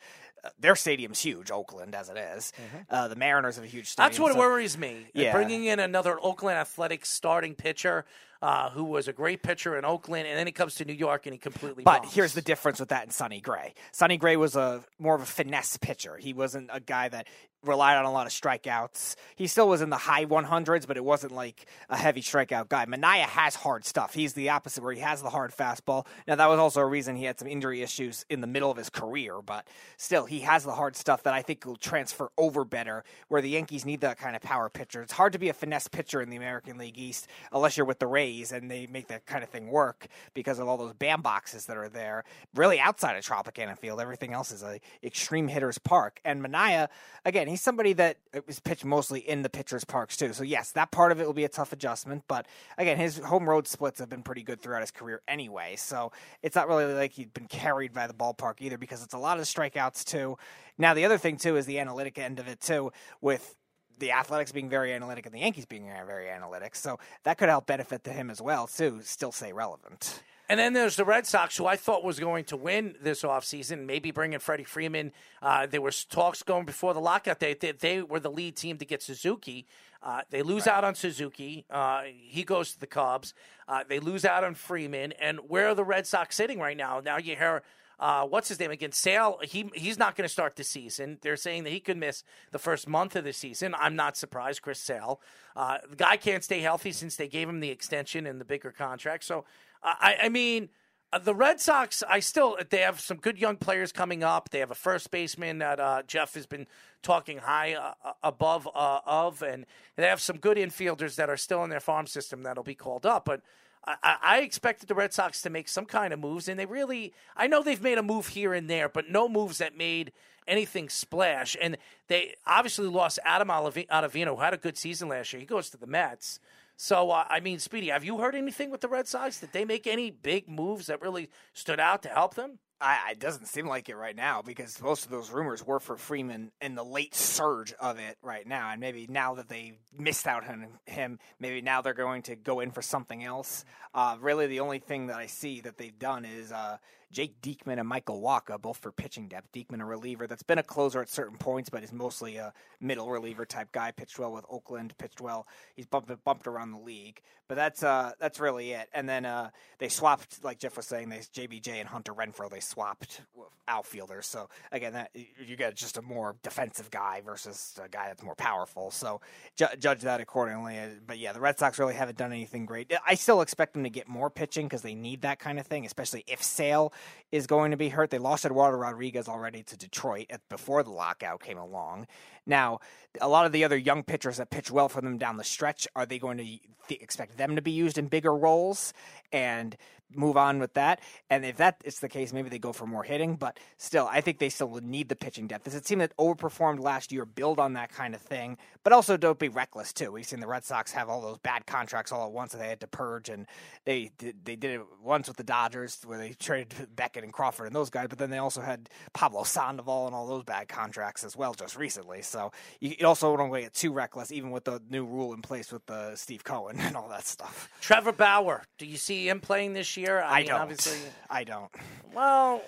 Their 0.60 0.76
stadium's 0.76 1.20
huge, 1.20 1.52
Oakland 1.52 1.94
as 1.96 2.10
it 2.10 2.18
is. 2.18 2.54
Uh, 2.90 3.08
the 3.08 3.16
Mariners 3.16 3.56
have 3.56 3.66
a 3.66 3.68
huge 3.68 3.88
stadium. 3.88 4.10
That's 4.10 4.20
what 4.20 4.34
so- 4.34 4.40
worries 4.40 4.78
me. 4.78 5.08
Yeah. 5.14 5.34
Bringing 5.34 5.66
in 5.66 5.80
another 5.80 6.18
Oakland 6.22 6.58
Athletics 6.58 7.10
starting 7.10 7.56
pitcher 7.56 8.06
uh, 8.42 8.70
who 8.70 8.84
was 8.84 9.08
a 9.08 9.14
great 9.14 9.44
pitcher 9.44 9.78
in 9.78 9.86
Oakland, 9.86 10.28
and 10.28 10.38
then 10.38 10.46
he 10.46 10.52
comes 10.52 10.76
to 10.76 10.86
New 10.86 10.94
York 10.94 11.26
and 11.26 11.34
he 11.34 11.40
completely. 11.40 11.84
But 11.84 12.04
bombs. 12.04 12.14
here's 12.14 12.34
the 12.34 12.42
difference 12.42 12.80
with 12.80 12.90
that 12.90 13.04
and 13.04 13.14
Sonny 13.14 13.42
Gray. 13.42 13.74
Sonny 13.92 14.18
Gray 14.18 14.38
was 14.38 14.56
a 14.56 14.84
more 15.00 15.16
of 15.16 15.22
a 15.22 15.26
finesse 15.26 15.78
pitcher. 15.78 16.18
He 16.18 16.34
wasn't 16.34 16.70
a 16.72 16.80
guy 16.80 17.10
that 17.10 17.28
relied 17.64 17.98
on 17.98 18.06
a 18.06 18.12
lot 18.12 18.28
of 18.28 18.34
strikeouts. 18.34 19.16
He 19.36 19.48
still 19.48 19.68
was 19.68 19.82
in 19.82 19.90
the 19.90 19.98
high 19.98 20.26
100s, 20.26 20.88
but 20.88 20.96
it 20.96 21.04
wasn't 21.04 21.34
like 21.34 21.66
a 21.90 21.98
heavy 21.98 22.22
strikeout 22.22 22.70
guy. 22.70 22.86
Manaea 22.86 23.24
has 23.24 23.56
hard 23.56 23.86
stuff. 23.86 24.14
He's 24.14 24.34
the 24.34 24.50
opposite, 24.50 24.84
where 24.84 24.94
he 24.94 25.02
has 25.02 25.22
the 25.22 25.30
hard 25.30 25.52
fastball. 25.52 26.06
Now 26.28 26.36
that 26.36 26.48
was 26.48 26.60
also 26.60 26.82
a 26.82 26.86
reason 26.86 27.16
he 27.16 27.26
had 27.26 27.40
some 27.40 27.48
injury 27.48 27.82
issues 27.82 28.26
in 28.30 28.42
the 28.42 28.48
middle 28.48 28.72
of 28.72 28.78
his 28.78 28.90
career, 28.90 29.42
but 29.42 29.68
still, 29.98 30.26
he 30.26 30.42
has 30.42 30.64
the 30.64 30.74
hard 30.74 30.96
stuff 30.96 31.24
that 31.24 31.34
I 31.34 31.42
think 31.42 31.66
will 31.66 31.76
transfer 31.76 32.32
over 32.38 32.64
better. 32.64 33.04
Where 33.28 33.42
the 33.42 33.50
Yankees 33.50 33.86
need 33.86 34.02
that 34.02 34.18
kind 34.18 34.36
of 34.36 34.42
power 34.42 34.70
pitcher. 34.70 35.02
It's 35.02 35.14
hard 35.14 35.34
to 35.34 35.40
be 35.40 35.50
a 35.50 35.54
finesse 35.54 35.88
pitcher 35.88 36.22
in 36.22 36.30
the 36.30 36.38
American 36.38 36.78
League 36.78 36.98
East 36.98 37.28
unless 37.52 37.76
you're 37.76 37.86
with 37.86 38.00
the 38.00 38.08
Rays 38.08 38.27
and 38.52 38.70
they 38.70 38.88
make 38.88 39.08
that 39.08 39.26
kind 39.26 39.44
of 39.44 39.50
thing 39.50 39.68
work 39.68 40.08
because 40.34 40.60
of 40.60 40.68
all 40.68 40.78
those 40.78 40.94
bam 40.94 41.22
boxes 41.22 41.66
that 41.66 41.78
are 41.78 41.90
there. 41.90 42.24
Really, 42.56 42.80
outside 42.80 43.16
of 43.16 43.24
Tropicana 43.24 43.78
Field, 43.78 44.00
everything 44.00 44.34
else 44.34 44.52
is 44.52 44.64
a 44.64 44.80
extreme 45.04 45.48
hitter's 45.48 45.78
park. 45.78 46.20
And 46.26 46.44
Manaea, 46.44 46.88
again, 47.26 47.48
he's 47.48 47.62
somebody 47.62 47.94
that 47.94 48.18
uh, 48.36 48.42
was 48.48 48.60
pitched 48.60 48.86
mostly 48.86 49.20
in 49.20 49.42
the 49.42 49.50
pitcher's 49.50 49.84
parks 49.84 50.18
too. 50.18 50.34
So 50.34 50.44
yes, 50.44 50.72
that 50.72 50.92
part 50.92 51.12
of 51.12 51.20
it 51.20 51.26
will 51.26 51.34
be 51.34 51.46
a 51.46 51.50
tough 51.50 51.74
adjustment. 51.74 52.24
But 52.28 52.48
again, 52.78 52.98
his 52.98 53.18
home 53.20 53.50
road 53.50 53.68
splits 53.68 54.00
have 54.00 54.10
been 54.10 54.24
pretty 54.24 54.44
good 54.44 54.62
throughout 54.62 54.82
his 54.82 54.92
career 54.92 55.22
anyway. 55.28 55.76
So 55.78 56.12
it's 56.42 56.56
not 56.56 56.68
really 56.68 56.94
like 56.94 57.14
he'd 57.14 57.34
been 57.34 57.48
carried 57.48 57.94
by 57.94 58.08
the 58.08 58.14
ballpark 58.14 58.56
either 58.60 58.78
because 58.78 59.04
it's 59.04 59.14
a 59.14 59.20
lot 59.20 59.40
of 59.40 59.46
strikeouts 59.46 60.04
too. 60.04 60.38
Now 60.78 60.94
the 60.94 61.06
other 61.06 61.18
thing 61.18 61.38
too 61.38 61.58
is 61.58 61.66
the 61.66 61.80
analytic 61.80 62.18
end 62.18 62.40
of 62.40 62.48
it 62.48 62.62
too 62.62 62.92
with 63.22 63.56
the 64.00 64.12
Athletics 64.12 64.52
being 64.52 64.70
very 64.70 64.94
analytic 64.94 65.26
and 65.26 65.34
the 65.34 65.40
Yankees 65.40 65.66
being 65.66 65.90
very 66.06 66.30
analytic. 66.30 66.76
So 66.76 67.00
that 67.24 67.38
could 67.38 67.50
help 67.50 67.66
benefit 67.66 68.04
to 68.06 68.12
him 68.12 68.30
as 68.30 68.42
well 68.42 68.68
too. 68.68 69.00
Still 69.04 69.32
stay 69.32 69.54
relevant. 69.54 70.22
And 70.50 70.58
then 70.58 70.72
there's 70.72 70.96
the 70.96 71.04
Red 71.04 71.28
Sox, 71.28 71.58
who 71.58 71.66
I 71.66 71.76
thought 71.76 72.06
was 72.06 72.22
going 72.22 72.46
to 72.46 72.56
win 72.56 72.96
this 73.02 73.24
offseason, 73.24 73.86
maybe 73.86 74.12
bringing 74.12 74.40
Freddie 74.40 74.64
Freeman. 74.64 75.12
Uh, 75.42 75.66
there 75.66 75.82
was 75.82 76.06
talks 76.06 76.42
going 76.42 76.66
before 76.66 76.94
the 76.94 77.02
lockout. 77.02 77.40
They, 77.40 77.54
they, 77.54 77.74
they 77.74 78.02
were 78.02 78.22
the 78.22 78.32
lead 78.32 78.56
team 78.56 78.78
to 78.78 78.86
get 78.86 79.04
Suzuki. 79.04 79.68
Uh, 80.02 80.22
they 80.30 80.42
lose 80.42 80.66
out 80.66 80.86
on 80.86 80.96
Suzuki. 80.96 81.66
Uh, 81.70 82.04
he 82.14 82.46
goes 82.46 82.72
to 82.72 82.80
the 82.80 82.88
Cubs. 82.88 83.34
Uh, 83.68 83.84
they 83.90 84.00
lose 84.00 84.24
out 84.24 84.46
on 84.46 84.56
Freeman. 84.56 85.12
And 85.20 85.40
where 85.50 85.68
are 85.68 85.76
the 85.76 85.84
Red 85.84 86.08
Sox 86.08 86.38
sitting 86.38 86.60
right 86.60 86.78
now? 86.78 87.02
Now 87.04 87.18
you 87.18 87.36
hear. 87.36 87.64
Uh, 88.00 88.26
what's 88.26 88.48
his 88.48 88.60
name 88.60 88.72
again? 88.72 88.92
Sale. 88.92 89.40
He 89.44 89.70
he's 89.74 89.98
not 89.98 90.16
going 90.16 90.28
to 90.28 90.32
start 90.32 90.56
the 90.56 90.64
season. 90.64 91.18
They're 91.22 91.36
saying 91.36 91.64
that 91.64 91.72
he 91.72 91.80
could 91.80 91.98
miss 91.98 92.24
the 92.52 92.60
first 92.60 92.88
month 92.88 93.16
of 93.16 93.24
the 93.24 93.34
season. 93.34 93.74
I'm 93.78 93.96
not 93.96 94.16
surprised. 94.16 94.62
Chris 94.62 94.80
Sale, 94.80 95.20
uh, 95.56 95.80
the 95.90 95.96
guy 95.96 96.18
can't 96.18 96.44
stay 96.44 96.60
healthy 96.60 96.92
since 96.92 97.16
they 97.16 97.28
gave 97.28 97.50
him 97.50 97.60
the 97.60 97.70
extension 97.70 98.28
and 98.28 98.40
the 98.40 98.46
bigger 98.46 98.72
contract. 98.72 99.24
So 99.24 99.46
I, 99.84 100.18
I 100.24 100.30
mean, 100.30 100.70
uh, 101.14 101.20
the 101.20 101.34
Red 101.34 101.62
Sox, 101.62 102.04
I 102.08 102.20
still 102.20 102.58
they 102.70 102.80
have 102.80 103.00
some 103.00 103.18
good 103.18 103.38
young 103.38 103.56
players 103.56 103.92
coming 103.92 104.24
up. 104.24 104.50
They 104.50 104.60
have 104.60 104.72
a 104.72 104.76
first 104.76 105.10
baseman 105.10 105.60
that 105.60 105.80
uh, 105.80 106.04
Jeff 106.06 106.34
has 106.34 106.46
been 106.46 106.68
talking 107.02 107.38
high 107.38 107.76
uh, 107.76 107.94
uh, 108.04 108.14
above 108.24 108.68
uh, 108.76 109.00
of, 109.06 109.42
and 109.42 109.66
they 109.96 110.04
have 110.04 110.22
some 110.22 110.38
good 110.38 110.58
infielders 110.58 111.16
that 111.16 111.30
are 111.30 111.38
still 111.38 111.64
in 111.64 111.70
their 111.70 111.80
farm 111.80 112.08
system 112.08 112.44
that'll 112.44 112.64
be 112.64 112.76
called 112.76 113.06
up. 113.06 113.24
But 113.24 113.42
I, 113.88 114.18
I 114.22 114.40
expected 114.42 114.90
the 114.90 114.96
Red 114.96 115.14
Sox 115.14 115.42
to 115.44 115.50
make 115.50 115.70
some 115.70 115.86
kind 115.86 116.14
of 116.14 116.20
moves, 116.20 116.48
and 116.48 116.60
they 116.60 116.66
really. 116.66 117.14
I 117.36 117.48
know 117.48 117.64
they've 117.64 117.82
made 117.82 117.98
a 117.98 118.04
move 118.04 118.28
here 118.28 118.54
and 118.54 118.70
there, 118.70 118.90
but 118.90 119.10
no 119.10 119.30
moves 119.30 119.60
that 119.60 119.78
made 119.78 120.12
anything 120.48 120.90
splash. 120.90 121.56
And 121.62 121.78
they 122.08 122.36
obviously 122.46 122.88
lost 122.88 123.20
Adam 123.24 123.50
Ottavino, 123.50 124.36
who 124.36 124.42
had 124.42 124.54
a 124.54 124.58
good 124.58 124.78
season 124.78 125.10
last 125.10 125.32
year. 125.34 125.40
He 125.40 125.46
goes 125.46 125.70
to 125.70 125.78
the 125.78 125.88
Mets. 125.88 126.40
So, 126.76 127.10
uh, 127.10 127.26
I 127.28 127.40
mean, 127.40 127.60
Speedy, 127.60 127.90
have 127.90 128.04
you 128.04 128.20
heard 128.20 128.36
anything 128.36 128.70
with 128.70 128.82
the 128.82 128.88
Red 128.88 129.08
Sox? 129.08 129.40
Did 129.40 129.52
they 129.52 129.66
make 129.66 129.88
any 129.88 130.12
big 130.12 130.48
moves 130.48 130.88
that 130.88 131.02
really 131.02 131.30
stood 131.54 131.80
out 131.80 132.04
to 132.04 132.10
help 132.10 132.36
them? 132.36 132.60
I, 132.80 133.12
it 133.12 133.20
doesn't 133.20 133.48
seem 133.48 133.68
like 133.68 133.90
it 133.90 133.96
right 133.96 134.16
now 134.16 134.42
because 134.44 134.82
most 134.82 135.06
of 135.06 135.12
those 135.12 135.32
rumors 135.32 135.66
were 135.66 135.80
for 135.80 135.98
Freeman 135.98 136.52
in 136.62 136.76
the 136.76 136.84
late 136.84 137.16
surge 137.16 137.74
of 137.80 137.98
it 137.98 138.18
right 138.22 138.46
now, 138.46 138.70
and 138.72 138.80
maybe 138.80 139.08
now 139.10 139.36
that 139.36 139.50
they 139.50 139.80
missed 139.98 140.28
out 140.28 140.48
on 140.48 140.68
him, 140.86 141.20
maybe 141.40 141.62
now 141.62 141.82
they're 141.82 141.94
going 141.94 142.22
to 142.24 142.36
go 142.36 142.60
in 142.60 142.72
for 142.72 142.84
something 142.84 143.24
else. 143.24 143.66
Uh, 143.96 144.18
really, 144.20 144.46
the 144.46 144.60
only 144.60 144.80
thing 144.80 145.08
that 145.08 145.18
I 145.18 145.26
see 145.26 145.62
that 145.62 145.78
they've 145.78 145.98
done 145.98 146.24
is 146.24 146.52
uh, 146.52 146.78
Jake 147.12 147.42
Diekman 147.42 147.80
and 147.80 147.88
Michael 147.88 148.22
Wacha, 148.22 148.62
both 148.62 148.78
for 148.78 148.92
pitching 148.92 149.28
depth. 149.28 149.52
Diekman, 149.54 149.82
a 149.82 149.86
reliever 149.86 150.28
that's 150.28 150.44
been 150.44 150.58
a 150.58 150.64
closer 150.64 151.02
at 151.02 151.10
certain 151.10 151.38
points, 151.38 151.70
but 151.70 151.84
is 151.84 151.94
mostly 151.94 152.38
a 152.38 152.54
middle 152.82 153.10
reliever 153.10 153.46
type 153.46 153.72
guy. 153.72 153.92
Pitched 153.92 154.20
well 154.20 154.34
with 154.34 154.46
Oakland, 154.50 154.98
pitched 154.98 155.22
well. 155.22 155.48
He's 155.76 155.86
bumped 155.86 156.12
bumped 156.24 156.48
around 156.48 156.72
the 156.72 156.80
league, 156.80 157.22
but 157.48 157.56
that's 157.56 157.82
uh, 157.84 158.12
that's 158.20 158.40
really 158.40 158.72
it. 158.72 158.90
And 158.94 159.08
then 159.08 159.26
uh, 159.26 159.50
they 159.80 159.90
swapped, 159.90 160.44
like 160.44 160.60
Jeff 160.60 160.76
was 160.76 160.86
saying, 160.86 161.10
they 161.10 161.18
JBJ 161.18 161.70
and 161.70 161.88
Hunter 161.88 162.14
Renfroe. 162.14 162.50
They 162.50 162.60
swapped 162.60 163.22
outfielders. 163.68 164.26
So 164.28 164.50
again, 164.72 164.94
that 164.94 165.12
you 165.14 165.56
get 165.56 165.76
just 165.76 165.98
a 165.98 166.02
more 166.02 166.36
defensive 166.44 166.92
guy 166.92 167.22
versus 167.26 167.80
a 167.84 167.88
guy 167.90 168.08
that's 168.08 168.24
more 168.24 168.36
powerful. 168.36 168.92
So 168.92 169.22
ju- 169.56 169.66
judge 169.80 170.02
that 170.02 170.22
accordingly. 170.22 170.78
But 171.06 171.20
yeah, 171.20 171.34
the 171.34 171.40
Red 171.40 171.58
Sox 171.58 171.80
really 171.80 171.94
haven't 171.94 172.18
done 172.18 172.32
anything 172.32 172.66
great. 172.66 172.92
I 173.06 173.16
still 173.16 173.42
expect 173.42 173.74
them 173.74 173.84
to 173.84 173.90
get 173.90 174.08
more 174.08 174.30
pitching 174.30 174.68
because 174.68 174.82
they 174.82 174.96
need 174.96 175.22
that 175.22 175.40
kind 175.40 175.60
of 175.60 175.68
thing, 175.68 175.86
especially 175.86 176.24
if 176.28 176.44
Sale 176.44 176.94
is 177.32 177.48
going 177.48 177.72
to 177.72 177.78
be 177.78 177.90
hurt. 177.90 178.10
They 178.10 178.20
lost 178.20 178.46
Eduardo 178.46 178.78
Rodriguez 178.78 179.28
already 179.28 179.64
to 179.64 179.78
Detroit 179.78 180.32
before 180.50 180.84
the 180.84 180.92
lockout 180.92 181.42
came 181.42 181.58
along. 181.58 182.08
Now, 182.46 182.80
a 183.20 183.28
lot 183.28 183.46
of 183.46 183.52
the 183.52 183.64
other 183.64 183.78
young 183.78 184.04
pitchers 184.04 184.38
that 184.38 184.50
pitch 184.50 184.72
well 184.72 184.88
for 184.88 185.02
them 185.02 185.18
down 185.18 185.38
the 185.38 185.44
stretch, 185.44 185.88
are 185.96 186.06
they 186.06 186.20
going 186.20 186.38
to 186.38 187.02
expect 187.02 187.38
them 187.38 187.56
to 187.56 187.62
be 187.62 187.72
used 187.72 187.98
in 187.98 188.08
bigger 188.08 188.34
roles? 188.36 188.94
And 189.34 189.76
move 190.14 190.38
on 190.38 190.60
with 190.60 190.74
that. 190.74 191.02
And 191.30 191.46
if 191.46 191.58
that 191.58 191.82
is 191.84 192.00
the 192.00 192.10
case, 192.10 192.34
maybe 192.34 192.50
they 192.50 192.60
go 192.60 192.74
for 192.74 192.86
more 192.86 193.04
hitting. 193.04 193.36
But 193.36 193.60
still, 193.78 194.08
I 194.12 194.22
think 194.22 194.40
they 194.40 194.50
still 194.50 194.80
need 194.82 195.10
the 195.10 195.16
pitching 195.16 195.48
depth. 195.48 195.68
It's 195.68 195.76
a 195.76 195.82
team 195.82 196.00
that 196.00 196.16
overperformed 196.18 196.80
last 196.80 197.12
year, 197.12 197.26
build 197.26 197.60
on 197.60 197.74
that 197.74 197.92
kind 197.92 198.16
of 198.16 198.22
thing, 198.22 198.58
but 198.84 198.94
also 198.94 199.18
don't 199.18 199.40
be 199.40 199.50
reckless 199.50 199.94
too. 199.94 200.12
We've 200.12 200.26
seen 200.26 200.40
the 200.40 200.48
Red 200.48 200.64
Sox 200.64 200.92
have 200.92 201.10
all 201.10 201.22
those 201.22 201.38
bad 201.40 201.66
contracts 201.66 202.12
all 202.12 202.26
at 202.26 202.32
once 202.32 202.54
that 202.54 202.60
they 202.60 202.70
had 202.70 202.80
to 202.82 202.88
purge, 202.88 203.30
and 203.30 203.46
they 203.86 204.12
did, 204.18 204.46
they 204.46 204.56
did 204.56 204.80
it 204.80 204.82
once 205.04 205.28
with 205.28 205.38
the 205.38 205.44
Dodgers 205.44 206.00
where 206.06 206.18
they 206.18 206.34
traded 206.40 206.96
Beckett 206.96 207.24
and 207.24 207.34
Crawford 207.34 207.68
and 207.68 207.76
those 207.76 207.90
guys, 207.90 208.08
but 208.10 208.18
then 208.18 208.30
they 208.30 208.38
also 208.38 208.62
had 208.62 208.90
Pablo 209.14 209.44
Sandoval 209.44 210.08
and 210.08 210.16
all 210.16 210.28
those 210.28 210.44
bad 210.44 210.68
contracts 210.68 211.24
as 211.24 211.36
well 211.36 211.54
just 211.54 211.78
recently. 211.78 212.22
So 212.22 212.52
you 212.80 212.96
also 213.06 213.36
don't 213.36 213.50
want 213.50 213.62
to 213.62 213.66
get 213.66 213.74
too 213.74 213.92
reckless, 213.92 214.32
even 214.32 214.52
with 214.52 214.64
the 214.64 214.82
new 214.90 215.06
rule 215.06 215.34
in 215.34 215.42
place 215.42 215.72
with 215.72 215.86
the 215.86 216.16
Steve 216.16 216.44
Cohen 216.44 216.78
and 216.80 216.96
all 216.96 217.10
that 217.10 217.26
stuff. 217.26 217.70
Trevor 217.82 218.12
Bauer, 218.12 218.64
do 218.78 218.86
you 218.86 218.98
see 218.98 219.28
him 219.28 219.40
playing 219.40 219.74
this 219.74 219.97
year? 219.98 220.22
I, 220.22 220.26
I 220.26 220.38
mean, 220.40 220.48
don't. 220.48 220.62
Obviously, 220.62 221.00
I 221.30 221.44
don't. 221.44 221.72
Well, 222.14 222.62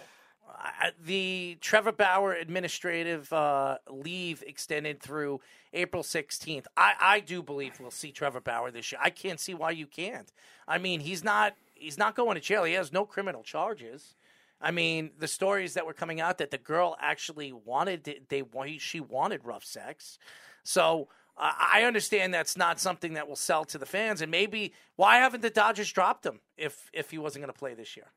I, 0.47 0.91
the 1.03 1.57
Trevor 1.61 1.91
Bauer 1.91 2.33
administrative 2.33 3.31
uh, 3.31 3.77
leave 3.89 4.43
extended 4.45 5.01
through 5.01 5.41
April 5.73 6.03
16th. 6.03 6.65
I, 6.75 6.93
I 6.99 7.19
do 7.19 7.41
believe 7.41 7.79
we'll 7.79 7.91
see 7.91 8.11
Trevor 8.11 8.41
Bauer 8.41 8.71
this 8.71 8.91
year. 8.91 8.99
I 9.03 9.09
can't 9.09 9.39
see 9.39 9.53
why 9.53 9.71
you 9.71 9.87
can't. 9.87 10.31
I 10.67 10.77
mean, 10.77 10.99
he's 10.99 11.23
not 11.23 11.55
he's 11.75 11.97
not 11.97 12.15
going 12.15 12.35
to 12.35 12.41
jail. 12.41 12.63
He 12.63 12.73
has 12.73 12.91
no 12.91 13.05
criminal 13.05 13.43
charges. 13.43 14.15
I 14.61 14.71
mean, 14.71 15.11
the 15.17 15.27
stories 15.27 15.73
that 15.75 15.85
were 15.85 15.93
coming 15.93 16.19
out 16.19 16.37
that 16.39 16.51
the 16.51 16.57
girl 16.57 16.97
actually 16.99 17.53
wanted 17.53 18.25
they 18.29 18.43
she 18.77 18.99
wanted 18.99 19.45
rough 19.45 19.63
sex. 19.63 20.19
So 20.63 21.07
I 21.39 21.83
understand 21.83 22.33
that's 22.33 22.57
not 22.57 22.79
something 22.79 23.13
that 23.13 23.27
will 23.27 23.37
sell 23.37 23.63
to 23.65 23.77
the 23.77 23.85
fans, 23.85 24.21
and 24.21 24.29
maybe 24.29 24.73
why 24.97 25.17
haven't 25.17 25.41
the 25.41 25.49
Dodgers 25.49 25.91
dropped 25.91 26.25
him 26.25 26.41
if 26.57 26.89
if 26.93 27.11
he 27.11 27.17
wasn't 27.17 27.43
going 27.43 27.53
to 27.53 27.57
play 27.57 27.73
this 27.73 27.95
year? 27.95 28.07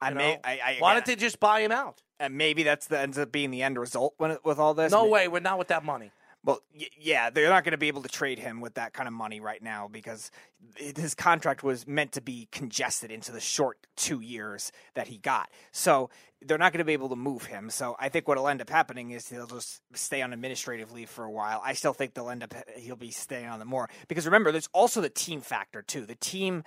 I 0.00 0.10
may. 0.14 0.38
I, 0.42 0.52
I, 0.52 0.76
why 0.78 0.94
don't 0.94 1.04
they 1.04 1.16
just 1.16 1.40
buy 1.40 1.60
him 1.60 1.72
out? 1.72 2.02
And 2.18 2.36
maybe 2.36 2.62
that's 2.62 2.86
the 2.86 2.98
ends 2.98 3.18
up 3.18 3.32
being 3.32 3.50
the 3.50 3.62
end 3.62 3.78
result 3.78 4.14
when, 4.16 4.38
with 4.44 4.58
all 4.58 4.72
this. 4.74 4.92
No 4.92 5.06
way. 5.06 5.28
We're 5.28 5.40
not 5.40 5.58
with 5.58 5.68
that 5.68 5.84
money. 5.84 6.10
Well, 6.42 6.60
yeah, 6.98 7.28
they're 7.28 7.50
not 7.50 7.64
going 7.64 7.72
to 7.72 7.78
be 7.78 7.88
able 7.88 8.02
to 8.02 8.08
trade 8.08 8.38
him 8.38 8.62
with 8.62 8.74
that 8.74 8.94
kind 8.94 9.06
of 9.06 9.12
money 9.12 9.40
right 9.40 9.62
now 9.62 9.88
because 9.88 10.30
his 10.76 11.14
contract 11.14 11.62
was 11.62 11.86
meant 11.86 12.12
to 12.12 12.22
be 12.22 12.48
congested 12.50 13.10
into 13.10 13.30
the 13.30 13.40
short 13.40 13.86
two 13.94 14.20
years 14.20 14.72
that 14.94 15.08
he 15.08 15.18
got. 15.18 15.50
So 15.70 16.08
they're 16.40 16.56
not 16.56 16.72
going 16.72 16.78
to 16.78 16.84
be 16.84 16.94
able 16.94 17.10
to 17.10 17.16
move 17.16 17.44
him. 17.44 17.68
So 17.68 17.94
I 17.98 18.08
think 18.08 18.26
what'll 18.26 18.48
end 18.48 18.62
up 18.62 18.70
happening 18.70 19.10
is 19.10 19.28
he'll 19.28 19.46
just 19.46 19.82
stay 19.92 20.22
on 20.22 20.32
administrative 20.32 20.92
leave 20.92 21.10
for 21.10 21.24
a 21.24 21.30
while. 21.30 21.60
I 21.62 21.74
still 21.74 21.92
think 21.92 22.14
they'll 22.14 22.30
end 22.30 22.42
up 22.42 22.54
eh, 22.54 22.78
he'll 22.78 22.96
be 22.96 23.10
staying 23.10 23.46
on 23.46 23.58
the 23.58 23.66
more 23.66 23.90
because 24.08 24.24
remember, 24.24 24.50
there's 24.50 24.68
also 24.72 25.02
the 25.02 25.10
team 25.10 25.42
factor 25.42 25.82
too. 25.82 26.06
The 26.06 26.14
team 26.14 26.64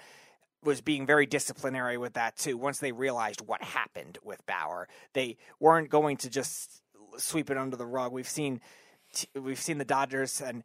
was 0.63 0.81
being 0.81 1.07
very 1.07 1.25
disciplinary 1.25 1.97
with 1.97 2.13
that 2.13 2.37
too. 2.37 2.57
Once 2.57 2.77
they 2.77 2.91
realized 2.91 3.41
what 3.41 3.63
happened 3.63 4.19
with 4.23 4.45
Bauer, 4.45 4.87
they 5.13 5.37
weren't 5.59 5.89
going 5.89 6.17
to 6.17 6.29
just 6.29 6.83
sweep 7.17 7.49
it 7.49 7.57
under 7.57 7.75
the 7.75 7.85
rug. 7.85 8.11
We've 8.11 8.29
seen 8.29 8.61
we've 9.39 9.59
seen 9.59 9.77
the 9.77 9.85
Dodgers 9.85 10.41
and 10.41 10.63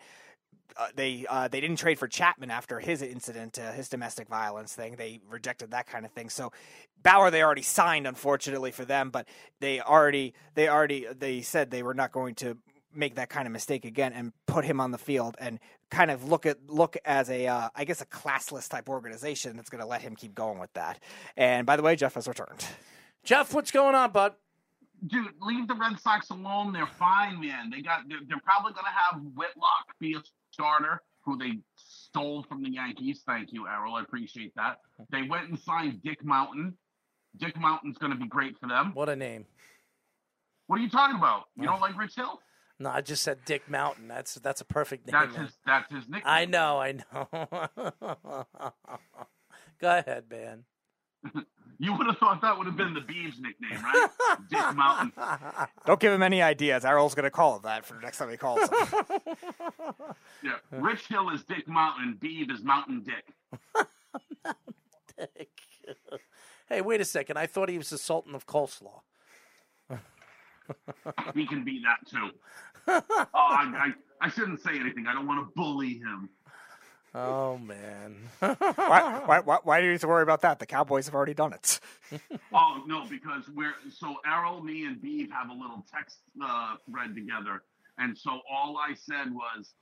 uh, 0.76 0.88
they 0.94 1.26
uh, 1.28 1.48
they 1.48 1.60
didn't 1.60 1.78
trade 1.78 1.98
for 1.98 2.06
Chapman 2.06 2.50
after 2.50 2.78
his 2.78 3.02
incident, 3.02 3.58
uh, 3.58 3.72
his 3.72 3.88
domestic 3.88 4.28
violence 4.28 4.74
thing. 4.74 4.94
They 4.96 5.20
rejected 5.28 5.72
that 5.72 5.86
kind 5.86 6.04
of 6.04 6.12
thing. 6.12 6.28
So 6.28 6.52
Bauer 7.02 7.30
they 7.30 7.42
already 7.42 7.62
signed, 7.62 8.06
unfortunately 8.06 8.70
for 8.70 8.84
them, 8.84 9.10
but 9.10 9.26
they 9.60 9.80
already 9.80 10.34
they 10.54 10.68
already 10.68 11.06
they 11.16 11.40
said 11.40 11.70
they 11.70 11.82
were 11.82 11.94
not 11.94 12.12
going 12.12 12.34
to 12.36 12.58
make 12.94 13.16
that 13.16 13.28
kind 13.28 13.46
of 13.46 13.52
mistake 13.52 13.84
again 13.84 14.12
and 14.12 14.32
put 14.46 14.64
him 14.64 14.80
on 14.80 14.90
the 14.90 14.98
field 14.98 15.36
and 15.38 15.58
kind 15.90 16.10
of 16.10 16.28
look 16.28 16.46
at 16.46 16.58
look 16.68 16.96
as 17.04 17.28
a 17.30 17.46
uh, 17.46 17.68
I 17.74 17.84
guess 17.84 18.00
a 18.00 18.06
classless 18.06 18.68
type 18.68 18.88
organization 18.88 19.56
that's 19.56 19.70
going 19.70 19.82
to 19.82 19.88
let 19.88 20.02
him 20.02 20.16
keep 20.16 20.34
going 20.34 20.58
with 20.58 20.72
that. 20.74 21.00
And 21.36 21.66
by 21.66 21.76
the 21.76 21.82
way, 21.82 21.96
Jeff 21.96 22.14
has 22.14 22.28
returned. 22.28 22.64
Jeff, 23.24 23.52
what's 23.52 23.70
going 23.70 23.94
on, 23.94 24.12
bud? 24.12 24.34
Dude, 25.06 25.28
leave 25.40 25.68
the 25.68 25.74
Red 25.74 25.98
Sox 26.00 26.30
alone. 26.30 26.72
They're 26.72 26.86
fine, 26.86 27.40
man. 27.40 27.70
They 27.70 27.82
got 27.82 28.08
they're, 28.08 28.18
they're 28.28 28.40
probably 28.44 28.72
gonna 28.72 28.88
have 28.88 29.20
Whitlock 29.34 29.86
be 30.00 30.14
a 30.14 30.22
starter, 30.50 31.02
who 31.24 31.36
they 31.38 31.58
stole 31.76 32.42
from 32.42 32.62
the 32.62 32.70
Yankees. 32.70 33.22
Thank 33.26 33.52
you, 33.52 33.66
Errol. 33.66 33.94
I 33.94 34.02
appreciate 34.02 34.54
that. 34.56 34.78
They 35.10 35.22
went 35.22 35.48
and 35.48 35.58
signed 35.58 36.02
Dick 36.02 36.24
Mountain. 36.24 36.74
Dick 37.36 37.58
Mountain's 37.58 37.98
gonna 37.98 38.16
be 38.16 38.26
great 38.26 38.58
for 38.58 38.68
them. 38.68 38.92
What 38.94 39.08
a 39.08 39.16
name. 39.16 39.46
What 40.66 40.78
are 40.78 40.82
you 40.82 40.90
talking 40.90 41.16
about? 41.16 41.44
You 41.56 41.64
don't 41.64 41.80
like 41.80 41.98
Rich 41.98 42.16
Hill? 42.16 42.40
No, 42.78 42.90
I 42.90 43.00
just 43.00 43.22
said 43.22 43.38
Dick 43.44 43.68
Mountain. 43.68 44.06
That's 44.08 44.34
that's 44.34 44.60
a 44.60 44.64
perfect 44.64 45.06
name. 45.06 45.12
That's 45.12 45.36
his 45.36 45.58
that's 45.66 45.92
his 45.92 46.08
nickname. 46.08 46.22
I 46.24 46.44
know, 46.44 46.78
I 46.78 46.92
know. 46.92 47.28
Go 49.80 49.98
ahead, 49.98 50.24
man. 50.30 50.64
You 51.80 51.96
would 51.96 52.08
have 52.08 52.18
thought 52.18 52.40
that 52.42 52.58
would 52.58 52.66
have 52.66 52.76
been 52.76 52.92
the 52.92 53.00
Beeves 53.00 53.38
nickname, 53.38 53.80
right? 53.80 54.08
Dick 54.50 54.74
Mountain. 54.74 55.12
Don't 55.86 56.00
give 56.00 56.12
him 56.12 56.24
any 56.24 56.42
ideas. 56.42 56.84
Errol's 56.84 57.14
going 57.14 57.22
to 57.24 57.30
call 57.30 57.56
it 57.56 57.62
that 57.62 57.86
for 57.86 57.94
the 57.94 58.00
next 58.00 58.18
time 58.18 58.30
he 58.30 58.36
calls 58.36 58.60
him. 58.62 58.68
yeah. 60.42 60.56
Rich 60.72 61.06
Hill 61.06 61.30
is 61.30 61.44
Dick 61.44 61.68
Mountain. 61.68 62.18
Beeve 62.20 62.50
is 62.50 62.64
Mountain 62.64 63.04
Dick. 63.04 63.86
Dick. 65.16 65.50
hey, 66.68 66.80
wait 66.80 67.00
a 67.00 67.04
second. 67.04 67.36
I 67.36 67.46
thought 67.46 67.68
he 67.68 67.78
was 67.78 67.90
the 67.90 67.98
Sultan 67.98 68.34
of 68.34 68.44
Coleslaw. 68.44 69.00
he 71.32 71.46
can 71.46 71.64
be 71.64 71.80
that 71.84 72.10
too. 72.10 72.30
Oh, 72.88 73.02
I, 73.34 73.92
I, 74.20 74.26
I 74.26 74.28
shouldn't 74.30 74.60
say 74.60 74.80
anything. 74.80 75.06
I 75.06 75.12
don't 75.12 75.28
want 75.28 75.46
to 75.46 75.52
bully 75.54 75.98
him. 75.98 76.28
Oh 77.14 77.56
man! 77.58 78.16
why, 78.38 78.54
why, 79.26 79.40
why, 79.40 79.58
why 79.62 79.80
do 79.80 79.86
you 79.86 79.92
have 79.92 80.00
to 80.02 80.08
worry 80.08 80.22
about 80.22 80.42
that? 80.42 80.58
The 80.58 80.66
Cowboys 80.66 81.06
have 81.06 81.14
already 81.14 81.34
done 81.34 81.52
it. 81.52 81.80
oh 82.52 82.82
no, 82.86 83.06
because 83.08 83.44
we're 83.54 83.74
so 83.90 84.16
Errol, 84.26 84.62
me, 84.62 84.84
and 84.84 85.00
Beeve 85.00 85.30
have 85.30 85.48
a 85.48 85.52
little 85.52 85.84
text 85.92 86.18
uh, 86.42 86.76
thread 86.90 87.14
together, 87.14 87.62
and 87.98 88.16
so 88.16 88.40
all 88.50 88.78
I 88.78 88.94
said 88.94 89.32
was 89.32 89.74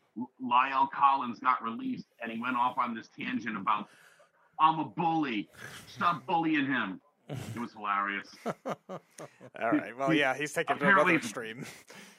La'el 0.43 0.89
Collins 0.91 1.41
got 1.41 1.63
released, 1.63 2.07
and 2.23 2.31
he 2.31 2.41
went 2.41 2.57
off 2.57 2.79
on 2.79 2.95
this 2.95 3.09
tangent 3.19 3.57
about 3.57 3.89
I'm 4.61 4.79
a 4.79 4.85
bully. 4.85 5.49
Stop 5.87 6.27
bullying 6.27 6.67
him. 6.67 7.01
It 7.29 7.61
was 7.61 7.73
hilarious. 7.73 8.29
All 8.47 9.71
right. 9.73 9.97
Well, 9.99 10.15
yeah, 10.15 10.35
he's 10.37 10.53
taking 10.53 10.79
to 10.79 10.89
another 10.89 11.15
extreme. 11.15 11.67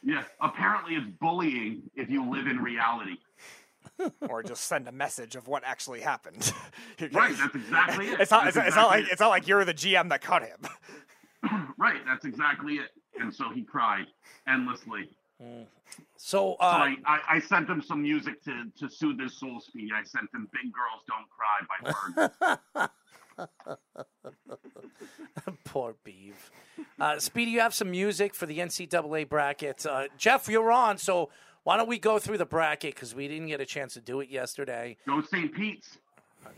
Yeah. 0.03 0.23
Apparently, 0.41 0.95
it's 0.95 1.07
bullying 1.19 1.83
if 1.95 2.09
you 2.09 2.29
live 2.29 2.45
in 2.47 2.57
reality. 2.57 3.15
Or 4.29 4.43
just 4.43 4.65
send 4.65 4.87
a 4.87 4.91
message 4.91 5.35
of 5.35 5.47
what 5.47 5.63
actually 5.65 6.01
happened. 6.01 6.53
right, 7.13 7.35
that's 7.37 7.55
exactly 7.55 8.07
it. 8.07 8.19
It's 8.19 8.31
not, 8.31 8.47
it's, 8.47 8.57
exactly 8.57 8.67
it's 8.67 8.75
not 8.75 8.87
like 8.89 9.03
it. 9.03 9.11
it's 9.11 9.19
not 9.19 9.29
like 9.29 9.47
you're 9.47 9.65
the 9.65 9.73
GM 9.73 10.09
that 10.09 10.21
cut 10.21 10.43
him. 10.43 10.59
right, 11.77 12.01
that's 12.05 12.25
exactly 12.25 12.75
it. 12.75 12.89
And 13.19 13.33
so 13.33 13.49
he 13.51 13.63
cried 13.63 14.05
endlessly. 14.47 15.09
So, 16.17 16.55
uh, 16.55 16.71
so 16.71 16.77
I, 16.77 16.95
I, 17.05 17.19
I, 17.29 17.39
sent 17.39 17.69
him 17.69 17.81
some 17.81 18.01
music 18.01 18.43
to, 18.45 18.65
to 18.79 18.89
soothe 18.89 19.19
his 19.19 19.37
soul 19.39 19.59
speed. 19.59 19.91
I 19.95 20.03
sent 20.03 20.25
him 20.33 20.49
"Big 20.51 20.73
Girls 20.73 21.03
Don't 21.07 21.29
Cry" 21.29 22.31
by 22.75 22.77
Bird. 22.77 22.89
Poor 25.63 25.95
Beeve. 26.03 26.51
Uh, 26.99 27.19
Speedy, 27.19 27.51
you 27.51 27.59
have 27.59 27.73
some 27.73 27.91
music 27.91 28.33
for 28.33 28.45
the 28.45 28.59
NCAA 28.59 29.29
bracket. 29.29 29.85
Uh, 29.85 30.05
Jeff, 30.17 30.47
you're 30.47 30.71
on, 30.71 30.97
so 30.97 31.29
why 31.67 31.75
don't 31.75 31.89
we 31.89 31.99
go 31.99 32.17
through 32.17 32.37
the 32.37 32.45
bracket 32.45 32.95
because 32.95 33.13
we 33.13 33.27
didn't 33.27 33.47
get 33.47 33.59
a 33.59 33.65
chance 33.65 33.95
to 33.95 33.99
do 33.99 34.21
it 34.21 34.29
yesterday. 34.29 34.95
No 35.05 35.21
St. 35.21 35.53
Pete's. 35.53 35.97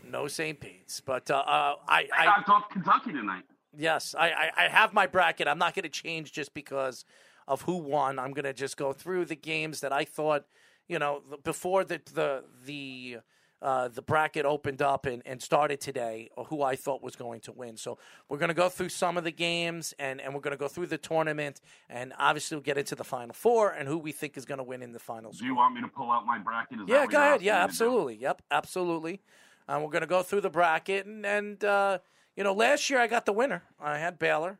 No 0.08 0.28
St. 0.28 0.60
Pete's, 0.60 1.00
but 1.00 1.28
uh, 1.28 1.34
uh, 1.38 1.74
I, 1.88 2.06
I 2.16 2.26
knocked 2.26 2.48
off 2.48 2.70
Kentucky 2.70 3.10
tonight. 3.10 3.42
Yes, 3.76 4.14
I, 4.16 4.28
I, 4.30 4.50
I 4.56 4.68
have 4.68 4.94
my 4.94 5.08
bracket. 5.08 5.48
I'm 5.48 5.58
not 5.58 5.74
going 5.74 5.82
to 5.82 5.88
change 5.88 6.30
just 6.30 6.54
because 6.54 7.04
of 7.48 7.62
who 7.62 7.78
won. 7.78 8.20
I'm 8.20 8.30
going 8.30 8.44
to 8.44 8.52
just 8.52 8.76
go 8.76 8.92
through 8.92 9.24
the 9.24 9.34
games 9.34 9.80
that 9.80 9.92
I 9.92 10.04
thought, 10.04 10.44
you 10.86 11.00
know, 11.00 11.22
before 11.42 11.82
the 11.82 12.00
the 12.14 12.44
the 12.64 13.16
uh, 13.62 13.88
the 13.88 14.02
bracket 14.02 14.46
opened 14.46 14.80
up 14.80 15.06
and, 15.06 15.22
and 15.26 15.42
started 15.42 15.80
today, 15.80 16.30
or 16.36 16.44
who 16.44 16.62
I 16.62 16.76
thought 16.76 17.02
was 17.02 17.16
going 17.16 17.40
to 17.42 17.52
win. 17.52 17.76
So 17.76 17.98
we're 18.28 18.38
going 18.38 18.48
to 18.48 18.54
go 18.54 18.68
through 18.68 18.88
some 18.88 19.16
of 19.16 19.24
the 19.24 19.30
games, 19.30 19.94
and, 19.98 20.20
and 20.20 20.34
we're 20.34 20.40
going 20.40 20.56
to 20.56 20.58
go 20.58 20.68
through 20.68 20.86
the 20.86 20.98
tournament, 20.98 21.60
and 21.88 22.12
obviously 22.18 22.56
we'll 22.56 22.62
get 22.62 22.78
into 22.78 22.94
the 22.94 23.04
final 23.04 23.34
four 23.34 23.70
and 23.70 23.86
who 23.86 23.98
we 23.98 24.12
think 24.12 24.36
is 24.36 24.44
going 24.44 24.58
to 24.58 24.64
win 24.64 24.82
in 24.82 24.92
the 24.92 24.98
finals. 24.98 25.38
Do 25.38 25.44
you 25.44 25.54
want 25.54 25.74
me 25.74 25.82
to 25.82 25.88
pull 25.88 26.10
out 26.10 26.26
my 26.26 26.38
bracket? 26.38 26.80
Is 26.80 26.88
yeah, 26.88 27.06
go 27.06 27.18
ahead. 27.18 27.42
Yeah, 27.42 27.54
me 27.54 27.58
to 27.58 27.60
do? 27.60 27.64
absolutely. 27.64 28.16
Yep, 28.16 28.42
absolutely. 28.50 29.20
Um, 29.68 29.82
we're 29.82 29.90
going 29.90 30.02
to 30.02 30.08
go 30.08 30.22
through 30.22 30.40
the 30.40 30.50
bracket, 30.50 31.06
and, 31.06 31.26
and 31.26 31.62
uh, 31.64 31.98
you 32.36 32.44
know, 32.44 32.54
last 32.54 32.88
year 32.88 32.98
I 32.98 33.06
got 33.06 33.26
the 33.26 33.32
winner. 33.32 33.62
I 33.78 33.98
had 33.98 34.18
Baylor 34.18 34.58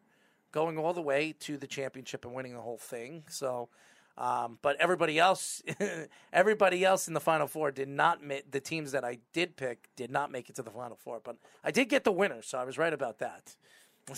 going 0.53 0.79
all 0.79 0.93
the 0.93 1.03
way 1.03 1.35
to 1.41 1.57
the 1.57 1.67
championship 1.67 2.25
and 2.25 2.35
winning 2.35 2.55
the 2.55 2.61
whole 2.61 2.79
thing. 2.79 3.25
So, 3.29 3.69
um, 4.21 4.59
but 4.61 4.77
everybody 4.79 5.19
else, 5.19 5.63
everybody 6.33 6.85
else 6.85 7.09
in 7.09 7.15
the 7.15 7.21
final 7.21 7.47
four 7.47 7.71
did 7.71 7.89
not. 7.89 8.23
Ma- 8.23 8.45
the 8.51 8.61
teams 8.61 8.93
that 8.93 9.03
I 9.03 9.19
did 9.33 9.57
pick 9.57 9.89
did 9.97 10.11
not 10.11 10.31
make 10.31 10.51
it 10.51 10.57
to 10.57 10.63
the 10.63 10.71
final 10.71 10.97
four, 10.97 11.21
but 11.25 11.37
I 11.65 11.71
did 11.71 11.89
get 11.89 12.05
the 12.05 12.13
winner, 12.13 12.43
so 12.43 12.59
I 12.59 12.65
was 12.65 12.77
right 12.77 12.93
about 12.93 13.19
that. 13.19 13.57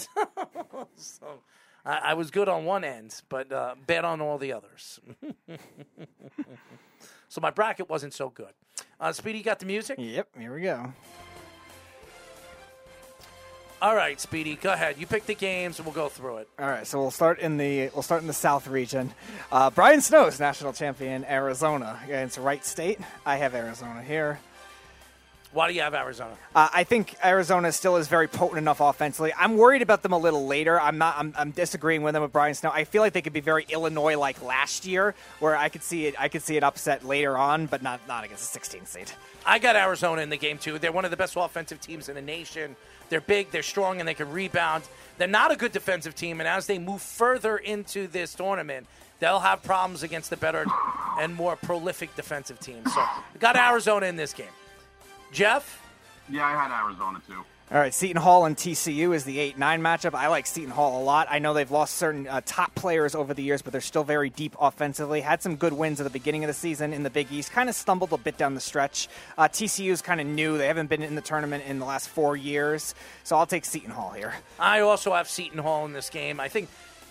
so. 0.97 1.41
I, 1.85 1.99
I 1.99 2.15
was 2.15 2.31
good 2.31 2.49
on 2.49 2.65
one 2.65 2.85
end, 2.85 3.23
but 3.29 3.51
uh, 3.53 3.75
bad 3.87 4.05
on 4.05 4.21
all 4.21 4.39
the 4.39 4.53
others. 4.53 5.01
so 7.29 7.41
my 7.41 7.51
bracket 7.51 7.89
wasn't 7.89 8.15
so 8.15 8.29
good. 8.29 8.53
Uh, 9.01 9.13
Speedy, 9.13 9.43
got 9.43 9.59
the 9.59 9.67
music? 9.67 9.99
Yep, 10.01 10.29
here 10.39 10.55
we 10.55 10.63
go. 10.63 10.93
All 13.83 13.97
right, 13.97 14.21
Speedy, 14.21 14.55
go 14.55 14.73
ahead. 14.73 14.95
You 14.97 15.09
pick 15.09 15.27
the 15.27 15.35
games, 15.35 15.81
and 15.81 15.85
we'll 15.85 15.93
go 15.93 16.09
through 16.09 16.37
it. 16.37 16.49
All 16.57 16.69
right, 16.69 16.87
so 16.87 17.01
we'll 17.01 17.11
start 17.11 17.41
in 17.41 17.57
the 17.57 17.91
we'll 17.93 18.05
start 18.05 18.21
in 18.21 18.29
the 18.29 18.33
South 18.33 18.69
region. 18.69 19.13
Uh, 19.51 19.71
Brian 19.71 20.01
Snow's 20.01 20.39
national 20.39 20.73
champion 20.73 21.25
Arizona 21.25 21.99
against 22.05 22.39
Wright 22.39 22.65
State. 22.65 23.01
I 23.27 23.39
have 23.39 23.57
Arizona 23.57 24.01
here. 24.01 24.39
Why 25.53 25.67
do 25.67 25.75
you 25.75 25.81
have 25.81 25.95
Arizona? 25.95 26.37
Uh, 26.55 26.69
I 26.73 26.85
think 26.85 27.17
Arizona 27.25 27.73
still 27.73 27.97
is 27.97 28.07
very 28.07 28.29
potent 28.29 28.59
enough 28.59 28.81
offensively. 28.81 29.35
I'm 29.37 29.57
worried 29.57 29.83
about 29.83 30.05
them 30.05 30.13
a 30.13 30.19
little 30.19 30.47
later. 30.47 30.81
I'm 30.81 30.99
not. 30.99 31.17
I'm, 31.19 31.35
I'm 31.37 31.51
disagreeing 31.51 32.05
with 32.05 32.13
them 32.13 32.23
with 32.23 32.33
Brian 32.33 32.55
Snow. 32.55 32.71
I 32.71 32.85
feel 32.85 33.03
like 33.03 33.15
they 33.15 33.21
could 33.21 33.33
be 33.33 33.41
very 33.41 33.67
Illinois 33.69 34.17
like 34.17 34.41
last 34.45 34.87
year, 34.87 35.17
where 35.41 35.57
I 35.57 35.69
could 35.69 35.83
see 35.83 36.07
it. 36.07 36.15
I 36.21 36.29
could 36.29 36.43
see 36.43 36.57
it 36.57 36.63
upset 36.63 37.05
later 37.05 37.37
on, 37.37 37.67
but 37.67 37.83
not 37.83 37.99
not 38.07 38.23
against 38.23 38.45
a 38.45 38.47
16 38.47 38.87
seed. 38.87 39.11
I 39.45 39.59
got 39.59 39.75
Arizona 39.75 40.23
in 40.23 40.31
the 40.31 40.37
game 40.37 40.59
too. 40.59 40.79
They're 40.79 40.93
one 40.93 41.05
of 41.05 41.11
the 41.11 41.17
best 41.17 41.35
offensive 41.37 41.81
teams 41.81 42.09
in 42.09 42.15
the 42.15 42.23
nation. 42.23 42.77
They're 43.13 43.21
big, 43.21 43.51
they're 43.51 43.63
strong, 43.63 44.01
and 44.01 44.09
they 44.09 44.15
can 44.15 44.33
rebound. 44.33 44.85
They're 45.19 45.29
not 45.29 45.53
a 45.53 45.57
good 45.57 45.73
defensive 45.73 46.15
team, 46.15 46.41
and 46.41 46.49
as 46.49 46.67
they 46.67 46.79
move 46.79 47.03
further 47.03 47.59
into 47.59 48.07
this 48.07 48.33
tournament, 48.33 48.87
they'll 49.21 49.41
have 49.41 49.63
problems 49.63 50.03
against 50.03 50.31
the 50.31 50.39
better 50.39 50.65
and 51.21 51.35
more 51.35 51.57
prolific 51.57 52.17
defensive 52.17 52.59
teams. 52.59 52.91
So, 52.95 53.05
got 53.39 53.55
Arizona 53.55 54.07
in 54.07 54.17
this 54.17 54.33
game. 54.33 54.47
Jeff, 55.31 55.79
Yeah, 56.31 56.47
I 56.47 56.53
had 56.53 56.85
Arizona 56.85 57.21
too. 57.29 57.45
All 57.73 57.79
right, 57.79 57.95
Seton 57.95 58.21
Hall 58.21 58.45
and 58.45 58.55
TCU 58.55 59.15
is 59.15 59.25
the 59.25 59.39
8 59.39 59.57
9 59.57 59.81
matchup. 59.81 60.13
I 60.13 60.29
like 60.29 60.47
Seton 60.47 60.71
Hall 60.71 61.01
a 61.01 61.03
lot. 61.03 61.27
I 61.31 61.39
know 61.39 61.55
they've 61.55 61.71
lost 61.71 61.95
certain 61.97 62.29
uh, 62.29 62.43
top 62.45 62.75
players 62.75 63.15
over 63.15 63.33
the 63.33 63.43
years, 63.43 63.63
but 63.63 63.73
they're 63.73 63.81
still 63.81 64.05
very 64.05 64.29
deep 64.29 64.55
offensively. 64.61 65.23
Had 65.23 65.41
some 65.41 65.57
good 65.57 65.73
wins 65.73 65.99
at 65.99 66.05
the 66.05 66.11
beginning 66.11 66.45
of 66.45 66.49
the 66.49 66.55
season 66.55 66.93
in 66.93 67.03
the 67.03 67.09
Big 67.09 67.33
East. 67.33 67.51
Kind 67.51 67.71
of 67.71 67.75
stumbled 67.75 68.13
a 68.13 68.19
bit 68.19 68.37
down 68.37 68.55
the 68.55 68.61
stretch. 68.61 69.09
Uh, 69.39 69.49
TCU 69.49 69.91
is 69.91 70.03
kind 70.03 70.21
of 70.21 70.27
new. 70.27 70.59
They 70.59 70.67
haven't 70.67 70.89
been 70.89 71.01
in 71.01 71.15
the 71.15 71.23
tournament 71.23 71.65
in 71.67 71.79
the 71.79 71.87
last 71.87 72.11
four 72.11 72.37
years. 72.37 72.95
So 73.25 73.39
I'll 73.39 73.47
take 73.47 73.65
Seton 73.65 73.93
Hall 73.93 74.11
here. 74.11 74.35
I 74.61 74.81
also 74.81 75.15
have 75.15 75.27
Seton 75.27 75.59
Hall 75.59 75.87
in 75.87 75.95
this 75.95 76.11
game. 76.11 76.41
I 76.41 76.49
think, 76.49 76.69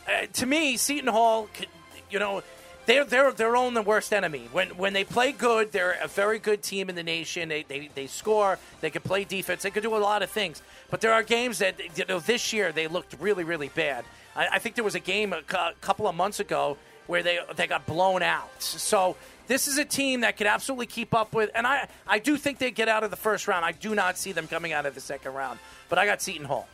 uh, 0.07 0.27
to 0.33 0.45
me, 0.45 0.77
Seton 0.77 1.07
Hall, 1.11 1.49
could- 1.55 1.69
you 2.11 2.19
know, 2.19 2.43
they're 2.85 3.05
they're 3.05 3.31
their 3.31 3.55
own 3.55 3.73
the 3.73 3.81
worst 3.81 4.13
enemy. 4.13 4.47
When 4.51 4.69
when 4.69 4.93
they 4.93 5.03
play 5.03 5.31
good, 5.31 5.71
they're 5.71 5.97
a 6.01 6.07
very 6.07 6.39
good 6.39 6.61
team 6.63 6.89
in 6.89 6.95
the 6.95 7.03
nation. 7.03 7.49
They 7.49 7.63
they, 7.63 7.89
they 7.93 8.07
score. 8.07 8.59
They 8.81 8.89
can 8.89 9.01
play 9.01 9.23
defense. 9.23 9.63
They 9.63 9.71
can 9.71 9.83
do 9.83 9.95
a 9.95 9.99
lot 9.99 10.23
of 10.23 10.29
things. 10.29 10.61
But 10.89 11.01
there 11.01 11.13
are 11.13 11.23
games 11.23 11.59
that 11.59 11.97
you 11.97 12.05
know 12.05 12.19
this 12.19 12.53
year 12.53 12.71
they 12.71 12.87
looked 12.87 13.15
really 13.19 13.43
really 13.43 13.69
bad. 13.69 14.05
I, 14.35 14.47
I 14.53 14.59
think 14.59 14.75
there 14.75 14.83
was 14.83 14.95
a 14.95 14.99
game 14.99 15.33
a 15.33 15.41
cou- 15.41 15.73
couple 15.81 16.07
of 16.07 16.15
months 16.15 16.39
ago 16.39 16.77
where 17.07 17.23
they 17.23 17.39
they 17.55 17.67
got 17.67 17.85
blown 17.85 18.23
out. 18.23 18.61
So. 18.61 19.15
This 19.47 19.67
is 19.67 19.77
a 19.77 19.83
team 19.83 20.21
that 20.21 20.37
could 20.37 20.47
absolutely 20.47 20.85
keep 20.85 21.13
up 21.13 21.33
with, 21.33 21.49
and 21.53 21.67
I, 21.67 21.89
I 22.07 22.19
do 22.19 22.37
think 22.37 22.57
they 22.57 22.71
get 22.71 22.87
out 22.87 23.03
of 23.03 23.09
the 23.09 23.17
first 23.17 23.49
round. 23.49 23.65
I 23.65 23.73
do 23.73 23.93
not 23.93 24.17
see 24.17 24.31
them 24.31 24.47
coming 24.47 24.71
out 24.71 24.85
of 24.85 24.95
the 24.95 25.01
second 25.01 25.33
round, 25.33 25.59
but 25.89 25.99
I 25.99 26.05
got 26.05 26.21
Seton 26.21 26.45
Hall. 26.45 26.69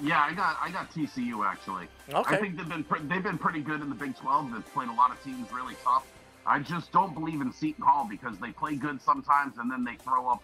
Yeah, 0.00 0.22
I 0.22 0.32
got 0.32 0.56
I 0.60 0.70
got 0.70 0.90
TCU 0.92 1.44
actually. 1.44 1.88
Okay. 2.12 2.36
I 2.36 2.38
think 2.38 2.56
they've 2.56 2.68
been 2.68 2.84
pre- 2.84 3.00
they've 3.02 3.22
been 3.22 3.38
pretty 3.38 3.60
good 3.60 3.80
in 3.80 3.88
the 3.88 3.94
Big 3.94 4.16
12. 4.16 4.52
They've 4.52 4.72
played 4.72 4.88
a 4.88 4.92
lot 4.92 5.10
of 5.10 5.22
teams 5.24 5.50
really 5.52 5.74
tough. 5.82 6.06
I 6.46 6.60
just 6.60 6.92
don't 6.92 7.14
believe 7.14 7.40
in 7.40 7.52
Seton 7.52 7.84
Hall 7.84 8.06
because 8.08 8.38
they 8.38 8.50
play 8.52 8.76
good 8.76 9.02
sometimes 9.02 9.58
and 9.58 9.70
then 9.70 9.84
they 9.84 9.96
throw 9.96 10.28
up 10.28 10.42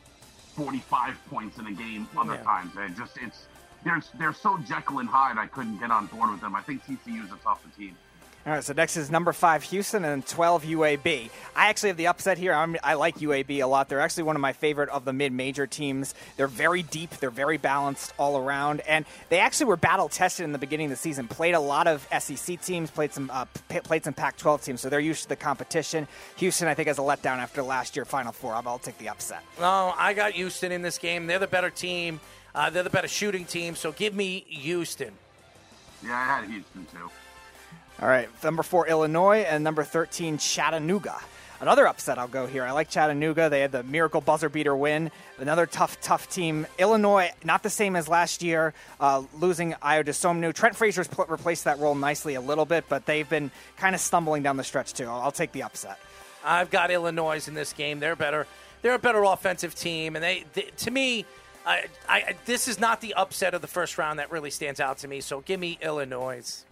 45 0.57 1.17
points 1.31 1.59
in 1.59 1.67
a 1.67 1.73
game 1.73 2.07
other 2.17 2.35
Yeah. 2.35 2.43
times. 2.43 2.73
And 2.77 2.97
just 2.97 3.17
it's 3.19 3.47
they're 3.85 4.03
they're 4.19 4.35
so 4.35 4.59
Jekyll 4.59 4.99
and 4.99 5.09
Hyde. 5.09 5.39
I 5.39 5.47
couldn't 5.47 5.79
get 5.79 5.91
on 5.91 6.07
board 6.07 6.31
with 6.31 6.41
them. 6.41 6.55
I 6.57 6.61
think 6.63 6.85
TCU 6.85 7.25
is 7.25 7.31
a 7.33 7.37
tougher 7.37 7.69
team. 7.77 7.97
All 8.47 8.53
right, 8.53 8.63
so 8.63 8.75
next 8.75 8.99
is 8.99 9.11
number 9.11 9.33
five 9.33 9.63
Houston 9.63 10.05
and 10.05 10.27
12 10.27 10.65
UAB. 10.65 11.31
I 11.57 11.69
actually 11.69 11.89
have 11.89 11.97
the 11.97 12.09
upset 12.09 12.37
here. 12.37 12.53
I'm, 12.53 12.77
I 12.85 12.93
like 12.93 13.17
UAB 13.17 13.63
a 13.63 13.67
lot. 13.67 13.89
They're 13.89 14.01
actually 14.01 14.25
one 14.25 14.37
of 14.37 14.43
my 14.43 14.53
favorite 14.53 14.91
of 14.91 15.07
the 15.07 15.15
mid-major 15.15 15.67
teams. 15.67 16.15
They're 16.37 16.47
very 16.47 16.83
deep. 16.83 17.09
They're 17.13 17.31
very 17.31 17.57
balanced 17.57 18.13
all 18.19 18.37
around, 18.37 18.83
and 18.83 19.07
they 19.31 19.39
actually 19.39 19.67
were 19.67 19.79
battle 19.79 20.11
tested 20.11 20.45
in 20.45 20.53
the 20.53 20.59
beginning 20.59 20.87
of 20.87 20.91
the 20.91 20.97
season. 20.97 21.27
Played 21.27 21.55
a 21.55 21.61
lot 21.61 21.87
of 21.87 22.07
SEC 22.19 22.61
teams. 22.61 22.91
Played 22.91 23.15
some 23.15 23.31
uh, 23.33 23.47
p- 23.71 23.81
played 23.81 24.05
some 24.05 24.13
Pac-12 24.13 24.63
teams, 24.63 24.81
so 24.83 24.91
they're 24.91 25.01
used 25.01 25.23
to 25.23 25.29
the 25.31 25.37
competition. 25.37 26.07
Houston, 26.37 26.69
I 26.69 26.75
think, 26.75 26.89
has 26.89 26.99
a 26.99 27.03
letdown 27.03 27.39
after 27.39 27.63
last 27.63 27.97
year 27.97 28.05
Final 28.05 28.33
Four. 28.33 28.53
I'll 28.55 28.79
take 28.79 28.99
the 28.99 29.09
upset. 29.09 29.43
No, 29.59 29.95
I 29.97 30.13
got 30.13 30.33
Houston 30.33 30.71
in 30.71 30.83
this 30.83 30.99
game. 30.99 31.27
They're 31.27 31.39
the 31.39 31.47
better 31.47 31.71
team. 31.71 32.21
Uh, 32.55 32.69
they're 32.69 32.83
the 32.83 32.91
better 32.91 33.09
shooting 33.09 33.47
team. 33.47 33.75
So 33.75 33.91
give 33.93 34.15
me 34.15 34.45
Houston. 34.49 35.15
Yeah, 36.05 36.15
I 36.15 36.25
had 36.25 36.51
Houston 36.51 36.85
too. 36.93 37.11
All 38.05 38.11
right, 38.11 38.29
number 38.45 38.63
four, 38.63 38.87
Illinois, 38.87 39.47
and 39.49 39.65
number 39.65 39.83
13, 39.83 40.37
Chattanooga. 40.37 41.19
Another 41.59 41.89
upset 41.89 42.19
I'll 42.19 42.29
go 42.29 42.47
here. 42.47 42.63
I 42.63 42.73
like 42.73 42.91
Chattanooga. 42.91 43.49
They 43.49 43.61
had 43.61 43.73
the 43.73 43.83
miracle 43.83 44.21
buzzer 44.21 44.51
beater 44.51 44.77
win. 44.77 45.11
Another 45.39 45.65
tough, 45.65 45.99
tough 46.03 46.29
team. 46.29 46.67
Illinois, 46.79 47.31
not 47.45 47.63
the 47.63 47.71
same 47.71 47.97
as 47.97 48.07
last 48.07 48.43
year, 48.43 48.75
uh, 49.01 49.23
losing 49.41 49.73
Ayo 49.83 50.05
Dosunmu. 50.05 50.53
Trent 50.53 50.77
Frazier's 50.77 51.09
pl- 51.09 51.25
replaced 51.31 51.65
that 51.65 51.79
role 51.79 51.95
nicely 51.95 52.35
a 52.35 52.43
little 52.43 52.67
bit, 52.67 52.85
but 52.91 53.07
they've 53.07 53.27
been 53.31 53.51
kind 53.79 53.95
of 53.95 54.03
stumbling 54.03 54.43
down 54.43 54.59
the 54.59 54.65
stretch, 54.65 54.93
too. 54.93 55.07
I'll, 55.07 55.23
I'll 55.23 55.33
take 55.33 55.53
the 55.53 55.63
upset. 55.63 55.99
I've 56.45 56.71
got 56.71 56.91
Illinois 56.91 57.49
in 57.49 57.55
this 57.55 57.73
game. 57.73 58.01
They're 58.01 58.17
better. 58.17 58.47
They're 58.83 58.97
a 58.97 58.99
better 58.99 59.23
offensive 59.23 59.75
team, 59.75 60.15
and 60.15 60.23
they, 60.23 60.45
they 60.53 60.69
to 60.77 60.91
me, 60.91 61.25
I, 61.65 61.87
I, 62.07 62.37
this 62.45 62.69
is 62.69 62.79
not 62.79 63.01
the 63.01 63.15
upset 63.15 63.55
of 63.55 63.63
the 63.63 63.67
first 63.67 63.97
round 63.97 64.19
that 64.19 64.31
really 64.31 64.51
stands 64.51 64.79
out 64.79 64.99
to 64.99 65.09
me. 65.09 65.23
So 65.23 65.41
give 65.41 65.59
me 65.59 65.79
Illinois. 65.81 66.67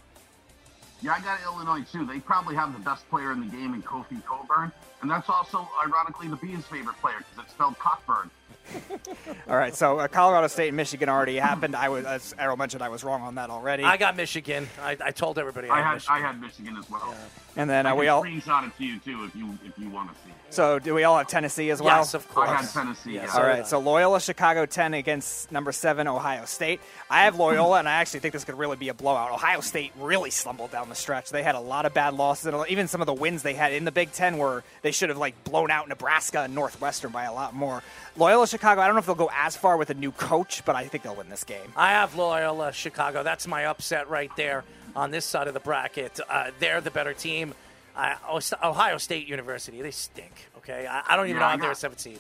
Yeah, 1.03 1.15
I 1.15 1.21
got 1.21 1.41
Illinois 1.43 1.85
too. 1.91 2.07
They 2.07 2.21
probably 2.21 2.55
have 2.55 2.73
the 2.73 2.79
best 2.79 3.09
player 3.11 3.33
in 3.33 3.41
the 3.41 3.47
game 3.47 3.75
in 3.75 3.83
Kofi 3.83 4.25
Cockburn, 4.25 4.71
and 5.01 5.11
that's 5.11 5.29
also 5.29 5.69
ironically 5.85 6.29
the 6.29 6.37
Bees' 6.37 6.65
favorite 6.67 6.97
player 7.01 7.17
because 7.19 7.45
it's 7.45 7.53
spelled 7.53 7.77
Cockburn. 7.79 8.31
All 9.49 9.57
right, 9.57 9.75
so 9.75 9.99
uh, 9.99 10.07
Colorado 10.07 10.47
State 10.47 10.69
and 10.69 10.77
Michigan 10.77 11.09
already 11.09 11.37
happened. 11.37 11.75
I 11.75 11.89
was, 11.89 12.05
as 12.05 12.35
Errol 12.39 12.57
mentioned, 12.57 12.83
I 12.83 12.89
was 12.89 13.03
wrong 13.03 13.23
on 13.23 13.35
that 13.35 13.51
already. 13.51 13.83
I 13.83 13.97
got 13.97 14.17
Michigan. 14.17 14.69
I, 14.81 14.97
I 15.05 15.11
told 15.11 15.39
everybody 15.39 15.69
I, 15.69 15.81
I 15.81 15.83
had 15.83 15.85
had 15.85 15.95
Michigan. 15.95 16.15
I 16.15 16.21
had 16.21 16.41
Michigan 16.41 16.77
as 16.77 16.89
well. 16.89 17.15
And 17.57 17.69
then 17.69 17.87
I 17.87 17.91
uh, 17.91 17.95
we 17.97 18.07
can 18.07 18.11
all. 18.11 18.23
screenshot 18.23 18.67
it 18.67 18.77
to 18.79 18.85
you 18.85 18.99
too 18.99 19.25
if 19.25 19.37
you 19.37 19.59
if 19.65 19.79
you 19.79 19.89
want 19.91 20.11
to 20.11 20.15
see. 20.23 20.31
it. 20.31 20.37
So 20.53 20.79
do 20.79 20.95
we 20.95 21.05
all 21.05 21.17
have 21.17 21.29
Tennessee 21.29 21.71
as 21.71 21.81
well? 21.81 21.99
Yes, 21.99 22.13
of 22.13 22.29
course. 22.29 22.51
I 22.51 22.57
had 22.57 22.69
Tennessee. 22.71 23.15
Yes. 23.15 23.31
yeah. 23.33 23.41
All 23.41 23.47
right, 23.47 23.67
so 23.67 23.79
Loyola 23.79 24.21
Chicago 24.21 24.67
10 24.67 24.93
against 24.93 25.51
number 25.51 25.73
7 25.73 26.07
Ohio 26.07 26.45
State. 26.45 26.81
I 27.09 27.25
have 27.25 27.37
Loyola, 27.37 27.79
and 27.79 27.89
I 27.89 27.93
actually 27.93 28.21
think 28.21 28.35
this 28.35 28.45
could 28.45 28.59
really 28.59 28.77
be 28.77 28.91
a 28.91 28.95
blowout. 28.95 29.31
Ohio 29.31 29.61
State 29.61 29.93
really 29.99 30.29
stumbled 30.29 30.71
down 30.71 30.91
the 30.91 30.95
stretch. 30.95 31.31
They 31.31 31.43
had 31.43 31.55
a 31.55 31.61
lot 31.61 31.87
of 31.87 31.95
bad 31.95 32.13
losses, 32.13 32.47
and 32.47 32.69
even 32.69 32.87
some 32.87 33.01
of 33.01 33.07
the 33.07 33.15
wins 33.15 33.43
they 33.43 33.55
had 33.55 33.73
in 33.73 33.87
the 33.87 33.93
Big 33.93 34.13
Ten 34.13 34.37
were 34.37 34.63
they 34.83 34.93
should 34.93 35.09
have 35.09 35.17
like 35.17 35.43
blown 35.45 35.71
out 35.71 35.89
Nebraska 35.89 36.41
and 36.41 36.55
Northwestern 36.55 37.13
by 37.13 37.25
a 37.25 37.33
lot 37.33 37.55
more. 37.55 37.83
Loyola 38.19 38.47
Chicago, 38.47 38.83
I 38.83 38.87
don't 38.87 38.95
know 38.95 39.01
if 39.01 39.07
they'll 39.07 39.15
go 39.15 39.31
as 39.35 39.57
far 39.57 39.79
with 39.79 39.89
a 39.89 39.95
new 39.95 40.13
coach, 40.13 40.67
but 40.67 40.77
I 40.77 40.85
think 40.87 41.03
they'll 41.03 41.17
win 41.17 41.31
this 41.31 41.45
game. 41.45 41.73
I 41.79 41.93
have 41.93 42.15
Loyola 42.15 42.73
Chicago. 42.73 43.23
That's 43.23 43.47
my 43.47 43.65
upset 43.65 44.11
right 44.11 44.31
there 44.37 44.65
on 44.97 45.11
this 45.11 45.25
side 45.25 45.49
of 45.49 45.55
the 45.55 45.61
bracket. 45.61 46.19
Uh, 46.29 46.51
they're 46.61 46.81
the 46.81 46.91
better 46.91 47.13
team. 47.15 47.55
Uh, 47.97 48.15
Ohio 48.63 48.97
State 48.99 49.27
University, 49.29 49.83
they 49.83 49.91
stink. 49.91 50.33
Okay, 50.59 50.87
I, 50.87 51.03
I 51.09 51.17
don't 51.17 51.27
even 51.27 51.37
Yeah, 51.37 51.41
know 51.41 51.47
I 51.47 51.55
if 51.55 51.61
they're 51.61 51.71
a 51.71 51.73
got- 51.73 51.79
seventh 51.79 52.01
seed. 52.01 52.19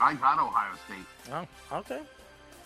I 0.00 0.14
got 0.14 0.38
Ohio 0.38 0.74
State. 0.86 1.32
Oh, 1.70 1.78
okay. 1.78 1.98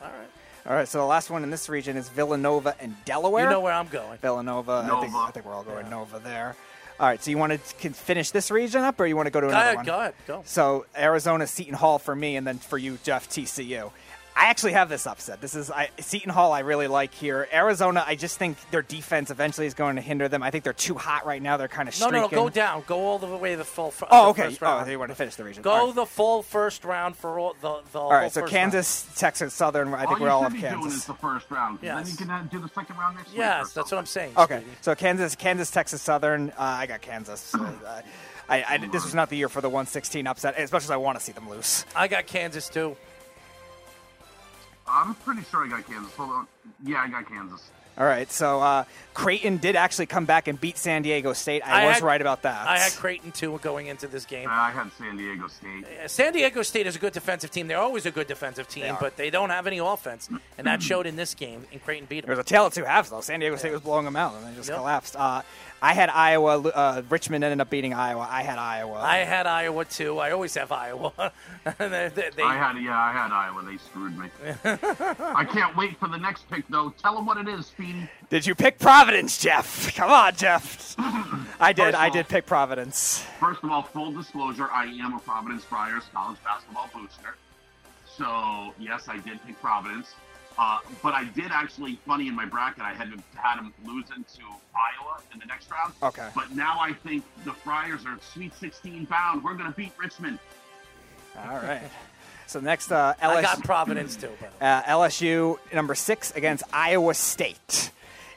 All 0.02 0.09
right. 0.09 0.28
All 0.67 0.75
right, 0.75 0.86
so 0.86 0.99
the 0.99 1.05
last 1.05 1.31
one 1.31 1.42
in 1.42 1.50
this 1.50 1.68
region 1.68 1.97
is 1.97 2.09
Villanova 2.10 2.75
and 2.81 2.94
Delaware. 3.07 3.44
You 3.44 3.50
know 3.50 3.60
where 3.60 3.73
I'm 3.73 3.89
going. 3.89 4.18
Villanova. 4.18 4.73
I, 4.84 5.00
think, 5.00 5.12
Nova. 5.12 5.25
I 5.26 5.31
think 5.31 5.47
we're 5.47 5.55
all 5.55 5.62
going 5.62 5.89
Nova 5.89 6.18
there. 6.18 6.55
All 6.99 7.07
right, 7.07 7.23
so 7.23 7.31
you 7.31 7.39
want 7.39 7.52
to 7.52 7.91
finish 7.91 8.31
this 8.31 8.50
region 8.50 8.83
up, 8.83 9.00
or 9.00 9.07
you 9.07 9.17
want 9.17 9.25
to 9.26 9.31
go 9.31 9.41
to 9.41 9.47
Go 9.47 9.52
another 9.52 9.65
ahead, 9.65 9.76
one? 9.76 9.86
go 9.86 9.99
ahead, 10.00 10.15
go. 10.26 10.42
So 10.44 10.84
Arizona, 10.94 11.47
Seton 11.47 11.73
Hall 11.75 11.99
for 11.99 12.15
me, 12.15 12.36
and 12.36 12.47
then 12.47 12.59
for 12.59 12.76
you, 12.76 12.99
Jeff, 13.02 13.28
TCU. 13.31 13.91
I 14.36 14.47
actually 14.47 14.73
have 14.73 14.89
this 14.89 15.07
upset. 15.07 15.41
This 15.41 15.55
is 15.55 15.70
I, 15.70 15.91
Seton 15.99 16.31
Hall. 16.31 16.52
I 16.52 16.60
really 16.60 16.86
like 16.86 17.12
here. 17.12 17.47
Arizona. 17.52 18.02
I 18.07 18.15
just 18.15 18.39
think 18.39 18.57
their 18.70 18.81
defense 18.81 19.31
eventually 19.31 19.67
is 19.67 19.75
going 19.75 19.97
to 19.97 20.02
hinder 20.02 20.28
them. 20.28 20.42
I 20.42 20.50
think 20.50 20.65
they're 20.65 20.73
too 20.73 20.94
hot 20.94 21.26
right 21.26 21.42
now. 21.42 21.57
They're 21.57 21.68
kind 21.68 21.89
of 21.89 21.94
No, 22.00 22.07
streaking. 22.07 22.31
no, 22.31 22.44
no, 22.44 22.44
go 22.44 22.49
down. 22.49 22.84
Go 22.86 23.00
all 23.00 23.18
the 23.18 23.26
way 23.26 23.50
to 23.52 23.57
the 23.59 23.65
full. 23.65 23.91
Fr- 23.91 24.07
Oh, 24.10 24.25
the 24.25 24.28
okay. 24.31 24.42
First 24.50 24.62
Oh, 24.62 24.67
round. 24.67 24.89
they 24.89 24.97
want 24.97 25.10
to 25.10 25.15
finish 25.15 25.34
the 25.34 25.44
region. 25.44 25.62
Go 25.62 25.70
All 25.73 25.86
right. 25.86 25.94
the 25.94 26.07
full 26.07 26.42
first 26.42 26.84
round 26.84 27.17
for 27.17 27.39
all 27.39 27.55
the 27.60 27.81
the. 27.92 27.99
All 27.99 28.10
right, 28.12 28.33
so 28.33 28.47
Kansas, 28.47 29.07
Texas, 29.17 29.52
Southern. 29.52 29.92
I 29.92 30.07
think 30.07 30.12
all 30.12 30.18
we 30.20 30.28
all 30.28 30.39
you 30.41 30.44
have 30.44 30.52
should 30.52 30.62
be 30.62 30.68
doing 30.68 30.81
Kansas. 30.83 31.00
is 31.00 31.05
the 31.07 31.15
first 31.15 31.50
round. 31.50 31.78
Yes. 31.83 31.97
Then 32.17 32.28
you 32.28 32.34
can 32.34 32.47
do 32.49 32.59
the 32.60 32.68
second 32.75 32.97
round 32.97 33.17
next 33.17 33.28
week. 33.31 33.39
Yes, 33.39 33.73
that's 33.73 33.91
what 33.91 33.99
I'm 33.99 34.07
saying. 34.07 34.33
Okay, 34.39 34.60
Speedy. 34.60 34.76
so 34.81 34.94
Kansas, 34.94 35.34
Kansas, 35.36 35.70
Texas, 35.70 36.00
Southern. 36.02 36.50
Uh, 36.50 36.55
I 36.59 36.86
got 36.86 37.02
Kansas. 37.02 37.55
Uh, 37.55 38.02
I, 38.49 38.65
I, 38.68 38.76
this 38.78 39.05
was 39.05 39.15
not 39.15 39.28
the 39.28 39.36
year 39.36 39.49
for 39.49 39.60
the 39.60 39.68
116 39.68 40.26
upset, 40.26 40.55
as 40.57 40.73
much 40.73 40.83
as 40.84 40.91
I 40.91 40.97
want 40.97 41.18
to 41.18 41.25
see 41.25 41.33
them 41.33 41.49
lose. 41.49 41.84
I 41.94 42.09
got 42.09 42.26
Kansas 42.26 42.68
too. 42.68 42.97
I'm 44.91 45.15
pretty 45.17 45.43
sure 45.51 45.65
I 45.65 45.69
got 45.69 45.86
Kansas. 45.86 46.12
Hold 46.15 46.31
on. 46.31 46.47
Yeah, 46.85 47.02
I 47.02 47.09
got 47.09 47.28
Kansas. 47.28 47.70
All 47.99 48.07
right, 48.07 48.31
so 48.33 48.60
uh, 48.62 48.85
Creighton 49.12 49.59
did 49.59 49.77
actually 49.77 50.07
come 50.07 50.25
back 50.25 50.49
and 50.49 50.59
beat 50.59 50.78
San 50.78 51.02
Diego 51.02 51.35
State. 51.35 51.60
I, 51.67 51.83
I 51.83 51.86
was 51.86 51.97
had- 51.97 52.02
right 52.05 52.20
about 52.20 52.43
that. 52.43 52.67
I 52.67 52.78
had 52.78 52.93
Creighton 52.93 53.31
too 53.31 53.59
going 53.62 53.89
into 53.89 54.07
this 54.07 54.25
game. 54.25 54.49
I 54.51 54.70
had 54.70 54.91
San 54.93 55.19
Diego 55.19 55.49
State. 55.49 55.85
Uh, 56.02 56.09
San 56.09 56.33
Diego 56.33 56.62
State 56.62 56.86
is 56.86 56.97
a 56.97 56.99
good 56.99 57.12
defensive 57.12 57.51
team. 57.51 57.67
They're 57.67 57.77
always 57.81 58.07
a 58.07 58.10
good 58.10 58.27
defensive 58.27 58.69
team, 58.69 58.97
but 59.01 59.17
they 59.19 59.28
don't 59.28 59.51
have 59.51 59.67
any 59.67 59.78
offense, 59.78 60.31
and 60.57 60.67
that 60.67 60.83
showed 60.83 61.05
in 61.07 61.17
this 61.17 61.35
game. 61.35 61.67
And 61.73 61.83
Creighton 61.85 62.07
beat 62.09 62.23
them. 62.23 62.28
There 62.28 62.36
them. 62.36 62.39
was 62.44 62.47
a 62.47 62.55
tale 62.55 62.67
of 62.67 62.73
two 62.73 62.85
halves, 62.85 63.10
though. 63.10 63.20
San 63.20 63.41
Diego 63.41 63.57
State 63.57 63.73
was 63.73 63.83
blowing 63.83 64.07
them 64.07 64.17
out, 64.17 64.35
and 64.35 64.47
they 64.47 64.57
just 64.57 64.69
Yep. 64.70 64.78
collapsed. 64.78 65.17
Uh, 65.17 65.43
I 65.83 65.94
had 65.94 66.10
Iowa. 66.10 66.59
Uh, 66.68 67.02
Richmond 67.09 67.42
ended 67.42 67.60
up 67.60 67.70
beating 67.70 67.94
Iowa. 67.94 68.26
I 68.31 68.42
had 68.42 68.59
Iowa. 68.59 68.99
I 68.99 69.18
had 69.18 69.47
Iowa 69.47 69.84
too. 69.86 70.18
I 70.18 70.31
always 70.33 70.55
have 70.55 70.70
Iowa. 70.73 71.12
they, 71.78 72.10
they- 72.15 72.31
they- 72.36 72.42
I 72.42 72.57
had 72.57 72.76
yeah, 72.83 72.99
I 72.99 73.12
had 73.12 73.31
Iowa. 73.33 73.62
They 73.62 73.78
screwed 73.78 74.18
me. 74.18 74.28
I 74.65 75.44
can't 75.50 75.76
wait 75.76 75.99
for 75.99 76.09
the 76.09 76.18
next 76.18 76.50
pick 76.50 76.67
though. 76.68 76.91
Tell 77.02 77.15
them 77.15 77.25
what 77.26 77.39
it 77.39 77.49
is, 77.49 77.67
Speedy. 77.67 78.09
Did 78.28 78.47
you 78.47 78.55
pick 78.55 78.78
Providence, 78.78 79.39
Jeff? 79.39 79.94
Come 79.97 80.10
on, 80.10 80.34
Jeff. 80.36 80.94
I 80.99 81.73
did. 81.73 81.83
First 81.84 81.94
of 81.94 82.00
I 82.00 82.05
all- 82.07 82.10
did 82.12 82.28
pick 82.28 82.47
Providence. 82.47 83.25
First 83.41 83.65
of 83.65 83.70
all, 83.70 83.83
full 83.83 84.12
disclosure, 84.12 84.68
I 84.73 84.84
am 84.84 85.15
a 85.15 85.18
Providence 85.20 85.65
Friars 85.65 86.05
college 86.12 86.39
basketball 86.44 86.91
booster. 86.94 87.36
So 88.18 88.75
yes, 88.78 89.09
I 89.09 89.17
did 89.18 89.42
pick 89.47 89.59
Providence. 89.60 90.15
Uh, 90.61 90.79
but 91.03 91.15
I 91.15 91.25
did 91.25 91.51
actually, 91.51 91.99
funny 92.07 92.29
in 92.29 92.37
my 92.37 92.45
bracket, 92.45 92.83
I 92.83 92.93
had 92.93 93.09
had 93.35 93.59
them 93.59 93.73
losing 93.83 94.25
to 94.25 94.43
Iowa 94.75 95.23
in 95.33 95.39
the 95.39 95.47
next 95.47 95.71
round. 95.71 95.95
Okay. 96.03 96.29
But 96.35 96.55
now 96.55 96.77
I 96.79 96.93
think 96.93 97.25
the 97.47 97.53
Friars 97.55 98.05
are 98.05 98.19
Sweet 98.21 98.53
16 98.55 99.07
bound. 99.07 99.43
We're 99.43 99.55
going 99.55 99.71
to 99.71 99.77
beat 99.77 99.93
Richmond. 99.99 100.39
All 101.39 101.57
right. 101.57 101.91
So 102.47 102.61
next, 102.61 102.93
uh, 102.93 103.15
LSU. 103.23 103.37
I 103.37 103.43
got 103.43 103.65
Providence 103.65 104.17
too. 104.17 104.29
By 104.39 104.49
the 104.49 104.65
way. 104.65 104.71
Uh, 104.71 104.83
LSU 104.83 105.59
number 105.73 105.95
six 105.95 106.31
against 106.33 106.65
Iowa 106.75 107.15
State. 107.15 107.91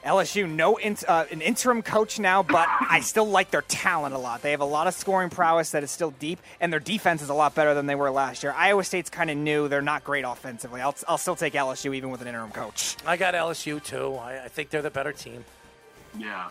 LSU, 0.06 0.50
no 0.50 0.76
in, 0.78 0.98
uh, 1.08 1.26
an 1.32 1.42
interim 1.42 1.82
coach 1.82 2.20
now, 2.20 2.44
but 2.44 2.68
I 2.70 3.00
still 3.00 3.26
like 3.26 3.52
their 3.52 3.62
talent 3.62 4.14
a 4.14 4.18
lot. 4.18 4.42
They 4.42 4.52
have 4.52 4.60
a 4.60 4.66
lot 4.66 4.88
of 4.88 4.94
scoring 4.94 5.30
prowess 5.30 5.72
that 5.72 5.82
is 5.84 5.92
still 5.92 6.12
deep, 6.12 6.40
and 6.60 6.74
their 6.74 6.82
defense 6.82 7.22
is 7.22 7.30
a 7.30 7.34
lot 7.34 7.56
better 7.56 7.74
than 7.74 7.86
they 7.86 7.96
were 7.96 8.12
last 8.12 8.44
year. 8.44 8.54
Iowa 8.56 8.84
State's 8.84 9.10
kind 9.10 9.30
of 9.30 9.38
new; 9.38 9.68
they're 9.70 9.82
not 9.82 10.04
great 10.04 10.26
offensively. 10.26 10.82
I'll, 10.82 10.96
I'll 11.08 11.18
still 11.18 11.38
take 11.38 11.54
LSU 11.54 11.96
even 11.96 12.10
with 12.10 12.22
an 12.22 12.28
interim 12.28 12.52
coach. 12.52 12.98
I 13.06 13.16
got 13.16 13.34
LSU 13.34 13.82
too. 13.84 14.16
I, 14.16 14.44
I 14.44 14.48
think 14.50 14.70
they're 14.70 14.82
the 14.82 14.92
better 14.92 15.14
team. 15.14 15.46
Yeah. 16.18 16.50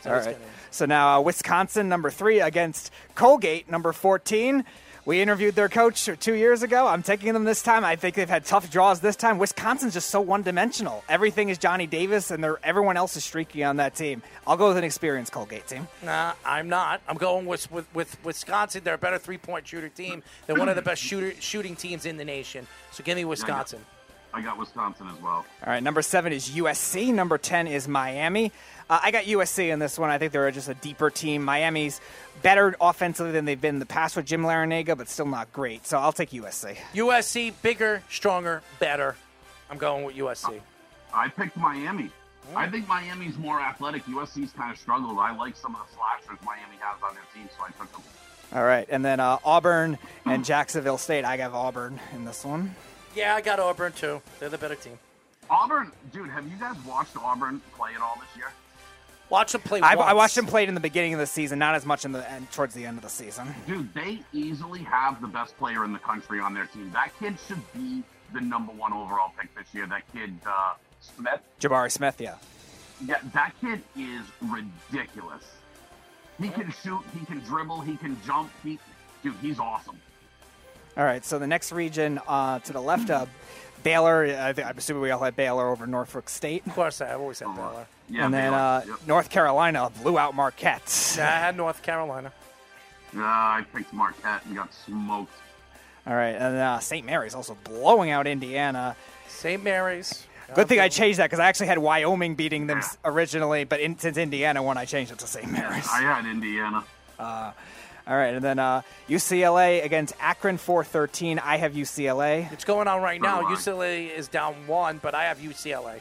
So 0.00 0.10
All 0.10 0.16
it's 0.16 0.26
right. 0.26 0.36
gonna- 0.36 0.50
So 0.70 0.86
now 0.86 1.18
uh, 1.18 1.20
Wisconsin 1.20 1.88
number 1.88 2.10
three 2.10 2.40
against 2.40 2.90
Colgate 3.14 3.70
number 3.70 3.92
fourteen. 3.92 4.64
We 5.04 5.20
interviewed 5.20 5.56
their 5.56 5.68
coach 5.68 6.08
two 6.20 6.34
years 6.34 6.62
ago. 6.62 6.86
I'm 6.86 7.02
taking 7.02 7.32
them 7.32 7.42
this 7.42 7.60
time. 7.60 7.84
I 7.84 7.96
think 7.96 8.14
they've 8.14 8.28
had 8.28 8.44
tough 8.44 8.70
draws 8.70 9.00
this 9.00 9.16
time. 9.16 9.38
Wisconsin's 9.38 9.94
just 9.94 10.10
so 10.10 10.20
one-dimensional. 10.20 11.02
Everything 11.08 11.48
is 11.48 11.58
Johnny 11.58 11.88
Davis, 11.88 12.30
and 12.30 12.42
they're, 12.42 12.60
everyone 12.62 12.96
else 12.96 13.16
is 13.16 13.24
streaky 13.24 13.64
on 13.64 13.78
that 13.78 13.96
team. 13.96 14.22
I'll 14.46 14.56
go 14.56 14.68
with 14.68 14.76
an 14.76 14.84
experienced 14.84 15.32
Colgate 15.32 15.66
team. 15.66 15.88
Nah, 16.04 16.34
I'm 16.44 16.68
not. 16.68 17.02
I'm 17.08 17.16
going 17.16 17.46
with 17.46 17.68
with, 17.72 17.92
with 17.92 18.16
Wisconsin. 18.24 18.82
They're 18.84 18.94
a 18.94 18.98
better 18.98 19.18
three 19.18 19.38
point 19.38 19.66
shooter 19.66 19.88
team. 19.88 20.22
They're 20.46 20.54
one 20.54 20.68
of 20.68 20.76
the 20.76 20.82
best 20.82 21.02
shooter 21.02 21.32
shooting 21.40 21.74
teams 21.74 22.06
in 22.06 22.16
the 22.16 22.24
nation. 22.24 22.68
So 22.92 23.02
give 23.02 23.16
me 23.16 23.24
Wisconsin. 23.24 23.84
I 24.34 24.40
got 24.40 24.56
Wisconsin 24.56 25.08
as 25.14 25.20
well. 25.20 25.44
All 25.64 25.66
right, 25.66 25.82
number 25.82 26.00
seven 26.00 26.32
is 26.32 26.48
USC. 26.50 27.12
Number 27.12 27.36
10 27.36 27.66
is 27.66 27.86
Miami. 27.86 28.50
Uh, 28.90 29.00
I 29.02 29.10
got 29.10 29.24
USC 29.24 29.72
in 29.72 29.78
this 29.78 29.98
one. 29.98 30.10
I 30.10 30.18
think 30.18 30.32
they're 30.32 30.50
just 30.50 30.68
a 30.68 30.74
deeper 30.74 31.10
team. 31.10 31.44
Miami's 31.44 32.00
better 32.42 32.74
offensively 32.80 33.32
than 33.32 33.44
they've 33.44 33.60
been 33.60 33.76
in 33.76 33.80
the 33.80 33.86
past 33.86 34.16
with 34.16 34.26
Jim 34.26 34.42
Larranaga, 34.42 34.96
but 34.96 35.08
still 35.08 35.26
not 35.26 35.52
great. 35.52 35.86
So 35.86 35.98
I'll 35.98 36.12
take 36.12 36.30
USC. 36.30 36.76
USC 36.94 37.52
bigger, 37.62 38.02
stronger, 38.10 38.62
better. 38.78 39.16
I'm 39.70 39.78
going 39.78 40.04
with 40.04 40.16
USC. 40.16 40.60
I 41.14 41.28
picked 41.28 41.56
Miami. 41.56 42.10
I 42.54 42.68
think 42.68 42.88
Miami's 42.88 43.38
more 43.38 43.60
athletic. 43.60 44.04
USC's 44.06 44.52
kind 44.52 44.72
of 44.72 44.78
struggled. 44.78 45.18
I 45.18 45.34
like 45.36 45.56
some 45.56 45.74
of 45.74 45.86
the 45.86 45.94
slashers 45.94 46.44
Miami 46.44 46.76
has 46.80 47.00
on 47.02 47.14
their 47.14 47.24
team, 47.34 47.48
so 47.56 47.64
I 47.64 47.68
took 47.68 47.90
them. 47.92 48.02
All 48.54 48.64
right, 48.64 48.86
and 48.90 49.02
then 49.02 49.18
uh, 49.20 49.38
Auburn 49.44 49.96
and 50.26 50.44
Jacksonville 50.44 50.98
State. 50.98 51.24
I 51.24 51.38
got 51.38 51.52
Auburn 51.52 51.98
in 52.14 52.26
this 52.26 52.44
one. 52.44 52.74
Yeah, 53.14 53.34
I 53.34 53.40
got 53.40 53.58
Auburn 53.58 53.92
too. 53.92 54.20
They're 54.38 54.50
the 54.50 54.58
better 54.58 54.74
team. 54.74 54.98
Auburn, 55.48 55.90
dude, 56.12 56.28
have 56.30 56.44
you 56.46 56.56
guys 56.58 56.76
watched 56.86 57.16
Auburn 57.16 57.62
play 57.76 57.94
at 57.94 58.02
all 58.02 58.16
this 58.20 58.36
year? 58.36 58.52
Watch 59.32 59.52
them 59.52 59.62
play. 59.62 59.80
I, 59.80 59.94
I 59.94 60.12
watched 60.12 60.34
them 60.34 60.44
play 60.44 60.66
in 60.66 60.74
the 60.74 60.80
beginning 60.80 61.14
of 61.14 61.18
the 61.18 61.26
season, 61.26 61.58
not 61.58 61.74
as 61.74 61.86
much 61.86 62.04
in 62.04 62.12
the 62.12 62.30
end, 62.30 62.52
towards 62.52 62.74
the 62.74 62.84
end 62.84 62.98
of 62.98 63.02
the 63.02 63.08
season. 63.08 63.48
Dude, 63.66 63.92
they 63.94 64.20
easily 64.34 64.82
have 64.82 65.22
the 65.22 65.26
best 65.26 65.56
player 65.56 65.86
in 65.86 65.92
the 65.94 65.98
country 65.98 66.38
on 66.38 66.52
their 66.52 66.66
team. 66.66 66.90
That 66.92 67.12
kid 67.18 67.38
should 67.48 67.72
be 67.72 68.02
the 68.34 68.42
number 68.42 68.74
one 68.74 68.92
overall 68.92 69.32
pick 69.40 69.54
this 69.54 69.72
year. 69.72 69.86
That 69.86 70.02
kid, 70.12 70.34
uh, 70.46 70.74
Smith. 71.00 71.40
Jabari 71.60 71.90
Smith, 71.90 72.20
yeah. 72.20 72.34
Yeah, 73.06 73.20
that 73.32 73.54
kid 73.62 73.80
is 73.96 74.20
ridiculous. 74.42 75.44
He 76.38 76.50
can 76.50 76.70
shoot, 76.82 77.00
he 77.18 77.24
can 77.24 77.38
dribble, 77.40 77.80
he 77.80 77.96
can 77.96 78.20
jump. 78.26 78.50
He, 78.62 78.78
dude, 79.22 79.34
he's 79.40 79.58
awesome. 79.58 79.96
All 80.94 81.04
right, 81.04 81.24
so 81.24 81.38
the 81.38 81.46
next 81.46 81.72
region 81.72 82.20
uh, 82.28 82.58
to 82.58 82.72
the 82.74 82.82
left, 82.82 83.08
of 83.08 83.30
Baylor. 83.82 84.26
I 84.26 84.52
think, 84.52 84.68
I'm 84.68 84.76
assuming 84.76 85.02
we 85.02 85.10
all 85.10 85.24
had 85.24 85.36
Baylor 85.36 85.70
over 85.70 85.86
Norfolk 85.86 86.28
State. 86.28 86.66
Of 86.66 86.74
course, 86.74 87.00
I've 87.00 87.18
always 87.18 87.38
had 87.38 87.54
Baylor. 87.56 87.86
Yeah, 88.08 88.24
and 88.26 88.34
then 88.34 88.52
uh, 88.52 88.82
yep. 88.86 88.96
North 89.06 89.30
Carolina 89.30 89.90
blew 90.02 90.18
out 90.18 90.34
Marquette. 90.34 91.14
Yeah, 91.16 91.26
I 91.34 91.38
had 91.38 91.56
North 91.56 91.82
Carolina. 91.82 92.32
Yeah, 93.14 93.22
I 93.22 93.64
picked 93.74 93.92
Marquette 93.92 94.44
and 94.46 94.56
got 94.56 94.72
smoked. 94.72 95.32
All 96.06 96.14
right, 96.14 96.34
and 96.34 96.56
uh, 96.56 96.78
St. 96.80 97.06
Mary's 97.06 97.34
also 97.34 97.56
blowing 97.64 98.10
out 98.10 98.26
Indiana. 98.26 98.96
St. 99.28 99.62
Mary's. 99.62 100.26
Good 100.54 100.68
thing 100.68 100.80
I 100.80 100.88
changed 100.88 101.18
that 101.18 101.26
because 101.26 101.38
I 101.40 101.46
actually 101.48 101.68
had 101.68 101.78
Wyoming 101.78 102.34
beating 102.34 102.66
them 102.66 102.78
s- 102.78 102.98
originally, 103.06 103.64
but 103.64 103.80
in, 103.80 103.98
since 103.98 104.18
Indiana 104.18 104.62
won, 104.62 104.76
I 104.76 104.84
changed 104.84 105.10
it 105.12 105.18
to 105.20 105.26
St. 105.26 105.50
Mary's. 105.50 105.88
I 105.90 106.02
had 106.02 106.26
Indiana. 106.26 106.84
Uh, 107.18 107.52
all 108.06 108.16
right, 108.16 108.34
and 108.34 108.44
then 108.44 108.58
uh, 108.58 108.82
UCLA 109.08 109.82
against 109.84 110.12
Akron 110.20 110.58
413. 110.58 111.38
I 111.38 111.56
have 111.56 111.72
UCLA. 111.72 112.52
It's 112.52 112.64
going 112.64 112.86
on 112.88 113.00
right 113.00 113.20
now. 113.20 113.42
Come. 113.42 113.54
UCLA 113.54 114.14
is 114.14 114.28
down 114.28 114.54
one, 114.66 114.98
but 115.02 115.14
I 115.14 115.24
have 115.24 115.38
UCLA. 115.38 116.00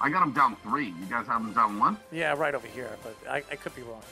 I 0.00 0.10
got 0.10 0.20
them 0.20 0.32
down 0.32 0.56
three. 0.56 0.86
You 0.86 1.06
guys 1.10 1.26
have 1.26 1.42
them 1.42 1.52
down 1.52 1.78
one? 1.78 1.98
Yeah, 2.12 2.34
right 2.34 2.54
over 2.54 2.66
here, 2.66 2.90
but 3.02 3.16
I, 3.28 3.36
I 3.50 3.56
could 3.56 3.74
be 3.74 3.82
wrong. 3.82 4.02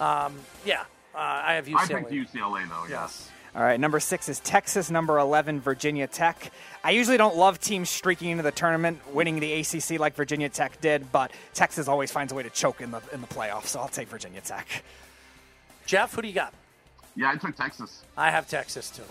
Um, 0.00 0.38
yeah, 0.64 0.82
uh, 1.14 1.18
I 1.18 1.54
have 1.54 1.66
UCLA. 1.66 1.78
I 1.78 1.86
picked 1.86 2.10
UCLA, 2.10 2.68
though, 2.68 2.84
Yes. 2.88 3.30
All 3.56 3.62
right, 3.62 3.78
number 3.78 4.00
six 4.00 4.28
is 4.28 4.40
Texas. 4.40 4.90
Number 4.90 5.16
11, 5.16 5.60
Virginia 5.60 6.08
Tech. 6.08 6.50
I 6.82 6.90
usually 6.90 7.16
don't 7.16 7.36
love 7.36 7.60
teams 7.60 7.88
streaking 7.88 8.30
into 8.30 8.42
the 8.42 8.50
tournament, 8.50 8.98
winning 9.14 9.38
the 9.38 9.52
ACC 9.60 10.00
like 10.00 10.16
Virginia 10.16 10.48
Tech 10.48 10.80
did, 10.80 11.12
but 11.12 11.30
Texas 11.52 11.86
always 11.86 12.10
finds 12.10 12.32
a 12.32 12.34
way 12.34 12.42
to 12.42 12.50
choke 12.50 12.80
in 12.80 12.90
the 12.90 13.00
in 13.12 13.20
the 13.20 13.28
playoffs, 13.28 13.66
so 13.66 13.78
I'll 13.78 13.86
take 13.86 14.08
Virginia 14.08 14.40
Tech. 14.40 14.82
Jeff, 15.86 16.12
who 16.14 16.22
do 16.22 16.28
you 16.28 16.34
got? 16.34 16.52
Yeah, 17.14 17.30
I 17.30 17.36
took 17.36 17.54
Texas. 17.54 18.02
I 18.16 18.32
have 18.32 18.48
Texas 18.48 18.90
too. 18.90 19.04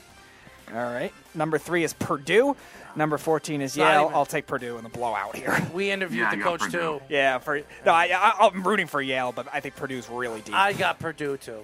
All 0.76 0.92
right, 0.92 1.14
number 1.34 1.58
three 1.58 1.86
is 1.86 1.94
Purdue. 1.94 2.58
Number 2.96 3.18
14 3.18 3.62
is 3.62 3.76
Not 3.78 3.92
Yale. 3.92 4.02
even- 4.04 4.14
I'll 4.16 4.26
take 4.26 4.46
Purdue 4.48 4.78
in 4.78 4.84
the 4.84 4.90
blowout 4.90 5.36
here. 5.36 5.58
We 5.74 5.90
interviewed 5.92 6.22
Yeah, 6.22 6.36
the 6.36 6.42
coach 6.44 6.62
Purdue. 6.62 7.00
too. 7.00 7.02
Yeah, 7.10 7.40
for 7.40 7.58
no, 7.86 7.92
I, 7.92 8.06
I, 8.16 8.48
I'm 8.48 8.62
rooting 8.64 8.88
for 8.88 9.02
Yale, 9.02 9.32
but 9.32 9.48
I 9.52 9.60
think 9.60 9.76
Purdue's 9.76 10.08
really 10.10 10.42
deep. 10.42 10.54
I 10.56 10.74
got 10.74 11.00
Purdue 11.00 11.38
too. 11.38 11.60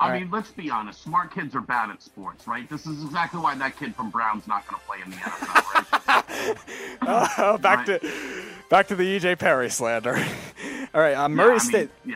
I 0.00 0.08
All 0.12 0.18
mean, 0.18 0.28
let's 0.32 0.50
be 0.50 0.70
honest. 0.70 1.02
Smart 1.04 1.32
kids 1.32 1.54
are 1.54 1.60
bad 1.60 1.90
at 1.90 2.02
sports, 2.02 2.48
right? 2.48 2.68
This 2.68 2.84
is 2.84 3.04
exactly 3.04 3.40
why 3.40 3.54
that 3.54 3.78
kid 3.78 3.94
from 3.94 4.10
Brown's 4.10 4.48
not 4.48 4.66
going 4.66 4.80
to 4.80 4.86
play 4.86 4.98
in 5.04 5.10
the 5.12 5.16
NFL, 5.16 6.56
right? 6.98 7.28
Oh, 7.38 7.58
back 7.58 7.86
Right. 7.86 8.00
to 8.00 8.10
back 8.68 8.88
to 8.88 8.96
the 8.96 9.04
EJ 9.18 9.38
Perry 9.38 9.70
slander. 9.70 10.16
All 10.92 11.00
right, 11.00 11.14
uh, 11.14 11.28
Murray 11.28 11.46
Yeah, 11.46 11.50
I 11.50 11.52
mean, 11.52 11.60
State. 11.60 11.90
yeah. 12.04 12.14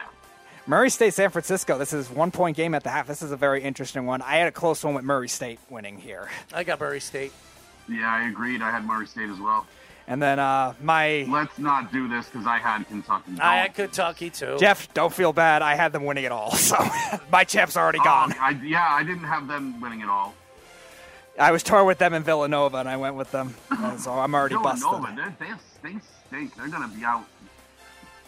Murray 0.67 0.91
State, 0.91 1.15
San 1.15 1.31
Francisco. 1.31 1.79
This 1.79 1.93
is 1.93 2.11
one 2.11 2.31
point 2.33 2.57
game 2.57 2.75
at 2.75 2.83
the 2.83 2.91
half. 2.91 3.07
This 3.07 3.23
is 3.23 3.31
a 3.31 3.37
very 3.37 3.63
interesting 3.63 4.07
one. 4.07 4.23
I 4.23 4.37
had 4.37 4.49
a 4.49 4.53
close 4.53 4.83
one 4.85 4.95
with 4.95 5.05
Murray 5.05 5.29
State 5.29 5.61
winning 5.71 5.99
here. 5.99 6.29
I 6.53 6.65
got 6.65 6.81
Murray 6.81 7.01
State. 7.01 7.33
Yeah, 7.89 8.11
I 8.13 8.29
agreed. 8.29 8.63
I 8.63 8.71
had 8.71 8.85
Murray 8.85 9.07
State 9.07 9.31
as 9.31 9.39
well. 9.41 9.67
And 10.07 10.23
then 10.23 10.39
uh, 10.39 10.73
my 10.83 11.27
Let's 11.29 11.59
not 11.59 11.93
do 11.93 12.09
this 12.09 12.27
because 12.31 12.47
I 12.47 12.59
had 12.59 12.89
Kentucky. 12.89 13.33
I 13.41 13.57
had 13.59 13.75
Kentucky 13.75 14.31
too. 14.31 14.57
Jeff, 14.59 14.93
don't 14.95 15.13
feel 15.13 15.33
bad. 15.35 15.61
I 15.61 15.75
had 15.75 15.93
them 15.93 16.05
winning 16.07 16.25
it 16.25 16.33
all, 16.33 16.51
so 16.55 16.77
my 17.31 17.45
champ's 17.45 17.77
already 17.77 17.99
Oh, 18.01 18.05
gone. 18.05 18.35
I, 18.41 18.51
yeah, 18.65 18.87
I 18.89 19.03
didn't 19.03 19.25
have 19.25 19.47
them 19.49 19.81
winning 19.81 20.01
it 20.01 20.09
all. 20.09 20.35
I 21.39 21.53
was 21.53 21.63
torn 21.63 21.87
with 21.87 21.99
them 21.99 22.15
in 22.15 22.23
Villanova, 22.23 22.79
and 22.79 22.89
I 22.89 22.97
went 22.97 23.17
with 23.17 23.31
them, 23.33 23.55
so 23.99 24.13
I'm 24.13 24.35
already 24.35 24.55
Villanova, 24.57 24.99
busted. 25.15 25.17
they're- 25.19 25.37
they 25.83 25.91
they 25.93 25.99
stink. 26.27 26.57
They're 26.57 26.69
going 26.69 26.91
to 26.91 26.97
be 26.97 27.05
out 27.05 27.25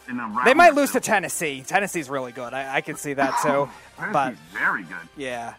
in 0.09 0.21
a 0.21 0.23
round. 0.25 0.47
They 0.47 0.55
might 0.55 0.75
lose 0.75 0.93
to 0.93 1.01
Tennessee. 1.01 1.65
Tennessee's 1.67 2.09
really 2.11 2.33
good. 2.33 2.53
I, 2.55 2.77
I 2.77 2.81
can 2.83 2.97
see 2.97 3.15
that 3.15 3.39
too. 3.43 3.69
but 3.99 4.13
Tennessee's 4.13 4.39
very 4.53 4.83
good. 4.85 5.09
yeah. 5.17 5.55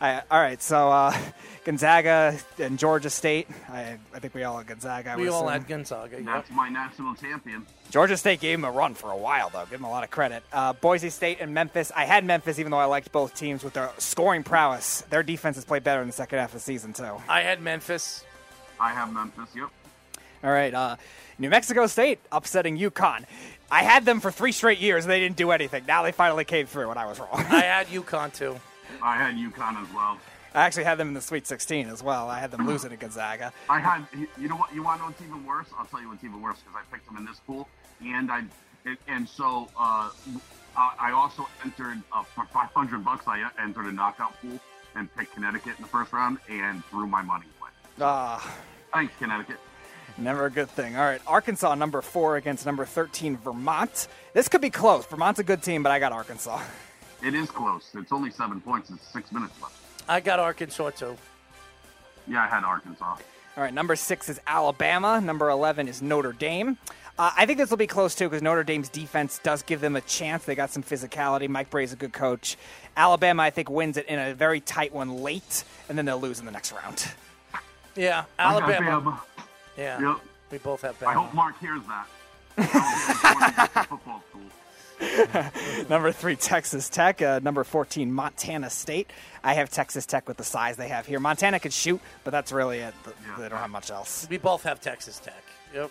I, 0.00 0.22
all 0.30 0.40
right, 0.40 0.62
so 0.62 0.90
uh, 0.90 1.12
Gonzaga 1.64 2.38
and 2.58 2.78
Georgia 2.78 3.10
State. 3.10 3.48
I, 3.68 3.98
I 4.14 4.18
think 4.20 4.34
we 4.34 4.44
all 4.44 4.56
had 4.58 4.66
Gonzaga. 4.68 5.10
I 5.12 5.16
We 5.16 5.28
all 5.28 5.40
assume. 5.48 5.52
had 5.60 5.68
Gonzaga. 5.68 6.16
Yep. 6.16 6.24
That's 6.24 6.50
my 6.50 6.68
national 6.68 7.14
champion. 7.16 7.66
Georgia 7.90 8.16
State 8.16 8.40
gave 8.40 8.58
him 8.58 8.64
a 8.64 8.70
run 8.70 8.94
for 8.94 9.10
a 9.10 9.16
while, 9.16 9.50
though. 9.50 9.64
Give 9.68 9.80
him 9.80 9.84
a 9.84 9.90
lot 9.90 10.04
of 10.04 10.10
credit. 10.10 10.42
Uh, 10.52 10.72
Boise 10.74 11.10
State 11.10 11.38
and 11.40 11.52
Memphis. 11.52 11.90
I 11.96 12.04
had 12.04 12.24
Memphis, 12.24 12.58
even 12.58 12.70
though 12.70 12.78
I 12.78 12.84
liked 12.84 13.10
both 13.12 13.34
teams 13.34 13.64
with 13.64 13.72
their 13.72 13.90
scoring 13.98 14.44
prowess. 14.44 15.02
Their 15.10 15.22
defense 15.22 15.56
has 15.56 15.64
played 15.64 15.82
better 15.84 16.00
in 16.00 16.06
the 16.06 16.12
second 16.12 16.38
half 16.38 16.50
of 16.50 16.54
the 16.54 16.60
season, 16.60 16.92
too. 16.92 17.16
I 17.28 17.40
had 17.40 17.60
Memphis. 17.60 18.24
I 18.78 18.90
have 18.92 19.12
Memphis. 19.12 19.48
Yep. 19.56 19.68
All 20.44 20.52
right, 20.52 20.72
uh, 20.72 20.94
New 21.40 21.50
Mexico 21.50 21.88
State 21.88 22.20
upsetting 22.30 22.78
UConn. 22.78 23.24
I 23.70 23.82
had 23.82 24.04
them 24.04 24.20
for 24.20 24.30
three 24.30 24.52
straight 24.52 24.78
years, 24.78 25.04
and 25.04 25.10
they 25.10 25.18
didn't 25.18 25.36
do 25.36 25.50
anything. 25.50 25.84
Now 25.86 26.04
they 26.04 26.12
finally 26.12 26.44
came 26.44 26.66
through, 26.66 26.90
and 26.90 26.98
I 26.98 27.06
was 27.06 27.18
wrong. 27.18 27.30
I 27.34 27.40
had 27.64 27.88
UConn 27.88 28.32
too. 28.32 28.58
I 29.02 29.16
had 29.16 29.34
UConn 29.34 29.80
as 29.82 29.92
well. 29.94 30.18
I 30.54 30.64
actually 30.64 30.84
had 30.84 30.98
them 30.98 31.08
in 31.08 31.14
the 31.14 31.20
Sweet 31.20 31.46
16 31.46 31.88
as 31.88 32.02
well. 32.02 32.28
I 32.28 32.38
had 32.40 32.50
them 32.50 32.66
losing 32.66 32.90
to 32.90 32.96
Gonzaga. 32.96 33.52
I 33.68 33.80
had. 33.80 34.06
You 34.38 34.48
know 34.48 34.56
what? 34.56 34.74
You 34.74 34.82
want 34.82 34.98
to 34.98 35.02
know 35.02 35.08
what's 35.10 35.22
even 35.22 35.44
worse? 35.44 35.66
I'll 35.78 35.84
tell 35.86 36.00
you 36.00 36.08
what's 36.08 36.24
even 36.24 36.40
worse 36.40 36.58
because 36.58 36.74
I 36.74 36.94
picked 36.94 37.06
them 37.06 37.16
in 37.16 37.24
this 37.26 37.40
pool, 37.46 37.68
and 38.02 38.30
I, 38.30 38.42
and 39.06 39.28
so 39.28 39.68
uh, 39.78 40.10
I 40.76 40.94
I 40.98 41.12
also 41.12 41.46
entered 41.64 42.02
uh, 42.12 42.22
for 42.22 42.46
500 42.46 43.04
bucks. 43.04 43.28
I 43.28 43.48
entered 43.62 43.86
a 43.86 43.92
knockout 43.92 44.40
pool 44.40 44.58
and 44.94 45.14
picked 45.16 45.34
Connecticut 45.34 45.76
in 45.76 45.82
the 45.82 45.88
first 45.88 46.12
round 46.12 46.38
and 46.48 46.84
threw 46.86 47.06
my 47.06 47.22
money 47.22 47.46
away. 47.60 47.70
Ah. 48.00 48.56
Thanks, 48.92 49.12
Connecticut. 49.18 49.58
Never 50.16 50.46
a 50.46 50.50
good 50.50 50.70
thing. 50.70 50.96
All 50.96 51.04
right, 51.04 51.20
Arkansas 51.26 51.74
number 51.74 52.02
four 52.02 52.36
against 52.36 52.66
number 52.66 52.84
13 52.84 53.36
Vermont. 53.36 54.08
This 54.32 54.48
could 54.48 54.60
be 54.60 54.70
close. 54.70 55.06
Vermont's 55.06 55.38
a 55.38 55.44
good 55.44 55.62
team, 55.62 55.82
but 55.82 55.92
I 55.92 55.98
got 55.98 56.12
Arkansas. 56.12 56.60
It 57.22 57.34
is 57.34 57.50
close. 57.50 57.90
It's 57.94 58.12
only 58.12 58.30
seven 58.30 58.60
points. 58.60 58.90
It's 58.90 59.06
six 59.08 59.32
minutes 59.32 59.54
left. 59.60 59.74
I 60.08 60.20
got 60.20 60.38
Arkansas 60.38 60.90
too. 60.90 61.16
Yeah, 62.26 62.42
I 62.44 62.46
had 62.46 62.64
Arkansas. 62.64 63.04
All 63.56 63.62
right, 63.64 63.74
number 63.74 63.96
six 63.96 64.28
is 64.28 64.40
Alabama. 64.46 65.20
Number 65.20 65.48
11 65.50 65.88
is 65.88 66.00
Notre 66.00 66.32
Dame. 66.32 66.78
Uh, 67.18 67.32
I 67.36 67.46
think 67.46 67.58
this 67.58 67.70
will 67.70 67.76
be 67.76 67.88
close 67.88 68.14
too 68.14 68.28
because 68.28 68.42
Notre 68.42 68.62
Dame's 68.62 68.88
defense 68.88 69.40
does 69.42 69.62
give 69.62 69.80
them 69.80 69.96
a 69.96 70.00
chance. 70.02 70.44
They 70.44 70.54
got 70.54 70.70
some 70.70 70.84
physicality. 70.84 71.48
Mike 71.48 71.68
Brey's 71.70 71.92
a 71.92 71.96
good 71.96 72.12
coach. 72.12 72.56
Alabama, 72.96 73.42
I 73.42 73.50
think, 73.50 73.68
wins 73.68 73.96
it 73.96 74.06
in 74.06 74.18
a 74.20 74.34
very 74.34 74.60
tight 74.60 74.92
one 74.92 75.16
late, 75.22 75.64
and 75.88 75.98
then 75.98 76.04
they'll 76.04 76.20
lose 76.20 76.38
in 76.38 76.46
the 76.46 76.52
next 76.52 76.70
round. 76.72 77.08
Yeah, 77.96 78.24
Alabama. 78.38 79.00
Bama. 79.00 79.20
Yeah, 79.76 80.00
Yep. 80.00 80.16
we 80.52 80.58
both 80.58 80.82
have 80.82 81.02
I 81.02 81.14
hope 81.14 81.34
Mark 81.34 81.58
hears 81.58 81.80
that. 81.88 82.06
football 83.88 84.20
school. 84.20 84.22
number 85.88 86.12
three, 86.12 86.36
Texas 86.36 86.88
Tech. 86.88 87.22
Uh, 87.22 87.40
number 87.42 87.64
14, 87.64 88.10
Montana 88.12 88.70
State. 88.70 89.10
I 89.44 89.54
have 89.54 89.70
Texas 89.70 90.06
Tech 90.06 90.28
with 90.28 90.36
the 90.36 90.44
size 90.44 90.76
they 90.76 90.88
have 90.88 91.06
here. 91.06 91.20
Montana 91.20 91.60
could 91.60 91.72
shoot, 91.72 92.00
but 92.24 92.30
that's 92.30 92.52
really 92.52 92.78
it. 92.78 92.94
They 93.38 93.48
don't 93.48 93.58
have 93.58 93.70
much 93.70 93.90
else. 93.90 94.26
We 94.28 94.38
both 94.38 94.64
have 94.64 94.80
Texas 94.80 95.18
Tech. 95.18 95.42
Yep. 95.74 95.90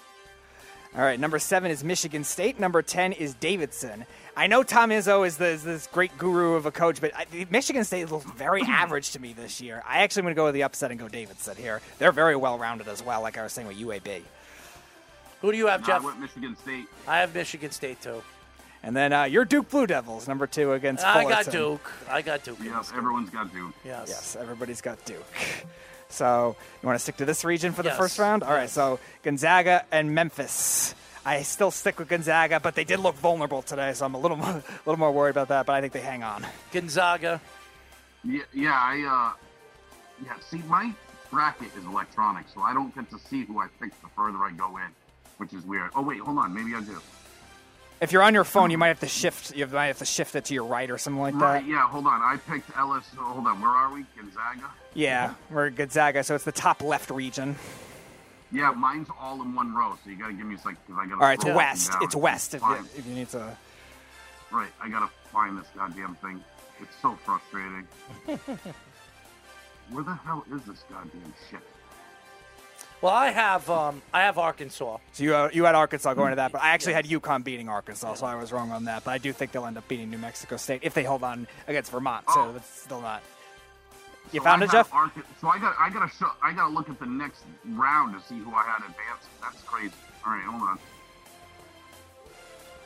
All 0.95 1.03
right, 1.03 1.19
number 1.19 1.37
seven 1.37 1.69
is 1.69 1.83
Michigan 1.83 2.23
State. 2.23 2.59
Number 2.59 2.81
10 2.81 3.13
is 3.13 3.35
Davidson. 3.35 4.05
I 4.35 4.47
know 4.47 4.63
Tom 4.63 4.89
Izzo 4.89 5.27
is, 5.27 5.37
the, 5.37 5.47
is 5.47 5.63
this 5.63 5.87
great 5.87 6.17
guru 6.17 6.53
of 6.53 6.65
a 6.65 6.71
coach, 6.71 7.01
but 7.01 7.11
I, 7.15 7.25
Michigan 7.49 7.83
State 7.83 8.09
looks 8.09 8.25
very 8.31 8.61
average 8.67 9.11
to 9.11 9.19
me 9.19 9.33
this 9.33 9.61
year. 9.61 9.83
I 9.85 9.99
actually 9.99 10.21
am 10.21 10.25
going 10.25 10.35
to 10.35 10.39
go 10.39 10.45
with 10.45 10.53
the 10.55 10.63
upset 10.63 10.91
and 10.91 10.99
go 10.99 11.07
Davidson 11.07 11.55
here. 11.55 11.81
They're 11.99 12.11
very 12.11 12.35
well 12.35 12.57
rounded 12.57 12.87
as 12.87 13.03
well, 13.03 13.21
like 13.21 13.37
I 13.37 13.43
was 13.43 13.53
saying 13.53 13.67
with 13.67 13.77
UAB. 13.77 14.21
Who 15.41 15.51
do 15.51 15.57
you 15.57 15.67
have, 15.67 15.85
Jeff? 15.85 16.01
I 16.01 16.05
went 16.05 16.19
Michigan 16.19 16.55
State. 16.57 16.85
I 17.07 17.19
have 17.19 17.33
Michigan 17.35 17.71
State 17.71 18.01
too. 18.01 18.23
And 18.83 18.95
then 18.95 19.11
uh, 19.11 19.23
your 19.23 19.43
Duke 19.45 19.69
Blue 19.69 19.87
Devils, 19.87 20.27
number 20.27 20.47
two 20.47 20.73
against 20.73 21.03
I 21.03 21.23
Fullerton. 21.23 21.43
got 21.45 21.51
Duke. 21.51 21.91
I 22.09 22.21
got 22.21 22.43
Duke. 22.43 22.57
Yep, 22.63 22.85
everyone's 22.95 23.29
got 23.29 23.51
Duke. 23.51 23.73
Yes. 23.83 24.05
Yes, 24.07 24.35
everybody's 24.39 24.81
got 24.81 25.03
Duke. 25.05 25.25
So 26.09 26.55
you 26.81 26.87
want 26.87 26.95
to 26.97 27.03
stick 27.03 27.17
to 27.17 27.25
this 27.25 27.43
region 27.43 27.73
for 27.73 27.83
the 27.83 27.89
Yes. 27.89 27.97
first 27.97 28.17
round? 28.19 28.43
All 28.43 28.53
right, 28.53 28.69
so 28.69 28.99
Gonzaga 29.23 29.83
and 29.91 30.13
Memphis. 30.15 30.95
I 31.25 31.41
still 31.41 31.71
stick 31.71 31.99
with 31.99 32.07
Gonzaga, 32.07 32.61
but 32.61 32.75
they 32.75 32.85
did 32.85 32.99
look 33.01 33.15
vulnerable 33.15 33.61
today, 33.61 33.91
so 33.93 34.05
I'm 34.05 34.13
a 34.13 34.19
little 34.19 34.37
more, 34.43 34.49
a 34.49 34.63
little 34.85 34.97
more 34.99 35.11
worried 35.11 35.31
about 35.31 35.49
that. 35.49 35.65
But 35.65 35.73
I 35.73 35.81
think 35.81 35.91
they 35.91 35.99
hang 35.99 36.23
on. 36.23 36.45
Gonzaga. 36.71 37.41
Yeah, 38.23 38.41
yeah, 38.53 38.79
I, 38.81 39.33
uh, 39.35 40.25
yeah, 40.25 40.33
see, 40.49 40.59
my 40.67 40.93
bracket 41.29 41.75
is 41.77 41.83
electronic, 41.85 42.45
so 42.53 42.61
I 42.61 42.73
don't 42.73 42.93
get 42.95 43.09
to 43.09 43.19
see 43.19 43.43
who 43.43 43.59
I 43.59 43.67
pick 43.81 43.91
the 44.01 44.07
further 44.15 44.37
I 44.39 44.51
go 44.51 44.77
in, 44.77 44.87
which 45.37 45.53
is 45.53 45.65
weird. 45.65 45.91
Oh, 45.95 46.01
wait, 46.01 46.19
hold 46.19 46.37
on, 46.37 46.53
maybe 46.53 46.73
I 46.73 46.79
do. 46.81 47.01
If 47.99 48.11
you're 48.11 48.21
on 48.21 48.33
your 48.33 48.43
phone, 48.43 48.69
you 48.69 48.77
might 48.77 48.89
have 48.89 48.99
to 48.99 49.07
shift. 49.07 49.55
You 49.55 49.65
might 49.67 49.87
have 49.87 49.97
to 49.99 50.05
shift 50.05 50.35
it 50.35 50.45
to 50.45 50.53
your 50.53 50.65
right 50.65 50.89
or 50.91 50.97
something 50.97 51.21
like 51.21 51.33
Right, 51.33 51.63
that. 51.63 51.69
yeah, 51.69 51.87
hold 51.87 52.05
on. 52.05 52.21
I 52.21 52.37
picked 52.37 52.69
Ellis. 52.77 53.05
oh, 53.17 53.23
hold 53.23 53.47
on, 53.47 53.59
where 53.59 53.71
are 53.71 53.91
we? 53.91 54.05
Gonzaga? 54.15 54.69
Yeah, 54.93 55.33
we're 55.49 55.69
Gonzaga, 55.71 56.23
so 56.23 56.35
it's 56.35 56.43
the 56.43 56.51
top 56.51 56.83
left 56.83 57.09
region. 57.09 57.55
Yeah, 58.51 58.71
mine's 58.71 59.07
all 59.19 59.41
in 59.41 59.53
one 59.55 59.73
row, 59.75 59.97
so 60.03 60.09
you 60.09 60.15
gotta 60.15 60.33
give 60.33 60.45
me, 60.45 60.55
like, 60.63 60.77
because 60.85 60.99
I 61.01 61.05
gotta 61.07 61.15
All 61.15 61.27
right, 61.27 61.33
it's 61.33 61.41
scroll 61.43 61.57
up 61.59 61.63
and 61.63 61.77
west. 61.79 61.91
It's 62.01 62.15
west. 62.15 62.53
If 62.53 62.61
you, 62.61 62.73
if 62.97 63.07
you 63.07 63.13
need 63.15 63.29
to. 63.29 63.57
Right, 64.51 64.69
I 64.81 64.89
gotta 64.89 65.09
find 65.33 65.57
this 65.57 65.67
goddamn 65.75 66.15
thing. 66.15 66.41
It's 66.81 66.95
so 67.01 67.13
frustrating. 67.25 67.87
Where 69.89 70.03
the 70.03 70.13
hell 70.13 70.45
is 70.53 70.61
this 70.63 70.83
goddamn 70.89 71.33
shit? 71.49 71.59
Well, 73.01 73.13
I 73.13 73.29
have 73.29 73.69
um, 73.69 74.01
I 74.11 74.21
have 74.21 74.37
Arkansas. 74.39 74.97
So 75.13 75.23
you 75.23 75.35
uh, 75.35 75.49
you 75.53 75.65
had 75.65 75.75
Arkansas 75.75 76.13
going 76.15 76.31
to 76.31 76.37
that, 76.37 76.51
but 76.51 76.61
I 76.63 76.69
actually 76.69 76.93
had 76.93 77.05
UConn 77.05 77.43
beating 77.43 77.69
Arkansas, 77.69 78.15
so 78.15 78.25
I 78.25 78.35
was 78.35 78.51
wrong 78.51 78.71
on 78.71 78.85
that. 78.85 79.03
But 79.03 79.11
I 79.11 79.17
do 79.19 79.31
think 79.31 79.51
they'll 79.51 79.65
end 79.67 79.77
up 79.77 79.87
beating 79.87 80.09
New 80.09 80.17
Mexico 80.17 80.57
State 80.57 80.79
if 80.83 80.93
they 80.95 81.03
hold 81.03 81.23
on 81.23 81.47
against 81.67 81.91
Vermont. 81.91 82.25
So 82.33 82.51
that's 82.53 82.67
still 82.81 83.01
not. 83.01 83.21
You 84.33 84.39
So 84.39 84.43
found 84.45 84.63
I 84.63 84.65
it, 84.65 84.71
Jeff? 84.71 84.93
Arca- 84.93 85.23
so 85.39 85.47
I 85.47 85.59
got 85.59 85.75
I 85.79 85.89
gotta 85.91 86.11
show 86.17 86.31
I 86.41 86.51
gotta 86.53 86.73
look 86.73 86.89
at 86.89 86.99
the 86.99 87.05
next 87.05 87.43
round 87.73 88.19
to 88.19 88.27
see 88.27 88.39
who 88.39 88.51
I 88.51 88.63
had 88.63 88.79
advancing. 88.79 89.31
That's 89.41 89.61
crazy. 89.63 89.93
All 90.25 90.33
right, 90.33 90.43
hold 90.43 90.63
on. 90.63 90.79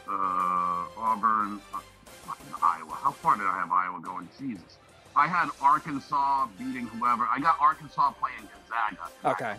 Uh, 0.08 1.00
Auburn, 1.00 1.62
uh, 1.74 1.80
Iowa. 2.62 2.94
How 3.02 3.12
far 3.12 3.38
did 3.38 3.48
I 3.48 3.58
have 3.60 3.72
Iowa 3.72 4.02
going? 4.02 4.28
Jesus. 4.38 4.78
I 5.16 5.28
had 5.28 5.50
Arkansas 5.62 6.48
beating 6.58 6.88
whoever. 6.88 7.28
I 7.34 7.40
got 7.40 7.56
Arkansas 7.60 8.12
playing 8.20 8.50
Gonzaga. 8.70 9.10
Okay. 9.26 9.56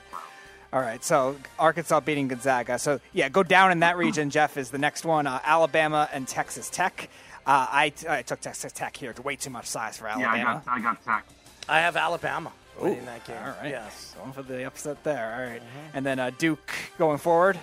All 0.73 0.81
right. 0.81 1.03
So 1.05 1.37
Arkansas 1.59 2.01
beating 2.01 2.29
Gonzaga. 2.29 2.79
So 2.79 3.01
yeah, 3.13 3.29
go 3.29 3.43
down 3.43 3.73
in 3.73 3.81
that 3.81 3.97
region. 3.97 4.31
Jeff 4.31 4.57
is 4.57 4.71
the 4.71 4.79
next 4.79 5.05
one. 5.05 5.27
Uh, 5.27 5.39
Alabama 5.45 6.09
and 6.13 6.27
Texas 6.27 6.71
Tech. 6.71 7.09
Uh, 7.47 7.67
I, 7.71 7.93
I 8.09 8.23
took 8.23 8.41
Texas 8.41 8.73
Tech 8.73 8.97
here. 8.97 9.15
Way 9.23 9.37
too 9.37 9.51
much 9.51 9.67
size 9.67 9.99
for 9.99 10.07
Yeah, 10.07 10.17
I 10.19 10.37
Alabama. 10.39 10.63
got 10.65 10.75
I 10.75 10.81
got 10.81 11.05
Tech. 11.05 11.27
I 11.69 11.79
have 11.81 11.97
Alabama 11.97 12.53
Ooh, 12.81 12.85
winning 12.85 13.05
that 13.07 13.25
game. 13.27 13.37
All 13.45 13.55
right. 13.61 13.71
Yes. 13.71 14.15
Going 14.19 14.33
for 14.33 14.43
the 14.43 14.65
upset 14.65 15.03
there. 15.05 15.35
All 15.37 15.51
right. 15.53 15.63
And 15.95 16.07
then 16.07 16.19
uh, 16.19 16.31
Duke 16.39 16.73
going 16.99 17.19
forward. 17.19 17.59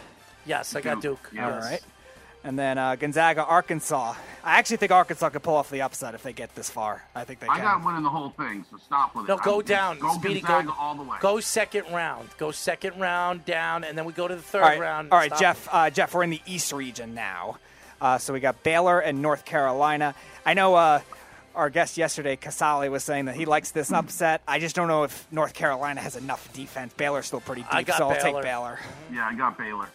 Yes, 0.46 0.76
I 0.76 0.82
got 0.82 1.02
Duke. 1.02 1.32
All 1.34 1.50
Yes. 1.50 1.64
right. 1.64 1.82
And 2.50 2.58
then 2.58 2.80
uh, 2.80 2.96
Gonzaga, 2.96 3.46
Arkansas. 3.46 4.16
I 4.44 4.58
actually 4.58 4.78
think 4.78 4.92
Arkansas 4.92 5.30
could 5.30 5.44
pull 5.44 5.54
off 5.54 5.70
the 5.70 5.84
upset 5.84 6.16
if 6.16 6.24
they 6.24 6.34
get 6.34 6.56
this 6.56 6.68
far. 6.68 7.04
I 7.14 7.24
think 7.24 7.42
they 7.42 7.48
I 7.48 7.58
can. 7.58 7.64
got 7.64 7.86
winning 7.86 8.02
the 8.02 8.10
whole 8.10 8.32
thing, 8.32 8.66
so 8.72 8.78
stop 8.78 9.14
with 9.14 9.26
it. 9.26 9.28
No, 9.28 9.38
go 9.38 9.58
I'm- 9.58 9.66
down. 9.66 10.00
Go 10.00 10.16
Speedy, 10.16 10.42
Gonzaga 10.42 10.70
go 10.70 10.74
all 10.80 10.96
the 10.96 11.04
way. 11.04 11.18
Go 11.22 11.40
second 11.42 11.94
round. 11.94 12.28
Go 12.40 12.50
second 12.50 13.00
round 13.00 13.46
down, 13.46 13.84
and 13.84 13.96
then 13.96 14.06
we 14.06 14.14
go 14.14 14.28
to 14.28 14.36
the 14.36 14.42
third 14.42 14.64
all 14.64 14.68
right, 14.70 14.80
round. 14.80 15.12
all 15.12 15.20
right, 15.20 15.32
Jeff. 15.38 15.68
Uh, 15.72 15.92
Jeff, 15.92 16.12
we're 16.16 16.24
in 16.24 16.32
the 16.32 16.42
East 16.48 16.74
region 16.74 17.14
now. 17.14 17.60
Uh, 18.02 18.18
so 18.18 18.34
we 18.34 18.40
got 18.40 18.64
Baylor 18.64 19.00
and 19.00 19.22
North 19.22 19.46
Carolina. 19.46 20.16
I 20.44 20.56
know 20.56 20.74
uh, 20.74 21.02
our 21.54 21.70
guest 21.70 21.98
yesterday, 22.00 22.36
Casale, 22.36 22.90
was 22.90 23.04
saying 23.04 23.26
that 23.26 23.36
he 23.36 23.46
likes 23.46 23.70
this 23.70 23.92
upset. 23.92 24.42
I 24.48 24.58
just 24.58 24.76
don't 24.76 24.88
know 24.88 25.04
if 25.04 25.28
North 25.32 25.54
Carolina 25.54 26.02
has 26.02 26.16
enough 26.16 26.52
defense. 26.54 26.94
Baylor's 26.96 27.28
still 27.28 27.42
pretty 27.42 27.62
deep, 27.62 27.76
I 27.76 27.84
got 27.84 28.00
so 28.00 28.10
I'll 28.10 28.20
take 28.20 28.42
Baylor. 28.42 28.80
Yeah, 29.14 29.28
I 29.28 29.36
got 29.36 29.56
Baylor. 29.56 29.88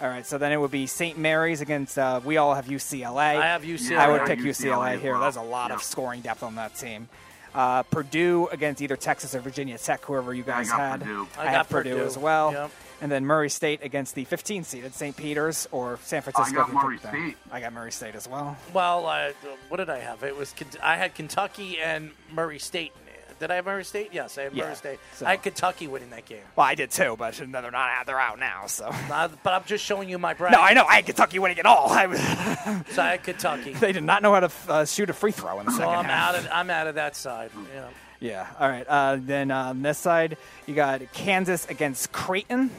All 0.00 0.08
right, 0.08 0.26
so 0.26 0.36
then 0.36 0.52
it 0.52 0.60
would 0.60 0.70
be 0.70 0.86
St. 0.86 1.16
Mary's 1.16 1.60
against. 1.62 1.98
Uh, 1.98 2.20
we 2.24 2.36
all 2.36 2.54
have 2.54 2.66
UCLA. 2.66 3.16
I 3.40 3.46
have 3.46 3.62
UCLA. 3.62 3.96
I 3.96 4.10
would 4.10 4.26
pick 4.26 4.40
UCLA 4.40 4.96
UCLA 4.96 5.00
here. 5.00 5.12
well. 5.12 5.22
There's 5.22 5.36
a 5.36 5.40
lot 5.42 5.70
of 5.70 5.82
scoring 5.82 6.20
depth 6.20 6.42
on 6.42 6.56
that 6.56 6.74
team. 6.74 7.08
Uh, 7.54 7.82
Purdue 7.84 8.48
against 8.52 8.82
either 8.82 8.96
Texas 8.96 9.34
or 9.34 9.40
Virginia 9.40 9.78
Tech, 9.78 10.04
whoever 10.04 10.34
you 10.34 10.44
Yeah, 10.46 10.56
I 10.56 10.58
guys 10.58 10.70
got 10.70 10.78
had. 10.80 11.00
Purdue. 11.00 11.26
I 11.38 11.44
have 11.44 11.52
got 11.52 11.68
Purdue, 11.70 11.90
Purdue. 11.94 12.04
as 12.04 12.18
well. 12.18 12.52
Yep. 12.52 12.70
and 13.00 13.10
then 13.12 13.24
Murray 13.24 13.48
State 13.48 13.82
against 13.82 14.14
the 14.14 14.24
15 14.24 14.64
seeded 14.64 14.92
St. 14.92 15.16
Peter's 15.16 15.66
or 15.72 15.98
San 16.02 16.20
Francisco. 16.20 16.52
I 16.60 16.66
got 16.66 16.68
if 16.68 16.74
you 16.74 16.80
pick 16.98 17.12
Murray. 17.14 17.30
State. 17.30 17.36
I 17.50 17.60
got 17.60 17.72
Murray 17.72 17.92
State 17.92 18.14
as 18.14 18.28
well. 18.28 18.58
Well, 18.74 19.06
uh, 19.06 19.30
what 19.68 19.78
did 19.78 19.88
I 19.88 20.00
have? 20.00 20.22
It 20.22 20.36
was 20.36 20.54
I 20.82 20.96
had 20.96 21.14
Kentucky 21.14 21.78
and 21.78 22.10
Murray 22.34 22.58
State. 22.58 22.92
Did 23.38 23.50
I 23.50 23.56
have 23.56 23.66
Murray 23.66 23.84
State? 23.84 24.10
Yes, 24.12 24.38
I 24.38 24.42
had 24.42 24.54
Yeah, 24.54 24.64
Murray 24.64 24.74
State. 24.76 24.98
so- 25.14 25.26
I 25.26 25.30
had 25.32 25.42
Kentucky 25.42 25.86
winning 25.86 26.10
that 26.10 26.24
game. 26.24 26.42
Well, 26.56 26.66
I 26.66 26.74
did 26.74 26.90
too, 26.90 27.16
but 27.18 27.34
they're 27.34 27.46
not 27.46 27.74
out. 27.74 28.06
They're 28.06 28.18
out 28.20 28.38
now. 28.38 28.66
So 28.66 28.86
Uh, 29.10 29.28
but 29.42 29.52
I'm 29.52 29.64
just 29.64 29.84
showing 29.84 30.08
you 30.08 30.18
my 30.18 30.34
bracket. 30.34 30.58
no, 30.58 30.64
I 30.64 30.72
know. 30.74 30.84
I 30.84 30.96
had 30.96 31.06
Kentucky 31.06 31.38
winning 31.38 31.58
it 31.58 31.66
all. 31.66 31.88
I 31.90 32.06
was, 32.06 32.20
So 32.94 33.02
I 33.02 33.10
had 33.12 33.22
Kentucky. 33.24 33.72
they 33.74 33.92
did 33.92 34.04
not 34.04 34.22
know 34.22 34.32
how 34.34 34.40
to 34.40 34.50
uh, 34.68 34.84
shoot 34.84 35.10
a 35.10 35.12
free 35.12 35.32
throw 35.32 35.60
in 35.60 35.66
the 35.66 35.72
second 35.72 35.88
I'm 35.88 36.04
half. 36.06 36.34
out 36.34 36.40
of 36.44 36.48
I'm 36.52 36.70
out 36.70 36.86
of 36.86 36.94
that 36.96 37.16
side. 37.16 37.50
Yeah. 37.74 37.88
Yeah. 38.18 38.46
All 38.58 38.68
right. 38.68 38.86
Uh, 38.88 39.18
then 39.20 39.50
on 39.50 39.82
this 39.82 39.98
side, 39.98 40.38
you 40.66 40.74
got 40.74 41.02
Kansas 41.12 41.66
against 41.68 42.12
Creighton. 42.12 42.70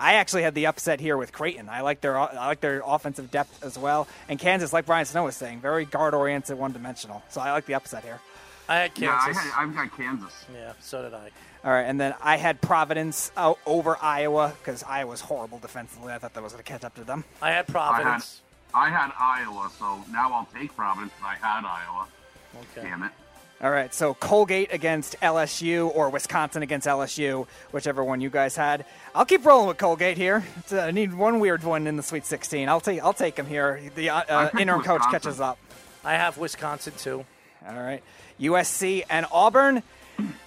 I 0.00 0.14
actually 0.14 0.42
had 0.42 0.54
the 0.54 0.66
upset 0.66 0.98
here 0.98 1.16
with 1.18 1.30
Creighton. 1.30 1.68
I 1.68 1.82
like 1.82 2.00
their 2.00 2.18
I 2.18 2.46
like 2.48 2.60
their 2.60 2.82
offensive 2.84 3.30
depth 3.30 3.62
as 3.62 3.78
well. 3.78 4.08
And 4.28 4.38
Kansas, 4.38 4.72
like 4.72 4.86
Brian 4.86 5.04
Snow 5.04 5.24
was 5.24 5.36
saying, 5.36 5.60
very 5.60 5.84
guard 5.84 6.14
oriented, 6.14 6.58
one 6.58 6.72
dimensional. 6.72 7.22
So 7.28 7.40
I 7.40 7.52
like 7.52 7.66
the 7.66 7.74
upset 7.74 8.02
here. 8.02 8.18
I 8.70 8.76
had 8.76 8.92
Yeah, 8.98 9.18
I 9.20 9.24
Kansas. 9.24 9.42
had, 9.42 9.62
I've 9.62 9.74
got 9.74 9.96
Kansas. 9.96 10.44
Yeah, 10.54 10.72
so 10.80 11.02
did 11.02 11.12
I. 11.12 11.30
All 11.64 11.72
right, 11.72 11.82
and 11.82 12.00
then 12.00 12.14
I 12.22 12.36
had 12.36 12.60
Providence 12.60 13.32
uh, 13.36 13.54
over 13.66 13.98
Iowa 14.00 14.54
because 14.62 14.84
Iowa's 14.84 15.20
horrible 15.20 15.58
defensively. 15.58 16.12
I 16.12 16.18
thought 16.18 16.34
that 16.34 16.42
was 16.42 16.52
going 16.52 16.62
to 16.64 16.70
catch 16.70 16.84
up 16.84 16.94
to 16.94 17.04
them. 17.04 17.24
I 17.42 17.48
had 17.48 17.52
I 17.52 17.56
had, 17.56 17.66
Providence. 17.66 18.40
I 18.72 18.88
had 18.88 19.10
Iowa, 19.18 19.70
so 19.76 20.04
now 20.10 20.32
I'll 20.32 20.48
take 20.54 20.74
Providence. 20.76 21.12
I 21.22 21.34
had 21.34 21.64
Iowa. 21.64 22.06
Okay. 22.76 22.88
Damn 22.88 23.02
it. 23.02 23.10
All 23.62 23.70
right, 23.70 23.92
so 23.92 24.14
Colgate 24.14 24.72
against 24.72 25.20
LSU 25.20 25.94
or 25.94 26.08
Wisconsin 26.08 26.62
against 26.62 26.86
LSU, 26.86 27.46
whichever 27.72 28.02
one 28.02 28.20
you 28.22 28.30
guys 28.30 28.56
had. 28.56 28.86
I'll 29.14 29.26
keep 29.26 29.44
rolling 29.44 29.66
with 29.68 29.76
Colgate 29.76 30.16
here. 30.16 30.42
It's, 30.60 30.72
uh, 30.72 30.78
I 30.80 30.92
need 30.92 31.12
one 31.12 31.40
weird 31.40 31.62
one 31.62 31.86
in 31.86 31.96
the 31.96 32.02
Sweet 32.02 32.24
16. 32.24 32.68
I'll 32.70 32.80
take 32.80 33.02
I'll 33.02 33.12
take 33.12 33.36
him 33.36 33.44
here. 33.46 33.82
The 33.96 34.08
uh, 34.10 34.22
I 34.30 34.32
uh, 34.46 34.50
interim 34.58 34.82
coach 34.82 35.02
catches 35.10 35.40
up. 35.40 35.58
I 36.04 36.14
have 36.14 36.38
Wisconsin 36.38 36.94
too. 36.96 37.26
All 37.68 37.74
right, 37.74 38.02
USC 38.40 39.04
and 39.10 39.26
Auburn. 39.32 39.82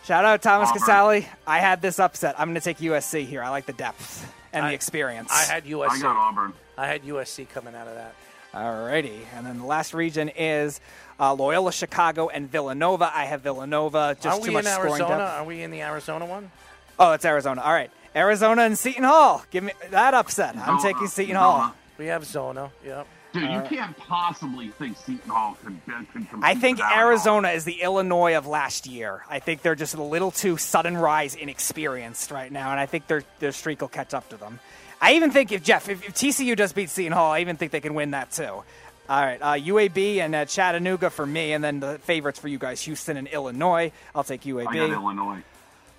Shout 0.03 0.25
out 0.25 0.41
Thomas 0.41 0.69
Auburn. 0.69 0.79
Casale. 0.81 1.27
I 1.47 1.59
had 1.59 1.81
this 1.81 1.99
upset. 1.99 2.35
I'm 2.39 2.47
going 2.49 2.55
to 2.55 2.61
take 2.61 2.77
USC 2.79 3.25
here. 3.25 3.41
I 3.43 3.49
like 3.49 3.65
the 3.65 3.73
depth 3.73 4.31
and 4.51 4.65
I- 4.65 4.69
the 4.69 4.75
experience. 4.75 5.29
I 5.31 5.43
had 5.43 5.65
USC. 5.65 5.89
I 5.89 5.99
got 6.01 6.15
Auburn. 6.15 6.53
I 6.77 6.87
had 6.87 7.03
USC 7.03 7.47
coming 7.49 7.75
out 7.75 7.87
of 7.87 7.95
that. 7.95 8.13
Alrighty, 8.53 9.21
and 9.35 9.47
then 9.47 9.57
the 9.57 9.65
last 9.65 9.95
region 9.95 10.29
is 10.29 10.79
uh, 11.19 11.33
Loyola 11.33 11.71
Chicago 11.71 12.27
and 12.29 12.51
Villanova. 12.51 13.09
I 13.11 13.25
have 13.25 13.41
Villanova. 13.41 14.15
Just 14.21 14.41
Are 14.41 14.45
too 14.45 14.51
much 14.51 14.65
in 14.65 14.71
scoring 14.71 14.91
Arizona? 14.91 15.17
depth. 15.17 15.31
Are 15.39 15.43
we 15.43 15.63
in 15.63 15.71
the 15.71 15.81
Arizona 15.81 16.25
one? 16.27 16.51
Oh, 16.99 17.13
it's 17.13 17.25
Arizona. 17.25 17.61
All 17.61 17.73
right, 17.73 17.89
Arizona 18.15 18.61
and 18.61 18.77
Seton 18.77 19.05
Hall. 19.05 19.43
Give 19.49 19.63
me 19.63 19.71
that 19.89 20.13
upset. 20.13 20.55
I'm 20.55 20.79
Zona. 20.79 20.93
taking 20.93 21.07
Seton 21.07 21.35
Hall. 21.35 21.73
We 21.97 22.05
have 22.07 22.25
Zona. 22.25 22.69
Yep. 22.85 23.07
Dude, 23.33 23.49
you 23.51 23.61
can't 23.61 23.97
possibly 23.97 24.69
think 24.69 24.95
Seton 24.95 25.29
Hall 25.29 25.57
could, 25.63 25.79
could 25.85 26.29
compete 26.29 26.43
I 26.43 26.53
think 26.53 26.77
with 26.77 26.85
that 26.85 26.93
at 26.93 26.99
all. 26.99 27.07
Arizona 27.09 27.49
is 27.49 27.65
the 27.65 27.81
Illinois 27.81 28.37
of 28.37 28.45
last 28.45 28.85
year. 28.85 29.23
I 29.27 29.39
think 29.39 29.63
they're 29.63 29.73
just 29.75 29.95
a 29.95 30.03
little 30.03 30.29
too 30.29 30.57
sudden 30.57 30.95
rise 30.95 31.33
inexperienced 31.33 32.29
right 32.29 32.51
now, 32.51 32.69
and 32.71 32.79
I 32.79 32.85
think 32.85 33.07
their 33.07 33.23
their 33.39 33.51
streak 33.51 33.81
will 33.81 33.87
catch 33.87 34.13
up 34.13 34.29
to 34.29 34.37
them. 34.37 34.59
I 35.01 35.13
even 35.15 35.31
think 35.31 35.51
if 35.51 35.63
Jeff, 35.63 35.89
if, 35.89 36.07
if 36.07 36.13
TCU 36.13 36.55
does 36.55 36.73
beat 36.73 36.89
Seton 36.91 37.11
Hall, 37.11 37.31
I 37.31 37.39
even 37.39 37.57
think 37.57 37.71
they 37.71 37.81
can 37.81 37.95
win 37.95 38.11
that 38.11 38.31
too. 38.31 38.43
All 38.45 38.65
right, 39.09 39.41
uh, 39.41 39.53
UAB 39.55 40.19
and 40.19 40.33
uh, 40.33 40.45
Chattanooga 40.45 41.09
for 41.09 41.25
me, 41.25 41.51
and 41.53 41.61
then 41.63 41.79
the 41.81 41.99
favorites 41.99 42.39
for 42.39 42.47
you 42.47 42.57
guys, 42.57 42.81
Houston 42.83 43.17
and 43.17 43.27
Illinois. 43.27 43.91
I'll 44.15 44.23
take 44.23 44.43
UAB. 44.43 44.67
I 44.67 44.75
got 44.75 44.89
Illinois. 44.91 45.43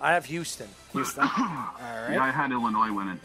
I 0.01 0.13
have 0.13 0.25
Houston. 0.25 0.67
Houston. 0.93 1.23
All 1.23 1.29
right. 1.29 2.13
Yeah, 2.13 2.23
I 2.23 2.31
had 2.31 2.51
Illinois 2.51 2.91
winning. 2.91 3.19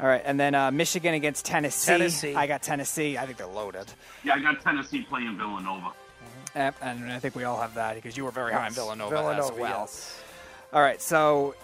All 0.00 0.06
right, 0.06 0.22
and 0.24 0.38
then 0.38 0.54
uh, 0.54 0.70
Michigan 0.70 1.14
against 1.14 1.44
Tennessee. 1.44 1.86
Tennessee. 1.90 2.34
I 2.34 2.46
got 2.46 2.62
Tennessee. 2.62 3.18
I 3.18 3.26
think 3.26 3.36
they're 3.38 3.46
loaded. 3.48 3.86
Yeah, 4.24 4.34
I 4.34 4.40
got 4.40 4.60
Tennessee 4.62 5.02
playing 5.02 5.36
Villanova. 5.36 5.90
Yep, 6.54 6.76
and 6.82 7.10
I 7.12 7.18
think 7.18 7.34
we 7.34 7.44
all 7.44 7.60
have 7.60 7.74
that 7.74 7.96
because 7.96 8.16
you 8.16 8.24
were 8.24 8.30
very 8.30 8.52
high 8.52 8.66
on 8.66 8.72
Villanova, 8.72 9.16
as 9.16 9.50
well. 9.52 9.60
yes. 9.80 10.20
All 10.72 10.80
right, 10.80 11.00
so 11.02 11.54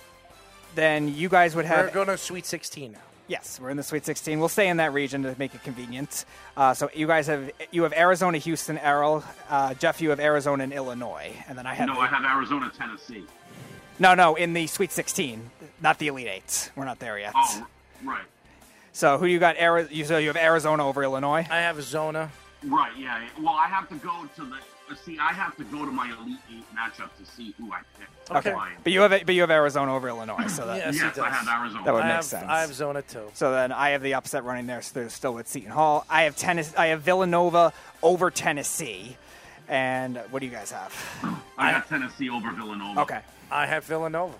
then 0.74 1.14
you 1.14 1.28
guys 1.28 1.54
would 1.54 1.64
We're 1.64 1.84
have. 1.84 1.92
going 1.92 2.08
to 2.08 2.18
Sweet 2.18 2.44
16 2.46 2.92
now. 2.92 2.98
yes, 3.28 3.60
we're 3.60 3.70
in 3.70 3.76
the 3.76 3.82
Sweet 3.84 4.04
16. 4.04 4.38
We'll 4.40 4.48
stay 4.48 4.68
in 4.68 4.78
that 4.78 4.92
region 4.92 5.22
to 5.22 5.34
make 5.38 5.54
it 5.54 5.62
convenient. 5.62 6.24
Uh, 6.56 6.74
so 6.74 6.90
you 6.94 7.06
guys 7.06 7.28
have 7.28 7.50
you 7.70 7.84
have 7.84 7.92
Arizona, 7.92 8.38
Houston, 8.38 8.78
Errol, 8.78 9.22
uh, 9.48 9.74
Jeff. 9.74 10.00
You 10.00 10.10
have 10.10 10.18
Arizona 10.20 10.64
and 10.64 10.72
Illinois, 10.72 11.32
and 11.48 11.56
then 11.56 11.66
I 11.66 11.74
have 11.74 11.86
No, 11.86 11.98
I 12.00 12.06
have 12.08 12.24
Arizona, 12.24 12.70
Tennessee. 12.76 13.24
no, 14.00 14.14
no 14.14 14.34
in 14.34 14.52
the 14.54 14.66
Sweet 14.66 14.90
16, 14.90 15.50
not 15.80 15.98
the 16.00 16.08
Elite 16.08 16.26
Eight. 16.28 16.70
We're 16.76 16.84
not 16.84 16.98
there 16.98 17.18
yet. 17.18 17.32
Oh, 17.36 17.66
right. 18.04 18.24
So 18.92 19.18
who 19.18 19.26
do 19.26 19.32
you 19.32 19.38
got? 19.38 19.58
Ari- 19.60 19.88
you 19.90 20.04
so 20.04 20.18
you 20.18 20.28
have 20.28 20.36
Arizona 20.36 20.86
over 20.86 21.02
Illinois. 21.02 21.46
I 21.50 21.58
have 21.60 21.82
Zona. 21.82 22.30
Right, 22.64 22.92
yeah. 22.96 23.22
Well, 23.40 23.54
I 23.54 23.66
have 23.66 23.88
to 23.90 23.96
go 23.96 24.26
to 24.36 24.44
the. 24.44 24.54
uh, 24.90 24.94
See, 25.04 25.18
I 25.18 25.32
have 25.32 25.56
to 25.56 25.64
go 25.64 25.84
to 25.84 25.90
my 25.90 26.06
Elite 26.20 26.38
Eight 26.52 26.64
matchup 26.74 27.10
to 27.18 27.26
see 27.30 27.54
who 27.58 27.72
I 27.72 27.80
pick. 27.98 28.08
Okay, 28.36 28.54
Why. 28.54 28.72
but 28.82 28.92
you 28.92 29.00
have 29.02 29.10
but 29.10 29.34
you 29.34 29.40
have 29.42 29.50
Arizona 29.50 29.94
over 29.94 30.08
Illinois, 30.08 30.46
so 30.46 30.66
that 30.66 30.76
Yes, 30.94 30.96
Yes, 31.00 31.18
I 31.18 31.28
have 31.28 31.46
Arizona. 31.60 31.84
that 31.84 31.92
would 31.92 32.02
I 32.04 32.06
make 32.06 32.14
have, 32.16 32.24
sense. 32.24 32.46
I 32.48 32.60
have 32.60 32.72
Zona 32.72 33.02
too. 33.02 33.30
So 33.34 33.50
then 33.52 33.70
I 33.72 33.90
have 33.90 34.00
the 34.02 34.14
upset 34.14 34.44
running 34.44 34.66
there. 34.66 34.80
So 34.80 35.00
there's 35.00 35.12
still 35.12 35.34
with 35.34 35.48
Seton 35.48 35.70
Hall. 35.72 36.06
I 36.08 36.22
have 36.22 36.36
tennis. 36.36 36.74
I 36.76 36.86
have 36.86 37.02
Villanova 37.02 37.72
over 38.02 38.30
Tennessee. 38.30 39.16
And 39.68 40.18
what 40.30 40.40
do 40.40 40.46
you 40.46 40.52
guys 40.52 40.70
have? 40.70 40.94
I 41.58 41.72
got 41.72 41.88
Tennessee 41.88 42.28
over 42.30 42.50
Villanova. 42.52 43.00
Okay. 43.02 43.20
I 43.50 43.66
have 43.66 43.84
Villanova. 43.84 44.34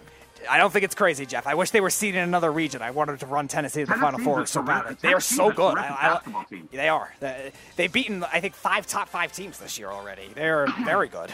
I 0.49 0.59
don't 0.59 0.73
think 0.73 0.85
it's 0.85 0.95
crazy, 0.95 1.27
Jeff. 1.27 1.47
I 1.47 1.55
wish 1.55 1.71
they 1.71 1.81
were 1.81 1.91
seeded 1.91 2.19
in 2.19 2.25
another 2.29 2.51
region. 2.53 2.83
I 2.83 2.91
wanted 2.91 3.21
to 3.21 3.27
run 3.27 3.49
Tennessee 3.49 3.81
to 3.85 3.87
the 3.87 3.95
Final 3.99 4.21
Four 4.21 4.47
so 4.47 4.61
terri- 4.63 4.67
badly. 4.67 4.97
They 5.01 5.13
are 5.15 5.21
so 5.21 5.51
good. 5.51 5.75
terrific 5.75 5.91
I- 5.91 6.21
I- 6.27 6.67
They 6.73 6.89
are. 6.89 7.13
They- 7.21 7.53
They've 7.77 7.93
beaten, 7.93 8.25
I 8.25 8.41
think, 8.41 8.55
five 8.55 8.87
top 8.87 9.09
five 9.09 9.33
teams 9.33 9.59
this 9.59 9.79
year 9.79 9.91
already. 9.91 10.29
They're 10.35 10.67
very 10.85 11.09
good. 11.09 11.33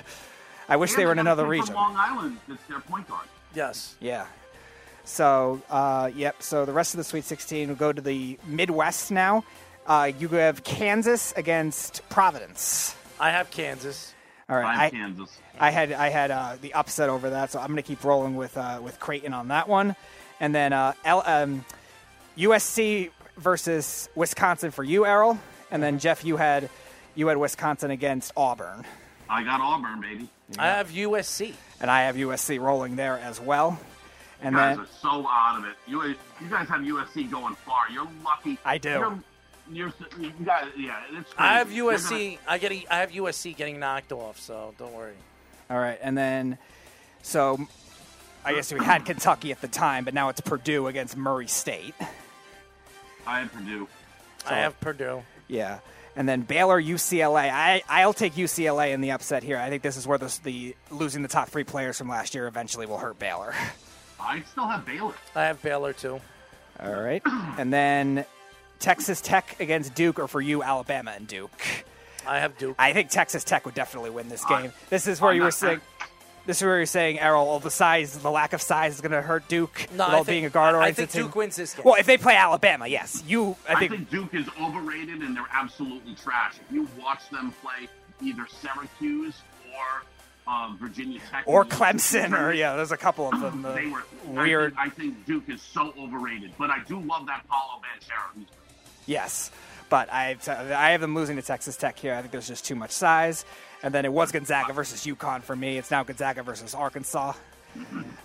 I 0.68 0.76
wish 0.76 0.94
they 0.94 1.04
were 1.04 1.12
in 1.12 1.18
another 1.18 1.44
region. 1.46 1.74
Long 1.74 1.96
Island, 1.96 2.38
that's 2.48 2.62
their 2.66 2.80
point 2.80 3.08
guard. 3.08 3.26
Yes. 3.54 3.96
Yeah. 4.00 4.26
So, 5.04 5.60
uh, 5.70 6.10
yep. 6.14 6.42
So 6.42 6.64
the 6.64 6.72
rest 6.72 6.94
of 6.94 6.98
the 6.98 7.04
Sweet 7.04 7.24
16 7.24 7.68
will 7.68 7.74
go 7.76 7.92
to 7.92 8.00
the 8.00 8.38
Midwest 8.46 9.10
now. 9.10 9.44
Uh, 9.86 10.12
you 10.18 10.28
have 10.28 10.62
Kansas 10.62 11.32
against 11.36 12.08
Providence. 12.10 12.94
I 13.18 13.30
have 13.30 13.50
Kansas. 13.50 14.14
All 14.50 14.56
right. 14.56 14.74
I'm 14.74 14.80
I, 14.80 14.90
Kansas. 14.90 15.38
I 15.60 15.70
had 15.70 15.92
I 15.92 16.08
had 16.08 16.30
uh, 16.30 16.56
the 16.60 16.74
upset 16.74 17.08
over 17.08 17.30
that, 17.30 17.52
so 17.52 17.60
I'm 17.60 17.68
going 17.68 17.76
to 17.76 17.82
keep 17.82 18.02
rolling 18.02 18.34
with 18.36 18.56
uh, 18.58 18.80
with 18.82 18.98
Creighton 18.98 19.32
on 19.32 19.48
that 19.48 19.68
one, 19.68 19.94
and 20.40 20.52
then 20.52 20.72
uh, 20.72 20.92
L, 21.04 21.22
um, 21.24 21.64
USC 22.36 23.10
versus 23.36 24.08
Wisconsin 24.16 24.72
for 24.72 24.82
you, 24.82 25.06
Errol, 25.06 25.38
and 25.70 25.80
then 25.80 26.00
Jeff, 26.00 26.24
you 26.24 26.36
had 26.36 26.68
you 27.14 27.28
had 27.28 27.36
Wisconsin 27.36 27.92
against 27.92 28.32
Auburn, 28.36 28.84
I 29.28 29.44
got 29.44 29.60
Auburn, 29.60 30.00
baby. 30.00 30.28
I 30.58 30.66
have 30.66 30.90
USC. 30.90 31.54
and 31.80 31.88
I 31.88 32.02
have 32.02 32.16
USC 32.16 32.60
rolling 32.60 32.96
there 32.96 33.18
as 33.18 33.40
well, 33.40 33.78
and 34.42 34.52
you 34.52 34.58
guys 34.58 34.76
then 34.76 34.84
are 34.84 34.88
so 35.00 35.28
out 35.28 35.58
of 35.58 35.64
it. 35.64 35.76
You, 35.86 36.02
you 36.02 36.48
guys 36.50 36.68
have 36.68 36.80
USC 36.80 37.30
going 37.30 37.54
far. 37.54 37.88
You're 37.92 38.08
lucky. 38.24 38.58
I 38.64 38.78
do. 38.78 38.90
You're, 38.90 39.18
you're, 39.72 39.92
you 40.18 40.32
guys, 40.44 40.66
yeah, 40.76 41.00
it's 41.10 41.32
crazy. 41.32 41.34
I 41.38 41.58
have 41.58 41.72
You're 41.72 41.92
USC. 41.92 42.38
I 42.46 42.58
get. 42.58 42.72
I 42.90 42.98
have 42.98 43.10
USC 43.10 43.56
getting 43.56 43.78
knocked 43.78 44.12
off. 44.12 44.38
So 44.40 44.74
don't 44.78 44.92
worry. 44.92 45.14
all 45.70 45.78
right, 45.78 45.98
and 46.02 46.16
then 46.16 46.58
so 47.22 47.58
I 48.44 48.54
guess 48.54 48.72
we 48.72 48.84
had 48.84 49.04
Kentucky 49.04 49.52
at 49.52 49.60
the 49.60 49.68
time, 49.68 50.04
but 50.04 50.14
now 50.14 50.28
it's 50.28 50.40
Purdue 50.40 50.86
against 50.86 51.16
Murray 51.16 51.46
State. 51.46 51.94
I 53.26 53.40
have 53.40 53.52
Purdue. 53.52 53.88
I 54.48 54.58
have 54.58 54.80
Purdue. 54.80 55.22
Yeah. 55.48 55.80
And 56.16 56.28
then 56.28 56.42
Baylor, 56.42 56.80
UCLA. 56.80 57.50
I 57.50 57.82
I'll 57.88 58.12
take 58.12 58.34
UCLA 58.34 58.92
in 58.92 59.00
the 59.00 59.12
upset 59.12 59.42
here. 59.42 59.58
I 59.58 59.68
think 59.68 59.82
this 59.82 59.96
is 59.96 60.06
where 60.06 60.18
the, 60.18 60.36
the 60.42 60.76
losing 60.90 61.22
the 61.22 61.28
top 61.28 61.48
three 61.48 61.64
players 61.64 61.98
from 61.98 62.08
last 62.08 62.34
year 62.34 62.46
eventually 62.46 62.86
will 62.86 62.98
hurt 62.98 63.18
Baylor. 63.18 63.54
I 64.20 64.42
still 64.42 64.66
have 64.66 64.84
Baylor. 64.84 65.14
I 65.34 65.44
have 65.44 65.62
Baylor 65.62 65.92
too. 65.92 66.20
All 66.80 67.00
right. 67.00 67.22
And 67.58 67.72
then 67.72 68.24
Texas 68.80 69.20
Tech 69.20 69.56
against 69.60 69.94
Duke, 69.94 70.18
or 70.18 70.26
for 70.26 70.40
you, 70.40 70.62
Alabama 70.62 71.12
and 71.14 71.26
Duke. 71.28 71.84
I 72.26 72.40
have 72.40 72.58
Duke. 72.58 72.74
I 72.78 72.92
think 72.92 73.10
Texas 73.10 73.44
Tech 73.44 73.64
would 73.64 73.74
definitely 73.74 74.10
win 74.10 74.28
this 74.28 74.44
I- 74.48 74.62
game. 74.62 74.72
This 74.88 75.06
is 75.06 75.20
where 75.20 75.30
I'm 75.30 75.36
you 75.36 75.42
were 75.44 75.50
saying. 75.50 75.80
This 76.46 76.56
is 76.62 76.64
where 76.66 76.78
you're 76.78 76.86
saying, 76.86 77.20
Errol, 77.20 77.46
all 77.46 77.60
the 77.60 77.70
size, 77.70 78.18
the 78.18 78.30
lack 78.30 78.54
of 78.54 78.62
size 78.62 78.94
is 78.94 79.00
going 79.02 79.12
to 79.12 79.20
hurt 79.20 79.46
Duke. 79.46 79.86
No, 79.92 79.92
with 79.92 80.00
I 80.00 80.04
all 80.16 80.24
think- 80.24 80.26
being 80.26 80.44
a 80.46 80.50
guard 80.50 80.74
I- 80.74 80.86
I 80.86 80.92
think. 80.92 81.12
Duke 81.12 81.36
wins 81.36 81.54
this 81.56 81.74
game. 81.74 81.84
Well, 81.84 81.94
if 81.96 82.06
they 82.06 82.16
play 82.16 82.34
Alabama, 82.34 82.86
yes. 82.86 83.22
You, 83.26 83.56
I 83.68 83.74
I 83.74 83.78
think, 83.78 83.92
think, 83.92 84.10
Duke 84.10 84.34
is 84.34 84.46
overrated 84.60 85.20
and 85.22 85.36
they're 85.36 85.44
absolutely 85.52 86.14
trash. 86.14 86.54
If 86.66 86.74
you 86.74 86.88
watch 86.98 87.28
them 87.30 87.52
play 87.62 87.88
either 88.22 88.46
Syracuse 88.48 89.40
or 89.76 90.02
uh, 90.46 90.72
Virginia 90.80 91.20
Tech 91.30 91.44
or 91.46 91.64
Clemson, 91.64 92.32
or 92.38 92.52
yeah, 92.52 92.74
there's 92.74 92.90
a 92.90 92.96
couple 92.96 93.28
of 93.32 93.40
them. 93.40 93.64
uh, 93.64 93.72
they 93.74 93.86
were 93.86 94.02
weird. 94.26 94.74
I 94.76 94.88
think, 94.88 95.12
I 95.12 95.12
think 95.14 95.26
Duke 95.26 95.48
is 95.48 95.62
so 95.62 95.92
overrated, 95.98 96.52
but 96.58 96.70
I 96.70 96.82
do 96.88 96.98
love 97.00 97.26
that 97.26 97.44
Paolo 97.48 97.80
Banchero. 97.82 98.34
He's 98.34 98.46
Yes, 99.06 99.50
but 99.88 100.12
I 100.12 100.36
I 100.48 100.90
have 100.90 101.00
them 101.00 101.14
losing 101.14 101.36
to 101.36 101.42
Texas 101.42 101.76
Tech 101.76 101.98
here. 101.98 102.14
I 102.14 102.20
think 102.20 102.32
there's 102.32 102.48
just 102.48 102.64
too 102.64 102.74
much 102.74 102.90
size. 102.92 103.44
And 103.82 103.94
then 103.94 104.04
it 104.04 104.12
was 104.12 104.30
Gonzaga 104.30 104.72
versus 104.74 105.06
UConn 105.06 105.42
for 105.42 105.56
me. 105.56 105.78
It's 105.78 105.90
now 105.90 106.02
Gonzaga 106.04 106.42
versus 106.42 106.74
Arkansas. 106.74 107.32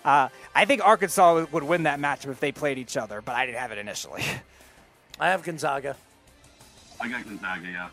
Uh, 0.04 0.30
I 0.54 0.66
think 0.66 0.84
Arkansas 0.86 1.45
would 1.52 1.64
win 1.64 1.84
that 1.84 2.00
matchup 2.00 2.30
if 2.32 2.40
they 2.40 2.52
played 2.52 2.78
each 2.78 2.95
other, 2.98 3.22
but 3.22 3.36
I 3.36 3.45
didn't 3.48 3.58
have 3.60 3.72
it 3.72 3.80
initially. 3.80 4.24
I 5.20 5.30
have 5.30 5.42
Gonzaga. 5.44 5.95
I 7.00 7.08
got 7.08 7.24
Gonzaga, 7.26 7.68
yeah. 7.68 7.90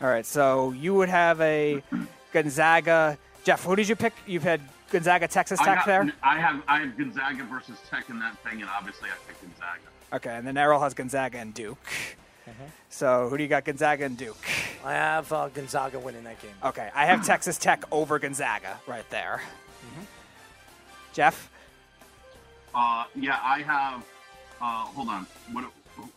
All 0.00 0.08
right, 0.08 0.26
so 0.26 0.72
you 0.72 0.94
would 0.94 1.08
have 1.08 1.40
a 1.40 1.82
Gonzaga. 2.32 3.16
Jeff, 3.44 3.64
who 3.64 3.76
did 3.76 3.88
you 3.88 3.94
pick? 3.96 4.12
You've 4.26 4.42
had 4.42 4.60
Gonzaga, 4.90 5.28
Texas 5.28 5.60
I 5.60 5.64
Tech 5.64 5.76
got- 5.78 5.86
there. 5.86 6.12
I 6.22 6.38
have 6.40 6.62
I 6.66 6.80
have 6.80 6.96
Gonzaga 6.96 7.44
versus 7.44 7.78
Tech 7.88 8.08
in 8.10 8.18
that 8.20 8.36
thing, 8.38 8.60
and 8.60 8.70
obviously 8.70 9.08
I 9.08 9.14
picked 9.28 9.42
Gonzaga. 9.42 9.80
Okay, 10.12 10.34
and 10.34 10.46
then 10.46 10.56
Errol 10.56 10.80
has 10.80 10.94
Gonzaga 10.94 11.38
and 11.38 11.52
Duke. 11.54 11.78
So 12.90 13.28
who 13.28 13.36
do 13.36 13.42
you 13.42 13.48
got, 13.48 13.64
Gonzaga 13.64 14.04
and 14.04 14.16
Duke? 14.16 14.36
I 14.84 14.92
have 14.92 15.30
uh, 15.32 15.48
Gonzaga 15.48 15.98
winning 15.98 16.24
that 16.24 16.40
game. 16.40 16.52
Okay, 16.64 16.88
I 16.94 17.04
have 17.06 17.26
Texas 17.26 17.58
Tech 17.58 17.82
over 17.90 18.18
Gonzaga 18.18 18.78
right 18.86 19.08
there. 19.10 19.42
Jeff, 21.12 21.50
Uh, 22.74 23.04
yeah, 23.14 23.38
I 23.42 23.62
have. 23.62 24.04
Uh, 24.60 24.64
hold 24.86 25.08
on. 25.08 25.26
What? 25.52 25.64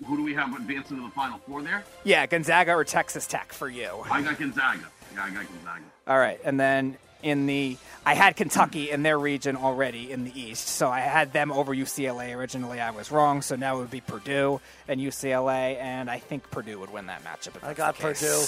Who 0.06 0.18
do 0.18 0.24
we 0.24 0.34
have 0.34 0.54
advancing 0.54 0.98
to 0.98 1.04
the 1.04 1.10
Final 1.12 1.38
Four 1.40 1.62
there? 1.64 1.84
yeah, 2.04 2.26
Gonzaga 2.26 2.74
or 2.74 2.84
Texas 2.84 3.26
Tech 3.26 3.52
for 3.54 3.70
you. 3.70 3.90
I 4.12 4.22
got 4.22 4.38
Gonzaga. 4.38 4.86
Yeah, 5.16 5.24
I 5.24 5.30
got 5.32 5.46
Gonzaga. 5.48 5.84
All 6.08 6.18
right, 6.20 6.40
and 6.44 6.60
then 6.60 6.98
in 7.22 7.46
the 7.46 7.78
I 8.06 8.14
had 8.14 8.36
Kentucky 8.36 8.90
in 8.90 9.04
their 9.04 9.20
region 9.20 9.56
already 9.56 10.12
in 10.12 10.24
the 10.24 10.40
East, 10.40 10.68
so 10.68 10.90
I 10.90 11.02
had 11.02 11.34
them 11.34 11.52
over 11.52 11.76
UCLA 11.76 12.36
originally. 12.36 12.80
I 12.80 12.92
was 12.92 13.12
wrong, 13.12 13.42
so 13.42 13.56
now 13.56 13.78
it 13.78 13.80
would 13.80 13.92
be 13.92 14.02
Purdue 14.02 14.62
and 14.88 15.00
UCLA, 15.00 15.78
and 15.78 16.10
I 16.10 16.20
think 16.20 16.50
Purdue 16.50 16.80
would 16.80 16.92
win 16.92 17.08
that 17.08 17.24
matchup. 17.24 17.64
I 17.64 17.74
got. 17.74 17.98
Purdue. 17.98 18.44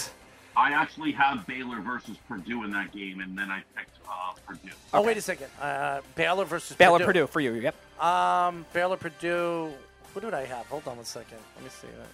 I 0.56 0.72
actually 0.72 1.11
have 1.14 1.48
Baylor 1.48 1.80
versus 1.80 2.17
Purdue 2.27 2.64
in 2.64 2.72
that 2.72 2.91
game, 2.91 3.22
and 3.22 3.38
then 3.38 3.50
I 3.50 3.64
picked 3.75 3.98
uh, 4.08 4.33
Purdue. 4.45 4.74
Oh, 4.93 5.01
wait 5.01 5.17
a 5.17 5.22
second. 5.22 5.48
Uh, 5.61 6.01
Baylor 6.16 6.45
versus 6.45 6.75
Baylor 6.75 7.00
Purdue. 7.00 7.06
Purdue 7.06 7.27
for 7.27 7.40
you. 7.40 7.53
Yep. 7.53 8.03
Um, 8.03 8.66
Baylor 8.74 8.98
Purdue. 8.98 9.72
Who 10.14 10.19
did 10.19 10.33
I 10.33 10.45
have? 10.45 10.66
Hold 10.67 10.88
on 10.88 10.98
one 10.98 11.06
second. 11.06 11.38
Let 11.56 11.64
me 11.64 11.69
see 11.69 11.88
that. 11.88 12.08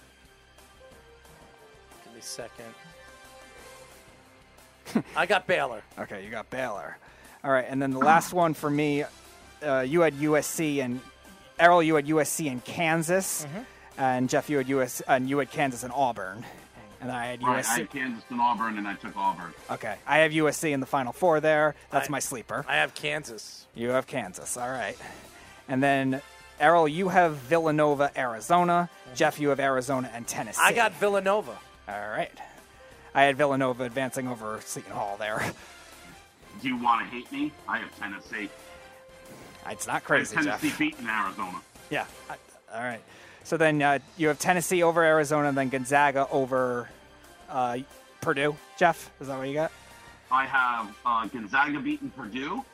Give 2.04 2.12
me 2.14 2.20
a 2.20 2.22
second. 2.22 2.74
I 5.16 5.26
got 5.26 5.46
Baylor. 5.46 5.82
Okay, 5.98 6.24
you 6.24 6.30
got 6.30 6.50
Baylor. 6.50 6.96
All 7.44 7.50
right, 7.50 7.64
and 7.68 7.80
then 7.80 7.90
the 7.92 7.98
last 7.98 8.32
one 8.32 8.54
for 8.54 8.68
me, 8.70 9.04
uh, 9.64 9.80
you 9.80 10.00
had 10.00 10.14
USC 10.14 10.82
and 10.82 11.00
Errol, 11.58 11.82
you 11.82 11.94
had 11.96 12.06
USC 12.06 12.50
and 12.50 12.64
Kansas, 12.64 13.44
Mm-hmm. 13.46 14.00
and 14.00 14.28
Jeff, 14.28 14.48
you 14.50 14.58
had 14.58 14.68
US 14.68 15.00
and 15.06 15.28
you 15.28 15.38
had 15.38 15.50
Kansas 15.50 15.82
and 15.82 15.92
Auburn, 15.92 16.44
and 17.00 17.10
I 17.12 17.26
had 17.26 17.42
Right, 17.42 17.64
USC. 17.64 17.68
I 17.70 17.78
had 17.78 17.90
Kansas 17.90 18.24
and 18.30 18.40
Auburn, 18.40 18.78
and 18.78 18.86
I 18.88 18.94
took 18.94 19.16
Auburn. 19.16 19.52
Okay, 19.70 19.96
I 20.06 20.18
have 20.18 20.32
USC 20.32 20.72
in 20.72 20.80
the 20.80 20.86
Final 20.86 21.12
Four 21.12 21.40
there. 21.40 21.74
That's 21.90 22.08
my 22.08 22.18
sleeper. 22.20 22.64
I 22.68 22.76
have 22.76 22.94
Kansas. 22.94 23.66
You 23.74 23.90
have 23.90 24.06
Kansas. 24.06 24.56
All 24.56 24.68
right, 24.70 24.96
and 25.68 25.82
then 25.82 26.20
Errol, 26.60 26.88
you 26.88 27.08
have 27.08 27.36
Villanova, 27.36 28.10
Arizona. 28.16 28.90
Jeff, 29.14 29.38
you 29.40 29.48
have 29.50 29.60
Arizona 29.60 30.10
and 30.12 30.26
Tennessee. 30.26 30.60
Mm-hmm. 30.60 30.68
I 30.72 30.72
got 30.74 30.92
Villanova. 30.94 31.56
All 31.88 32.08
right, 32.10 32.30
I 33.18 33.22
had 33.24 33.36
Villanova 33.36 33.82
advancing 33.82 34.28
over 34.28 34.60
Seton 34.64 34.92
Hall 34.92 35.16
there. 35.18 35.44
Do 36.62 36.68
you 36.68 36.76
want 36.76 37.00
to 37.00 37.06
hate 37.12 37.32
me? 37.32 37.50
I 37.66 37.78
have 37.78 37.98
Tennessee. 37.98 38.48
It's 39.68 39.88
not 39.88 39.90
I 39.90 39.94
have 39.94 40.04
crazy, 40.04 40.36
Jeff. 40.36 40.60
Tennessee 40.60 40.72
beating 40.78 41.08
Arizona. 41.08 41.60
Yeah. 41.90 42.06
All 42.72 42.80
right. 42.80 43.00
So 43.42 43.56
then 43.56 43.82
uh, 43.82 43.98
you 44.18 44.28
have 44.28 44.38
Tennessee 44.38 44.84
over 44.84 45.02
Arizona, 45.02 45.50
then 45.50 45.68
Gonzaga 45.68 46.28
over 46.30 46.88
uh, 47.50 47.78
Purdue. 48.20 48.54
Jeff, 48.76 49.10
is 49.20 49.26
that 49.26 49.36
what 49.36 49.48
you 49.48 49.54
got? 49.54 49.72
I 50.30 50.46
have 50.46 50.96
uh, 51.04 51.26
Gonzaga 51.26 51.80
beating 51.80 52.10
Purdue, 52.10 52.64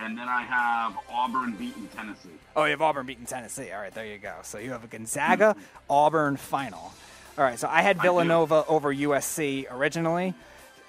and 0.00 0.18
then 0.18 0.26
I 0.28 0.42
have 0.42 0.98
Auburn 1.08 1.52
beating 1.52 1.86
Tennessee. 1.94 2.30
Oh, 2.56 2.64
you 2.64 2.70
have 2.70 2.82
Auburn 2.82 3.06
beating 3.06 3.26
Tennessee. 3.26 3.70
All 3.70 3.82
right, 3.82 3.94
there 3.94 4.06
you 4.06 4.18
go. 4.18 4.34
So 4.42 4.58
you 4.58 4.72
have 4.72 4.82
a 4.82 4.88
Gonzaga 4.88 5.54
Auburn 5.88 6.36
final. 6.36 6.92
All 7.38 7.44
right. 7.44 7.58
So 7.58 7.68
I 7.68 7.82
had 7.82 7.98
I. 7.98 8.02
Villanova 8.02 8.64
over 8.66 8.94
USC 8.94 9.66
originally, 9.70 10.34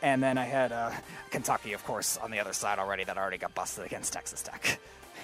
and 0.02 0.22
then 0.22 0.38
I 0.38 0.46
had 0.46 0.72
uh, 0.72 0.92
Kentucky, 1.32 1.74
of 1.74 1.84
course, 1.86 2.18
on 2.18 2.32
the 2.32 2.40
other 2.40 2.54
side 2.54 2.80
already. 2.80 3.04
That 3.04 3.18
already 3.18 3.38
got 3.38 3.54
busted 3.54 3.86
against 3.86 4.14
Texas 4.14 4.42
Tech. 4.42 4.80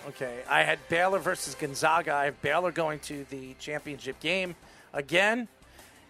Okay, 0.09 0.39
I 0.49 0.63
had 0.63 0.79
Baylor 0.89 1.19
versus 1.19 1.55
Gonzaga. 1.55 2.13
I 2.13 2.25
have 2.25 2.41
Baylor 2.41 2.73
going 2.73 2.99
to 3.01 3.25
the 3.29 3.53
championship 3.57 4.19
game 4.19 4.55
again, 4.91 5.47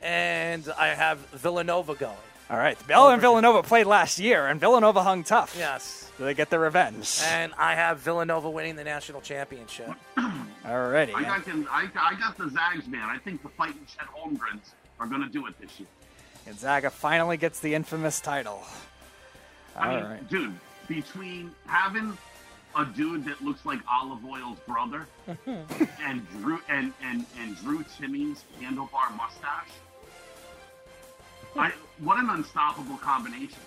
and 0.01 0.67
I 0.77 0.87
have 0.87 1.19
Villanova 1.29 1.93
going. 1.93 2.17
All 2.49 2.57
right. 2.57 2.77
Baylor 2.87 3.13
and 3.13 3.21
Villanova 3.21 3.63
played 3.63 3.85
last 3.85 4.19
year, 4.19 4.47
and 4.47 4.59
Villanova 4.59 5.03
hung 5.03 5.23
tough. 5.23 5.55
Yes. 5.57 6.11
So 6.17 6.25
they 6.25 6.33
get 6.33 6.49
their 6.49 6.59
revenge. 6.59 7.19
And 7.25 7.53
I 7.57 7.75
have 7.75 7.99
Villanova 7.99 8.49
winning 8.49 8.75
the 8.75 8.83
national 8.83 9.21
championship. 9.21 9.91
Alrighty. 10.17 11.15
I 11.15 11.23
got, 11.23 11.47
I, 11.71 11.89
I 11.95 12.19
got 12.19 12.37
the 12.37 12.49
Zags, 12.49 12.87
man. 12.87 13.09
I 13.09 13.17
think 13.17 13.41
the 13.43 13.49
fighting 13.49 13.85
Chet 13.87 14.07
Holmgrens 14.07 14.73
are 15.03 15.07
going 15.07 15.21
to 15.21 15.29
do 15.29 15.45
it 15.47 15.59
this 15.59 15.79
year. 15.79 15.87
Gonzaga 16.45 16.89
finally 16.89 17.37
gets 17.37 17.59
the 17.59 17.73
infamous 17.73 18.21
title. 18.21 18.63
I 19.75 19.95
mean, 19.95 20.03
right. 20.03 20.29
dude, 20.29 20.53
between 20.87 21.51
having 21.65 22.17
a 22.75 22.85
dude 22.85 23.25
that 23.25 23.41
looks 23.41 23.65
like 23.65 23.79
Olive 23.91 24.25
Oyl's 24.25 24.59
brother 24.67 25.07
and 25.45 26.29
Drew 26.31 26.59
and, 26.69 26.93
and, 27.03 27.25
and 27.39 27.57
Drew 27.57 27.83
Timme's 27.97 28.45
handlebar 28.61 29.15
mustache, 29.15 29.69
I, 31.55 31.71
what 31.99 32.17
an 32.19 32.29
unstoppable 32.29 32.97
combination. 32.97 33.59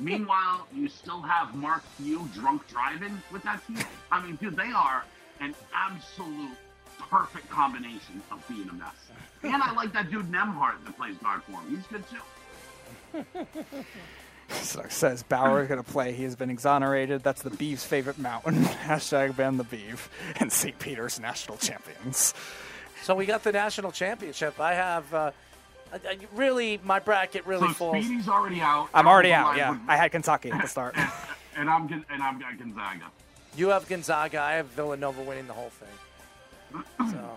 Meanwhile, 0.00 0.66
you 0.74 0.88
still 0.88 1.22
have 1.22 1.54
Mark 1.54 1.82
Few 1.98 2.28
drunk 2.34 2.66
driving 2.68 3.20
with 3.32 3.42
that 3.42 3.66
team. 3.66 3.78
I 4.10 4.24
mean, 4.24 4.36
dude, 4.36 4.56
they 4.56 4.70
are 4.72 5.04
an 5.40 5.54
absolute 5.74 6.56
perfect 7.10 7.48
combination 7.48 8.22
of 8.30 8.46
being 8.48 8.68
a 8.68 8.72
mess. 8.72 8.94
And 9.42 9.62
I 9.62 9.72
like 9.72 9.92
that 9.92 10.10
dude 10.10 10.30
Nembhard 10.30 10.84
that 10.84 10.96
plays 10.96 11.16
guard 11.18 11.42
for 11.44 11.52
him. 11.60 11.70
He's 11.76 11.86
good 11.86 12.04
too. 12.08 13.24
So 14.50 14.80
it 14.80 14.92
says 14.92 15.22
Bauer 15.22 15.60
is 15.60 15.68
going 15.68 15.82
to 15.82 15.88
play. 15.90 16.12
He 16.14 16.22
has 16.24 16.34
been 16.34 16.48
exonerated. 16.48 17.22
That's 17.22 17.42
the 17.42 17.50
Beavs' 17.50 17.84
favorite 17.84 18.18
mountain. 18.18 18.64
Hashtag 18.64 19.36
ban 19.36 19.58
the 19.58 19.64
Beav. 19.64 20.08
And 20.40 20.50
St. 20.50 20.78
Peter's 20.78 21.20
national 21.20 21.58
champions. 21.58 22.32
So 23.02 23.14
we 23.14 23.26
got 23.26 23.44
the 23.44 23.52
national 23.52 23.92
championship. 23.92 24.58
I 24.58 24.72
have 24.72 25.12
uh, 25.12 25.30
I- 25.92 25.96
I- 26.08 26.18
really 26.34 26.80
my 26.82 26.98
bracket 26.98 27.44
really 27.46 27.68
so 27.68 27.74
falls. 27.74 28.02
Speedy's 28.06 28.26
already 28.26 28.62
out. 28.62 28.88
I'm 28.94 29.06
already 29.06 29.34
out. 29.34 29.54
Yeah, 29.58 29.68
aligned 29.72 29.82
I 29.90 29.96
had 29.96 30.12
Kentucky 30.12 30.50
at 30.50 30.62
the 30.62 30.66
start. 30.68 30.96
with- 30.96 31.36
and 31.56 31.68
I'm 31.68 31.86
Gon- 31.86 32.06
and 32.10 32.22
I've 32.22 32.40
got 32.40 32.58
Gonzaga. 32.58 33.04
You 33.54 33.68
have 33.68 33.86
Gonzaga. 33.86 34.40
I 34.40 34.52
have 34.54 34.66
Villanova 34.68 35.22
winning 35.24 35.46
the 35.46 35.52
whole 35.52 35.70
thing. 35.70 36.84
So 37.12 37.36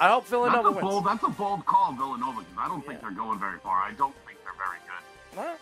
I 0.00 0.08
hope 0.08 0.26
Villanova 0.26 0.70
that's 0.70 0.82
a 0.82 0.86
wins. 0.86 1.04
That's 1.04 1.22
a 1.24 1.28
bold 1.28 1.66
call, 1.66 1.92
Villanova, 1.92 2.40
because 2.40 2.56
I 2.58 2.68
don't 2.68 2.86
think 2.86 3.00
they're 3.00 3.10
going 3.10 3.38
very 3.38 3.58
far. 3.58 3.82
I 3.82 3.92
don't 3.92 4.14
think 4.26 4.38
they're 4.44 4.54
very 4.56 4.78
good. 4.86 5.38
Well, 5.38 5.56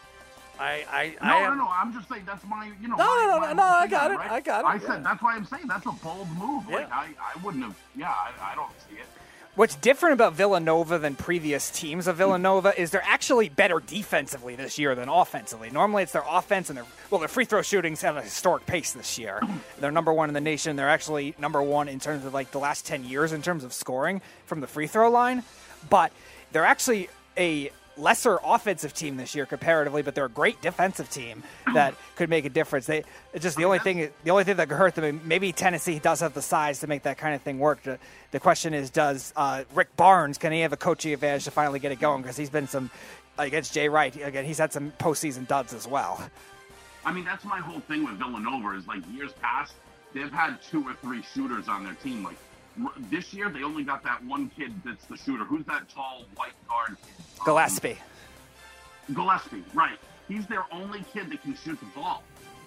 I 0.59 0.85
I 0.91 1.27
No, 1.27 1.37
I 1.37 1.41
no, 1.41 1.53
am, 1.53 1.59
no. 1.59 1.69
I'm 1.69 1.93
just 1.93 2.09
saying 2.09 2.25
that's 2.27 2.45
my, 2.47 2.71
you 2.81 2.89
know. 2.89 2.97
No, 2.97 3.05
my, 3.05 3.25
no, 3.27 3.35
no, 3.35 3.41
my 3.41 3.53
no, 3.53 3.63
I 3.63 3.87
got 3.87 4.11
on 4.11 4.13
it, 4.13 4.19
right? 4.19 4.31
I 4.31 4.41
got 4.41 4.65
it, 4.65 4.69
I 4.69 4.75
yeah. 4.75 4.87
said 4.87 5.05
that's 5.05 5.23
why 5.23 5.35
I'm 5.37 5.45
saying 5.47 5.67
that's 5.69 5.87
a 5.87 5.93
bold 5.93 6.29
move. 6.37 6.69
Like 6.69 6.89
Yeah. 6.89 6.95
I, 6.97 7.09
I 7.21 7.45
wouldn't 7.45 7.65
have. 7.65 7.77
Yeah, 7.95 8.09
I, 8.11 8.53
I 8.53 8.55
don't 8.55 8.71
see 8.89 8.97
it. 8.97 9.07
What's 9.57 9.75
different 9.77 10.13
about 10.13 10.35
Villanova 10.35 10.99
than 10.99 11.15
previous 11.15 11.71
teams 11.71 12.07
of 12.07 12.17
Villanova 12.17 12.79
is 12.79 12.91
they're 12.91 13.03
actually 13.03 13.49
better 13.49 13.81
defensively 13.81 14.55
this 14.55 14.79
year 14.79 14.95
than 14.95 15.09
offensively. 15.09 15.71
Normally, 15.71 16.03
it's 16.03 16.13
their 16.13 16.27
offense 16.29 16.69
and 16.69 16.77
their 16.77 16.85
well, 17.11 17.21
their 17.21 17.29
free 17.29 17.47
throw 17.47 17.63
shootings 17.63 18.03
have 18.03 18.19
a 18.19 18.23
historic 18.23 18.67
pace 18.67 18.93
this 18.93 19.19
year. 19.19 19.41
They're 19.81 19.91
number 19.91 20.13
one 20.13 20.29
in 20.29 20.35
the 20.35 20.43
nation. 20.43 20.77
They're 20.77 20.91
actually 20.91 21.35
number 21.39 21.63
one 21.63 21.89
in 21.89 21.99
terms 21.99 22.27
of 22.27 22.35
like 22.35 22.51
the 22.51 22.59
last 22.59 22.85
ten 22.85 23.03
years 23.03 23.33
in 23.33 23.41
terms 23.41 23.65
of 23.65 23.73
scoring 23.73 24.21
from 24.45 24.61
the 24.61 24.67
free 24.67 24.87
throw 24.89 25.11
line. 25.11 25.43
But 25.89 26.13
they're 26.53 26.67
actually 26.67 27.09
a 27.39 27.71
lesser 27.99 28.39
offensive 28.45 28.93
team 28.93 29.17
this 29.17 29.35
year 29.35 29.47
comparatively, 29.47 30.03
but 30.03 30.15
they're 30.15 30.27
a 30.27 30.31
great 30.31 30.61
defensive 30.61 31.11
team 31.11 31.43
that 31.75 31.95
could 32.17 32.29
make 32.29 32.45
a 32.45 32.49
difference. 32.49 32.87
They 32.87 33.05
it's 33.33 33.43
just 33.43 33.57
the 33.57 33.65
only 33.65 33.79
thing 33.79 34.11
the 34.25 34.31
only 34.31 34.45
thing 34.45 34.57
that 34.57 34.69
could 34.69 34.77
hurt 34.77 34.95
them. 34.95 35.21
Maybe 35.25 35.53
Tennessee 35.53 35.99
does 35.99 36.21
have 36.21 36.35
the 36.35 36.43
size 36.43 36.81
to 36.81 36.87
make 36.87 37.03
that 37.05 37.19
kind 37.19 37.35
of 37.35 37.43
thing 37.43 37.59
work. 37.59 37.83
The, 37.83 37.99
the 38.31 38.41
question 38.41 38.75
is, 38.75 38.91
does 38.91 39.33
uh, 39.37 39.65
Rick 39.75 39.97
Barnes 39.97 40.39
can 40.39 40.53
he 40.53 40.61
have 40.61 40.73
a 40.73 40.77
coaching 40.77 41.13
advantage 41.13 41.45
to 41.45 41.51
finally 41.51 41.79
get 41.79 41.93
it 41.93 42.01
going? 42.01 42.23
Because 42.23 42.37
he's 42.37 42.51
been 42.51 42.69
some 42.69 42.91
against 43.39 43.75
Jay 43.75 43.89
Wright 43.89 44.15
again. 44.17 44.45
He's 44.45 44.59
had 44.59 44.73
some 44.73 44.93
postseason 44.93 45.47
duds 45.47 45.73
as 45.75 45.87
well. 45.87 46.21
I 47.05 47.13
mean, 47.13 47.25
that's 47.25 47.45
my 47.45 47.59
whole 47.59 47.81
thing 47.81 48.05
with 48.05 48.19
Villanova 48.19 48.77
is 48.77 48.87
like 48.87 49.03
years 49.13 49.33
past, 49.41 49.75
they've 50.13 50.33
had 50.33 50.61
two 50.63 50.83
or 50.83 50.95
three 50.95 51.23
shooters 51.23 51.69
on 51.69 51.85
their 51.85 51.95
team. 51.95 52.25
Like 52.25 52.37
this 53.11 53.33
year, 53.33 53.49
they 53.49 53.63
only 53.63 53.85
got 53.85 54.03
that 54.03 54.25
one 54.25 54.51
kid 54.51 54.73
that's 54.85 55.05
the 55.07 55.17
shooter. 55.17 55.45
Who's 55.45 55.65
that 55.67 55.89
tall 55.89 56.25
white 56.35 56.53
guard? 56.69 56.97
kid? 57.01 57.26
Gillespie. 57.45 57.99
Gillespie, 59.13 59.65
right? 59.75 59.99
He's 60.29 60.47
their 60.47 60.65
only 60.73 61.05
kid 61.13 61.31
that 61.31 61.43
can 61.43 61.57
shoot 61.57 61.79
the 61.79 61.87
ball. 61.95 62.23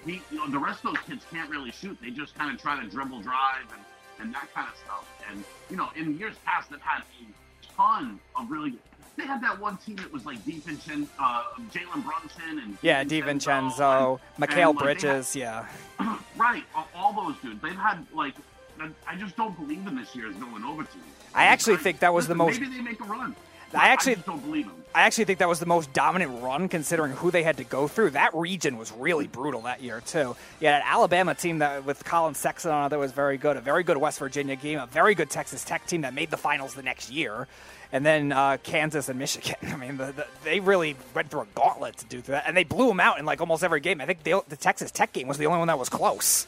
He, 0.06 0.22
you 0.32 0.38
know, 0.38 0.50
the 0.50 0.58
rest 0.60 0.86
of 0.86 0.94
those 0.94 1.04
kids 1.06 1.26
can't 1.32 1.50
really 1.50 1.72
shoot. 1.72 1.98
They 2.02 2.10
just 2.12 2.34
kind 2.36 2.54
of 2.54 2.62
try 2.62 2.82
to 2.82 2.90
dribble, 2.90 3.22
drive, 3.22 3.66
and, 3.74 3.82
and 4.22 4.34
that 4.34 4.54
kind 4.54 4.68
of 4.70 4.78
stuff. 4.78 5.06
And 5.30 5.44
you 5.70 5.76
know, 5.76 5.90
in 5.96 6.18
years 6.18 6.36
past, 6.46 6.70
they've 6.72 6.80
had 6.82 7.02
a 7.04 7.74
ton 7.76 8.20
of 8.36 8.50
really. 8.50 8.72
Good. 8.72 8.80
They 9.18 9.26
had 9.26 9.44
that 9.44 9.60
one 9.60 9.76
team 9.76 9.98
that 9.98 10.14
was 10.14 10.26
like 10.26 10.38
DiVincenzo, 10.46 11.06
uh, 11.20 11.44
Jalen 11.74 12.06
Brunson, 12.06 12.60
and 12.64 12.78
Yeah, 12.82 13.04
DiVincenzo, 13.04 13.78
Mikal 13.78 14.20
and, 14.22 14.40
like, 14.40 14.50
they 14.56 14.62
had- 14.62 14.78
Bridges. 14.78 15.36
Yeah. 15.36 15.68
right, 16.38 16.64
all, 16.96 17.12
those 17.12 17.36
dudes. 17.42 17.62
They've 17.62 17.74
had 17.76 18.06
like, 18.14 18.36
I- 18.80 18.92
I 19.06 19.16
just 19.18 19.36
don't 19.36 19.58
believe 19.60 19.86
in 19.88 19.98
this 19.98 20.16
year's 20.16 20.36
Villanova 20.38 20.84
team. 20.86 21.02
I 21.36 21.46
actually 21.48 21.76
think 21.78 22.00
that 22.00 22.14
was 22.14 22.30
the 22.30 22.36
most. 22.36 22.62
Maybe 22.62 22.78
they 22.78 22.82
make 22.82 23.02
a 23.02 23.04
run. 23.04 23.36
I 23.74 23.90
actually- 23.90 24.14
I 24.14 24.16
just 24.16 24.28
don't 24.28 24.44
believe 24.44 24.66
them. 24.66 24.76
I 24.94 25.02
actually 25.02 25.26
think 25.26 25.38
that 25.40 25.48
was 25.48 25.60
the 25.60 25.68
most 25.68 25.94
dominant 25.94 26.42
run 26.42 26.68
considering 26.68 27.12
who 27.12 27.30
they 27.30 27.44
had 27.44 27.58
to 27.58 27.64
go 27.64 27.88
through. 27.88 28.10
That 28.12 28.34
region 28.34 28.76
was 28.78 28.92
really 28.92 29.28
brutal 29.28 29.62
that 29.62 29.84
year 29.84 30.02
too. 30.02 30.36
Yeah, 30.60 30.80
that 30.80 30.84
Alabama 30.88 31.36
team 31.36 31.60
that 31.60 31.86
with 31.86 32.04
Collin 32.04 32.34
Sexton 32.34 32.72
on 32.72 32.88
it 32.88 32.90
that 32.90 32.98
was 32.98 33.12
very 33.12 33.38
good. 33.38 33.56
A 33.56 33.62
very 33.62 33.84
good 33.84 33.98
West 33.98 34.18
Virginia 34.18 34.56
game. 34.56 34.80
A 34.80 34.88
very 34.88 35.14
good 35.14 35.30
Texas 35.30 35.64
Tech 35.64 35.86
team 35.86 36.02
that 36.02 36.16
made 36.16 36.32
the 36.32 36.38
finals 36.38 36.74
the 36.74 36.82
next 36.82 37.12
year. 37.12 37.48
And 37.92 38.04
then 38.04 38.32
uh, 38.32 38.58
Kansas 38.64 39.10
and 39.10 39.20
Michigan. 39.20 39.56
I 39.72 39.76
mean, 39.76 39.98
the, 39.98 40.06
the, 40.12 40.28
they 40.44 40.60
really 40.60 40.96
went 41.14 41.30
through 41.30 41.42
a 41.42 41.48
gauntlet 41.54 41.98
to 41.98 42.06
do 42.06 42.22
that, 42.24 42.46
and 42.48 42.58
they 42.58 42.64
blew 42.64 42.88
them 42.88 43.00
out 43.00 43.20
in 43.20 43.26
like 43.26 43.42
almost 43.42 43.64
every 43.64 43.80
game. 43.82 44.02
I 44.02 44.08
think 44.08 44.24
the, 44.24 44.42
the 44.50 44.58
Texas 44.58 44.90
Tech 44.92 45.14
game 45.14 45.28
was 45.28 45.38
the 45.38 45.46
only 45.46 45.60
one 45.60 45.68
that 45.68 45.78
was 45.78 45.90
close. 45.90 46.48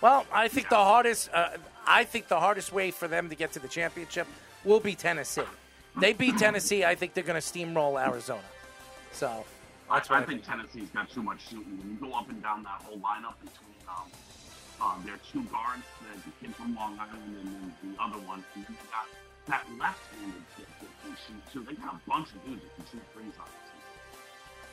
Well, 0.00 0.24
I 0.32 0.46
think 0.48 0.68
the 0.68 0.76
hardest. 0.76 1.30
Uh, 1.32 1.48
I 1.86 2.04
think 2.04 2.28
the 2.28 2.38
hardest 2.40 2.72
way 2.72 2.92
for 2.92 3.08
them 3.08 3.28
to 3.28 3.34
get 3.34 3.52
to 3.52 3.58
the 3.58 3.68
championship 3.68 4.28
will 4.64 4.80
be 4.80 4.94
Tennessee. 4.94 5.42
They 5.96 6.12
beat 6.12 6.38
Tennessee. 6.38 6.84
I 6.84 6.94
think 6.94 7.14
they're 7.14 7.24
going 7.24 7.40
to 7.40 7.46
steamroll 7.46 8.04
Arizona. 8.04 8.42
So 9.12 9.44
I, 9.88 9.96
that's 9.96 10.10
what 10.10 10.18
I 10.18 10.22
I 10.22 10.24
think 10.26 10.44
Tennessee's 10.44 10.88
got 10.90 11.10
too 11.10 11.22
much 11.22 11.48
shooting. 11.48 11.78
When 11.78 11.90
you 11.90 12.10
go 12.10 12.16
up 12.16 12.28
and 12.28 12.42
down 12.42 12.62
that 12.64 12.82
whole 12.82 12.98
lineup 12.98 13.34
between 13.40 13.76
um, 13.88 14.10
uh, 14.80 14.96
their 15.04 15.18
two 15.30 15.42
guards, 15.44 15.84
the, 16.00 16.20
the 16.22 16.32
kid 16.40 16.54
from 16.56 16.74
Long 16.74 16.98
Island 16.98 17.36
and 17.42 17.46
then 17.46 17.74
the 17.94 18.02
other 18.02 18.18
one, 18.26 18.44
and 18.54 18.64
then 18.64 18.72
you 18.72 18.88
got 18.90 19.06
that 19.46 19.64
left-handed 19.78 20.42
kid 20.56 20.66
that 20.80 20.88
can 21.02 21.16
shoot 21.26 21.52
too. 21.52 21.64
They 21.64 21.80
got 21.80 21.94
a 21.94 22.10
bunch 22.10 22.28
of 22.30 22.44
dudes 22.44 22.62
that 22.62 22.74
can 22.76 22.84
shoot 22.90 23.02
threes 23.14 23.34
on. 23.38 23.46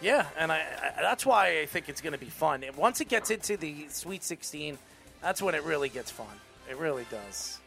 Yeah, 0.02 0.26
and 0.38 0.52
I, 0.52 0.62
I 0.98 1.02
that's 1.02 1.26
why 1.26 1.60
I 1.60 1.66
think 1.68 1.88
it's 1.88 2.02
going 2.02 2.14
to 2.14 2.20
be 2.20 2.30
fun. 2.30 2.64
And 2.64 2.76
once 2.76 3.02
it 3.02 3.08
gets 3.08 3.30
into 3.30 3.58
the 3.58 3.86
Sweet 3.90 4.24
16, 4.24 4.78
that's 5.22 5.42
when 5.42 5.54
it 5.54 5.64
really 5.64 5.90
gets 5.90 6.10
fun. 6.10 6.34
It 6.70 6.78
really 6.78 7.06
does. 7.12 7.60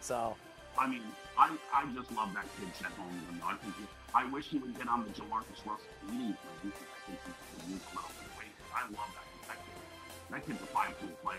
So, 0.00 0.36
I 0.78 0.86
mean, 0.86 1.02
I, 1.38 1.50
I 1.72 1.84
just 1.94 2.10
love 2.12 2.32
that 2.34 2.46
kid 2.58 2.68
Chet 2.78 2.90
Holmgren. 2.96 3.40
though. 3.40 3.46
I 3.46 3.54
think 3.56 3.76
he, 3.76 3.84
I 4.14 4.24
wish 4.26 4.46
he 4.48 4.58
would 4.58 4.76
get 4.76 4.88
on 4.88 5.04
the 5.04 5.10
Jamarcus 5.10 5.60
Russell 5.66 5.92
thing 6.08 6.36
because 6.62 6.80
I 6.80 7.10
think 7.10 7.18
he 7.26 7.32
could 7.60 7.70
use 7.70 7.80
a 7.92 7.96
little 7.96 8.10
bit 8.18 8.26
of 8.26 8.38
weight. 8.38 8.54
I 8.74 8.82
love 8.82 9.10
that, 9.14 9.48
that 9.48 9.58
kid. 9.64 10.30
That 10.30 10.46
kid's 10.46 10.62
a 10.62 10.66
five-tool 10.66 11.10
player. 11.22 11.38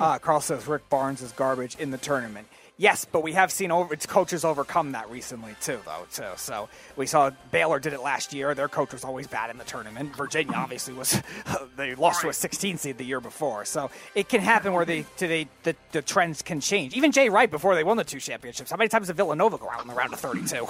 Uh, 0.00 0.18
Carl 0.18 0.40
says 0.40 0.66
Rick 0.66 0.88
Barnes 0.88 1.22
is 1.22 1.32
garbage 1.32 1.76
in 1.76 1.90
the 1.90 1.98
tournament. 1.98 2.46
Yes, 2.80 3.04
but 3.04 3.24
we 3.24 3.32
have 3.32 3.50
seen 3.50 3.72
over 3.72 3.92
its 3.92 4.06
coaches 4.06 4.44
overcome 4.44 4.92
that 4.92 5.10
recently 5.10 5.56
too, 5.60 5.80
though. 5.84 6.06
Too. 6.12 6.36
So 6.36 6.68
we 6.96 7.06
saw 7.06 7.30
Baylor 7.50 7.80
did 7.80 7.92
it 7.92 8.00
last 8.00 8.32
year. 8.32 8.54
Their 8.54 8.68
coach 8.68 8.92
was 8.92 9.02
always 9.02 9.26
bad 9.26 9.50
in 9.50 9.58
the 9.58 9.64
tournament. 9.64 10.14
Virginia 10.14 10.52
obviously 10.56 10.94
was. 10.94 11.20
they 11.76 11.96
lost 11.96 12.20
to 12.20 12.28
a 12.28 12.32
16 12.32 12.78
seed 12.78 12.96
the 12.96 13.04
year 13.04 13.20
before. 13.20 13.64
So 13.64 13.90
it 14.14 14.28
can 14.28 14.40
happen 14.40 14.72
where 14.72 14.84
they, 14.84 15.04
to 15.16 15.26
they 15.26 15.48
the, 15.64 15.74
the 15.90 16.02
trends 16.02 16.40
can 16.40 16.60
change. 16.60 16.94
Even 16.94 17.10
Jay 17.10 17.28
Wright 17.28 17.50
before 17.50 17.74
they 17.74 17.82
won 17.82 17.96
the 17.96 18.04
two 18.04 18.20
championships. 18.20 18.70
How 18.70 18.76
many 18.76 18.88
times 18.88 19.08
did 19.08 19.16
Villanova 19.16 19.58
go 19.58 19.68
out 19.68 19.82
in 19.82 19.88
the 19.88 19.94
round 19.94 20.12
of 20.12 20.20
32? 20.20 20.68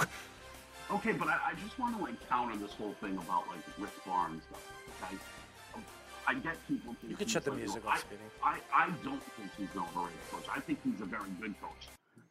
Okay, 0.91 1.11
but 1.11 1.27
I, 1.27 1.37
I 1.51 1.53
just 1.63 1.77
want 1.77 1.95
to 1.95 2.03
like 2.03 2.15
counter 2.27 2.57
this 2.57 2.73
whole 2.73 2.93
thing 2.93 3.15
about 3.17 3.47
like 3.49 3.59
Rick 3.77 3.91
Barnes 4.03 4.41
stuff. 4.49 4.67
Okay, 5.03 5.17
I 6.27 6.33
get 6.33 6.55
people. 6.67 6.95
You 7.07 7.15
can 7.15 7.27
shut 7.27 7.43
the 7.43 7.51
like, 7.51 7.59
music 7.59 7.85
off, 7.85 7.99
Speedy. 7.99 8.21
I, 8.43 8.57
I 8.73 8.89
don't 9.03 9.21
think 9.21 9.51
he's 9.55 9.67
an 9.75 9.81
overrated 9.81 10.19
coach. 10.31 10.45
I 10.51 10.59
think 10.59 10.79
he's 10.83 10.99
a 11.01 11.05
very 11.05 11.29
good 11.39 11.53
coach, 11.61 11.87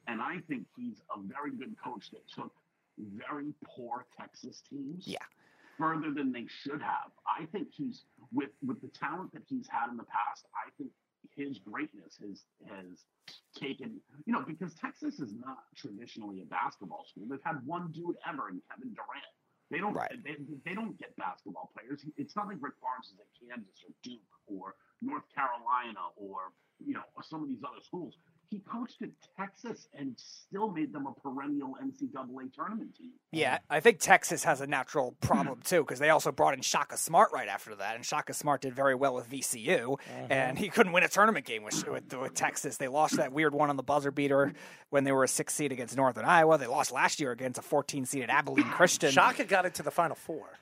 and 0.08 0.22
I 0.22 0.38
think 0.48 0.64
he's 0.74 1.00
a 1.14 1.20
very 1.20 1.52
good 1.52 1.76
coach 1.82 2.10
that 2.10 2.26
took 2.34 2.52
very 2.98 3.54
poor 3.62 4.06
Texas 4.18 4.62
teams. 4.68 5.06
Yeah. 5.06 5.18
Further 5.78 6.10
than 6.10 6.32
they 6.32 6.46
should 6.48 6.82
have. 6.82 7.12
I 7.22 7.44
think 7.52 7.68
he's 7.70 8.02
with 8.32 8.50
with 8.66 8.80
the 8.80 8.88
talent 8.88 9.32
that 9.34 9.42
he's 9.46 9.68
had 9.68 9.90
in 9.90 9.96
the 9.96 10.08
past. 10.10 10.46
I 10.50 10.70
think 10.76 10.90
his 11.36 11.58
greatness 11.58 12.18
has 12.18 12.42
has 12.66 13.04
taken 13.54 14.00
you 14.26 14.32
know 14.32 14.42
because 14.42 14.74
Texas 14.74 15.20
is 15.20 15.32
not 15.38 15.58
traditionally 15.76 16.42
a 16.42 16.46
basketball 16.46 17.06
school. 17.06 17.26
They've 17.30 17.38
had 17.44 17.64
one 17.64 17.92
dude 17.92 18.16
ever 18.26 18.48
in 18.48 18.60
Kevin 18.66 18.90
Durant. 18.90 19.30
They 19.70 19.78
don't 19.78 19.94
they, 20.24 20.34
they 20.64 20.74
don't 20.74 20.98
get 20.98 21.14
basketball 21.14 21.70
players. 21.76 22.04
It's 22.16 22.34
not 22.34 22.48
like 22.48 22.56
Rick 22.58 22.80
Barnes 22.82 23.14
is 23.14 23.20
at 23.20 23.30
Kansas 23.38 23.78
or 23.86 23.94
Duke 24.02 24.34
or 24.48 24.74
North 25.00 25.30
Carolina 25.30 26.10
or 26.16 26.50
you 26.84 26.94
know 26.94 27.06
some 27.22 27.44
of 27.44 27.48
these 27.48 27.62
other 27.62 27.84
schools. 27.86 28.18
He 28.50 28.60
coached 28.60 29.02
at 29.02 29.10
Texas 29.36 29.88
and 29.92 30.14
still 30.16 30.70
made 30.70 30.92
them 30.92 31.06
a 31.06 31.12
perennial 31.12 31.76
NCAA 31.82 32.52
tournament 32.54 32.96
team. 32.96 33.10
Yeah, 33.30 33.58
I 33.68 33.80
think 33.80 33.98
Texas 34.00 34.44
has 34.44 34.62
a 34.62 34.66
natural 34.66 35.16
problem 35.20 35.60
too 35.62 35.82
because 35.82 35.98
they 35.98 36.08
also 36.08 36.32
brought 36.32 36.54
in 36.54 36.62
Shaka 36.62 36.96
Smart 36.96 37.30
right 37.32 37.48
after 37.48 37.74
that, 37.74 37.96
and 37.96 38.04
Shaka 38.04 38.32
Smart 38.32 38.62
did 38.62 38.74
very 38.74 38.94
well 38.94 39.14
with 39.14 39.30
VCU, 39.30 39.80
mm-hmm. 39.80 40.32
and 40.32 40.58
he 40.58 40.68
couldn't 40.70 40.92
win 40.92 41.04
a 41.04 41.08
tournament 41.08 41.44
game 41.44 41.62
with, 41.62 41.86
with, 41.86 42.14
with 42.14 42.34
Texas. 42.34 42.78
They 42.78 42.88
lost 42.88 43.16
that 43.16 43.32
weird 43.32 43.54
one 43.54 43.68
on 43.68 43.76
the 43.76 43.82
buzzer 43.82 44.10
beater 44.10 44.54
when 44.90 45.04
they 45.04 45.12
were 45.12 45.24
a 45.24 45.28
six 45.28 45.54
seed 45.54 45.70
against 45.70 45.96
Northern 45.96 46.24
Iowa. 46.24 46.56
They 46.56 46.66
lost 46.66 46.90
last 46.90 47.20
year 47.20 47.32
against 47.32 47.58
a 47.58 47.62
14 47.62 48.06
seed 48.06 48.22
at 48.22 48.30
Abilene 48.30 48.64
Christian. 48.64 49.10
Shaka 49.10 49.44
got 49.44 49.66
into 49.66 49.82
the 49.82 49.90
Final 49.90 50.16
Four. 50.16 50.58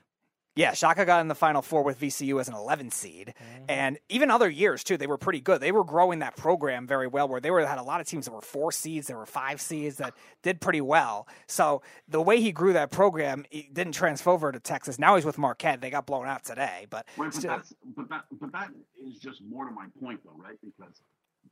Yeah, 0.57 0.73
Shaka 0.73 1.05
got 1.05 1.21
in 1.21 1.29
the 1.29 1.35
Final 1.35 1.61
Four 1.61 1.83
with 1.83 2.01
VCU 2.01 2.41
as 2.41 2.49
an 2.49 2.55
11 2.55 2.91
seed, 2.91 3.35
mm-hmm. 3.37 3.65
and 3.69 3.99
even 4.09 4.31
other 4.31 4.49
years 4.49 4.83
too, 4.83 4.97
they 4.97 5.07
were 5.07 5.19
pretty 5.19 5.41
good. 5.41 5.61
They 5.61 5.71
were 5.71 5.85
growing 5.85 6.21
that 6.21 6.35
program 6.35 6.87
very 6.87 7.07
well, 7.07 7.29
where 7.29 7.41
they 7.41 7.51
were 7.51 7.65
had 7.67 7.79
a 7.79 7.83
lot 7.83 8.01
of 8.01 8.07
teams 8.07 8.25
that 8.25 8.33
were 8.33 8.41
four 8.41 8.73
seeds, 8.73 9.07
there 9.07 9.19
were 9.19 9.27
five 9.27 9.61
seeds 9.61 9.97
that 9.99 10.15
did 10.43 10.61
pretty 10.63 10.81
well. 10.81 11.29
So 11.47 11.83
the 12.09 12.23
way 12.23 12.41
he 12.41 12.53
grew 12.53 12.73
that 12.73 12.91
program, 12.91 13.45
he 13.51 13.69
didn't 13.71 13.93
transfer 13.93 14.31
over 14.31 14.51
to 14.51 14.59
Texas. 14.59 14.99
Now 14.99 15.17
he's 15.17 15.27
with 15.27 15.37
Marquette. 15.37 15.83
They 15.83 15.91
got 15.91 16.07
blown 16.07 16.27
out 16.27 16.45
today, 16.45 16.87
but 16.89 17.07
Right, 17.17 17.31
but 17.31 17.35
still, 17.35 17.51
that's 17.51 17.75
but 17.95 18.09
that 18.09 18.25
but 18.41 18.51
that 18.53 18.71
is 19.07 19.19
just 19.19 19.43
more 19.43 19.67
to 19.67 19.71
my 19.71 19.87
point 20.01 20.21
though, 20.25 20.41
right? 20.43 20.57
Because 20.65 21.03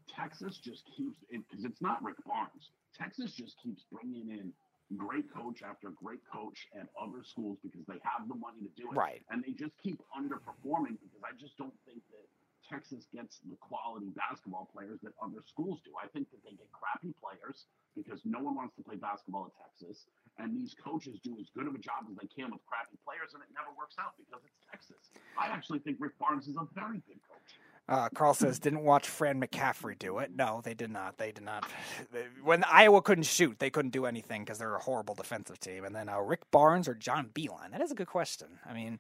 Texas 0.09 0.59
just 0.59 0.85
keeps 0.97 1.17
because 1.31 1.65
it's 1.65 1.83
not 1.83 2.03
Rick 2.03 2.17
Barnes. 2.27 2.71
Texas 2.97 3.35
just 3.35 3.57
keeps 3.63 3.85
bringing 3.93 4.31
in 4.31 4.53
great 4.97 5.33
coach 5.33 5.63
after 5.63 5.91
great 5.91 6.21
coach 6.31 6.69
at 6.79 6.87
other 7.01 7.25
schools 7.25 7.59
because 7.63 7.85
they 7.87 7.99
have 8.05 8.29
the 8.29 8.35
money 8.37 8.61
to 8.61 8.73
do 8.77 8.91
it, 8.91 8.97
Right. 8.97 9.23
And 9.31 9.43
they 9.43 9.53
just 9.53 9.73
keep 9.83 10.01
underperforming 10.13 11.01
because 11.01 11.23
I 11.25 11.33
just 11.41 11.57
don't 11.57 11.75
think 11.89 12.03
that 12.13 12.27
Texas 12.69 13.05
gets 13.13 13.41
the 13.45 13.57
quality 13.61 14.09
basketball 14.17 14.69
players 14.73 15.01
that 15.05 15.13
other 15.21 15.45
schools 15.45 15.81
do. 15.85 15.93
I 16.01 16.09
think 16.09 16.31
that 16.33 16.41
they 16.45 16.57
get 16.57 16.69
crappy 16.73 17.13
players 17.21 17.69
because 17.93 18.25
no 18.25 18.41
one 18.41 18.57
wants 18.57 18.75
to 18.77 18.83
play 18.83 18.97
basketball 18.97 19.53
at 19.53 19.55
Texas, 19.61 20.09
and 20.41 20.57
these 20.57 20.75
coaches 20.75 21.21
do 21.23 21.37
as 21.39 21.47
good 21.55 21.69
of 21.69 21.75
a 21.77 21.83
job 21.83 22.09
as 22.11 22.17
they 22.17 22.27
can 22.27 22.51
with 22.51 22.65
crappy 22.67 22.97
players, 23.05 23.37
and 23.37 23.43
it 23.45 23.53
never 23.53 23.71
works 23.77 23.95
out 24.01 24.17
because 24.17 24.43
it's 24.43 24.61
Texas. 24.67 25.13
I 25.39 25.53
actually 25.53 25.79
think 25.85 26.01
Rick 26.01 26.19
Barnes 26.19 26.49
is 26.49 26.57
a 26.57 26.67
very 26.75 26.99
good 27.07 27.21
coach. 27.29 27.61
Uh, 27.87 28.09
Carl 28.15 28.33
says, 28.33 28.59
didn't 28.59 28.83
watch 28.83 29.09
Fran 29.09 29.41
McCaffery 29.41 29.99
do 29.99 30.19
it. 30.19 30.31
No, 30.35 30.63
they 30.65 30.73
did 30.73 30.91
not. 30.91 31.19
They 31.19 31.33
did 31.33 31.45
not. 31.45 31.65
When 32.43 32.65
Iowa 32.65 33.03
couldn't 33.03 33.25
shoot, 33.25 33.59
they 33.59 33.71
couldn't 33.71 33.91
do 33.91 34.07
anything 34.07 34.43
because 34.43 34.59
they're 34.59 34.75
a 34.75 34.83
horrible 34.83 35.15
defensive 35.15 35.61
team. 35.61 35.85
And 35.85 35.95
then 35.95 36.09
uh, 36.09 36.21
Rick 36.21 36.51
Barnes 36.51 36.89
or 36.89 36.95
John 36.95 37.31
Beilein? 37.35 37.73
That 37.73 37.83
is 37.83 37.91
a 37.91 37.95
good 37.95 38.07
question. 38.07 38.49
I 38.67 38.73
mean, 38.73 38.99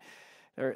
there, 0.57 0.75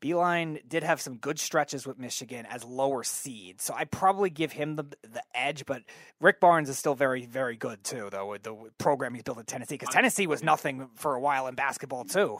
Beilein 0.00 0.66
did 0.66 0.82
have 0.82 1.00
some 1.00 1.16
good 1.16 1.38
stretches 1.38 1.86
with 1.86 1.98
Michigan 1.98 2.46
as 2.46 2.64
lower 2.64 3.04
seed, 3.04 3.60
so 3.60 3.74
I'd 3.74 3.90
probably 3.90 4.30
give 4.30 4.52
him 4.52 4.76
the 4.76 4.84
the 5.02 5.22
edge. 5.34 5.66
But 5.66 5.82
Rick 6.20 6.40
Barnes 6.40 6.68
is 6.68 6.78
still 6.78 6.94
very, 6.94 7.26
very 7.26 7.56
good 7.56 7.84
too, 7.84 8.08
though 8.10 8.30
with 8.30 8.42
the 8.42 8.56
program 8.78 9.12
he's 9.14 9.22
built 9.22 9.38
at 9.38 9.46
Tennessee. 9.46 9.74
Because 9.74 9.92
Tennessee 9.92 10.26
was 10.26 10.42
nothing 10.42 10.88
for 10.94 11.14
a 11.14 11.20
while 11.20 11.48
in 11.48 11.54
basketball 11.54 12.04
too. 12.04 12.38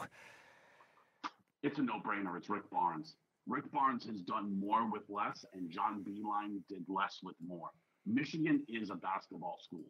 It's 1.61 1.77
a 1.77 1.83
no-brainer. 1.83 2.35
It's 2.37 2.49
Rick 2.49 2.69
Barnes. 2.71 3.13
Rick 3.51 3.69
Barnes 3.71 4.05
has 4.05 4.21
done 4.21 4.57
more 4.57 4.89
with 4.89 5.03
less, 5.09 5.43
and 5.53 5.69
John 5.69 6.05
Beilein 6.07 6.61
did 6.69 6.85
less 6.87 7.19
with 7.21 7.35
more. 7.45 7.69
Michigan 8.05 8.63
is 8.69 8.89
a 8.89 8.95
basketball 8.95 9.57
school. 9.61 9.83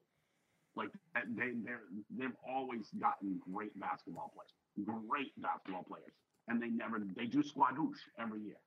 Like 0.75 0.89
they, 1.13 1.51
they're, 1.63 1.85
they've 2.09 2.35
always 2.47 2.89
gotten 2.99 3.39
great 3.53 3.77
basketball 3.79 4.33
players, 4.33 5.05
great 5.07 5.31
basketball 5.39 5.83
players, 5.83 6.13
and 6.47 6.61
they 6.61 6.69
never 6.69 6.97
they 7.15 7.25
do 7.25 7.43
squadouche 7.43 8.01
every 8.19 8.41
year, 8.41 8.61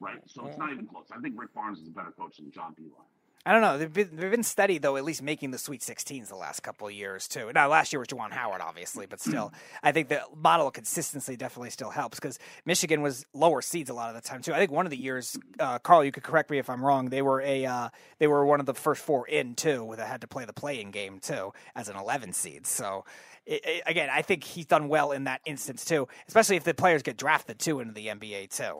right? 0.00 0.20
So 0.26 0.46
it's 0.46 0.56
not 0.56 0.72
even 0.72 0.86
close. 0.86 1.08
I 1.12 1.20
think 1.20 1.38
Rick 1.38 1.52
Barnes 1.52 1.80
is 1.80 1.88
a 1.88 1.90
better 1.90 2.12
coach 2.18 2.36
than 2.38 2.50
John 2.52 2.72
Beilein. 2.72 3.11
I 3.44 3.50
don't 3.50 3.60
know. 3.60 3.76
They've 3.76 3.92
been, 3.92 4.10
they've 4.12 4.30
been 4.30 4.44
steady 4.44 4.78
though, 4.78 4.96
at 4.96 5.02
least 5.02 5.20
making 5.20 5.50
the 5.50 5.58
Sweet 5.58 5.80
16s 5.80 6.28
the 6.28 6.36
last 6.36 6.60
couple 6.62 6.86
of 6.86 6.92
years 6.92 7.26
too. 7.26 7.50
Now, 7.52 7.68
last 7.68 7.92
year 7.92 7.98
was 7.98 8.06
Juwan 8.06 8.30
Howard, 8.30 8.60
obviously, 8.60 9.06
but 9.06 9.20
still, 9.20 9.52
I 9.82 9.90
think 9.90 10.08
the 10.08 10.20
model 10.36 10.68
of 10.68 10.74
consistency 10.74 11.34
definitely 11.34 11.70
still 11.70 11.90
helps 11.90 12.20
because 12.20 12.38
Michigan 12.66 13.02
was 13.02 13.26
lower 13.34 13.60
seeds 13.60 13.90
a 13.90 13.94
lot 13.94 14.14
of 14.14 14.22
the 14.22 14.28
time 14.28 14.42
too. 14.42 14.54
I 14.54 14.58
think 14.58 14.70
one 14.70 14.86
of 14.86 14.90
the 14.90 14.96
years, 14.96 15.36
uh, 15.58 15.80
Carl, 15.80 16.04
you 16.04 16.12
could 16.12 16.22
correct 16.22 16.50
me 16.50 16.58
if 16.58 16.70
I'm 16.70 16.84
wrong. 16.84 17.06
They 17.08 17.22
were 17.22 17.40
a 17.40 17.66
uh, 17.66 17.88
they 18.20 18.28
were 18.28 18.44
one 18.46 18.60
of 18.60 18.66
the 18.66 18.74
first 18.74 19.02
four 19.02 19.26
in 19.26 19.54
too, 19.56 19.92
that 19.96 20.06
had 20.06 20.20
to 20.20 20.28
play 20.28 20.44
the 20.44 20.52
play-in 20.52 20.92
game 20.92 21.18
too 21.18 21.52
as 21.74 21.88
an 21.88 21.96
11 21.96 22.32
seed. 22.34 22.66
So. 22.66 23.04
It, 23.44 23.60
it- 23.64 23.82
again, 23.86 24.08
I 24.08 24.22
think 24.22 24.44
he's 24.44 24.66
done 24.66 24.86
well 24.86 25.10
in 25.10 25.24
that 25.24 25.40
instance 25.44 25.84
too, 25.84 26.06
especially 26.28 26.54
if 26.54 26.62
the 26.62 26.74
players 26.74 27.02
get 27.02 27.16
drafted 27.16 27.58
too 27.58 27.80
into 27.80 27.92
the 27.92 28.06
NBA 28.06 28.50
too. 28.56 28.78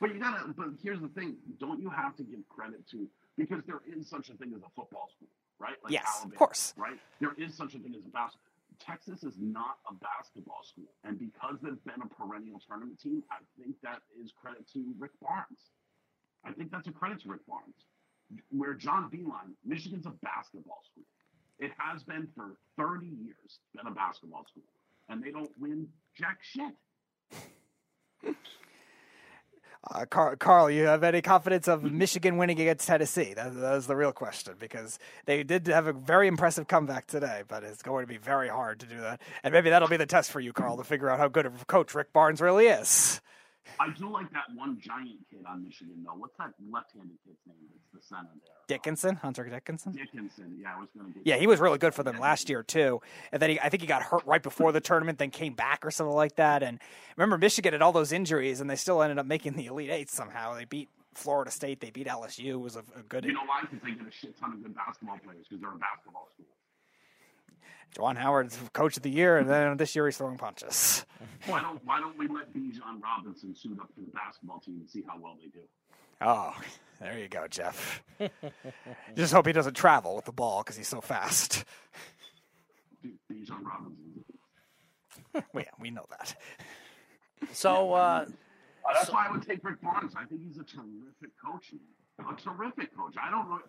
But 0.00 0.12
you 0.12 0.18
gotta. 0.18 0.48
But 0.48 0.70
here's 0.82 1.00
the 1.00 1.06
thing: 1.06 1.36
don't 1.60 1.80
you 1.80 1.88
have 1.88 2.16
to 2.16 2.24
give 2.24 2.40
credit 2.48 2.80
to 2.90 3.06
because 3.38 3.62
there 3.66 3.80
is 3.86 4.10
such 4.10 4.28
a 4.28 4.34
thing 4.34 4.52
as 4.54 4.62
a 4.62 4.70
football 4.74 5.08
school, 5.14 5.28
right? 5.58 5.76
Yes, 5.88 6.24
of 6.24 6.34
course. 6.34 6.74
Right? 6.76 6.98
There 7.20 7.34
is 7.38 7.54
such 7.54 7.74
a 7.74 7.78
thing 7.78 7.94
as 7.96 8.04
a 8.04 8.10
basketball. 8.10 8.44
Texas 8.80 9.24
is 9.24 9.34
not 9.38 9.78
a 9.88 9.94
basketball 9.94 10.62
school, 10.62 10.90
and 11.04 11.18
because 11.18 11.56
they've 11.62 11.82
been 11.84 12.02
a 12.02 12.06
perennial 12.06 12.60
tournament 12.66 13.00
team, 13.00 13.22
I 13.30 13.38
think 13.58 13.76
that 13.82 14.02
is 14.22 14.32
credit 14.32 14.68
to 14.74 14.92
Rick 14.98 15.12
Barnes. 15.22 15.70
I 16.44 16.52
think 16.52 16.70
that's 16.70 16.86
a 16.86 16.92
credit 16.92 17.22
to 17.22 17.30
Rick 17.30 17.46
Barnes. 17.48 17.74
Where 18.50 18.74
John 18.74 19.10
Beilein, 19.10 19.56
Michigan's 19.64 20.06
a 20.06 20.12
basketball 20.22 20.82
school. 20.90 21.04
It 21.58 21.72
has 21.78 22.04
been 22.04 22.28
for 22.36 22.56
30 22.76 23.06
years, 23.06 23.60
been 23.74 23.86
a 23.86 23.90
basketball 23.90 24.44
school, 24.46 24.62
and 25.08 25.22
they 25.22 25.30
don't 25.30 25.50
win 25.58 25.88
jack 26.14 26.38
shit. 26.42 26.74
Uh, 29.90 30.04
Carl, 30.04 30.36
Carl, 30.36 30.70
you 30.70 30.84
have 30.84 31.02
any 31.02 31.22
confidence 31.22 31.66
of 31.66 31.82
Michigan 31.82 32.36
winning 32.36 32.60
against 32.60 32.86
Tennessee? 32.86 33.32
That, 33.34 33.54
that 33.54 33.72
was 33.72 33.86
the 33.86 33.96
real 33.96 34.12
question 34.12 34.54
because 34.58 34.98
they 35.24 35.42
did 35.42 35.66
have 35.68 35.86
a 35.86 35.92
very 35.92 36.28
impressive 36.28 36.68
comeback 36.68 37.06
today, 37.06 37.42
but 37.48 37.64
it's 37.64 37.82
going 37.82 38.04
to 38.04 38.08
be 38.08 38.18
very 38.18 38.48
hard 38.48 38.80
to 38.80 38.86
do 38.86 39.00
that. 39.00 39.20
And 39.42 39.52
maybe 39.52 39.70
that'll 39.70 39.88
be 39.88 39.96
the 39.96 40.06
test 40.06 40.30
for 40.30 40.40
you, 40.40 40.52
Carl, 40.52 40.76
to 40.76 40.84
figure 40.84 41.08
out 41.08 41.18
how 41.18 41.28
good 41.28 41.46
of 41.46 41.62
a 41.62 41.64
coach 41.64 41.94
Rick 41.94 42.12
Barnes 42.12 42.40
really 42.40 42.66
is. 42.66 43.20
I 43.80 43.90
do 43.90 44.10
like 44.10 44.30
that 44.32 44.44
one 44.54 44.78
giant 44.80 45.18
kid 45.30 45.44
on 45.48 45.64
Michigan, 45.64 46.04
though. 46.04 46.14
What's 46.14 46.36
that 46.38 46.52
left-handed 46.70 47.16
kid's 47.24 47.38
name? 47.46 47.56
It's 47.74 47.88
the 47.92 48.00
center 48.00 48.28
there. 48.44 48.54
Uh, 48.54 48.64
Dickinson, 48.66 49.16
Hunter 49.16 49.44
Dickinson. 49.44 49.92
Dickinson. 49.92 50.58
Yeah, 50.60 50.74
I 50.76 50.80
was 50.80 50.88
going 50.96 51.12
to. 51.12 51.20
Yeah, 51.24 51.36
he 51.36 51.46
was 51.46 51.60
really 51.60 51.78
good 51.78 51.94
for 51.94 52.02
them 52.02 52.18
last 52.18 52.48
year 52.48 52.62
too. 52.62 53.00
And 53.32 53.40
then 53.40 53.50
he, 53.50 53.60
I 53.60 53.68
think 53.68 53.80
he 53.80 53.86
got 53.86 54.02
hurt 54.02 54.26
right 54.26 54.42
before 54.42 54.72
the 54.72 54.80
tournament, 54.80 55.18
then 55.18 55.30
came 55.30 55.54
back 55.54 55.84
or 55.84 55.90
something 55.90 56.14
like 56.14 56.36
that. 56.36 56.62
And 56.62 56.78
remember, 57.16 57.38
Michigan 57.38 57.72
had 57.72 57.82
all 57.82 57.92
those 57.92 58.12
injuries, 58.12 58.60
and 58.60 58.68
they 58.68 58.76
still 58.76 59.02
ended 59.02 59.18
up 59.18 59.26
making 59.26 59.54
the 59.54 59.66
Elite 59.66 59.90
Eight 59.90 60.10
somehow. 60.10 60.54
They 60.54 60.64
beat 60.64 60.88
Florida 61.14 61.50
State. 61.50 61.80
They 61.80 61.90
beat 61.90 62.06
LSU. 62.06 62.50
It 62.50 62.60
was 62.60 62.76
a, 62.76 62.84
a 62.96 63.02
good. 63.08 63.24
You 63.24 63.32
know 63.32 63.44
why? 63.46 63.62
Because 63.62 63.80
they 63.84 63.92
get 63.92 64.06
a 64.06 64.10
shit 64.10 64.38
ton 64.38 64.52
of 64.52 64.62
good 64.62 64.74
basketball 64.74 65.18
players 65.18 65.46
because 65.48 65.60
they're 65.60 65.72
a 65.72 65.78
basketball 65.78 66.28
school. 66.34 66.46
Juwan 67.94 68.16
Howard's 68.16 68.58
coach 68.72 68.96
of 68.96 69.02
the 69.02 69.10
year, 69.10 69.38
and 69.38 69.48
then 69.48 69.76
this 69.76 69.94
year 69.96 70.06
he's 70.06 70.16
throwing 70.16 70.38
punches. 70.38 71.04
Why 71.46 71.60
don't 71.60 71.84
Why 71.84 72.00
don't 72.00 72.16
we 72.18 72.28
let 72.28 72.52
Bijan 72.52 73.02
Robinson 73.02 73.54
suit 73.54 73.78
up 73.80 73.88
for 73.94 74.00
the 74.00 74.10
basketball 74.12 74.60
team 74.60 74.76
and 74.80 74.88
see 74.88 75.02
how 75.06 75.18
well 75.18 75.36
they 75.40 75.48
do? 75.48 75.64
Oh, 76.20 76.54
there 77.00 77.18
you 77.18 77.28
go, 77.28 77.46
Jeff. 77.48 78.02
Just 79.16 79.32
hope 79.32 79.46
he 79.46 79.52
doesn't 79.52 79.74
travel 79.74 80.16
with 80.16 80.24
the 80.24 80.32
ball 80.32 80.62
because 80.62 80.76
he's 80.76 80.88
so 80.88 81.00
fast. 81.00 81.64
Bijan 83.04 83.62
Robinson. 83.64 84.24
well, 85.34 85.44
yeah, 85.64 85.70
we 85.80 85.90
know 85.90 86.04
that. 86.10 86.34
So 87.52 87.92
uh, 87.94 88.26
Uh, 88.88 88.94
that's 88.94 89.10
why 89.12 89.26
I 89.28 89.30
would 89.30 89.46
take 89.46 89.62
Rick 89.64 89.80
Barnes. 89.80 90.14
I 90.16 90.24
think 90.24 90.40
he's 90.46 90.58
a 90.58 90.64
terrific 90.64 91.30
coach. 91.44 91.72
A 92.18 92.34
terrific 92.34 92.96
coach. 92.96 93.14
I 93.22 93.30
don't 93.30 93.48
know. 93.48 93.60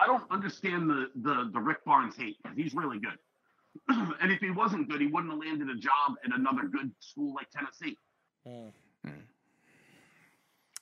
I 0.00 0.06
don't 0.06 0.24
understand 0.30 0.90
the 0.90 1.10
the, 1.16 1.50
the 1.52 1.60
Rick 1.60 1.84
Barnes 1.84 2.16
hate 2.16 2.36
because 2.42 2.56
he's 2.56 2.74
really 2.74 2.98
good. 2.98 3.18
and 3.88 4.32
if 4.32 4.40
he 4.40 4.50
wasn't 4.50 4.88
good, 4.88 5.00
he 5.00 5.06
wouldn't 5.06 5.32
have 5.32 5.40
landed 5.40 5.68
a 5.70 5.78
job 5.78 6.16
at 6.24 6.36
another 6.38 6.64
good 6.68 6.90
school 7.00 7.34
like 7.34 7.48
Tennessee. 7.50 7.96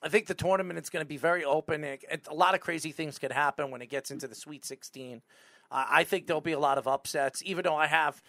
I 0.02 0.08
think 0.08 0.26
the 0.26 0.34
tournament 0.34 0.78
is 0.78 0.90
going 0.90 1.05
to 1.05 1.08
be 1.08 1.16
very 1.16 1.44
open. 1.44 1.82
It, 1.82 2.05
it- 2.10 2.26
a 2.31 2.34
lot 2.34 2.55
of 2.55 2.60
crazy 2.60 2.92
things 2.92 3.18
could 3.18 3.32
happen 3.32 3.70
when 3.70 3.82
it 3.82 3.89
gets 3.89 4.10
into 4.10 4.28
the 4.28 4.34
Sweet 4.34 4.65
16. 4.65 5.23
Uh, 5.70 5.84
I 5.89 6.05
think 6.05 6.26
there'll 6.26 6.40
be 6.40 6.52
a 6.52 6.58
lot 6.60 6.78
of 6.78 6.86
upsets, 6.86 7.42
even 7.44 7.65
though 7.65 7.74
I 7.76 7.86
have, 7.86 8.23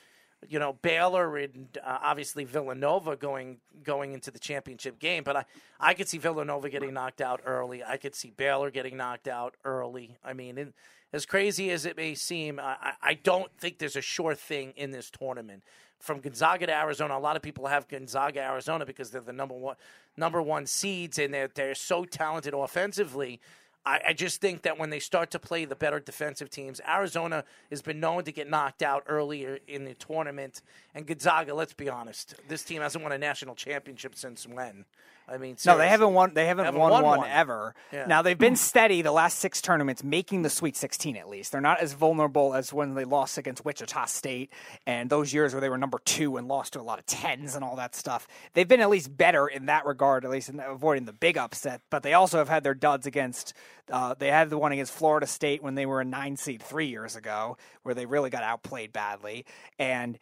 you 0.47 0.57
know, 0.59 0.73
Baylor 0.81 1.37
and 1.37 1.77
uh, 1.83 1.99
obviously 2.01 2.45
Villanova 2.45 3.15
going 3.15 3.57
going 3.83 4.13
into 4.13 4.31
the 4.31 4.39
championship 4.39 4.97
game. 4.97 5.23
But 5.23 5.35
I, 5.35 5.45
I 5.79 5.93
could 5.93 6.07
see 6.07 6.17
Villanova 6.17 6.69
getting 6.69 6.93
knocked 6.93 7.21
out 7.21 7.41
early. 7.45 7.83
I 7.83 7.97
could 7.97 8.15
see 8.15 8.31
Baylor 8.31 8.71
getting 8.71 8.97
knocked 8.97 9.27
out 9.27 9.55
early. 9.63 10.17
I 10.23 10.33
mean, 10.33 10.57
it, 10.57 10.73
as 11.13 11.25
crazy 11.25 11.71
as 11.71 11.85
it 11.85 11.97
may 11.97 12.15
seem, 12.15 12.59
I, 12.59 12.93
I- 13.01 13.13
don't 13.15 13.51
think 13.57 13.77
there's 13.77 13.95
a 13.95 14.01
sure 14.01 14.35
thing 14.35 14.73
in 14.75 14.91
this 14.91 15.09
tournament. 15.09 15.63
From 15.99 16.19
Gonzaga 16.19 16.67
to 16.67 16.73
Arizona, 16.75 17.17
a 17.17 17.19
lot 17.19 17.35
of 17.35 17.41
people 17.41 17.65
have 17.67 17.87
Gonzaga, 17.87 18.41
Arizona 18.41 18.85
because 18.85 19.09
they're 19.09 19.21
the 19.21 19.33
number 19.33 19.55
one 19.55 19.75
number 20.15 20.41
one 20.41 20.65
seeds 20.67 21.17
and 21.17 21.33
they're 21.33 21.49
they're 21.53 21.73
so 21.75 22.05
talented 22.05 22.53
offensively. 22.53 23.39
I, 23.83 24.01
I 24.09 24.13
just 24.13 24.39
think 24.41 24.61
that 24.63 24.77
when 24.77 24.89
they 24.91 24.99
start 24.99 25.31
to 25.31 25.39
play 25.39 25.65
the 25.65 25.75
better 25.75 25.99
defensive 25.99 26.49
teams, 26.51 26.79
Arizona 26.87 27.43
has 27.71 27.81
been 27.81 27.99
known 27.99 28.25
to 28.25 28.31
get 28.31 28.47
knocked 28.49 28.83
out 28.83 29.03
earlier 29.07 29.59
in 29.67 29.85
the 29.85 29.93
tournament. 29.95 30.61
And 30.93 31.07
Gonzaga, 31.07 31.53
let's 31.55 31.73
be 31.73 31.89
honest, 31.89 32.35
this 32.47 32.63
team 32.63 32.81
hasn't 32.81 33.03
won 33.03 33.11
a 33.13 33.17
national 33.17 33.55
championship 33.55 34.13
since 34.15 34.45
when? 34.45 34.85
I 35.29 35.37
mean, 35.37 35.57
No, 35.65 35.77
they 35.77 35.89
haven't 35.89 36.13
won. 36.13 36.33
They 36.33 36.45
haven't, 36.45 36.65
Haven't 36.65 36.79
won, 36.79 36.91
won 36.91 37.03
one, 37.03 37.17
one. 37.19 37.29
ever. 37.29 37.75
Yeah. 37.91 38.05
Now 38.05 38.21
they've 38.21 38.37
been 38.37 38.55
steady 38.55 39.01
the 39.01 39.11
last 39.11 39.39
six 39.39 39.61
tournaments, 39.61 40.03
making 40.03 40.43
the 40.43 40.49
Sweet 40.49 40.77
16 40.77 41.17
at 41.17 41.27
least. 41.27 41.51
They're 41.51 41.59
not 41.59 41.81
as 41.81 41.91
vulnerable 41.93 42.53
as 42.53 42.71
when 42.71 42.93
they 42.93 43.03
lost 43.03 43.37
against 43.37 43.65
Wichita 43.65 44.05
State 44.05 44.53
and 44.85 45.09
those 45.09 45.33
years 45.33 45.53
where 45.53 45.59
they 45.59 45.69
were 45.69 45.77
number 45.77 45.99
two 46.05 46.37
and 46.37 46.47
lost 46.47 46.73
to 46.73 46.79
a 46.79 46.81
lot 46.81 46.97
of 46.97 47.05
tens 47.05 47.55
and 47.55 47.63
all 47.63 47.75
that 47.75 47.93
stuff. 47.93 48.25
They've 48.53 48.67
been 48.67 48.79
at 48.79 48.89
least 48.89 49.17
better 49.17 49.47
in 49.47 49.65
that 49.65 49.85
regard, 49.85 50.23
at 50.23 50.31
least 50.31 50.47
in 50.47 50.61
avoiding 50.61 51.03
the 51.05 51.13
big 51.13 51.37
upset. 51.37 51.81
But 51.89 52.03
they 52.03 52.13
also 52.13 52.37
have 52.37 52.47
had 52.49 52.63
their 52.63 52.73
duds 52.75 53.05
against. 53.05 53.53
Uh, 53.91 54.13
they 54.17 54.31
had 54.31 54.49
the 54.49 54.57
one 54.57 54.71
against 54.71 54.93
Florida 54.93 55.27
State 55.27 55.61
when 55.61 55.75
they 55.75 55.85
were 55.85 55.99
a 55.99 56.05
nine 56.05 56.37
seed 56.37 56.61
three 56.63 56.87
years 56.87 57.15
ago, 57.17 57.57
where 57.83 57.93
they 57.95 58.05
really 58.05 58.29
got 58.29 58.43
outplayed 58.43 58.93
badly, 58.93 59.45
and 59.77 60.17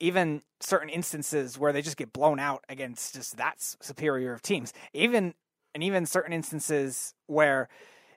even 0.00 0.42
certain 0.60 0.88
instances 0.88 1.58
where 1.58 1.72
they 1.72 1.82
just 1.82 1.96
get 1.96 2.12
blown 2.12 2.38
out 2.38 2.64
against 2.68 3.14
just 3.14 3.36
that 3.36 3.56
superior 3.58 4.32
of 4.32 4.42
teams. 4.42 4.72
Even 4.92 5.34
and 5.74 5.82
even 5.82 6.06
certain 6.06 6.32
instances 6.32 7.14
where 7.26 7.68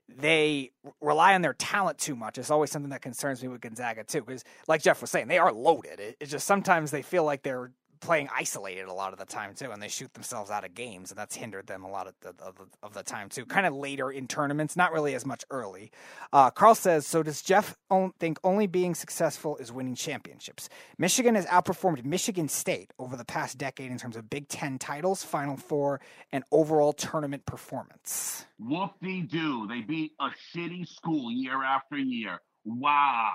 they 0.08 0.72
rely 1.01 1.35
on 1.35 1.41
their 1.41 1.53
talent 1.53 1.98
too 1.98 2.16
much 2.16 2.38
is 2.38 2.49
always 2.49 2.72
something 2.72 2.90
that 2.90 3.01
concerns 3.01 3.41
me 3.41 3.49
with 3.49 3.61
Gonzaga 3.61 4.03
too. 4.03 4.22
Because, 4.22 4.43
like 4.67 4.82
Jeff 4.82 5.01
was 5.01 5.11
saying, 5.11 5.27
they 5.27 5.38
are 5.38 5.51
loaded. 5.51 5.99
It, 5.99 6.17
it's 6.19 6.32
just 6.32 6.48
sometimes 6.48 6.91
they 6.91 7.01
feel 7.01 7.24
like 7.24 7.43
they're 7.43 7.72
playing 8.02 8.30
isolated 8.36 8.86
a 8.88 8.94
lot 8.94 9.14
of 9.14 9.19
the 9.19 9.26
time 9.26 9.53
too, 9.53 9.72
and 9.72 9.82
they 9.82 9.88
shoot 9.88 10.14
themselves 10.14 10.50
out 10.52 10.64
of 10.64 10.74
games, 10.74 11.11
and 11.11 11.18
that's 11.18 11.36
hindered 11.36 11.68
them 11.68 11.84
a 11.84 11.90
lot 11.90 12.08
of 12.08 12.14
the 12.22 12.30
of 12.44 12.56
the, 12.56 12.66
of 12.84 12.94
the 12.94 13.03
time 13.03 13.30
too. 13.30 13.45
Kind 13.45 13.66
of 13.66 13.74
later 13.74 14.11
in 14.11 14.28
tournaments, 14.28 14.76
not 14.76 14.92
really 14.92 15.16
as 15.16 15.26
much 15.26 15.44
early. 15.50 15.92
Uh, 16.32 16.50
Carl 16.52 16.76
says, 16.76 17.06
so 17.06 17.24
does 17.24 17.42
Jeff 17.42 17.76
think 18.19 18.40
only 18.44 18.68
being 18.68 18.95
successful 18.95 19.58
is 19.58 19.72
winning 19.72 19.95
championships? 19.95 20.69
Michigan 20.98 21.36
has 21.36 21.45
outperformed 21.48 22.03
Michigan 22.03 22.48
State 22.48 22.92
over 23.00 23.16
the 23.16 23.26
past 23.26 23.58
decade 23.58 23.92
in 23.92 23.98
terms 23.98 24.16
of 24.16 24.30
Big 24.30 24.48
Ten 24.48 24.78
titles, 24.80 25.24
Final 25.24 25.58
Four, 25.58 26.02
and 26.32 26.44
overall 26.52 26.94
tournament 26.94 27.45
performance. 27.45 28.45
Whoop 28.60 28.92
de 29.02 29.22
doo. 29.22 29.68
They 29.68 29.82
beat 29.82 30.14
a 30.19 30.30
shitty 30.53 30.88
school 30.88 31.32
year 31.32 31.64
after 31.64 31.98
year. 31.98 32.40
Wow. 32.66 33.34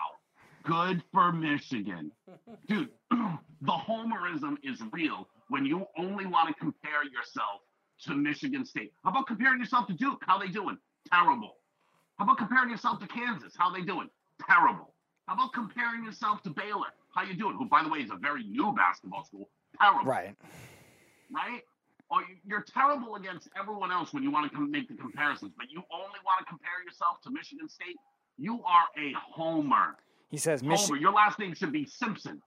Good 0.65 1.02
for 1.12 1.33
Michigan. 1.33 2.10
Dude, 2.68 2.89
the 3.10 3.73
homerism 3.73 4.57
is 4.62 4.81
real 4.93 5.28
when 5.49 5.65
you 5.67 5.86
only 5.99 6.26
want 6.26 6.49
to 6.49 6.55
compare 6.55 7.05
yourself 7.05 7.60
to 8.02 8.15
Michigan 8.15 8.65
State. 8.65 8.93
How 9.05 9.10
about 9.10 9.26
comparing 9.26 9.60
yourself 9.60 9.86
to 9.89 9.93
Duke? 9.93 10.23
How 10.26 10.39
they 10.39 10.49
doing? 10.49 10.78
Terrible. 11.12 11.57
How 12.18 12.25
about 12.25 12.39
comparing 12.39 12.70
yourself 12.70 12.99
to 13.01 13.07
Kansas? 13.07 13.55
How 13.59 13.70
they 13.70 13.83
doing? 13.83 14.09
Terrible. 14.47 14.94
How 15.28 15.34
about 15.34 15.52
comparing 15.52 16.05
yourself 16.05 16.43
to 16.43 16.51
Baylor? 16.51 16.89
How 17.15 17.23
you 17.23 17.34
doing? 17.34 17.57
Who, 17.57 17.67
by 17.67 17.83
the 17.83 17.89
way, 17.89 17.99
is 17.99 18.10
a 18.10 18.17
very 18.17 18.44
new 18.44 18.73
basketball 18.75 19.25
school. 19.25 19.49
Terrible 19.81 20.05
Right. 20.05 20.34
right? 21.31 21.62
Or 22.10 22.23
you- 22.23 22.39
you're 22.44 22.62
terrible 22.62 23.17
against 23.17 23.49
everyone 23.57 23.91
else 23.91 24.12
when 24.12 24.23
you 24.23 24.31
want 24.31 24.51
to 24.51 24.57
com- 24.57 24.70
make 24.70 24.89
the 24.89 24.94
comparisons, 24.97 25.52
but 25.57 25.70
you 25.70 25.83
only 25.91 26.18
want 26.25 26.39
to 26.41 26.44
compare 26.44 26.83
yourself 26.84 27.20
to 27.23 27.31
Michigan 27.31 27.68
State. 27.68 27.97
You 28.36 28.62
are 28.65 28.86
a 28.97 29.12
homer. 29.12 29.97
He 30.31 30.39
says 30.39 30.62
Michigan. 30.62 31.01
Your 31.01 31.12
last 31.12 31.39
name 31.39 31.55
should 31.55 31.73
be 31.73 31.86
Simpson. 31.86 32.43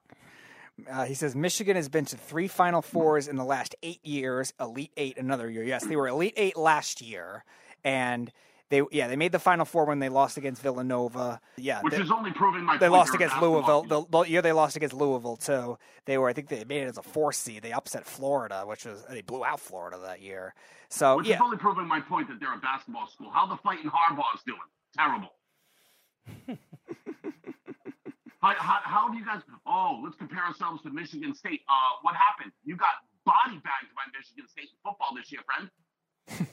Uh, 0.90 1.04
he 1.04 1.14
says 1.14 1.34
Michigan 1.34 1.76
has 1.76 1.88
been 1.88 2.04
to 2.04 2.16
three 2.16 2.48
Final 2.48 2.82
Fours 2.82 3.26
in 3.26 3.36
the 3.36 3.44
last 3.44 3.74
eight 3.82 4.04
years. 4.04 4.52
Elite 4.60 4.92
Eight 4.96 5.18
another 5.18 5.50
year. 5.50 5.64
Yes, 5.64 5.84
they 5.84 5.96
were 5.96 6.08
Elite 6.08 6.34
Eight 6.36 6.56
last 6.56 7.00
year, 7.00 7.44
and 7.82 8.30
they 8.70 8.82
yeah 8.92 9.08
they 9.08 9.16
made 9.16 9.32
the 9.32 9.38
Final 9.38 9.64
Four 9.64 9.86
when 9.86 9.98
they 9.98 10.08
lost 10.08 10.36
against 10.36 10.62
Villanova. 10.62 11.40
Yeah, 11.56 11.80
Which 11.82 11.94
they, 11.94 12.02
is 12.02 12.10
only 12.10 12.32
proving 12.32 12.64
my 12.64 12.74
they 12.74 12.86
point 12.86 12.92
lost 12.92 13.12
they're 13.12 13.26
against 13.26 13.42
Louisville. 13.42 13.82
The, 13.82 14.04
the 14.08 14.20
year 14.30 14.42
they 14.42 14.52
lost 14.52 14.76
against 14.76 14.94
Louisville 14.94 15.36
too. 15.36 15.78
They 16.04 16.16
were 16.18 16.28
I 16.28 16.32
think 16.32 16.48
they 16.48 16.64
made 16.64 16.82
it 16.82 16.88
as 16.88 16.98
a 16.98 17.02
four 17.02 17.32
seed. 17.32 17.62
They 17.62 17.72
upset 17.72 18.06
Florida, 18.06 18.62
which 18.64 18.84
was 18.84 19.04
they 19.10 19.22
blew 19.22 19.44
out 19.44 19.60
Florida 19.60 19.98
that 20.04 20.20
year. 20.20 20.54
So 20.90 21.16
Which 21.16 21.26
yeah, 21.26 21.36
is 21.36 21.42
only 21.42 21.56
proving 21.56 21.88
my 21.88 22.00
point 22.00 22.28
that 22.28 22.40
they're 22.40 22.54
a 22.54 22.58
basketball 22.58 23.08
school. 23.08 23.30
How 23.30 23.46
the 23.46 23.56
fighting 23.56 23.86
is 23.86 24.42
doing? 24.46 24.58
Terrible. 24.96 25.32
how, 28.40 28.54
how, 28.56 28.78
how 28.82 29.08
do 29.10 29.18
you 29.18 29.24
guys? 29.24 29.42
Oh, 29.66 30.00
let's 30.04 30.16
compare 30.16 30.42
ourselves 30.42 30.82
to 30.82 30.90
Michigan 30.90 31.34
State. 31.34 31.62
Uh, 31.68 31.98
what 32.02 32.14
happened? 32.14 32.52
You 32.64 32.76
got 32.76 32.90
body 33.24 33.60
bagged 33.62 33.94
by 33.94 34.02
Michigan 34.16 34.48
State 34.48 34.68
football 34.84 35.08
this 35.16 35.30
year, 35.32 35.40
friend. 35.46 36.48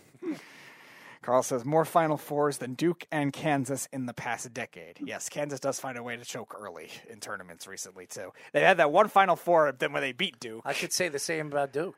Carl 1.21 1.41
says 1.41 1.65
more 1.65 1.85
Final 1.85 2.17
Fours 2.17 2.59
than 2.59 2.75
Duke 2.75 3.05
and 3.11 3.33
Kansas 3.33 3.87
in 3.91 4.05
the 4.05 4.13
past 4.13 4.53
decade. 4.53 4.99
Yes, 5.03 5.27
Kansas 5.27 5.59
does 5.59 5.79
find 5.79 5.97
a 5.97 6.03
way 6.03 6.15
to 6.15 6.23
choke 6.23 6.55
early 6.55 6.89
in 7.09 7.19
tournaments 7.19 7.65
recently 7.65 8.05
too. 8.05 8.31
They 8.53 8.61
had 8.61 8.77
that 8.77 8.91
one 8.91 9.07
Final 9.07 9.35
Four 9.35 9.71
then 9.71 9.91
when 9.91 10.03
they 10.03 10.11
beat 10.11 10.39
Duke. 10.39 10.61
I 10.65 10.73
could 10.73 10.93
say 10.93 11.09
the 11.09 11.17
same 11.17 11.47
about 11.47 11.73
Duke. 11.73 11.97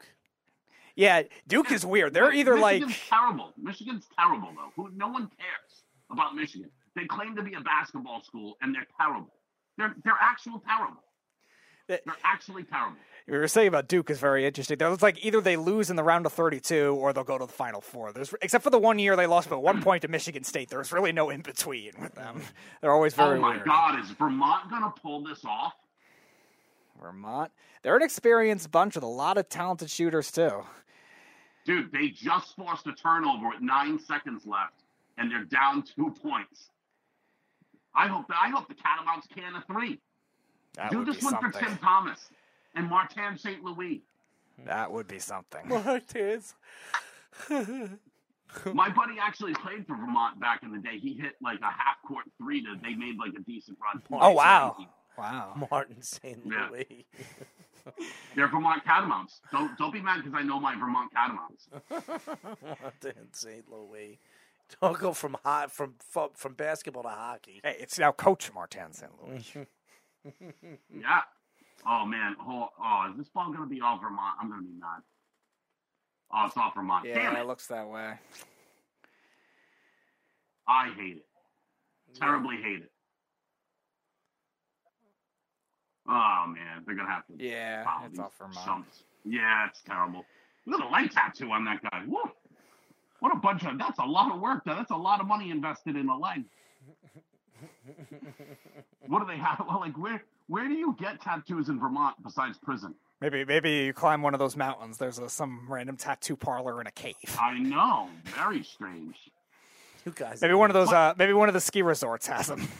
Yeah, 0.95 1.23
Duke 1.45 1.71
is 1.73 1.85
weird. 1.85 2.13
They're 2.13 2.31
either 2.33 2.57
like 2.57 2.83
terrible. 3.09 3.51
Michigan's 3.57 4.07
terrible 4.17 4.49
though. 4.55 4.71
Who 4.81 4.89
no 4.95 5.09
one 5.09 5.29
cares 5.37 5.83
about 6.09 6.33
Michigan. 6.33 6.69
They 6.95 7.05
claim 7.05 7.35
to 7.35 7.43
be 7.43 7.53
a 7.53 7.61
basketball 7.61 8.23
school 8.23 8.55
and 8.61 8.73
they're 8.73 8.87
terrible. 8.97 9.33
They're 9.77 9.95
they're 10.03 10.17
actual 10.19 10.61
terrible. 10.67 11.03
They're 11.87 12.01
actually 12.23 12.63
terrible. 12.63 12.97
We 13.27 13.37
were 13.37 13.47
saying 13.47 13.67
about 13.67 13.87
Duke 13.87 14.09
is 14.09 14.19
very 14.19 14.45
interesting. 14.45 14.77
It's 14.79 15.03
like 15.03 15.23
either 15.23 15.41
they 15.41 15.57
lose 15.57 15.89
in 15.89 15.97
the 15.97 16.03
round 16.03 16.25
of 16.25 16.31
32 16.31 16.95
or 16.95 17.11
they'll 17.11 17.25
go 17.25 17.37
to 17.37 17.45
the 17.45 17.51
Final 17.51 17.81
Four. 17.81 18.13
There's 18.13 18.33
except 18.41 18.63
for 18.63 18.69
the 18.69 18.79
one 18.79 18.99
year 18.99 19.15
they 19.15 19.27
lost 19.27 19.49
by 19.49 19.57
one 19.57 19.81
point 19.81 20.03
to 20.03 20.07
Michigan 20.07 20.43
State. 20.43 20.69
There's 20.69 20.91
really 20.91 21.11
no 21.11 21.29
in 21.29 21.41
between 21.41 21.91
with 21.99 22.15
them. 22.15 22.41
They're 22.81 22.91
always 22.91 23.13
very. 23.13 23.37
oh 23.37 23.41
my 23.41 23.51
weird. 23.51 23.65
God, 23.65 23.99
is 23.99 24.09
Vermont 24.11 24.69
gonna 24.69 24.93
pull 25.01 25.23
this 25.23 25.43
off? 25.45 25.73
Vermont. 27.01 27.51
They're 27.83 27.95
an 27.95 28.01
experienced 28.01 28.71
bunch 28.71 28.95
with 28.95 29.03
a 29.03 29.07
lot 29.07 29.37
of 29.37 29.49
talented 29.49 29.89
shooters 29.89 30.31
too. 30.31 30.63
Dude, 31.65 31.91
they 31.91 32.07
just 32.07 32.55
forced 32.55 32.87
a 32.87 32.93
turnover 32.93 33.49
with 33.49 33.61
nine 33.61 33.99
seconds 33.99 34.45
left, 34.45 34.83
and 35.17 35.29
they're 35.29 35.43
down 35.43 35.83
two 35.83 36.13
points. 36.21 36.69
I 37.97 38.07
hope 38.07 38.25
I 38.29 38.49
hope 38.49 38.67
the 38.67 38.75
Catamounts 38.75 39.27
can 39.33 39.55
a 39.55 39.63
three. 39.65 39.99
That 40.75 40.91
Do 40.91 40.99
would 40.99 41.07
this 41.07 41.17
be 41.17 41.25
one 41.25 41.51
for. 41.51 41.59
Tim 41.59 41.77
Thomas 41.77 42.29
and 42.75 42.87
Martin 42.87 43.37
St. 43.37 43.63
Louis. 43.63 44.03
That 44.65 44.91
would 44.91 45.07
be 45.07 45.19
something. 45.19 45.67
Martins. 45.67 46.53
My 48.73 48.89
buddy 48.89 49.15
actually 49.21 49.53
played 49.55 49.85
for 49.85 49.95
Vermont 49.97 50.39
back 50.39 50.63
in 50.63 50.71
the 50.71 50.79
day. 50.79 50.99
He 50.99 51.13
hit 51.15 51.33
like 51.41 51.59
a 51.61 51.65
half 51.65 52.01
court 52.07 52.25
three 52.37 52.61
that 52.61 52.81
they 52.81 52.93
made 52.95 53.17
like 53.17 53.33
a 53.37 53.41
decent 53.41 53.77
run. 53.83 54.01
Oh 54.21 54.31
wow, 54.31 54.77
wow. 55.17 55.67
Martin 55.71 56.01
St. 56.01 56.39
Yeah. 56.45 56.69
Louis. 56.71 57.05
They're 58.35 58.47
Vermont 58.47 58.83
Catamounts. 58.85 59.41
Don't 59.51 59.77
don't 59.77 59.91
be 59.93 60.01
mad 60.01 60.23
because 60.23 60.33
I 60.37 60.43
know 60.43 60.59
my 60.59 60.75
Vermont 60.75 61.11
Catamounts. 61.13 61.67
Martin 62.81 63.27
St. 63.31 63.65
Louis. 63.71 64.19
Don't 64.81 64.99
go 64.99 65.13
from 65.13 65.37
hot 65.43 65.71
from 65.71 65.95
from, 65.99 66.29
from 66.35 66.53
basketball 66.53 67.03
to 67.03 67.09
hockey. 67.09 67.61
Hey, 67.63 67.77
it's 67.79 67.97
now 67.97 68.11
Coach 68.11 68.53
Martin 68.53 68.91
St. 68.93 69.11
Louis. 69.25 69.53
Yeah. 70.93 71.21
Oh 71.87 72.05
man. 72.05 72.35
Oh, 72.41 72.67
oh, 72.83 73.07
is 73.11 73.17
this 73.17 73.29
ball 73.29 73.53
gonna 73.53 73.65
be 73.67 73.79
all 73.79 73.97
Vermont? 73.97 74.35
I'm 74.41 74.49
gonna 74.49 74.61
be 74.61 74.73
mad. 74.77 75.01
Oh, 76.33 76.47
it's 76.47 76.57
all 76.57 76.71
Vermont. 76.75 77.05
Damn 77.05 77.15
yeah, 77.15 77.37
it. 77.37 77.41
it 77.43 77.47
looks 77.47 77.67
that 77.67 77.87
way. 77.87 78.15
I 80.67 80.89
hate 80.89 81.17
it. 81.17 81.25
Terribly 82.19 82.57
hate 82.57 82.81
it. 82.81 82.91
Oh 86.09 86.45
man, 86.47 86.83
they're 86.85 86.95
gonna 86.95 87.09
have 87.09 87.25
to. 87.27 87.33
Yeah, 87.37 87.85
it's 88.05 88.19
all 88.19 88.25
off 88.25 88.37
Vermont. 88.37 88.65
chumps. 88.65 89.03
Yeah, 89.23 89.67
it's 89.69 89.81
terrible. 89.81 90.25
Look 90.65 90.81
at 90.81 90.87
the 90.87 90.91
leg 90.93 91.11
tattoo 91.11 91.51
on 91.51 91.63
that 91.65 91.81
guy. 91.83 92.03
Woo. 92.05 92.19
What 93.19 93.35
a 93.35 93.39
bunch 93.39 93.63
of. 93.63 93.77
That's 93.77 93.99
a 93.99 94.05
lot 94.05 94.31
of 94.33 94.39
work. 94.39 94.63
Though. 94.65 94.75
That's 94.75 94.91
a 94.91 94.95
lot 94.95 95.19
of 95.21 95.27
money 95.27 95.51
invested 95.51 95.95
in 95.95 96.09
a 96.09 96.17
leg. 96.17 96.43
What 99.07 99.19
do 99.19 99.25
they 99.25 99.37
have? 99.37 99.63
Well, 99.67 99.79
like 99.79 99.97
where 99.97 100.21
where 100.47 100.67
do 100.67 100.73
you 100.73 100.95
get 100.99 101.21
tattoos 101.21 101.69
in 101.69 101.79
Vermont 101.79 102.15
besides 102.23 102.57
prison? 102.57 102.93
Maybe 103.21 103.45
maybe 103.45 103.71
you 103.71 103.93
climb 103.93 104.21
one 104.21 104.33
of 104.33 104.39
those 104.39 104.55
mountains. 104.55 104.97
There's 104.97 105.17
a, 105.17 105.29
some 105.29 105.65
random 105.67 105.97
tattoo 105.97 106.35
parlor 106.35 106.79
in 106.81 106.87
a 106.87 106.91
cave. 106.91 107.15
I 107.39 107.57
know. 107.57 108.09
Very 108.35 108.63
strange. 108.63 109.15
You 110.05 110.11
guys. 110.15 110.41
Maybe 110.41 110.53
one 110.53 110.69
of 110.69 110.73
those. 110.73 110.91
Uh, 110.91 111.13
maybe 111.17 111.33
one 111.33 111.47
of 111.49 111.53
the 111.53 111.61
ski 111.61 111.81
resorts 111.81 112.27
has 112.27 112.47
them. 112.47 112.67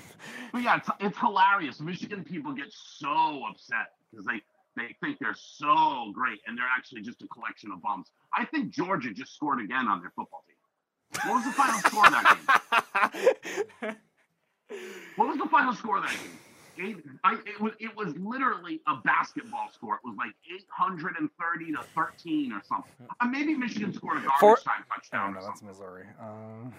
But 0.52 0.62
yeah, 0.64 0.78
it's, 0.78 0.90
it's 1.02 1.18
hilarious. 1.18 1.80
Michigan 1.82 2.24
people 2.24 2.54
get 2.54 2.68
so 2.72 3.44
upset 3.50 3.92
because 4.10 4.26
they 4.26 4.42
they 4.78 4.96
think 5.02 5.18
they're 5.20 5.36
so 5.36 6.12
great 6.14 6.40
and 6.48 6.58
they're 6.58 6.66
actually 6.78 7.02
just 7.02 7.22
a 7.22 7.28
collection 7.28 7.72
of 7.72 7.82
bums. 7.82 8.12
I 8.34 8.46
think 8.46 8.70
Georgia 8.70 9.12
just 9.14 9.36
scored 9.36 9.60
again 9.62 9.88
on 9.88 10.00
their 10.02 10.12
football 10.16 10.44
team. 10.48 10.56
What 11.30 11.36
was 11.38 11.46
the 11.46 11.52
final 11.52 11.80
score 11.80 12.06
of 12.06 12.12
that 12.12 13.14
game? 13.82 13.96
What 15.16 15.30
was 15.30 15.38
the 15.38 15.48
final 15.50 15.74
score 15.74 15.98
of 15.98 16.04
that 16.04 16.12
game? 16.12 16.32
Eight, 16.80 16.98
I, 17.24 17.34
it 17.48 17.60
was 17.60 17.74
it 17.80 17.96
was 17.98 18.16
literally 18.18 18.82
a 18.86 18.98
basketball 18.98 19.70
score. 19.74 19.96
It 19.96 20.02
was 20.08 20.16
like 20.16 20.34
830 20.54 21.72
to 21.72 21.80
13 21.96 22.52
or 22.52 22.62
something. 22.64 22.92
Uh, 23.20 23.26
maybe 23.26 23.56
Michigan 23.56 23.92
scored 23.94 24.18
a 24.18 24.22
garbage 24.22 24.40
For- 24.40 24.58
time 24.58 24.84
touchdown. 24.94 25.34
no, 25.34 25.42
that's 25.42 25.64
Missouri. 25.64 26.04
Uh, 26.22 26.70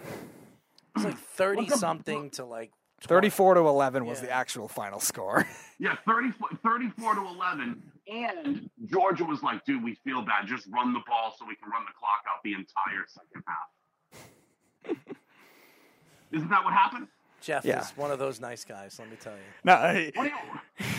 It's 0.94 1.04
like 1.04 1.18
thirty 1.18 1.68
something 1.70 2.30
to 2.30 2.44
like 2.44 2.70
34 3.02 3.54
to 3.54 3.60
11 3.60 4.04
was 4.06 4.20
the 4.20 4.30
actual 4.30 4.68
final 4.68 5.00
score. 5.00 5.46
Yeah, 5.80 5.94
30, 6.08 6.32
34 6.64 7.14
to 7.14 7.20
11. 7.20 7.80
And 8.12 8.68
Georgia 8.86 9.22
was 9.24 9.44
like, 9.44 9.64
dude, 9.64 9.84
we 9.84 9.94
feel 10.02 10.22
bad. 10.22 10.44
Just 10.48 10.66
run 10.72 10.92
the 10.92 10.98
ball 11.06 11.32
so 11.38 11.44
we 11.46 11.54
can 11.54 11.70
run 11.70 11.82
the 11.86 11.92
clock 11.96 12.24
out 12.28 12.42
the 12.42 12.54
entire 12.54 13.06
second 13.06 13.44
half. 13.46 14.98
Isn't 16.32 16.48
that 16.50 16.64
what 16.64 16.72
happened? 16.74 17.06
Jeff 17.40 17.64
Yeah. 17.64 17.80
is 17.80 17.90
one 17.90 18.10
of 18.10 18.18
those 18.18 18.40
nice 18.40 18.64
guys. 18.64 18.98
Let 18.98 19.08
me 19.08 19.16
tell 19.20 19.34
you. 19.34 19.38
no, 19.62 19.76
he- 19.94 20.10
What 20.16 20.32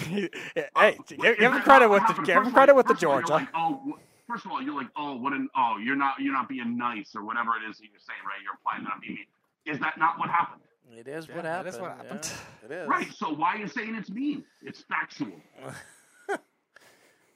you, 0.09 0.29
hey, 0.77 0.97
give, 1.09 1.37
give 1.37 1.53
him 1.53 1.61
credit 1.61 1.89
with 1.89 2.03
the 2.07 2.13
give 2.23 2.41
him 2.43 2.53
credit 2.53 2.73
with 2.73 2.87
the 2.87 2.93
first 2.93 3.03
of 3.03 3.09
all, 3.09 3.15
you're 3.17 3.27
Georgia. 3.27 3.33
like, 3.33 3.49
oh, 3.53 3.81
wh- 3.85 4.31
first 4.31 4.45
of 4.45 4.51
all, 4.53 4.61
you're 4.61 4.75
like, 4.75 4.87
oh, 4.95 5.17
what 5.17 5.33
an, 5.33 5.49
oh, 5.57 5.75
you're 5.83 5.97
not, 5.97 6.13
you're 6.21 6.31
not 6.31 6.47
being 6.47 6.77
nice 6.77 7.13
or 7.17 7.25
whatever 7.25 7.51
it 7.61 7.69
is 7.69 7.77
that 7.79 7.83
you're 7.91 7.99
saying, 7.99 8.19
right? 8.25 8.39
You're 8.41 8.53
applying 8.53 8.85
that 8.85 8.93
on 8.93 8.99
me. 9.01 9.27
Is 9.65 9.77
that 9.79 9.97
not 9.99 10.17
what 10.17 10.29
happened? 10.29 10.61
It 10.97 11.07
is 11.07 11.27
Yeah, 11.27 11.35
what 11.35 11.45
happened. 11.45 11.75
is 11.75 11.79
what 11.79 11.91
happened. 11.97 12.31
Yeah, 12.61 12.65
it 12.77 12.81
is. 12.83 12.87
Right. 12.89 13.11
So 13.13 13.33
why 13.33 13.55
are 13.55 13.57
you 13.57 13.67
saying 13.67 13.95
it's 13.95 14.09
mean? 14.09 14.43
It's 14.61 14.81
factual. 14.81 15.31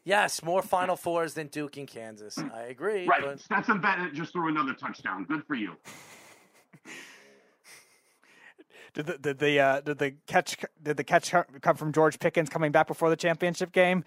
Yes, 0.06 0.44
more 0.44 0.62
Final 0.62 0.98
Fours 0.98 1.34
than 1.34 1.48
Duke 1.48 1.78
and 1.78 1.88
Kansas. 1.88 2.38
I 2.38 2.64
agree. 2.64 3.08
Right. 3.08 3.22
But 3.24 3.40
Stetson 3.40 3.80
Bennett 3.80 4.14
just 4.14 4.34
threw 4.34 4.50
another 4.50 4.74
touchdown. 4.74 5.24
Good 5.24 5.46
for 5.48 5.56
you. 5.56 5.78
Did 8.94 9.06
the 9.06 9.18
did 9.18 9.40
the 9.40 9.60
uh, 9.62 9.80
did 9.82 9.98
the 10.00 10.12
catch 10.28 10.58
did 10.84 10.98
the 10.98 11.04
catch 11.06 11.32
come 11.62 11.76
from 11.78 11.94
George 11.94 12.20
Pickens 12.20 12.50
coming 12.50 12.72
back 12.74 12.88
before 12.88 13.10
the 13.10 13.16
championship 13.16 13.72
game? 13.72 14.04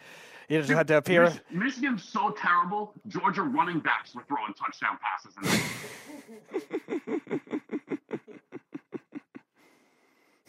He 0.48 0.56
just 0.58 0.68
had 0.70 0.86
to 0.88 0.98
appear. 0.98 1.24
Mich- 1.24 1.40
Michigan's 1.50 2.04
so 2.04 2.30
terrible. 2.40 2.92
Georgia 3.08 3.42
running 3.42 3.80
backs 3.80 4.14
were 4.14 4.22
throwing 4.28 4.52
touchdown 4.54 4.98
passes. 5.02 5.34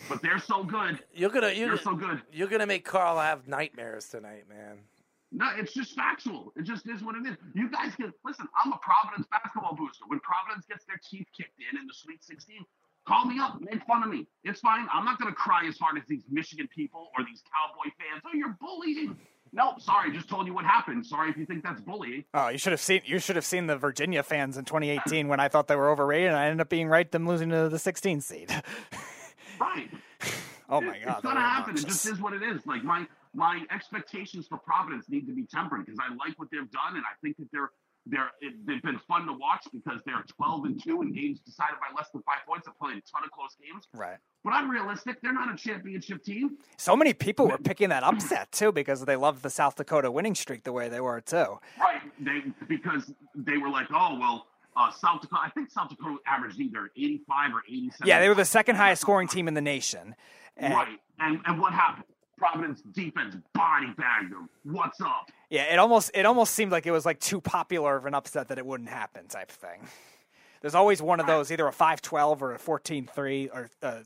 In 0.09 0.13
but 0.13 0.21
they're 0.21 0.39
so 0.39 0.63
good. 0.63 0.99
you're 1.13 1.29
gonna 1.29 1.51
you're, 1.51 1.69
They're 1.69 1.77
so 1.77 1.95
good. 1.95 2.21
you're 2.31 2.47
gonna 2.47 2.65
make 2.65 2.85
Carl 2.85 3.19
have 3.19 3.47
nightmares 3.47 4.07
tonight, 4.09 4.45
man. 4.49 4.79
No, 5.31 5.49
it's 5.57 5.73
just 5.73 5.93
factual. 5.93 6.53
It 6.55 6.63
just 6.63 6.87
is 6.87 7.03
what 7.03 7.15
it 7.15 7.27
is. 7.27 7.35
You 7.53 7.69
guys 7.69 7.93
can 7.95 8.13
listen. 8.23 8.47
I'm 8.63 8.71
a 8.71 8.77
Providence 8.77 9.27
basketball 9.29 9.75
booster. 9.75 10.05
When 10.07 10.19
Providence 10.21 10.65
gets 10.67 10.85
their 10.85 10.99
teeth 11.09 11.27
kicked 11.35 11.59
in 11.59 11.77
in 11.77 11.85
the 11.85 11.93
Sweet 11.93 12.23
16, 12.23 12.63
call 13.05 13.25
me 13.25 13.37
up, 13.37 13.59
make 13.59 13.83
fun 13.85 14.03
of 14.03 14.09
me. 14.09 14.25
It's 14.45 14.61
fine. 14.61 14.87
I'm 14.91 15.03
not 15.03 15.19
going 15.19 15.29
to 15.29 15.35
cry 15.35 15.67
as 15.67 15.77
hard 15.77 15.97
as 15.97 16.05
these 16.07 16.23
Michigan 16.31 16.69
people 16.73 17.09
or 17.17 17.25
these 17.25 17.43
Cowboy 17.43 17.91
fans. 17.99 18.23
Oh, 18.25 18.37
you're 18.37 18.55
bullying. 18.61 19.17
Nope, 19.51 19.81
sorry. 19.81 20.13
Just 20.13 20.29
told 20.29 20.47
you 20.47 20.53
what 20.53 20.63
happened. 20.63 21.05
Sorry 21.05 21.29
if 21.29 21.35
you 21.35 21.45
think 21.45 21.61
that's 21.61 21.81
bullying. 21.81 22.23
Oh, 22.33 22.47
you 22.47 22.57
should 22.57 22.71
have 22.71 22.79
seen 22.81 23.01
you 23.05 23.19
should 23.19 23.35
have 23.35 23.45
seen 23.45 23.67
the 23.67 23.75
Virginia 23.77 24.23
fans 24.23 24.55
in 24.57 24.63
2018 24.63 25.27
when 25.27 25.41
I 25.41 25.49
thought 25.49 25.67
they 25.67 25.75
were 25.75 25.89
overrated, 25.89 26.29
and 26.29 26.37
I 26.37 26.45
ended 26.45 26.61
up 26.61 26.69
being 26.69 26.87
right, 26.87 27.09
them 27.11 27.27
losing 27.27 27.49
to 27.49 27.67
the 27.67 27.79
16 27.79 28.21
seed. 28.21 28.49
Right. 29.59 29.89
oh 30.69 30.81
my 30.81 30.99
god, 30.99 31.13
it's 31.13 31.21
gonna 31.21 31.39
happen. 31.39 31.75
It 31.75 31.85
just 31.85 32.05
is 32.07 32.19
what 32.19 32.33
it 32.33 32.43
is. 32.43 32.65
Like 32.65 32.83
my 32.83 33.05
my 33.33 33.63
expectations 33.71 34.47
for 34.47 34.57
Providence 34.57 35.09
need 35.09 35.27
to 35.27 35.33
be 35.33 35.45
tempered 35.45 35.85
because 35.85 35.99
I 35.99 36.13
like 36.15 36.37
what 36.39 36.49
they've 36.51 36.71
done, 36.71 36.95
and 36.95 37.03
I 37.03 37.15
think 37.21 37.37
that 37.37 37.47
they're 37.51 37.71
they're 38.09 38.31
it, 38.41 38.65
they've 38.65 38.81
been 38.81 38.99
fun 39.07 39.25
to 39.27 39.33
watch 39.33 39.67
because 39.71 40.01
they're 40.05 40.23
12 40.27 40.65
and 40.65 40.83
two 40.83 41.01
in 41.01 41.13
games 41.13 41.39
decided 41.39 41.75
by 41.79 41.95
less 41.95 42.09
than 42.11 42.21
five 42.23 42.39
points. 42.47 42.65
They're 42.65 42.73
playing 42.79 42.97
a 42.97 43.11
ton 43.11 43.23
of 43.25 43.31
close 43.31 43.55
games. 43.61 43.87
Right. 43.93 44.17
But 44.43 44.53
I'm 44.53 44.69
realistic. 44.69 45.21
They're 45.21 45.33
not 45.33 45.53
a 45.53 45.57
championship 45.57 46.23
team. 46.23 46.57
So 46.77 46.95
many 46.95 47.13
people 47.13 47.47
were 47.47 47.57
picking 47.57 47.89
that 47.89 48.03
upset 48.03 48.51
too 48.51 48.71
because 48.71 49.05
they 49.05 49.15
loved 49.15 49.43
the 49.43 49.49
South 49.49 49.75
Dakota 49.75 50.09
winning 50.09 50.35
streak 50.35 50.63
the 50.63 50.71
way 50.71 50.89
they 50.89 51.01
were 51.01 51.21
too. 51.21 51.59
Right. 51.79 52.01
They 52.19 52.43
because 52.67 53.11
they 53.35 53.57
were 53.57 53.69
like, 53.69 53.87
oh 53.93 54.17
well, 54.19 54.47
uh, 54.77 54.91
South 54.91 55.21
Dakota. 55.21 55.41
I 55.43 55.49
think 55.49 55.71
South 55.71 55.89
Dakota 55.89 56.17
averaged 56.25 56.59
either 56.59 56.89
85 56.95 57.53
or 57.53 57.63
87. 57.67 58.07
Yeah, 58.07 58.19
they 58.19 58.29
were 58.29 58.35
the 58.35 58.45
second 58.45 58.75
highest 58.75 59.01
scoring 59.01 59.27
team 59.27 59.47
in 59.47 59.53
the 59.53 59.61
nation. 59.61 60.15
And, 60.55 60.73
right. 60.73 60.99
And 61.19 61.39
and 61.45 61.59
what 61.59 61.73
happened? 61.73 62.05
Providence 62.37 62.81
defense 62.93 63.35
body 63.53 63.87
bagged 63.97 64.31
them. 64.31 64.47
What's 64.63 65.01
up? 65.01 65.31
Yeah, 65.49 65.63
it 65.63 65.79
almost 65.79 66.11
it 66.13 66.25
almost 66.25 66.53
seemed 66.53 66.71
like 66.71 66.85
it 66.85 66.91
was 66.91 67.05
like 67.05 67.19
too 67.19 67.41
popular 67.41 67.95
of 67.95 68.05
an 68.05 68.13
upset 68.13 68.49
that 68.49 68.59
it 68.59 68.65
wouldn't 68.65 68.89
happen 68.89 69.27
type 69.27 69.49
thing. 69.49 69.87
There's 70.61 70.75
always 70.75 71.01
one 71.01 71.19
of 71.19 71.27
those, 71.27 71.51
either 71.51 71.67
a 71.67 71.71
5-12 71.71 72.41
or 72.41 72.53
a 72.53 72.57
14-3 72.57 73.49
or 73.53 73.69
uh, 73.83 73.99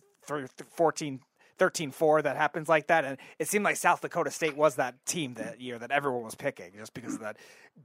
14 0.70 1.20
13-4 1.62 2.24
that 2.24 2.38
happens 2.38 2.68
like 2.68 2.88
that 2.88 3.06
and 3.06 3.18
it 3.38 3.48
seemed 3.48 3.64
like 3.64 3.76
South 3.76 4.02
Dakota 4.02 4.32
State 4.32 4.58
was 4.58 4.76
that 4.76 5.06
team 5.06 5.36
that 5.36 5.62
year 5.62 5.78
that 5.78 5.92
everyone 5.92 6.24
was 6.24 6.34
picking 6.34 6.72
just 6.76 6.94
because 6.96 7.14
of 7.14 7.20
that 7.20 7.38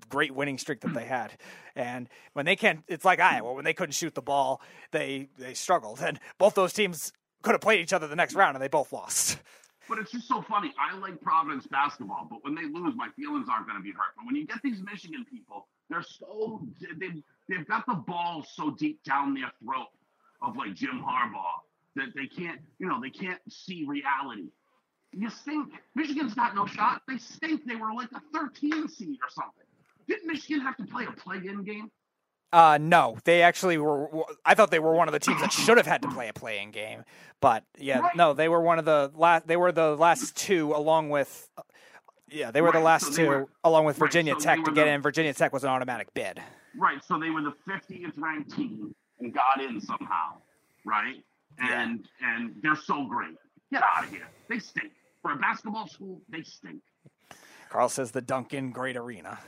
great 0.08 0.34
winning 0.34 0.56
streak 0.56 0.80
that 0.80 0.94
they 0.94 1.04
had. 1.04 1.32
And 1.74 2.08
when 2.32 2.46
they 2.46 2.56
can't 2.56 2.82
it's 2.88 3.04
like 3.04 3.20
Iowa 3.20 3.52
when 3.52 3.64
they 3.64 3.74
couldn't 3.74 3.92
shoot 3.92 4.14
the 4.14 4.22
ball, 4.22 4.62
they 4.92 5.28
they 5.38 5.52
struggled 5.52 6.00
and 6.00 6.18
both 6.38 6.54
those 6.54 6.72
teams 6.72 7.12
could 7.42 7.52
have 7.52 7.60
played 7.60 7.80
each 7.80 7.92
other 7.92 8.06
the 8.08 8.16
next 8.16 8.34
round 8.34 8.56
and 8.56 8.62
they 8.62 8.68
both 8.68 8.92
lost. 8.92 9.38
But 9.88 9.98
it's 9.98 10.10
just 10.10 10.26
so 10.26 10.42
funny. 10.42 10.72
I 10.80 10.96
like 10.98 11.20
Providence 11.20 11.66
basketball, 11.66 12.26
but 12.28 12.42
when 12.42 12.54
they 12.56 12.64
lose, 12.64 12.94
my 12.96 13.08
feelings 13.14 13.46
aren't 13.48 13.68
going 13.68 13.78
to 13.78 13.84
be 13.84 13.92
hurt. 13.92 14.16
But 14.16 14.26
when 14.26 14.34
you 14.34 14.44
get 14.44 14.60
these 14.64 14.82
Michigan 14.82 15.24
people, 15.30 15.68
they're 15.90 16.02
so 16.02 16.66
they've 16.98 17.22
they've 17.48 17.66
got 17.68 17.86
the 17.86 17.94
ball 17.94 18.44
so 18.54 18.70
deep 18.70 19.04
down 19.04 19.34
their 19.34 19.52
throat 19.62 19.88
of 20.42 20.56
like 20.56 20.74
Jim 20.74 21.04
Harbaugh 21.06 21.60
that 21.96 22.14
they 22.14 22.26
can't 22.26 22.60
you 22.78 22.86
know 22.88 23.00
they 23.00 23.10
can't 23.10 23.40
see 23.48 23.84
reality. 23.86 24.48
You 25.12 25.30
stink. 25.30 25.72
Michigan's 25.94 26.34
got 26.34 26.54
no 26.54 26.66
shot. 26.66 27.02
They 27.08 27.16
stink. 27.18 27.64
They 27.66 27.76
were 27.76 27.92
like 27.94 28.10
a 28.12 28.20
13 28.34 28.86
seed 28.88 29.18
or 29.22 29.28
something. 29.30 29.64
Didn't 30.08 30.26
Michigan 30.26 30.60
have 30.60 30.76
to 30.76 30.84
play 30.84 31.06
a 31.06 31.12
play-in 31.12 31.64
game? 31.64 31.90
Uh, 32.52 32.78
no, 32.80 33.16
they 33.24 33.42
actually 33.42 33.78
were. 33.78 34.08
I 34.44 34.54
thought 34.54 34.70
they 34.70 34.78
were 34.78 34.92
one 34.94 35.08
of 35.08 35.12
the 35.12 35.18
teams 35.18 35.40
that 35.40 35.52
should 35.64 35.78
have 35.78 35.86
had 35.86 36.02
to 36.02 36.08
play 36.08 36.28
a 36.28 36.32
play-in 36.32 36.70
game, 36.70 37.02
but 37.40 37.64
yeah, 37.78 37.98
Right. 38.00 38.14
no, 38.16 38.34
they 38.34 38.48
were 38.48 38.60
one 38.60 38.78
of 38.78 38.84
the 38.84 39.10
last. 39.14 39.46
They 39.46 39.56
were 39.56 39.72
the 39.72 39.96
last 39.96 40.36
two, 40.36 40.72
along 40.74 41.10
with. 41.10 41.48
Yeah, 42.28 42.50
they 42.50 42.60
were 42.60 42.72
the 42.72 42.80
last 42.80 43.06
so 43.06 43.12
two, 43.16 43.28
were- 43.28 43.48
along 43.64 43.84
with 43.84 43.98
right, 43.98 44.06
Virginia 44.08 44.34
so 44.34 44.40
Tech 44.40 44.64
to 44.64 44.72
get 44.72 44.84
the- 44.84 44.90
in. 44.90 45.00
Virginia 45.02 45.32
Tech 45.32 45.52
was 45.52 45.64
an 45.64 45.70
automatic 45.70 46.12
bid. 46.12 46.42
Right. 46.76 47.02
So 47.04 47.18
they 47.18 47.30
were 47.30 47.42
the 47.42 47.54
50th 47.68 48.18
ranked 48.18 48.54
team 48.54 48.94
and 49.20 49.32
got 49.32 49.60
in 49.62 49.80
somehow. 49.80 50.38
Right. 50.84 51.24
And 51.58 52.06
and 52.22 52.54
they're 52.62 52.76
so 52.76 53.06
great. 53.06 53.36
Get 53.72 53.82
out 53.82 54.04
of 54.04 54.10
here. 54.10 54.28
They 54.48 54.58
stink. 54.58 54.92
For 55.22 55.32
a 55.32 55.36
basketball 55.36 55.88
school, 55.88 56.20
they 56.28 56.42
stink. 56.42 56.82
Carl 57.68 57.88
says 57.88 58.12
the 58.12 58.20
Duncan 58.20 58.70
Great 58.70 58.96
Arena. 58.96 59.38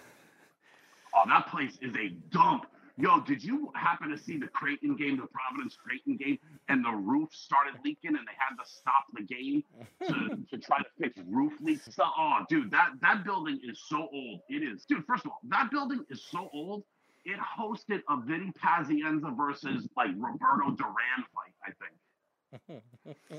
Oh, 1.14 1.22
that 1.28 1.46
place 1.48 1.78
is 1.80 1.94
a 1.96 2.08
dump. 2.30 2.66
Yo, 3.00 3.20
did 3.20 3.44
you 3.44 3.70
happen 3.76 4.10
to 4.10 4.18
see 4.18 4.38
the 4.38 4.48
Creighton 4.48 4.96
game, 4.96 5.16
the 5.16 5.26
Providence 5.28 5.76
Creighton 5.76 6.16
game, 6.16 6.36
and 6.68 6.84
the 6.84 6.90
roof 6.90 7.28
started 7.32 7.74
leaking 7.84 8.16
and 8.16 8.26
they 8.26 8.34
had 8.36 8.56
to 8.60 8.68
stop 8.68 9.04
the 9.14 9.22
game 9.22 9.62
to, 10.02 10.36
to 10.50 10.58
try 10.58 10.78
to 10.78 10.84
fix 11.00 11.16
roof 11.28 11.52
leaks? 11.60 11.88
Oh, 12.00 12.40
dude, 12.48 12.72
that, 12.72 12.90
that 13.00 13.22
building 13.22 13.60
is 13.62 13.80
so 13.88 14.08
old. 14.12 14.40
It 14.48 14.64
is. 14.64 14.84
Dude, 14.84 15.04
first 15.06 15.24
of 15.24 15.30
all, 15.30 15.38
that 15.48 15.70
building 15.70 16.04
is 16.10 16.26
so 16.28 16.50
old. 16.52 16.82
It 17.24 17.38
hosted 17.38 18.02
a 18.08 18.20
Vinny 18.20 18.52
Pazienza 18.60 19.36
versus 19.36 19.86
like 19.96 20.10
Roberto 20.16 20.70
Duran 20.70 21.24
fight, 21.32 21.54
I 21.68 22.68
think. 22.68 22.82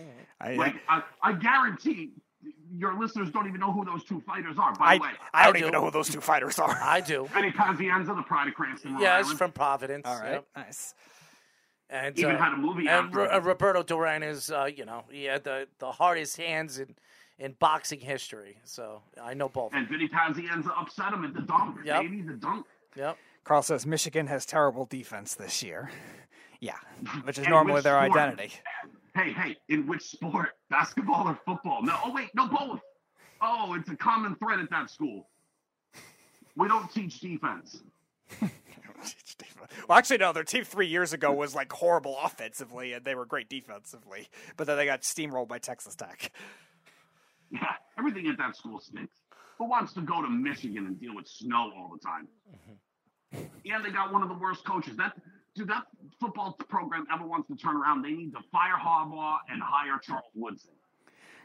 I, 0.41 0.53
Like, 0.55 0.75
I, 0.87 1.03
I 1.23 1.33
guarantee 1.33 2.11
your 2.71 2.97
listeners 2.97 3.29
don't 3.31 3.47
even 3.47 3.59
know 3.59 3.71
who 3.71 3.83
those 3.83 4.03
two 4.03 4.21
fighters 4.21 4.57
are. 4.59 4.73
By 4.75 4.85
I, 4.85 4.97
the 4.97 5.03
way, 5.03 5.09
I 5.33 5.45
don't 5.45 5.57
even 5.57 5.71
know 5.71 5.83
who 5.83 5.91
those 5.91 6.09
two 6.09 6.21
fighters 6.21 6.57
are. 6.59 6.77
I 6.81 7.01
do. 7.01 7.27
Vinny 7.33 7.51
Pazienza, 7.51 8.15
the 8.15 8.21
Pride 8.23 8.47
of 8.47 8.53
Cranston. 8.53 8.93
Rhode 8.93 9.01
Yes, 9.01 9.25
Island. 9.25 9.37
from 9.39 9.51
Providence. 9.51 10.05
All 10.07 10.19
right, 10.19 10.31
yep. 10.33 10.45
nice. 10.55 10.93
And 11.89 12.17
Even 12.19 12.35
uh, 12.35 12.37
had 12.43 12.53
a 12.53 12.57
movie 12.57 12.87
And 12.87 13.07
after 13.07 13.17
Ro- 13.17 13.29
uh, 13.35 13.39
Roberto 13.41 13.81
Duran 13.83 14.21
is, 14.21 14.51
uh, 14.51 14.65
you 14.73 14.85
know, 14.85 15.03
he 15.09 15.23
had 15.23 15.43
the, 15.43 15.67
the 15.79 15.91
hardest 15.91 16.37
hands 16.37 16.77
in, 16.77 16.95
in 17.39 17.53
boxing 17.59 17.99
history. 17.99 18.57
So 18.63 19.01
I 19.21 19.33
know 19.33 19.49
both. 19.49 19.73
And 19.73 19.89
Vinny 19.89 20.07
Pazienza 20.07 20.69
upset 20.79 21.11
him 21.13 21.25
at 21.25 21.33
the 21.33 21.41
dunk, 21.41 21.77
Yep. 21.83 22.01
baby, 22.01 22.21
the 22.21 22.33
dunk. 22.33 22.67
Yep. 22.95 23.17
Carl 23.43 23.63
says 23.63 23.87
Michigan 23.87 24.27
has 24.27 24.45
terrible 24.45 24.85
defense 24.85 25.33
this 25.33 25.63
year. 25.63 25.89
Yeah, 26.59 26.75
which 27.23 27.37
is 27.37 27.47
normally 27.47 27.81
their 27.81 28.01
sport? 28.03 28.17
identity. 28.17 28.53
Hey, 29.15 29.33
hey, 29.33 29.57
in 29.69 29.87
which 29.87 30.03
sport? 30.03 30.49
Basketball 30.69 31.27
or 31.27 31.39
football? 31.45 31.81
No, 31.83 31.97
oh 32.05 32.13
wait, 32.13 32.29
no, 32.35 32.47
both. 32.47 32.79
Oh, 33.41 33.73
it's 33.73 33.89
a 33.89 33.95
common 33.95 34.35
thread 34.35 34.59
at 34.59 34.69
that 34.69 34.89
school. 34.89 35.29
We 36.55 36.67
don't 36.67 36.91
teach 36.91 37.19
defense. 37.19 37.81
Well, 39.87 39.97
actually, 39.97 40.17
no. 40.17 40.33
Their 40.33 40.43
team 40.43 40.63
three 40.63 40.87
years 40.87 41.13
ago 41.13 41.31
was 41.33 41.55
like 41.55 41.71
horrible 41.71 42.17
offensively, 42.23 42.93
and 42.93 43.03
they 43.03 43.15
were 43.15 43.25
great 43.25 43.49
defensively. 43.49 44.27
But 44.57 44.67
then 44.67 44.77
they 44.77 44.85
got 44.85 45.01
steamrolled 45.01 45.47
by 45.47 45.57
Texas 45.57 45.95
Tech. 45.95 46.31
Yeah, 47.51 47.73
everything 47.97 48.27
at 48.27 48.37
that 48.37 48.55
school 48.55 48.79
stinks. 48.79 49.15
Who 49.57 49.65
wants 49.69 49.93
to 49.93 50.01
go 50.01 50.21
to 50.21 50.29
Michigan 50.29 50.85
and 50.85 50.99
deal 50.99 51.15
with 51.15 51.27
snow 51.27 51.71
all 51.75 51.91
the 51.91 51.99
time? 51.99 52.27
Mm-hmm. 52.53 53.73
And 53.73 53.85
they 53.85 53.91
got 53.91 54.13
one 54.13 54.21
of 54.21 54.29
the 54.29 54.35
worst 54.35 54.63
coaches. 54.63 54.95
That 54.97 55.13
dude, 55.59 55.67
that 55.67 55.83
football 56.19 56.53
program 56.69 57.05
ever 57.13 57.27
wants 57.27 57.47
to 57.49 57.55
turn 57.55 57.75
around, 57.75 58.01
they 58.01 58.11
need 58.11 58.31
to 58.31 58.39
fire 58.51 58.77
Harbaugh 58.81 59.37
and 59.49 59.61
hire 59.61 59.99
Charles 60.01 60.31
Woodson. 60.33 60.71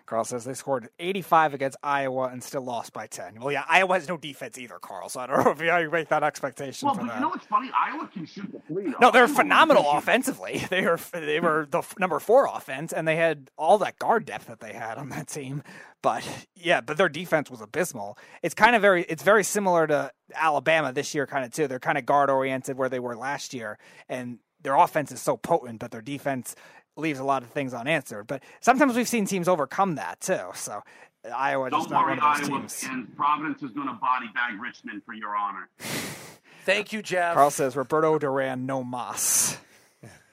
Carl 0.07 0.25
says 0.25 0.45
they 0.45 0.55
scored 0.55 0.89
85 0.99 1.55
against 1.55 1.79
Iowa 1.83 2.25
and 2.29 2.43
still 2.43 2.63
lost 2.63 2.93
by 2.93 3.07
10. 3.07 3.41
Well, 3.41 3.53
yeah, 3.53 3.65
Iowa 3.69 3.95
has 3.95 4.09
no 4.09 4.17
defense 4.19 4.59
either, 4.59 4.79
Carl. 4.79 5.09
So 5.09 5.21
I 5.21 5.27
don't 5.27 5.39
know 5.45 5.51
if 5.53 5.61
you 5.61 5.91
make 5.91 6.09
that 6.09 6.23
expectation 6.23 6.87
Well, 6.87 6.95
for 6.95 7.01
but 7.03 7.07
that. 7.09 7.15
you 7.15 7.21
know 7.23 7.29
what's 7.29 7.47
funny? 7.47 7.71
Iowa 7.75 8.09
can 8.13 8.27
shoot 8.27 8.51
the 8.53 8.61
three. 8.69 8.95
No, 9.01 9.11
they're 9.11 9.29
phenomenal 9.29 9.91
offensively. 9.93 10.63
They 10.75 10.83
were 10.83 10.99
they 11.13 11.41
were 11.41 11.67
the 11.71 11.83
number 11.99 12.19
four 12.19 12.47
offense, 12.53 12.93
and 12.93 13.07
they 13.07 13.17
had 13.17 13.51
all 13.57 13.79
that 13.79 13.99
guard 13.99 14.25
depth 14.25 14.47
that 14.47 14.61
they 14.61 14.73
had 14.73 14.99
on 14.99 15.09
that 15.11 15.29
team. 15.29 15.63
But 16.03 16.27
yeah, 16.57 16.81
but 16.81 16.97
their 16.97 17.09
defense 17.09 17.49
was 17.51 17.61
abysmal. 17.61 18.19
It's 18.43 18.55
kind 18.55 18.75
of 18.75 18.83
very 18.83 19.05
it's 19.05 19.23
very 19.23 19.45
similar 19.45 19.87
to 19.87 20.11
Alabama 20.35 20.93
this 20.93 21.15
year, 21.15 21.27
kind 21.27 21.45
of 21.45 21.53
too. 21.53 21.69
They're 21.69 21.79
kind 21.79 21.97
of 21.99 22.05
guard 22.07 22.29
oriented 22.29 22.77
where 22.77 22.89
they 22.89 22.99
were 22.99 23.17
last 23.17 23.55
year, 23.55 23.79
and 24.09 24.39
their 24.63 24.75
offense 24.75 25.13
is 25.13 25.21
so 25.21 25.37
potent, 25.37 25.79
but 25.79 25.91
their 25.93 26.01
defense 26.03 26.57
leaves 26.97 27.19
a 27.19 27.25
lot 27.25 27.43
of 27.43 27.51
things 27.51 27.75
unanswered. 27.75 28.27
But 28.27 28.43
sometimes 28.61 28.95
we've 28.97 29.09
seen 29.09 29.27
teams 29.27 29.49
overcome 29.49 29.97
that 29.97 30.21
too. 30.21 30.41
So 30.55 30.83
Iowa 31.35 31.71
just 31.71 31.89
Don't 31.89 31.93
not 31.93 32.07
worry, 32.07 32.19
one 32.19 32.33
of 32.33 32.39
those 32.41 32.49
Iowa 32.51 32.61
teams. 32.61 32.85
and 32.89 33.17
Providence 33.17 33.63
is 33.63 33.71
going 33.73 33.89
to 33.89 33.95
body 33.95 34.27
bag 34.35 34.61
Richmond 34.61 35.03
for 35.05 35.15
your 35.15 35.37
honor. 35.37 35.69
Thank 36.65 36.93
you, 36.93 37.03
Jeff. 37.03 37.35
Carl 37.35 37.51
says 37.51 37.77
Roberto 37.77 38.19
Duran, 38.19 38.65
no 38.67 38.83
mas. 38.83 39.59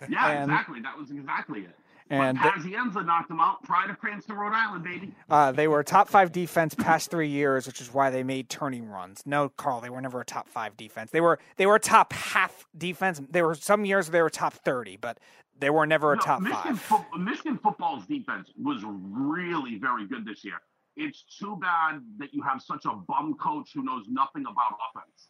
Yeah, 0.09 0.27
And- 0.29 0.51
exactly. 0.51 0.79
That 0.81 0.97
was 0.97 1.11
exactly 1.11 1.61
it. 1.61 1.75
And 2.09 2.37
but 2.41 2.55
Pazienza 2.55 3.05
knocked 3.05 3.29
them 3.29 3.39
out. 3.39 3.63
Pride 3.63 3.89
of 3.89 3.97
Cranston, 3.97 4.35
Rhode 4.35 4.51
Island, 4.51 4.83
baby. 4.83 5.13
Uh, 5.29 5.53
they 5.53 5.69
were 5.69 5.81
top 5.81 6.09
five 6.09 6.33
defense 6.33 6.75
past 6.75 7.09
three 7.09 7.29
years, 7.29 7.65
which 7.65 7.79
is 7.79 7.93
why 7.93 8.09
they 8.09 8.21
made 8.21 8.49
turning 8.49 8.89
runs. 8.89 9.23
No, 9.25 9.47
Carl, 9.47 9.79
they 9.79 9.89
were 9.89 10.01
never 10.01 10.19
a 10.19 10.25
top 10.25 10.49
five 10.49 10.75
defense. 10.75 11.11
They 11.11 11.21
were 11.21 11.39
they 11.55 11.65
were 11.65 11.75
a 11.75 11.79
top 11.79 12.11
half 12.11 12.65
defense. 12.77 13.21
There 13.29 13.45
were 13.47 13.55
some 13.55 13.85
years 13.85 14.09
they 14.09 14.21
were 14.21 14.29
top 14.29 14.51
thirty, 14.55 14.97
but 14.97 15.19
they 15.61 15.69
were 15.69 15.85
never 15.85 16.11
a 16.11 16.15
No, 16.15 16.21
top 16.21 16.41
Michigan, 16.41 16.75
five. 16.75 17.05
fo- 17.11 17.17
Michigan 17.17 17.57
football's 17.57 18.05
defense 18.07 18.51
was 18.57 18.83
really 18.83 19.77
very 19.77 20.07
good 20.07 20.25
this 20.25 20.43
year. 20.43 20.59
It's 20.97 21.23
too 21.39 21.57
bad 21.61 22.01
that 22.17 22.33
you 22.33 22.41
have 22.41 22.61
such 22.61 22.83
a 22.85 22.93
bum 22.93 23.35
coach 23.35 23.69
who 23.73 23.83
knows 23.83 24.07
nothing 24.09 24.41
about 24.41 24.77
offense. 24.89 25.29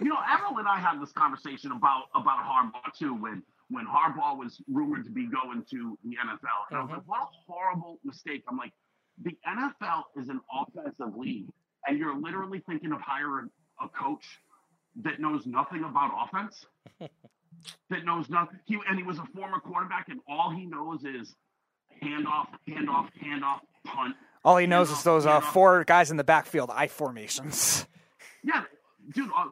You 0.00 0.08
know, 0.08 0.18
Errol 0.28 0.58
and 0.58 0.66
I 0.66 0.78
had 0.80 1.00
this 1.00 1.12
conversation 1.12 1.72
about 1.72 2.04
about 2.14 2.38
Harbaugh 2.38 2.92
too 2.98 3.14
when 3.14 3.42
when 3.68 3.86
Harbaugh 3.86 4.36
was 4.36 4.60
rumored 4.66 5.04
to 5.04 5.10
be 5.10 5.26
going 5.28 5.62
to 5.70 5.98
the 6.02 6.10
NFL, 6.10 6.70
and 6.70 6.78
I 6.78 6.82
was 6.82 6.90
like, 6.90 7.00
mm-hmm. 7.00 7.10
what 7.10 7.20
a 7.20 7.52
horrible 7.52 8.00
mistake. 8.04 8.42
I'm 8.48 8.56
like, 8.56 8.72
the 9.22 9.36
NFL 9.46 10.04
is 10.20 10.28
an 10.28 10.40
offensive 10.52 11.16
league, 11.16 11.48
and 11.86 11.98
you're 11.98 12.16
literally 12.18 12.62
thinking 12.66 12.92
of 12.92 13.00
hiring 13.00 13.48
a 13.80 13.88
coach 13.88 14.24
that 15.02 15.20
knows 15.20 15.46
nothing 15.46 15.84
about 15.84 16.10
offense 16.18 16.66
that 17.90 18.04
knows 18.04 18.28
nothing. 18.28 18.58
He 18.64 18.78
and 18.88 18.96
he 18.96 19.02
was 19.02 19.18
a 19.18 19.24
former 19.34 19.58
quarterback, 19.58 20.08
and 20.08 20.20
all 20.28 20.50
he 20.50 20.66
knows 20.66 21.04
is 21.04 21.34
handoff, 22.02 22.48
handoff, 22.68 23.08
handoff, 23.22 23.60
punt. 23.84 24.16
All 24.44 24.56
he 24.56 24.66
knows 24.66 24.90
is 24.90 25.02
those 25.04 25.24
uh, 25.24 25.40
four 25.40 25.84
guys 25.84 26.10
in 26.10 26.16
the 26.16 26.24
backfield, 26.24 26.70
I 26.72 26.88
formations. 26.88 27.86
Yeah, 28.44 28.64
dude. 29.14 29.30
Uh, 29.36 29.50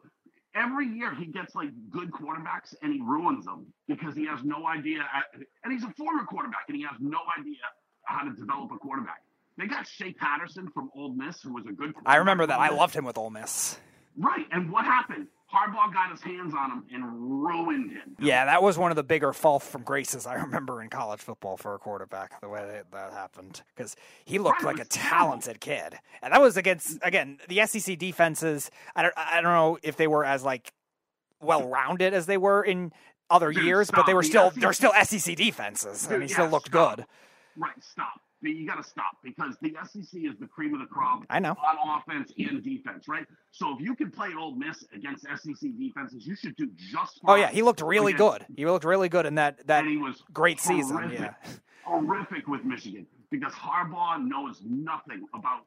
every 0.53 0.85
year 0.85 1.15
he 1.15 1.25
gets 1.25 1.55
like 1.55 1.69
good 1.89 2.11
quarterbacks, 2.11 2.75
and 2.81 2.91
he 2.91 2.99
ruins 2.99 3.45
them 3.45 3.67
because 3.87 4.15
he 4.15 4.25
has 4.25 4.43
no 4.43 4.67
idea. 4.67 4.99
And 5.63 5.71
he's 5.71 5.83
a 5.83 5.93
former 5.97 6.25
quarterback, 6.25 6.65
and 6.67 6.75
he 6.75 6.83
has 6.83 6.97
no 6.99 7.19
idea 7.39 7.55
how 8.03 8.25
to 8.25 8.35
develop 8.35 8.69
a 8.73 8.77
quarterback. 8.77 9.21
They 9.57 9.67
got 9.67 9.87
Shea 9.87 10.11
Patterson 10.11 10.69
from 10.73 10.89
Ole 10.95 11.13
Miss, 11.13 11.41
who 11.41 11.53
was 11.53 11.65
a 11.67 11.71
good. 11.71 11.93
I 12.05 12.17
remember 12.17 12.45
that. 12.47 12.59
I 12.59 12.69
loved 12.69 12.93
him 12.93 13.05
with 13.05 13.17
Ole 13.17 13.29
Miss. 13.29 13.79
Right, 14.17 14.45
and 14.51 14.69
what 14.69 14.83
happened? 14.83 15.27
Harbaugh 15.53 15.93
got 15.93 16.11
his 16.11 16.21
hands 16.21 16.53
on 16.57 16.71
him 16.71 16.83
and 16.93 17.43
ruined 17.43 17.91
him. 17.91 18.15
Yeah, 18.19 18.45
that 18.45 18.63
was 18.63 18.77
one 18.77 18.91
of 18.91 18.95
the 18.95 19.03
bigger 19.03 19.33
fall 19.33 19.59
from 19.59 19.83
graces 19.83 20.25
I 20.25 20.35
remember 20.35 20.81
in 20.81 20.89
college 20.89 21.19
football 21.19 21.57
for 21.57 21.75
a 21.75 21.79
quarterback. 21.79 22.39
The 22.41 22.49
way 22.49 22.65
that, 22.65 22.91
that 22.91 23.11
happened 23.13 23.61
because 23.75 23.95
he 24.25 24.39
looked 24.39 24.63
like 24.63 24.79
a 24.79 24.85
talented 24.85 25.59
kid, 25.59 25.95
and 26.21 26.33
that 26.33 26.41
was 26.41 26.55
against 26.57 26.99
again 27.03 27.39
the 27.49 27.65
SEC 27.65 27.97
defenses. 27.97 28.71
I 28.95 29.01
don't 29.01 29.13
I 29.17 29.41
don't 29.41 29.53
know 29.53 29.77
if 29.83 29.97
they 29.97 30.07
were 30.07 30.23
as 30.23 30.43
like 30.43 30.71
well 31.41 31.67
rounded 31.67 32.13
as 32.13 32.25
they 32.27 32.37
were 32.37 32.63
in 32.63 32.93
other 33.29 33.51
Dude, 33.51 33.63
years, 33.63 33.91
but 33.91 34.05
they 34.05 34.13
were 34.13 34.23
still 34.23 34.51
SEC 34.51 34.61
they're 34.61 34.73
still 34.73 34.93
SEC 35.03 35.35
defenses, 35.35 36.03
and 36.05 36.13
Dude, 36.13 36.21
he 36.23 36.27
still 36.29 36.47
looked 36.47 36.67
stop. 36.67 36.97
good. 36.97 37.05
Right, 37.57 37.73
stop. 37.81 38.21
You 38.43 38.65
got 38.67 38.83
to 38.83 38.83
stop 38.83 39.17
because 39.23 39.55
the 39.61 39.75
SEC 39.85 40.21
is 40.23 40.35
the 40.39 40.47
cream 40.47 40.73
of 40.73 40.79
the 40.79 40.87
crop. 40.87 41.23
I 41.29 41.39
know. 41.39 41.51
On 41.51 41.99
offense 42.01 42.33
and 42.39 42.63
defense, 42.63 43.07
right? 43.07 43.25
So 43.51 43.75
if 43.75 43.81
you 43.81 43.95
can 43.95 44.09
play 44.09 44.29
Ole 44.37 44.55
Miss 44.55 44.83
against 44.93 45.23
SEC 45.25 45.69
defenses, 45.77 46.25
you 46.25 46.35
should 46.35 46.55
do 46.55 46.67
just 46.91 47.19
Oh 47.25 47.35
yeah, 47.35 47.49
he 47.51 47.61
looked 47.61 47.81
really 47.81 48.13
against- 48.13 48.39
good. 48.39 48.57
He 48.57 48.65
looked 48.65 48.85
really 48.85 49.09
good 49.09 49.25
in 49.27 49.35
that 49.35 49.67
that 49.67 49.85
he 49.85 49.97
was 49.97 50.23
great 50.33 50.59
season. 50.59 50.97
horrific. 50.97 51.19
Yeah. 51.19 51.33
horrific 51.83 52.47
with 52.47 52.63
Michigan 52.63 53.05
because 53.29 53.53
Harbaugh 53.53 54.23
knows 54.25 54.61
nothing 54.65 55.25
about 55.33 55.61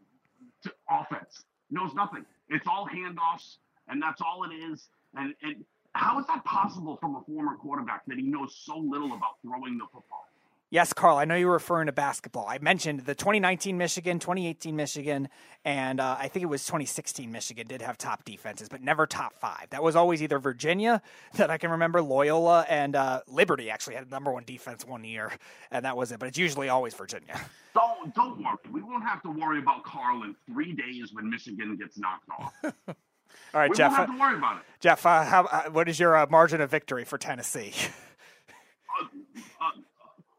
offense. 0.91 1.45
Knows 1.71 1.95
nothing. 1.95 2.25
It's 2.49 2.67
all 2.67 2.87
handoffs, 2.89 3.57
and 3.89 4.03
that's 4.03 4.21
all 4.21 4.45
it 4.45 4.55
is. 4.55 4.89
And, 5.17 5.35
and 5.43 5.65
how 5.93 6.19
is 6.19 6.27
that 6.27 6.45
possible 6.45 6.97
from 7.01 7.17
a 7.17 7.21
former 7.23 7.57
quarterback 7.57 8.05
that 8.07 8.19
he 8.19 8.25
knows 8.25 8.57
so 8.65 8.77
little 8.79 9.15
about 9.15 9.41
throwing 9.43 9.79
the 9.79 9.85
football? 9.93 10.27
Yes, 10.75 10.93
Carl, 10.93 11.19
I 11.19 11.25
know 11.25 11.37
you 11.37 11.47
were 11.47 11.53
referring 11.53 11.87
to 11.87 11.93
basketball. 11.93 12.49
I 12.49 12.59
mentioned 12.59 13.03
the 13.03 13.15
2019 13.15 13.79
Michigan, 13.79 14.19
2018 14.19 14.75
Michigan, 14.75 15.29
and 15.65 16.01
uh, 16.01 16.17
I 16.19 16.27
think 16.27 16.43
it 16.43 16.47
was 16.47 16.65
2016 16.67 17.31
Michigan 17.31 17.69
did 17.69 17.81
have 17.81 17.97
top 17.97 18.25
defenses, 18.25 18.69
but 18.69 18.83
never 18.83 19.07
top 19.07 19.35
five. 19.35 19.71
That 19.71 19.85
was 19.85 19.95
always 19.95 20.21
either 20.21 20.41
Virginia, 20.41 21.01
that 21.35 21.49
I 21.49 21.59
can 21.59 21.71
remember, 21.71 22.03
Loyola, 22.03 22.67
and 22.69 22.97
uh, 22.97 23.21
Liberty 23.29 23.71
actually 23.71 23.95
had 23.95 24.11
number 24.11 24.33
one 24.33 24.43
defense 24.45 24.85
one 24.85 25.05
year, 25.05 25.31
and 25.71 25.85
that 25.85 25.97
was 25.97 26.11
it. 26.11 26.19
But 26.19 26.27
it's 26.27 26.39
usually 26.39 26.69
always 26.69 26.93
Virginia. 26.93 27.41
Don't 27.73 28.13
don't 28.13 28.43
worry. 28.43 28.57
We 28.73 28.83
won't 28.83 29.05
have 29.05 29.23
to 29.23 29.31
worry 29.31 29.61
about 29.61 29.85
Carl 29.85 30.25
in 30.25 30.35
three 30.53 30.73
days 30.73 31.13
when 31.13 31.31
Michigan 31.31 31.77
gets 31.77 31.99
knocked 31.99 32.29
off. 32.37 32.53
All 32.65 32.95
right, 33.53 33.71
we 33.71 33.77
Jeff. 33.77 33.93
won't 33.93 34.09
have 34.09 34.17
to 34.17 34.21
worry 34.21 34.39
about 34.39 34.57
it. 34.57 34.63
Jeff, 34.81 35.07
uh, 35.07 35.23
how, 35.23 35.45
uh, 35.45 35.71
what 35.71 35.89
is 35.89 36.01
your 36.01 36.17
uh, 36.17 36.27
margin 36.29 36.61
of 36.61 36.69
victory 36.69 37.05
for 37.05 37.17
Tennessee? 37.17 37.73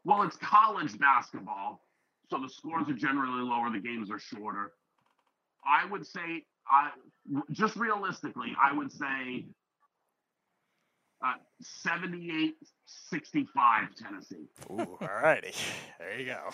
Well, 0.06 0.22
it's 0.22 0.36
college 0.36 0.96
basketball, 1.00 1.82
so 2.30 2.38
the 2.38 2.48
scores 2.48 2.88
are 2.88 2.92
generally 2.94 3.42
lower, 3.42 3.70
the 3.72 3.80
games 3.80 4.08
are 4.08 4.20
shorter. 4.20 4.70
I 5.66 5.84
would 5.84 6.06
say, 6.06 6.44
I 6.70 6.90
just 7.50 7.74
realistically, 7.74 8.54
I 8.62 8.72
would 8.72 8.92
say 8.92 9.46
uh, 11.24 11.32
78 11.60 12.54
65 12.84 13.94
Tennessee. 13.96 14.46
Ooh, 14.70 14.96
all 15.00 15.08
righty. 15.20 15.52
There 15.98 16.20
you 16.20 16.26
go. 16.26 16.50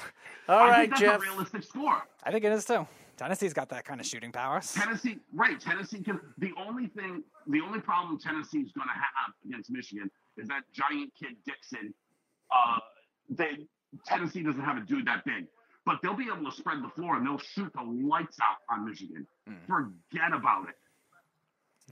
All 0.48 0.58
I 0.60 0.68
right, 0.68 0.80
think 0.80 0.90
that's 0.92 1.00
Jeff. 1.02 1.18
a 1.18 1.20
realistic 1.20 1.62
score. 1.62 2.02
I 2.24 2.32
think 2.32 2.44
it 2.44 2.52
is 2.52 2.64
too. 2.64 2.86
Tennessee's 3.18 3.52
got 3.52 3.68
that 3.68 3.84
kind 3.84 4.00
of 4.00 4.06
shooting 4.06 4.32
power. 4.32 4.62
Tennessee, 4.74 5.18
right? 5.34 5.60
Tennessee 5.60 6.02
can. 6.02 6.18
The 6.38 6.52
only 6.56 6.86
thing, 6.86 7.22
the 7.46 7.60
only 7.60 7.80
problem 7.80 8.18
Tennessee's 8.18 8.72
going 8.72 8.88
to 8.88 8.94
have 8.94 9.34
against 9.44 9.70
Michigan 9.70 10.10
is 10.38 10.48
that 10.48 10.62
giant 10.72 11.12
kid 11.20 11.36
Dixon. 11.44 11.92
Uh, 12.50 12.78
they 13.30 13.66
Tennessee 14.06 14.42
doesn't 14.42 14.60
have 14.62 14.76
a 14.76 14.80
dude 14.80 15.06
that 15.06 15.24
big, 15.24 15.46
but 15.84 15.98
they'll 16.02 16.14
be 16.16 16.28
able 16.32 16.50
to 16.50 16.56
spread 16.56 16.82
the 16.82 16.88
floor 16.88 17.16
and 17.16 17.26
they'll 17.26 17.38
shoot 17.38 17.70
the 17.74 17.82
lights 17.82 18.38
out 18.40 18.56
on 18.70 18.88
Michigan. 18.88 19.26
Hmm. 19.46 19.54
Forget 19.66 20.32
about 20.32 20.68
it. 20.68 20.74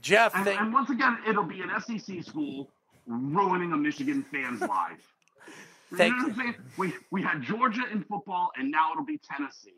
Jeff, 0.01 0.33
And, 0.35 0.45
thank- 0.45 0.59
and 0.59 0.73
once 0.73 0.89
again, 0.89 1.17
it'll 1.27 1.43
be 1.43 1.61
an 1.61 1.69
SEC 1.79 2.23
school 2.23 2.71
ruining 3.05 3.71
a 3.73 3.77
Michigan 3.77 4.23
fan's 4.31 4.61
life. 4.61 5.13
Thank 5.95 6.15
you 6.15 6.43
know 6.43 6.53
We 6.77 6.93
we 7.11 7.21
had 7.21 7.41
Georgia 7.41 7.83
in 7.91 8.03
football, 8.05 8.51
and 8.57 8.71
now 8.71 8.91
it'll 8.93 9.03
be 9.05 9.19
Tennessee. 9.19 9.73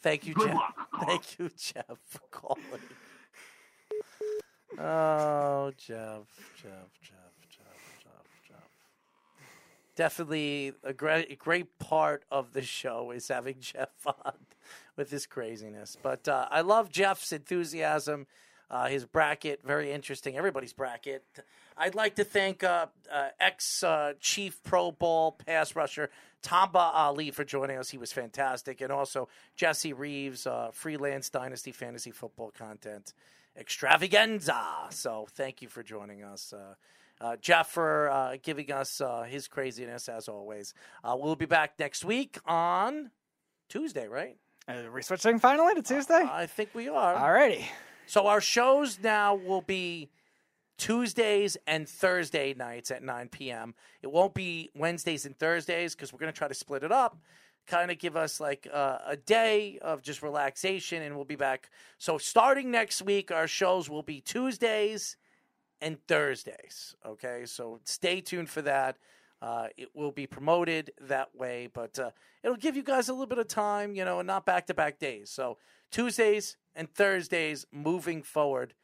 Thank 0.00 0.26
you, 0.26 0.34
Good 0.34 0.46
Jeff. 0.48 0.54
luck, 0.54 0.88
Thank 1.06 1.38
you, 1.38 1.50
Jeff, 1.58 1.98
for 2.06 2.20
calling. 2.30 2.62
Oh, 4.78 5.72
Jeff, 5.78 6.26
Jeff, 6.62 6.90
Jeff. 7.02 7.25
Definitely 9.96 10.74
a 10.84 10.92
great, 10.92 11.38
great 11.38 11.78
part 11.78 12.24
of 12.30 12.52
the 12.52 12.62
show 12.62 13.10
is 13.10 13.28
having 13.28 13.56
Jeff 13.60 13.88
on 14.06 14.34
with 14.96 15.10
his 15.10 15.26
craziness. 15.26 15.96
But 16.00 16.28
uh, 16.28 16.46
I 16.50 16.60
love 16.60 16.90
Jeff's 16.90 17.32
enthusiasm. 17.32 18.26
Uh, 18.70 18.86
his 18.86 19.04
bracket, 19.04 19.60
very 19.64 19.92
interesting. 19.92 20.36
Everybody's 20.36 20.72
bracket. 20.72 21.24
I'd 21.76 21.94
like 21.94 22.16
to 22.16 22.24
thank 22.24 22.64
uh, 22.64 22.86
uh, 23.12 23.28
ex 23.38 23.82
uh, 23.82 24.14
Chief 24.20 24.60
Pro 24.64 24.90
Bowl 24.90 25.32
pass 25.32 25.76
rusher 25.76 26.10
Tamba 26.42 26.90
Hali 26.92 27.30
for 27.30 27.44
joining 27.44 27.78
us. 27.78 27.90
He 27.90 27.98
was 27.98 28.12
fantastic. 28.12 28.80
And 28.80 28.90
also 28.90 29.28
Jesse 29.54 29.92
Reeves, 29.92 30.46
uh, 30.46 30.70
freelance 30.72 31.30
Dynasty 31.30 31.72
Fantasy 31.72 32.10
Football 32.10 32.52
content 32.56 33.12
extravaganza. 33.56 34.62
So 34.90 35.26
thank 35.30 35.62
you 35.62 35.68
for 35.68 35.82
joining 35.82 36.22
us. 36.22 36.52
Uh, 36.52 36.74
uh, 37.20 37.36
Jeff 37.40 37.70
for 37.70 38.10
uh, 38.10 38.36
giving 38.42 38.70
us 38.72 39.00
uh, 39.00 39.22
his 39.22 39.48
craziness 39.48 40.08
as 40.08 40.28
always. 40.28 40.74
Uh, 41.02 41.16
we'll 41.18 41.36
be 41.36 41.46
back 41.46 41.78
next 41.78 42.04
week 42.04 42.38
on 42.46 43.10
Tuesday, 43.68 44.08
right? 44.08 44.36
Are 44.68 44.90
we 44.90 45.02
switching 45.02 45.38
finally 45.38 45.74
to 45.74 45.82
Tuesday? 45.82 46.22
I 46.28 46.46
think 46.46 46.70
we 46.74 46.88
are. 46.88 47.14
Alrighty. 47.14 47.64
So 48.06 48.26
our 48.26 48.40
shows 48.40 48.98
now 49.02 49.34
will 49.34 49.62
be 49.62 50.10
Tuesdays 50.78 51.56
and 51.66 51.88
Thursday 51.88 52.54
nights 52.54 52.90
at 52.90 53.02
9 53.02 53.28
p.m. 53.28 53.74
It 54.02 54.10
won't 54.10 54.34
be 54.34 54.70
Wednesdays 54.74 55.24
and 55.24 55.38
Thursdays 55.38 55.94
because 55.94 56.12
we're 56.12 56.18
going 56.18 56.32
to 56.32 56.36
try 56.36 56.48
to 56.48 56.54
split 56.54 56.82
it 56.82 56.92
up, 56.92 57.18
kind 57.66 57.90
of 57.90 57.98
give 57.98 58.16
us 58.16 58.40
like 58.40 58.68
uh, 58.72 58.98
a 59.06 59.16
day 59.16 59.78
of 59.80 60.02
just 60.02 60.22
relaxation, 60.22 61.02
and 61.02 61.16
we'll 61.16 61.24
be 61.24 61.36
back. 61.36 61.70
So 61.98 62.18
starting 62.18 62.70
next 62.70 63.02
week, 63.02 63.30
our 63.30 63.48
shows 63.48 63.88
will 63.88 64.02
be 64.02 64.20
Tuesdays 64.20 65.16
and 65.80 65.98
Thursdays. 66.08 66.94
Okay, 67.04 67.42
so 67.46 67.80
stay 67.84 68.20
tuned 68.20 68.48
for 68.50 68.62
that. 68.62 68.96
Uh, 69.42 69.68
it 69.76 69.88
will 69.94 70.12
be 70.12 70.26
promoted 70.26 70.90
that 71.00 71.34
way, 71.34 71.68
but 71.72 71.98
uh, 71.98 72.10
it'll 72.42 72.56
give 72.56 72.74
you 72.76 72.82
guys 72.82 73.08
a 73.08 73.12
little 73.12 73.26
bit 73.26 73.38
of 73.38 73.46
time, 73.48 73.94
you 73.94 74.04
know, 74.04 74.18
and 74.20 74.26
not 74.26 74.46
back 74.46 74.66
to 74.66 74.74
back 74.74 74.98
days. 74.98 75.30
So 75.30 75.58
Tuesdays 75.90 76.56
and 76.74 76.90
Thursdays 76.92 77.66
moving 77.70 78.22
forward 78.22 78.74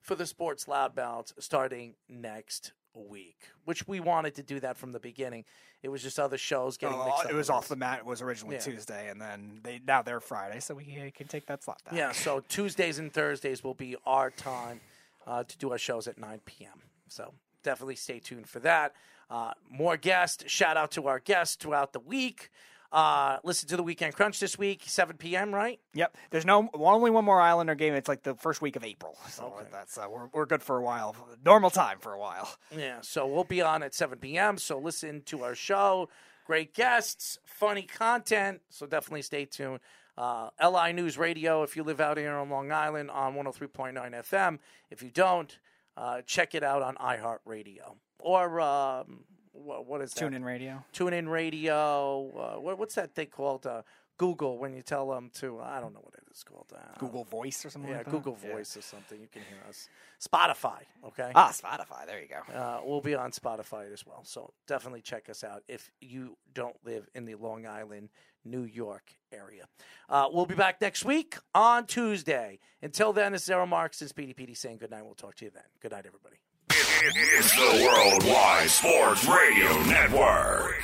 for 0.00 0.14
the 0.14 0.26
Sports 0.26 0.64
Loudmouths 0.64 1.32
starting 1.38 1.94
next 2.08 2.72
week, 2.94 3.36
which 3.64 3.86
we 3.86 4.00
wanted 4.00 4.34
to 4.36 4.42
do 4.42 4.58
that 4.60 4.76
from 4.78 4.92
the 4.92 4.98
beginning. 5.00 5.44
It 5.82 5.90
was 5.90 6.02
just 6.02 6.18
other 6.18 6.38
shows 6.38 6.76
getting 6.78 6.96
Oh, 6.98 7.04
mixed 7.04 7.26
up. 7.26 7.30
it 7.30 7.34
was 7.34 7.50
off 7.50 7.68
the 7.68 7.76
mat. 7.76 7.98
It 7.98 8.06
was 8.06 8.22
originally 8.22 8.56
Yeah. 8.56 8.62
Tuesday, 8.62 9.08
and 9.10 9.20
then 9.20 9.60
they 9.62 9.80
now 9.86 10.02
they're 10.02 10.20
Friday, 10.20 10.58
so 10.60 10.74
we 10.74 10.84
uh, 11.06 11.10
can 11.16 11.28
take 11.28 11.46
that 11.46 11.62
slot 11.62 11.82
back. 11.84 11.94
Yeah, 11.94 12.12
so 12.12 12.40
Tuesdays 12.48 12.98
and 12.98 13.12
Thursdays 13.12 13.62
will 13.62 13.74
be 13.74 13.94
our 14.06 14.30
time 14.30 14.80
uh, 15.28 15.44
to 15.44 15.58
do 15.58 15.70
our 15.70 15.78
shows 15.78 16.08
at 16.08 16.18
9 16.18 16.40
p.m. 16.46 16.82
So 17.08 17.34
definitely 17.62 17.96
stay 17.96 18.18
tuned 18.18 18.48
for 18.48 18.60
that. 18.60 18.94
Uh, 19.30 19.52
more 19.70 19.96
guests. 19.96 20.44
Shout 20.50 20.76
out 20.76 20.90
to 20.92 21.06
our 21.06 21.20
guests 21.20 21.56
throughout 21.56 21.92
the 21.92 22.00
week. 22.00 22.50
Uh, 22.90 23.36
listen 23.44 23.68
to 23.68 23.76
the 23.76 23.82
Weekend 23.82 24.14
Crunch 24.14 24.40
this 24.40 24.58
week, 24.58 24.82
7 24.86 25.18
p.m., 25.18 25.54
right? 25.54 25.78
Yep. 25.92 26.16
There's 26.30 26.46
no 26.46 26.70
only 26.72 27.10
one 27.10 27.26
more 27.26 27.38
Islander 27.38 27.74
game. 27.74 27.92
It's 27.92 28.08
like 28.08 28.22
the 28.22 28.34
first 28.34 28.62
week 28.62 28.76
of 28.76 28.84
April, 28.84 29.18
so 29.28 29.52
that's 29.70 29.98
uh, 29.98 30.06
we're 30.10 30.28
we're 30.32 30.46
good 30.46 30.62
for 30.62 30.78
a 30.78 30.82
while. 30.82 31.14
Normal 31.44 31.68
time 31.68 31.98
for 32.00 32.14
a 32.14 32.18
while. 32.18 32.48
Yeah, 32.74 33.02
so 33.02 33.26
we'll 33.26 33.44
be 33.44 33.60
on 33.60 33.82
at 33.82 33.94
7 33.94 34.18
p.m. 34.18 34.56
So 34.56 34.78
listen 34.78 35.20
to 35.26 35.44
our 35.44 35.54
show. 35.54 36.08
Great 36.46 36.72
guests, 36.72 37.38
funny 37.44 37.82
content. 37.82 38.62
So 38.70 38.86
definitely 38.86 39.20
stay 39.20 39.44
tuned. 39.44 39.80
Uh, 40.18 40.50
LI 40.60 40.92
News 40.92 41.16
Radio, 41.16 41.62
if 41.62 41.76
you 41.76 41.84
live 41.84 42.00
out 42.00 42.18
here 42.18 42.34
on 42.34 42.50
Long 42.50 42.72
Island 42.72 43.08
on 43.08 43.34
103.9 43.34 43.94
FM. 43.94 44.58
If 44.90 45.00
you 45.00 45.10
don't, 45.10 45.56
uh, 45.96 46.22
check 46.26 46.56
it 46.56 46.64
out 46.64 46.82
on 46.82 46.96
iHeartRadio. 46.96 47.94
Or 48.18 48.60
um, 48.60 49.20
what, 49.52 49.86
what 49.86 50.00
is 50.00 50.12
that? 50.12 50.18
Tune 50.20 50.34
in 50.34 50.44
radio. 50.44 50.82
Tune 50.92 51.12
in 51.12 51.28
radio. 51.28 52.30
Uh, 52.36 52.60
what, 52.60 52.78
what's 52.80 52.96
that 52.96 53.14
thing 53.14 53.28
called? 53.28 53.64
Uh, 53.64 53.82
Google 54.16 54.58
when 54.58 54.74
you 54.74 54.82
tell 54.82 55.08
them 55.08 55.30
to. 55.34 55.60
I 55.60 55.78
don't 55.78 55.94
know 55.94 56.00
what 56.02 56.14
it 56.14 56.24
is 56.32 56.42
called. 56.42 56.66
Uh, 56.74 56.80
Google 56.98 57.22
Voice 57.22 57.64
or 57.64 57.70
something 57.70 57.88
Yeah, 57.88 57.98
like 57.98 58.06
that? 58.06 58.10
Google 58.10 58.36
Yeah. 58.42 58.52
Voice 58.54 58.76
or 58.76 58.82
something. 58.82 59.20
You 59.20 59.28
can 59.28 59.42
hear 59.42 59.58
us. 59.68 59.88
Spotify. 60.20 60.80
Okay. 61.06 61.30
Ah, 61.36 61.52
Spotify. 61.52 62.04
There 62.06 62.20
you 62.20 62.26
go. 62.26 62.52
Uh, 62.52 62.80
we'll 62.84 63.00
be 63.00 63.14
on 63.14 63.30
Spotify 63.30 63.92
as 63.92 64.04
well. 64.04 64.22
So 64.24 64.52
definitely 64.66 65.02
check 65.02 65.28
us 65.30 65.44
out 65.44 65.62
if 65.68 65.92
you 66.00 66.36
don't 66.52 66.74
live 66.84 67.08
in 67.14 67.26
the 67.26 67.36
Long 67.36 67.64
Island, 67.64 68.08
New 68.44 68.62
York 68.62 69.12
area. 69.32 69.66
Uh, 70.08 70.26
we'll 70.30 70.46
be 70.46 70.54
back 70.54 70.80
next 70.80 71.04
week 71.04 71.36
on 71.54 71.86
Tuesday. 71.86 72.58
Until 72.82 73.12
then, 73.12 73.34
is 73.34 73.48
Errol 73.48 73.66
Marks 73.66 74.00
and 74.00 74.08
Speedy 74.08 74.32
Petey 74.32 74.54
saying 74.54 74.78
good 74.78 74.90
night. 74.90 75.04
We'll 75.04 75.14
talk 75.14 75.34
to 75.36 75.44
you 75.44 75.50
then. 75.52 75.64
Good 75.80 75.92
night, 75.92 76.06
everybody. 76.06 76.36
It's 76.70 77.54
the 77.54 77.84
Worldwide 77.84 78.68
Sports 78.70 79.26
Radio 79.26 79.82
Network. 79.84 80.74